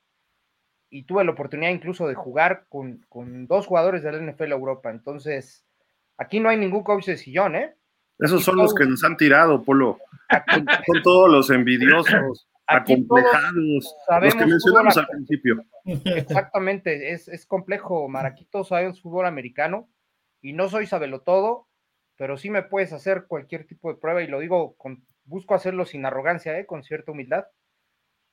y 0.90 1.04
tuve 1.04 1.24
la 1.24 1.32
oportunidad 1.32 1.72
incluso 1.72 2.08
de 2.08 2.16
jugar 2.16 2.66
con, 2.70 3.06
con 3.08 3.48
dos 3.48 3.68
jugadores 3.68 4.04
del 4.04 4.30
NFL 4.30 4.52
Europa. 4.52 4.90
Entonces, 4.92 5.66
aquí 6.18 6.40
no 6.40 6.50
hay 6.50 6.58
ningún 6.58 6.84
coach 6.84 7.06
de 7.06 7.18
sillón, 7.18 7.56
¿eh? 7.56 7.76
Esos 8.20 8.44
son 8.44 8.58
los 8.58 8.76
que 8.76 8.86
nos 8.86 9.04
han 9.04 9.18
tirado, 9.18 9.64
Polo. 9.64 9.98
Son, 10.54 10.66
son 10.86 11.04
todos 11.04 11.32
los 11.32 11.50
envidiosos. 11.50 12.48
acomplejados, 12.72 13.96
los 14.22 14.36
que 14.36 14.46
mencionamos 14.46 14.98
al 14.98 15.08
principio. 15.08 15.64
Exactamente, 15.86 17.12
es, 17.12 17.28
es 17.28 17.46
complejo, 17.46 18.08
Maraquito, 18.08 18.64
sabes 18.64 19.02
fútbol 19.02 19.26
americano 19.26 19.90
y 20.42 20.54
no 20.54 20.70
soy 20.70 20.86
sabelo 20.86 21.22
todo, 21.22 21.68
pero 22.18 22.38
sí 22.38 22.50
me 22.50 22.64
puedes 22.64 22.94
hacer 22.94 23.26
cualquier 23.28 23.66
tipo 23.66 23.92
de 23.92 24.00
prueba 24.00 24.22
y 24.22 24.28
lo 24.28 24.40
digo, 24.40 24.76
con, 24.78 25.04
busco 25.26 25.56
hacerlo 25.56 25.86
sin 25.86 26.06
arrogancia, 26.06 26.58
¿eh? 26.58 26.66
con 26.66 26.84
cierta 26.84 27.12
humildad, 27.12 27.46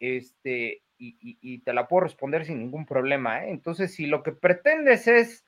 este, 0.01 0.83
y, 0.99 1.59
te 1.61 1.73
la 1.73 1.89
puedo 1.89 2.05
responder 2.05 2.45
sin 2.45 2.59
ningún 2.59 2.87
problema. 2.87 3.45
¿eh? 3.45 3.51
Entonces, 3.51 3.95
si 3.95 4.07
lo 4.07 4.23
que 4.23 4.33
pretendes 4.33 5.07
es 5.07 5.45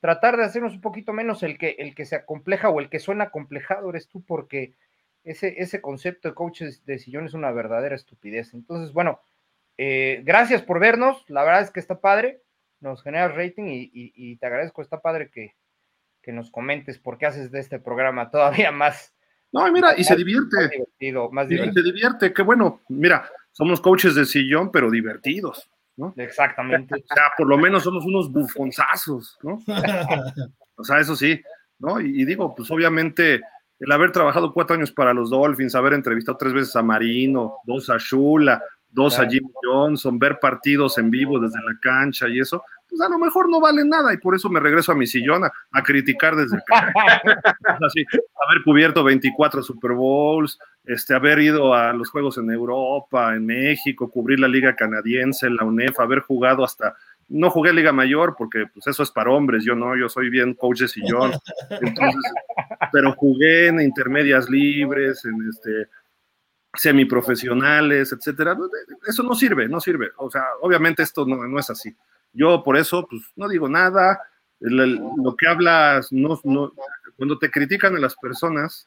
tratar 0.00 0.36
de 0.36 0.44
hacernos 0.44 0.74
un 0.74 0.80
poquito 0.80 1.12
menos 1.12 1.42
el 1.42 1.58
que, 1.58 1.76
el 1.78 1.94
que 1.94 2.04
se 2.04 2.16
acompleja 2.16 2.70
o 2.70 2.80
el 2.80 2.88
que 2.88 2.98
suena 2.98 3.24
acomplejado 3.24 3.90
eres 3.90 4.08
tú, 4.08 4.24
porque 4.24 4.74
ese, 5.24 5.54
ese 5.58 5.80
concepto 5.80 6.28
de 6.28 6.34
coaches 6.34 6.84
de 6.84 6.98
sillón 6.98 7.26
es 7.26 7.34
una 7.34 7.52
verdadera 7.52 7.94
estupidez. 7.94 8.54
Entonces, 8.54 8.92
bueno, 8.92 9.20
eh, 9.78 10.22
gracias 10.24 10.62
por 10.62 10.80
vernos, 10.80 11.24
la 11.28 11.44
verdad 11.44 11.62
es 11.62 11.70
que 11.70 11.80
está 11.80 12.00
padre, 12.00 12.42
nos 12.80 13.02
genera 13.02 13.28
rating 13.28 13.64
y 13.68 14.36
te 14.36 14.46
agradezco, 14.46 14.82
está 14.82 15.00
padre 15.00 15.30
que, 15.30 15.54
que 16.22 16.32
nos 16.32 16.50
comentes 16.50 16.98
por 16.98 17.18
qué 17.18 17.26
haces 17.26 17.50
de 17.50 17.60
este 17.60 17.78
programa 17.78 18.30
todavía 18.30 18.70
más. 18.72 19.14
No, 19.52 19.70
mira, 19.70 19.94
y 19.98 20.04
se 20.04 20.16
divierte. 20.16 20.56
Más 20.56 20.70
divertido, 20.70 21.30
más 21.30 21.48
divertido. 21.48 21.80
Y 21.80 21.84
se 21.84 21.92
divierte, 21.92 22.32
qué 22.32 22.42
bueno. 22.42 22.80
Mira, 22.88 23.28
somos 23.52 23.80
coaches 23.80 24.14
de 24.14 24.24
sillón, 24.24 24.70
pero 24.72 24.90
divertidos, 24.90 25.70
¿no? 25.96 26.12
Exactamente. 26.16 26.94
O 26.94 27.14
sea, 27.14 27.24
por 27.36 27.46
lo 27.46 27.58
menos 27.58 27.84
somos 27.84 28.04
unos 28.04 28.30
bufonzazos, 28.32 29.38
¿no? 29.42 29.58
o 30.76 30.84
sea, 30.84 30.98
eso 30.98 31.14
sí, 31.14 31.40
¿no? 31.78 32.00
Y, 32.00 32.24
digo, 32.24 32.54
pues 32.54 32.70
obviamente 32.70 33.40
el 33.78 33.92
haber 33.92 34.12
trabajado 34.12 34.52
cuatro 34.52 34.76
años 34.76 34.92
para 34.92 35.12
los 35.12 35.30
Dolphins, 35.30 35.74
haber 35.74 35.92
entrevistado 35.94 36.38
tres 36.38 36.52
veces 36.52 36.76
a 36.76 36.82
Marino, 36.82 37.56
dos 37.64 37.90
a 37.90 37.96
Shula, 37.98 38.62
dos 38.88 39.18
a 39.18 39.28
Jim 39.28 39.48
Johnson, 39.62 40.18
ver 40.18 40.38
partidos 40.38 40.98
en 40.98 41.10
vivo 41.10 41.40
desde 41.40 41.58
la 41.58 41.76
cancha 41.80 42.28
y 42.28 42.38
eso, 42.38 42.62
pues 42.92 43.00
a 43.00 43.08
lo 43.08 43.18
mejor 43.18 43.48
no 43.48 43.58
vale 43.58 43.84
nada 43.86 44.12
y 44.12 44.18
por 44.18 44.34
eso 44.34 44.50
me 44.50 44.60
regreso 44.60 44.92
a 44.92 44.94
mi 44.94 45.06
sillón 45.06 45.44
a, 45.44 45.82
criticar 45.82 46.36
desde. 46.36 46.58
Así, 47.86 48.04
haber 48.46 48.62
cubierto 48.62 49.02
24 49.02 49.62
Super 49.62 49.92
Bowls, 49.92 50.58
este, 50.84 51.14
haber 51.14 51.38
ido 51.38 51.72
a 51.72 51.94
los 51.94 52.10
juegos 52.10 52.36
en 52.36 52.50
Europa, 52.50 53.34
en 53.34 53.46
México, 53.46 54.10
cubrir 54.10 54.40
la 54.40 54.48
Liga 54.48 54.76
Canadiense, 54.76 55.48
la 55.48 55.64
UNEF, 55.64 55.98
haber 55.98 56.20
jugado 56.20 56.64
hasta 56.64 56.94
no 57.28 57.48
jugué 57.48 57.72
Liga 57.72 57.92
Mayor 57.92 58.34
porque 58.36 58.66
pues 58.72 58.86
eso 58.86 59.02
es 59.02 59.10
para 59.10 59.30
hombres, 59.30 59.64
yo 59.64 59.74
no, 59.74 59.96
yo 59.96 60.10
soy 60.10 60.28
bien 60.28 60.52
coach 60.52 60.80
de 60.80 60.88
sillón. 60.88 61.32
pero 62.92 63.14
jugué 63.14 63.68
en 63.68 63.80
intermedias 63.80 64.50
libres, 64.50 65.24
en 65.24 65.48
este 65.48 65.88
semiprofesionales, 66.74 68.12
etcétera. 68.12 68.56
Eso 69.06 69.22
no 69.22 69.34
sirve, 69.34 69.66
no 69.66 69.80
sirve. 69.80 70.10
O 70.18 70.30
sea, 70.30 70.44
obviamente 70.60 71.02
esto 71.02 71.24
no, 71.24 71.36
no 71.46 71.58
es 71.58 71.70
así. 71.70 71.94
Yo 72.32 72.62
por 72.64 72.76
eso, 72.76 73.06
pues, 73.08 73.22
no 73.36 73.48
digo 73.48 73.68
nada. 73.68 74.20
lo 74.60 75.36
que 75.36 75.46
hablas, 75.46 76.12
no, 76.12 76.40
no, 76.44 76.72
cuando 77.16 77.38
te 77.38 77.50
critican 77.50 77.96
a 77.96 78.00
las 78.00 78.16
personas, 78.16 78.86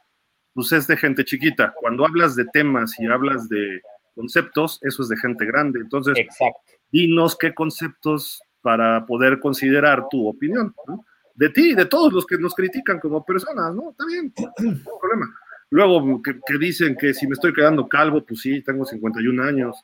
pues 0.54 0.72
es 0.72 0.88
de 0.88 0.98
gente 0.98 1.26
chiquita. 1.26 1.74
Cuando 1.80 2.06
hablas 2.06 2.36
de 2.36 2.46
temas 2.46 2.98
y 3.00 3.06
hablas 3.06 3.50
de 3.50 3.82
conceptos, 4.16 4.80
eso 4.82 5.04
es 5.04 5.10
de 5.10 5.18
gente 5.18 5.46
grande. 5.46 5.80
Entonces, 5.82 6.18
dinos 6.92 7.38
qué 7.38 7.54
conceptos 7.54 8.42
para 8.62 9.06
poder 9.06 9.40
considerar 9.40 10.08
tu 10.10 10.28
opinión, 10.28 10.74
De 11.36 11.50
ti, 11.50 11.76
de 11.76 11.86
todos 11.86 12.14
los 12.14 12.26
que 12.26 12.38
nos 12.38 12.56
critican 12.56 13.00
como 13.00 13.24
personas, 13.24 13.76
¿no? 13.76 13.92
Está 13.92 14.06
bien, 14.06 14.34
no 14.60 15.00
problema. 15.00 15.36
Luego 15.70 16.22
que, 16.24 16.40
que, 16.46 16.58
dicen 16.58 16.96
que 16.96 17.14
si 17.14 17.28
me 17.28 17.34
estoy 17.34 17.54
quedando 17.54 17.88
calvo, 17.88 18.26
pues 18.26 18.40
sí, 18.40 18.64
tengo 18.64 18.86
51 18.86 19.44
años. 19.44 19.76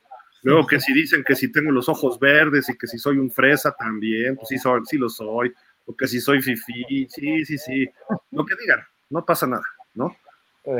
Luego 0.42 0.66
que 0.66 0.80
si 0.80 0.92
dicen 0.92 1.22
que 1.24 1.36
si 1.36 1.52
tengo 1.52 1.70
los 1.70 1.88
ojos 1.88 2.18
verdes 2.18 2.68
y 2.68 2.76
que 2.76 2.86
si 2.86 2.98
soy 2.98 3.18
un 3.18 3.30
fresa 3.30 3.72
también, 3.72 4.36
pues 4.36 4.48
sí, 4.48 4.58
soy, 4.58 4.80
sí 4.84 4.98
lo 4.98 5.08
soy. 5.08 5.52
O 5.86 5.96
que 5.96 6.06
si 6.06 6.20
soy 6.20 6.42
fifi, 6.42 7.06
sí, 7.08 7.44
sí, 7.44 7.58
sí. 7.58 7.88
Lo 8.30 8.44
que 8.44 8.54
digan, 8.60 8.80
no 9.10 9.24
pasa 9.24 9.46
nada, 9.46 9.64
¿no? 9.94 10.16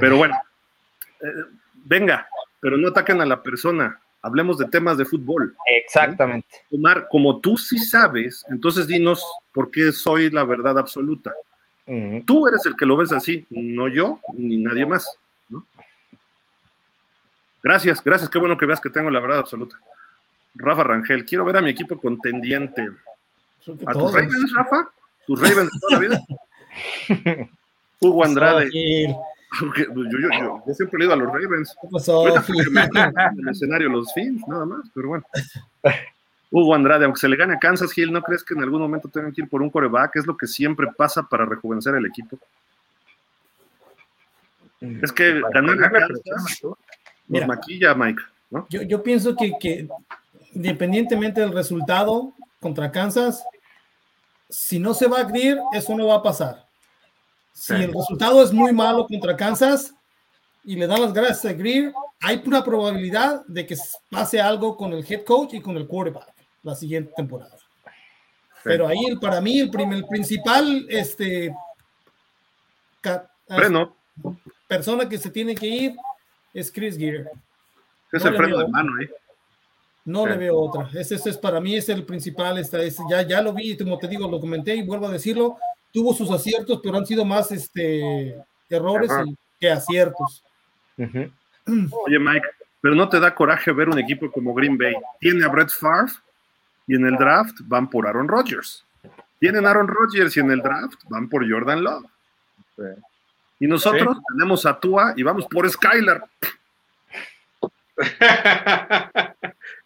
Pero 0.00 0.16
bueno, 0.16 0.36
eh, 1.20 1.44
venga, 1.84 2.28
pero 2.60 2.76
no 2.76 2.88
ataquen 2.88 3.20
a 3.20 3.26
la 3.26 3.42
persona. 3.42 4.00
Hablemos 4.22 4.58
de 4.58 4.66
temas 4.66 4.96
de 4.98 5.04
fútbol. 5.04 5.56
Exactamente. 5.66 6.46
Omar, 6.70 7.08
como 7.10 7.40
tú 7.40 7.56
sí 7.56 7.78
sabes, 7.78 8.44
entonces 8.48 8.86
dinos 8.86 9.24
por 9.52 9.70
qué 9.70 9.90
soy 9.90 10.30
la 10.30 10.44
verdad 10.44 10.78
absoluta. 10.78 11.32
Tú 12.24 12.46
eres 12.46 12.64
el 12.64 12.76
que 12.76 12.86
lo 12.86 12.96
ves 12.96 13.12
así, 13.12 13.44
no 13.50 13.88
yo 13.88 14.20
ni 14.34 14.56
nadie 14.58 14.86
más. 14.86 15.18
Gracias, 17.62 18.02
gracias. 18.02 18.28
Qué 18.28 18.38
bueno 18.38 18.58
que 18.58 18.66
veas 18.66 18.80
que 18.80 18.90
tengo 18.90 19.10
la 19.10 19.20
verdad 19.20 19.38
absoluta. 19.38 19.78
Rafa 20.54 20.84
Rangel, 20.84 21.24
quiero 21.24 21.44
ver 21.44 21.56
a 21.56 21.62
mi 21.62 21.70
equipo 21.70 21.98
contendiente. 21.98 22.88
¿A 23.86 23.92
tus 23.92 24.12
Ravens, 24.12 24.52
Rafa? 24.54 24.90
¿Tus 25.26 25.40
Ravens 25.40 25.70
de 25.70 25.78
toda 25.80 25.92
la 25.92 25.98
vida? 25.98 26.20
Hugo 28.00 28.24
Andrade. 28.24 28.68
Yo, 28.72 29.72
yo, 29.76 29.84
yo, 29.94 30.62
yo, 30.66 30.74
siempre 30.74 31.02
he 31.02 31.04
ido 31.04 31.12
a 31.12 31.16
los 31.16 31.28
Ravens. 31.28 31.76
En 32.64 33.38
el 33.38 33.48
escenario 33.48 33.88
los 33.88 34.12
Fins, 34.12 34.46
nada 34.48 34.66
más, 34.66 34.88
pero 34.94 35.08
bueno. 35.08 35.24
Hugo 36.50 36.74
Andrade, 36.74 37.04
aunque 37.04 37.20
se 37.20 37.28
le 37.28 37.36
gane 37.36 37.54
a 37.54 37.58
Kansas 37.58 37.96
Hill, 37.96 38.12
¿no 38.12 38.22
crees 38.22 38.42
que 38.42 38.54
en 38.54 38.62
algún 38.62 38.80
momento 38.80 39.08
tengan 39.08 39.32
que 39.32 39.42
ir 39.42 39.48
por 39.48 39.62
un 39.62 39.70
coreback? 39.70 40.16
Es 40.16 40.26
lo 40.26 40.36
que 40.36 40.46
siempre 40.46 40.88
pasa 40.96 41.22
para 41.22 41.46
rejuvenecer 41.46 41.94
el 41.94 42.06
equipo. 42.06 42.38
Es 44.80 45.12
que 45.12 45.40
ganar 45.52 45.82
a 45.84 45.90
Kansas 45.90 46.60
nos 47.40 47.48
maquilla, 47.48 47.94
Mike. 47.94 48.22
Yo, 48.68 49.02
pienso 49.02 49.34
que, 49.34 49.88
independientemente 50.54 51.40
del 51.40 51.52
resultado 51.52 52.34
contra 52.60 52.90
Kansas, 52.90 53.44
si 54.48 54.78
no 54.78 54.92
se 54.92 55.06
va 55.06 55.20
a 55.20 55.24
Greer, 55.24 55.58
eso 55.72 55.96
no 55.96 56.06
va 56.06 56.16
a 56.16 56.22
pasar. 56.22 56.66
Si 57.52 57.72
el 57.72 57.92
resultado 57.92 58.42
es 58.42 58.52
muy 58.52 58.72
malo 58.72 59.06
contra 59.06 59.36
Kansas 59.36 59.94
y 60.64 60.76
le 60.76 60.86
dan 60.86 61.00
las 61.00 61.12
gracias 61.12 61.44
a 61.44 61.54
Greer, 61.54 61.92
hay 62.20 62.42
una 62.44 62.62
probabilidad 62.62 63.44
de 63.46 63.66
que 63.66 63.76
pase 64.10 64.40
algo 64.40 64.76
con 64.76 64.92
el 64.92 65.04
head 65.08 65.24
coach 65.24 65.54
y 65.54 65.60
con 65.60 65.76
el 65.76 65.86
quarterback 65.86 66.32
la 66.62 66.74
siguiente 66.74 67.12
temporada. 67.16 67.56
Pero 68.62 68.86
ahí 68.86 69.16
para 69.20 69.40
mí 69.40 69.58
el, 69.58 69.70
primer, 69.70 70.04
principal 70.06 70.86
este, 70.88 71.54
persona 74.68 75.08
que 75.08 75.18
se 75.18 75.30
tiene 75.30 75.54
que 75.54 75.66
ir 75.66 75.96
es 76.52 76.70
Chris 76.70 76.96
Gear. 76.96 77.30
Es 78.10 78.24
el 78.24 78.36
freno 78.36 78.58
de 78.58 78.68
mano 78.68 78.92
ahí. 78.98 79.08
No 80.04 80.26
le 80.26 80.36
veo 80.36 80.58
otra. 80.58 80.90
Ese, 80.94 81.14
es 81.14 81.38
para 81.38 81.60
mí 81.60 81.76
es 81.76 81.88
el 81.88 82.04
principal. 82.04 82.58
Esta, 82.58 82.78
ya, 83.08 83.22
ya 83.22 83.40
lo 83.40 83.52
vi, 83.52 83.76
como 83.76 83.98
te 83.98 84.08
digo, 84.08 84.28
lo 84.28 84.40
comenté 84.40 84.74
y 84.74 84.82
vuelvo 84.82 85.06
a 85.06 85.12
decirlo. 85.12 85.56
Tuvo 85.92 86.12
sus 86.12 86.30
aciertos, 86.30 86.80
pero 86.82 86.96
han 86.98 87.06
sido 87.06 87.24
más 87.24 87.52
este, 87.52 88.36
errores 88.68 89.10
que 89.60 89.70
aciertos. 89.70 90.42
Oye, 90.96 92.18
Mike, 92.18 92.46
pero 92.80 92.94
no 92.94 93.08
te 93.08 93.20
da 93.20 93.34
coraje 93.34 93.72
ver 93.72 93.88
un 93.88 93.98
equipo 93.98 94.30
como 94.30 94.54
Green 94.54 94.76
Bay. 94.76 94.94
Tiene 95.20 95.44
a 95.44 95.48
Brett 95.48 95.70
Favre 95.70 96.12
y 96.86 96.96
en 96.96 97.06
el 97.06 97.16
draft 97.16 97.56
van 97.64 97.88
por 97.88 98.06
Aaron 98.06 98.26
Rodgers. 98.26 98.84
Tienen 99.38 99.66
Aaron 99.66 99.86
Rodgers 99.86 100.36
y 100.36 100.40
en 100.40 100.50
el 100.50 100.60
draft 100.60 101.00
van 101.08 101.28
por 101.28 101.48
Jordan 101.48 101.84
Love. 101.84 102.04
Y 103.62 103.68
nosotros 103.68 104.18
tenemos 104.26 104.66
a 104.66 104.76
Tua 104.80 105.14
y 105.16 105.22
vamos 105.22 105.46
por 105.46 105.70
Skylar. 105.70 106.24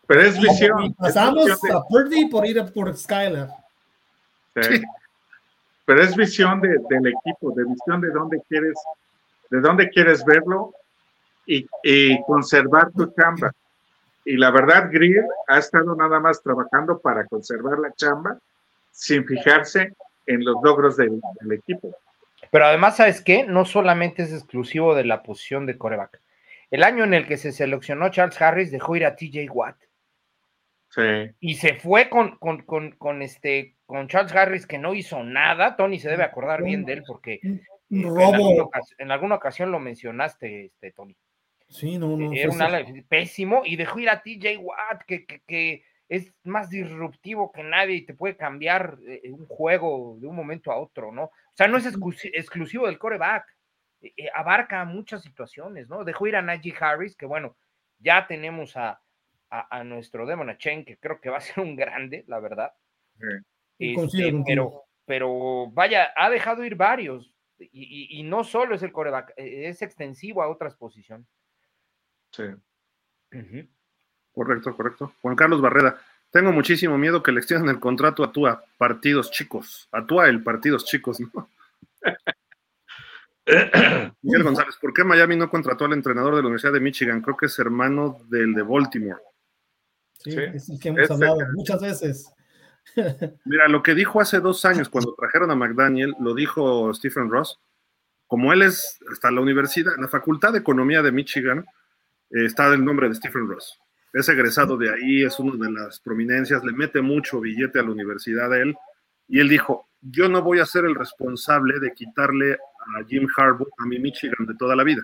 Pero 0.07 0.23
es 0.23 0.41
visión. 0.41 0.95
pasamos 0.95 1.51
a 1.51 1.83
Purdy 1.83 2.27
por 2.31 2.47
ir 2.47 2.65
por 2.73 2.97
Skylar. 2.97 3.51
Pero 4.55 6.03
es 6.03 6.17
visión 6.17 6.63
del 6.63 7.07
equipo, 7.07 7.53
de 7.55 7.65
visión 7.65 8.01
de 8.01 8.09
dónde 8.13 8.41
quieres, 8.49 8.79
de 9.51 9.61
dónde 9.61 9.91
quieres 9.91 10.25
verlo 10.25 10.73
y, 11.45 11.67
y 11.83 12.23
conservar 12.23 12.91
tu 12.93 13.13
chamba. 13.13 13.53
Y 14.25 14.39
la 14.39 14.51
verdad, 14.53 14.89
Greer 14.91 15.27
ha 15.49 15.59
estado 15.59 15.95
nada 15.95 16.19
más 16.19 16.43
trabajando 16.43 16.99
para 16.99 17.27
conservar 17.27 17.79
la 17.81 17.93
chamba 17.93 18.39
sin 18.91 19.27
fijarse 19.27 19.93
en 20.25 20.47
los 20.47 20.57
logros 20.63 20.97
del, 20.97 21.21
equipo. 21.51 21.95
Pero 22.51 22.67
además, 22.67 22.97
¿sabes 22.97 23.21
qué? 23.21 23.45
No 23.45 23.65
solamente 23.65 24.23
es 24.23 24.33
exclusivo 24.33 24.95
de 24.95 25.05
la 25.05 25.23
posición 25.23 25.67
de 25.67 25.79
coreback. 25.79 26.21
El 26.71 26.83
año 26.83 27.05
en 27.05 27.15
el 27.15 27.27
que 27.27 27.37
se 27.37 27.53
seleccionó 27.53 28.11
Charles 28.11 28.41
Harris 28.41 28.71
dejó 28.71 28.97
ir 28.97 29.07
a 29.07 29.15
TJ 29.17 29.49
Watt. 29.51 29.77
Sí. 30.89 31.31
Y 31.41 31.55
se 31.55 31.75
fue 31.75 32.09
con, 32.09 32.39
con, 32.39 33.23
este, 33.23 33.77
con 33.87 34.09
Charles 34.09 34.33
Harris 34.35 34.67
que 34.67 34.79
no 34.79 34.95
hizo 34.95 35.23
nada. 35.23 35.77
Tony 35.77 35.99
se 35.99 36.09
debe 36.09 36.25
acordar 36.25 36.63
bien 36.63 36.85
de 36.85 36.95
él 36.95 37.03
porque 37.07 37.35
eh, 37.35 37.61
en, 37.91 39.11
alguna 39.11 39.37
ocasión, 39.37 39.71
lo 39.71 39.79
mencionaste, 39.79 40.67
este, 40.67 40.93
Tony. 40.93 41.17
Sí, 41.69 41.99
no, 41.99 42.17
no. 42.17 42.33
Era 42.33 42.51
un 42.51 42.63
ala 42.63 42.85
pésimo 43.09 43.63
y 43.65 43.77
dejó 43.77 43.99
ir 43.99 44.09
a 44.09 44.23
TJ 44.23 44.59
Watt, 44.59 45.03
que, 45.07 45.27
que, 45.27 45.85
es 46.09 46.33
más 46.45 46.71
disruptivo 46.71 47.51
que 47.53 47.63
nadie 47.63 47.97
y 47.97 48.07
te 48.07 48.15
puede 48.15 48.37
cambiar 48.37 48.99
eh, 49.07 49.31
un 49.33 49.47
juego 49.47 50.17
de 50.21 50.27
un 50.27 50.37
momento 50.37 50.71
a 50.71 50.79
otro, 50.79 51.13
¿no? 51.13 51.25
O 51.25 51.55
sea, 51.55 51.67
no 51.67 51.79
es 51.79 51.87
exclusivo 51.87 52.87
del 52.87 52.99
coreback, 52.99 53.45
eh, 54.03 54.13
eh, 54.17 54.29
abarca 54.35 54.85
muchas 54.85 55.23
situaciones, 55.23 55.89
¿no? 55.89 56.05
Dejó 56.05 56.27
ir 56.27 56.37
a 56.37 56.43
Najee 56.43 56.75
Harris, 56.79 57.17
que 57.17 57.27
bueno, 57.27 57.57
Ya 57.99 58.27
tenemos 58.27 58.77
a, 58.77 59.01
a, 59.49 59.83
nuestro 59.85 60.27
Demon 60.27 60.57
Chen, 60.59 60.85
que 60.85 60.99
creo 60.99 61.21
que 61.21 61.31
va 61.31 61.39
a 61.39 61.41
ser 61.41 61.65
un 61.65 61.77
grande, 61.77 62.25
la 62.29 62.41
verdad. 62.41 62.73
Este, 63.79 64.35
pero, 64.47 64.85
pero 65.07 65.71
vaya, 65.71 66.13
ha 66.15 66.29
dejado 66.31 66.65
ir 66.65 66.77
varios. 66.77 67.33
Y, 67.59 68.23
no 68.25 68.45
solo 68.45 68.75
es 68.75 68.83
el 68.83 68.93
coreback, 68.93 69.33
es 69.37 69.81
extensivo 69.81 70.43
a 70.43 70.49
otras 70.49 70.77
posiciones. 70.77 71.27
Sí. 72.31 72.45
Correcto, 74.37 74.77
correcto. 74.77 75.13
Juan 75.23 75.35
Carlos 75.35 75.63
Barrera, 75.63 75.99
tengo 76.31 76.53
muchísimo 76.53 76.99
miedo 76.99 77.23
que 77.23 77.33
le 77.33 77.39
extiendan 77.39 77.71
el 77.75 77.81
contrato 77.81 78.23
a 78.23 78.31
Tua, 78.31 78.63
partidos 78.77 79.31
chicos. 79.31 79.89
A 79.93 80.05
Tua 80.05 80.29
el 80.29 80.43
partidos 80.43 80.85
chicos, 80.85 81.19
¿no? 81.21 81.49
Miguel 84.21 84.43
González, 84.43 84.77
¿por 84.79 84.93
qué 84.93 85.05
Miami 85.05 85.37
no 85.37 85.49
contrató 85.49 85.87
al 85.87 85.95
entrenador 85.95 86.35
de 86.35 86.43
la 86.43 86.49
Universidad 86.49 86.75
de 86.75 86.81
Michigan? 86.81 87.23
Creo 87.23 87.35
que 87.35 87.47
es 87.47 87.59
hermano 87.59 88.19
del 88.29 88.53
de 88.53 88.61
Baltimore. 88.61 89.23
Sí, 90.19 90.37
es 90.37 90.69
el 90.69 90.79
que 90.79 90.91
hemos 90.91 91.11
hablado 91.11 91.39
muchas 91.55 91.81
veces. 91.81 92.31
Mira, 93.47 93.69
lo 93.69 93.83
que 93.83 93.95
dijo 93.95 94.21
hace 94.21 94.41
dos 94.41 94.67
años 94.67 94.91
cuando 94.91 95.15
trajeron 95.15 95.51
a 95.51 95.55
McDaniel, 95.55 96.15
lo 96.21 96.35
dijo 96.35 96.93
Stephen 96.93 97.31
Ross. 97.31 97.59
Como 98.27 98.53
él 98.53 98.61
es 98.61 98.99
hasta 99.11 99.31
la 99.31 99.41
universidad, 99.41 99.93
la 99.97 100.09
Facultad 100.09 100.53
de 100.53 100.59
Economía 100.59 101.01
de 101.01 101.13
Michigan, 101.13 101.65
eh, 102.29 102.45
está 102.45 102.67
el 102.75 102.85
nombre 102.85 103.09
de 103.09 103.15
Stephen 103.15 103.49
Ross. 103.49 103.81
Es 104.13 104.29
egresado 104.29 104.77
de 104.77 104.93
ahí, 104.93 105.25
es 105.25 105.39
una 105.39 105.67
de 105.67 105.73
las 105.73 106.01
prominencias, 106.01 106.65
le 106.65 106.73
mete 106.73 107.03
mucho 107.03 107.41
billete 107.41 107.79
a 107.79 107.83
la 107.83 107.91
universidad 107.91 108.51
de 108.51 108.63
él. 108.63 108.77
Y 109.29 109.41
él 109.41 109.49
dijo: 109.49 109.89
Yo 110.01 110.29
no 110.29 110.43
voy 110.43 110.61
a 110.61 110.67
ser 110.67 110.85
el 110.85 110.95
responsable 110.95 111.79
de 111.81 111.93
quitarle 111.93 112.55
a 112.55 113.05
Jim 113.07 113.29
Harbaugh 113.37 113.69
a 113.79 113.87
mi 113.87 113.99
Michigan 113.99 114.47
de 114.47 114.55
toda 114.55 114.77
la 114.77 114.85
vida. 114.85 115.03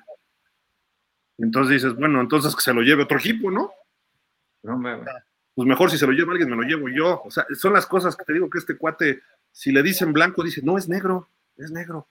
Entonces 1.38 1.82
dices: 1.82 1.94
Bueno, 1.94 2.20
entonces 2.20 2.54
que 2.54 2.62
se 2.62 2.72
lo 2.72 2.82
lleve 2.82 3.02
otro 3.02 3.18
equipo, 3.18 3.50
¿no? 3.50 3.70
No 4.62 4.78
me 4.78 4.98
pues 5.54 5.68
mejor 5.68 5.90
si 5.90 5.98
se 5.98 6.06
lo 6.06 6.12
lleva 6.12 6.32
alguien, 6.32 6.48
me 6.48 6.56
lo 6.56 6.62
llevo 6.62 6.88
yo. 6.88 7.22
O 7.24 7.30
sea, 7.30 7.44
son 7.54 7.74
las 7.74 7.86
cosas 7.86 8.16
que 8.16 8.24
te 8.24 8.32
digo 8.32 8.48
que 8.48 8.58
este 8.58 8.76
cuate, 8.76 9.22
si 9.50 9.70
le 9.70 9.82
dicen 9.82 10.12
blanco, 10.12 10.42
dice, 10.42 10.62
no, 10.62 10.78
es 10.78 10.88
negro, 10.88 11.28
es 11.56 11.70
negro. 11.70 12.08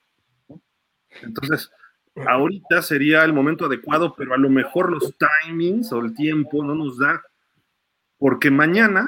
Entonces, 1.22 1.72
ahorita 2.16 2.82
sería 2.82 3.24
el 3.24 3.34
momento 3.34 3.66
adecuado, 3.66 4.14
pero 4.16 4.34
a 4.34 4.38
lo 4.38 4.50
mejor 4.50 4.92
los 4.92 5.16
timings 5.18 5.92
o 5.92 6.00
el 6.00 6.14
tiempo 6.14 6.64
no 6.64 6.76
nos 6.76 6.98
da, 6.98 7.24
porque 8.18 8.52
mañana, 8.52 9.08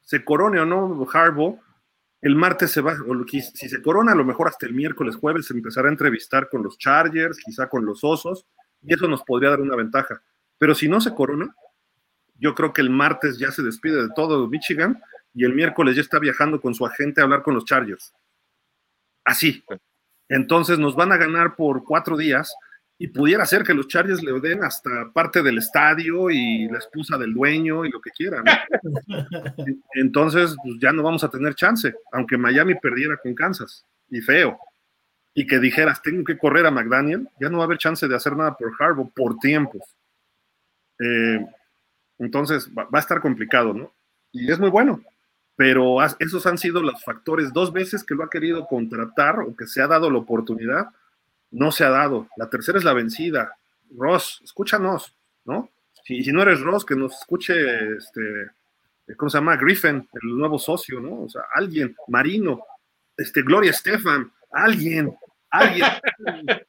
se 0.00 0.24
corone 0.24 0.60
o 0.60 0.66
no 0.66 1.06
Harbo, 1.12 1.60
el 2.22 2.36
martes 2.36 2.70
se 2.70 2.80
va, 2.80 2.94
o 3.06 3.26
si 3.28 3.40
se 3.42 3.82
corona, 3.82 4.12
a 4.12 4.16
lo 4.16 4.24
mejor 4.24 4.48
hasta 4.48 4.66
el 4.66 4.74
miércoles, 4.74 5.16
jueves, 5.16 5.46
se 5.46 5.54
empezará 5.54 5.88
a 5.88 5.92
entrevistar 5.92 6.48
con 6.48 6.62
los 6.62 6.78
Chargers, 6.78 7.38
quizá 7.44 7.68
con 7.68 7.84
los 7.84 8.02
Osos, 8.02 8.46
y 8.82 8.94
eso 8.94 9.06
nos 9.08 9.22
podría 9.22 9.50
dar 9.50 9.60
una 9.60 9.76
ventaja. 9.76 10.22
Pero 10.58 10.74
si 10.74 10.88
no 10.88 11.00
se 11.00 11.14
corona, 11.14 11.54
yo 12.38 12.54
creo 12.54 12.72
que 12.72 12.80
el 12.80 12.90
martes 12.90 13.38
ya 13.38 13.50
se 13.50 13.62
despide 13.62 14.02
de 14.02 14.08
todo 14.14 14.48
Michigan 14.48 15.00
y 15.34 15.44
el 15.44 15.54
miércoles 15.54 15.96
ya 15.96 16.02
está 16.02 16.18
viajando 16.18 16.60
con 16.60 16.74
su 16.74 16.86
agente 16.86 17.20
a 17.20 17.24
hablar 17.24 17.42
con 17.42 17.54
los 17.54 17.64
Chargers. 17.64 18.12
Así. 19.24 19.64
Entonces 20.28 20.78
nos 20.78 20.96
van 20.96 21.12
a 21.12 21.16
ganar 21.16 21.56
por 21.56 21.84
cuatro 21.84 22.16
días 22.16 22.54
y 22.98 23.08
pudiera 23.08 23.44
ser 23.44 23.62
que 23.62 23.74
los 23.74 23.88
Chargers 23.88 24.22
le 24.22 24.40
den 24.40 24.64
hasta 24.64 25.10
parte 25.12 25.42
del 25.42 25.58
estadio 25.58 26.30
y 26.30 26.66
la 26.68 26.78
esposa 26.78 27.18
del 27.18 27.34
dueño 27.34 27.84
y 27.84 27.90
lo 27.90 28.00
que 28.00 28.10
quieran. 28.10 28.44
Entonces 29.94 30.56
pues 30.62 30.76
ya 30.80 30.92
no 30.92 31.02
vamos 31.02 31.22
a 31.22 31.30
tener 31.30 31.54
chance, 31.54 31.94
aunque 32.12 32.38
Miami 32.38 32.74
perdiera 32.74 33.16
con 33.18 33.34
Kansas 33.34 33.84
y 34.10 34.20
feo. 34.20 34.58
Y 35.34 35.46
que 35.46 35.58
dijeras, 35.58 36.00
tengo 36.00 36.24
que 36.24 36.38
correr 36.38 36.64
a 36.64 36.70
McDaniel, 36.70 37.28
ya 37.38 37.50
no 37.50 37.58
va 37.58 37.64
a 37.64 37.66
haber 37.66 37.76
chance 37.76 38.08
de 38.08 38.16
hacer 38.16 38.34
nada 38.34 38.56
por 38.56 38.72
Harbaugh 38.78 39.12
por 39.12 39.36
tiempos. 39.38 39.82
Eh, 40.98 41.46
entonces 42.18 42.70
va, 42.72 42.88
a 42.90 42.98
estar 42.98 43.20
complicado, 43.20 43.74
¿no? 43.74 43.92
Y 44.32 44.50
es 44.50 44.58
muy 44.58 44.70
bueno, 44.70 45.02
pero 45.56 45.96
esos 46.18 46.46
han 46.46 46.58
sido 46.58 46.82
los 46.82 47.02
factores. 47.02 47.52
Dos 47.52 47.72
veces 47.72 48.04
que 48.04 48.14
lo 48.14 48.24
ha 48.24 48.30
querido 48.30 48.66
contratar 48.66 49.40
o 49.40 49.56
que 49.56 49.66
se 49.66 49.80
ha 49.82 49.86
dado 49.86 50.10
la 50.10 50.18
oportunidad, 50.18 50.90
no 51.50 51.72
se 51.72 51.84
ha 51.84 51.90
dado. 51.90 52.28
La 52.36 52.50
tercera 52.50 52.78
es 52.78 52.84
la 52.84 52.92
vencida. 52.92 53.56
Ross, 53.96 54.42
escúchanos, 54.44 55.16
¿no? 55.44 55.70
Si, 56.04 56.22
si 56.22 56.30
no 56.30 56.42
eres 56.42 56.60
Ross, 56.60 56.84
que 56.84 56.94
nos 56.94 57.14
escuche, 57.14 57.54
este, 57.96 58.50
¿cómo 59.16 59.30
se 59.30 59.38
llama? 59.38 59.56
Griffin, 59.56 60.06
el 60.22 60.36
nuevo 60.36 60.58
socio, 60.58 61.00
¿no? 61.00 61.22
O 61.22 61.28
sea, 61.28 61.42
alguien, 61.54 61.96
Marino, 62.08 62.60
este, 63.16 63.42
Gloria 63.42 63.70
Estefan, 63.70 64.30
alguien, 64.52 65.16
alguien. 65.50 65.86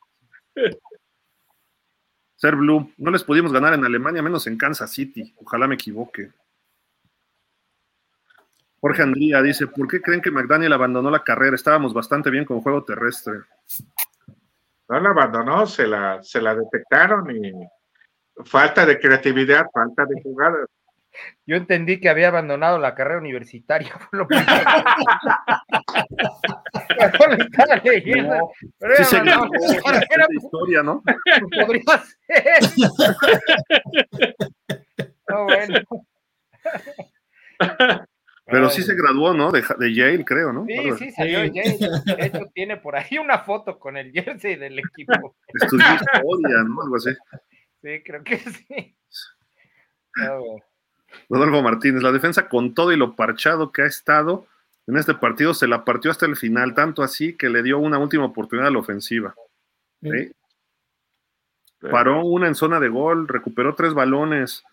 Ser 2.38 2.56
Blue, 2.56 2.94
no 2.98 3.12
les 3.12 3.24
pudimos 3.24 3.52
ganar 3.52 3.74
en 3.74 3.84
Alemania, 3.84 4.22
menos 4.22 4.46
en 4.46 4.58
Kansas 4.58 4.92
City. 4.92 5.34
Ojalá 5.38 5.68
me 5.68 5.74
equivoque. 5.74 6.32
Jorge 8.80 9.02
Andría 9.02 9.42
dice, 9.42 9.68
¿por 9.68 9.88
qué 9.88 10.02
creen 10.02 10.22
que 10.22 10.32
McDaniel 10.32 10.74
abandonó 10.74 11.10
la 11.10 11.24
carrera? 11.24 11.56
Estábamos 11.56 11.94
bastante 11.94 12.30
bien 12.30 12.46
con 12.46 12.62
juego 12.62 12.84
terrestre. 12.84 13.40
No 14.90 15.00
la 15.00 15.10
abandonó, 15.10 15.66
se 15.66 15.88
la, 15.88 16.22
se 16.22 16.42
la 16.42 16.56
detectaron 16.56 17.30
y 17.36 17.52
falta 18.46 18.86
de 18.86 19.00
creatividad, 19.00 19.66
falta 19.74 20.06
de 20.06 20.22
jugadas. 20.22 20.68
Yo 21.46 21.56
entendí 21.56 22.00
que 22.00 22.10
había 22.10 22.28
abandonado 22.28 22.78
la 22.78 22.94
carrera 22.94 23.20
universitaria. 23.20 23.90
Fue 24.10 24.20
lo 24.20 24.28
no, 28.24 28.52
pero 28.80 28.96
sí 28.98 29.04
se 29.04 29.22
no, 29.24 29.50
era, 30.10 30.28
historia, 30.30 30.84
¿no? 30.84 31.02
Podría 31.66 32.04
ser. 32.28 32.60
No, 35.30 35.46
bueno. 35.46 35.80
Pero 38.50 38.70
sí 38.70 38.82
se 38.82 38.96
graduó, 38.96 39.34
¿no? 39.34 39.52
De, 39.52 39.62
de, 39.78 39.94
Yale, 39.94 40.24
creo, 40.24 40.54
¿no? 40.54 40.66
Sí, 40.66 40.92
sí, 40.98 41.12
salió 41.12 41.42
de 41.42 41.52
Yale. 41.52 41.78
De 42.06 42.26
hecho, 42.26 42.50
tiene 42.54 42.78
por 42.78 42.96
ahí 42.96 43.18
una 43.18 43.40
foto 43.40 43.78
con 43.78 43.98
el 43.98 44.12
jersey 44.12 44.56
del 44.56 44.80
equipo. 44.80 45.36
Estudió 45.54 45.86
historia, 45.94 46.64
¿no? 46.64 46.82
Algo 46.82 46.96
así. 46.96 47.12
Sí, 47.82 48.02
creo 48.04 48.24
que 48.24 48.38
sí. 48.38 48.96
Rodolfo 51.30 51.62
Martínez, 51.62 52.02
la 52.02 52.12
defensa 52.12 52.48
con 52.48 52.74
todo 52.74 52.92
y 52.92 52.98
lo 52.98 53.16
parchado 53.16 53.72
que 53.72 53.84
ha 53.84 53.86
estado 53.86 54.48
en 54.88 54.96
este 54.96 55.14
partido 55.14 55.54
se 55.54 55.68
la 55.68 55.84
partió 55.84 56.10
hasta 56.10 56.26
el 56.26 56.38
final, 56.38 56.74
tanto 56.74 57.04
así 57.04 57.34
que 57.36 57.50
le 57.50 57.62
dio 57.62 57.78
una 57.78 57.98
última 58.00 58.26
oportunidad 58.26 58.70
a 58.70 58.72
la 58.72 58.80
ofensiva. 58.80 59.36
Paró 61.92 62.26
una 62.26 62.48
en 62.48 62.56
zona 62.56 62.80
de 62.80 62.88
gol, 62.88 63.28
recuperó 63.28 63.76
tres 63.76 63.94
balones 63.94 64.64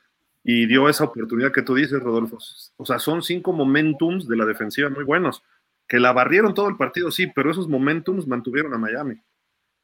y 0.44 0.66
dio 0.66 0.90
esa 0.90 1.04
oportunidad 1.04 1.50
que 1.50 1.62
tú 1.62 1.74
dices, 1.74 2.00
Rodolfo. 2.00 2.38
O 2.76 2.84
sea, 2.84 2.98
son 2.98 3.22
cinco 3.22 3.52
momentums 3.54 4.28
de 4.28 4.36
la 4.36 4.44
defensiva 4.44 4.90
muy 4.90 5.02
buenos, 5.02 5.42
que 5.88 5.98
la 5.98 6.12
barrieron 6.12 6.52
todo 6.52 6.68
el 6.68 6.76
partido, 6.76 7.10
sí, 7.10 7.26
pero 7.34 7.50
esos 7.50 7.66
momentums 7.66 8.26
mantuvieron 8.26 8.74
a 8.74 8.78
Miami. 8.78 9.20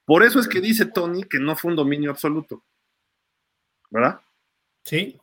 Por 0.04 0.22
eso 0.22 0.38
es 0.38 0.46
que 0.46 0.60
dice 0.60 0.84
Tony 0.84 1.24
que 1.24 1.40
no 1.40 1.56
fue 1.56 1.70
un 1.70 1.76
dominio 1.76 2.10
absoluto. 2.10 2.62
¿Verdad? 3.90 4.20
Sí. 4.84 5.18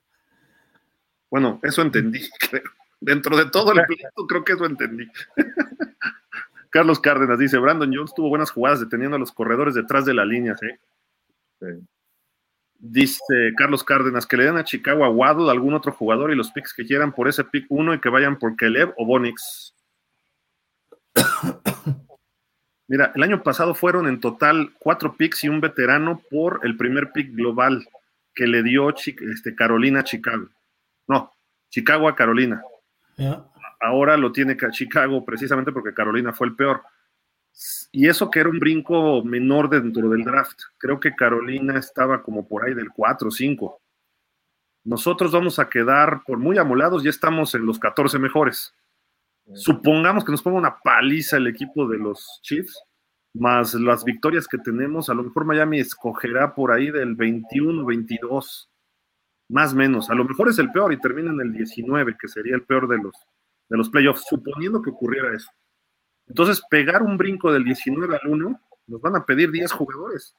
Bueno, 1.30 1.58
eso 1.62 1.80
entendí, 1.80 2.20
creo. 2.50 2.62
Dentro 3.00 3.38
de 3.38 3.46
todo 3.46 3.72
el 3.72 3.82
pleito, 3.86 4.26
creo 4.28 4.44
que 4.44 4.52
eso 4.52 4.66
entendí. 4.66 5.10
Carlos 6.68 7.00
Cárdenas 7.00 7.38
dice: 7.38 7.56
Brandon 7.56 7.90
Jones 7.90 8.12
tuvo 8.14 8.28
buenas 8.28 8.50
jugadas 8.50 8.80
deteniendo 8.80 9.16
a 9.16 9.18
los 9.18 9.32
corredores 9.32 9.74
detrás 9.74 10.04
de 10.04 10.12
la 10.12 10.26
línea, 10.26 10.54
¿sí? 10.58 10.66
Dice 12.84 13.52
Carlos 13.56 13.84
Cárdenas 13.84 14.26
que 14.26 14.36
le 14.36 14.42
den 14.42 14.56
a 14.56 14.64
Chicago 14.64 15.04
a 15.04 15.08
Waddle, 15.08 15.52
algún 15.52 15.72
otro 15.72 15.92
jugador 15.92 16.32
y 16.32 16.34
los 16.34 16.50
picks 16.50 16.74
que 16.74 16.84
quieran 16.84 17.12
por 17.12 17.28
ese 17.28 17.44
pick 17.44 17.66
uno 17.68 17.94
y 17.94 18.00
que 18.00 18.08
vayan 18.08 18.40
por 18.40 18.56
Kelev 18.56 18.92
o 18.96 19.06
Bonix. 19.06 19.72
Mira, 22.88 23.12
el 23.14 23.22
año 23.22 23.40
pasado 23.44 23.76
fueron 23.76 24.08
en 24.08 24.18
total 24.18 24.72
cuatro 24.80 25.16
picks 25.16 25.44
y 25.44 25.48
un 25.48 25.60
veterano 25.60 26.22
por 26.28 26.58
el 26.64 26.76
primer 26.76 27.12
pick 27.12 27.32
global 27.32 27.86
que 28.34 28.48
le 28.48 28.64
dio 28.64 28.90
este, 28.90 29.54
Carolina 29.54 30.00
a 30.00 30.04
Chicago. 30.04 30.48
No, 31.06 31.32
Chicago 31.70 32.08
a 32.08 32.16
Carolina. 32.16 32.64
Ahora 33.80 34.16
lo 34.16 34.32
tiene 34.32 34.56
Chicago 34.72 35.24
precisamente 35.24 35.70
porque 35.70 35.94
Carolina 35.94 36.32
fue 36.32 36.48
el 36.48 36.56
peor. 36.56 36.82
Y 37.92 38.08
eso 38.08 38.30
que 38.30 38.40
era 38.40 38.48
un 38.48 38.58
brinco 38.58 39.22
menor 39.22 39.68
dentro 39.68 40.08
del 40.08 40.24
draft. 40.24 40.60
Creo 40.78 40.98
que 40.98 41.14
Carolina 41.14 41.78
estaba 41.78 42.22
como 42.22 42.48
por 42.48 42.64
ahí 42.64 42.74
del 42.74 42.90
4 42.90 43.28
o 43.28 43.30
5. 43.30 43.80
Nosotros 44.84 45.30
vamos 45.30 45.58
a 45.58 45.68
quedar 45.68 46.22
por 46.26 46.38
muy 46.38 46.58
amolados, 46.58 47.02
ya 47.04 47.10
estamos 47.10 47.54
en 47.54 47.66
los 47.66 47.78
14 47.78 48.18
mejores. 48.18 48.74
Supongamos 49.54 50.24
que 50.24 50.32
nos 50.32 50.42
ponga 50.42 50.58
una 50.58 50.78
paliza 50.82 51.36
el 51.36 51.46
equipo 51.46 51.86
de 51.86 51.98
los 51.98 52.40
Chiefs, 52.42 52.82
más 53.34 53.74
las 53.74 54.04
victorias 54.04 54.46
que 54.46 54.58
tenemos, 54.58 55.08
a 55.08 55.14
lo 55.14 55.22
mejor 55.22 55.44
Miami 55.44 55.80
escogerá 55.80 56.54
por 56.54 56.72
ahí 56.72 56.90
del 56.90 57.14
21, 57.14 57.84
22 57.84 58.70
más 59.48 59.72
o 59.72 59.76
menos. 59.76 60.10
A 60.10 60.14
lo 60.14 60.24
mejor 60.24 60.48
es 60.48 60.58
el 60.58 60.72
peor 60.72 60.92
y 60.92 61.00
termina 61.00 61.30
en 61.30 61.40
el 61.40 61.52
19, 61.52 62.16
que 62.18 62.28
sería 62.28 62.54
el 62.54 62.62
peor 62.62 62.88
de 62.88 62.98
los, 62.98 63.14
de 63.68 63.76
los 63.76 63.88
playoffs, 63.90 64.24
suponiendo 64.28 64.82
que 64.82 64.90
ocurriera 64.90 65.34
eso. 65.34 65.50
Entonces, 66.32 66.62
pegar 66.70 67.02
un 67.02 67.18
brinco 67.18 67.52
del 67.52 67.62
19 67.62 68.16
al 68.16 68.26
1, 68.26 68.60
nos 68.86 69.00
van 69.02 69.16
a 69.16 69.26
pedir 69.26 69.50
10 69.50 69.70
jugadores. 69.70 70.34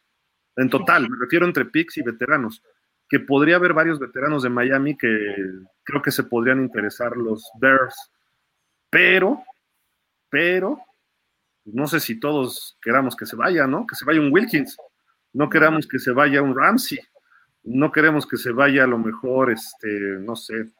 En 0.55 0.67
total, 0.67 1.07
me 1.07 1.17
refiero 1.19 1.45
entre 1.45 1.65
picks 1.65 1.97
y 1.97 2.01
veteranos. 2.01 2.63
que 3.07 3.19
podría 3.19 3.57
haber 3.57 3.73
varios 3.73 3.99
veteranos 3.99 4.41
de 4.41 4.49
Miami 4.49 4.97
que 4.97 5.35
creo 5.83 6.01
que 6.01 6.09
se 6.09 6.23
podrían 6.23 6.61
interesar 6.61 7.15
los 7.15 7.47
Bears. 7.59 7.95
Pero, 8.89 9.43
pero, 10.29 10.79
no 11.65 11.85
sé 11.85 11.99
si 11.99 12.19
todos 12.19 12.75
queramos 12.81 13.15
que 13.15 13.27
se 13.27 13.35
vaya, 13.35 13.67
¿no? 13.67 13.85
Que 13.85 13.93
se 13.93 14.03
vaya 14.03 14.19
un 14.19 14.33
Wilkins. 14.33 14.75
No 15.31 15.47
queramos 15.47 15.85
que 15.87 15.99
se 15.99 16.11
vaya 16.11 16.41
un 16.41 16.55
Ramsey. 16.55 16.99
No 17.65 17.91
queremos 17.91 18.25
que 18.25 18.37
se 18.37 18.51
vaya 18.51 18.85
a 18.85 18.87
lo 18.87 18.97
mejor, 18.97 19.51
este, 19.51 20.17
no 20.19 20.35
sé, 20.35 20.71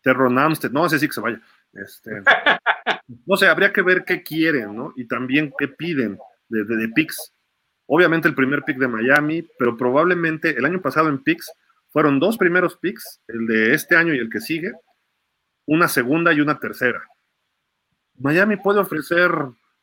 Terron 0.00 0.38
Amstead. 0.38 0.70
No, 0.70 0.88
sé 0.88 0.98
sí 0.98 1.08
que 1.08 1.12
se 1.12 1.20
vaya. 1.20 1.42
Este, 1.74 2.22
no 3.26 3.36
sé, 3.36 3.46
habría 3.46 3.72
que 3.72 3.82
ver 3.82 4.04
qué 4.04 4.22
quieren, 4.22 4.74
¿no? 4.74 4.92
Y 4.96 5.06
también 5.06 5.52
qué 5.58 5.68
piden 5.68 6.18
de, 6.48 6.64
de, 6.64 6.88
picks. 6.88 7.32
Obviamente 7.86 8.28
el 8.28 8.34
primer 8.34 8.62
pick 8.62 8.78
de 8.78 8.88
Miami, 8.88 9.46
pero 9.58 9.76
probablemente 9.76 10.56
el 10.56 10.64
año 10.64 10.80
pasado 10.80 11.08
en 11.08 11.22
picks 11.22 11.50
fueron 11.90 12.20
dos 12.20 12.38
primeros 12.38 12.76
picks, 12.76 13.20
el 13.26 13.46
de 13.46 13.74
este 13.74 13.96
año 13.96 14.14
y 14.14 14.18
el 14.18 14.30
que 14.30 14.40
sigue, 14.40 14.72
una 15.66 15.88
segunda 15.88 16.32
y 16.32 16.40
una 16.40 16.58
tercera. 16.58 17.02
Miami 18.18 18.56
puede 18.56 18.80
ofrecer 18.80 19.32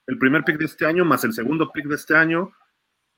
el 0.05 0.17
primer 0.17 0.43
pick 0.43 0.57
de 0.57 0.65
este 0.65 0.85
año 0.85 1.03
más 1.03 1.23
el 1.23 1.33
segundo 1.33 1.71
pick 1.71 1.85
de 1.87 1.95
este 1.95 2.15
año, 2.15 2.53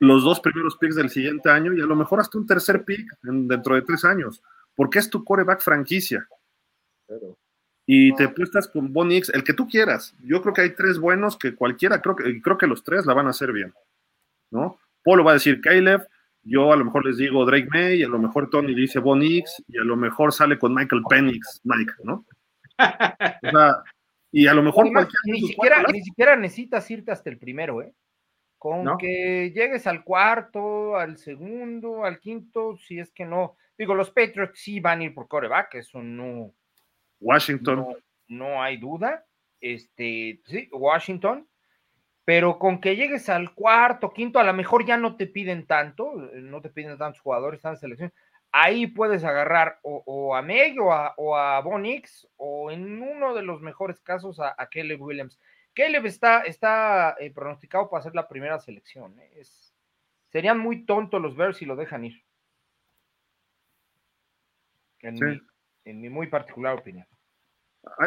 los 0.00 0.24
dos 0.24 0.40
primeros 0.40 0.76
picks 0.76 0.96
del 0.96 1.10
siguiente 1.10 1.50
año 1.50 1.72
y 1.72 1.80
a 1.80 1.86
lo 1.86 1.94
mejor 1.94 2.20
hasta 2.20 2.38
un 2.38 2.46
tercer 2.46 2.84
pick 2.84 3.06
dentro 3.22 3.74
de 3.74 3.82
tres 3.82 4.04
años, 4.04 4.42
porque 4.74 4.98
es 4.98 5.10
tu 5.10 5.22
coreback 5.24 5.60
franquicia. 5.60 6.26
Y 7.92 8.14
te 8.14 8.22
apuestas 8.22 8.68
con 8.68 8.92
Bonix, 8.92 9.30
el 9.30 9.42
que 9.42 9.52
tú 9.52 9.66
quieras. 9.66 10.14
Yo 10.22 10.40
creo 10.42 10.54
que 10.54 10.60
hay 10.60 10.76
tres 10.76 11.00
buenos 11.00 11.36
que 11.36 11.56
cualquiera, 11.56 12.00
creo 12.00 12.14
que, 12.14 12.40
creo 12.40 12.56
que 12.56 12.68
los 12.68 12.84
tres 12.84 13.04
la 13.04 13.14
van 13.14 13.26
a 13.26 13.30
hacer 13.30 13.50
bien. 13.52 13.74
¿no? 14.52 14.78
Polo 15.02 15.24
va 15.24 15.32
a 15.32 15.34
decir 15.34 15.60
Caleb, 15.60 16.06
yo 16.44 16.72
a 16.72 16.76
lo 16.76 16.84
mejor 16.84 17.04
les 17.04 17.16
digo 17.16 17.44
Drake 17.44 17.66
May, 17.68 17.98
y 17.98 18.04
a 18.04 18.08
lo 18.08 18.20
mejor 18.20 18.48
Tony 18.48 18.76
dice 18.76 19.00
Bonix, 19.00 19.60
y 19.66 19.76
a 19.76 19.82
lo 19.82 19.96
mejor 19.96 20.32
sale 20.32 20.56
con 20.56 20.72
Michael 20.72 21.02
Penix, 21.08 21.62
Mike, 21.64 21.94
¿no? 22.04 22.24
O 22.78 23.50
sea, 23.50 23.82
y 24.30 24.46
a 24.46 24.54
lo 24.54 24.62
mejor 24.62 24.86
ni, 25.24 25.40
siquiera, 25.40 25.82
ni 25.92 26.00
siquiera 26.04 26.36
necesitas 26.36 26.88
irte 26.92 27.10
hasta 27.10 27.28
el 27.28 27.38
primero, 27.38 27.82
¿eh? 27.82 27.92
Con 28.56 28.98
que 28.98 29.50
llegues 29.52 29.88
al 29.88 30.04
cuarto, 30.04 30.94
al 30.94 31.16
segundo, 31.16 32.04
al 32.04 32.20
quinto, 32.20 32.76
si 32.76 33.00
es 33.00 33.10
que 33.10 33.24
no. 33.24 33.56
Digo, 33.76 33.96
los 33.96 34.12
Patriots 34.12 34.60
sí 34.60 34.78
van 34.78 35.00
a 35.00 35.04
ir 35.04 35.14
por 35.14 35.26
coreback, 35.26 35.74
eso 35.74 36.00
no. 36.00 36.54
Washington. 37.20 37.76
No, 37.76 37.96
no 38.28 38.62
hay 38.62 38.76
duda. 38.78 39.24
Este, 39.60 40.40
sí, 40.46 40.68
Washington. 40.72 41.46
Pero 42.24 42.58
con 42.58 42.80
que 42.80 42.96
llegues 42.96 43.28
al 43.28 43.54
cuarto, 43.54 44.12
quinto, 44.12 44.38
a 44.38 44.44
lo 44.44 44.52
mejor 44.52 44.86
ya 44.86 44.96
no 44.96 45.16
te 45.16 45.26
piden 45.26 45.66
tanto, 45.66 46.12
no 46.14 46.60
te 46.60 46.70
piden 46.70 46.96
tantos 46.98 47.20
jugadores, 47.20 47.60
tantas 47.60 47.80
selecciones. 47.80 48.14
Ahí 48.52 48.86
puedes 48.88 49.24
agarrar 49.24 49.78
o, 49.82 50.34
a 50.34 50.42
Meg 50.42 50.80
o 50.80 50.92
a, 50.92 51.14
o 51.16 51.36
a 51.36 51.60
Bonix, 51.60 52.28
o 52.36 52.70
en 52.70 53.00
uno 53.00 53.34
de 53.34 53.42
los 53.42 53.60
mejores 53.60 54.00
casos 54.00 54.40
a, 54.40 54.54
Caleb 54.70 55.00
Williams. 55.00 55.38
Caleb 55.72 56.06
está, 56.06 56.42
está 56.42 57.16
eh, 57.18 57.30
pronosticado 57.32 57.88
para 57.88 58.02
ser 58.02 58.14
la 58.14 58.28
primera 58.28 58.58
selección. 58.58 59.18
¿eh? 59.20 59.30
Es, 59.36 59.72
serían 60.30 60.58
muy 60.58 60.84
tontos 60.84 61.22
los 61.22 61.36
Bears 61.36 61.56
si 61.56 61.64
lo 61.64 61.76
dejan 61.76 62.04
ir. 62.04 62.24
En, 65.00 65.14
mi, 65.14 65.40
en 65.90 66.00
mi 66.00 66.08
muy 66.08 66.26
particular 66.28 66.78
opinión. 66.78 67.06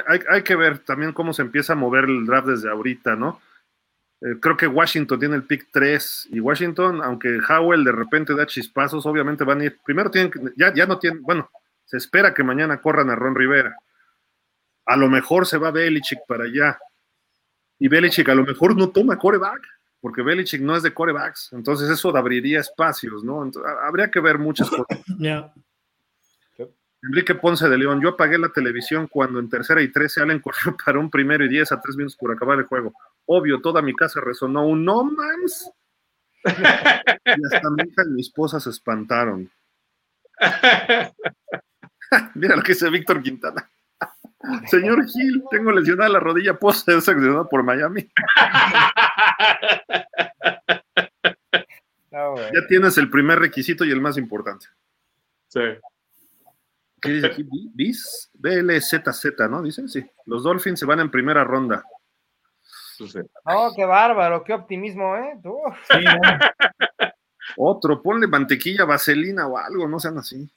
Hay, 0.07 0.19
hay, 0.29 0.43
que 0.43 0.55
ver 0.55 0.79
también 0.79 1.13
cómo 1.13 1.33
se 1.33 1.41
empieza 1.41 1.73
a 1.73 1.75
mover 1.75 2.05
el 2.05 2.25
draft 2.25 2.47
desde 2.47 2.69
ahorita, 2.69 3.15
¿no? 3.15 3.41
Eh, 4.23 4.39
creo 4.39 4.55
que 4.55 4.67
Washington 4.67 5.19
tiene 5.19 5.35
el 5.35 5.43
pick 5.43 5.67
3 5.71 6.29
y 6.31 6.39
Washington, 6.39 7.01
aunque 7.03 7.39
Howell 7.47 7.83
de 7.83 7.91
repente 7.91 8.33
da 8.33 8.45
chispazos, 8.45 9.05
obviamente 9.05 9.43
van 9.43 9.61
a 9.61 9.65
ir. 9.65 9.79
Primero 9.83 10.09
tienen 10.09 10.31
que, 10.31 10.39
ya, 10.55 10.73
ya 10.73 10.85
no 10.85 10.97
tienen, 10.97 11.21
bueno, 11.23 11.49
se 11.83 11.97
espera 11.97 12.33
que 12.33 12.43
mañana 12.43 12.81
corran 12.81 13.09
a 13.09 13.15
Ron 13.15 13.35
Rivera. 13.35 13.75
A 14.85 14.95
lo 14.95 15.09
mejor 15.09 15.45
se 15.45 15.57
va 15.57 15.71
Belichick 15.71 16.19
para 16.27 16.45
allá. 16.45 16.79
Y 17.79 17.89
Belichick 17.89 18.29
a 18.29 18.35
lo 18.35 18.45
mejor 18.45 18.77
no 18.77 18.91
toma 18.91 19.17
coreback, 19.17 19.61
porque 19.99 20.21
Belichick 20.21 20.61
no 20.61 20.75
es 20.77 20.83
de 20.83 20.93
corebacks. 20.93 21.51
Entonces 21.51 21.89
eso 21.89 22.15
abriría 22.15 22.61
espacios, 22.61 23.23
¿no? 23.25 23.49
habría 23.81 24.09
que 24.09 24.21
ver 24.21 24.39
muchas 24.39 24.69
cosas. 24.69 25.03
Enrique 27.03 27.35
Ponce 27.35 27.67
de 27.67 27.77
León, 27.77 28.01
yo 28.01 28.09
apagué 28.09 28.37
la 28.37 28.49
televisión 28.49 29.07
cuando 29.07 29.39
en 29.39 29.49
tercera 29.49 29.81
y 29.81 29.91
trece 29.91 30.21
Allen 30.21 30.39
corrió 30.39 30.75
para 30.85 30.99
un 30.99 31.09
primero 31.09 31.43
y 31.43 31.49
diez 31.49 31.71
a 31.71 31.81
tres 31.81 31.95
minutos 31.97 32.15
por 32.15 32.31
acabar 32.31 32.57
el 32.57 32.65
juego. 32.65 32.93
Obvio, 33.25 33.61
toda 33.61 33.81
mi 33.81 33.93
casa 33.93 34.21
resonó 34.21 34.65
un 34.65 34.85
no 34.85 35.03
mans. 35.03 35.69
y 36.45 36.49
hasta 36.49 37.69
mi 37.69 37.83
hija 37.83 38.03
y 38.05 38.09
mi 38.09 38.21
esposa 38.21 38.59
se 38.59 38.69
espantaron. 38.69 39.49
Mira 42.35 42.55
lo 42.55 42.63
que 42.63 42.73
dice 42.73 42.89
Víctor 42.89 43.21
Quintana. 43.21 43.69
Señor 44.67 45.05
Gil, 45.07 45.43
tengo 45.51 45.71
lesionada 45.71 46.09
la 46.09 46.19
rodilla, 46.19 46.57
¿puedo 46.57 46.73
ser 46.73 47.01
seleccionado 47.01 47.49
por 47.49 47.63
Miami? 47.63 48.09
ya 52.11 52.67
tienes 52.67 52.97
el 52.97 53.09
primer 53.09 53.39
requisito 53.39 53.83
y 53.83 53.91
el 53.91 53.99
más 53.99 54.17
importante. 54.17 54.67
Sí. 55.47 55.61
¿Qué 57.03 57.11
dice 57.11 57.27
aquí? 57.27 57.45
BIS, 57.73 58.31
BLZZ, 58.33 59.25
¿no? 59.49 59.61
Dicen, 59.61 59.89
sí. 59.89 60.09
Los 60.25 60.43
Dolphins 60.43 60.79
se 60.79 60.85
van 60.85 61.01
en 61.01 61.11
primera 61.11 61.43
ronda. 61.43 61.83
Oh, 63.43 63.73
qué 63.75 63.83
bárbaro, 63.83 64.43
qué 64.43 64.53
optimismo, 64.53 65.17
¿eh? 65.17 65.37
Otro, 67.57 68.01
ponle 68.01 68.27
mantequilla, 68.27 68.85
vaselina 68.85 69.47
o 69.47 69.57
algo, 69.57 69.85
no 69.87 69.99
sean 69.99 70.17
así. 70.17 70.49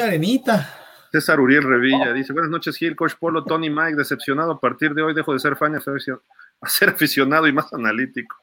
arenita. 0.00 0.74
César 1.12 1.38
Uriel 1.38 1.62
Revilla 1.62 2.12
dice: 2.12 2.32
Buenas 2.32 2.50
noches, 2.50 2.76
Gil, 2.76 2.96
Coach 2.96 3.14
Polo, 3.20 3.44
Tony 3.44 3.70
Mike, 3.70 3.94
decepcionado. 3.96 4.52
A 4.52 4.60
partir 4.60 4.92
de 4.92 5.02
hoy 5.02 5.14
dejo 5.14 5.32
de 5.32 5.38
ser 5.38 5.56
fan 5.56 5.76
a 5.76 6.68
ser 6.68 6.88
aficionado 6.88 7.46
y 7.46 7.52
más 7.52 7.72
analítico. 7.72 8.36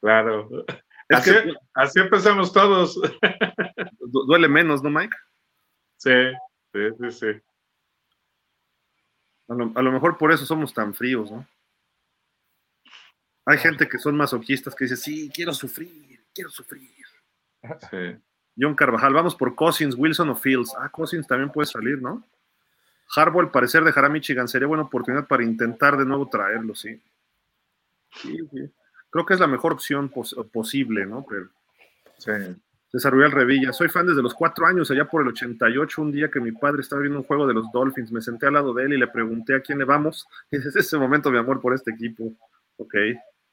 Claro. 0.00 0.48
así, 1.10 1.30
así 1.74 2.00
empezamos 2.00 2.52
todos. 2.52 2.98
Duele 4.00 4.48
menos, 4.48 4.82
¿no, 4.82 4.88
Mike? 4.88 5.14
Sí, 5.96 6.10
sí, 6.72 6.80
sí, 6.98 7.10
sí. 7.10 7.26
A 9.48 9.54
lo, 9.82 9.92
mejor 9.92 10.18
por 10.18 10.32
eso 10.32 10.44
somos 10.44 10.74
tan 10.74 10.92
fríos, 10.92 11.30
¿no? 11.30 11.46
Hay 13.44 13.58
gente 13.58 13.88
que 13.88 13.98
son 13.98 14.16
masoquistas 14.16 14.74
que 14.74 14.86
dice, 14.86 14.96
sí, 14.96 15.30
quiero 15.32 15.54
sufrir, 15.54 16.26
quiero 16.34 16.50
sufrir. 16.50 16.90
Sí. 17.90 18.20
John 18.58 18.74
Carvajal, 18.74 19.12
vamos 19.12 19.36
por 19.36 19.54
Cousins, 19.54 19.94
Wilson 19.96 20.30
o 20.30 20.36
Fields. 20.36 20.74
Ah, 20.78 20.88
Cousins 20.88 21.26
también 21.26 21.52
puede 21.52 21.66
salir, 21.66 22.02
¿no? 22.02 22.24
Harbaugh 23.14 23.42
al 23.42 23.50
parecer 23.50 23.84
dejará 23.84 24.08
Michigan. 24.08 24.48
Sería 24.48 24.66
buena 24.66 24.84
oportunidad 24.84 25.28
para 25.28 25.44
intentar 25.44 25.96
de 25.96 26.04
nuevo 26.04 26.28
traerlo, 26.28 26.74
sí. 26.74 27.00
Sí, 28.10 28.38
sí. 28.50 28.70
Creo 29.10 29.26
que 29.26 29.34
es 29.34 29.40
la 29.40 29.46
mejor 29.46 29.74
opción 29.74 30.10
posible, 30.52 31.06
¿no? 31.06 31.24
Pero, 31.28 31.48
sí. 32.18 32.32
César 32.96 33.12
Ruiz 33.12 33.30
Revilla, 33.30 33.74
soy 33.74 33.90
fan 33.90 34.06
desde 34.06 34.22
los 34.22 34.32
cuatro 34.32 34.64
años, 34.64 34.90
allá 34.90 35.04
por 35.04 35.20
el 35.20 35.28
88, 35.28 36.00
un 36.00 36.12
día 36.12 36.30
que 36.30 36.40
mi 36.40 36.52
padre 36.52 36.80
estaba 36.80 37.02
viendo 37.02 37.18
un 37.18 37.26
juego 37.26 37.46
de 37.46 37.52
los 37.52 37.70
Dolphins, 37.70 38.10
me 38.10 38.22
senté 38.22 38.46
al 38.46 38.54
lado 38.54 38.72
de 38.72 38.84
él 38.84 38.94
y 38.94 38.96
le 38.96 39.06
pregunté 39.08 39.54
a 39.54 39.60
quién 39.60 39.78
le 39.78 39.84
vamos, 39.84 40.26
y 40.50 40.56
desde 40.56 40.80
ese 40.80 40.96
momento 40.96 41.30
mi 41.30 41.36
amor 41.36 41.60
por 41.60 41.74
este 41.74 41.90
equipo. 41.90 42.32
Ok, 42.78 42.94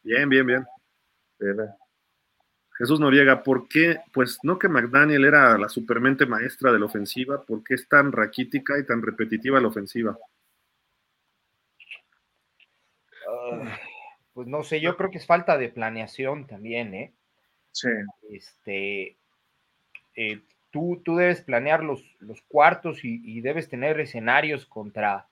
bien, 0.02 0.30
bien, 0.30 0.48
bien. 0.48 0.66
Jesús 2.78 3.02
Noriega, 3.02 3.44
¿por 3.44 3.68
qué? 3.68 4.00
Pues 4.14 4.40
no 4.44 4.58
que 4.58 4.70
McDaniel 4.70 5.26
era 5.26 5.58
la 5.58 5.68
supermente 5.68 6.26
maestra 6.26 6.72
de 6.72 6.80
la 6.80 6.86
ofensiva, 6.86 7.44
¿por 7.44 7.66
qué 7.66 7.74
es 7.74 7.86
tan 7.90 8.14
raquítica 8.14 8.80
y 8.80 8.86
tan 8.86 9.02
repetitiva 9.02 9.60
la 9.60 9.68
ofensiva? 9.68 10.18
pues 14.34 14.48
no 14.48 14.64
sé, 14.64 14.80
yo 14.80 14.96
creo 14.96 15.12
que 15.12 15.18
es 15.18 15.26
falta 15.26 15.58
de 15.58 15.68
planeación 15.68 16.48
también, 16.48 16.94
¿eh? 16.94 17.14
Sí. 17.72 17.90
Este, 18.30 19.18
eh, 20.16 20.42
tú, 20.72 21.02
tú, 21.04 21.16
debes 21.16 21.42
planear 21.42 21.84
los, 21.84 22.04
los 22.20 22.42
cuartos 22.42 23.04
y, 23.04 23.42
debes 23.42 23.70
tener 23.70 24.00
escenarios 24.00 24.66
contra, 24.66 25.28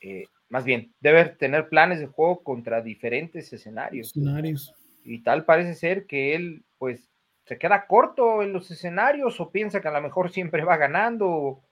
eh, 0.00 0.24
más 0.48 0.64
bien, 0.64 0.92
debes 1.00 1.38
tener 1.38 1.68
planes 1.68 2.00
de 2.00 2.06
juego 2.06 2.42
contra 2.42 2.82
diferentes 2.82 3.52
escenarios. 3.52 4.08
escenarios. 4.08 4.74
Y 5.04 5.22
tal 5.22 5.44
parece 5.44 5.74
ser 5.74 6.06
que 6.06 6.34
él, 6.34 6.64
pues, 6.78 7.08
se 7.46 7.58
queda 7.58 7.86
corto 7.86 8.42
en 8.42 8.52
los 8.52 8.70
escenarios 8.70 9.40
o 9.40 9.50
piensa 9.50 9.80
que 9.80 9.88
a 9.88 9.92
lo 9.92 10.00
mejor 10.00 10.30
siempre 10.30 10.64
va 10.64 10.76
ganando 10.76 11.62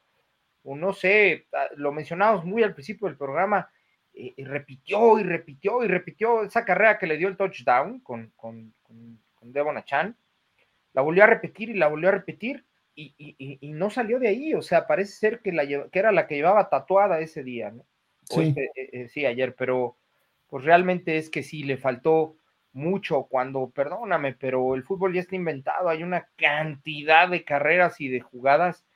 o, 0.65 0.77
no 0.77 0.93
sé, 0.93 1.47
ah, 1.53 1.69
lo 1.77 1.93
mencionamos 1.93 2.45
muy 2.45 2.63
al 2.63 2.75
principio 2.75 3.09
del 3.09 3.17
programa, 3.17 3.71
eh, 4.13 4.35
y 4.37 4.45
repitió 4.45 5.19
y 5.19 5.23
repitió 5.23 5.83
y 5.83 5.89
repitió 5.89 6.43
esa 6.43 6.65
carrera 6.65 6.99
que 6.99 7.07
le 7.07 7.17
dio 7.17 7.29
el 7.29 7.37
touchdown 7.37 8.01
con, 8.01 8.33
con, 8.37 8.75
con, 8.83 9.19
con 9.35 9.53
Devon 9.53 9.79
Achan 9.79 10.17
la 10.92 11.02
volvió 11.02 11.25
a 11.25 11.28
repetir 11.28 11.70
y 11.70 11.75
la 11.75 11.89
volvió 11.89 12.08
a 12.08 12.12
repetir 12.12 12.65
y, 12.94 13.70
no 13.73 13.91
salió 13.91 14.18
de 14.18 14.28
ahí, 14.28 14.55
o 14.55 14.62
sea, 14.62 14.89
parece 14.89 15.12
ser 15.12 15.41
que, 15.41 15.52
la, 15.52 15.65
que 15.67 15.99
era 15.99 16.10
la 16.10 16.26
que 16.26 16.34
llevaba 16.34 16.68
tatuada 16.68 17.20
ese 17.20 17.44
día, 17.44 17.70
¿no? 17.70 17.84
Sí. 18.25 18.49
Este, 18.49 18.65
eh, 18.75 18.91
eh, 18.92 19.08
sí, 19.08 19.25
ayer, 19.25 19.55
pero 19.55 19.97
pues 20.49 20.65
realmente 20.65 21.17
es 21.17 21.31
que 21.31 21.42
sí, 21.44 21.62
le 21.62 21.76
faltó 21.76 22.39
mucho 22.73 23.25
cuando, 23.25 23.70
perdóname, 23.70 24.34
pero 24.34 24.75
el 24.75 24.84
fútbol 24.84 25.15
ya 25.15 25.20
está 25.20 25.36
inventado, 25.36 25.89
hay 25.89 26.02
una 26.02 26.28
cantidad 26.36 27.28
de 27.28 27.44
carreras 27.44 28.00
y 28.00 28.08
de 28.08 28.20
jugadas, 28.20 28.86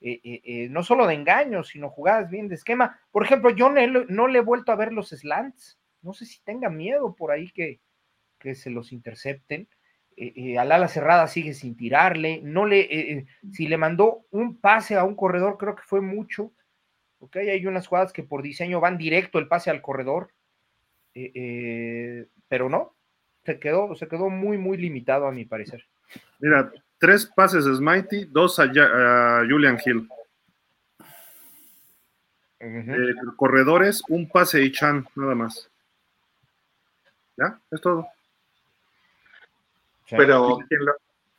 eh, 0.00 0.20
eh, 0.24 0.40
eh, 0.44 0.68
no 0.70 0.82
solo 0.82 1.06
de 1.06 1.14
engaños, 1.14 1.68
sino 1.68 1.90
jugadas 1.90 2.30
bien 2.30 2.48
de 2.48 2.54
esquema. 2.54 3.00
Por 3.10 3.24
ejemplo, 3.24 3.50
yo 3.50 3.70
no, 3.70 4.28
le 4.28 4.38
he 4.38 4.42
vuelto 4.42 4.72
a 4.72 4.76
ver 4.76 4.92
los 4.92 5.10
slants, 5.10 5.78
no 6.02 6.12
sé 6.12 6.26
si 6.26 6.42
tenga 6.42 6.70
miedo 6.70 7.14
por 7.14 7.30
ahí 7.30 7.50
que, 7.50 7.80
que 8.38 8.54
se 8.54 8.70
los 8.70 8.92
intercepten. 8.92 9.68
Al 10.58 10.72
ala 10.72 10.88
cerrada 10.88 11.26
sigue 11.28 11.54
sin 11.54 11.76
tirarle, 11.76 12.40
no 12.42 12.66
le, 12.66 13.26
si 13.52 13.66
le 13.66 13.76
mandó 13.76 14.24
un 14.30 14.60
pase 14.60 14.96
a 14.96 15.04
un 15.04 15.16
corredor, 15.16 15.56
creo 15.58 15.74
que 15.74 15.82
fue 15.82 16.00
mucho, 16.00 16.52
ok, 17.18 17.36
hay 17.36 17.66
unas 17.66 17.86
jugadas 17.86 18.12
que 18.12 18.22
por 18.22 18.42
diseño 18.42 18.80
van 18.80 18.98
directo 18.98 19.38
el 19.38 19.48
pase 19.48 19.70
al 19.70 19.82
corredor, 19.82 20.30
pero 22.48 22.68
no, 22.68 22.94
se 23.44 23.58
quedó, 23.58 23.94
se 23.94 24.08
quedó 24.08 24.30
muy, 24.30 24.58
muy 24.58 24.76
limitado 24.76 25.26
a 25.26 25.32
mi 25.32 25.44
parecer. 25.44 25.86
Mira, 26.38 26.72
tres 26.98 27.26
pases 27.26 27.66
a 27.66 27.74
Smitey, 27.74 28.26
dos 28.26 28.58
a, 28.58 28.66
Julian 29.48 29.78
Hill. 29.84 30.08
Eh, 32.60 33.14
corredores, 33.36 34.02
un 34.08 34.28
pase 34.28 34.58
a 34.58 34.60
Ichan, 34.60 35.06
nada 35.16 35.34
más. 35.34 35.70
¿Ya? 37.36 37.60
Es 37.70 37.80
todo. 37.80 38.08
Pero 40.10 40.58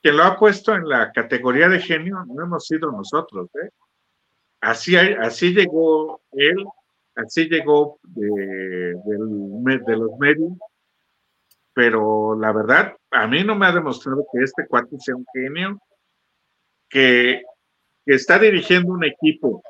quien 0.01 0.17
lo, 0.17 0.23
ha 0.23 0.37
puesto 0.37 0.73
en 0.73 0.87
la 0.87 1.11
categoría 1.11 1.69
de 1.69 1.79
genio 1.79 2.23
no 2.25 2.43
hemos 2.43 2.65
sido 2.65 2.91
nosotros. 2.91 3.49
¿eh? 3.55 3.69
Así, 4.61 4.95
así 4.95 5.53
llegó 5.53 6.21
él, 6.31 6.65
así 7.15 7.47
llegó 7.47 7.99
de, 8.03 8.95
de 9.05 9.97
los 9.97 10.17
medios 10.19 10.53
pero 11.75 12.39
la 12.39 12.53
verdad, 12.53 12.95
a 13.11 13.27
mí 13.27 13.43
no 13.43 13.53
me 13.53 13.65
ha 13.65 13.73
demostrado 13.73 14.25
que 14.31 14.41
este 14.41 14.65
cuate 14.65 14.97
sea 14.97 15.13
un 15.17 15.25
genio, 15.33 15.77
que, 16.89 17.43
está 18.05 18.39
dirigiendo 18.39 18.93
un 18.93 19.03
equipo 19.03 19.61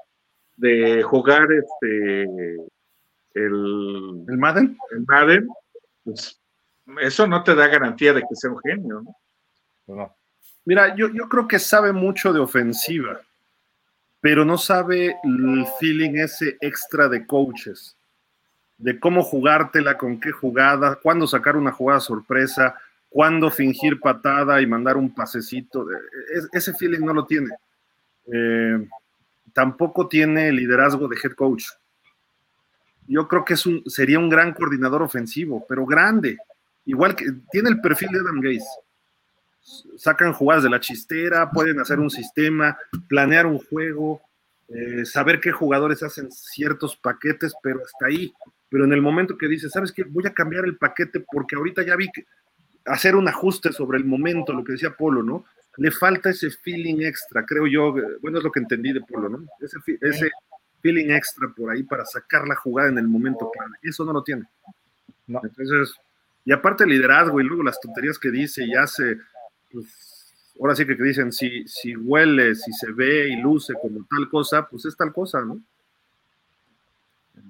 de 0.55 1.01
jugar 1.01 1.47
este 1.51 2.23
el, 3.33 4.23
el 4.27 4.37
Madden. 4.37 4.77
El 4.91 5.05
Madden, 5.07 5.47
pues 6.03 6.39
eso 7.01 7.27
no 7.27 7.43
te 7.43 7.55
da 7.55 7.67
garantía 7.67 8.13
de 8.13 8.21
que 8.21 8.35
sea 8.35 8.51
un 8.51 8.59
genio, 8.59 9.01
¿no? 9.01 9.15
Pues 9.85 10.09
Mira, 10.65 10.95
yo, 10.95 11.09
yo 11.09 11.29
creo 11.29 11.47
que 11.47 11.59
sabe 11.59 11.91
mucho 11.91 12.33
de 12.33 12.39
ofensiva, 12.39 13.21
pero 14.19 14.43
no 14.43 14.57
sabe 14.57 15.15
el 15.23 15.67
feeling 15.79 16.15
ese 16.15 16.57
extra 16.59 17.07
de 17.07 17.25
coaches 17.27 17.95
de 18.77 18.99
cómo 18.99 19.23
jugártela, 19.23 19.97
con 19.97 20.19
qué 20.19 20.31
jugada, 20.31 20.95
cuándo 20.95 21.27
sacar 21.27 21.55
una 21.55 21.71
jugada 21.71 21.99
sorpresa, 21.99 22.75
cuándo 23.09 23.49
fingir 23.49 23.99
patada 23.99 24.61
y 24.61 24.67
mandar 24.67 24.97
un 24.97 25.13
pasecito. 25.13 25.89
E, 25.89 25.95
ese 26.51 26.73
feeling 26.73 26.99
no 26.99 27.13
lo 27.13 27.25
tiene. 27.25 27.51
Eh, 28.31 28.87
tampoco 29.53 30.07
tiene 30.07 30.51
liderazgo 30.51 31.07
de 31.07 31.17
head 31.23 31.33
coach. 31.33 31.65
Yo 33.07 33.27
creo 33.27 33.45
que 33.45 33.53
es 33.53 33.65
un, 33.65 33.83
sería 33.85 34.19
un 34.19 34.29
gran 34.29 34.53
coordinador 34.53 35.03
ofensivo, 35.03 35.65
pero 35.67 35.85
grande. 35.85 36.37
Igual 36.85 37.15
que 37.15 37.25
tiene 37.51 37.69
el 37.69 37.81
perfil 37.81 38.09
de 38.11 38.19
Adam 38.19 38.41
Gaze. 38.41 38.67
Sacan 39.97 40.33
jugadas 40.33 40.63
de 40.63 40.69
la 40.69 40.79
chistera, 40.79 41.49
pueden 41.51 41.79
hacer 41.79 41.99
un 41.99 42.09
sistema, 42.09 42.77
planear 43.07 43.47
un 43.47 43.59
juego, 43.59 44.21
eh, 44.67 45.05
saber 45.05 45.39
qué 45.39 45.51
jugadores 45.51 46.03
hacen 46.03 46.31
ciertos 46.31 46.95
paquetes, 46.95 47.53
pero 47.63 47.81
hasta 47.83 48.05
ahí 48.07 48.33
pero 48.69 48.83
en 48.83 48.91
el 48.91 49.01
momento 49.01 49.37
que 49.37 49.47
dice, 49.47 49.69
¿sabes 49.69 49.91
qué? 49.91 50.03
Voy 50.03 50.25
a 50.27 50.33
cambiar 50.33 50.65
el 50.65 50.77
paquete 50.77 51.21
porque 51.21 51.55
ahorita 51.55 51.83
ya 51.83 51.95
vi 51.95 52.11
que 52.11 52.25
hacer 52.85 53.15
un 53.15 53.25
ajuste 53.27 53.71
sobre 53.71 53.97
el 53.97 54.03
momento, 54.03 54.51
lo 54.51 54.65
que 54.65 54.73
decía 54.73 54.97
Polo, 54.97 55.23
¿no? 55.23 55.45
Le 55.77 55.91
falta 55.91 56.29
ese 56.29 56.49
feeling 56.49 57.01
extra, 57.01 57.45
creo 57.45 57.67
yo, 57.67 57.95
bueno, 58.21 58.37
es 58.37 58.43
lo 58.43 58.51
que 58.51 58.59
entendí 58.59 58.91
de 58.91 58.99
Polo, 58.99 59.29
¿no? 59.29 59.45
Ese, 59.61 59.77
ese 60.01 60.29
feeling 60.81 61.09
extra 61.09 61.47
por 61.55 61.71
ahí 61.71 61.83
para 61.83 62.05
sacar 62.05 62.47
la 62.47 62.55
jugada 62.55 62.89
en 62.89 62.97
el 62.97 63.07
momento 63.07 63.49
clave. 63.51 63.77
Eso 63.81 64.03
no 64.03 64.13
lo 64.13 64.23
tiene. 64.23 64.43
No. 65.27 65.39
Entonces, 65.43 65.95
y 66.45 66.51
aparte 66.53 66.83
el 66.83 66.91
liderazgo 66.91 67.41
y 67.41 67.43
luego 67.43 67.63
las 67.63 67.79
tonterías 67.81 68.19
que 68.19 68.29
dice 68.29 68.63
y 68.63 68.75
hace, 68.75 69.17
pues, 69.71 70.53
ahora 70.59 70.75
sí 70.75 70.85
que 70.85 70.93
dicen, 70.93 71.31
si, 71.31 71.67
si 71.67 71.95
huele, 71.95 72.53
si 72.53 72.71
se 72.71 72.91
ve 72.91 73.29
y 73.29 73.41
luce 73.41 73.73
como 73.81 74.05
tal 74.09 74.29
cosa, 74.29 74.67
pues 74.67 74.85
es 74.85 74.95
tal 74.95 75.11
cosa, 75.11 75.41
¿no? 75.41 75.59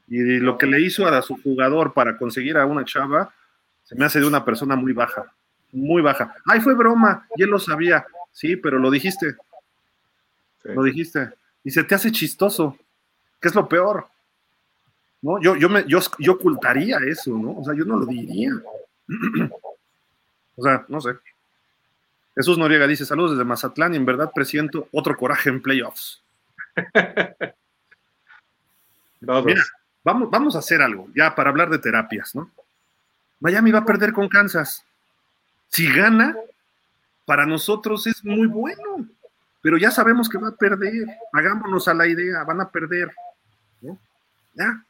Y 0.08 0.40
lo 0.40 0.58
que 0.58 0.66
le 0.66 0.82
hizo 0.82 1.06
a 1.08 1.22
su 1.22 1.36
jugador 1.42 1.94
para 1.94 2.18
conseguir 2.18 2.58
a 2.58 2.66
una 2.66 2.86
chava, 2.86 3.34
se 3.84 3.96
me 3.96 4.06
hace 4.06 4.20
de 4.20 4.28
una 4.28 4.46
persona 4.46 4.76
muy 4.76 4.94
baja, 4.94 5.32
muy 5.72 6.02
baja. 6.02 6.34
Ay, 6.46 6.62
fue 6.62 6.74
broma, 6.74 7.28
y 7.36 7.44
él 7.44 7.50
lo 7.50 7.60
sabía. 7.60 8.06
Sí, 8.32 8.56
pero 8.56 8.80
lo 8.80 8.90
dijiste. 8.92 9.36
Lo 10.64 10.84
dijiste. 10.84 11.30
Y 11.64 11.72
se 11.72 11.84
te 11.84 11.96
hace 11.96 12.12
chistoso, 12.12 12.78
que 13.42 13.48
es 13.48 13.56
lo 13.56 13.68
peor. 13.68 14.08
¿No? 15.22 15.42
Yo, 15.42 15.56
yo, 15.56 15.70
me, 15.70 15.84
yo, 15.86 16.00
yo 16.20 16.34
ocultaría 16.34 16.98
eso, 17.00 17.32
¿no? 17.32 17.60
O 17.60 17.64
sea, 17.64 17.74
yo 17.74 17.84
no 17.84 17.98
lo 17.98 18.06
diría. 18.06 18.52
O 20.56 20.64
sea, 20.64 20.86
no 20.88 21.02
sé. 21.02 21.12
Jesús 22.36 22.58
Noriega 22.58 22.88
dice: 22.88 23.06
Saludos 23.06 23.32
desde 23.32 23.46
Mazatlán 23.46 23.94
y 23.94 23.98
en 23.98 24.06
verdad 24.06 24.32
presiento 24.34 24.88
otro 24.92 25.16
coraje 25.16 25.50
en 25.50 25.62
playoffs. 25.62 26.22
Mira, 29.22 29.64
Vamos, 30.06 30.56
a 30.56 30.60
hacer 30.60 30.84
algo, 30.84 31.10
ya 31.16 31.34
para 31.34 31.50
hablar 31.50 31.72
de 31.72 31.80
terapias, 31.80 32.36
¿no? 32.36 32.52
Miami 33.40 33.72
va 33.72 33.80
a 33.80 33.86
perder 33.86 34.14
con 34.14 34.30
Kansas. 34.30 34.86
Si 35.70 35.92
gana, 35.92 36.38
para 37.26 37.48
nosotros 37.48 38.06
es 38.06 38.24
muy 38.24 38.46
bueno, 38.46 39.10
pero 39.64 39.80
ya 39.80 39.90
sabemos 39.90 40.30
que 40.30 40.38
va 40.38 40.50
a 40.50 40.56
perder. 40.56 41.08
Hagámonos 41.34 41.88
a 41.88 41.96
la 41.96 42.06
idea, 42.06 42.44
van 42.44 42.62
a 42.62 42.70
perder. 42.70 43.12
¿no? 43.82 43.98
Ya. 44.54 44.86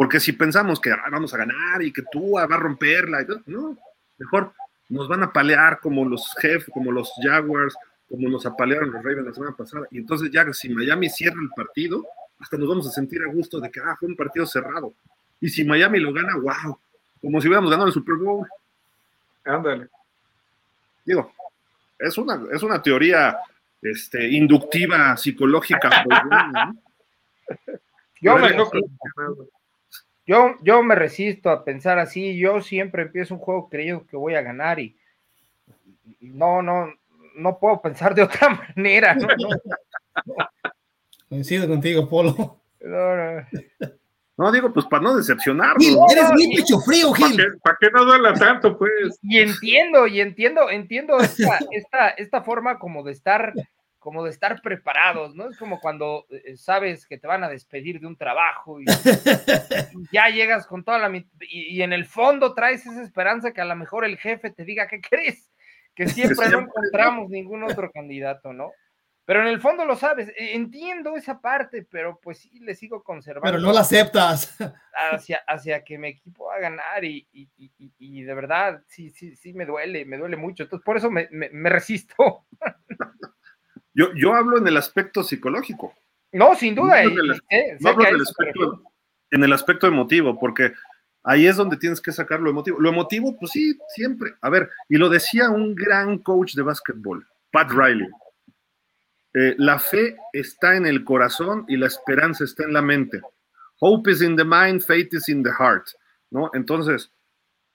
Porque 0.00 0.18
si 0.18 0.32
pensamos 0.32 0.80
que 0.80 0.90
ah, 0.90 1.08
vamos 1.10 1.34
a 1.34 1.36
ganar 1.36 1.82
y 1.82 1.92
que 1.92 2.00
tú 2.10 2.32
va 2.32 2.44
a 2.44 2.56
romperla, 2.56 3.22
no, 3.44 3.76
mejor 4.16 4.54
nos 4.88 5.06
van 5.06 5.24
a 5.24 5.30
palear 5.30 5.78
como 5.78 6.06
los 6.06 6.34
jefes, 6.40 6.70
como 6.72 6.90
los 6.90 7.12
Jaguars, 7.22 7.76
como 8.08 8.26
nos 8.30 8.46
apalearon 8.46 8.92
los 8.92 9.04
Ravens 9.04 9.26
la 9.26 9.34
semana 9.34 9.54
pasada. 9.54 9.86
Y 9.90 9.98
entonces 9.98 10.30
ya 10.30 10.50
si 10.54 10.70
Miami 10.70 11.10
cierra 11.10 11.36
el 11.42 11.50
partido, 11.50 12.02
hasta 12.38 12.56
nos 12.56 12.66
vamos 12.66 12.88
a 12.88 12.92
sentir 12.92 13.20
a 13.22 13.30
gusto 13.30 13.60
de 13.60 13.70
que 13.70 13.78
ah, 13.78 13.94
fue 14.00 14.08
un 14.08 14.16
partido 14.16 14.46
cerrado. 14.46 14.94
Y 15.38 15.50
si 15.50 15.64
Miami 15.64 16.00
lo 16.00 16.14
gana, 16.14 16.32
wow, 16.34 16.78
como 17.20 17.38
si 17.38 17.48
hubiéramos 17.48 17.70
ganado 17.70 17.88
el 17.88 17.92
Super 17.92 18.14
Bowl. 18.14 18.48
Ándale. 19.44 19.88
Digo, 21.04 21.30
es 21.98 22.16
una, 22.16 22.40
es 22.50 22.62
una 22.62 22.80
teoría 22.80 23.36
este, 23.82 24.30
inductiva, 24.30 25.14
psicológica. 25.18 26.06
yo, 28.22 28.38
me 28.38 28.54
yo, 30.30 30.54
yo 30.62 30.80
me 30.84 30.94
resisto 30.94 31.50
a 31.50 31.64
pensar 31.64 31.98
así. 31.98 32.38
Yo 32.38 32.60
siempre 32.60 33.02
empiezo 33.02 33.34
un 33.34 33.40
juego 33.40 33.68
creyendo 33.68 34.06
que 34.06 34.16
voy 34.16 34.36
a 34.36 34.42
ganar 34.42 34.78
y, 34.78 34.96
no, 36.20 36.62
no, 36.62 36.94
no 37.34 37.58
puedo 37.58 37.82
pensar 37.82 38.14
de 38.14 38.22
otra 38.22 38.72
manera. 38.76 39.16
¿no? 39.16 39.26
Coincido 41.28 41.66
contigo, 41.66 42.08
Polo. 42.08 42.60
No, 44.36 44.52
digo, 44.52 44.72
pues 44.72 44.86
para 44.86 45.02
no 45.02 45.16
decepcionar. 45.16 45.74
eres 45.80 46.30
muy 46.32 46.56
pecho 46.56 46.78
frío, 46.78 47.12
Gil. 47.12 47.58
¿Para 47.62 47.76
qué, 47.80 47.90
no 47.90 48.04
duela 48.04 48.32
tanto, 48.32 48.78
pues? 48.78 49.18
Y 49.22 49.38
entiendo, 49.38 50.06
y 50.06 50.20
entiendo, 50.20 50.70
entiendo 50.70 51.18
esta, 51.18 52.08
esta, 52.16 52.42
forma 52.42 52.78
como 52.78 53.02
de 53.02 53.12
estar, 53.12 53.52
como 54.00 54.24
de 54.24 54.30
estar 54.30 54.60
preparados, 54.62 55.36
¿no? 55.36 55.48
Es 55.48 55.56
como 55.56 55.78
cuando 55.78 56.26
eh, 56.30 56.56
sabes 56.56 57.06
que 57.06 57.18
te 57.18 57.28
van 57.28 57.44
a 57.44 57.48
despedir 57.48 58.00
de 58.00 58.08
un 58.08 58.16
trabajo 58.16 58.80
y, 58.80 58.86
ya 60.12 60.28
llegas 60.28 60.66
con 60.66 60.82
toda 60.82 60.98
la 60.98 61.16
y, 61.16 61.26
y, 61.40 61.82
en 61.82 61.92
el 61.92 62.06
fondo 62.06 62.54
traes 62.54 62.84
esa 62.84 63.02
esperanza 63.02 63.52
que 63.52 63.60
a 63.60 63.66
lo 63.66 63.76
mejor 63.76 64.04
el 64.04 64.18
jefe 64.18 64.50
te 64.50 64.64
diga, 64.64 64.88
¿qué 64.88 65.00
crees? 65.00 65.52
Que 65.94 66.08
siempre 66.08 66.48
no 66.48 66.60
encontramos 66.60 67.28
ningún 67.30 67.62
otro 67.62 67.92
candidato, 67.92 68.52
¿no? 68.52 68.72
Pero 69.30 69.42
en 69.42 69.46
el 69.46 69.60
fondo 69.60 69.84
lo 69.84 69.94
sabes, 69.94 70.28
e, 70.30 70.56
entiendo 70.56 71.14
esa 71.14 71.40
parte, 71.40 71.86
pero 71.88 72.18
pues 72.20 72.38
sí 72.38 72.58
le 72.58 72.74
sigo 72.74 73.04
conservando. 73.04 73.46
Pero 73.48 73.62
no 73.62 73.72
la 73.72 73.82
aceptas. 73.82 74.56
Hacia, 74.92 75.38
hacia 75.46 75.84
que 75.84 75.98
mi 75.98 76.08
equipo 76.08 76.46
va 76.46 76.56
a 76.56 76.58
ganar 76.60 77.04
y, 77.04 77.24
de 78.00 78.34
verdad, 78.34 78.82
sí, 78.88 79.10
sí, 79.10 79.36
sí 79.36 79.54
me 79.54 79.64
duele, 79.64 80.04
me 80.04 80.18
duele 80.18 80.36
mucho. 80.36 80.64
Entonces, 80.64 80.84
por 80.84 80.96
eso 80.96 81.10
me, 81.12 81.28
resisto. 81.70 82.44
Yo, 83.94 84.14
yo 84.14 84.34
hablo 84.34 84.58
en 84.58 84.66
el 84.66 84.76
aspecto 84.76 85.22
psicológico. 85.22 85.94
No, 86.32 86.54
sin 86.54 86.74
duda. 86.74 87.02
No, 87.02 87.10
hablo 87.10 88.06
en, 88.06 88.14
el 88.14 88.22
aspecto, 88.22 88.82
en 89.30 89.44
el 89.44 89.52
aspecto 89.52 89.86
emotivo, 89.86 90.38
porque 90.38 90.72
ahí 91.24 91.46
es 91.46 91.56
donde 91.56 91.76
tienes 91.76 92.00
que 92.00 92.12
sacar 92.12 92.40
lo 92.40 92.50
emotivo. 92.50 92.78
Lo 92.80 92.88
emotivo, 92.88 93.36
pues 93.38 93.52
sí, 93.52 93.78
siempre. 93.94 94.34
A 94.40 94.48
ver, 94.48 94.70
y 94.88 94.96
lo 94.96 95.08
decía 95.08 95.50
un 95.50 95.74
gran 95.74 96.18
coach 96.18 96.54
de 96.54 96.62
básquetbol, 96.62 97.26
Pat 97.50 97.70
Riley 97.70 98.08
eh, 99.32 99.54
la 99.58 99.78
fe 99.78 100.16
está 100.32 100.76
en 100.76 100.86
el 100.86 101.04
corazón 101.04 101.64
y 101.68 101.76
la 101.76 101.86
esperanza 101.86 102.44
está 102.44 102.64
en 102.64 102.72
la 102.72 102.82
mente. 102.82 103.20
Hope 103.78 104.10
is 104.10 104.22
in 104.22 104.36
the 104.36 104.44
mind, 104.44 104.82
faith 104.82 105.12
is 105.14 105.28
in 105.28 105.42
the 105.42 105.50
heart, 105.50 105.86
¿no? 106.30 106.50
Entonces, 106.52 107.12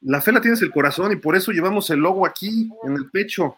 la 0.02 0.22
fe 0.22 0.32
la 0.32 0.42
tienes 0.42 0.62
el 0.62 0.72
corazón 0.72 1.14
y 1.14 1.16
por 1.16 1.36
eso 1.36 1.52
llevamos 1.52 1.90
el 1.90 2.00
logo 2.00 2.26
aquí, 2.26 2.70
en 2.84 2.94
el 2.94 3.10
pecho, 3.10 3.58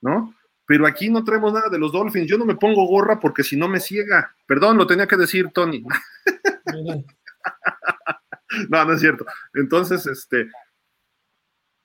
¿no? 0.00 0.34
Pero 0.68 0.86
aquí 0.86 1.08
no 1.08 1.24
traemos 1.24 1.54
nada 1.54 1.70
de 1.70 1.78
los 1.78 1.92
Dolphins. 1.92 2.28
Yo 2.28 2.36
no 2.36 2.44
me 2.44 2.54
pongo 2.54 2.86
gorra 2.86 3.18
porque 3.18 3.42
si 3.42 3.56
no 3.56 3.68
me 3.68 3.80
ciega. 3.80 4.36
Perdón, 4.46 4.76
lo 4.76 4.86
tenía 4.86 5.06
que 5.06 5.16
decir 5.16 5.48
Tony. 5.54 5.82
no, 8.68 8.84
no 8.84 8.92
es 8.92 9.00
cierto. 9.00 9.24
Entonces, 9.54 10.06
este, 10.06 10.50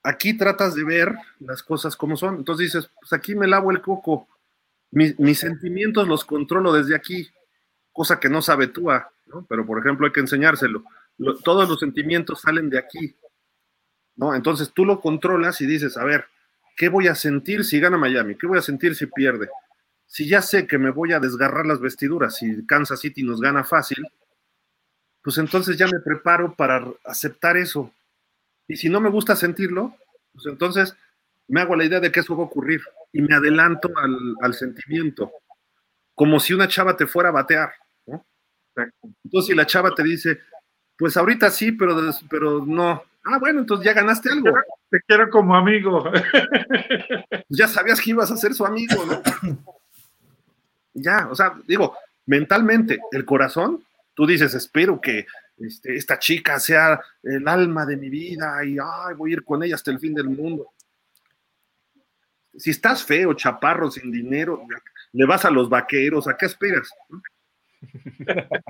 aquí 0.02 0.36
tratas 0.36 0.74
de 0.74 0.84
ver 0.84 1.14
las 1.40 1.62
cosas 1.62 1.96
como 1.96 2.18
son. 2.18 2.36
Entonces 2.36 2.72
dices, 2.72 2.90
pues 3.00 3.14
aquí 3.14 3.34
me 3.34 3.46
lavo 3.46 3.70
el 3.70 3.80
coco. 3.80 4.28
Mis, 4.90 5.38
sentimientos 5.38 6.06
los 6.06 6.26
controlo 6.26 6.70
desde 6.70 6.94
aquí, 6.94 7.30
cosa 7.90 8.20
que 8.20 8.28
no 8.28 8.42
sabe 8.42 8.66
tú. 8.66 8.90
Pero 9.48 9.64
por 9.64 9.78
ejemplo 9.78 10.06
hay 10.06 10.12
que 10.12 10.20
enseñárselo. 10.20 10.84
todos 11.42 11.66
los 11.66 11.80
sentimientos 11.80 12.42
salen 12.42 12.68
de 12.68 12.80
aquí, 12.80 13.16
¿no? 14.16 14.34
Entonces 14.34 14.72
tú 14.74 14.84
lo 14.84 15.00
controlas 15.00 15.62
y 15.62 15.66
dices, 15.66 15.96
a 15.96 16.04
ver, 16.04 16.26
¿qué 16.76 16.88
voy 16.88 17.08
a 17.08 17.14
sentir 17.14 17.64
si 17.64 17.80
gana 17.80 17.96
Miami? 17.96 18.36
¿Qué 18.36 18.46
voy 18.46 18.58
a 18.58 18.62
sentir 18.62 18.94
si 18.94 19.06
pierde? 19.06 19.48
Si 20.06 20.28
ya 20.28 20.42
sé 20.42 20.66
que 20.66 20.78
me 20.78 20.90
voy 20.90 21.12
a 21.12 21.20
desgarrar 21.20 21.66
las 21.66 21.80
vestiduras, 21.80 22.36
si 22.36 22.66
Kansas 22.66 23.00
City 23.00 23.22
nos 23.22 23.40
gana 23.40 23.64
fácil, 23.64 24.06
pues 25.22 25.38
entonces 25.38 25.76
ya 25.76 25.86
me 25.86 26.00
preparo 26.00 26.54
para 26.54 26.86
aceptar 27.04 27.56
eso. 27.56 27.90
Y 28.68 28.76
si 28.76 28.88
no 28.88 29.00
me 29.00 29.10
gusta 29.10 29.34
sentirlo, 29.34 29.96
pues 30.32 30.46
entonces 30.46 30.96
me 31.48 31.60
hago 31.60 31.76
la 31.76 31.84
idea 31.84 32.00
de 32.00 32.12
que 32.12 32.20
eso 32.20 32.36
va 32.36 32.44
a 32.44 32.46
ocurrir 32.46 32.82
y 33.12 33.22
me 33.22 33.34
adelanto 33.34 33.90
al, 34.40 34.54
sentimiento, 34.54 35.32
como 36.14 36.40
si 36.40 36.52
una 36.52 36.68
chava 36.68 36.96
te 36.96 37.06
fuera 37.06 37.30
a 37.30 37.32
batear. 37.32 37.72
¿no? 38.06 38.26
Entonces, 39.24 39.48
si 39.48 39.54
la 39.54 39.66
chava 39.66 39.94
te 39.94 40.02
dice, 40.02 40.40
pues 40.98 41.16
ahorita 41.16 41.50
sí, 41.50 41.72
pero, 41.72 41.96
pero 42.28 42.64
no. 42.64 43.02
Ah, 43.24 43.38
bueno, 43.38 43.60
entonces 43.60 43.86
ya 43.86 43.94
ganaste 43.94 44.30
algo. 44.30 44.50
Te 44.90 45.00
quiero 45.06 45.30
como 45.30 45.56
amigo. 45.56 46.04
Pues 46.10 47.44
ya 47.48 47.68
sabías 47.68 48.00
que 48.00 48.10
ibas 48.10 48.30
a 48.30 48.36
ser 48.36 48.54
su 48.54 48.64
amigo, 48.64 49.04
¿no? 49.06 49.22
ya, 50.94 51.28
o 51.30 51.34
sea, 51.34 51.54
digo, 51.66 51.96
mentalmente, 52.26 53.00
el 53.12 53.24
corazón, 53.24 53.84
tú 54.14 54.26
dices, 54.26 54.54
espero 54.54 55.00
que 55.00 55.26
este, 55.58 55.96
esta 55.96 56.18
chica 56.18 56.58
sea 56.58 57.00
el 57.22 57.46
alma 57.46 57.86
de 57.86 57.96
mi 57.96 58.08
vida 58.08 58.64
y 58.64 58.76
ay, 58.80 59.14
voy 59.16 59.30
a 59.30 59.34
ir 59.34 59.44
con 59.44 59.62
ella 59.62 59.74
hasta 59.74 59.90
el 59.90 59.98
fin 59.98 60.14
del 60.14 60.28
mundo. 60.28 60.68
Si 62.56 62.70
estás 62.70 63.04
feo, 63.04 63.34
chaparro, 63.34 63.90
sin 63.90 64.12
dinero, 64.12 64.64
le 65.12 65.26
vas 65.26 65.44
a 65.44 65.50
los 65.50 65.68
vaqueros, 65.68 66.28
¿a 66.28 66.36
qué 66.36 66.46
esperas? 66.46 66.88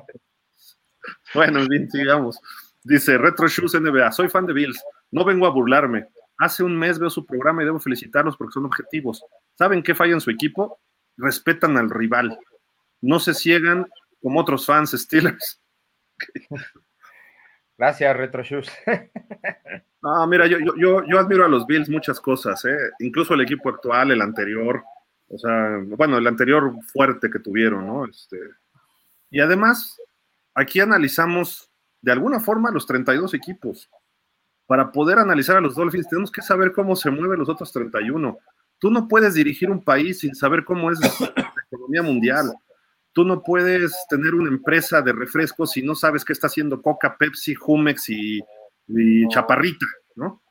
bueno, 1.35 1.67
bien, 1.69 1.91
sigamos. 1.91 2.41
Dice 2.85 3.17
Retro 3.17 3.49
Shoes 3.49 3.75
NBA, 3.75 4.13
soy 4.13 4.29
fan 4.29 4.45
de 4.45 4.53
Bills, 4.53 4.79
no 5.11 5.25
vengo 5.25 5.47
a 5.47 5.51
burlarme. 5.51 6.07
Hace 6.39 6.63
un 6.63 6.79
mes 6.79 6.99
veo 6.99 7.09
su 7.09 7.25
programa 7.25 7.63
y 7.63 7.65
debo 7.65 7.81
felicitarlos 7.81 8.37
porque 8.37 8.53
son 8.53 8.67
objetivos. 8.67 9.25
¿Saben 9.55 9.83
qué 9.83 9.95
falla 9.95 10.13
en 10.13 10.21
su 10.21 10.31
equipo? 10.31 10.81
Respetan 11.17 11.79
al 11.79 11.89
rival. 11.89 12.39
No 13.01 13.21
se 13.21 13.33
ciegan 13.33 13.87
como 14.21 14.41
otros 14.41 14.67
fans 14.67 14.91
Steelers. 14.91 15.63
Gracias, 17.79 18.17
RetroShoes. 18.17 18.71
no, 20.03 20.27
mira, 20.27 20.47
yo, 20.47 20.59
yo, 20.77 21.05
yo, 21.07 21.19
admiro 21.19 21.47
a 21.47 21.49
los 21.49 21.67
Bills 21.67 21.89
muchas 21.89 22.21
cosas, 22.21 22.65
¿eh? 22.67 22.77
incluso 23.01 23.35
el 23.35 23.41
equipo 23.41 23.71
actual, 23.71 24.11
el 24.11 24.21
anterior, 24.21 24.85
o 25.29 25.39
sea, 25.39 25.81
bueno, 25.83 26.19
el 26.19 26.27
anterior 26.27 26.73
fuerte 26.93 27.31
que 27.31 27.41
tuvieron, 27.41 27.87
¿no? 27.87 28.05
Este, 28.07 28.39
y 29.31 29.41
además, 29.41 30.01
aquí 30.55 30.81
analizamos 30.81 31.71
de 32.05 32.13
alguna 32.13 32.39
forma 32.39 32.71
los 32.71 32.87
32 32.87 33.33
equipos. 33.33 33.89
Para 34.67 34.93
poder 34.93 35.19
analizar 35.19 35.57
a 35.57 35.61
los 35.63 35.75
Dolphins, 35.75 36.09
tenemos 36.09 36.31
que 36.31 36.43
saber 36.43 36.73
cómo 36.73 36.97
se 36.97 37.11
mueven 37.11 37.39
los 37.39 37.49
otros 37.49 37.73
31. 37.73 38.39
Tú 38.79 38.91
no 38.91 39.09
puedes 39.09 39.35
dirigir 39.35 39.71
un 39.71 39.83
país 39.83 40.19
sin 40.19 40.35
saber 40.35 40.65
cómo 40.65 40.91
es 40.91 41.01
la 41.01 41.09
economía 41.73 42.03
mundial. 42.03 42.53
Tú 43.13 43.25
no 43.25 43.43
puedes 43.43 43.95
tener 44.11 44.35
una 44.35 44.51
empresa 44.51 45.01
de 45.01 45.13
refrescos 45.13 45.71
si 45.71 45.83
no 45.83 45.95
sabes 45.95 46.25
qué 46.27 46.35
está 46.35 46.49
haciendo 46.49 46.83
Coca, 46.83 47.17
Pepsi, 47.17 47.55
Jumex 47.55 48.11
y, 48.11 48.41
Chaparrita, 49.29 49.87
¿no? 50.17 50.43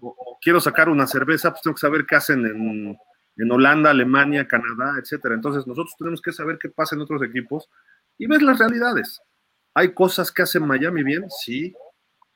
o, 0.00 0.38
quiero 0.40 0.60
sacar 0.60 0.88
una 0.88 1.06
cerveza, 1.06 1.50
pues 1.50 1.62
tengo 1.62 1.74
que 1.76 1.80
saber 1.80 2.04
qué 2.04 2.16
hacen 2.16 2.44
en, 2.46 2.98
en 3.36 3.52
Holanda, 3.52 3.90
Alemania, 3.90 4.48
Canadá, 4.48 4.94
etcétera. 5.00 5.36
Entonces 5.36 5.68
nosotros 5.68 5.94
tenemos 5.96 6.20
que 6.20 6.32
saber 6.32 6.58
qué 6.60 6.68
pasa 6.68 6.96
en 6.96 7.02
otros 7.02 7.22
equipos 7.22 7.68
y 8.18 8.26
ver 8.26 8.42
las 8.42 8.58
realidades. 8.58 9.20
¿Hay 9.76 9.92
cosas 9.92 10.32
que 10.32 10.42
hacen 10.42 10.66
Miami 10.66 11.04
bien? 11.04 11.26
Sí. 11.30 11.74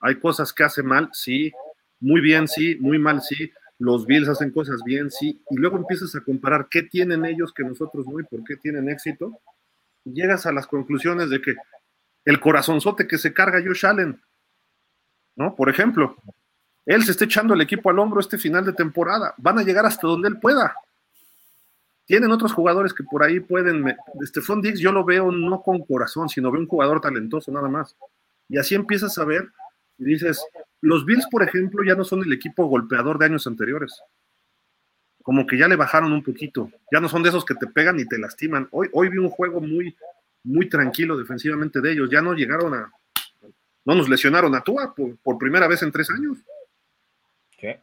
¿Hay 0.01 0.21
cosas 0.21 0.53
que 0.53 0.63
hace 0.63 0.83
mal? 0.83 1.09
Sí. 1.13 1.51
Muy 1.99 2.21
bien, 2.21 2.47
sí. 2.47 2.77
Muy 2.79 2.99
mal, 2.99 3.21
sí 3.23 3.51
los 3.81 4.07
Bills 4.07 4.29
hacen 4.29 4.51
cosas 4.51 4.83
bien, 4.85 5.11
sí, 5.11 5.43
y 5.49 5.57
luego 5.57 5.79
empiezas 5.79 6.15
a 6.15 6.21
comparar 6.21 6.69
qué 6.71 6.83
tienen 6.83 7.25
ellos 7.25 7.53
que 7.53 7.65
nosotros 7.65 8.07
no 8.07 8.21
y 8.21 8.25
por 8.25 8.45
qué 8.45 8.57
tienen 8.57 8.91
éxito, 8.91 9.41
y 10.05 10.13
llegas 10.13 10.45
a 10.45 10.53
las 10.53 10.67
conclusiones 10.67 11.31
de 11.31 11.41
que 11.41 11.55
el 12.27 12.39
corazonzote 12.39 13.09
que 13.09 13.17
se 13.17 13.33
carga 13.33 13.63
Josh 13.65 13.87
Allen, 13.87 14.23
¿no? 15.35 15.57
Por 15.57 15.71
ejemplo, 15.71 16.15
él 16.85 17.03
se 17.05 17.13
está 17.13 17.25
echando 17.25 17.55
el 17.55 17.63
equipo 17.63 17.89
al 17.89 17.99
hombro 17.99 18.21
este 18.21 18.37
final 18.37 18.67
de 18.67 18.75
temporada, 18.75 19.35
van 19.39 19.59
a 19.59 19.63
llegar 19.63 19.87
hasta 19.87 20.07
donde 20.07 20.29
él 20.29 20.39
pueda. 20.39 20.75
Tienen 22.11 22.33
otros 22.33 22.53
jugadores 22.53 22.93
que 22.93 23.05
por 23.05 23.23
ahí 23.23 23.39
pueden. 23.39 23.97
Stephon 24.23 24.61
Diggs 24.61 24.81
yo 24.81 24.91
lo 24.91 25.05
veo 25.05 25.31
no 25.31 25.63
con 25.63 25.79
corazón, 25.85 26.29
sino 26.29 26.51
veo 26.51 26.61
un 26.61 26.67
jugador 26.67 27.01
talentoso 27.01 27.53
nada 27.53 27.69
más. 27.69 27.95
Y 28.49 28.59
así 28.59 28.75
empiezas 28.75 29.17
a 29.17 29.25
ver 29.25 29.49
y 29.97 30.07
dices, 30.07 30.45
los 30.81 31.05
Bills, 31.05 31.29
por 31.31 31.45
ejemplo, 31.45 31.85
ya 31.85 31.95
no 31.95 32.03
son 32.03 32.25
el 32.25 32.33
equipo 32.33 32.67
golpeador 32.67 33.17
de 33.17 33.27
años 33.27 33.47
anteriores. 33.47 34.03
Como 35.23 35.47
que 35.47 35.57
ya 35.57 35.69
le 35.69 35.77
bajaron 35.77 36.13
un 36.13 36.25
poquito. 36.25 36.73
Ya 36.91 36.99
no 36.99 37.09
son 37.09 37.23
de 37.23 37.29
esos 37.29 37.45
que 37.45 37.55
te 37.55 37.69
pegan 37.69 38.01
y 38.01 38.05
te 38.05 38.19
lastiman. 38.19 38.67
Hoy, 38.73 38.89
hoy 38.93 39.09
vi 39.09 39.19
un 39.19 39.31
juego 39.31 39.61
muy, 39.61 39.97
muy 40.43 40.69
tranquilo 40.69 41.17
defensivamente 41.17 41.81
de 41.81 41.93
ellos. 41.93 42.11
Ya 42.11 42.21
no 42.21 42.35
llegaron 42.35 42.75
a. 42.75 42.93
No 43.85 43.95
nos 43.95 44.09
lesionaron 44.09 44.53
a 44.57 44.63
Tua 44.63 44.97
por, 44.97 45.39
primera 45.39 45.69
vez 45.69 45.85
en 45.85 45.93
tres 45.93 46.11
años. 46.11 46.39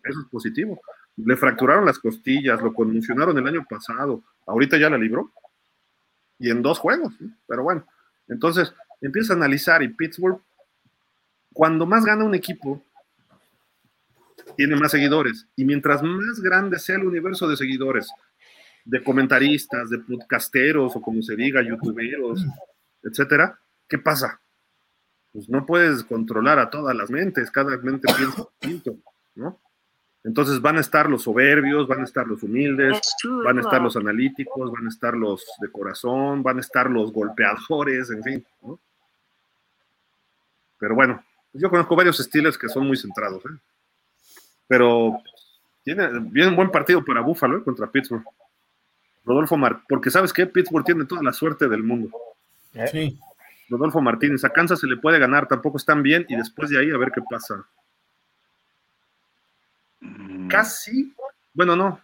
Eso 0.04 0.20
es 0.20 0.28
positivo. 0.30 0.82
Le 1.18 1.36
fracturaron 1.36 1.86
las 1.86 2.00
costillas, 2.00 2.62
lo 2.62 2.74
conmocionaron 2.74 3.38
el 3.38 3.48
año 3.48 3.66
pasado. 3.70 4.24
Ahorita 4.46 4.78
ya 4.78 4.90
la 4.90 4.98
libró. 4.98 5.32
Y 6.40 6.50
en 6.50 6.62
dos 6.62 6.80
juegos. 6.80 7.14
Pero 7.48 7.64
bueno, 7.64 7.86
entonces 8.28 8.74
empieza 9.02 9.34
a 9.34 9.36
analizar 9.36 9.82
y 9.82 9.90
Pittsburgh, 9.90 10.40
cuando 11.54 11.86
más 11.86 12.06
gana 12.06 12.24
un 12.24 12.36
equipo, 12.36 12.84
tiene 14.56 14.76
más 14.76 14.92
seguidores. 14.92 15.48
Y 15.56 15.66
mientras 15.66 16.04
más 16.04 16.40
grande 16.40 16.80
sea 16.80 16.98
el 16.98 17.06
universo 17.06 17.48
de 17.48 17.58
seguidores, 17.58 18.12
de 18.86 19.04
comentaristas, 19.04 19.90
de 19.90 20.00
podcasteros 20.00 20.96
o 20.96 21.02
como 21.02 21.22
se 21.22 21.36
diga, 21.36 21.62
youtuberos, 21.62 22.46
etcétera, 23.04 23.60
¿qué 23.88 23.98
pasa? 23.98 24.40
Pues 25.34 25.50
no 25.50 25.66
puedes 25.66 26.04
controlar 26.04 26.60
a 26.60 26.70
todas 26.70 26.96
las 26.96 27.10
mentes, 27.10 27.52
cada 27.52 27.78
mente 27.78 28.12
piensa 28.16 28.48
distinto, 28.60 28.98
¿no? 29.36 29.60
Entonces 30.28 30.62
van 30.62 30.76
a 30.76 30.82
estar 30.82 31.10
los 31.10 31.24
soberbios, 31.24 31.88
van 31.88 32.02
a 32.02 32.04
estar 32.04 32.28
los 32.28 32.44
humildes, 32.44 33.00
van 33.46 33.60
a 33.60 33.62
estar 33.62 33.82
los 33.82 33.96
analíticos, 33.96 34.70
van 34.74 34.86
a 34.86 34.90
estar 34.90 35.14
los 35.14 35.46
de 35.62 35.72
corazón, 35.72 36.44
van 36.44 36.58
a 36.58 36.60
estar 36.60 36.90
los 36.90 37.14
golpeadores, 37.14 38.10
en 38.10 38.22
fin, 38.22 38.46
¿no? 38.62 38.78
Pero 40.80 40.96
bueno, 40.96 41.24
yo 41.54 41.70
conozco 41.70 41.96
varios 41.96 42.20
estilos 42.20 42.58
que 42.58 42.68
son 42.68 42.86
muy 42.86 42.98
centrados, 42.98 43.42
¿eh? 43.46 43.58
Pero 44.68 45.18
tiene 45.82 46.10
bien 46.20 46.58
buen 46.58 46.72
partido 46.72 47.06
para 47.06 47.22
Buffalo 47.22 47.60
¿eh? 47.60 47.64
contra 47.64 47.90
Pittsburgh. 47.90 48.26
Rodolfo 49.24 49.56
Martínez, 49.56 49.86
porque 49.88 50.12
sabes 50.12 50.34
que 50.34 50.46
Pittsburgh 50.46 50.84
tiene 50.84 51.06
toda 51.06 51.24
la 51.24 51.32
suerte 51.32 51.70
del 51.70 51.84
mundo. 51.84 52.12
Sí. 52.92 53.18
Rodolfo 53.70 54.02
Martínez, 54.02 54.44
a 54.44 54.50
Kansas 54.50 54.82
se 54.82 54.88
le 54.88 54.98
puede 54.98 55.20
ganar, 55.20 55.48
tampoco 55.48 55.78
están 55.78 56.04
bien, 56.04 56.26
y 56.28 56.36
después 56.36 56.70
de 56.70 56.80
ahí 56.80 56.92
a 56.92 56.98
ver 56.98 57.14
qué 57.16 57.22
pasa. 57.30 57.66
Mm. 60.00 60.48
Casi, 60.48 61.14
bueno, 61.54 61.76
no. 61.76 62.00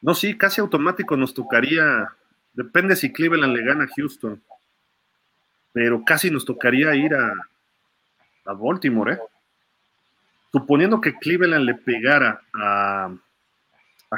No, 0.00 0.14
sí, 0.14 0.36
casi 0.36 0.60
automático 0.60 1.16
nos 1.16 1.34
tocaría. 1.34 2.08
Depende 2.52 2.96
si 2.96 3.12
Cleveland 3.12 3.56
le 3.56 3.64
gana 3.64 3.84
a 3.84 3.88
Houston. 3.96 4.42
Pero 5.72 6.04
casi 6.04 6.30
nos 6.30 6.44
tocaría 6.44 6.94
ir 6.94 7.14
a, 7.14 7.32
a 8.46 8.52
Baltimore, 8.52 9.14
¿eh? 9.14 9.18
suponiendo 10.52 11.00
que 11.00 11.14
Cleveland 11.14 11.64
le 11.64 11.74
pegara 11.74 12.40
a, 12.54 13.14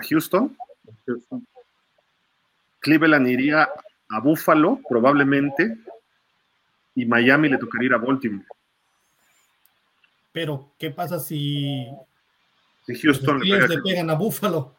Houston, 0.08 0.56
Cleveland 2.78 3.26
iría 3.26 3.68
a 4.08 4.20
Buffalo 4.20 4.80
probablemente 4.88 5.76
y 6.94 7.04
Miami 7.04 7.48
le 7.48 7.58
tocaría 7.58 7.86
ir 7.86 7.94
a 7.94 7.98
Baltimore. 7.98 8.46
Pero, 10.32 10.72
¿qué 10.78 10.90
pasa 10.90 11.18
si, 11.18 11.88
si 12.94 13.06
Houston 13.06 13.38
los 13.38 13.46
Steelers 13.46 13.68
le, 13.70 13.82
pegan 13.82 14.10
a 14.10 14.14
Buffalo? 14.14 14.74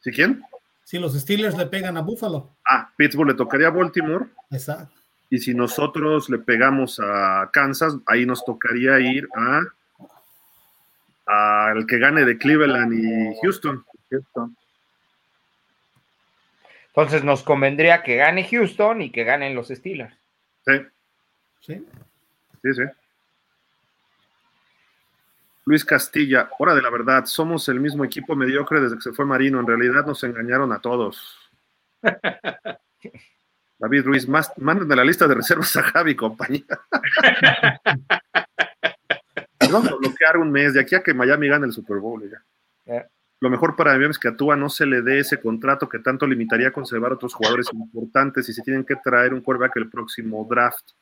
¿Si 0.00 0.10
quién? 0.10 0.42
Si 0.84 0.98
los 0.98 1.18
Steelers 1.18 1.56
le 1.56 1.66
pegan 1.66 1.96
a 1.96 2.02
Buffalo. 2.02 2.56
Ah, 2.66 2.90
Pittsburgh 2.96 3.28
le 3.28 3.34
tocaría 3.34 3.68
a 3.68 3.70
Baltimore. 3.70 4.26
Exacto. 4.50 4.94
Y 5.30 5.38
si 5.38 5.54
nosotros 5.54 6.30
le 6.30 6.38
pegamos 6.38 7.00
a 7.02 7.50
Kansas, 7.52 7.96
ahí 8.06 8.24
nos 8.24 8.44
tocaría 8.44 8.98
ir 8.98 9.28
a 9.36 9.60
al 11.26 11.86
que 11.86 11.98
gane 11.98 12.24
de 12.24 12.38
Cleveland 12.38 12.94
y 12.94 13.36
Houston. 13.42 13.84
Houston. 14.10 14.56
Entonces 16.86 17.22
nos 17.22 17.42
convendría 17.42 18.02
que 18.02 18.16
gane 18.16 18.48
Houston 18.48 19.02
y 19.02 19.10
que 19.10 19.24
ganen 19.24 19.54
los 19.54 19.68
Steelers. 19.68 20.16
Sí. 20.66 20.72
Sí. 21.60 21.86
Sí, 22.62 22.74
sí. 22.74 22.82
Luis 25.68 25.84
Castilla, 25.84 26.48
hora 26.58 26.74
de 26.74 26.80
la 26.80 26.88
verdad, 26.88 27.26
somos 27.26 27.68
el 27.68 27.78
mismo 27.78 28.02
equipo 28.02 28.34
mediocre 28.34 28.80
desde 28.80 28.96
que 28.96 29.02
se 29.02 29.12
fue 29.12 29.26
Marino. 29.26 29.60
En 29.60 29.66
realidad 29.66 30.06
nos 30.06 30.24
engañaron 30.24 30.72
a 30.72 30.78
todos. 30.78 31.38
David 33.78 34.06
Ruiz, 34.06 34.26
más, 34.26 34.50
manden 34.56 34.88
de 34.88 34.96
la 34.96 35.04
lista 35.04 35.28
de 35.28 35.34
reservas 35.34 35.76
a 35.76 35.82
Javi, 35.82 36.16
compañía. 36.16 36.64
Vamos 39.70 39.92
a 39.92 39.96
bloquear 39.96 40.38
un 40.38 40.50
mes 40.50 40.72
de 40.72 40.80
aquí 40.80 40.94
a 40.94 41.02
que 41.02 41.12
Miami 41.12 41.48
gane 41.48 41.66
el 41.66 41.72
Super 41.72 41.98
Bowl. 41.98 42.22
Ya. 42.86 43.06
Lo 43.38 43.50
mejor 43.50 43.76
para 43.76 43.98
mí 43.98 44.06
es 44.06 44.18
que 44.18 44.28
a 44.28 44.36
Tua 44.36 44.56
no 44.56 44.70
se 44.70 44.86
le 44.86 45.02
dé 45.02 45.18
ese 45.18 45.38
contrato 45.38 45.86
que 45.86 45.98
tanto 45.98 46.26
limitaría 46.26 46.68
a 46.68 46.72
conservar 46.72 47.12
otros 47.12 47.34
jugadores 47.34 47.68
importantes 47.74 48.48
y 48.48 48.54
se 48.54 48.62
tienen 48.62 48.86
que 48.86 48.96
traer 48.96 49.34
un 49.34 49.42
quarterback 49.42 49.76
el 49.76 49.90
próximo 49.90 50.46
draft. 50.48 50.92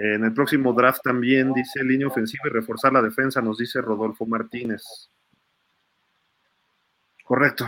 En 0.00 0.22
el 0.24 0.32
próximo 0.32 0.72
draft 0.72 1.02
también 1.02 1.52
dice 1.52 1.82
línea 1.82 2.06
ofensiva 2.06 2.44
y 2.46 2.50
reforzar 2.50 2.92
la 2.92 3.02
defensa, 3.02 3.42
nos 3.42 3.58
dice 3.58 3.80
Rodolfo 3.80 4.24
Martínez. 4.26 5.10
Correcto. 7.24 7.66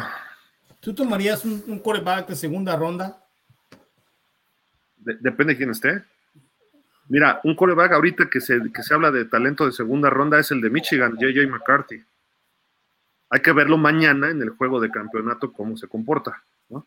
¿Tú 0.78 0.94
tomarías 0.94 1.44
un, 1.44 1.62
un 1.66 1.80
quarterback 1.80 2.28
de 2.28 2.36
segunda 2.36 2.76
ronda? 2.76 3.20
De- 4.96 5.16
depende 5.20 5.54
de 5.54 5.56
quién 5.56 5.70
esté. 5.70 6.04
Mira, 7.08 7.40
un 7.42 7.56
quarterback 7.56 7.92
ahorita 7.92 8.30
que 8.30 8.40
se, 8.40 8.60
que 8.72 8.82
se 8.84 8.94
habla 8.94 9.10
de 9.10 9.24
talento 9.24 9.66
de 9.66 9.72
segunda 9.72 10.08
ronda 10.08 10.38
es 10.38 10.52
el 10.52 10.60
de 10.60 10.70
Michigan, 10.70 11.16
JJ 11.18 11.48
McCarthy. 11.48 12.04
Hay 13.30 13.40
que 13.40 13.52
verlo 13.52 13.76
mañana 13.76 14.30
en 14.30 14.40
el 14.40 14.50
juego 14.50 14.80
de 14.80 14.90
campeonato 14.90 15.52
cómo 15.52 15.76
se 15.76 15.88
comporta, 15.88 16.44
¿no? 16.68 16.86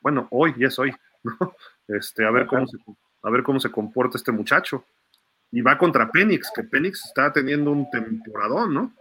Bueno, 0.00 0.28
hoy, 0.30 0.54
ya 0.56 0.68
es 0.68 0.78
hoy, 0.78 0.94
¿no? 1.24 1.36
Este, 1.88 2.24
a 2.24 2.30
ver 2.30 2.46
cómo 2.46 2.66
se, 2.68 2.76
a 3.28 3.30
ver 3.30 3.42
cómo 3.42 3.60
se 3.60 3.70
comporta 3.70 4.16
este 4.16 4.32
muchacho. 4.32 4.84
Y 5.50 5.60
va 5.60 5.78
contra 5.78 6.10
Penix, 6.10 6.50
que 6.54 6.62
Penix 6.62 7.06
está 7.06 7.32
teniendo 7.32 7.70
un 7.70 7.90
temporadón, 7.90 8.74
¿no? 8.74 8.92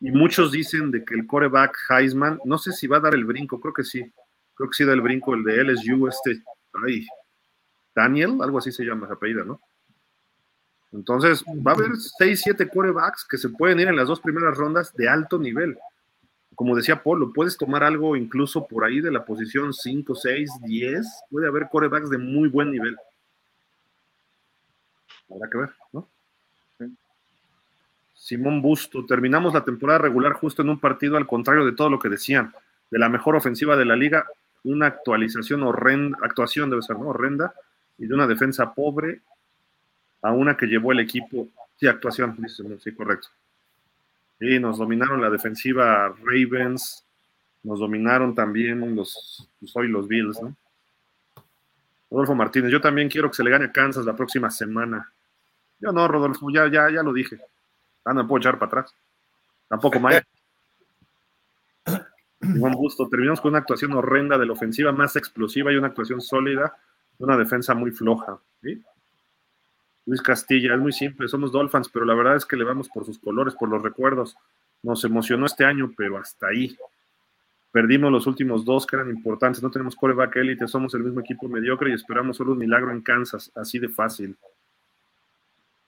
Y 0.00 0.10
muchos 0.10 0.52
dicen 0.52 0.90
de 0.90 1.04
que 1.04 1.14
el 1.14 1.26
quarterback 1.26 1.76
Heisman, 1.90 2.38
no 2.44 2.58
sé 2.58 2.72
si 2.72 2.86
va 2.86 2.98
a 2.98 3.00
dar 3.00 3.14
el 3.14 3.24
brinco, 3.24 3.60
creo 3.60 3.74
que 3.74 3.82
sí. 3.82 4.12
Creo 4.54 4.70
que 4.70 4.74
sí 4.74 4.84
da 4.84 4.92
el 4.92 5.00
brinco 5.00 5.34
el 5.34 5.42
de 5.42 5.64
LSU, 5.64 6.08
este, 6.08 6.42
ay, 6.84 7.06
Daniel, 7.94 8.38
algo 8.42 8.58
así 8.58 8.70
se 8.70 8.84
llama 8.84 9.06
esa 9.06 9.14
apellida, 9.14 9.44
¿no? 9.44 9.60
Entonces, 10.92 11.44
va 11.44 11.72
a 11.72 11.74
haber 11.74 11.96
6, 11.96 12.40
7 12.42 12.68
quarterbacks 12.68 13.26
que 13.28 13.36
se 13.36 13.48
pueden 13.50 13.80
ir 13.80 13.88
en 13.88 13.96
las 13.96 14.08
dos 14.08 14.20
primeras 14.20 14.56
rondas 14.56 14.94
de 14.94 15.08
alto 15.08 15.38
nivel. 15.38 15.76
Como 16.54 16.74
decía 16.74 17.02
Polo, 17.02 17.32
puedes 17.32 17.56
tomar 17.56 17.84
algo 17.84 18.16
incluso 18.16 18.66
por 18.66 18.84
ahí 18.84 19.00
de 19.00 19.12
la 19.12 19.24
posición 19.24 19.72
5, 19.72 20.14
6, 20.14 20.50
10. 20.62 21.06
Puede 21.30 21.46
haber 21.46 21.68
quarterbacks 21.68 22.10
de 22.10 22.18
muy 22.18 22.48
buen 22.48 22.70
nivel. 22.70 22.96
Habrá 25.30 25.50
que 25.50 25.58
ver, 25.58 25.70
¿no? 25.92 26.08
Simón 28.14 28.60
Busto, 28.60 29.06
terminamos 29.06 29.54
la 29.54 29.64
temporada 29.64 30.00
regular 30.00 30.32
justo 30.32 30.62
en 30.62 30.68
un 30.68 30.78
partido 30.78 31.16
al 31.16 31.26
contrario 31.26 31.64
de 31.64 31.72
todo 31.72 31.88
lo 31.88 31.98
que 31.98 32.08
decían. 32.08 32.52
De 32.90 32.98
la 32.98 33.08
mejor 33.08 33.36
ofensiva 33.36 33.76
de 33.76 33.84
la 33.84 33.96
liga, 33.96 34.26
una 34.64 34.86
actualización 34.86 35.62
horrenda, 35.62 36.18
actuación 36.22 36.68
debe 36.68 36.82
ser, 36.82 36.98
¿no? 36.98 37.08
Horrenda, 37.08 37.54
y 37.96 38.06
de 38.06 38.14
una 38.14 38.26
defensa 38.26 38.74
pobre 38.74 39.20
a 40.22 40.32
una 40.32 40.56
que 40.56 40.66
llevó 40.66 40.92
el 40.92 41.00
equipo. 41.00 41.48
Sí, 41.78 41.86
actuación, 41.86 42.36
dice, 42.38 42.64
sí, 42.80 42.92
correcto. 42.92 43.28
Y 44.40 44.58
nos 44.58 44.78
dominaron 44.78 45.20
la 45.20 45.30
defensiva 45.30 46.14
Ravens, 46.22 47.04
nos 47.62 47.78
dominaron 47.78 48.34
también 48.34 48.94
los, 48.94 49.48
pues 49.58 49.74
hoy 49.74 49.88
los 49.88 50.06
Bills, 50.06 50.40
¿no? 50.42 50.54
Rodolfo 52.10 52.34
Martínez, 52.34 52.70
yo 52.70 52.80
también 52.80 53.08
quiero 53.08 53.30
que 53.30 53.36
se 53.36 53.44
le 53.44 53.50
gane 53.50 53.66
a 53.66 53.72
Kansas 53.72 54.04
la 54.04 54.16
próxima 54.16 54.50
semana. 54.50 55.12
Yo 55.80 55.92
no, 55.92 56.08
Rodolfo, 56.08 56.50
ya, 56.50 56.66
ya, 56.70 56.90
ya 56.90 57.02
lo 57.02 57.12
dije. 57.12 57.38
Ah, 58.04 58.12
no 58.12 58.22
me 58.22 58.28
puedo 58.28 58.40
echar 58.40 58.58
para 58.58 58.66
atrás. 58.66 58.94
Tampoco 59.68 60.00
Mike. 60.00 60.24
Iván 62.40 62.72
Busto, 62.72 63.08
terminamos 63.08 63.40
con 63.40 63.50
una 63.50 63.58
actuación 63.58 63.92
horrenda 63.92 64.38
de 64.38 64.46
la 64.46 64.52
ofensiva 64.52 64.92
más 64.92 65.16
explosiva 65.16 65.72
y 65.72 65.76
una 65.76 65.88
actuación 65.88 66.20
sólida 66.20 66.76
de 67.18 67.24
una 67.24 67.36
defensa 67.36 67.74
muy 67.74 67.90
floja. 67.90 68.38
¿sí? 68.62 68.82
Luis 70.06 70.22
Castilla, 70.22 70.74
es 70.74 70.80
muy 70.80 70.92
simple, 70.92 71.28
somos 71.28 71.52
Dolphins, 71.52 71.88
pero 71.90 72.04
la 72.04 72.14
verdad 72.14 72.36
es 72.36 72.46
que 72.46 72.56
le 72.56 72.64
vamos 72.64 72.88
por 72.88 73.04
sus 73.04 73.18
colores, 73.18 73.54
por 73.54 73.68
los 73.68 73.82
recuerdos. 73.82 74.36
Nos 74.82 75.04
emocionó 75.04 75.46
este 75.46 75.64
año, 75.64 75.92
pero 75.96 76.16
hasta 76.16 76.46
ahí. 76.46 76.76
Perdimos 77.70 78.10
los 78.10 78.26
últimos 78.26 78.64
dos 78.64 78.86
que 78.86 78.96
eran 78.96 79.10
importantes. 79.10 79.62
No 79.62 79.70
tenemos 79.70 79.94
coreback 79.94 80.36
élite, 80.36 80.66
somos 80.66 80.94
el 80.94 81.02
mismo 81.02 81.20
equipo 81.20 81.48
mediocre 81.48 81.90
y 81.90 81.92
esperamos 81.92 82.38
solo 82.38 82.52
un 82.52 82.58
milagro 82.58 82.90
en 82.90 83.02
Kansas. 83.02 83.52
Así 83.54 83.78
de 83.78 83.88
fácil. 83.88 84.36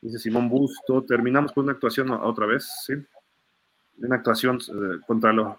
Dice 0.00 0.18
Simón 0.18 0.48
Busto. 0.48 1.04
Terminamos 1.04 1.52
con 1.52 1.64
una 1.64 1.72
actuación 1.72 2.10
otra 2.10 2.46
vez, 2.46 2.68
¿sí? 2.86 2.94
Una 3.98 4.16
actuación 4.16 4.58
eh, 4.68 5.00
contra 5.06 5.32
los. 5.32 5.56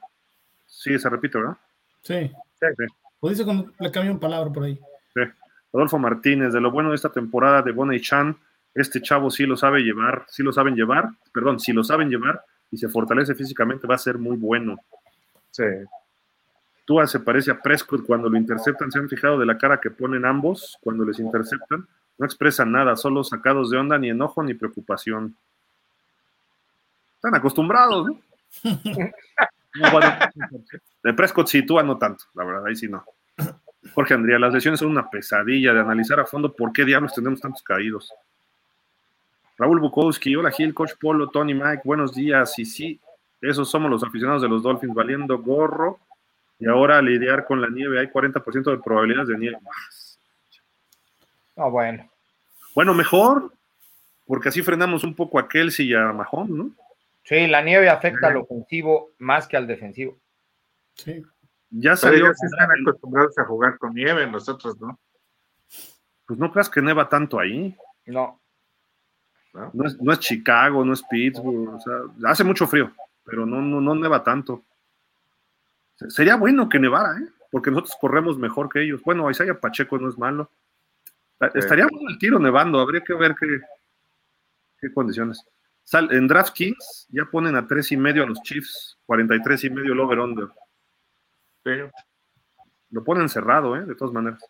Sí, 0.66 0.98
se 0.98 1.10
repite, 1.10 1.38
¿verdad? 1.38 1.58
Sí. 2.02 2.28
Sí, 2.60 2.68
sí. 2.78 2.86
O 3.20 3.30
dice 3.30 3.44
cuando 3.46 3.72
le 3.80 3.92
cambian 3.92 4.20
palabra 4.20 4.52
por 4.52 4.64
ahí. 4.64 4.80
sí. 5.14 5.22
Rodolfo 5.74 5.98
Martínez, 5.98 6.52
de 6.52 6.60
lo 6.60 6.70
bueno 6.70 6.90
de 6.90 6.96
esta 6.96 7.10
temporada 7.10 7.62
de 7.62 7.72
Bonnie 7.72 8.02
Chan, 8.02 8.38
este 8.74 9.02
chavo 9.02 9.30
sí 9.30 9.46
lo 9.46 9.56
sabe 9.56 9.82
llevar, 9.82 10.26
sí 10.28 10.44
lo 10.44 10.52
saben 10.52 10.76
llevar, 10.76 11.10
perdón, 11.34 11.60
si 11.60 11.72
lo 11.72 11.84
saben 11.84 12.10
llevar 12.10 12.44
y 12.70 12.78
se 12.78 12.90
fortalece 12.90 13.36
físicamente, 13.36 13.88
va 13.88 13.96
a 13.96 14.00
ser 14.00 14.18
muy 14.18 14.36
bueno. 14.38 14.78
Sí. 15.50 15.64
Tua 16.86 17.08
se 17.08 17.20
parece 17.20 17.52
a 17.52 17.62
Prescott 17.62 18.06
cuando 18.06 18.30
lo 18.30 18.38
interceptan. 18.38 18.92
¿Se 18.92 19.00
han 19.00 19.08
fijado 19.08 19.38
de 19.38 19.46
la 19.46 19.58
cara 19.58 19.80
que 19.80 19.92
ponen 19.92 20.26
ambos 20.26 20.78
cuando 20.82 21.06
les 21.06 21.20
interceptan? 21.20 21.88
No 22.22 22.28
expresan 22.28 22.72
nada, 22.72 22.96
solo 22.96 23.24
sacados 23.24 23.72
de 23.72 23.80
onda, 23.80 23.98
ni 23.98 24.12
enojo 24.12 24.44
ni 24.44 24.54
preocupación. 24.54 25.36
Están 27.16 27.34
acostumbrados, 27.34 28.06
¿no? 28.06 28.22
No, 29.74 29.90
bueno, 29.90 30.14
de 31.02 31.14
Prescott 31.14 31.48
sí, 31.48 31.66
Tua 31.66 31.82
no 31.82 31.98
tanto, 31.98 32.26
la 32.34 32.44
verdad, 32.44 32.66
ahí 32.66 32.76
sí 32.76 32.90
no. 32.90 33.06
Jorge 33.96 34.14
Andrea, 34.14 34.38
las 34.38 34.54
lesiones 34.54 34.82
son 34.82 34.90
una 34.90 35.10
pesadilla 35.10 35.74
de 35.74 35.80
analizar 35.80 36.20
a 36.20 36.26
fondo 36.26 36.54
por 36.54 36.74
qué 36.74 36.84
diablos 36.84 37.14
tenemos 37.14 37.40
tantos 37.40 37.64
caídos. 37.64 38.14
Raúl 39.58 39.80
Bukowski, 39.80 40.36
hola 40.36 40.52
Gil, 40.52 40.74
Coach 40.74 40.92
Polo, 41.00 41.30
Tony 41.30 41.54
Mike, 41.54 41.84
buenos 41.86 42.14
días. 42.14 42.60
Y 42.60 42.66
sí, 42.66 43.00
esos 43.40 43.72
somos 43.72 43.90
los 43.90 44.04
aficionados 44.04 44.42
de 44.42 44.50
los 44.50 44.62
Dolphins, 44.62 44.94
valiendo 44.94 45.40
gorro. 45.40 46.00
Y 46.60 46.68
ahora 46.68 46.98
a 46.98 47.02
lidiar 47.02 47.46
con 47.46 47.62
la 47.62 47.70
nieve, 47.70 48.00
hay 48.00 48.08
40% 48.08 48.72
de 48.72 48.78
probabilidades 48.78 49.30
de 49.30 49.38
nieve. 49.38 49.58
No, 51.56 51.72
bueno. 51.72 52.11
Bueno, 52.76 52.94
mejor, 52.94 53.54
porque 54.26 54.50
así 54.50 54.62
frenamos 54.62 55.04
un 55.04 55.16
poco 55.16 55.40
a 55.40 55.48
Kelsey 55.48 55.88
y 55.90 55.94
a 55.94 56.14
Mahomes, 56.14 56.50
¿no? 56.50 56.72
Sí, 57.24 57.48
la 57.48 57.62
nieve 57.62 57.90
afecta 57.90 58.28
al 58.28 58.38
ofensivo 58.38 59.12
más 59.20 59.48
que 59.48 59.58
al 59.58 59.68
defensivo. 59.68 60.18
Sí. 60.96 61.24
Ya 61.70 61.94
ellos 61.94 62.38
sí 62.38 62.46
están 62.46 62.70
acostumbrados 62.82 63.38
a 63.38 63.46
jugar 63.46 63.78
con 63.78 63.94
nieve, 63.94 64.28
nosotros 64.28 64.80
no. 64.80 65.00
Pues 66.26 66.40
no 66.40 66.52
creas 66.52 66.70
que 66.70 66.82
neva 66.82 67.08
tanto 67.08 67.40
ahí. 67.40 67.76
No. 68.06 68.42
No 69.74 69.86
es, 69.86 70.02
no 70.02 70.12
es 70.12 70.20
Chicago, 70.20 70.84
no 70.84 70.94
es 70.94 71.04
Pittsburgh. 71.04 71.76
O 71.76 71.80
sea, 71.80 72.30
hace 72.30 72.44
mucho 72.44 72.68
frío, 72.68 72.92
pero 73.24 73.46
no, 73.46 73.62
no, 73.62 73.80
no 73.80 73.96
neva 73.96 74.24
tanto. 74.24 74.64
Sería 76.10 76.36
bueno 76.36 76.68
que 76.68 76.80
nevara, 76.80 77.18
¿eh? 77.20 77.28
Porque 77.52 77.70
nosotros 77.70 77.98
corremos 78.00 78.38
mejor 78.38 78.70
que 78.70 78.82
ellos. 78.82 79.02
Bueno, 79.04 79.30
Isaiah 79.30 79.60
Pacheco 79.60 79.98
no 79.98 80.10
es 80.10 80.18
malo. 80.18 80.50
Estaría 81.54 81.88
bueno 81.88 82.10
el 82.10 82.18
tiro 82.18 82.40
nevando, 82.40 82.80
habría 82.80 83.02
que 83.02 83.14
ver 83.14 83.36
qué, 83.40 83.60
qué 84.80 84.94
condiciones. 84.94 85.44
Sal, 85.84 86.14
en 86.14 86.28
DraftKings 86.28 87.08
ya 87.10 87.26
ponen 87.26 87.56
a 87.56 87.68
tres 87.68 87.92
y 87.92 87.98
medio 87.98 88.24
a 88.24 88.28
los 88.28 88.42
Chiefs, 88.44 88.98
43 89.06 89.64
y 89.64 89.70
medio 89.72 89.94
el 89.94 90.00
over-under. 90.00 90.48
Lo 92.92 93.04
ponen 93.04 93.30
cerrado, 93.30 93.76
¿eh? 93.76 93.86
De 93.86 93.96
todas 93.96 94.14
maneras. 94.14 94.44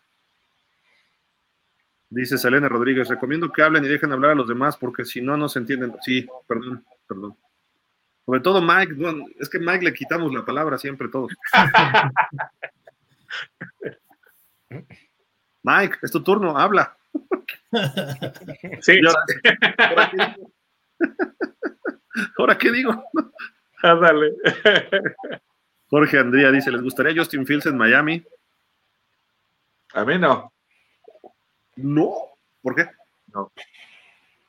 Dice 2.10 2.36
Selena 2.36 2.68
Rodríguez, 2.68 3.08
recomiendo 3.08 3.50
que 3.50 3.62
hablen 3.62 3.84
y 3.84 3.88
dejen 3.88 4.12
hablar 4.12 4.32
a 4.32 4.34
los 4.34 4.46
demás 4.46 4.76
porque 4.76 5.04
si 5.04 5.22
no, 5.22 5.36
no 5.36 5.48
se 5.48 5.60
entienden. 5.60 5.94
Sí, 6.02 6.28
perdón, 6.46 6.84
perdón. 7.06 7.36
Sobre 8.26 8.40
todo 8.40 8.60
Mike, 8.60 8.94
no, 8.96 9.26
es 9.38 9.48
que 9.48 9.58
Mike 9.58 9.84
le 9.84 9.94
quitamos 9.94 10.32
la 10.32 10.44
palabra 10.44 10.78
siempre 10.78 11.08
todos. 11.08 11.32
Mike, 15.62 15.98
es 16.02 16.10
tu 16.10 16.22
turno, 16.22 16.56
habla. 16.56 16.96
Sí, 18.80 19.00
ahora, 19.06 19.24
¿ahora 19.86 20.08
qué 20.08 20.18
digo? 20.18 20.50
¿Ahora 22.38 22.58
qué 22.58 22.70
digo? 22.70 23.04
ándale. 23.82 24.34
Jorge 25.90 26.18
Andría 26.18 26.50
dice, 26.50 26.70
¿les 26.70 26.82
gustaría 26.82 27.14
Justin 27.14 27.46
Fields 27.46 27.66
en 27.66 27.76
Miami? 27.76 28.24
A 29.94 30.04
mí 30.04 30.18
no. 30.18 30.52
No. 31.76 32.14
¿Por 32.62 32.74
qué? 32.74 32.88
No. 33.32 33.52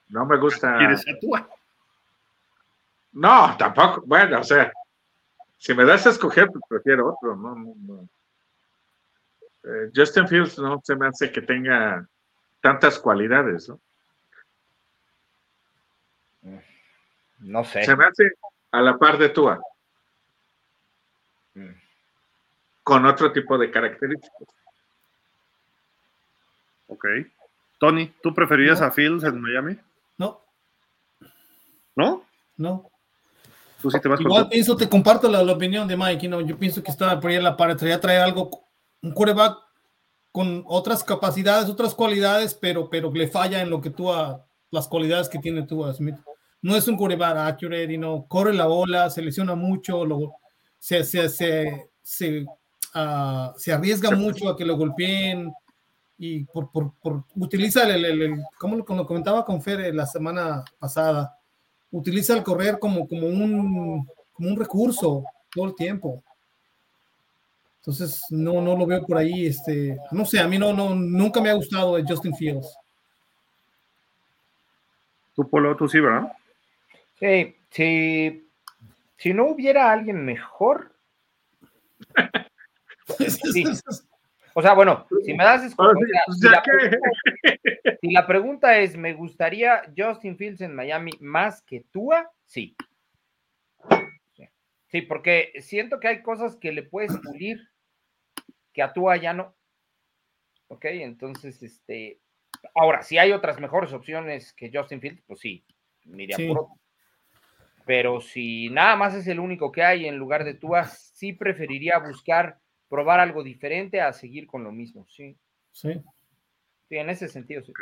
No 0.10 0.26
me 0.26 0.38
gusta. 0.38 0.78
¿Quieres 0.78 1.04
a 1.08 1.20
Tua? 1.20 1.50
No, 3.14 3.56
tampoco. 3.58 4.04
Bueno, 4.06 4.40
o 4.40 4.44
sea, 4.44 4.72
si 5.58 5.74
me 5.74 5.86
das 5.86 6.08
a 6.08 6.12
escoger, 6.12 6.48
pues 6.48 6.64
prefiero 6.68 7.14
otro. 7.14 7.36
No, 7.36 7.56
no, 7.56 7.74
no. 7.78 8.08
Eh, 9.64 9.92
Justin 9.96 10.28
Fields 10.28 10.58
no 10.60 10.82
se 10.84 10.96
me 10.96 11.08
hace 11.08 11.32
que 11.32 11.42
tenga 11.42 12.08
tantas 12.62 13.00
cualidades, 13.00 13.70
¿no? 13.70 13.80
No 17.40 17.64
sé. 17.64 17.84
Se 17.84 17.96
me 17.96 18.06
hace 18.06 18.32
a 18.72 18.82
la 18.82 18.98
par 18.98 19.18
de 19.18 19.30
Tua. 19.30 19.60
Mm. 21.54 21.70
Con 22.84 23.06
otro 23.06 23.32
tipo 23.32 23.58
de 23.58 23.70
características. 23.70 24.48
Ok. 26.88 27.06
Tony, 27.80 28.14
¿tú 28.22 28.34
preferirías 28.34 28.80
No. 28.82 28.88
a 28.88 28.92
Fields 28.92 29.24
en 29.24 29.42
Miami? 29.42 29.78
No, 30.18 30.42
¿No? 31.96 32.26
no. 32.58 32.90
Tú 33.82 33.92
sí 33.92 34.00
te 34.00 34.08
vas 34.08 34.22
Igual 34.22 34.44
con 34.44 34.50
pienso, 34.50 34.78
te 34.78 34.88
comparto 34.88 35.30
la, 35.30 35.44
la 35.44 35.52
opinión 35.52 35.88
de 35.88 35.98
Mike. 35.98 36.28
¿no? 36.30 36.40
Yo 36.42 36.58
pienso 36.58 36.82
que 36.82 36.92
está 36.92 37.20
por 37.20 37.30
ahí 37.30 37.36
en 37.38 37.44
la 37.44 37.58
pared. 37.58 37.76
Traía 37.76 38.00
traer 38.00 38.22
algo, 38.22 38.64
un 39.04 39.12
quarterback 39.12 39.58
con 40.32 40.64
otras 40.66 41.04
capacidades, 41.04 41.70
otras 41.70 41.94
cualidades, 41.94 42.56
pero, 42.56 42.90
pero 42.90 43.12
le 43.14 43.28
falla 43.28 43.62
en 43.62 43.70
lo 43.70 43.80
que 43.82 43.92
tú, 43.92 44.12
a- 44.12 44.44
las 44.72 44.88
cualidades 44.88 45.30
que 45.30 45.38
tiene 45.38 45.62
tú, 45.64 45.86
a 45.86 45.94
Smith. 45.94 46.16
No 46.62 46.76
es 46.76 46.88
un 46.88 46.96
quarterback 46.98 47.38
accurate, 47.38 47.94
y 47.94 47.98
no 47.98 48.26
corre 48.28 48.54
la 48.54 48.66
bola, 48.66 49.10
se 49.12 49.22
lesiona 49.22 49.54
mucho, 49.54 50.06
lo, 50.06 50.34
se, 50.80 51.04
se, 51.04 51.30
se, 51.30 51.90
se, 52.02 52.46
ah, 52.96 53.54
se 53.58 53.72
arriesga 53.74 54.12
mucho 54.12 54.50
a 54.50 54.58
que 54.58 54.66
lo 54.66 54.78
golpeen 54.78 55.54
y 56.18 56.46
por, 56.46 56.72
por, 56.72 56.94
por- 57.02 57.26
utiliza 57.36 57.84
el, 57.84 58.04
el, 58.06 58.22
el- 58.22 58.44
como 58.58 58.78
lo, 58.78 58.86
lo 58.88 59.06
comentaba 59.06 59.46
con 59.46 59.62
Fer 59.62 59.82
eh, 59.82 59.94
la 59.94 60.06
semana 60.08 60.64
pasada, 60.80 61.38
utiliza 61.92 62.34
el 62.34 62.42
correr 62.44 62.80
como, 62.80 63.08
como, 63.08 63.28
un, 63.28 64.08
como 64.32 64.50
un 64.50 64.56
recurso 64.58 65.24
todo 65.54 65.66
el 65.66 65.76
tiempo. 65.76 66.24
Entonces, 67.86 68.22
no, 68.30 68.62
no 68.62 68.78
lo 68.78 68.86
veo 68.86 69.06
por 69.06 69.18
ahí. 69.18 69.46
Este, 69.48 69.98
no 70.12 70.26
sé, 70.26 70.40
a 70.40 70.48
mí 70.48 70.58
no, 70.58 70.72
no, 70.72 70.96
nunca 70.96 71.42
me 71.42 71.50
ha 71.50 71.54
gustado 71.54 71.98
el 71.98 72.06
Justin 72.08 72.34
Fields. 72.34 72.78
Tú, 75.36 75.50
Polo, 75.50 75.76
tú 75.76 75.90
sí, 75.90 76.00
¿verdad? 76.00 76.32
Sí, 77.20 77.56
sí. 77.72 78.48
Si 79.18 79.34
no 79.34 79.48
hubiera 79.48 79.92
alguien 79.92 80.24
mejor, 80.24 80.94
Sí. 83.18 83.66
o 84.54 84.62
sea, 84.62 84.74
bueno, 84.74 85.06
si 85.26 85.34
me 85.34 85.44
das 85.44 85.64
esco- 85.64 85.84
Ahora 85.84 86.00
o 86.00 86.02
sí, 86.04 86.10
sea, 86.12 86.22
pues, 86.26 86.40
si 86.40 86.50
la 86.50 86.62
que- 86.62 86.72
pregunta- 86.72 87.98
si 88.02 88.12
la 88.12 88.28
pregunta 88.28 88.78
es, 88.80 88.96
¿me 88.98 89.14
gustaría 89.14 89.82
Justin 89.98 90.38
Fields 90.38 90.62
en 90.62 90.74
Miami 90.74 91.12
más 91.20 91.62
que 91.64 91.82
Tua? 91.92 92.32
Sí. 92.46 92.76
Sí, 94.88 95.02
porque 95.02 95.52
siento 95.60 96.00
que 96.00 96.08
hay 96.08 96.22
cosas 96.22 96.56
que 96.56 96.72
le 96.72 96.84
puedes 96.84 97.18
pulir 97.18 97.68
que 98.74 98.82
a 98.82 98.92
Tua 98.92 99.18
ya 99.18 99.34
no. 99.34 99.56
Ok, 100.68 100.86
entonces, 100.86 101.62
este, 101.62 102.20
ahora, 102.76 103.02
si 103.04 103.18
hay 103.18 103.32
otras 103.32 103.60
mejores 103.60 103.94
opciones 103.94 104.54
que 104.54 104.72
Justin 104.74 105.00
Fields, 105.02 105.22
pues 105.28 105.40
sí, 105.40 105.64
mira 106.06 106.36
Sí. 106.36 106.48
por 106.48 106.60
otro. 106.60 106.76
Pero 107.86 108.22
si 108.22 108.70
nada 108.70 108.96
más 108.96 109.14
es 109.14 109.28
el 109.28 109.40
único 109.40 109.72
que 109.72 109.84
hay 109.84 110.06
en 110.08 110.18
lugar 110.18 110.44
de 110.46 110.54
Tua, 110.54 110.86
sí 110.86 111.34
preferiría 111.34 112.00
buscar 112.00 112.58
probar 112.90 113.20
algo 113.20 113.44
diferente 113.44 114.00
a 114.02 114.14
seguir 114.14 114.48
con 114.48 114.64
lo 114.64 114.72
mismo. 114.72 115.06
Sí, 115.10 115.38
Sí. 115.72 115.94
sí 116.88 116.96
en 116.98 117.10
ese 117.10 117.28
sentido. 117.28 117.62
Sí. 117.64 117.74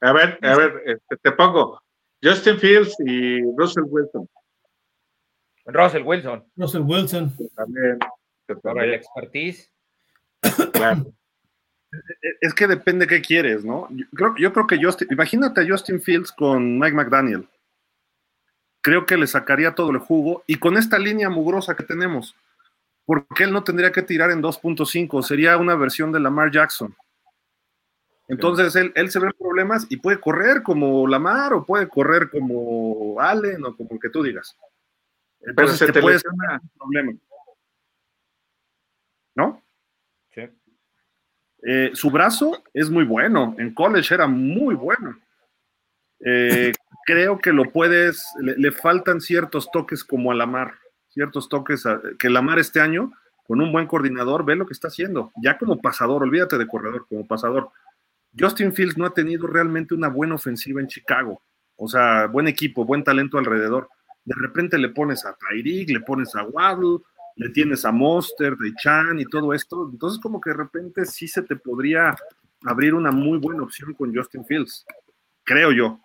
A 0.00 0.12
ver, 0.12 0.38
a 0.42 0.56
ver, 0.56 0.82
este, 0.86 1.16
te 1.16 1.32
pongo 1.32 1.82
Justin 2.22 2.58
Fields 2.58 2.94
y 3.04 3.42
Russell 3.56 3.84
Wilson. 3.86 4.28
Russell 5.66 6.02
Wilson, 6.02 6.44
Russell 6.56 6.82
Wilson. 6.82 7.36
También. 7.54 7.98
por 8.62 8.82
el 8.82 8.94
expertise. 8.94 9.72
Claro. 10.72 11.06
Es 12.40 12.54
que 12.54 12.68
depende 12.68 13.08
qué 13.08 13.20
quieres, 13.20 13.64
¿no? 13.64 13.88
Yo 13.90 14.06
creo, 14.14 14.34
yo 14.36 14.52
creo 14.52 14.66
que 14.68 14.78
Justin, 14.80 15.08
imagínate 15.10 15.60
a 15.60 15.66
Justin 15.68 16.00
Fields 16.00 16.30
con 16.30 16.78
Mike 16.78 16.94
McDaniel. 16.94 17.48
Creo 18.80 19.06
que 19.06 19.16
le 19.16 19.26
sacaría 19.26 19.74
todo 19.74 19.90
el 19.90 19.98
jugo 19.98 20.44
y 20.46 20.54
con 20.54 20.76
esta 20.76 21.00
línea 21.00 21.28
mugrosa 21.28 21.74
que 21.74 21.82
tenemos, 21.82 22.36
porque 23.04 23.42
él 23.42 23.52
no 23.52 23.64
tendría 23.64 23.90
que 23.90 24.02
tirar 24.02 24.30
en 24.30 24.40
2.5, 24.40 25.20
sería 25.24 25.56
una 25.56 25.74
versión 25.74 26.12
de 26.12 26.20
Lamar 26.20 26.52
Jackson. 26.52 26.94
Entonces 28.28 28.76
él, 28.76 28.92
él 28.94 29.10
se 29.10 29.18
ve 29.18 29.32
problemas 29.36 29.88
y 29.90 29.96
puede 29.96 30.20
correr 30.20 30.62
como 30.62 31.08
Lamar 31.08 31.52
o 31.52 31.66
puede 31.66 31.88
correr 31.88 32.30
como 32.30 33.20
Allen 33.20 33.64
o 33.64 33.76
como 33.76 33.90
el 33.94 33.98
que 34.00 34.10
tú 34.10 34.22
digas. 34.22 34.56
Pero 35.40 35.50
Entonces 35.50 35.78
se 35.78 35.86
te, 35.86 35.92
te 35.94 36.00
puedes 36.00 36.22
lesiona. 36.22 36.62
problema. 36.78 37.12
¿No? 39.34 39.60
Eh, 41.62 41.90
su 41.94 42.10
brazo 42.10 42.62
es 42.72 42.88
muy 42.90 43.04
bueno. 43.04 43.54
En 43.58 43.74
college 43.74 44.14
era 44.14 44.26
muy 44.26 44.74
bueno. 44.74 45.18
Eh, 46.24 46.72
creo 47.06 47.38
que 47.38 47.52
lo 47.52 47.70
puedes, 47.70 48.24
le, 48.40 48.56
le 48.56 48.72
faltan 48.72 49.20
ciertos 49.20 49.70
toques 49.70 50.04
como 50.04 50.30
a 50.30 50.34
Lamar, 50.34 50.74
ciertos 51.08 51.48
toques 51.48 51.86
a- 51.86 52.00
que 52.18 52.28
Lamar 52.30 52.58
este 52.58 52.80
año, 52.80 53.12
con 53.46 53.60
un 53.60 53.72
buen 53.72 53.86
coordinador, 53.86 54.44
ve 54.44 54.54
lo 54.56 54.66
que 54.66 54.72
está 54.74 54.88
haciendo. 54.88 55.32
Ya 55.42 55.58
como 55.58 55.80
pasador, 55.80 56.22
olvídate 56.22 56.58
de 56.58 56.66
corredor, 56.66 57.06
como 57.08 57.26
pasador. 57.26 57.70
Justin 58.38 58.72
Fields 58.72 58.96
no 58.96 59.06
ha 59.06 59.14
tenido 59.14 59.46
realmente 59.46 59.94
una 59.94 60.08
buena 60.08 60.36
ofensiva 60.36 60.80
en 60.80 60.86
Chicago. 60.86 61.42
O 61.76 61.88
sea, 61.88 62.26
buen 62.26 62.46
equipo, 62.46 62.84
buen 62.84 63.02
talento 63.02 63.38
alrededor. 63.38 63.88
De 64.24 64.34
repente 64.38 64.78
le 64.78 64.90
pones 64.90 65.24
a 65.24 65.34
Tyreek, 65.34 65.88
le 65.90 66.00
pones 66.00 66.34
a 66.36 66.44
Waddle, 66.44 66.98
le 67.40 67.48
tienes 67.48 67.86
a 67.86 67.90
Monster, 67.90 68.54
de 68.54 68.74
Chan 68.74 69.18
y 69.18 69.24
todo 69.24 69.54
esto. 69.54 69.88
Entonces, 69.90 70.20
como 70.20 70.42
que 70.42 70.50
de 70.50 70.56
repente 70.56 71.06
sí 71.06 71.26
se 71.26 71.40
te 71.40 71.56
podría 71.56 72.14
abrir 72.66 72.92
una 72.92 73.10
muy 73.10 73.38
buena 73.38 73.62
opción 73.62 73.94
con 73.94 74.14
Justin 74.14 74.44
Fields, 74.44 74.84
creo 75.42 75.72
yo. 75.72 75.98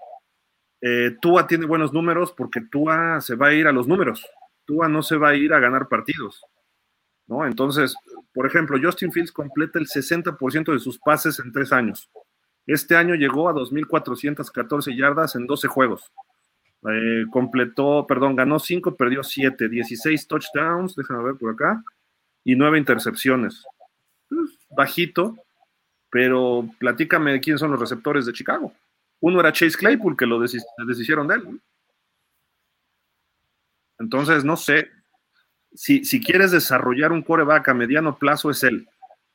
Eh, 0.79 1.17
Tua 1.21 1.45
tiene 1.45 1.65
buenos 1.65 1.91
números 1.91 2.31
porque 2.31 2.61
Tua 2.61 3.19
se 3.19 3.35
va 3.35 3.47
a 3.47 3.53
ir 3.53 3.67
a 3.67 3.73
los 3.73 3.85
números. 3.85 4.25
Tua 4.63 4.87
no 4.87 5.03
se 5.03 5.17
va 5.17 5.29
a 5.29 5.35
ir 5.35 5.53
a 5.53 5.59
ganar 5.59 5.89
partidos. 5.89 6.41
¿no? 7.27 7.45
Entonces, 7.45 7.93
por 8.33 8.47
ejemplo, 8.47 8.79
Justin 8.81 9.11
Fields 9.11 9.33
completa 9.33 9.77
el 9.77 9.87
60% 9.87 10.71
de 10.71 10.79
sus 10.79 10.97
pases 10.99 11.39
en 11.39 11.51
tres 11.51 11.73
años. 11.73 12.09
Este 12.65 12.95
año 12.95 13.13
llegó 13.13 13.49
a 13.49 13.53
2.414 13.53 14.97
yardas 14.97 15.35
en 15.35 15.47
12 15.47 15.67
juegos. 15.67 16.13
Eh, 16.87 17.25
completó, 17.31 18.05
perdón, 18.07 18.35
ganó 18.35 18.59
5, 18.59 18.95
perdió 18.95 19.23
7, 19.23 19.69
16 19.69 20.27
touchdowns, 20.27 20.95
déjame 20.95 21.23
ver 21.23 21.35
por 21.35 21.53
acá, 21.53 21.83
y 22.43 22.55
9 22.55 22.77
intercepciones. 22.77 23.65
Bajito, 24.69 25.35
pero 26.11 26.69
platícame 26.77 27.31
de 27.31 27.39
quién 27.39 27.57
son 27.57 27.71
los 27.71 27.79
receptores 27.79 28.25
de 28.25 28.33
Chicago. 28.33 28.73
Uno 29.19 29.39
era 29.39 29.51
Chase 29.51 29.77
Claypool, 29.77 30.15
que 30.15 30.25
lo 30.25 30.39
deshicieron 30.39 31.27
de 31.27 31.35
él. 31.35 31.61
Entonces, 33.97 34.43
no 34.43 34.57
sé. 34.57 34.91
Si, 35.73 36.05
si 36.05 36.21
quieres 36.21 36.51
desarrollar 36.51 37.11
un 37.11 37.21
coreback 37.21 37.69
a 37.69 37.73
mediano 37.73 38.17
plazo, 38.17 38.49
es 38.49 38.63
él. 38.63 38.87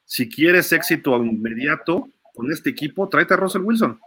Si 0.05 0.29
quieres 0.29 0.73
éxito 0.73 1.17
inmediato 1.23 2.09
con 2.35 2.51
este 2.51 2.71
equipo, 2.71 3.09
tráete 3.09 3.35
a 3.35 3.37
Russell 3.37 3.63
Wilson. 3.63 4.01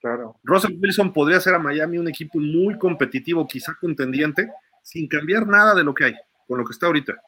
Claro. 0.00 0.36
Russell 0.42 0.78
Wilson 0.80 1.12
podría 1.12 1.36
hacer 1.38 1.54
a 1.54 1.58
Miami 1.58 1.98
un 1.98 2.08
equipo 2.08 2.38
muy 2.38 2.78
competitivo, 2.78 3.46
quizá 3.46 3.74
contendiente, 3.78 4.50
sin 4.82 5.06
cambiar 5.08 5.46
nada 5.46 5.74
de 5.74 5.84
lo 5.84 5.94
que 5.94 6.04
hay, 6.06 6.14
con 6.48 6.58
lo 6.58 6.64
que 6.64 6.72
está 6.72 6.86
ahorita. 6.86 7.20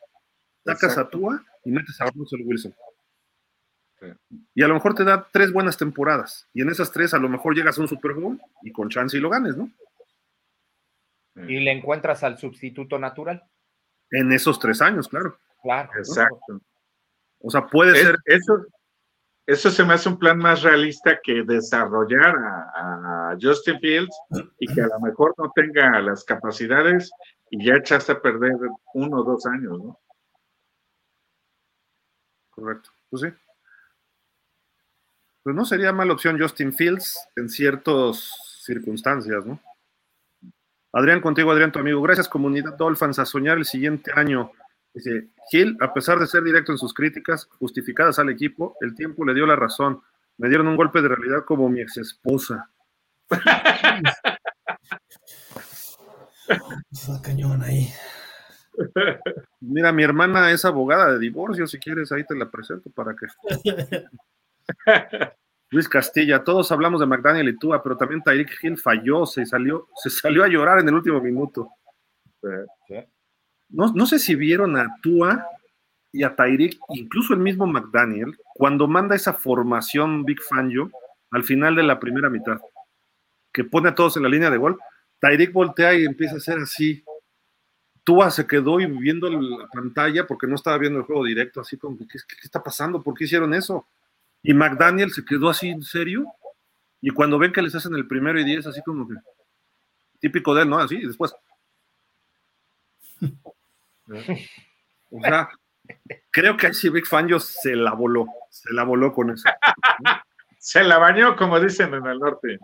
Sacas 0.65 0.97
a. 0.97 1.09
Tua 1.09 1.45
y 1.65 1.71
metes 1.71 2.01
a 2.01 2.07
Russell 2.07 2.43
Wilson. 2.45 2.75
Y 4.55 4.63
a 4.63 4.69
lo 4.69 4.75
mejor 4.75 4.95
te 4.95 5.05
da 5.05 5.29
tres 5.33 5.53
buenas 5.53 5.77
temporadas. 5.77 6.49
Y 6.53 6.63
en 6.63 6.71
esas 6.71 6.91
tres 6.91 7.15
a 7.15 7.19
lo 7.19 7.29
mejor 7.29 7.55
llegas 7.55 7.79
a 7.79 7.83
un 7.83 7.89
Super 7.89 8.15
Bowl 8.15 8.41
y 8.63 8.73
con 8.73 8.89
chance 8.89 9.17
y 9.17 9.21
lo 9.21 9.31
ganes, 9.31 9.57
¿no? 9.57 9.71
Y 11.37 11.61
le 11.61 11.71
encuentras 11.73 12.23
al 12.25 12.37
sustituto 12.39 12.99
natural. 12.99 13.43
En 14.11 14.33
esos 14.33 14.59
tres 14.59 14.83
años, 14.83 15.09
claro. 15.09 15.39
Claro. 15.63 15.91
¿no? 15.95 15.99
Exacto. 15.99 16.61
O 17.41 17.51
sea, 17.51 17.67
puede 17.67 17.93
Es- 17.93 18.03
ser. 18.05 18.17
eso, 18.27 18.67
eso 19.47 19.71
se 19.71 19.85
me 19.85 19.95
hace 19.95 20.09
un 20.09 20.19
plan 20.19 20.39
más 20.39 20.63
realista 20.63 21.19
que 21.23 21.43
desarrollar 21.43 22.37
a, 22.37 23.37
Justin 23.41 23.81
Fields 23.81 24.15
y 24.59 24.67
que 24.67 24.83
a 24.83 24.89
lo 24.89 25.01
mejor 25.01 25.35
no 25.39 25.51
tenga 25.55 25.99
las 26.03 26.23
capacidades 26.23 27.11
y 27.51 27.65
ya 27.65 27.77
echaste 27.77 28.13
a 28.13 28.21
perder 28.21 28.57
uno 28.93 29.21
o 29.21 29.25
dos 29.25 29.47
años, 29.47 29.83
¿no? 29.83 29.99
Correcto. 32.51 32.91
Pues 33.09 33.23
sí. 33.23 33.29
Pues 35.43 35.57
no 35.57 35.65
sería 35.65 35.93
mala 35.93 36.13
opción 36.13 36.39
Justin 36.39 36.75
Fields 36.75 37.27
en 37.37 37.49
ciertas 37.49 38.61
circunstancias, 38.65 39.47
¿no? 39.47 39.59
Adrián, 40.93 41.23
contigo, 41.23 41.51
Adrián, 41.51 41.73
tu 41.73 41.79
amigo. 41.79 42.03
Gracias, 42.03 42.29
comunidad 42.29 42.77
Dolphins, 42.77 43.19
a 43.19 43.25
soñar 43.25 43.57
el 43.57 43.65
siguiente 43.65 44.13
año. 44.15 44.53
Dice, 44.95 45.29
Gil, 45.51 45.77
a 45.81 45.95
pesar 45.95 46.19
de 46.19 46.27
ser 46.27 46.43
directo 46.43 46.73
en 46.73 46.79
sus 46.79 46.93
críticas 46.93 47.47
justificadas 47.59 48.19
al 48.19 48.29
equipo, 48.29 48.77
el 48.81 48.95
tiempo 48.95 49.25
le 49.25 49.35
dio 49.35 49.47
la 49.47 49.57
razón. 49.57 50.03
Me 50.37 50.49
dieron 50.49 50.69
un 50.69 50.77
golpe 50.77 51.01
de 51.01 51.09
realidad 51.09 51.45
como 51.47 51.69
mi 51.69 51.81
ex 51.81 51.97
esposa. 51.97 52.71
cañón 57.23 57.63
ahí. 57.63 57.89
Mira, 59.61 59.93
mi 59.93 60.03
hermana 60.03 60.51
es 60.51 60.65
abogada 60.65 61.13
de 61.13 61.19
divorcio, 61.19 61.67
si 61.67 61.79
quieres, 61.79 62.11
ahí 62.13 62.25
te 62.25 62.35
la 62.35 62.51
presento 62.51 62.91
para 62.91 63.15
que. 63.15 63.27
Luis 65.71 65.89
Castilla, 65.89 66.45
todos 66.45 66.71
hablamos 66.71 67.01
de 67.01 67.07
McDaniel 67.07 67.49
y 67.49 67.59
Tua, 67.59 67.83
pero 67.83 67.97
también 67.97 68.23
Tyreek 68.23 68.63
Hill 68.63 68.77
falló, 68.77 69.25
se 69.25 69.47
salió, 69.47 69.89
se 69.97 70.11
salió 70.11 70.45
a 70.45 70.49
llorar 70.49 70.81
en 70.81 70.89
el 70.89 70.95
último 70.95 71.19
minuto. 71.21 71.71
No, 73.73 73.93
no 73.93 74.07
sé 74.07 74.19
si 74.19 74.35
vieron 74.35 74.77
a 74.77 74.97
Tua 75.03 75.47
y 76.13 76.25
a 76.25 76.37
Tyreek, 76.37 76.79
incluso 76.91 77.33
el 77.33 77.41
mismo 77.41 77.67
McDaniel, 77.67 78.37
cuando 78.55 78.87
manda 78.87 79.17
esa 79.17 79.33
formación 79.33 80.25
Big 80.25 80.41
Fangio 80.43 80.91
al 81.31 81.43
final 81.43 81.75
de 81.75 81.83
la 81.83 81.99
primera 81.99 82.29
mitad, 82.29 82.61
que 83.51 83.65
pone 83.65 83.89
a 83.89 83.95
todos 83.95 84.17
en 84.17 84.25
la 84.25 84.29
línea 84.29 84.51
de 84.51 84.59
gol, 84.59 84.79
Tyreek 85.21 85.53
voltea 85.53 85.95
y 85.95 86.05
empieza 86.05 86.35
a 86.35 86.39
hacer 86.39 86.59
así. 86.59 87.03
Tua 88.05 88.31
se 88.31 88.47
quedó 88.47 88.81
y 88.81 88.87
viendo 88.87 89.31
la 89.31 89.67
pantalla 89.69 90.27
porque 90.27 90.47
no 90.47 90.57
estaba 90.57 90.77
viendo 90.77 90.99
el 90.99 91.05
juego 91.05 91.25
directo, 91.25 91.61
así 91.61 91.77
como, 91.79 91.97
¿qué, 91.99 92.07
qué 92.07 92.37
está 92.43 92.63
pasando? 92.63 93.03
¿Por 93.03 93.15
qué 93.15 93.25
hicieron 93.25 93.55
eso? 93.55 93.87
Y 94.43 94.53
McDaniel 94.53 95.13
se 95.13 95.25
quedó 95.25 95.49
así 95.49 95.69
en 95.69 95.83
serio. 95.83 96.27
Y 97.01 97.11
cuando 97.11 97.39
ven 97.39 97.53
que 97.53 97.63
les 97.63 97.75
hacen 97.75 97.95
el 97.95 98.07
primero 98.07 98.39
y 98.41 98.45
diez, 98.45 98.67
así 98.67 98.83
como 98.83 99.09
que 99.09 99.15
típico 100.21 100.55
de 100.55 100.63
él, 100.63 100.69
¿no? 100.69 100.79
Así, 100.79 100.97
y 100.97 101.07
después. 101.07 101.35
O 105.15 105.21
sea, 105.21 105.51
creo 106.31 106.57
que 106.57 106.69
ese 106.69 106.89
Big 106.89 107.07
Fangio 107.07 107.39
se 107.39 107.77
la 107.77 107.93
voló, 107.93 108.27
se 108.49 108.73
la 108.73 108.83
voló 108.83 109.13
con 109.13 109.29
eso. 109.29 109.47
Se 110.59 110.83
la 110.83 110.97
bañó, 110.97 111.37
como 111.37 111.61
dicen 111.61 111.93
en 111.93 112.07
el 112.07 112.19
norte. 112.19 112.59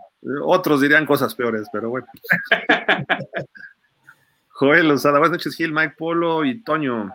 Otros 0.45 0.81
dirían 0.81 1.05
cosas 1.05 1.35
peores, 1.35 1.69
pero 1.71 1.91
bueno. 1.91 2.07
Joel 4.49 4.89
Lozada, 4.89 5.19
buenas 5.19 5.33
noches, 5.39 5.55
Gil, 5.55 5.73
Mike 5.73 5.97
Polo 5.99 6.45
y 6.45 6.63
Toño. 6.63 7.15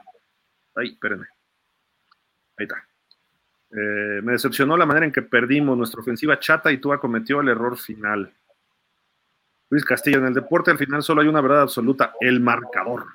Ay, 0.76 0.90
espérenme. 0.90 1.26
Ahí 2.58 2.66
está. 2.66 2.86
Eh, 3.72 4.22
me 4.22 4.34
decepcionó 4.34 4.78
la 4.78 4.86
manera 4.86 5.06
en 5.06 5.12
que 5.12 5.24
perdimos 5.24 5.78
nuestra 5.78 6.02
ofensiva 6.02 6.40
chata 6.40 6.72
y 6.72 6.78
Tua 6.78 7.00
cometió 7.00 7.42
el 7.42 7.50
error 7.50 7.78
final. 7.78 8.32
Luis 9.70 9.86
Castillo, 9.86 10.20
en 10.20 10.28
el 10.28 10.34
deporte 10.34 10.70
al 10.70 10.78
final 10.78 11.02
solo 11.02 11.22
hay 11.22 11.28
una 11.28 11.42
verdad 11.42 11.64
absoluta, 11.64 12.14
el 12.20 12.40
marcador. 12.40 13.06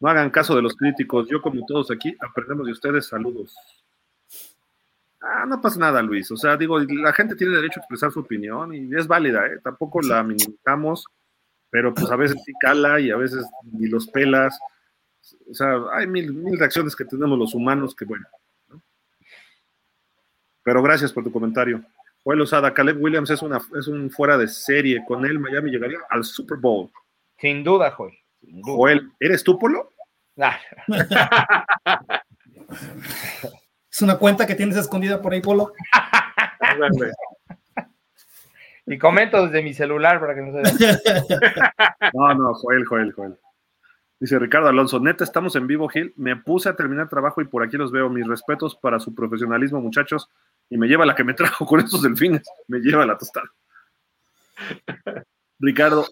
No 0.00 0.08
hagan 0.08 0.30
caso 0.30 0.54
de 0.54 0.62
los 0.62 0.76
críticos, 0.76 1.28
yo 1.28 1.42
como 1.42 1.64
todos 1.66 1.90
aquí 1.90 2.16
aprendemos 2.20 2.66
de 2.66 2.72
ustedes, 2.72 3.06
saludos. 3.06 3.56
Ah, 5.20 5.44
no 5.46 5.60
pasa 5.60 5.80
nada, 5.80 6.00
Luis. 6.00 6.30
O 6.30 6.36
sea, 6.36 6.56
digo, 6.56 6.78
la 6.78 7.12
gente 7.12 7.34
tiene 7.34 7.56
derecho 7.56 7.80
a 7.80 7.82
expresar 7.82 8.12
su 8.12 8.20
opinión 8.20 8.72
y 8.72 8.94
es 8.96 9.08
válida, 9.08 9.46
¿eh? 9.46 9.58
Tampoco 9.62 10.00
la 10.00 10.22
minimizamos, 10.22 11.04
pero 11.70 11.92
pues 11.92 12.10
a 12.10 12.16
veces 12.16 12.40
sí 12.44 12.52
cala 12.60 13.00
y 13.00 13.10
a 13.10 13.16
veces 13.16 13.44
ni 13.72 13.88
los 13.88 14.06
pelas. 14.06 14.58
O 15.50 15.54
sea, 15.54 15.76
hay 15.92 16.06
mil, 16.06 16.32
mil 16.32 16.58
reacciones 16.58 16.94
que 16.94 17.04
tenemos 17.04 17.36
los 17.36 17.54
humanos 17.54 17.94
que, 17.94 18.04
bueno. 18.04 18.26
Pero 20.62 20.82
gracias 20.82 21.12
por 21.12 21.24
tu 21.24 21.32
comentario. 21.32 21.82
Joel 22.22 22.42
Osada, 22.42 22.72
Caleb 22.72 23.02
Williams 23.02 23.30
es, 23.30 23.42
una, 23.42 23.60
es 23.76 23.88
un 23.88 24.10
fuera 24.10 24.38
de 24.38 24.46
serie. 24.48 25.02
Con 25.06 25.24
él, 25.24 25.38
Miami 25.38 25.70
llegaría 25.70 25.98
al 26.10 26.24
Super 26.24 26.58
Bowl. 26.58 26.90
Sin 27.38 27.64
duda, 27.64 27.90
Joel. 27.90 28.14
Joel, 28.62 29.12
¿eres 29.20 29.44
tú, 29.44 29.58
Polo? 29.58 29.92
Es 33.90 34.02
una 34.02 34.18
cuenta 34.18 34.46
que 34.46 34.54
tienes 34.54 34.76
escondida 34.76 35.20
por 35.20 35.32
ahí, 35.32 35.40
Polo. 35.40 35.72
y 38.86 38.98
comento 38.98 39.46
desde 39.46 39.62
mi 39.62 39.74
celular 39.74 40.20
para 40.20 40.34
que 40.34 40.42
no 40.42 40.52
se 40.52 40.76
vea. 40.76 40.98
No, 42.14 42.34
no, 42.34 42.54
Joel, 42.54 42.84
Joel, 42.84 43.12
Joel. 43.12 43.36
Dice 44.20 44.38
Ricardo 44.38 44.68
Alonso, 44.68 44.98
neta, 45.00 45.24
estamos 45.24 45.54
en 45.56 45.66
vivo, 45.66 45.88
Gil. 45.88 46.12
Me 46.16 46.36
puse 46.36 46.68
a 46.68 46.76
terminar 46.76 47.08
trabajo 47.08 47.40
y 47.40 47.44
por 47.44 47.62
aquí 47.62 47.76
los 47.76 47.92
veo. 47.92 48.08
Mis 48.08 48.26
respetos 48.26 48.76
para 48.76 48.98
su 48.98 49.14
profesionalismo, 49.14 49.80
muchachos. 49.80 50.28
Y 50.68 50.76
me 50.76 50.88
lleva 50.88 51.06
la 51.06 51.14
que 51.14 51.24
me 51.24 51.34
trajo 51.34 51.66
con 51.66 51.80
estos 51.80 52.02
delfines. 52.02 52.42
Me 52.66 52.78
lleva 52.78 53.06
la 53.06 53.16
tostada. 53.16 53.50
Ricardo, 55.60 56.06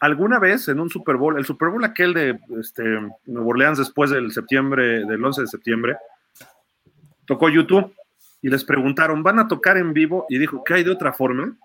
¿alguna 0.00 0.38
vez 0.38 0.66
en 0.68 0.80
un 0.80 0.90
Super 0.90 1.16
Bowl, 1.16 1.38
el 1.38 1.44
Super 1.44 1.68
Bowl 1.68 1.84
aquel 1.84 2.14
de 2.14 2.40
este, 2.58 2.82
Nueva 3.26 3.48
Orleans 3.48 3.78
después 3.78 4.10
del 4.10 4.32
septiembre, 4.32 5.04
del 5.04 5.24
11 5.24 5.42
de 5.42 5.46
septiembre, 5.46 5.96
tocó 7.26 7.48
YouTube 7.48 7.94
y 8.42 8.48
les 8.48 8.64
preguntaron, 8.64 9.22
¿van 9.22 9.38
a 9.38 9.46
tocar 9.46 9.76
en 9.76 9.92
vivo? 9.92 10.26
Y 10.28 10.38
dijo, 10.38 10.64
¿qué 10.64 10.74
hay 10.74 10.84
de 10.84 10.90
otra 10.90 11.12
forma? 11.12 11.56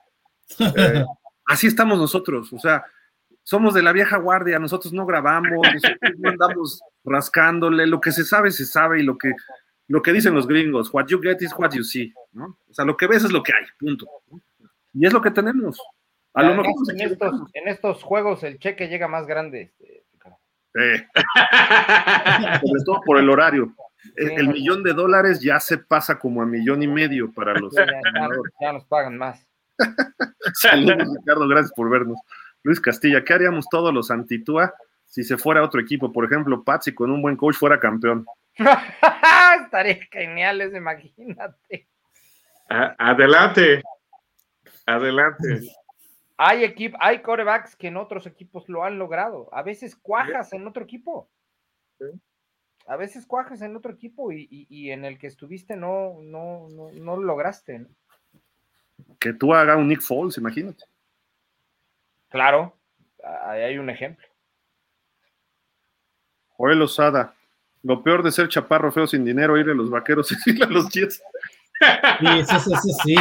Eh, 0.59 1.03
así 1.45 1.67
estamos 1.67 1.97
nosotros, 1.97 2.51
o 2.51 2.59
sea, 2.59 2.85
somos 3.41 3.73
de 3.73 3.83
la 3.83 3.93
vieja 3.93 4.17
guardia, 4.17 4.59
nosotros 4.59 4.91
no 4.91 5.05
grabamos, 5.05 5.65
nosotros 5.73 6.11
no 6.17 6.29
andamos 6.29 6.81
rascándole, 7.03 7.87
lo 7.87 8.01
que 8.01 8.11
se 8.11 8.25
sabe, 8.25 8.51
se 8.51 8.65
sabe, 8.65 8.99
y 8.99 9.03
lo 9.03 9.17
que, 9.17 9.31
lo 9.87 10.01
que 10.01 10.11
dicen 10.11 10.33
los 10.33 10.47
gringos, 10.47 10.91
what 10.91 11.05
you 11.07 11.21
get 11.21 11.37
is 11.41 11.53
what 11.57 11.71
you 11.71 11.83
see, 11.83 12.11
¿no? 12.33 12.57
O 12.69 12.73
sea, 12.73 12.83
lo 12.83 12.97
que 12.97 13.07
ves 13.07 13.23
es 13.23 13.31
lo 13.31 13.43
que 13.43 13.53
hay, 13.53 13.65
punto. 13.79 14.07
Y 14.93 15.05
es 15.05 15.13
lo 15.13 15.21
que 15.21 15.29
tenemos. 15.29 15.79
A 16.35 16.43
lo 16.43 16.53
mejor 16.53 16.73
en, 16.91 17.01
estos, 17.01 17.33
en, 17.53 17.67
estos, 17.69 18.03
juegos 18.03 18.43
el 18.43 18.59
cheque 18.59 18.87
llega 18.89 19.07
más 19.07 19.25
grande. 19.25 19.73
Este, 19.79 20.03
eh. 20.75 21.07
Sobre 22.61 22.83
todo 22.85 23.01
por 23.05 23.17
el 23.17 23.29
horario. 23.29 23.73
El, 24.17 24.31
el, 24.31 24.47
millón 24.49 24.83
de 24.83 24.93
dólares 24.93 25.41
ya 25.41 25.59
se 25.59 25.77
pasa 25.77 26.19
como 26.19 26.41
a 26.41 26.45
millón 26.45 26.83
y 26.83 26.87
medio 26.87 27.31
para 27.33 27.53
los. 27.53 27.73
Ya, 27.73 27.85
ya, 27.85 28.29
ya 28.61 28.73
nos 28.73 28.85
pagan 28.85 29.17
más. 29.17 29.47
Saludos, 30.53 31.07
Ricardo, 31.17 31.47
gracias 31.47 31.71
por 31.73 31.89
vernos. 31.89 32.19
Luis 32.63 32.79
Castilla, 32.79 33.23
¿qué 33.23 33.33
haríamos 33.33 33.67
todos 33.69 33.93
los 33.93 34.11
antitúa 34.11 34.73
si 35.05 35.23
se 35.23 35.37
fuera 35.37 35.63
otro 35.63 35.79
equipo? 35.79 36.11
Por 36.11 36.25
ejemplo, 36.25 36.63
Patsy 36.63 36.93
con 36.93 37.11
un 37.11 37.21
buen 37.21 37.37
coach 37.37 37.55
fuera 37.55 37.79
campeón. 37.79 38.25
Estaría 39.63 39.99
genial, 40.11 40.61
imagínate. 40.75 41.87
adelante. 42.67 43.81
Adelante. 44.85 45.61
Hay 46.37 46.63
equip, 46.63 46.95
hay 46.99 47.21
corebacks 47.21 47.75
que 47.75 47.87
en 47.87 47.97
otros 47.97 48.27
equipos 48.27 48.67
lo 48.67 48.83
han 48.83 48.97
logrado. 48.97 49.47
A 49.53 49.63
veces 49.63 49.95
cuajas 49.95 50.51
en 50.53 50.67
otro 50.67 50.83
equipo. 50.83 51.29
A 52.87 52.97
veces 52.97 53.25
cuajas 53.25 53.61
en 53.61 53.75
otro 53.75 53.93
equipo 53.93 54.31
y, 54.31 54.47
y, 54.51 54.67
y 54.69 54.91
en 54.91 55.05
el 55.05 55.17
que 55.17 55.27
estuviste 55.27 55.75
no, 55.75 56.17
no, 56.21 56.67
no, 56.69 56.91
no 56.91 57.15
lo 57.15 57.23
lograste. 57.23 57.85
Que 59.19 59.33
tú 59.33 59.53
hagas 59.53 59.77
un 59.77 59.87
Nick 59.87 60.01
Foles, 60.01 60.37
imagínate. 60.37 60.83
Claro, 62.29 62.77
ahí 63.43 63.61
hay 63.61 63.77
un 63.77 63.89
ejemplo. 63.89 64.27
Joel 66.49 66.81
Osada, 66.81 67.33
lo 67.81 68.03
peor 68.03 68.23
de 68.23 68.31
ser 68.31 68.49
chaparro 68.49 68.91
feo 68.91 69.07
sin 69.07 69.23
dinero, 69.23 69.57
ir 69.57 69.69
a 69.69 69.73
los 69.73 69.89
vaqueros 69.89 70.31
y 70.45 70.51
ir 70.51 70.63
a 70.63 70.67
los 70.67 70.89
jets. 70.89 71.21
Sí, 72.19 72.27
eso, 72.39 72.55
eso, 72.57 72.77
sí. 73.03 73.15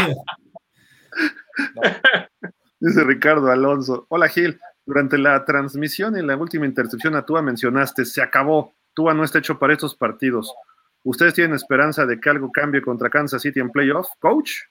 Dice 2.87 3.03
Ricardo 3.03 3.51
Alonso. 3.51 4.05
Hola 4.11 4.29
Gil, 4.29 4.61
durante 4.85 5.17
la 5.17 5.43
transmisión 5.47 6.17
y 6.17 6.21
en 6.21 6.27
la 6.27 6.37
última 6.37 6.67
intercepción 6.67 7.17
a 7.17 7.25
Tua 7.25 7.41
mencionaste, 7.41 8.05
se 8.05 8.21
acabó, 8.21 8.75
Tua 8.93 9.15
no 9.15 9.25
está 9.25 9.39
hecho 9.39 9.59
para 9.59 9.73
estos 9.73 9.95
partidos. 9.95 10.55
¿Ustedes 11.03 11.33
tienen 11.33 11.57
esperanza 11.57 12.05
de 12.05 12.21
que 12.21 12.29
algo 12.29 12.53
cambie 12.53 12.83
contra 12.83 13.09
Kansas 13.09 13.41
City 13.41 13.59
en 13.59 13.71
playoff, 13.71 14.11
coach? 14.19 14.65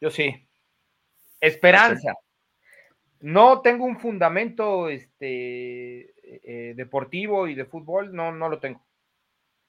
Yo 0.00 0.08
sí. 0.10 0.48
Esperanza. 1.38 2.14
No 3.20 3.60
tengo 3.60 3.84
un 3.84 4.00
fundamento 4.00 4.88
este, 4.88 6.14
eh, 6.22 6.72
deportivo 6.76 7.46
y 7.46 7.54
de 7.54 7.66
fútbol, 7.66 8.14
no, 8.14 8.32
no 8.32 8.48
lo 8.48 8.58
tengo. 8.58 8.82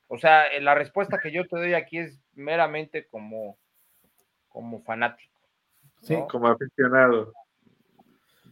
O 0.07 0.17
sea, 0.17 0.45
la 0.61 0.75
respuesta 0.75 1.19
que 1.21 1.33
yo 1.33 1.45
te 1.45 1.57
doy 1.57 1.73
aquí 1.73 1.97
es 1.97 2.21
meramente 2.35 3.05
como, 3.09 3.57
como 4.47 4.81
fanático. 4.81 5.37
Sí, 6.03 6.15
como 6.29 6.47
aficionado. 6.47 7.33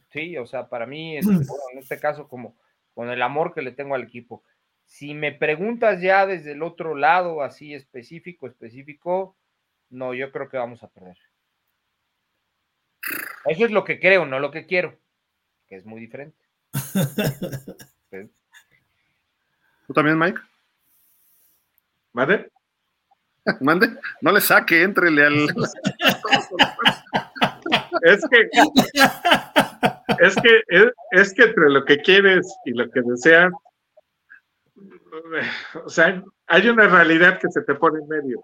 Sí, 0.10 0.38
o 0.38 0.46
sea, 0.46 0.70
para 0.70 0.86
mí, 0.86 1.18
este, 1.18 1.32
bueno, 1.48 1.64
en 1.74 1.80
este 1.80 2.00
caso, 2.00 2.28
como 2.28 2.58
con 2.94 3.10
el 3.10 3.22
amor 3.22 3.54
que 3.54 3.62
le 3.62 3.72
tengo 3.72 3.96
al 3.96 4.04
equipo. 4.04 4.44
Si 4.86 5.14
me 5.14 5.32
preguntas 5.32 6.02
ya 6.02 6.26
desde 6.26 6.54
el 6.54 6.64
otro 6.64 6.96
lado, 6.96 7.44
así 7.44 7.74
específico, 7.74 8.48
específico, 8.48 9.36
no, 9.90 10.14
yo 10.14 10.32
creo 10.32 10.50
que 10.50 10.58
vamos 10.58 10.82
a 10.84 10.88
perder. 10.90 11.18
Eso 13.46 13.66
es 13.66 13.72
lo 13.72 13.84
que 13.84 14.00
creo, 14.00 14.26
no 14.26 14.40
lo 14.40 14.52
que 14.52 14.66
quiero, 14.66 14.98
que 15.68 15.76
es 15.76 15.86
muy 15.86 16.00
diferente. 16.00 16.38
¿Tú 19.88 19.94
también, 19.94 20.18
Mike? 20.18 20.40
¿Mande? 22.12 22.52
¿Mande? 23.62 23.90
No 24.22 24.32
le 24.32 24.42
saque, 24.42 24.84
entrele 24.84 25.26
al. 25.26 25.48
es 28.04 28.22
que. 28.30 28.50
Es 30.20 30.36
que, 30.36 30.62
es, 30.68 30.86
es 31.12 31.34
que 31.34 31.44
entre 31.44 31.70
lo 31.70 31.84
que 31.84 31.98
quieres 31.98 32.48
y 32.66 32.72
lo 32.72 32.90
que 32.90 33.02
deseas, 33.02 33.52
o 35.86 35.90
sea, 35.90 36.24
hay 36.48 36.70
una 36.70 36.88
realidad 36.88 37.40
que 37.40 37.50
se 37.50 37.62
te 37.62 37.76
pone 37.76 38.00
en 38.00 38.08
medio. 38.08 38.42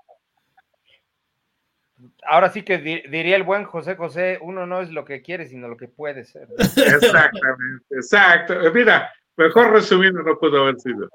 ahora 2.28 2.52
sí 2.52 2.64
que 2.64 2.78
diría 2.78 3.36
el 3.36 3.44
buen 3.44 3.64
José 3.66 3.96
José, 3.96 4.40
uno 4.42 4.66
no 4.66 4.82
es 4.82 4.92
lo 4.92 5.06
que 5.06 5.22
quiere, 5.22 5.48
sino 5.48 5.68
lo 5.68 5.78
que 5.78 5.88
puede 5.88 6.26
ser. 6.26 6.48
Exactamente, 6.60 7.86
exacto. 7.92 8.56
Mira, 8.74 9.12
mejor 9.38 9.72
resumido 9.72 10.22
no 10.22 10.38
pudo 10.38 10.64
haber 10.64 10.80
sido. 10.80 11.10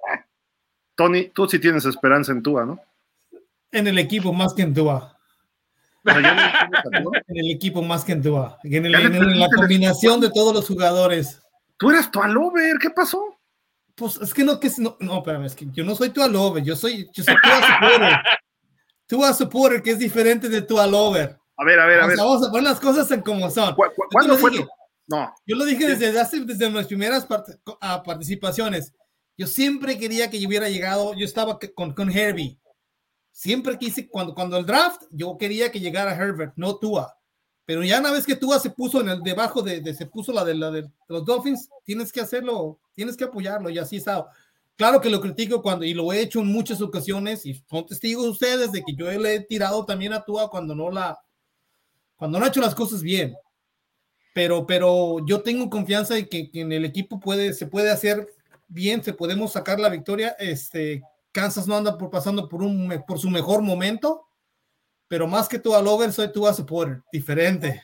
Tony, 0.95 1.29
tú 1.29 1.47
sí 1.47 1.59
tienes 1.59 1.85
esperanza 1.85 2.33
en 2.33 2.43
Tua, 2.43 2.65
¿no? 2.65 2.81
En 3.71 3.87
el 3.87 3.99
equipo 3.99 4.33
más 4.33 4.55
que 4.55 4.63
en 4.63 4.75
Tua. 4.75 5.18
En 6.09 7.37
el 7.37 7.51
equipo 7.51 7.83
más 7.83 8.05
que 8.05 8.13
en 8.13 8.23
Tua. 8.23 8.59
En, 8.65 8.91
la 8.91 9.49
combinación 9.55 10.21
de 10.21 10.31
todos 10.31 10.55
los 10.55 10.67
jugadores. 10.67 11.41
Tú 11.77 11.91
eras 11.91 12.11
Tua 12.11 12.29
Lover, 12.29 12.77
¿qué 12.81 12.91
pasó? 12.91 13.39
Pues 13.95 14.17
es 14.17 14.33
que 14.33 14.45
no, 14.45 14.61
que 14.61 14.71
no, 14.79 14.97
no, 15.01 15.19
espérame, 15.19 15.45
es 15.45 15.55
que 15.55 15.67
yo 15.73 15.85
no 15.85 15.95
soy 15.95 16.11
Tua 16.11 16.29
Lover, 16.29 16.63
yo 16.63 16.77
soy, 16.77 17.09
yo 17.13 17.25
soy 17.25 17.35
Tua 17.43 17.61
Supporter. 17.61 18.17
Tua 19.07 19.33
Supporter, 19.33 19.83
que 19.83 19.91
es 19.93 19.99
diferente 19.99 20.49
de 20.49 20.63
Tua 20.63 20.87
Lover. 20.87 21.39
A 21.57 21.65
ver, 21.65 21.81
a 21.81 21.87
ver, 21.87 22.01
a 22.01 22.07
ver. 22.07 22.17
Vamos 22.17 22.47
a 22.47 22.51
poner 22.51 22.65
las 22.65 22.81
cosas 22.81 23.11
en 23.11 23.21
como 23.21 23.51
son. 23.51 23.75
¿Cuándo 24.13 24.37
fue? 24.39 24.53
No. 25.09 25.35
Yo 25.47 25.57
lo 25.57 25.65
dije 25.65 25.89
desde 25.89 26.21
hace, 26.21 26.41
desde 26.41 26.71
mis 26.71 26.87
primeras 26.87 27.27
participaciones. 28.05 28.93
Yo 29.37 29.47
siempre 29.47 29.99
quería 29.99 30.31
que 30.31 30.41
yo 30.41 30.49
hubiera 30.49 30.69
llegado, 30.69 31.15
yo 31.15 31.25
estaba 31.25 31.59
con, 31.75 31.93
con 31.93 32.11
Herbie. 32.11 32.59
Siempre 33.33 33.79
quise, 33.79 34.09
cuando, 34.09 34.35
cuando 34.35 34.57
el 34.57 34.67
draft, 34.67 35.03
yo 35.11 35.37
quería 35.39 35.71
que 35.71 35.81
llegara 35.81 36.15
Herbert, 36.15 36.55
no 36.57 36.77
Tua. 36.77 37.17
Pero 37.65 37.85
ya 37.85 38.01
una 38.01 38.11
vez 38.11 38.25
que 38.25 38.35
Tua 38.35 38.59
se 38.59 38.71
puso 38.71 39.01
en 39.01 39.11
el 39.11 39.23
debajo 39.23 39.63
de, 39.63 39.95
se 39.95 40.07
puso 40.07 40.33
la 40.33 40.45
de, 40.45 40.55
la 40.55 40.71
de 40.71 40.91
los 41.07 41.25
Dolphins, 41.25 41.69
tienes 41.85 42.11
que 42.11 42.21
hacerlo, 42.21 42.81
tienes 42.95 43.17
que 43.17 43.25
apoyarlo 43.25 43.69
y 43.69 43.79
así 43.79 43.97
está. 43.97 44.27
Claro 44.75 45.01
que 45.01 45.11
lo 45.11 45.21
critico 45.21 45.61
cuando, 45.61 45.85
y 45.85 45.93
lo 45.93 46.13
he 46.13 46.21
hecho 46.21 46.41
en 46.41 46.47
muchas 46.47 46.81
ocasiones, 46.81 47.45
y 47.45 47.55
son 47.69 47.85
testigos 47.85 48.27
ustedes 48.27 48.73
de 48.73 48.83
que 48.83 48.95
yo 48.95 49.11
le 49.11 49.35
he 49.35 49.41
tirado 49.41 49.85
también 49.85 50.13
a 50.13 50.25
Tua 50.25 50.49
cuando 50.49 50.75
no 50.75 50.91
la, 50.91 51.19
cuando 52.17 52.39
no 52.39 52.45
ha 52.45 52.49
hecho 52.49 52.61
las 52.61 52.75
cosas 52.75 53.03
bien. 53.03 53.37
Pero, 54.35 54.67
pero 54.67 55.25
yo 55.27 55.43
tengo 55.43 55.69
confianza 55.69 56.17
en 56.17 56.29
que, 56.29 56.51
que 56.51 56.61
en 56.61 56.73
el 56.73 56.85
equipo 56.85 57.21
puede, 57.21 57.53
se 57.53 57.67
puede 57.67 57.91
hacer 57.91 58.29
bien, 58.69 59.03
se 59.03 59.13
podemos 59.13 59.53
sacar 59.53 59.81
la 59.81 59.89
victoria. 59.89 60.37
Este, 60.39 61.03
Kansas 61.33 61.67
no 61.67 61.77
anda 61.77 61.97
por, 61.97 62.11
pasando 62.11 62.49
por, 62.49 62.63
un, 62.63 63.05
por 63.07 63.19
su 63.19 63.31
mejor 63.31 63.63
momento, 63.63 64.29
pero 65.09 65.27
más 65.27 65.49
que 65.49 65.59
tú 65.59 65.75
a 65.75 65.83
Lover, 65.83 66.13
soy 66.13 66.33
tú 66.33 66.47
a 66.47 66.55
supporter, 66.55 67.03
diferente. 67.13 67.83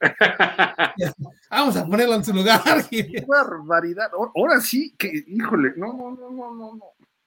Vamos 1.50 1.76
a 1.76 1.86
ponerlo 1.86 2.14
en 2.14 2.24
su 2.24 2.32
lugar. 2.32 2.62
Qué 2.88 3.24
barbaridad. 3.26 4.10
Ahora 4.34 4.60
sí, 4.60 4.94
que, 4.96 5.24
híjole, 5.26 5.74
no, 5.76 5.92
no, 5.92 6.10
no, 6.12 6.30
no, 6.30 6.74
no. 6.76 6.80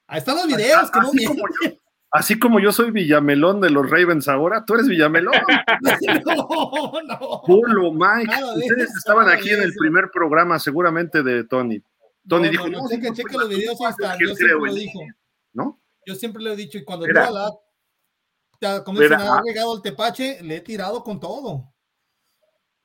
Ahí 0.07 0.19
están 0.19 0.35
los 0.35 0.47
videos, 0.47 0.91
que 0.91 0.99
así, 0.99 1.25
como 1.25 1.47
yo, 1.47 1.71
así 2.11 2.39
como 2.39 2.59
yo 2.59 2.71
soy 2.71 2.91
Villamelón 2.91 3.61
de 3.61 3.69
los 3.69 3.89
Ravens 3.89 4.27
ahora, 4.27 4.63
tú 4.65 4.75
eres 4.75 4.87
Villamelón. 4.87 5.33
no, 6.25 6.91
no. 7.07 7.41
Polo, 7.45 7.91
Mike, 7.93 8.33
ustedes 8.55 8.95
estaban 8.97 9.29
aquí 9.29 9.49
en 9.49 9.61
el 9.61 9.73
primer 9.73 10.09
programa 10.11 10.59
seguramente 10.59 11.23
de 11.23 11.45
Tony. 11.45 11.81
Tony 12.27 12.49
dijo, 12.49 12.69
no, 12.69 12.87
cheque, 12.89 13.11
cheque 13.13 13.37
los 13.37 13.49
videos, 13.49 13.77
están. 13.89 14.17
Yo 14.19 14.35
siempre 14.35 14.67
lo 14.67 14.73
dijo. 14.73 14.99
¿No? 15.53 15.81
Yo 16.05 16.15
siempre 16.15 16.43
lo 16.43 16.51
he 16.51 16.55
dicho, 16.55 16.77
y 16.77 16.83
cuando 16.83 17.05
mira, 17.05 17.29
la, 17.31 18.83
como 18.83 18.99
dicen, 18.99 19.19
ha 19.19 19.41
llegado 19.41 19.75
el 19.75 19.81
tepache, 19.81 20.41
le 20.41 20.57
he 20.57 20.61
tirado 20.61 21.03
con 21.03 21.19
todo. 21.19 21.73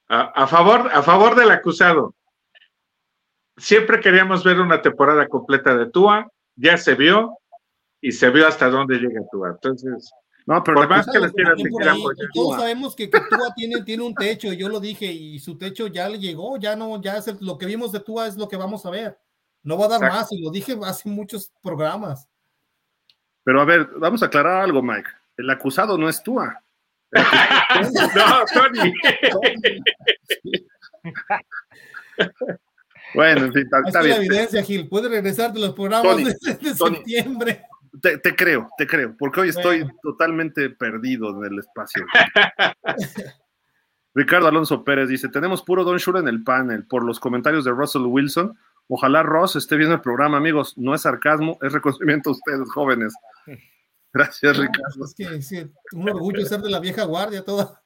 A, 0.08 0.20
a, 0.42 0.46
favor, 0.46 0.90
a 0.92 1.02
favor 1.02 1.34
del 1.34 1.50
acusado. 1.50 2.14
Siempre 3.56 4.00
queríamos 4.00 4.44
ver 4.44 4.60
una 4.60 4.80
temporada 4.80 5.26
completa 5.26 5.76
de 5.76 5.90
Tua, 5.90 6.30
ya 6.54 6.76
se 6.76 6.94
vio, 6.94 7.38
y 8.00 8.12
se 8.12 8.30
vio 8.30 8.46
hasta 8.46 8.68
dónde 8.68 8.98
llega 8.98 9.20
Tua. 9.30 9.50
Entonces, 9.50 10.10
no, 10.46 10.62
pero 10.62 10.76
por 10.76 10.88
más 10.88 11.06
que 11.06 11.18
les 11.18 11.32
quieran 11.32 11.56
Todos 12.32 12.56
sabemos 12.56 12.94
que, 12.94 13.10
que 13.10 13.20
Tua 13.28 13.52
tiene, 13.54 13.82
tiene 13.82 14.02
un 14.02 14.14
techo, 14.14 14.52
yo 14.52 14.68
lo 14.68 14.80
dije, 14.80 15.06
y 15.06 15.38
su 15.40 15.58
techo 15.58 15.88
ya 15.88 16.08
le 16.08 16.18
llegó, 16.18 16.56
ya 16.56 16.76
no, 16.76 17.00
ya 17.02 17.18
es 17.18 17.40
lo 17.40 17.58
que 17.58 17.66
vimos 17.66 17.92
de 17.92 18.00
Tua 18.00 18.26
es 18.26 18.36
lo 18.36 18.48
que 18.48 18.56
vamos 18.56 18.86
a 18.86 18.90
ver. 18.90 19.18
No 19.62 19.76
va 19.76 19.86
a 19.86 19.98
dar 19.98 20.00
más, 20.00 20.32
y 20.32 20.40
lo 20.40 20.50
dije 20.50 20.78
hace 20.84 21.08
muchos 21.08 21.52
programas. 21.60 22.28
Pero 23.48 23.62
a 23.62 23.64
ver, 23.64 23.88
vamos 23.96 24.22
a 24.22 24.26
aclarar 24.26 24.60
algo, 24.60 24.82
Mike. 24.82 25.08
El 25.38 25.48
acusado 25.48 25.96
no 25.96 26.06
es 26.06 26.22
Tua. 26.22 26.62
no, 27.12 28.44
Tony. 28.52 28.92
bueno, 33.14 33.46
en 33.46 33.52
fin, 33.54 33.66
está, 33.86 34.02
bien. 34.02 34.18
la 34.18 34.22
evidencia, 34.22 34.62
Gil. 34.62 34.86
Puede 34.86 35.08
regresar 35.08 35.50
de 35.54 35.60
los 35.60 35.72
programas 35.72 36.18
de, 36.18 36.74
septiembre. 36.74 37.62
Te, 38.02 38.36
creo, 38.36 38.68
te 38.76 38.86
creo, 38.86 39.16
porque 39.18 39.40
hoy 39.40 39.48
estoy 39.48 39.90
totalmente 40.02 40.68
perdido 40.68 41.30
en 41.42 41.50
el 41.50 41.60
espacio. 41.60 42.04
Ricardo 44.14 44.48
Alonso 44.48 44.84
Pérez 44.84 45.08
dice: 45.08 45.30
Tenemos 45.30 45.62
puro 45.62 45.84
Don 45.84 45.96
Shula 45.96 46.20
en 46.20 46.28
el 46.28 46.44
panel 46.44 46.86
por 46.86 47.02
los 47.02 47.18
comentarios 47.18 47.64
de 47.64 47.70
Russell 47.70 48.02
Wilson 48.02 48.58
Ojalá 48.88 49.22
Ross 49.22 49.56
esté 49.56 49.76
viendo 49.76 49.94
el 49.94 50.00
programa, 50.00 50.38
amigos. 50.38 50.76
No 50.76 50.94
es 50.94 51.02
sarcasmo, 51.02 51.58
es 51.62 51.72
reconocimiento 51.72 52.30
a 52.30 52.32
ustedes, 52.32 52.70
jóvenes. 52.72 53.14
Gracias, 54.12 54.56
Ricardo. 54.56 55.04
Es 55.04 55.14
que 55.14 55.42
sí, 55.42 55.70
un 55.92 56.08
orgullo 56.08 56.44
ser 56.46 56.60
de 56.60 56.70
la 56.70 56.80
vieja 56.80 57.04
guardia 57.04 57.44
toda. 57.44 57.82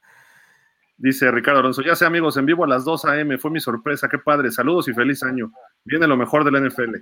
Dice 0.96 1.28
Ricardo 1.32 1.58
Alonso, 1.58 1.82
ya 1.82 1.96
sé 1.96 2.06
amigos, 2.06 2.36
en 2.36 2.46
vivo 2.46 2.62
a 2.62 2.68
las 2.68 2.84
2 2.84 3.04
a.m. 3.06 3.36
Fue 3.38 3.50
mi 3.50 3.58
sorpresa, 3.58 4.08
qué 4.08 4.18
padre. 4.18 4.52
Saludos 4.52 4.86
y 4.86 4.92
feliz 4.92 5.24
año. 5.24 5.52
Viene 5.84 6.06
lo 6.06 6.16
mejor 6.16 6.44
de 6.44 6.52
la 6.52 6.60
NFL. 6.60 6.94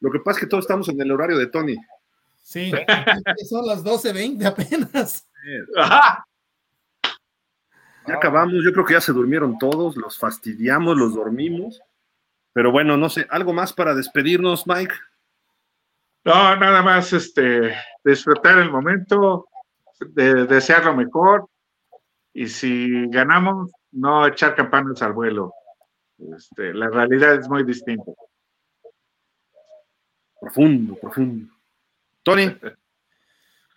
Lo 0.00 0.12
que 0.12 0.20
pasa 0.20 0.38
es 0.38 0.44
que 0.44 0.48
todos 0.48 0.62
estamos 0.62 0.88
en 0.88 1.00
el 1.00 1.10
horario 1.10 1.36
de 1.36 1.48
Tony. 1.48 1.76
Sí, 2.40 2.70
son 3.48 3.66
las 3.66 3.82
12.20 3.84 4.44
apenas. 4.46 5.28
Ya 8.06 8.14
acabamos, 8.14 8.54
yo 8.64 8.72
creo 8.72 8.84
que 8.84 8.94
ya 8.94 9.00
se 9.00 9.12
durmieron 9.12 9.58
todos, 9.58 9.96
los 9.96 10.16
fastidiamos, 10.16 10.96
los 10.96 11.14
dormimos. 11.14 11.82
Pero 12.58 12.72
bueno, 12.72 12.96
no 12.96 13.08
sé, 13.08 13.24
¿algo 13.30 13.52
más 13.52 13.72
para 13.72 13.94
despedirnos, 13.94 14.66
Mike? 14.66 14.92
No, 16.24 16.56
nada 16.56 16.82
más 16.82 17.12
este, 17.12 17.72
disfrutar 18.02 18.58
el 18.58 18.68
momento, 18.68 19.46
de, 20.00 20.44
desear 20.44 20.86
lo 20.86 20.96
mejor 20.96 21.48
y 22.34 22.48
si 22.48 23.06
ganamos, 23.10 23.70
no 23.92 24.26
echar 24.26 24.56
campanas 24.56 25.00
al 25.02 25.12
vuelo. 25.12 25.52
Este, 26.36 26.74
la 26.74 26.90
realidad 26.90 27.36
es 27.36 27.48
muy 27.48 27.62
distinta. 27.62 28.10
Profundo, 30.40 30.96
profundo. 30.96 31.54
Tony. 32.24 32.58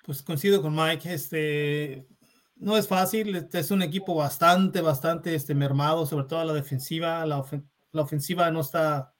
Pues 0.03 0.23
coincido 0.23 0.59
con 0.59 0.75
Mike, 0.75 1.13
este, 1.13 2.07
no 2.55 2.75
es 2.75 2.87
fácil, 2.87 3.35
este 3.35 3.59
es 3.59 3.69
un 3.69 3.83
equipo 3.83 4.15
bastante, 4.15 4.81
bastante 4.81 5.35
este, 5.35 5.53
mermado, 5.53 6.07
sobre 6.07 6.25
todo 6.25 6.43
la 6.43 6.53
defensiva, 6.53 7.23
la, 7.27 7.43
la 7.91 8.01
ofensiva 8.01 8.49
no 8.51 8.61
está 8.61 9.13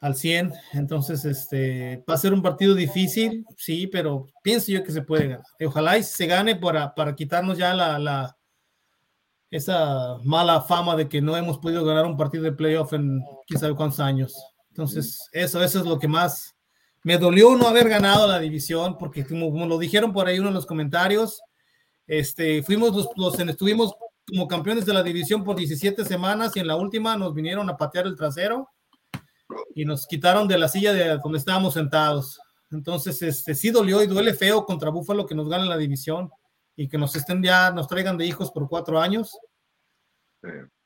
al 0.00 0.14
100, 0.14 0.52
entonces 0.74 1.24
este, 1.24 2.04
va 2.08 2.14
a 2.14 2.18
ser 2.18 2.32
un 2.32 2.42
partido 2.42 2.74
difícil, 2.74 3.44
sí, 3.56 3.88
pero 3.88 4.26
pienso 4.42 4.70
yo 4.70 4.84
que 4.84 4.92
se 4.92 5.02
puede 5.02 5.28
ganar. 5.28 5.44
Ojalá 5.64 5.98
y 5.98 6.04
se 6.04 6.26
gane 6.26 6.54
para, 6.54 6.94
para 6.94 7.16
quitarnos 7.16 7.58
ya 7.58 7.74
la, 7.74 8.36
esa 9.50 10.18
mala 10.22 10.62
fama 10.62 10.94
de 10.94 11.08
que 11.08 11.20
no 11.20 11.36
hemos 11.36 11.58
podido 11.58 11.84
ganar 11.84 12.06
un 12.06 12.16
partido 12.16 12.44
de 12.44 12.52
playoff 12.52 12.92
en 12.92 13.20
quién 13.46 13.58
sabe 13.58 13.74
cuántos 13.74 13.98
años. 13.98 14.34
Entonces, 14.68 15.28
eso, 15.32 15.62
eso 15.62 15.80
es 15.80 15.84
lo 15.84 15.98
que 15.98 16.06
más 16.06 16.54
me 17.02 17.18
dolió 17.18 17.56
no 17.56 17.66
haber 17.66 17.88
ganado 17.88 18.28
la 18.28 18.38
división, 18.38 18.98
porque 18.98 19.26
como, 19.26 19.66
lo 19.66 19.78
dijeron 19.78 20.12
por 20.12 20.28
ahí 20.28 20.38
uno 20.38 20.48
en 20.48 20.54
los 20.54 20.66
comentarios, 20.66 21.40
este, 22.06 22.62
fuimos 22.62 22.94
los, 22.94 23.08
los 23.16 23.38
estuvimos 23.40 23.96
como 24.28 24.46
campeones 24.46 24.84
de 24.84 24.92
la 24.92 25.02
división 25.02 25.42
por 25.42 25.56
17 25.56 26.04
semanas 26.04 26.54
y 26.54 26.60
en 26.60 26.66
la 26.66 26.76
última 26.76 27.16
nos 27.16 27.34
vinieron 27.34 27.68
a 27.70 27.76
patear 27.76 28.06
el 28.06 28.16
trasero 28.16 28.68
y 29.74 29.84
nos 29.84 30.06
quitaron 30.06 30.46
de 30.46 30.58
la 30.58 30.68
silla 30.68 30.92
de 30.92 31.18
donde 31.18 31.38
estábamos 31.38 31.74
sentados. 31.74 32.38
Entonces, 32.70 33.20
este 33.22 33.54
sí 33.54 33.70
dolió 33.70 34.02
y 34.02 34.06
duele 34.06 34.34
feo 34.34 34.66
contra 34.66 34.90
Búfalo 34.90 35.24
que 35.24 35.34
nos 35.34 35.48
gane 35.48 35.64
la 35.64 35.78
división 35.78 36.30
y 36.76 36.88
que 36.88 36.98
nos 36.98 37.16
estén 37.16 37.42
ya, 37.42 37.70
nos 37.70 37.88
traigan 37.88 38.18
de 38.18 38.26
hijos 38.26 38.50
por 38.50 38.68
cuatro 38.68 39.00
años. 39.00 39.38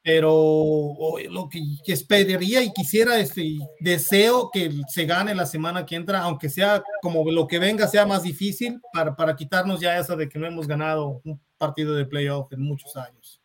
Pero 0.05 0.97
lo 1.31 1.49
que, 1.49 1.61
esperaría 1.87 2.63
y 2.63 2.73
quisiera, 2.73 3.19
este, 3.21 3.59
deseo 3.79 4.51
que 4.53 4.73
se 4.89 5.07
gane 5.07 5.35
la 5.35 5.47
semana 5.47 5.87
que 5.87 5.95
entra, 5.95 6.23
aunque 6.23 6.49
sea 6.49 6.83
como 7.01 7.31
lo 7.31 7.47
que 7.47 7.61
venga 7.61 7.87
sea 7.87 8.05
más 8.05 8.25
difícil 8.25 8.81
para, 8.93 9.15
para 9.15 9.37
quitarnos 9.37 9.81
ya 9.81 9.99
esa 9.99 10.17
de 10.17 10.29
que 10.29 10.41
no 10.41 10.47
hemos 10.47 10.67
ganado 10.67 11.21
un 11.25 11.41
partido 11.57 11.95
de 11.95 12.05
playoff 12.05 12.53
en 12.53 12.63
muchos 12.63 12.97
años. 12.97 13.41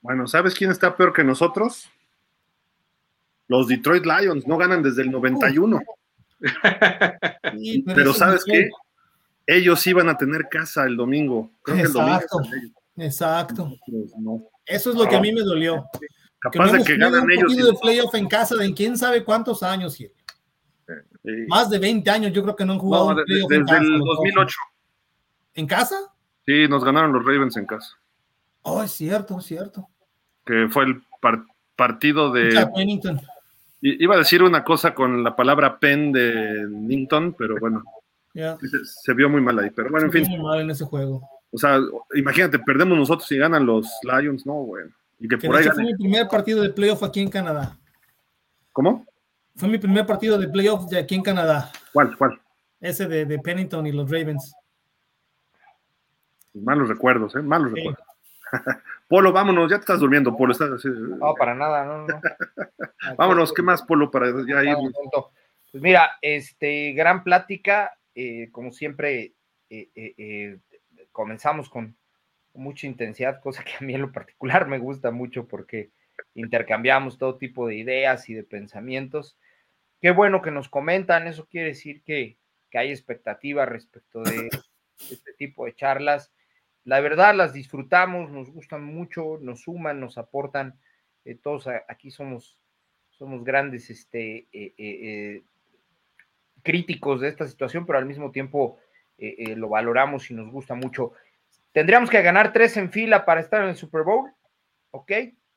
Bueno, 0.00 0.26
¿sabes 0.26 0.54
quién 0.54 0.70
está 0.70 0.96
peor 0.96 1.12
que 1.12 1.22
nosotros? 1.22 1.88
Los 3.46 3.68
Detroit 3.68 4.04
Lions 4.04 4.46
no 4.46 4.56
ganan 4.56 4.82
desde 4.82 5.02
el 5.02 5.10
91. 5.10 5.80
pero, 7.94 8.14
¿sabes 8.14 8.44
qué? 8.44 8.70
Ellos 9.46 9.86
iban 9.86 10.08
a 10.08 10.16
tener 10.16 10.48
casa 10.48 10.84
el 10.84 10.96
domingo. 10.96 11.50
exacto, 11.66 12.40
exacto. 12.96 13.76
Eso 14.70 14.90
es 14.90 14.96
lo 14.96 15.08
que 15.08 15.16
a 15.16 15.20
mí 15.20 15.32
me 15.32 15.42
dolió. 15.42 15.84
Capaz 16.38 16.72
de 16.72 16.84
que 16.84 16.96
ganan 16.96 17.24
un 17.24 17.32
ellos. 17.32 17.56
de 17.56 17.72
playoff 17.82 18.14
en 18.14 18.28
casa 18.28 18.54
de 18.56 18.72
quién 18.72 18.96
sabe 18.96 19.24
cuántos 19.24 19.62
años. 19.62 19.98
Más 21.48 21.68
de 21.68 21.78
20 21.78 22.08
años 22.08 22.32
yo 22.32 22.42
creo 22.42 22.56
que 22.56 22.64
no 22.64 22.74
han 22.74 22.78
jugado 22.78 23.14
no, 23.14 23.22
desde, 23.26 23.56
el 23.56 23.64
2008. 23.66 24.56
¿En 25.54 25.66
casa? 25.66 25.96
Sí, 26.46 26.66
nos 26.68 26.84
ganaron 26.84 27.12
los 27.12 27.24
Ravens 27.24 27.56
en 27.56 27.66
casa. 27.66 27.98
Oh, 28.62 28.82
es 28.82 28.92
cierto, 28.92 29.38
es 29.38 29.44
cierto. 29.44 29.88
Que 30.46 30.68
fue 30.70 30.84
el 30.84 31.02
par- 31.20 31.44
partido 31.76 32.32
de. 32.32 32.66
Pennington. 32.74 33.20
Iba 33.82 34.14
a 34.14 34.18
decir 34.18 34.42
una 34.42 34.62
cosa 34.62 34.94
con 34.94 35.24
la 35.24 35.34
palabra 35.34 35.78
pen 35.78 36.12
de 36.12 36.66
Nington, 36.70 37.34
pero 37.36 37.56
bueno, 37.58 37.82
se, 38.34 38.84
se 38.84 39.14
vio 39.14 39.28
muy 39.28 39.40
mal 39.40 39.58
ahí. 39.58 39.70
Pero 39.70 39.90
bueno, 39.90 40.06
en 40.06 40.12
fin, 40.12 40.28
Muy 40.28 40.38
mal 40.38 40.60
en 40.60 40.70
ese 40.70 40.84
juego. 40.84 41.26
O 41.52 41.58
sea, 41.58 41.78
imagínate, 42.14 42.58
perdemos 42.58 42.96
nosotros 42.96 43.30
y 43.32 43.38
ganan 43.38 43.66
los 43.66 43.88
Lions, 44.02 44.46
no, 44.46 44.54
bueno. 44.54 44.90
Y 45.18 45.28
que 45.28 45.38
Que 45.38 45.46
por 45.48 45.56
ahí 45.56 45.68
fue 45.68 45.84
mi 45.84 45.94
primer 45.94 46.28
partido 46.28 46.62
de 46.62 46.70
playoff 46.70 47.02
aquí 47.02 47.20
en 47.20 47.30
Canadá. 47.30 47.76
¿Cómo? 48.72 49.06
Fue 49.56 49.68
mi 49.68 49.78
primer 49.78 50.06
partido 50.06 50.38
de 50.38 50.48
playoff 50.48 50.88
de 50.88 50.98
aquí 50.98 51.14
en 51.14 51.22
Canadá. 51.22 51.70
¿Cuál? 51.92 52.16
¿Cuál? 52.16 52.40
Ese 52.80 53.06
de, 53.06 53.26
de 53.26 53.38
Pennington 53.38 53.86
y 53.86 53.92
los 53.92 54.10
Ravens. 54.10 54.54
Malos 56.54 56.88
recuerdos, 56.88 57.34
¿eh? 57.36 57.42
Malos 57.42 57.72
Sí. 57.74 57.76
recuerdos. 57.80 58.04
Polo, 59.08 59.32
vámonos, 59.32 59.70
ya 59.70 59.76
te 59.76 59.80
estás 59.82 60.00
durmiendo, 60.00 60.36
Polo. 60.36 60.52
Estás 60.52 60.70
así. 60.70 60.88
No, 60.88 61.34
para 61.34 61.54
nada, 61.54 61.84
no, 61.84 62.06
no. 62.06 62.06
Vámonos, 63.18 63.52
¿qué 63.52 63.62
más, 63.62 63.82
Polo, 63.82 64.10
para 64.10 64.28
ya 64.46 64.62
ir? 64.64 64.76
Pues 65.72 65.82
mira, 65.82 66.12
este, 66.22 66.92
gran 66.92 67.22
plática, 67.24 67.92
eh, 68.14 68.48
como 68.52 68.72
siempre, 68.72 69.34
eh, 69.68 69.88
eh, 69.94 70.14
eh, 70.16 70.58
comenzamos 71.12 71.68
con 71.68 71.96
mucha 72.54 72.86
intensidad, 72.86 73.40
cosa 73.42 73.64
que 73.64 73.72
a 73.78 73.86
mí 73.86 73.94
en 73.94 74.02
lo 74.02 74.12
particular 74.12 74.66
me 74.66 74.78
gusta 74.78 75.10
mucho 75.10 75.46
porque 75.46 75.90
intercambiamos 76.34 77.18
todo 77.18 77.38
tipo 77.38 77.66
de 77.66 77.76
ideas 77.76 78.28
y 78.28 78.34
de 78.34 78.44
pensamientos. 78.44 79.38
Qué 80.00 80.10
bueno 80.10 80.42
que 80.42 80.50
nos 80.50 80.68
comentan, 80.68 81.26
eso 81.26 81.46
quiere 81.46 81.68
decir 81.68 82.02
que, 82.02 82.38
que 82.70 82.78
hay 82.78 82.90
expectativa 82.90 83.66
respecto 83.66 84.22
de 84.22 84.48
este 85.10 85.32
tipo 85.34 85.64
de 85.66 85.74
charlas. 85.74 86.32
La 86.84 87.00
verdad, 87.00 87.34
las 87.34 87.52
disfrutamos, 87.52 88.30
nos 88.30 88.50
gustan 88.50 88.82
mucho, 88.84 89.38
nos 89.40 89.62
suman, 89.62 90.00
nos 90.00 90.16
aportan. 90.16 90.78
eh, 91.24 91.34
todos 91.34 91.68
aquí 91.88 92.10
somos, 92.10 92.56
somos 93.10 93.44
grandes 93.44 93.90
este, 93.90 94.48
eh, 94.52 94.74
eh, 94.78 95.42
críticos 96.62 97.20
de 97.20 97.28
esta 97.28 97.46
situación, 97.46 97.84
pero 97.84 97.98
al 97.98 98.06
mismo 98.06 98.30
tiempo 98.30 98.78
eh, 99.20 99.34
eh, 99.38 99.56
lo 99.56 99.68
valoramos 99.68 100.30
y 100.30 100.34
nos 100.34 100.50
gusta 100.50 100.74
mucho. 100.74 101.12
Tendríamos 101.72 102.10
que 102.10 102.22
ganar 102.22 102.52
tres 102.52 102.76
en 102.76 102.90
fila 102.90 103.24
para 103.24 103.40
estar 103.40 103.62
en 103.62 103.68
el 103.68 103.76
Super 103.76 104.02
Bowl, 104.02 104.32
¿ok? 104.90 105.12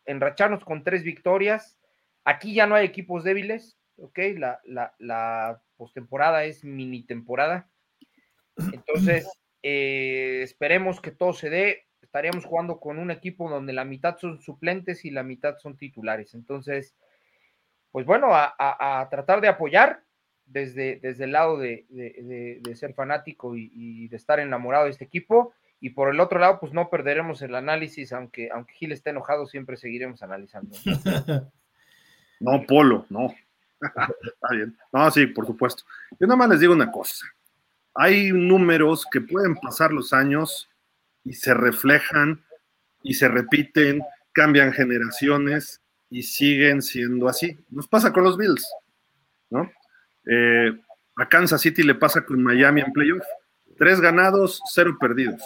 Enracharnos 0.05 0.63
con 0.63 0.83
tres 0.83 1.03
victorias. 1.03 1.79
Aquí 2.25 2.53
ya 2.53 2.67
no 2.67 2.75
hay 2.75 2.85
equipos 2.85 3.23
débiles, 3.23 3.77
¿ok? 3.97 4.19
La, 4.37 4.59
la, 4.65 4.93
la 4.99 5.61
postemporada 5.77 6.43
es 6.43 6.63
mini 6.63 7.03
temporada. 7.03 7.67
Entonces, 8.71 9.27
eh, 9.63 10.41
esperemos 10.43 11.01
que 11.01 11.11
todo 11.11 11.33
se 11.33 11.49
dé. 11.49 11.87
Estaríamos 12.01 12.45
jugando 12.45 12.79
con 12.79 12.99
un 12.99 13.09
equipo 13.09 13.49
donde 13.49 13.73
la 13.73 13.85
mitad 13.85 14.17
son 14.17 14.39
suplentes 14.39 15.03
y 15.05 15.09
la 15.09 15.23
mitad 15.23 15.57
son 15.57 15.77
titulares. 15.77 16.35
Entonces, 16.35 16.95
pues 17.91 18.05
bueno, 18.05 18.35
a, 18.35 18.53
a- 18.57 19.01
a 19.01 19.09
tratar 19.09 19.41
de 19.41 19.47
apoyar 19.47 20.03
desde, 20.53 20.99
desde 21.01 21.23
el 21.25 21.31
lado 21.33 21.57
de, 21.57 21.85
de- 21.89 22.59
de- 22.61 22.75
ser 22.75 22.93
fanático 22.93 23.55
y, 23.57 23.71
y 23.73 24.07
de 24.07 24.15
estar 24.17 24.39
enamorado 24.39 24.85
de 24.85 24.91
este 24.91 25.03
equipo. 25.05 25.53
Y 25.81 25.89
por 25.89 26.09
el 26.09 26.19
otro 26.21 26.39
lado, 26.39 26.59
pues 26.59 26.71
no 26.73 26.89
perderemos 26.89 27.41
el 27.41 27.55
análisis, 27.55 28.13
aunque, 28.13 28.49
aunque 28.53 28.73
Gil 28.75 28.91
esté 28.93 29.09
enojado, 29.09 29.47
siempre 29.47 29.75
seguiremos 29.77 30.21
analizando. 30.23 30.75
No, 32.39 32.61
Polo, 32.67 33.05
no. 33.09 33.33
Está 33.79 34.47
bien. 34.51 34.75
No, 34.91 35.09
sí, 35.11 35.27
por 35.27 35.45
supuesto. 35.45 35.83
Yo 36.19 36.27
nada 36.27 36.35
más 36.35 36.49
les 36.49 36.59
digo 36.59 36.73
una 36.73 36.91
cosa. 36.91 37.25
Hay 37.95 38.31
números 38.33 39.05
que 39.09 39.21
pueden 39.21 39.55
pasar 39.55 39.93
los 39.93 40.11
años 40.11 40.69
y 41.23 41.33
se 41.33 41.53
reflejan 41.53 42.43
y 43.01 43.13
se 43.13 43.29
repiten, 43.29 44.01
cambian 44.33 44.73
generaciones 44.73 45.81
y 46.09 46.23
siguen 46.23 46.81
siendo 46.81 47.29
así. 47.29 47.57
Nos 47.69 47.87
pasa 47.87 48.11
con 48.11 48.23
los 48.25 48.37
Bills, 48.37 48.67
¿no? 49.49 49.71
Eh, 50.25 50.71
a 51.15 51.29
Kansas 51.29 51.61
City 51.61 51.83
le 51.83 51.95
pasa 51.95 52.25
con 52.25 52.41
Miami 52.41 52.81
en 52.81 52.91
playoff. 52.91 53.23
Tres 53.77 53.99
ganados, 53.99 54.61
cero 54.71 54.97
perdidos. 54.99 55.41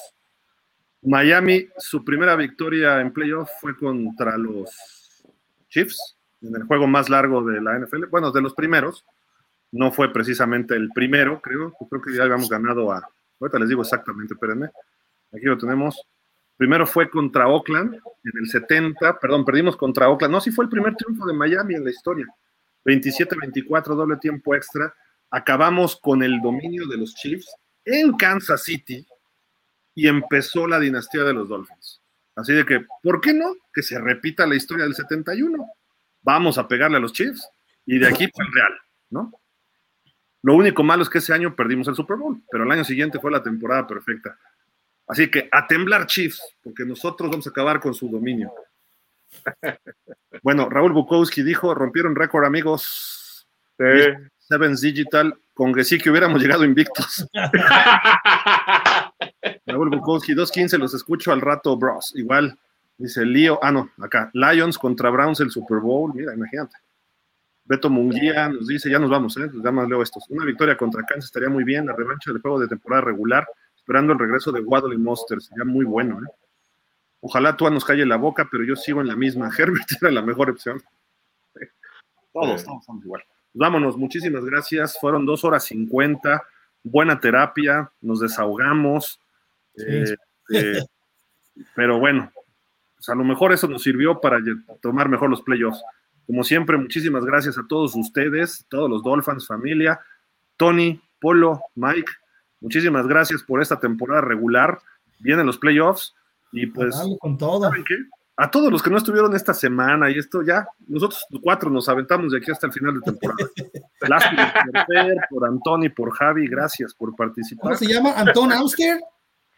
Miami, 1.01 1.67
su 1.77 2.03
primera 2.03 2.35
victoria 2.35 2.99
en 3.01 3.13
playoff 3.13 3.49
fue 3.61 3.77
contra 3.77 4.37
los 4.37 5.23
Chiefs, 5.69 6.17
en 6.41 6.55
el 6.55 6.63
juego 6.63 6.87
más 6.87 7.09
largo 7.09 7.43
de 7.43 7.61
la 7.61 7.77
NFL. 7.77 8.05
Bueno, 8.09 8.31
de 8.31 8.41
los 8.41 8.53
primeros. 8.53 9.05
No 9.71 9.91
fue 9.91 10.11
precisamente 10.13 10.75
el 10.75 10.89
primero, 10.93 11.41
creo. 11.41 11.73
Creo 11.89 12.01
que 12.01 12.13
ya 12.13 12.23
habíamos 12.23 12.49
ganado 12.49 12.91
a. 12.91 13.07
Ahorita 13.39 13.59
les 13.59 13.69
digo 13.69 13.81
exactamente, 13.81 14.33
espérenme. 14.33 14.69
Aquí 15.33 15.45
lo 15.45 15.57
tenemos. 15.57 16.01
Primero 16.55 16.87
fue 16.87 17.09
contra 17.09 17.47
Oakland 17.47 17.93
en 17.95 18.31
el 18.39 18.47
70, 18.47 19.19
perdón, 19.19 19.45
perdimos 19.45 19.77
contra 19.77 20.09
Oakland. 20.09 20.33
No, 20.33 20.41
sí 20.41 20.51
fue 20.51 20.65
el 20.65 20.69
primer 20.69 20.95
triunfo 20.95 21.25
de 21.27 21.33
Miami 21.33 21.75
en 21.75 21.83
la 21.83 21.91
historia. 21.91 22.25
27-24, 22.87 23.95
doble 23.95 24.17
tiempo 24.17 24.55
extra. 24.55 24.93
Acabamos 25.29 25.99
con 25.99 26.23
el 26.23 26.39
dominio 26.41 26.87
de 26.87 26.97
los 26.97 27.13
Chiefs 27.15 27.53
en 27.83 28.15
Kansas 28.15 28.63
City 28.63 29.05
y 29.93 30.07
empezó 30.07 30.67
la 30.67 30.79
dinastía 30.79 31.23
de 31.23 31.33
los 31.33 31.49
Dolphins. 31.49 32.01
Así 32.35 32.53
de 32.53 32.65
que, 32.65 32.85
¿por 33.03 33.19
qué 33.19 33.33
no? 33.33 33.55
Que 33.73 33.83
se 33.83 33.99
repita 33.99 34.47
la 34.47 34.55
historia 34.55 34.85
del 34.85 34.95
71. 34.95 35.65
Vamos 36.21 36.57
a 36.57 36.67
pegarle 36.67 36.97
a 36.97 37.01
los 37.01 37.11
Chiefs 37.11 37.49
y 37.85 37.99
de 37.99 38.07
aquí 38.07 38.27
para 38.27 38.47
el 38.47 38.53
Real, 38.53 38.73
¿no? 39.09 39.33
Lo 40.43 40.55
único 40.55 40.83
malo 40.83 41.03
es 41.03 41.09
que 41.09 41.17
ese 41.17 41.33
año 41.33 41.55
perdimos 41.55 41.87
el 41.87 41.95
Super 41.95 42.15
Bowl, 42.15 42.41
pero 42.49 42.63
el 42.63 42.71
año 42.71 42.85
siguiente 42.85 43.19
fue 43.19 43.31
la 43.31 43.43
temporada 43.43 43.85
perfecta. 43.85 44.37
Así 45.07 45.29
que 45.29 45.49
a 45.51 45.67
temblar 45.67 46.05
Chiefs, 46.05 46.41
porque 46.63 46.85
nosotros 46.85 47.29
vamos 47.29 47.47
a 47.47 47.49
acabar 47.49 47.79
con 47.79 47.93
su 47.93 48.07
dominio. 48.07 48.53
Bueno, 50.43 50.69
Raúl 50.69 50.93
Bukowski 50.93 51.41
dijo, 51.41 51.73
rompieron 51.73 52.15
récord 52.15 52.45
amigos, 52.45 53.27
Sí. 53.77 53.85
Sevens 54.39 54.81
Digital, 54.81 55.33
con 55.53 55.73
que 55.73 55.83
sí 55.83 55.99
que 55.99 56.09
hubiéramos 56.09 56.41
llegado 56.41 56.63
invictos. 56.63 57.27
Raúl 59.65 59.89
Bukowski, 59.89 60.33
2.15, 60.33 60.77
los 60.77 60.93
escucho 60.93 61.31
al 61.31 61.41
rato, 61.41 61.75
bros. 61.77 62.13
Igual, 62.15 62.57
dice 62.97 63.25
Lío, 63.25 63.59
ah, 63.61 63.71
no, 63.71 63.89
acá, 64.01 64.31
Lions 64.33 64.77
contra 64.77 65.09
Browns 65.09 65.39
el 65.41 65.51
Super 65.51 65.79
Bowl, 65.79 66.13
mira, 66.13 66.33
imagínate. 66.33 66.77
Beto 67.65 67.89
Munguía 67.89 68.47
nos 68.47 68.67
dice, 68.67 68.89
ya 68.89 68.97
nos 68.97 69.09
vamos, 69.09 69.35
¿eh? 69.37 69.49
ya 69.61 69.71
más 69.71 69.89
leo 69.89 70.01
estos. 70.01 70.23
Una 70.29 70.45
victoria 70.45 70.77
contra 70.77 71.03
Kansas 71.03 71.25
estaría 71.25 71.49
muy 71.49 71.65
bien, 71.65 71.85
la 71.85 71.93
revancha 71.93 72.31
del 72.31 72.41
juego 72.41 72.59
de 72.59 72.69
temporada 72.69 73.01
regular, 73.01 73.45
esperando 73.75 74.13
el 74.13 74.19
regreso 74.19 74.53
de 74.53 74.61
Waddle 74.61 74.95
y 74.95 74.97
Monsters, 74.97 75.47
sería 75.47 75.65
muy 75.65 75.83
bueno, 75.83 76.21
¿eh? 76.21 76.31
Ojalá 77.21 77.57
Tua 77.57 77.69
nos 77.69 77.85
calle 77.85 78.05
la 78.05 78.17
boca, 78.17 78.47
pero 78.51 78.63
yo 78.63 78.75
sigo 78.75 79.01
en 79.01 79.07
la 79.07 79.15
misma. 79.15 79.49
Herbert 79.57 79.87
era 80.01 80.11
la 80.11 80.21
mejor 80.21 80.49
opción. 80.49 80.81
Todos, 82.33 82.63
todos 82.63 82.85
somos 82.85 83.03
igual. 83.03 83.23
Pues 83.25 83.59
vámonos, 83.59 83.97
muchísimas 83.97 84.45
gracias. 84.45 84.97
Fueron 84.99 85.25
dos 85.25 85.43
horas 85.43 85.63
cincuenta, 85.65 86.43
buena 86.83 87.19
terapia, 87.19 87.91
nos 88.01 88.19
desahogamos. 88.19 89.19
eh, 89.75 90.15
eh, 90.53 90.83
pero 91.75 91.99
bueno, 91.99 92.31
pues 92.95 93.09
a 93.09 93.15
lo 93.15 93.23
mejor 93.23 93.53
eso 93.53 93.67
nos 93.67 93.81
sirvió 93.81 94.21
para 94.21 94.39
tomar 94.81 95.09
mejor 95.09 95.29
los 95.29 95.41
playoffs. 95.41 95.81
Como 96.27 96.43
siempre, 96.43 96.77
muchísimas 96.77 97.23
gracias 97.25 97.57
a 97.57 97.65
todos 97.67 97.95
ustedes, 97.95 98.65
todos 98.69 98.89
los 98.89 99.01
Dolphins, 99.01 99.47
familia, 99.47 99.99
Tony, 100.57 101.01
Polo, 101.19 101.61
Mike. 101.75 102.11
Muchísimas 102.59 103.07
gracias 103.07 103.43
por 103.43 103.61
esta 103.61 103.79
temporada 103.79 104.21
regular. 104.21 104.79
Vienen 105.19 105.45
los 105.45 105.57
playoffs 105.57 106.13
y 106.51 106.67
pues, 106.67 106.95
Dale 106.97 107.17
con 107.19 107.37
todo. 107.37 107.61
¿saben 107.63 107.83
qué? 107.83 107.95
A 108.39 108.51
todos 108.51 108.71
los 108.71 108.83
que 108.83 108.91
no 108.91 108.97
estuvieron 108.97 109.35
esta 109.35 109.51
semana 109.51 110.11
y 110.11 110.19
esto 110.19 110.43
ya, 110.43 110.67
nosotros 110.87 111.25
cuatro 111.41 111.71
nos 111.71 111.89
aventamos 111.89 112.31
de 112.31 112.37
aquí 112.37 112.51
hasta 112.51 112.67
el 112.67 112.73
final 112.73 112.93
de 112.93 113.01
temporada. 113.01 113.49
Lástima 114.01 114.53
por 114.53 114.85
Fer, 114.85 115.17
por 115.29 115.47
Antoni, 115.47 115.89
por 115.89 116.11
Javi, 116.11 116.47
gracias 116.47 116.93
por 116.93 117.15
participar. 117.15 117.63
¿Cómo 117.63 117.77
se 117.77 117.87
llama? 117.87 118.13
¿Anton 118.15 118.51
Amster? 118.51 118.99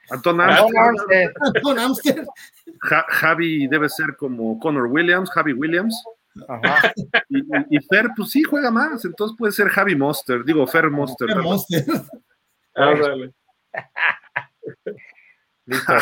Anton 0.10 0.40
Amster. 0.40 1.34
Anton 1.42 1.80
Amster. 1.80 2.26
Ja- 2.80 3.06
Javi 3.10 3.68
debe 3.68 3.90
ser 3.90 4.16
como 4.16 4.58
Connor 4.60 4.88
Williams, 4.88 5.30
Javi 5.32 5.52
Williams. 5.52 6.02
Ajá. 6.48 6.94
Y, 7.70 7.80
Fer, 7.82 8.08
pues 8.16 8.30
sí, 8.32 8.44
juega 8.44 8.72
más, 8.72 9.04
entonces 9.04 9.36
puede 9.38 9.52
ser 9.52 9.68
Javi 9.68 9.96
Monster, 9.96 10.44
digo 10.46 10.66
Fer 10.66 10.90
Monster. 10.90 11.28
Fer 11.28 11.42
Monster. 11.42 11.86
Ándale. 12.76 13.34
Listo. 15.66 15.94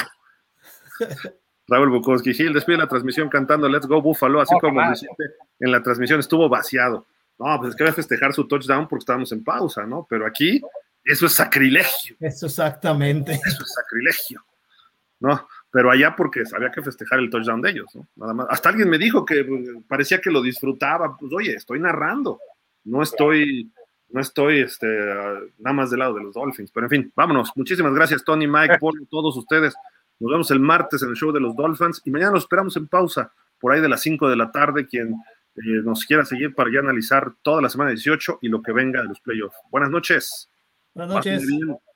Raúl 1.67 1.89
Bukowski 1.89 2.33
Gil 2.33 2.53
despide 2.53 2.77
la 2.77 2.87
transmisión 2.87 3.29
cantando 3.29 3.67
Let's 3.67 3.87
Go 3.87 4.01
Buffalo, 4.01 4.39
así 4.39 4.55
como 4.59 4.81
en 4.81 5.71
la 5.71 5.83
transmisión, 5.83 6.19
estuvo 6.19 6.47
vaciado. 6.47 7.05
No, 7.37 7.57
pues 7.59 7.71
es 7.71 7.75
que 7.75 7.83
va 7.83 7.89
a 7.89 7.93
festejar 7.93 8.33
su 8.33 8.47
touchdown 8.47 8.87
porque 8.87 9.01
estábamos 9.01 9.31
en 9.31 9.43
pausa, 9.43 9.85
¿no? 9.85 10.07
Pero 10.09 10.25
aquí, 10.25 10.61
eso 11.03 11.25
es 11.25 11.33
sacrilegio, 11.33 12.15
Eso 12.19 12.47
exactamente. 12.47 13.33
eso 13.33 13.63
es 13.63 13.73
sacrilegio, 13.73 14.43
¿no? 15.19 15.47
Pero 15.69 15.91
allá 15.91 16.15
porque 16.15 16.43
había 16.55 16.71
que 16.71 16.81
festejar 16.81 17.19
el 17.19 17.29
touchdown 17.29 17.61
de 17.61 17.71
ellos, 17.71 17.93
¿no? 17.95 18.07
Nada 18.15 18.33
más. 18.33 18.47
Hasta 18.49 18.69
alguien 18.69 18.89
me 18.89 18.97
dijo 18.97 19.25
que 19.25 19.41
eh, 19.41 19.47
parecía 19.87 20.19
que 20.21 20.31
lo 20.31 20.41
disfrutaba. 20.41 21.15
Pues 21.17 21.31
oye, 21.33 21.53
estoy 21.53 21.79
narrando, 21.79 22.39
no 22.85 23.03
estoy 23.03 23.71
no 24.09 24.21
estoy 24.21 24.61
este, 24.61 24.87
nada 25.57 25.73
más 25.73 25.89
del 25.89 25.99
lado 25.99 26.13
de 26.15 26.23
los 26.23 26.33
Dolphins. 26.33 26.71
Pero 26.71 26.85
en 26.85 26.89
fin, 26.89 27.11
vámonos. 27.15 27.51
Muchísimas 27.55 27.93
gracias, 27.93 28.23
Tony, 28.23 28.47
Mike, 28.47 28.77
por 28.79 28.93
todos 29.09 29.35
ustedes. 29.35 29.75
Nos 30.19 30.31
vemos 30.31 30.51
el 30.51 30.59
martes 30.59 31.01
en 31.03 31.09
el 31.09 31.15
show 31.15 31.31
de 31.31 31.39
los 31.39 31.55
Dolphins 31.55 32.01
y 32.05 32.11
mañana 32.11 32.31
nos 32.31 32.43
esperamos 32.43 32.75
en 32.77 32.87
pausa 32.87 33.31
por 33.59 33.73
ahí 33.73 33.81
de 33.81 33.89
las 33.89 34.01
5 34.01 34.29
de 34.29 34.35
la 34.35 34.51
tarde. 34.51 34.87
Quien 34.87 35.13
eh, 35.55 35.81
nos 35.83 36.05
quiera 36.05 36.25
seguir 36.25 36.53
para 36.55 36.71
ya 36.71 36.79
analizar 36.79 37.33
toda 37.41 37.61
la 37.61 37.69
semana 37.69 37.91
18 37.91 38.39
y 38.41 38.49
lo 38.49 38.61
que 38.61 38.71
venga 38.71 39.01
de 39.01 39.07
los 39.07 39.19
playoffs. 39.19 39.57
Buenas 39.69 39.89
noches. 39.89 40.49
Buenas 40.93 41.15
noches. 41.15 41.45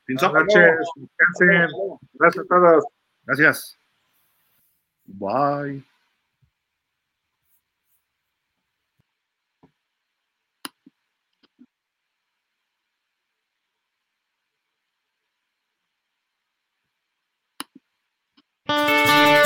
Buenas 0.08 0.34
noches. 0.34 1.10
Gracias 2.14 2.46
a 2.46 2.48
todos. 2.48 2.86
Gracias. 3.26 3.78
Bye. 5.06 5.91
Música 18.72 19.41